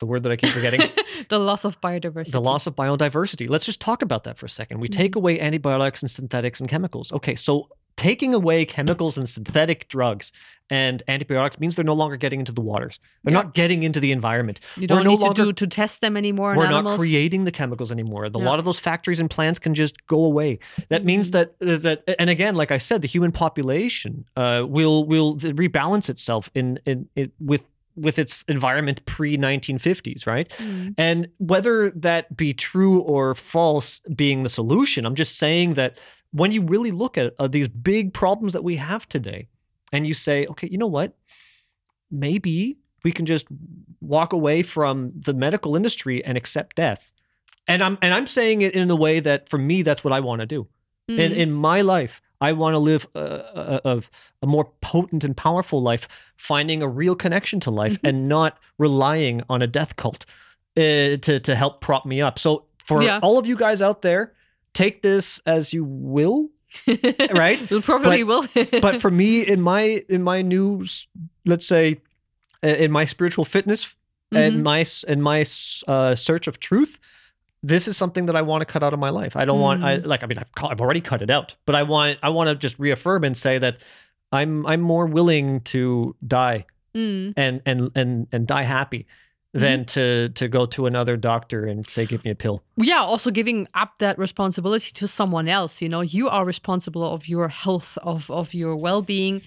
the 0.00 0.06
word 0.06 0.24
that 0.24 0.32
I 0.32 0.36
keep 0.36 0.50
forgetting. 0.50 0.80
the 1.28 1.38
loss 1.38 1.64
of 1.64 1.80
biodiversity 1.80 2.32
the 2.32 2.40
loss 2.40 2.66
of 2.66 2.74
biodiversity. 2.74 3.48
Let's 3.48 3.66
just 3.66 3.80
talk 3.80 4.02
about 4.02 4.24
that 4.24 4.36
for 4.38 4.46
a 4.46 4.50
second. 4.50 4.80
We 4.80 4.88
take 4.88 5.14
away 5.14 5.38
antibiotics 5.40 6.02
and 6.02 6.10
synthetics 6.10 6.58
and 6.60 6.68
chemicals. 6.68 7.12
Okay, 7.12 7.36
so 7.36 7.68
taking 7.96 8.32
away 8.32 8.64
chemicals 8.64 9.18
and 9.18 9.28
synthetic 9.28 9.86
drugs 9.88 10.32
and 10.70 11.02
antibiotics 11.08 11.58
means 11.60 11.76
they're 11.76 11.84
no 11.84 11.92
longer 11.92 12.16
getting 12.16 12.38
into 12.40 12.52
the 12.52 12.60
waters. 12.62 12.98
They're 13.24 13.34
Yeah. 13.34 13.42
not 13.42 13.54
getting 13.54 13.82
into 13.82 14.00
the 14.00 14.10
environment. 14.12 14.60
you 14.76 14.82
We're 14.82 14.86
don't 14.86 15.04
no 15.04 15.10
need 15.10 15.20
longer- 15.20 15.34
to 15.34 15.44
do 15.46 15.52
to 15.52 15.66
test 15.66 16.00
them 16.00 16.16
anymore 16.16 16.54
We're 16.56 16.64
animals. 16.66 16.92
not 16.92 16.98
creating 16.98 17.44
the 17.44 17.52
chemicals 17.52 17.92
anymore. 17.92 18.24
A 18.24 18.30
Yeah. 18.30 18.38
lot 18.42 18.58
of 18.58 18.64
those 18.64 18.78
factories 18.80 19.20
and 19.20 19.28
plants 19.28 19.58
can 19.58 19.74
just 19.74 20.06
go 20.06 20.24
away. 20.24 20.60
That 20.88 21.04
means 21.04 21.28
Mhm. 21.28 21.32
that 21.32 21.48
uh, 21.60 21.76
that 21.78 22.14
and 22.18 22.30
again, 22.30 22.54
like 22.54 22.70
I 22.70 22.78
said, 22.78 23.02
the 23.02 23.08
human 23.08 23.32
population 23.32 24.24
uh, 24.36 24.64
will 24.66 25.04
will 25.06 25.36
rebalance 25.36 26.08
itself 26.08 26.48
in 26.54 26.78
in, 26.86 27.08
in 27.16 27.32
with 27.38 27.68
with 27.96 28.18
its 28.18 28.44
environment 28.48 29.04
pre 29.04 29.36
1950s, 29.36 30.26
right? 30.26 30.48
Mm. 30.48 30.94
And 30.96 31.28
whether 31.38 31.90
that 31.90 32.36
be 32.36 32.54
true 32.54 33.00
or 33.00 33.34
false 33.34 34.00
being 34.14 34.42
the 34.42 34.48
solution, 34.48 35.06
I'm 35.06 35.14
just 35.14 35.36
saying 35.38 35.74
that 35.74 35.98
when 36.32 36.52
you 36.52 36.62
really 36.62 36.92
look 36.92 37.18
at 37.18 37.34
uh, 37.38 37.48
these 37.48 37.68
big 37.68 38.14
problems 38.14 38.52
that 38.52 38.64
we 38.64 38.76
have 38.76 39.08
today, 39.08 39.48
and 39.92 40.06
you 40.06 40.14
say, 40.14 40.46
okay, 40.46 40.68
you 40.70 40.78
know 40.78 40.86
what? 40.86 41.16
Maybe 42.10 42.78
we 43.04 43.12
can 43.12 43.26
just 43.26 43.46
walk 44.00 44.32
away 44.32 44.62
from 44.62 45.10
the 45.14 45.34
medical 45.34 45.76
industry 45.76 46.24
and 46.24 46.36
accept 46.36 46.76
death. 46.76 47.12
And 47.68 47.82
I'm 47.82 47.98
and 48.02 48.14
I'm 48.14 48.26
saying 48.26 48.62
it 48.62 48.74
in 48.74 48.88
the 48.88 48.96
way 48.96 49.20
that 49.20 49.48
for 49.48 49.58
me, 49.58 49.82
that's 49.82 50.02
what 50.02 50.12
I 50.12 50.20
want 50.20 50.40
to 50.40 50.46
do. 50.46 50.68
In 51.08 51.32
Mm. 51.32 51.36
in 51.36 51.52
my 51.52 51.80
life, 51.80 52.20
I 52.40 52.52
want 52.52 52.74
to 52.74 52.78
live 52.78 53.06
a, 53.14 53.80
a, 53.84 54.02
a, 54.42 54.46
more 54.46 54.72
potent 54.80 55.24
and 55.24 55.36
powerful 55.36 55.82
life, 55.82 56.08
finding 56.36 56.82
a 56.82 56.88
real 56.88 57.14
connection 57.14 57.60
to 57.60 57.70
life 57.70 57.94
Mhm. 58.00 58.08
and 58.08 58.28
not 58.28 58.58
relying 58.78 59.42
on 59.48 59.62
a 59.62 59.66
death 59.66 59.96
cult 59.96 60.24
uh, 60.76 61.16
to 61.26 61.40
to 61.40 61.54
help 61.54 61.80
prop 61.80 62.06
me 62.06 62.20
up. 62.22 62.38
So 62.38 62.64
for 62.86 63.02
Yeah. 63.02 63.20
all 63.22 63.38
of 63.38 63.46
you 63.46 63.56
guys 63.56 63.82
out 63.82 64.02
there, 64.02 64.32
take 64.72 65.02
this 65.02 65.40
as 65.46 65.72
you 65.74 65.84
will, 65.84 66.50
right? 67.34 67.58
you 67.70 67.80
probably 67.80 68.24
will 68.24 68.46
but 68.80 69.00
for 69.00 69.10
me, 69.10 69.40
in 69.46 69.60
my 69.60 70.02
in 70.08 70.22
my 70.22 70.42
new, 70.42 70.84
let's 71.44 71.66
say, 71.66 72.00
uh, 72.64 72.68
in 72.68 72.90
my 72.90 73.04
spiritual 73.04 73.44
fitness 73.44 73.94
Mhm. 74.32 74.38
and 74.46 74.62
my 74.62 74.86
in 75.08 75.20
my 75.20 75.44
uh, 75.88 76.14
search 76.14 76.46
of 76.46 76.58
truth, 76.60 76.98
this 77.62 77.86
is 77.88 77.96
something 77.96 78.26
that 78.26 78.36
I 78.36 78.42
want 78.42 78.62
to 78.62 78.64
cut 78.64 78.82
out 78.82 78.92
of 78.94 78.98
my 78.98 79.10
life. 79.10 79.36
I 79.36 79.44
don't 79.44 79.60
want 79.60 79.82
I 79.84 79.98
Mm. 79.98 80.06
like 80.06 80.22
I 80.22 80.26
mean 80.26 80.38
I've 80.38 80.50
I've 80.70 80.80
already 80.80 81.00
cut 81.00 81.20
it 81.22 81.30
out, 81.30 81.56
but 81.66 81.74
I 81.74 81.82
want 81.82 82.18
I 82.22 82.30
want 82.30 82.48
to 82.48 82.54
just 82.54 82.78
reaffirm 82.78 83.24
and 83.24 83.36
say 83.36 83.58
that 83.58 83.78
I'm 84.32 84.66
I'm 84.66 84.80
more 84.80 85.06
willing 85.06 85.60
to 85.62 86.16
die 86.26 86.66
Mm. 86.94 87.34
and 87.36 87.62
and 87.66 87.90
and 87.94 88.26
and 88.32 88.46
die 88.46 88.62
happy 88.64 89.06
than 89.52 89.84
to 89.84 90.28
to 90.30 90.46
go 90.48 90.64
to 90.66 90.86
another 90.86 91.16
doctor 91.16 91.66
and 91.66 91.84
say 91.86 92.06
give 92.06 92.24
me 92.24 92.30
a 92.30 92.34
pill. 92.36 92.62
yeah 92.76 93.00
also 93.00 93.30
giving 93.32 93.66
up 93.74 93.98
that 93.98 94.16
responsibility 94.18 94.92
to 94.92 95.06
someone 95.08 95.48
else 95.48 95.82
you 95.82 95.88
know 95.88 96.00
you 96.02 96.28
are 96.28 96.44
responsible 96.44 97.02
of 97.02 97.28
your 97.28 97.48
health 97.48 97.98
of 98.02 98.30
of 98.30 98.54
your 98.54 98.76
well-being 98.76 99.42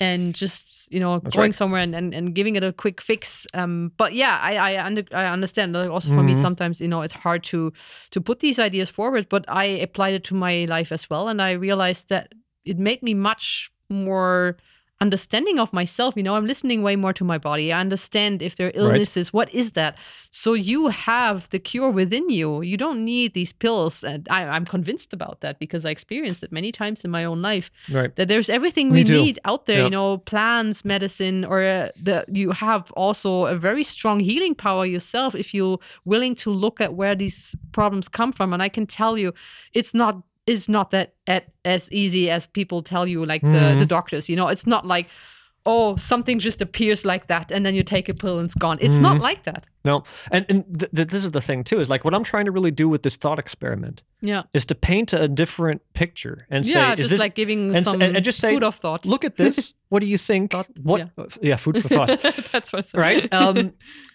and 0.00 0.34
just 0.34 0.90
you 0.92 0.98
know 0.98 1.18
That's 1.20 1.36
going 1.36 1.48
right. 1.48 1.54
somewhere 1.54 1.82
and, 1.82 1.94
and, 1.94 2.14
and 2.14 2.34
giving 2.34 2.56
it 2.56 2.64
a 2.64 2.72
quick 2.72 3.00
fix 3.00 3.46
um 3.54 3.92
but 3.98 4.14
yeah 4.14 4.38
i 4.42 4.56
i, 4.56 4.84
under, 4.84 5.02
I 5.12 5.26
understand 5.26 5.74
like 5.74 5.90
also 5.90 6.14
for 6.14 6.22
me 6.22 6.32
Mhm. 6.32 6.40
sometimes 6.40 6.80
you 6.80 6.88
know 6.88 7.02
it's 7.02 7.14
hard 7.14 7.42
to 7.44 7.72
to 8.10 8.20
put 8.20 8.40
these 8.40 8.58
ideas 8.58 8.90
forward 8.90 9.28
but 9.28 9.44
i 9.48 9.64
applied 9.64 10.14
it 10.14 10.24
to 10.24 10.34
my 10.34 10.64
life 10.68 10.90
as 10.90 11.08
well 11.10 11.28
and 11.28 11.40
i 11.42 11.52
realized 11.52 12.08
that 12.08 12.32
it 12.64 12.78
made 12.78 13.02
me 13.02 13.14
much 13.14 13.70
more 13.90 14.56
understanding 15.00 15.58
of 15.58 15.72
myself 15.72 16.14
you 16.14 16.22
know 16.22 16.34
i'm 16.36 16.46
listening 16.46 16.82
way 16.82 16.94
more 16.94 17.12
to 17.14 17.24
my 17.24 17.38
body 17.38 17.72
i 17.72 17.80
understand 17.80 18.42
if 18.42 18.56
there 18.56 18.66
are 18.68 18.72
illnesses 18.74 19.32
what 19.32 19.52
is 19.54 19.72
that 19.72 19.96
so 20.30 20.52
you 20.52 20.88
have 20.88 21.48
the 21.48 21.58
cure 21.58 21.90
within 21.90 22.28
you 22.28 22.60
you 22.60 22.76
don't 22.76 23.02
need 23.02 23.32
these 23.32 23.52
pills 23.52 24.04
and 24.04 24.28
I, 24.30 24.42
i'm 24.44 24.66
convinced 24.66 25.14
about 25.14 25.40
that 25.40 25.58
because 25.58 25.86
i 25.86 25.90
experienced 25.90 26.42
it 26.42 26.52
many 26.52 26.70
times 26.70 27.02
in 27.02 27.10
my 27.10 27.24
own 27.24 27.40
life 27.40 27.70
Right. 27.90 28.14
that 28.16 28.28
there's 28.28 28.50
everything 28.50 28.88
Me 28.92 29.00
we 29.00 29.04
too. 29.04 29.22
need 29.22 29.38
out 29.46 29.64
there 29.64 29.78
Yeah. 29.78 29.84
you 29.84 29.90
know 29.90 30.18
plants 30.18 30.84
medicine 30.84 31.46
or 31.46 31.62
uh, 31.62 31.88
the 32.02 32.26
you 32.28 32.50
have 32.50 32.92
also 32.92 33.46
a 33.46 33.56
very 33.56 33.82
strong 33.82 34.20
healing 34.20 34.54
power 34.54 34.84
yourself 34.84 35.34
if 35.34 35.54
you're 35.54 35.78
willing 36.04 36.34
to 36.36 36.50
look 36.50 36.78
at 36.80 36.92
where 36.94 37.14
these 37.14 37.56
problems 37.72 38.06
come 38.08 38.32
from 38.32 38.52
and 38.52 38.62
i 38.62 38.68
can 38.68 38.86
tell 38.86 39.16
you 39.16 39.32
it's 39.72 39.94
not 39.94 40.14
it's 40.52 40.68
not 40.68 40.90
that 40.90 41.08
at, 41.26 41.44
as 41.64 41.90
easy 41.92 42.30
as 42.30 42.46
people 42.46 42.82
tell 42.82 43.06
you 43.12 43.24
like 43.32 43.42
the 43.42 43.48
Mhm. 43.48 43.78
the 43.78 43.86
doctors 43.86 44.28
you 44.28 44.36
know? 44.36 44.48
It's 44.52 44.66
not 44.66 44.84
like 44.96 45.06
oh 45.66 45.96
something 45.96 46.38
just 46.40 46.62
appears 46.62 47.04
like 47.04 47.26
that 47.26 47.52
and 47.52 47.64
then 47.66 47.74
you 47.74 47.82
take 47.84 48.08
a 48.08 48.14
pill 48.14 48.38
and 48.38 48.46
it's 48.46 48.54
gone. 48.54 48.78
It's 48.80 48.98
not 48.98 49.16
Mhm. 49.16 49.28
like 49.28 49.42
that. 49.44 49.66
No, 49.84 50.04
and 50.32 50.44
and 50.50 50.64
th- 50.80 50.90
th- 50.96 51.08
this 51.08 51.24
is 51.24 51.30
the 51.32 51.40
thing 51.48 51.64
too 51.64 51.80
is 51.80 51.88
like 51.90 52.02
what 52.04 52.14
I'm 52.14 52.24
trying 52.24 52.46
to 52.46 52.50
really 52.56 52.70
do 52.82 52.86
with 52.88 53.02
this 53.02 53.16
thought 53.16 53.38
experiment 53.38 54.02
yeah. 54.22 54.42
is 54.54 54.64
to 54.66 54.74
paint 54.74 55.12
a 55.12 55.28
different 55.28 55.80
picture 55.94 56.36
and 56.50 56.64
say 56.66 56.72
yeah 56.80 56.92
is 56.92 56.96
just 56.98 57.10
this 57.10 57.20
like 57.20 57.34
giving 57.34 57.76
and 57.76 57.84
some 57.84 58.00
and- 58.02 58.16
and 58.16 58.24
just 58.24 58.38
say, 58.40 58.52
food 58.54 58.64
of 58.64 58.76
thought. 58.76 59.04
look 59.04 59.24
at 59.24 59.36
this. 59.36 59.74
What 59.92 60.00
do 60.04 60.06
you 60.06 60.18
think? 60.18 60.52
Thought, 60.52 60.68
what 60.84 61.10
yeah. 61.42 61.56
food 61.56 61.76
for 61.82 61.88
thought. 61.96 62.10
That's 62.52 62.72
what's 62.72 62.94
right? 62.94 63.22
Um 63.40 63.72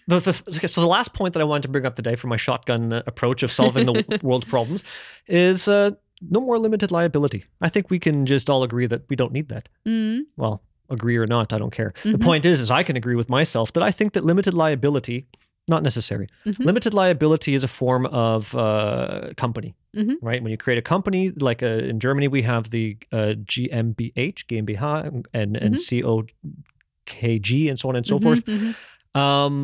the, 0.08 0.18
the 0.20 0.32
so 0.68 0.80
the 0.80 0.86
last 0.98 1.10
point 1.18 1.34
that 1.34 1.40
i 1.40 1.44
wanted 1.50 1.62
to 1.66 1.68
bring 1.74 1.86
up 1.86 1.96
today 1.96 2.16
for 2.16 2.28
my 2.28 2.38
shotgun 2.38 2.92
approach 3.06 3.42
of 3.44 3.50
solving 3.52 3.84
the 3.86 4.20
world's 4.22 4.46
problems 4.46 4.82
is 5.28 5.68
uh 5.68 5.90
no 6.30 6.40
more 6.40 6.58
limited 6.58 6.90
liability 6.90 7.44
i 7.60 7.68
think 7.68 7.90
we 7.90 7.98
can 7.98 8.26
just 8.26 8.48
all 8.50 8.62
agree 8.62 8.86
that 8.86 9.02
we 9.10 9.16
don't 9.16 9.32
need 9.32 9.48
that 9.48 9.68
mm, 9.86 10.20
well 10.36 10.62
agree 10.88 11.16
or 11.16 11.26
not. 11.26 11.52
I 11.52 11.58
don't 11.58 11.72
care. 11.72 11.92
The 12.04 12.10
Mhm. 12.18 12.22
point 12.22 12.44
is, 12.46 12.60
is 12.60 12.70
I 12.70 12.84
can 12.84 12.96
agree 12.96 13.16
with 13.16 13.28
myself 13.28 13.72
that 13.72 13.82
I 13.82 13.90
think 13.90 14.12
that 14.12 14.24
limited 14.24 14.54
liability, 14.54 15.26
not 15.66 15.82
necessary. 15.82 16.28
Mhm. 16.44 16.64
Limited 16.64 16.94
liability 16.94 17.54
is 17.54 17.64
a 17.64 17.68
form 17.80 18.06
of 18.06 18.54
uh, 18.54 19.32
company, 19.36 19.74
Mhm. 19.96 20.14
right? 20.22 20.40
When 20.44 20.52
you 20.52 20.56
create 20.56 20.78
a 20.78 20.82
company, 20.94 21.32
like 21.48 21.60
uh, 21.60 21.90
in 21.90 21.98
Germany, 21.98 22.28
we 22.28 22.42
have 22.42 22.70
the 22.70 22.96
uh, 23.10 23.34
GmbH, 23.52 24.46
GmbH, 24.46 25.24
and 25.34 25.56
and 25.56 25.74
COKG, 27.06 27.68
and 27.68 27.78
so 27.80 27.88
on 27.88 27.96
and 27.96 28.06
so 28.06 28.18
Mhm, 28.18 28.22
forth. 28.22 28.44
mhm. 28.46 28.74
Um, 29.20 29.54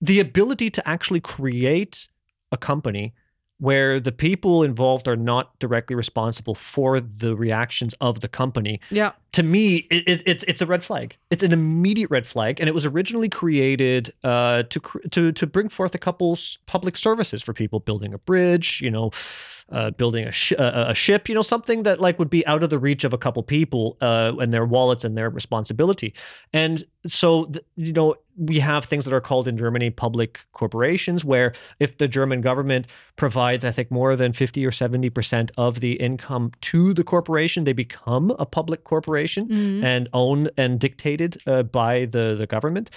the 0.00 0.20
ability 0.20 0.70
to 0.70 0.88
actually 0.88 1.20
create 1.20 2.08
a 2.52 2.56
company 2.56 3.14
where 3.60 4.00
the 4.00 4.12
people 4.12 4.62
involved 4.62 5.06
are 5.06 5.16
not 5.16 5.56
directly 5.58 5.94
responsible 5.94 6.54
for 6.54 7.00
the 7.00 7.36
reactions 7.36 7.94
of 8.00 8.20
the 8.20 8.28
company. 8.28 8.80
Yeah. 8.90 9.12
to 9.32 9.42
me 9.42 9.86
it, 9.90 10.08
it, 10.08 10.22
it's 10.26 10.44
it's 10.44 10.62
a 10.62 10.66
red 10.66 10.82
flag. 10.82 11.16
It's 11.30 11.44
an 11.44 11.52
immediate 11.52 12.10
red 12.10 12.26
flag 12.26 12.58
and 12.58 12.68
it 12.68 12.72
was 12.74 12.84
originally 12.86 13.28
created 13.28 14.12
uh, 14.24 14.64
to 14.64 14.80
to 15.10 15.32
to 15.32 15.46
bring 15.46 15.68
forth 15.68 15.94
a 15.94 15.98
couple 15.98 16.36
public 16.66 16.96
services 16.96 17.42
for 17.42 17.52
people 17.52 17.80
building 17.80 18.12
a 18.14 18.18
bridge 18.18 18.80
you 18.80 18.90
know 18.90 19.10
uh, 19.70 19.90
building 19.90 20.26
a, 20.26 20.32
sh- 20.32 20.52
a, 20.52 20.90
a 20.90 20.94
ship 20.94 21.28
you 21.28 21.34
know 21.34 21.42
something 21.42 21.84
that 21.84 22.00
like 22.00 22.18
would 22.18 22.30
be 22.30 22.44
out 22.46 22.64
of 22.64 22.70
the 22.70 22.78
reach 22.78 23.04
of 23.04 23.12
a 23.12 23.18
couple 23.18 23.42
people 23.42 23.96
uh, 24.00 24.32
and 24.40 24.52
their 24.52 24.64
wallets 24.64 25.04
and 25.04 25.16
their 25.16 25.30
responsibility. 25.30 26.12
And 26.52 26.82
so 27.06 27.50
you 27.76 27.92
know 27.92 28.16
we 28.42 28.58
have 28.60 28.86
things 28.86 29.04
that 29.04 29.12
are 29.12 29.20
called 29.20 29.46
in 29.46 29.56
Germany 29.58 29.90
public 29.90 30.40
corporations 30.52 31.24
where 31.26 31.52
if 31.78 31.98
the 31.98 32.08
German 32.08 32.40
government 32.40 32.86
provides 33.16 33.64
I 33.66 33.70
think 33.70 33.90
more 33.90 34.16
than 34.16 34.32
50 34.32 34.64
or 34.64 34.70
70% 34.70 35.50
of 35.58 35.80
the 35.80 35.92
income 36.08 36.52
to 36.72 36.94
the 36.94 37.04
corporation 37.04 37.64
they 37.64 37.74
become 37.74 38.30
a 38.38 38.46
public 38.46 38.84
corporation 38.84 39.46
Mhm. 39.48 39.84
and 39.84 40.08
owned 40.14 40.50
and 40.56 40.80
dictated 40.80 41.36
uh, 41.46 41.62
by 41.64 42.06
the 42.06 42.34
the 42.38 42.46
government. 42.46 42.88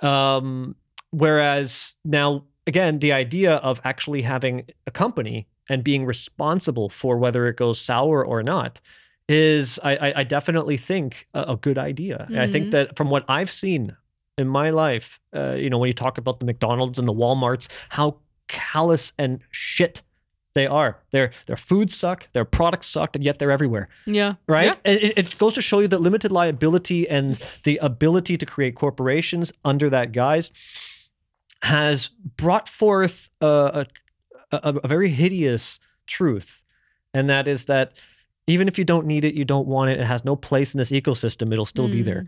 Um, 0.00 0.76
whereas 1.10 1.96
now, 2.04 2.44
again, 2.66 2.98
the 2.98 3.12
idea 3.12 3.54
of 3.56 3.80
actually 3.84 4.22
having 4.22 4.64
a 4.86 4.90
company 4.90 5.46
and 5.68 5.82
being 5.82 6.04
responsible 6.04 6.88
for 6.90 7.16
whether 7.16 7.46
it 7.46 7.56
goes 7.56 7.80
sour 7.80 8.24
or 8.24 8.42
not 8.42 8.80
is, 9.28 9.78
I, 9.82 9.96
I, 9.96 10.12
I 10.20 10.24
definitely 10.24 10.76
think, 10.76 11.26
a, 11.32 11.42
a 11.54 11.56
good 11.56 11.78
idea. 11.78 12.26
I 12.36 12.46
think 12.46 12.66
Mhm. 12.66 12.70
that 12.72 12.96
from 12.96 13.08
what 13.08 13.24
I've 13.28 13.50
seen 13.50 13.96
in 14.36 14.48
my 14.48 14.70
life, 14.70 15.20
uh, 15.34 15.52
you 15.54 15.70
know, 15.70 15.78
when 15.78 15.88
you 15.88 15.92
talk 15.94 16.18
about 16.18 16.40
the 16.40 16.46
McDonald's 16.46 16.98
and 16.98 17.06
the 17.06 17.12
WalMarts, 17.12 17.68
how 17.90 18.18
callous 18.48 19.12
and 19.18 19.40
shit 19.50 20.02
they 20.54 20.66
are. 20.66 21.00
Their 21.10 21.32
their 21.46 21.56
food 21.56 21.90
suck, 21.90 22.28
their 22.32 22.44
products 22.44 22.86
suck, 22.86 23.16
and 23.16 23.24
yet 23.24 23.38
they're 23.40 23.50
everywhere 23.50 23.88
Yeah. 24.06 24.34
right? 24.46 24.76
Yeah. 24.84 24.92
It, 24.92 25.18
it- 25.18 25.38
goes 25.38 25.54
to 25.54 25.62
show 25.62 25.80
you 25.80 25.88
that 25.88 26.00
limited 26.00 26.30
liability 26.30 27.08
and 27.08 27.38
the 27.64 27.78
ability 27.78 28.36
to 28.38 28.46
create 28.46 28.76
corporations 28.76 29.52
under 29.64 29.90
that 29.90 30.12
guise 30.12 30.52
has 31.62 32.08
brought 32.36 32.68
forth 32.68 33.30
a, 33.40 33.86
a, 34.52 34.56
a, 34.56 34.74
a 34.84 34.88
very 34.88 35.10
hideous 35.10 35.80
truth, 36.06 36.62
and 37.12 37.28
that 37.30 37.48
is 37.48 37.64
that 37.64 37.92
even 38.46 38.68
if 38.68 38.78
you 38.78 38.84
don't 38.84 39.06
need 39.06 39.24
it, 39.24 39.34
you 39.34 39.44
don't 39.44 39.66
want 39.66 39.90
it, 39.90 39.98
it 39.98 40.04
has 40.04 40.24
no 40.24 40.36
place 40.36 40.74
in 40.74 40.78
this 40.78 40.90
ecosystem, 40.92 41.50
it'll 41.52 41.64
still 41.66 41.88
be 41.90 42.02
there. 42.02 42.26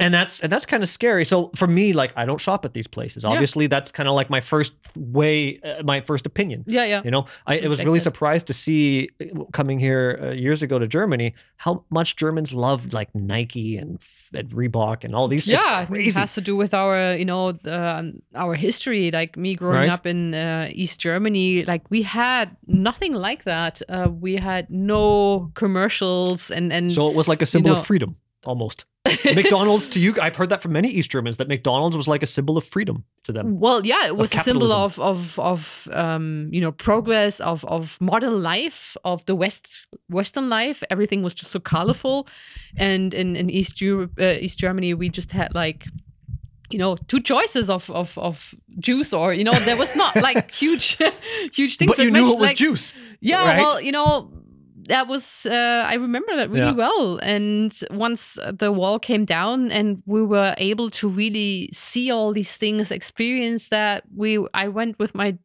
And 0.00 0.14
that's 0.14 0.38
and 0.44 0.52
that's 0.52 0.64
kind 0.64 0.82
of 0.84 0.88
scary. 0.88 1.24
So 1.24 1.50
for 1.56 1.66
me, 1.66 1.92
like 1.92 2.12
I 2.14 2.24
don't 2.24 2.40
shop 2.40 2.64
at 2.64 2.72
these 2.72 2.86
places. 2.86 3.24
Yeah. 3.24 3.30
Obviously, 3.30 3.66
that's 3.66 3.90
kind 3.90 4.08
of 4.08 4.14
like 4.14 4.30
my 4.30 4.40
first 4.40 4.74
way, 4.96 5.58
uh, 5.62 5.82
my 5.82 6.00
first 6.02 6.24
opinion. 6.24 6.62
Yeah. 6.68 6.84
Yeah. 6.84 7.02
You 7.04 7.10
know, 7.10 7.26
I, 7.48 7.58
I 7.58 7.66
was 7.66 7.82
really 7.82 7.98
surprised 7.98 8.46
to 8.46 8.54
see 8.54 9.08
uh, 9.20 9.42
coming 9.52 9.80
here 9.80 10.16
uh, 10.22 10.30
years 10.30 10.62
ago 10.62 10.78
to 10.78 10.86
Germany 10.86 11.34
how 11.56 11.84
much 11.90 12.14
Germans 12.14 12.52
loved 12.52 12.92
like 12.92 13.12
Nike 13.12 13.76
and, 13.76 13.98
and 14.32 14.48
Reebok 14.50 15.02
and 15.02 15.16
all 15.16 15.26
these. 15.26 15.48
Yeah, 15.48 15.86
it 15.90 16.14
has 16.14 16.34
to 16.34 16.40
do 16.42 16.54
with 16.54 16.74
our, 16.74 17.16
you 17.16 17.24
know, 17.24 17.50
the, 17.50 17.76
um, 17.98 18.22
our 18.36 18.54
history. 18.54 19.10
Like 19.10 19.36
me 19.36 19.56
growing 19.56 19.78
Right. 19.78 19.90
up 19.90 20.06
in 20.06 20.32
uh, 20.32 20.68
East 20.70 21.00
Germany, 21.00 21.64
like 21.64 21.82
we 21.90 22.02
had 22.02 22.56
nothing 22.68 23.14
like 23.14 23.42
that. 23.44 23.82
Uh, 23.88 24.08
we 24.08 24.36
had 24.36 24.70
no 24.70 25.50
commercials 25.54 26.52
and 26.52 26.72
and 26.72 26.92
So 26.92 27.08
it 27.10 27.16
was 27.16 27.26
like 27.26 27.42
a 27.42 27.46
symbol 27.46 27.72
know- 27.72 27.80
of 27.80 27.86
freedom 27.86 28.14
almost. 28.44 28.84
McDonald's 29.34 29.88
to 29.88 30.00
you, 30.00 30.14
I've 30.20 30.36
heard 30.36 30.48
that 30.50 30.60
from 30.62 30.72
many 30.72 30.88
East 30.88 31.10
Germans 31.10 31.36
that 31.38 31.48
McDonald's 31.48 31.96
was 31.96 32.08
like 32.08 32.22
a 32.22 32.26
symbol 32.26 32.56
of 32.56 32.64
freedom 32.64 33.04
to 33.24 33.32
them. 33.32 33.58
well, 33.60 33.84
yeah, 33.84 34.06
it 34.06 34.16
was 34.16 34.32
a 34.34 34.38
symbol 34.38 34.72
of 34.72 34.98
of 35.00 35.38
of 35.38 35.88
um, 35.92 36.48
you 36.52 36.60
know 36.60 36.72
progress 36.72 37.40
of 37.40 37.64
of 37.64 38.00
modern 38.00 38.42
life 38.42 38.96
of 39.04 39.24
the 39.26 39.34
West 39.34 39.86
Western 40.08 40.48
life. 40.48 40.82
Everything 40.90 41.22
was 41.22 41.34
just 41.34 41.50
so 41.50 41.60
colorful, 41.60 42.26
and 42.76 43.14
in 43.14 43.36
in 43.36 43.50
East 43.50 43.80
Europe, 43.80 44.12
uh, 44.20 44.34
East 44.40 44.58
Germany, 44.58 44.94
we 44.94 45.08
just 45.08 45.32
had 45.32 45.54
like 45.54 45.86
you 46.70 46.78
know 46.78 46.96
two 47.08 47.20
choices 47.20 47.70
of 47.70 47.90
of 47.90 48.16
of 48.18 48.54
juice 48.78 49.12
or 49.14 49.32
you 49.32 49.42
know 49.44 49.54
there 49.64 49.76
was 49.76 49.96
not 49.96 50.14
like 50.16 50.50
huge 50.62 50.98
huge 51.52 51.76
things 51.78 51.90
But 51.90 51.98
you 52.04 52.10
knew 52.10 52.20
it 52.30 52.34
was 52.36 52.48
like, 52.48 52.56
juice. 52.56 52.92
yeah 53.20 53.44
right? 53.44 53.58
well 53.58 53.80
you 53.80 53.90
know 53.90 54.30
that 54.88 55.06
was 55.06 55.46
uh, 55.46 55.84
i 55.86 55.94
remember 55.94 56.36
that 56.36 56.50
really 56.50 56.66
Yeah. 56.76 56.84
well 56.86 57.18
and 57.22 57.72
once 57.90 58.38
the 58.58 58.72
wall 58.72 58.98
came 58.98 59.24
down 59.24 59.70
and 59.70 60.02
we 60.06 60.22
were 60.24 60.54
able 60.58 60.90
to 61.00 61.08
really 61.08 61.70
see 61.72 62.10
all 62.10 62.32
these 62.32 62.56
things 62.56 62.90
experience 62.90 63.68
that 63.68 64.04
we 64.14 64.44
i 64.54 64.68
went 64.68 64.98
with 64.98 65.14
my 65.14 65.36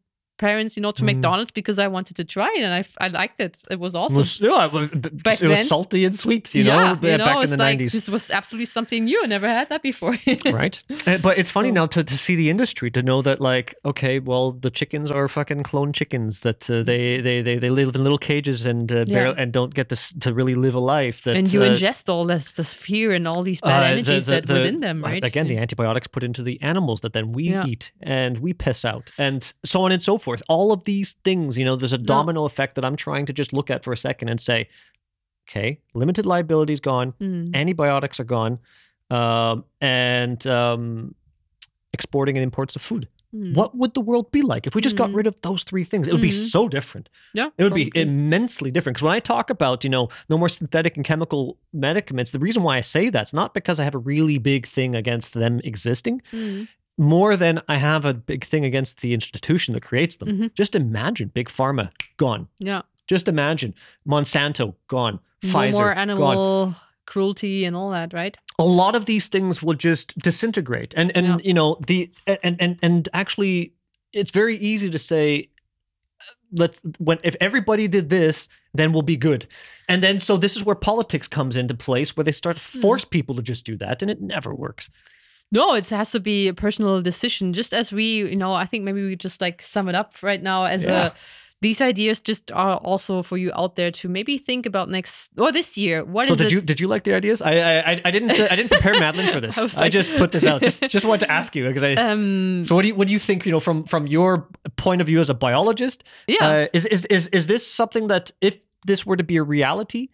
parents 0.47 0.71
you 0.77 0.81
know 0.85 0.91
to 0.99 1.03
Mm. 1.03 1.09
mcdonald's 1.11 1.51
because 1.59 1.77
i 1.85 1.87
wanted 1.95 2.15
to 2.21 2.25
try 2.35 2.49
it 2.57 2.63
and 2.67 2.73
i, 2.79 2.83
I 3.05 3.07
liked 3.21 3.37
it 3.47 3.53
it 3.73 3.79
was 3.85 3.91
It 3.95 3.99
awesome 4.01 4.17
was, 4.21 4.39
yeah, 4.47 4.65
it 4.67 4.71
was, 4.77 4.89
Back 5.27 5.41
it 5.41 5.47
was 5.53 5.57
then. 5.59 5.67
salty 5.75 6.01
and 6.07 6.15
sweet, 6.25 6.45
you 6.57 6.63
know, 6.69 6.79
yeah, 6.79 6.93
ba- 7.01 7.11
you 7.11 7.17
know, 7.21 7.25
back 7.29 7.43
in 7.45 7.49
the 7.55 7.57
like 7.67 7.79
90s. 7.79 7.91
this 7.97 8.07
was 8.15 8.23
absolutely 8.39 8.65
something 8.77 9.01
new. 9.09 9.19
I 9.23 9.27
never 9.35 9.47
had 9.59 9.67
that 9.73 9.81
before. 9.91 10.15
right 10.61 10.75
Uh, 11.09 11.17
but 11.25 11.33
it's 11.39 11.51
funny 11.57 11.71
now 11.79 11.85
to, 11.95 11.99
to 12.13 12.17
see 12.25 12.35
the 12.41 12.49
industry 12.55 12.89
to 12.97 13.01
know 13.09 13.19
that 13.27 13.37
like 13.51 13.67
okay 13.91 14.15
well 14.29 14.45
the 14.65 14.71
chickens 14.79 15.07
are 15.17 15.27
fucking 15.37 15.61
clone 15.71 15.91
chickens 15.99 16.33
that 16.47 16.61
uh, 16.69 16.75
they, 16.89 17.03
they 17.27 17.37
they 17.47 17.55
they 17.63 17.71
live 17.79 17.89
in 17.97 18.01
little 18.07 18.23
cages 18.31 18.59
and 18.71 18.91
uh, 18.91 18.95
Yeah. 19.07 19.13
barely, 19.15 19.35
and 19.41 19.49
don't 19.59 19.73
get 19.79 19.87
to 19.93 19.97
to 20.25 20.29
really 20.39 20.55
live 20.65 20.75
a 20.75 20.85
life 20.97 21.17
that 21.25 21.35
and 21.37 21.47
you 21.53 21.61
uh, 21.63 21.69
ingest 21.69 22.03
all 22.13 22.25
this 22.33 22.45
this 22.59 22.71
fear 22.85 23.07
and 23.17 23.23
all 23.31 23.43
these 23.49 23.61
bad 23.61 23.77
uh, 23.77 23.79
the- 23.83 23.91
energies 23.93 24.25
the- 24.25 24.31
that 24.33 24.45
the- 24.47 24.53
within 24.57 24.79
them, 24.87 24.97
uh, 25.03 25.09
right? 25.11 25.23
Again, 25.31 25.47
the 25.47 25.57
antibiotics 25.65 26.07
put 26.15 26.23
into 26.23 26.41
the 26.49 26.55
animals 26.71 26.99
that 27.01 27.13
then 27.13 27.27
we 27.37 27.43
Yeah. 27.55 27.65
eat 27.71 27.91
and 28.01 28.33
we 28.45 28.51
piss 28.65 28.79
out, 28.93 29.05
and 29.17 29.41
so 29.65 29.77
on 29.85 29.91
and 29.95 30.01
so 30.09 30.17
forth. 30.17 30.32
All 30.47 30.71
of 30.71 30.83
these 30.85 31.13
things, 31.23 31.57
you 31.57 31.65
know, 31.65 31.75
there's 31.75 31.93
a 31.93 31.97
domino 31.97 32.45
effect 32.45 32.75
that 32.75 32.85
I'm 32.85 32.95
trying 32.95 33.25
to 33.27 33.33
just 33.33 33.53
look 33.53 33.69
at 33.69 33.83
for 33.83 33.93
a 33.93 33.97
second 33.97 34.29
and 34.29 34.39
say, 34.41 34.67
okay, 35.49 35.79
limited 35.93 36.25
liability's 36.25 36.79
gone, 36.79 37.13
Mm. 37.19 37.53
antibiotics 37.53 38.19
are 38.19 38.23
gone, 38.23 38.59
um, 39.09 39.65
and 39.81 40.45
um, 40.47 41.15
exporting 41.93 42.37
and 42.37 42.43
imports 42.43 42.75
of 42.75 42.81
food. 42.81 43.07
Mm. 43.35 43.55
What 43.55 43.75
would 43.75 43.93
the 43.95 44.01
world 44.01 44.31
be 44.31 44.41
like 44.43 44.67
if 44.67 44.75
we 44.75 44.81
just 44.81 44.95
got 44.95 45.09
Mhm. 45.09 45.15
rid 45.15 45.27
of 45.27 45.41
those 45.41 45.63
three 45.63 45.83
things? 45.83 46.07
It 46.07 46.11
would 46.13 46.21
be 46.21 46.29
Mhm. 46.29 46.49
so 46.51 46.69
different. 46.69 47.09
Yeah, 47.33 47.49
It 47.57 47.63
would 47.63 47.73
be 47.73 47.91
immensely 47.95 48.69
different. 48.69 48.95
Because 48.95 49.03
when 49.05 49.13
I 49.15 49.19
talk 49.19 49.49
about, 49.49 49.83
you 49.83 49.89
know, 49.89 50.09
no 50.29 50.37
more 50.37 50.49
synthetic 50.49 50.95
and 50.97 51.05
chemical 51.05 51.57
medicaments, 51.73 52.29
the 52.31 52.37
reason 52.39 52.61
why 52.61 52.77
I 52.77 52.81
say 52.81 53.09
that's 53.09 53.33
not 53.33 53.53
because 53.55 53.79
I 53.79 53.85
have 53.85 53.95
a 53.95 53.99
really 53.99 54.37
big 54.37 54.67
thing 54.67 54.95
against 54.95 55.33
them 55.33 55.59
existing, 55.63 56.21
Mm. 56.31 56.67
More 56.97 57.35
than 57.35 57.61
I 57.67 57.77
have 57.77 58.05
a 58.05 58.13
big 58.13 58.43
thing 58.45 58.65
against 58.65 59.01
the 59.01 59.13
institution 59.13 59.73
that 59.73 59.81
creates 59.83 60.15
them. 60.17 60.27
Mhm. 60.29 60.53
Just 60.53 60.75
imagine 60.75 61.29
big 61.33 61.49
pharma 61.49 61.89
gone. 62.17 62.47
Yeah, 62.59 62.83
Just 63.07 63.27
imagine 63.27 63.73
Monsanto 64.07 64.75
gone. 64.87 65.19
no 65.43 65.49
Pfizer 65.49 65.71
more 65.73 65.89
gone. 65.93 65.97
animal 65.97 66.75
cruelty 67.05 67.65
and 67.65 67.75
all 67.75 67.89
that, 67.91 68.13
right? 68.13 68.37
A 68.59 68.63
lot 68.63 68.95
of 68.95 69.05
these 69.05 69.27
things 69.27 69.61
will 69.63 69.73
just 69.73 70.17
disintegrate. 70.19 70.93
And 70.95 71.11
and 71.17 71.25
Yeah. 71.25 71.37
you 71.43 71.53
know, 71.53 71.77
the 71.87 72.11
and 72.27 72.55
and 72.59 72.77
and 72.81 73.09
actually 73.13 73.73
it's 74.13 74.31
very 74.31 74.57
easy 74.57 74.89
to 74.91 74.99
say 74.99 75.49
let's 76.55 76.79
when 76.99 77.17
if 77.23 77.35
everybody 77.41 77.87
did 77.87 78.09
this 78.09 78.47
then 78.75 78.93
we'll 78.93 79.01
be 79.01 79.17
good 79.17 79.47
and 79.89 80.03
then 80.03 80.19
so 80.19 80.37
this 80.37 80.55
is 80.55 80.63
where 80.63 80.75
politics 80.75 81.27
comes 81.27 81.57
into 81.57 81.73
place 81.73 82.15
where 82.15 82.23
they 82.23 82.31
start 82.31 82.57
to 82.57 82.63
Hmm. 82.63 82.81
force 82.81 83.05
people 83.05 83.35
to 83.35 83.41
just 83.41 83.65
do 83.65 83.75
that 83.77 84.01
and 84.03 84.11
it 84.11 84.21
never 84.21 84.53
works 84.53 84.89
No, 85.53 85.75
it 85.75 85.87
has 85.89 86.11
to 86.11 86.19
be 86.19 86.49
a 86.49 86.53
personal 86.53 87.01
decision. 87.01 87.53
Just 87.53 87.73
as 87.73 87.93
we, 87.93 88.03
you 88.29 88.35
know, 88.35 88.53
I 88.53 88.65
think 88.65 88.83
maybe 88.83 89.01
we 89.05 89.15
just 89.15 89.39
like 89.39 89.61
sum 89.61 89.87
it 89.87 89.95
up 89.95 90.15
right 90.21 90.41
now 90.43 90.65
as 90.65 90.83
Yeah. 90.83 91.05
a. 91.07 91.11
These 91.61 91.79
ideas 91.79 92.19
just 92.19 92.51
are 92.51 92.75
also 92.83 93.23
for 93.23 93.37
you 93.37 93.49
out 93.55 93.75
there 93.77 93.89
to 93.91 94.09
maybe 94.09 94.37
think 94.37 94.65
about 94.65 94.89
next 94.89 95.29
or 95.37 95.49
this 95.49 95.77
year. 95.77 96.03
What 96.03 96.27
so 96.27 96.35
did 96.35 96.47
it? 96.47 96.51
you 96.51 96.59
did 96.59 96.79
you 96.81 96.89
like 96.89 97.03
the 97.05 97.13
ideas 97.15 97.41
i 97.41 97.53
i 97.53 97.91
I- 97.91 98.01
i 98.03 98.11
didn't 98.11 98.31
i 98.51 98.55
didn't 98.57 98.69
prepare 98.71 98.99
madeline 98.99 99.31
for 99.31 99.39
this 99.47 99.57
I 99.77 99.85
i, 99.85 99.89
just 99.89 100.11
put 100.17 100.33
this 100.33 100.43
out 100.45 100.61
just 100.61 100.83
just 100.89 101.05
wanted 101.05 101.25
to 101.27 101.31
ask 101.31 101.55
you 101.55 101.63
because 101.65 101.83
i 101.83 101.93
um, 102.11 102.65
so 102.65 102.75
what 102.75 102.81
do 102.81 102.89
you 102.89 102.95
what 102.95 103.07
do 103.07 103.13
you 103.13 103.19
think 103.19 103.45
you 103.45 103.51
know 103.53 103.61
from 103.61 103.85
from 103.85 104.07
your 104.07 104.49
point 104.75 104.99
of 104.99 105.07
view 105.07 105.21
as 105.21 105.29
a 105.29 105.33
biologist 105.33 106.03
yeah, 106.27 106.45
uh, 106.45 106.67
is, 106.73 106.85
is 106.87 107.05
is 107.05 107.27
is 107.27 107.47
this 107.47 107.65
something 107.65 108.07
that 108.07 108.31
if 108.41 108.57
this 108.85 109.05
were 109.05 109.15
to 109.15 109.23
be 109.23 109.37
a 109.37 109.43
reality 109.43 110.09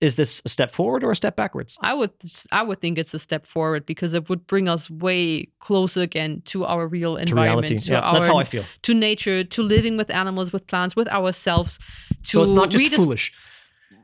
is 0.00 0.16
this 0.16 0.42
a 0.44 0.48
step 0.48 0.70
forward 0.70 1.02
or 1.02 1.10
a 1.10 1.16
step 1.16 1.36
backwards 1.36 1.78
I 1.80 1.94
would 1.94 2.10
I 2.52 2.62
would 2.62 2.80
think 2.80 2.98
it's 2.98 3.14
a 3.14 3.18
step 3.18 3.44
forward 3.46 3.86
because 3.86 4.12
it 4.14 4.28
would 4.28 4.46
bring 4.46 4.68
us 4.68 4.90
way 4.90 5.48
closer 5.58 6.02
again 6.02 6.42
to 6.46 6.64
our 6.66 6.86
real 6.86 7.14
to 7.16 7.22
environment, 7.22 7.68
reality 7.70 7.86
to 7.86 7.92
yeah 7.92 8.00
our 8.00 8.14
that's 8.14 8.26
how 8.26 8.36
i 8.36 8.44
feel 8.44 8.64
to 8.82 8.92
nature, 8.94 9.42
to 9.44 9.62
living 9.62 9.96
with 9.96 10.10
animals, 10.10 10.52
with 10.52 10.66
plants, 10.66 10.94
with 10.96 11.08
ourselves. 11.08 11.78
To 12.24 12.30
so 12.30 12.42
it's 12.42 12.52
not 12.52 12.70
just 12.70 12.84
redis- 12.84 12.96
foolish 12.96 13.32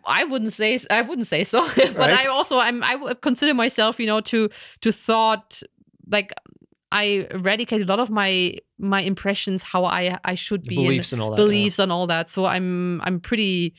I 0.05 0.25
wouldn't 0.25 0.53
say 0.53 0.79
I 0.91 1.03
wouldn't 1.03 1.29
say 1.29 1.45
so, 1.45 1.61
but 1.77 1.97
Right. 1.97 2.25
I 2.25 2.27
also 2.27 2.59
I'm 2.59 2.83
I 2.83 2.97
would 2.97 3.21
consider 3.21 3.55
myself, 3.55 4.01
you 4.01 4.07
know, 4.07 4.21
to 4.23 4.49
to 4.81 4.93
thought 4.93 5.63
like 6.11 6.33
I 6.91 7.27
eradicate 7.31 7.83
a 7.83 7.85
lot 7.85 8.01
of 8.01 8.11
my 8.11 8.55
my 8.79 9.01
impressions 9.03 9.63
how 9.63 9.85
I 9.85 10.19
I 10.25 10.35
should 10.35 10.63
be 10.63 10.77
and 10.77 10.85
beliefs 10.87 11.13
and 11.13 11.23
all 11.23 11.31
that. 11.31 11.39
yeah. 11.39 11.45
beliefs 11.45 11.79
and 11.79 11.93
all 11.93 12.07
that. 12.09 12.29
So 12.29 12.47
I'm 12.47 13.01
I'm 13.03 13.21
pretty 13.21 13.75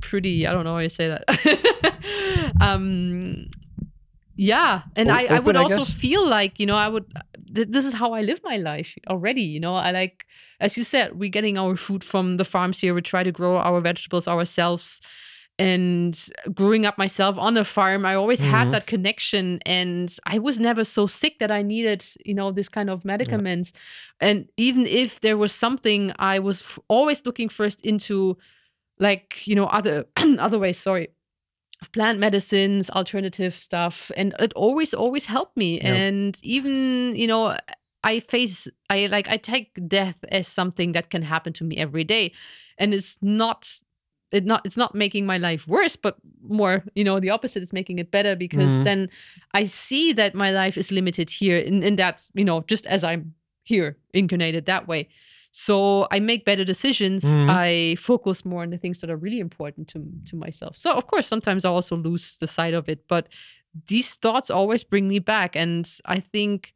pretty 0.00 0.46
I 0.46 0.52
don't 0.52 0.64
know 0.64 0.74
how 0.74 0.78
you 0.80 0.88
say 0.88 1.08
that. 1.08 2.52
um 2.60 3.46
yeah, 4.40 4.82
and 4.94 5.10
O- 5.10 5.12
I, 5.12 5.24
I 5.24 5.40
would 5.40 5.56
open, 5.56 5.56
I 5.56 5.62
also 5.62 5.78
guess? 5.84 5.92
feel 5.92 6.24
like 6.28 6.60
you 6.60 6.66
know 6.66 6.76
I 6.76 6.88
would. 6.88 7.04
Th- 7.52 7.66
this 7.68 7.84
is 7.84 7.92
how 7.94 8.12
I 8.12 8.20
live 8.20 8.40
my 8.44 8.56
life 8.56 8.94
already. 9.08 9.42
You 9.42 9.58
know, 9.58 9.74
I 9.74 9.90
like 9.90 10.26
as 10.60 10.76
you 10.76 10.84
said, 10.84 11.18
we're 11.18 11.28
getting 11.28 11.58
our 11.58 11.74
food 11.76 12.04
from 12.04 12.36
the 12.36 12.44
farms 12.44 12.78
here. 12.80 12.94
We 12.94 13.02
try 13.02 13.24
to 13.24 13.32
grow 13.32 13.56
our 13.56 13.80
vegetables 13.80 14.28
ourselves. 14.28 15.00
And 15.60 16.16
growing 16.54 16.86
up 16.86 16.98
myself 16.98 17.36
on 17.36 17.56
a 17.56 17.64
farm, 17.64 18.06
I 18.06 18.14
always 18.14 18.40
Mhm. 18.42 18.50
had 18.50 18.70
that 18.70 18.86
connection, 18.86 19.58
and 19.66 20.16
I 20.24 20.38
was 20.38 20.60
never 20.60 20.84
so 20.84 21.06
sick 21.08 21.40
that 21.40 21.50
I 21.50 21.62
needed, 21.62 22.04
you 22.24 22.32
know, 22.34 22.52
this 22.52 22.68
kind 22.68 22.88
of 22.88 23.04
medicaments. 23.04 23.72
And 24.20 24.46
even 24.56 24.86
if 24.86 25.18
there 25.20 25.36
was 25.36 25.52
something, 25.52 26.12
I 26.20 26.38
was 26.38 26.62
f- 26.62 26.78
always 26.86 27.26
looking 27.26 27.48
first 27.48 27.80
into, 27.84 28.38
like 28.98 29.46
you 29.46 29.54
know, 29.54 29.66
other 29.66 30.04
other 30.16 30.58
ways. 30.58 30.78
Sorry, 30.78 31.08
of 31.82 31.92
plant 31.92 32.18
medicines, 32.18 32.90
alternative 32.90 33.54
stuff, 33.54 34.10
and 34.16 34.34
it 34.40 34.52
always 34.54 34.94
always 34.94 35.26
helped 35.26 35.56
me. 35.56 35.80
Yeah. 35.80 35.94
And 35.94 36.38
even 36.42 37.14
you 37.16 37.26
know, 37.26 37.56
I 38.04 38.20
face 38.20 38.68
I 38.90 39.06
like 39.06 39.28
I 39.28 39.36
take 39.36 39.78
death 39.88 40.24
as 40.32 40.48
something 40.48 40.92
that 40.92 41.10
can 41.10 41.22
happen 41.22 41.52
to 41.54 41.64
me 41.64 41.76
every 41.76 42.04
day, 42.04 42.32
and 42.78 42.92
it's 42.94 43.18
not. 43.22 43.68
It 44.30 44.44
not 44.44 44.66
it's 44.66 44.76
not 44.76 44.94
making 44.94 45.24
my 45.24 45.38
life 45.38 45.66
worse, 45.66 45.96
but 45.96 46.16
more 46.42 46.84
you 46.94 47.02
know 47.02 47.18
the 47.18 47.30
opposite. 47.30 47.62
is 47.62 47.72
making 47.72 47.98
it 47.98 48.10
better 48.10 48.36
because 48.36 48.80
Mhm. 48.80 48.84
then 48.84 49.08
I 49.54 49.64
see 49.64 50.12
that 50.12 50.34
my 50.34 50.50
life 50.50 50.76
is 50.76 50.90
limited 50.92 51.30
here, 51.30 51.56
in 51.58 51.82
in 51.82 51.96
that 51.96 52.26
you 52.34 52.44
know 52.44 52.62
just 52.68 52.84
as 52.86 53.02
I'm 53.02 53.32
here 53.64 53.96
incarnated 54.12 54.66
that 54.66 54.86
way. 54.86 55.08
So 55.50 56.06
I 56.10 56.20
make 56.20 56.44
better 56.44 56.64
decisions. 56.64 57.24
Mhm. 57.24 57.48
I 57.50 57.94
focus 57.96 58.44
more 58.44 58.62
on 58.62 58.70
the 58.70 58.78
things 58.78 59.00
that 59.00 59.10
are 59.10 59.16
really 59.16 59.40
important 59.40 59.88
to 59.88 59.98
to 60.26 60.36
myself. 60.36 60.76
So 60.76 60.92
of 60.92 61.06
course, 61.06 61.26
sometimes 61.26 61.64
I 61.64 61.68
also 61.70 61.96
lose 61.96 62.36
the 62.38 62.46
sight 62.46 62.74
of 62.74 62.88
it, 62.88 63.08
but 63.08 63.28
these 63.88 64.14
thoughts 64.16 64.50
always 64.50 64.84
bring 64.84 65.08
me 65.08 65.18
back, 65.20 65.56
and 65.56 65.88
I 66.04 66.20
think 66.20 66.74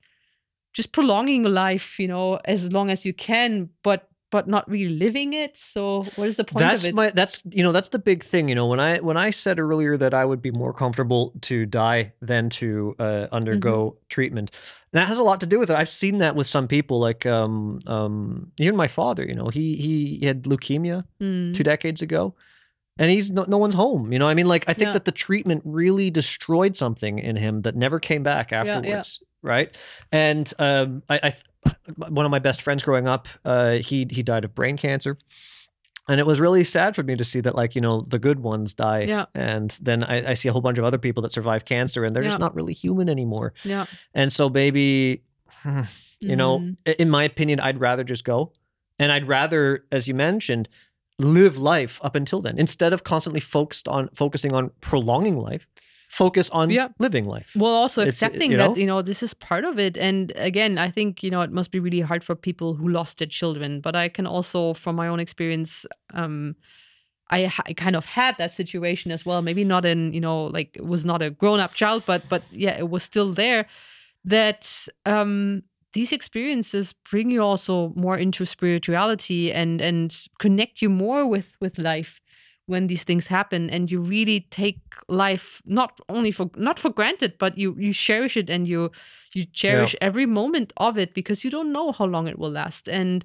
just 0.73 0.93
prolonging 0.93 1.43
life, 1.45 1.99
you 2.03 2.09
know, 2.09 2.39
as 2.45 2.73
long 2.73 2.91
as 2.91 3.05
you 3.05 3.13
can, 3.15 3.69
but 3.83 4.09
but 4.33 4.49
not 4.49 4.69
really 4.69 4.89
living 5.05 5.33
it. 5.35 5.57
So 5.57 6.03
what 6.17 6.27
is 6.27 6.37
the 6.37 6.45
point 6.45 6.65
that's 6.65 6.83
of 6.83 6.89
it? 6.89 6.95
my 6.97 7.11
that's 7.11 7.41
you 7.51 7.63
know 7.63 7.71
that's 7.71 7.91
the 7.91 7.99
big 8.01 8.25
thing 8.25 8.49
you 8.49 8.57
know 8.57 8.67
when 8.67 8.81
i 8.81 8.99
when 8.99 9.17
i 9.17 9.31
said 9.31 9.61
earlier 9.61 9.97
that 9.97 10.13
i 10.15 10.25
would 10.25 10.43
be 10.43 10.51
more 10.51 10.73
comfortable 10.73 11.33
to 11.43 11.67
die 11.67 12.13
than 12.21 12.49
to 12.51 12.97
uh, 12.99 13.27
undergo 13.31 13.75
Mm-hmm. 13.91 14.07
treatment 14.09 14.51
that 14.93 15.07
has 15.09 15.19
a 15.19 15.23
lot 15.23 15.39
to 15.41 15.47
do 15.47 15.59
with 15.61 15.71
it 15.71 15.77
i've 15.77 15.89
seen 16.03 16.19
that 16.19 16.35
with 16.35 16.47
some 16.47 16.67
people 16.67 16.99
like 17.09 17.25
um 17.27 17.79
um 17.87 18.51
even 18.59 18.77
my 18.77 18.89
father 18.89 19.25
you 19.25 19.35
know 19.35 19.49
he 19.49 19.77
he 19.77 20.27
had 20.27 20.43
leukemia 20.45 21.05
Mm, 21.21 21.55
two 21.57 21.63
decades 21.63 22.03
ago 22.03 22.35
and 22.99 23.11
he's 23.11 23.31
no, 23.31 23.45
no 23.49 23.59
one's 23.59 23.75
home 23.75 24.13
you 24.13 24.19
know 24.19 24.29
i 24.29 24.35
mean 24.35 24.47
like 24.55 24.65
i 24.69 24.75
think 24.75 24.89
Yeah. 24.89 24.93
that 24.99 25.05
the 25.05 25.13
treatment 25.27 25.63
really 25.65 26.11
destroyed 26.11 26.75
something 26.77 27.19
in 27.19 27.37
him 27.37 27.63
that 27.63 27.75
never 27.77 27.99
came 28.01 28.23
back 28.23 28.51
yeah. 28.53 28.61
afterwards 28.61 29.23
right? 29.43 29.77
And 30.11 30.53
um 30.59 31.03
i, 31.09 31.21
I 31.23 31.35
one 32.09 32.25
of 32.25 32.31
my 32.31 32.39
best 32.41 32.63
friends 32.63 32.83
growing 32.83 33.07
up 33.09 33.29
uh 33.45 33.73
he 33.75 34.07
he 34.11 34.23
died 34.23 34.45
of 34.45 34.55
brain 34.55 34.77
cancer. 34.77 35.19
And 36.09 36.19
it 36.19 36.27
was 36.27 36.41
really 36.41 36.65
sad 36.65 36.97
for 36.97 37.05
me 37.05 37.15
to 37.15 37.23
see 37.25 37.41
that 37.43 37.55
like 37.55 37.75
you 37.77 37.81
know 37.81 38.01
the 38.09 38.19
good 38.19 38.41
ones 38.41 38.75
die. 38.75 39.03
Yeah. 39.03 39.27
and 39.35 39.71
then 39.81 40.03
I, 40.03 40.31
I 40.31 40.35
see 40.35 40.49
a 40.49 40.53
whole 40.53 40.61
bunch 40.61 40.79
of 40.79 40.85
other 40.85 40.99
people 40.99 41.23
that 41.23 41.33
survive 41.33 41.65
cancer 41.65 42.05
and 42.05 42.15
they're 42.15 42.25
Yeah. 42.25 42.31
just 42.31 42.41
not 42.41 42.55
really 42.55 42.73
human 42.73 43.09
anymore. 43.09 43.53
Yeah. 43.65 43.87
and 44.15 44.33
so 44.33 44.49
maybe 44.49 45.23
you 46.21 46.35
know 46.37 46.75
i- 46.87 46.97
in 46.99 47.09
my 47.11 47.23
opinion 47.25 47.61
i'd 47.61 47.79
rather 47.81 48.05
just 48.05 48.25
go. 48.25 48.53
And 48.99 49.13
i'd 49.13 49.29
rather 49.29 49.85
as 49.93 50.09
you 50.09 50.15
mentioned 50.15 50.69
live 51.19 51.57
life 51.59 52.01
up 52.03 52.17
until 52.17 52.41
then. 52.41 52.59
Instead 52.59 52.93
of 52.93 53.05
constantly 53.05 53.39
focused 53.41 53.87
on 53.87 54.09
focusing 54.15 54.53
on 54.53 54.71
prolonging 54.81 55.37
life 55.37 55.67
focus 56.13 56.51
on 56.51 56.71
Yeah. 56.71 56.89
living 56.99 57.25
life 57.25 57.51
Well, 57.57 57.75
also 57.83 58.03
It's, 58.03 58.23
accepting 58.23 58.53
you 58.53 58.59
that 58.59 58.77
you 58.77 58.87
know 58.87 59.03
this 59.03 59.23
is 59.23 59.35
part 59.35 59.65
of 59.65 59.79
it, 59.79 59.97
and 59.97 60.33
again, 60.37 60.79
I 60.87 60.91
think 60.91 61.23
you 61.23 61.31
know 61.31 61.43
it 61.43 61.51
must 61.53 61.71
be 61.71 61.81
really 61.81 62.01
hard 62.01 62.23
for 62.25 62.37
people 62.37 62.75
who 62.79 62.89
lost 62.89 63.19
their 63.19 63.29
children. 63.29 63.81
But 63.81 63.95
I 63.97 64.09
can 64.09 64.27
also, 64.27 64.75
from 64.75 64.97
my 64.97 65.09
own 65.09 65.21
experience, 65.21 65.87
um, 66.15 66.55
I, 67.31 67.47
ha- 67.47 67.65
I 67.71 67.73
kind 67.75 67.97
of 67.97 68.05
had 68.05 68.37
that 68.39 68.53
situation 68.55 69.13
as 69.13 69.25
well. 69.27 69.43
Maybe 69.43 69.65
not 69.65 69.85
in 69.85 70.13
you 70.13 70.21
know 70.21 70.47
like 70.59 70.77
it 70.77 70.87
was 70.87 71.05
not 71.05 71.23
a 71.23 71.31
grown 71.31 71.61
up 71.61 71.75
child, 71.75 72.03
but 72.07 72.23
but 72.29 72.43
yeah, 72.51 72.79
it 72.79 72.89
was 72.91 73.03
still 73.03 73.33
there. 73.35 73.67
That 74.25 74.89
um, 75.05 75.63
these 75.93 76.13
experiences 76.13 76.95
bring 77.11 77.31
you 77.31 77.43
also 77.43 77.93
more 77.97 78.19
into 78.19 78.45
spirituality 78.45 79.53
and 79.53 79.81
and 79.81 80.27
connect 80.39 80.83
you 80.83 80.91
more 80.91 81.27
with 81.31 81.57
with 81.61 81.79
life 81.79 82.21
when 82.73 82.87
these 82.89 83.05
things 83.05 83.27
happen 83.29 83.71
and 83.75 83.91
you 83.93 84.01
really 84.15 84.41
take 84.51 84.81
life 85.09 85.49
not 85.67 85.93
only 86.09 86.33
for 86.33 86.47
not 86.69 86.79
for 86.83 86.91
granted 87.01 87.33
but 87.39 87.53
you 87.63 87.69
you 87.87 87.93
cherish 87.93 88.37
it 88.43 88.49
and 88.55 88.67
you 88.73 88.81
you 89.37 89.45
cherish 89.63 89.95
every 90.01 90.27
moment 90.27 90.73
of 90.77 90.97
it 91.03 91.11
because 91.15 91.45
you 91.45 91.51
don't 91.57 91.73
know 91.77 91.93
how 91.99 92.07
long 92.15 92.29
it 92.33 92.39
will 92.39 92.51
last 92.63 92.89
and 92.89 93.25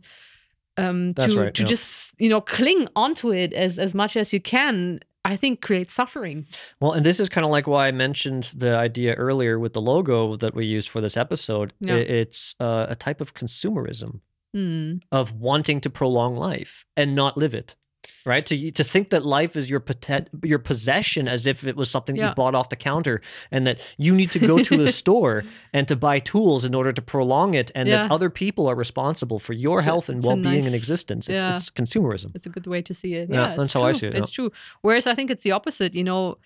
um 0.78 1.14
That's 1.14 1.34
to 1.34 1.40
right, 1.42 1.54
to 1.56 1.62
yeah. 1.64 1.68
just 1.74 2.14
you 2.24 2.30
know 2.30 2.42
cling 2.42 2.88
onto 2.96 3.28
it 3.34 3.54
as 3.54 3.80
as 3.80 3.94
much 3.94 4.16
as 4.18 4.34
you 4.34 4.40
can 4.42 5.00
i 5.34 5.36
think 5.38 5.62
creates 5.68 5.94
suffering 5.94 6.46
well 6.80 6.94
and 6.96 7.06
this 7.06 7.20
is 7.20 7.30
kind 7.30 7.46
of 7.46 7.52
like 7.58 7.68
why 7.68 7.88
i 7.88 7.92
mentioned 7.92 8.44
the 8.64 8.74
idea 8.88 9.14
earlier 9.16 9.58
with 9.60 9.74
the 9.74 9.82
logo 9.82 10.36
that 10.38 10.54
we 10.54 10.66
used 10.78 10.90
for 10.90 11.02
this 11.02 11.18
episode 11.18 11.70
Yeah. 11.82 12.22
It's 12.22 12.56
uh, 12.60 12.86
a 12.90 12.96
type 12.96 13.22
of 13.22 13.34
consumerism 13.34 14.12
Hmm. 14.54 14.98
of 15.12 15.34
wanting 15.34 15.82
to 15.82 15.90
prolong 15.90 16.34
life 16.52 16.86
and 16.96 17.14
not 17.16 17.38
live 17.38 17.54
it 17.62 17.76
right 18.26 18.46
to 18.46 18.72
to 18.72 18.84
think 18.84 19.10
that 19.10 19.26
life 19.26 19.56
is 19.56 19.70
your 19.70 19.80
poten- 19.80 20.28
your 20.44 20.60
possession 20.60 21.28
as 21.28 21.46
if 21.48 21.66
it 21.66 21.76
was 21.76 21.90
something 21.90 22.16
Yeah. 22.16 22.30
you 22.30 22.36
bought 22.36 22.56
off 22.56 22.70
the 22.70 22.76
counter 22.76 23.22
and 23.52 23.66
that 23.68 23.80
you 23.98 24.14
need 24.14 24.32
to 24.32 24.40
go 24.40 24.58
to 24.60 24.84
a 24.86 24.92
store 25.02 25.44
and 25.74 25.88
to 25.88 25.96
buy 25.96 26.20
tools 26.20 26.66
in 26.66 26.74
order 26.76 26.92
to 26.94 27.02
prolong 27.02 27.54
it 27.54 27.72
and 27.76 27.90
that 27.90 28.12
other 28.12 28.30
people 28.30 28.68
are 28.68 28.76
responsible 28.76 29.40
for 29.40 29.54
your 29.54 29.80
It's 29.80 29.84
a- 29.88 29.90
health 29.90 30.10
and 30.10 30.24
well-being 30.24 30.66
and 30.66 30.76
existence 30.76 31.30
it's, 31.30 31.42
yeah. 31.44 31.54
it's 31.56 31.70
consumerism 31.70 32.36
It's 32.36 32.46
a 32.46 32.50
good 32.50 32.68
way 32.68 32.82
to 32.82 32.94
see 32.94 33.14
it. 33.16 33.30
Yeah, 33.30 33.50
Yeah, 33.50 33.56
that's 33.56 33.72
true. 33.72 33.82
how 33.82 33.88
I 33.88 33.94
see 33.94 34.08
it, 34.08 34.16
It's 34.16 34.32
true. 34.32 34.52
Whereas 34.82 35.06
I 35.08 35.14
think 35.16 35.32
it's 35.32 35.44
the 35.44 35.52
opposite. 35.52 35.94
You 35.96 36.04
know, 36.04 36.38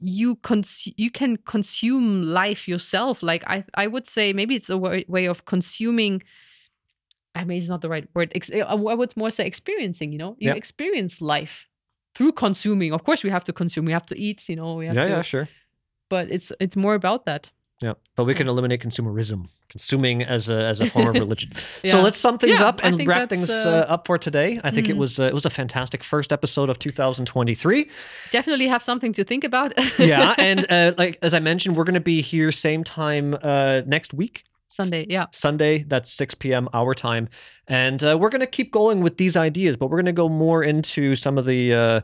you 0.00 0.36
cons- 0.36 0.92
you 0.96 1.10
can 1.10 1.36
consume 1.54 2.22
life 2.42 2.62
yourself. 2.72 3.22
Like 3.22 3.42
I, 3.46 3.64
I 3.74 3.86
would 3.86 4.06
say 4.06 4.32
maybe 4.32 4.54
it's 4.54 4.70
a 4.70 4.76
way, 4.76 5.04
way 5.08 5.26
of 5.28 5.44
consuming. 5.44 6.22
I 7.34 7.44
mean, 7.44 7.58
it's 7.58 7.68
not 7.68 7.80
the 7.80 7.88
right 7.88 8.06
word. 8.14 8.32
I 8.66 8.74
would 8.74 9.16
more 9.16 9.30
say 9.30 9.46
experiencing. 9.46 10.12
You 10.12 10.18
know, 10.18 10.36
you 10.38 10.50
Yeah. 10.50 10.56
experience 10.56 11.20
life 11.20 11.66
through 12.14 12.32
consuming. 12.32 12.92
Of 12.92 13.02
course, 13.04 13.24
we 13.24 13.30
have 13.30 13.44
to 13.44 13.52
consume. 13.52 13.86
We 13.86 13.92
have 13.92 14.06
to 14.06 14.18
eat. 14.18 14.48
You 14.48 14.56
know, 14.56 14.74
we 14.74 14.86
have 14.86 14.96
yeah 14.96 15.04
to. 15.04 15.10
yeah 15.10 15.22
sure 15.22 15.48
But 16.08 16.30
it's 16.30 16.52
it's 16.60 16.76
more 16.76 16.94
about 16.94 17.24
that. 17.26 17.50
yeah 17.82 17.94
but 18.16 18.24
we 18.28 18.34
can 18.34 18.46
eliminate 18.48 18.80
consumerism 18.88 19.40
consuming 19.74 20.22
as 20.36 20.48
a 20.48 20.58
as 20.72 20.80
a 20.80 20.86
form 20.86 21.08
of 21.08 21.14
religion 21.24 21.50
so 21.90 21.96
let's 22.06 22.18
sum 22.24 22.36
things 22.38 22.58
Yeah, 22.60 22.68
up 22.70 22.80
and 22.84 22.94
wrap 23.08 23.28
things 23.28 23.50
uh, 23.50 23.86
uh, 23.88 23.94
up 23.94 24.06
for 24.06 24.18
today 24.18 24.60
i 24.68 24.70
think 24.74 24.86
it 24.88 24.94
mhm. 24.96 25.00
was 25.04 25.12
uh, 25.18 25.24
it 25.32 25.34
was 25.34 25.46
a 25.46 25.50
fantastic 25.50 26.00
first 26.04 26.30
episode 26.32 26.68
of 26.70 26.76
2023 26.78 27.88
Definitely 28.30 28.68
have 28.68 28.82
something 28.82 29.12
to 29.14 29.24
think 29.24 29.42
about. 29.44 29.72
yeah 29.98 30.34
and 30.38 30.60
uh, 30.76 30.92
like 31.02 31.18
as 31.22 31.32
i 31.34 31.40
mentioned 31.40 31.76
we're 31.76 31.88
going 31.90 32.00
to 32.04 32.08
be 32.14 32.20
here 32.22 32.52
same 32.52 32.84
time 32.84 33.26
uh, 33.42 33.82
next 33.86 34.14
week 34.14 34.44
Sunday. 34.72 35.06
Yeah. 35.08 35.26
sunday 35.32 35.84
that's 35.86 36.12
6 36.12 36.34
p.m 36.36 36.68
our 36.72 36.94
time 36.94 37.28
and 37.68 38.02
uh, 38.02 38.16
we're 38.18 38.30
going 38.30 38.40
to 38.40 38.46
keep 38.58 38.72
going 38.72 39.00
with 39.02 39.16
these 39.16 39.36
ideas 39.36 39.76
but 39.76 39.86
we're 39.90 39.98
going 40.02 40.06
to 40.16 40.20
go 40.24 40.28
more 40.28 40.62
into 40.62 41.14
some 41.16 41.38
of 41.38 41.44
the 41.46 41.72
uh, 41.74 42.00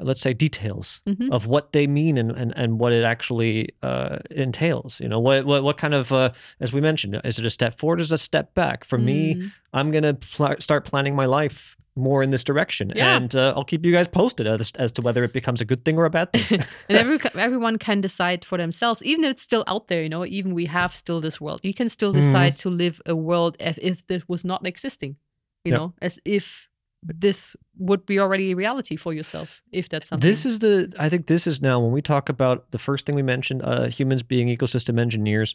let's 0.00 0.20
say 0.20 0.32
details 0.32 1.00
Mhm. 1.08 1.30
of 1.32 1.46
what 1.46 1.72
they 1.72 1.86
mean 1.88 2.18
and, 2.18 2.30
and, 2.30 2.52
and 2.56 2.78
what 2.78 2.92
it 2.92 3.02
actually 3.04 3.70
uh, 3.82 4.18
entails 4.30 5.00
you 5.00 5.08
know 5.08 5.18
what, 5.18 5.44
what 5.44 5.64
what 5.64 5.76
kind 5.76 5.92
of 5.94 6.12
uh, 6.12 6.30
as 6.60 6.72
we 6.72 6.80
mentioned 6.80 7.20
is 7.24 7.38
it 7.38 7.44
a 7.46 7.50
step 7.50 7.78
forward 7.78 8.00
is 8.00 8.12
it 8.12 8.14
a 8.14 8.18
step 8.18 8.54
back 8.54 8.84
for 8.84 8.98
me 8.98 9.34
Mm. 9.34 9.52
i'm 9.72 9.90
going 9.90 10.04
to 10.04 10.14
pl- 10.14 10.60
start 10.60 10.84
planning 10.84 11.14
my 11.16 11.26
life 11.26 11.76
more 11.98 12.22
in 12.22 12.30
this 12.30 12.44
direction 12.44 12.92
Yeah. 12.94 13.16
and 13.16 13.34
uh, 13.34 13.52
i'll 13.56 13.64
keep 13.64 13.84
you 13.84 13.92
guys 13.92 14.08
posted 14.08 14.46
as, 14.46 14.72
as 14.76 14.92
to 14.92 15.02
whether 15.02 15.22
it 15.24 15.32
becomes 15.32 15.60
a 15.60 15.64
good 15.64 15.84
thing 15.84 15.98
or 15.98 16.04
a 16.06 16.10
bad 16.10 16.32
thing 16.32 16.60
and 16.88 16.96
every, 16.98 17.18
everyone 17.34 17.76
can 17.78 18.00
decide 18.00 18.44
for 18.44 18.56
themselves 18.58 19.02
even 19.02 19.24
if 19.24 19.30
it's 19.32 19.42
still 19.42 19.64
out 19.66 19.88
there 19.88 20.02
you 20.02 20.08
know 20.08 20.24
even 20.24 20.54
we 20.54 20.66
have 20.66 20.94
still 20.94 21.20
this 21.20 21.40
world 21.40 21.60
you 21.62 21.74
can 21.74 21.88
still 21.88 22.12
Mhm. 22.12 22.20
decide 22.22 22.56
to 22.58 22.70
live 22.70 23.00
a 23.06 23.14
world 23.14 23.56
as 23.60 23.78
if 23.82 24.06
this 24.06 24.22
was 24.28 24.44
not 24.44 24.66
existing 24.66 25.16
you 25.64 25.72
Yep. 25.72 25.78
know 25.80 25.94
as 26.00 26.18
if 26.24 26.68
this 27.02 27.56
would 27.78 28.04
be 28.06 28.18
already 28.18 28.50
a 28.52 28.56
reality 28.56 28.96
for 28.96 29.12
yourself 29.14 29.62
if 29.72 29.88
that's 29.88 30.08
something 30.08 30.28
This 30.30 30.44
is 30.44 30.58
the 30.58 30.92
I 30.98 31.08
think 31.08 31.26
this 31.26 31.46
is 31.46 31.60
now 31.62 31.78
when 31.80 31.92
we 31.92 32.02
talk 32.02 32.28
about 32.28 32.70
the 32.72 32.78
first 32.78 33.06
thing 33.06 33.14
we 33.14 33.22
mentioned, 33.22 33.60
uh, 33.64 33.86
humans 33.88 34.22
being 34.24 34.48
ecosystem 34.48 34.98
engineers, 34.98 35.54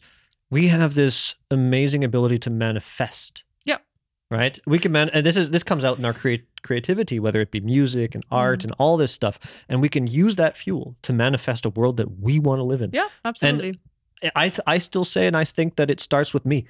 we 0.49 0.69
have 0.69 0.93
this 0.95 1.35
amazing 1.51 2.03
ability 2.03 2.37
to 2.39 2.49
manifest. 2.49 3.43
Right? 4.33 4.57
We 4.65 4.79
can 4.79 4.91
man, 4.91 5.09
and 5.13 5.23
this 5.23 5.37
is 5.37 5.51
this 5.51 5.61
comes 5.61 5.85
out 5.85 5.99
in 5.99 6.05
our 6.05 6.13
create 6.21 6.43
creativity, 6.63 7.19
whether 7.19 7.39
it 7.39 7.51
be 7.51 7.59
music 7.59 8.15
and 8.15 8.23
art 8.31 8.61
Mm. 8.61 8.63
and 8.63 8.73
all 8.79 8.97
this 8.97 9.11
stuff, 9.11 9.37
and 9.69 9.79
we 9.79 9.89
can 9.89 10.07
use 10.07 10.37
that 10.37 10.57
fuel 10.57 10.95
to 11.03 11.13
manifest 11.13 11.65
a 11.65 11.69
world 11.69 11.97
that 11.97 12.19
we 12.19 12.39
want 12.39 12.57
to 12.57 12.63
live 12.63 12.81
in. 12.81 12.89
Yeah, 12.93 13.09
absolutely. 13.23 13.75
I 14.35 14.51
I 14.65 14.79
still 14.79 15.05
say, 15.05 15.27
and 15.27 15.37
I 15.37 15.43
think 15.45 15.75
that 15.75 15.91
it 15.91 15.99
starts 15.99 16.33
with 16.33 16.45
me. 16.45 16.65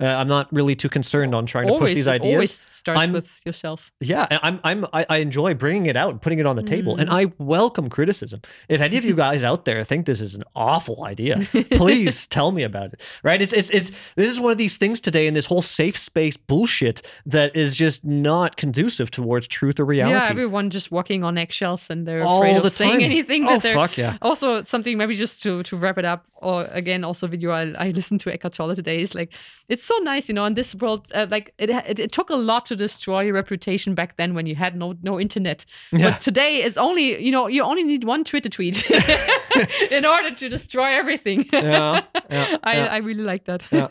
Uh, 0.00 0.06
I'm 0.06 0.28
not 0.28 0.52
really 0.52 0.74
too 0.74 0.88
concerned 0.88 1.34
on 1.34 1.46
trying 1.46 1.68
to 1.68 1.78
push 1.78 1.90
these 1.92 2.06
it 2.08 2.10
ideas. 2.10 2.32
always 2.34 2.52
starts 2.52 3.00
I'm- 3.00 3.12
with 3.12 3.40
yourself. 3.46 3.92
Yeah, 4.00 4.26
I'm 4.42 4.60
I'm 4.64 4.84
I, 4.92 5.06
I 5.08 5.16
enjoy 5.18 5.54
bringing 5.54 5.86
it 5.86 5.96
out 5.96 6.10
and 6.10 6.20
putting 6.20 6.38
it 6.40 6.46
on 6.46 6.56
the 6.56 6.62
table, 6.64 6.96
and 6.96 7.08
Mm. 7.08 7.12
I 7.28 7.32
welcome 7.38 7.88
criticism. 7.88 8.40
If 8.68 8.80
any 8.80 8.96
of 8.96 9.04
you 9.04 9.14
guys 9.14 9.42
out 9.44 9.64
there 9.64 9.84
think 9.84 10.06
this 10.06 10.20
is 10.20 10.34
an 10.34 10.42
awful 10.56 11.04
idea, 11.04 11.38
please 11.72 12.26
tell 12.36 12.50
me 12.52 12.62
about 12.62 12.92
it. 12.92 13.00
Right? 13.22 13.40
It's 13.40 13.52
it's 13.52 13.70
it's 13.70 13.90
this 14.16 14.28
is 14.28 14.40
one 14.40 14.52
of 14.52 14.58
these 14.58 14.76
things 14.76 15.00
today 15.00 15.26
in 15.26 15.34
this 15.34 15.46
whole 15.46 15.62
safe 15.62 15.96
space 15.96 16.36
bullshit 16.36 17.02
that 17.26 17.54
is 17.56 17.74
just 17.76 18.04
not 18.04 18.56
conducive 18.56 19.10
towards 19.10 19.46
truth 19.48 19.78
or 19.80 19.84
reality. 19.84 20.14
Yeah, 20.16 20.28
everyone 20.28 20.70
just 20.70 20.90
walking 20.90 21.24
on 21.24 21.38
eggshells 21.38 21.88
and 21.88 22.06
they're 22.06 22.22
All 22.24 22.42
afraid 22.42 22.56
of 22.56 22.62
the 22.64 22.70
saying 22.70 22.92
time. 23.00 23.02
anything 23.02 23.46
oh 23.46 23.52
that 23.52 23.62
they're 23.62 23.74
fuck 23.74 23.96
yeah! 23.96 24.18
also 24.22 24.62
something 24.62 24.98
maybe 24.98 25.14
just 25.16 25.42
to 25.44 25.62
to 25.62 25.76
wrap 25.76 25.98
it 25.98 26.04
up 26.04 26.24
or 26.42 26.64
again 26.72 27.04
also 27.04 27.26
video 27.28 27.50
I, 27.52 27.72
I 27.78 27.90
listened 27.90 28.20
to 28.22 28.32
Eckhart 28.32 28.54
Tolle 28.54 28.74
today 28.74 29.00
is 29.00 29.14
like 29.14 29.32
it's 29.68 29.83
so 29.84 29.96
nice 30.02 30.28
you 30.28 30.34
know 30.34 30.44
in 30.46 30.54
this 30.54 30.74
world 30.74 31.06
uh, 31.14 31.26
like 31.30 31.52
it, 31.58 31.70
it 31.70 31.98
it 31.98 32.12
took 32.12 32.30
a 32.30 32.36
lot 32.36 32.66
to 32.66 32.76
destroy 32.76 33.20
your 33.22 33.34
reputation 33.34 33.94
back 33.94 34.16
then 34.16 34.34
when 34.34 34.46
you 34.46 34.54
had 34.56 34.76
no 34.76 34.94
no 35.02 35.20
internet 35.20 35.64
Yeah. 35.92 36.10
but 36.10 36.20
today 36.20 36.62
it's 36.62 36.76
only 36.76 37.22
you 37.24 37.30
know 37.30 37.48
you 37.48 37.62
only 37.62 37.82
need 37.84 38.04
one 38.04 38.24
Twitter 38.24 38.48
tweet 38.48 38.90
in 39.90 40.04
order 40.04 40.34
to 40.34 40.48
destroy 40.48 40.90
everything 40.98 41.44
Yeah, 41.52 42.02
yeah, 42.30 42.56
I, 42.64 42.76
yeah. 42.76 42.86
I 42.94 42.96
really 42.98 43.22
like 43.24 43.44
that 43.44 43.68
Yeah. 43.72 43.88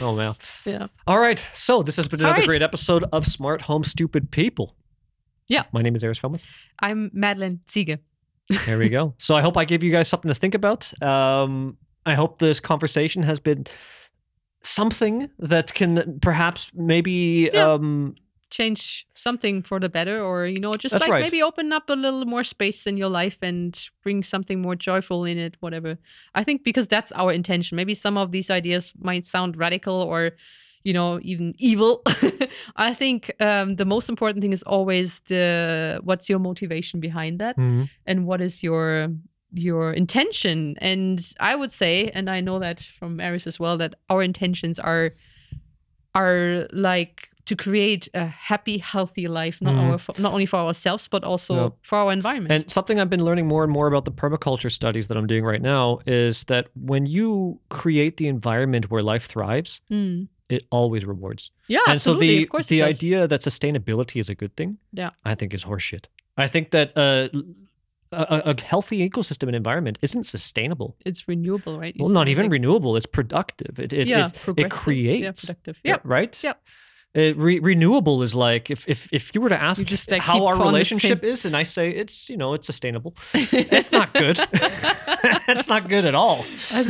Oh 0.00 0.14
man. 0.16 0.34
yeah 0.64 0.86
All 1.06 1.20
right. 1.20 1.46
So 1.54 1.82
this 1.82 1.96
has 1.96 2.08
been 2.08 2.20
another 2.20 2.38
right. 2.40 2.48
great 2.48 2.62
episode 2.62 3.04
of 3.12 3.24
Smart 3.26 3.62
Home 3.62 3.84
Stupid 3.84 4.30
People. 4.30 4.74
Yeah. 5.48 5.64
My 5.72 5.82
name 5.82 5.94
is 5.96 6.02
Eris 6.02 6.18
Feldman. 6.18 6.40
I'm 6.82 7.10
Madeline 7.12 7.60
Ziege 7.68 7.98
There 8.66 8.78
we 8.78 8.88
go. 8.88 9.14
So 9.18 9.36
I 9.36 9.40
hope 9.42 9.56
I 9.56 9.64
gave 9.64 9.84
you 9.84 9.92
guys 9.92 10.08
something 10.08 10.28
to 10.28 10.34
think 10.34 10.54
about. 10.54 10.92
Um, 11.02 11.76
I 12.06 12.14
hope 12.14 12.38
this 12.38 12.60
conversation 12.60 13.22
has 13.22 13.38
been 13.40 13.66
something 14.64 15.30
that 15.38 15.74
can 15.74 16.18
perhaps 16.20 16.70
maybe 16.74 17.50
Yeah. 17.52 17.72
um, 17.72 18.14
change 18.50 19.06
something 19.14 19.62
for 19.62 19.80
the 19.80 19.88
better 19.88 20.22
or 20.22 20.46
you 20.46 20.60
know 20.60 20.72
just 20.74 20.94
like 21.00 21.10
right. 21.10 21.22
maybe 21.22 21.42
open 21.42 21.72
up 21.72 21.90
a 21.90 21.96
little 21.96 22.24
more 22.24 22.44
space 22.44 22.86
in 22.86 22.96
your 22.96 23.08
life 23.08 23.38
and 23.42 23.88
bring 24.04 24.22
something 24.22 24.62
more 24.62 24.76
joyful 24.76 25.24
in 25.24 25.38
it 25.38 25.56
whatever 25.58 25.98
i 26.36 26.44
think 26.44 26.62
because 26.62 26.86
that's 26.86 27.10
our 27.12 27.32
intention 27.32 27.74
maybe 27.74 27.94
some 27.94 28.16
of 28.16 28.30
these 28.30 28.50
ideas 28.50 28.92
might 29.00 29.26
sound 29.26 29.56
radical 29.56 30.00
or 30.00 30.30
you 30.84 30.92
know 30.92 31.18
even 31.22 31.52
evil 31.58 32.02
i 32.76 32.94
think 32.94 33.32
um, 33.40 33.74
the 33.74 33.84
most 33.84 34.08
important 34.08 34.40
thing 34.40 34.52
is 34.52 34.62
always 34.62 35.20
the 35.26 35.98
what's 36.04 36.28
your 36.28 36.38
motivation 36.38 37.00
behind 37.00 37.40
that 37.40 37.56
and 38.06 38.26
what 38.26 38.40
is 38.40 38.62
your 38.62 39.08
your 39.56 39.92
intention 39.92 40.74
and 40.78 41.32
i 41.40 41.54
would 41.54 41.70
say 41.72 42.10
and 42.14 42.28
i 42.28 42.40
know 42.40 42.58
that 42.58 42.80
from 42.98 43.20
Eris 43.20 43.46
as 43.46 43.58
well 43.60 43.76
that 43.78 43.94
our 44.10 44.22
intentions 44.22 44.78
are 44.78 45.12
are 46.14 46.66
like 46.72 47.28
to 47.46 47.54
create 47.56 48.08
a 48.14 48.24
happy 48.26 48.78
healthy 48.78 49.26
life 49.26 49.60
not 49.60 49.74
Mhm. 49.74 49.78
our, 50.08 50.22
not 50.22 50.32
only 50.32 50.46
for 50.46 50.56
ourselves 50.58 51.08
but 51.08 51.22
also 51.24 51.76
for 51.82 51.98
our 51.98 52.12
environment 52.12 52.52
And 52.52 52.70
something 52.70 52.98
I've 52.98 53.10
been 53.10 53.24
learning 53.24 53.46
more 53.46 53.64
and 53.64 53.72
more 53.72 53.86
about 53.86 54.04
the 54.06 54.12
permaculture 54.12 54.70
studies 54.72 55.08
that 55.08 55.16
I'm 55.16 55.26
doing 55.26 55.44
right 55.44 55.60
now 55.62 55.98
is 56.06 56.44
that 56.44 56.68
when 56.74 57.06
you 57.06 57.60
create 57.68 58.16
the 58.16 58.28
environment 58.28 58.90
where 58.90 59.02
life 59.02 59.26
thrives, 59.26 59.80
Mm. 59.90 60.28
it 60.48 60.62
always 60.70 61.04
rewards. 61.04 61.50
yeah 61.68 61.80
and 61.86 62.00
so 62.00 62.12
absolutely. 62.12 62.28
the 62.38 62.42
of 62.44 62.48
course 62.48 62.66
the 62.68 62.82
idea 62.82 63.26
that 63.28 63.40
sustainability 63.42 64.18
is 64.20 64.28
a 64.30 64.34
good 64.34 64.54
thing, 64.56 64.78
Yeah. 64.92 65.10
I 65.24 65.34
think 65.34 65.52
is 65.54 65.64
horseshit. 65.64 66.04
I 66.36 66.48
think 66.48 66.70
that 66.70 66.88
uh, 66.96 67.28
a, 68.14 68.50
a- 68.50 68.60
healthy 68.60 69.08
ecosystem 69.08 69.44
and 69.48 69.56
environment 69.56 69.98
isn't 70.02 70.24
sustainable. 70.24 70.96
it's 71.06 71.26
renewable 71.28 71.78
right 71.78 71.94
You 71.96 72.04
Well, 72.04 72.12
not 72.12 72.28
even 72.28 72.44
like- 72.46 72.52
renewable. 72.52 72.96
It's 72.96 73.06
productive. 73.06 73.78
It 73.78 73.92
it, 73.92 74.06
yeah 74.08 74.26
it, 74.26 74.58
it 74.58 74.70
creates. 74.70 75.22
yeah 75.24 75.32
productive 75.32 75.76
Yeah, 75.84 75.94
yeah 75.94 76.00
right. 76.04 76.42
Yep. 76.42 76.56
Uh, 77.16 77.32
re- 77.36 77.60
renewable 77.60 78.22
is 78.22 78.34
like 78.34 78.70
if 78.70 78.88
if 78.88 79.08
if 79.12 79.32
you 79.34 79.40
were 79.40 79.48
to 79.48 79.60
ask 79.62 79.84
just, 79.84 80.10
like, 80.10 80.20
how 80.20 80.46
our 80.46 80.56
relationship 80.56 81.20
same- 81.20 81.30
is, 81.30 81.44
and 81.44 81.56
I 81.56 81.62
say 81.62 81.90
it's 81.90 82.28
you 82.28 82.36
know 82.36 82.54
it's 82.54 82.66
sustainable, 82.66 83.14
it's 83.34 83.92
not 83.92 84.12
good. 84.14 84.38
it's 85.48 85.68
not 85.68 85.88
good 85.88 86.04
at 86.04 86.14
all, 86.14 86.44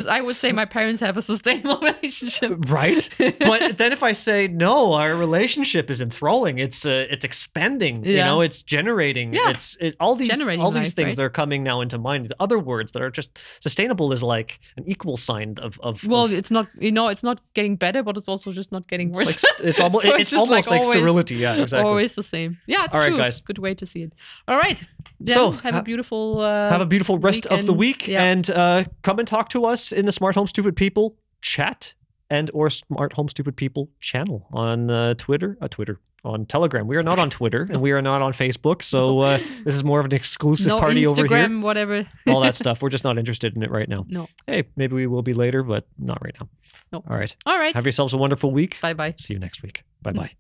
I 0.09 0.21
would 0.23 0.37
say 0.37 0.51
my 0.53 0.65
parents 0.65 1.01
have 1.01 1.17
a 1.19 1.23
sustainable 1.23 1.79
relationship 1.83 2.71
right? 2.71 3.09
but 3.39 3.77
then 3.79 3.93
if 3.93 4.03
I 4.03 4.13
say 4.13 4.49
no, 4.49 4.95
our 4.95 5.15
relationship 5.15 5.91
is 5.91 6.01
enthralling. 6.01 6.59
It's 6.59 6.87
uh, 6.87 7.07
it's 7.11 7.25
expanding. 7.25 8.05
Yeah. 8.05 8.11
You 8.11 8.25
know, 8.25 8.41
it's 8.41 8.63
generating. 8.63 9.35
Yeah. 9.35 9.51
It's 9.51 9.77
it, 9.81 9.95
all 10.01 10.15
these 10.15 10.29
Generating 10.31 10.63
all 10.65 10.71
these 10.71 10.89
life, 10.89 10.95
things 10.95 11.07
right? 11.07 11.17
that 11.17 11.23
are 11.25 11.31
coming 11.31 11.63
now 11.63 11.81
into 11.83 11.99
mind. 11.99 12.29
The 12.29 12.37
other 12.41 12.59
words 12.59 12.93
that 12.93 13.03
are 13.03 13.11
just 13.11 13.39
sustainable 13.61 14.11
is 14.13 14.23
like 14.23 14.59
an 14.79 14.85
equal 14.87 15.17
sign 15.19 15.57
of 15.61 15.79
of 15.81 16.03
well 16.07 16.25
of- 16.25 16.33
it's 16.33 16.51
not 16.51 16.67
you 16.79 16.93
know 16.93 17.09
it's 17.09 17.23
not 17.23 17.41
getting 17.55 17.77
better 17.77 18.03
but 18.03 18.17
it's 18.17 18.29
also 18.29 18.53
just 18.53 18.73
not 18.73 18.89
getting 18.89 19.13
worse 19.13 19.43
like 19.45 19.61
it's 19.69 19.81
almost 19.81 20.07
It's, 20.21 20.31
just, 20.31 20.41
almost 20.41 20.69
like, 20.71 20.81
always- 20.83 20.97
sterility. 20.97 21.37
Yeah, 21.37 21.57
exactly. 21.57 21.89
Always 21.89 22.15
the 22.15 22.23
same. 22.23 22.59
Yeah, 22.67 22.85
it's 22.85 22.95
All 22.95 23.01
right, 23.01 23.09
true. 23.09 23.17
guys. 23.19 23.43
Good 23.43 23.59
way 23.59 23.75
to 23.75 23.87
see 23.87 24.03
it. 24.03 24.15
All 24.49 24.57
right. 24.59 24.83
Then 25.21 25.35
So, 25.35 25.51
have 25.53 25.75
ha- 25.75 25.81
a 25.81 25.83
beautiful. 25.83 26.41
Uh, 26.41 26.71
Have 26.71 26.81
a 26.81 26.87
beautiful 26.87 27.19
rest 27.19 27.47
of 27.47 27.67
the 27.67 27.73
week, 27.73 28.09
Yeah. 28.09 28.23
and 28.25 28.51
uh, 28.51 28.85
come 29.03 29.19
and 29.19 29.29
talk 29.29 29.49
to 29.51 29.65
us 29.65 29.93
in 29.93 30.07
the 30.07 30.13
Smart 30.13 30.35
Home 30.35 30.47
Stupid 30.47 30.77
People 30.77 31.17
chat 31.41 31.95
and 32.31 32.51
or 32.55 32.71
Smart 32.71 33.13
Home 33.15 33.29
Stupid 33.29 33.57
People 33.57 33.91
channel 34.01 34.47
on 34.53 34.91
uh, 34.91 35.15
Twitter. 35.15 35.57
Uh, 35.61 35.69
Twitter 35.69 36.01
on 36.25 36.47
Telegram. 36.47 36.87
We 36.87 36.97
are 36.97 37.03
not 37.03 37.19
on 37.19 37.31
Twitter 37.31 37.67
and 37.69 37.81
we 37.81 37.93
are 37.93 38.03
not 38.03 38.23
on 38.23 38.33
Facebook. 38.33 38.83
So 38.83 39.21
uh, 39.21 39.39
this 39.65 39.75
is 39.75 39.85
more 39.85 40.01
of 40.01 40.07
an 40.07 40.13
exclusive 40.15 40.69
no 40.69 40.81
party 40.81 41.03
Instagram, 41.05 41.09
over 41.09 41.27
here. 41.27 41.61
whatever. 41.61 42.07
all 42.29 42.41
that 42.41 42.57
stuff. 42.63 42.83
We're 42.83 42.89
just 42.91 43.05
not 43.05 43.19
interested 43.19 43.55
in 43.57 43.63
it 43.63 43.71
right 43.71 43.89
now. 43.89 44.07
No. 44.09 44.27
Hey, 44.47 44.65
maybe 44.77 44.95
we 44.95 45.07
will 45.07 45.23
be 45.23 45.35
later, 45.35 45.63
but 45.63 45.87
not 45.99 46.19
right 46.23 46.35
now. 46.41 46.49
No. 46.93 47.05
All 47.09 47.17
right. 47.17 47.35
All 47.47 47.59
right. 47.59 47.75
Have 47.75 47.85
yourselves 47.85 48.15
a 48.15 48.19
wonderful 48.19 48.51
week. 48.51 48.79
Bye 48.81 48.95
bye. 48.95 49.15
See 49.19 49.35
you 49.35 49.41
next 49.41 49.63
week. 49.63 49.85
Bye 50.03 50.13
bye. 50.13 50.31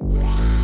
Mm. 0.00 0.57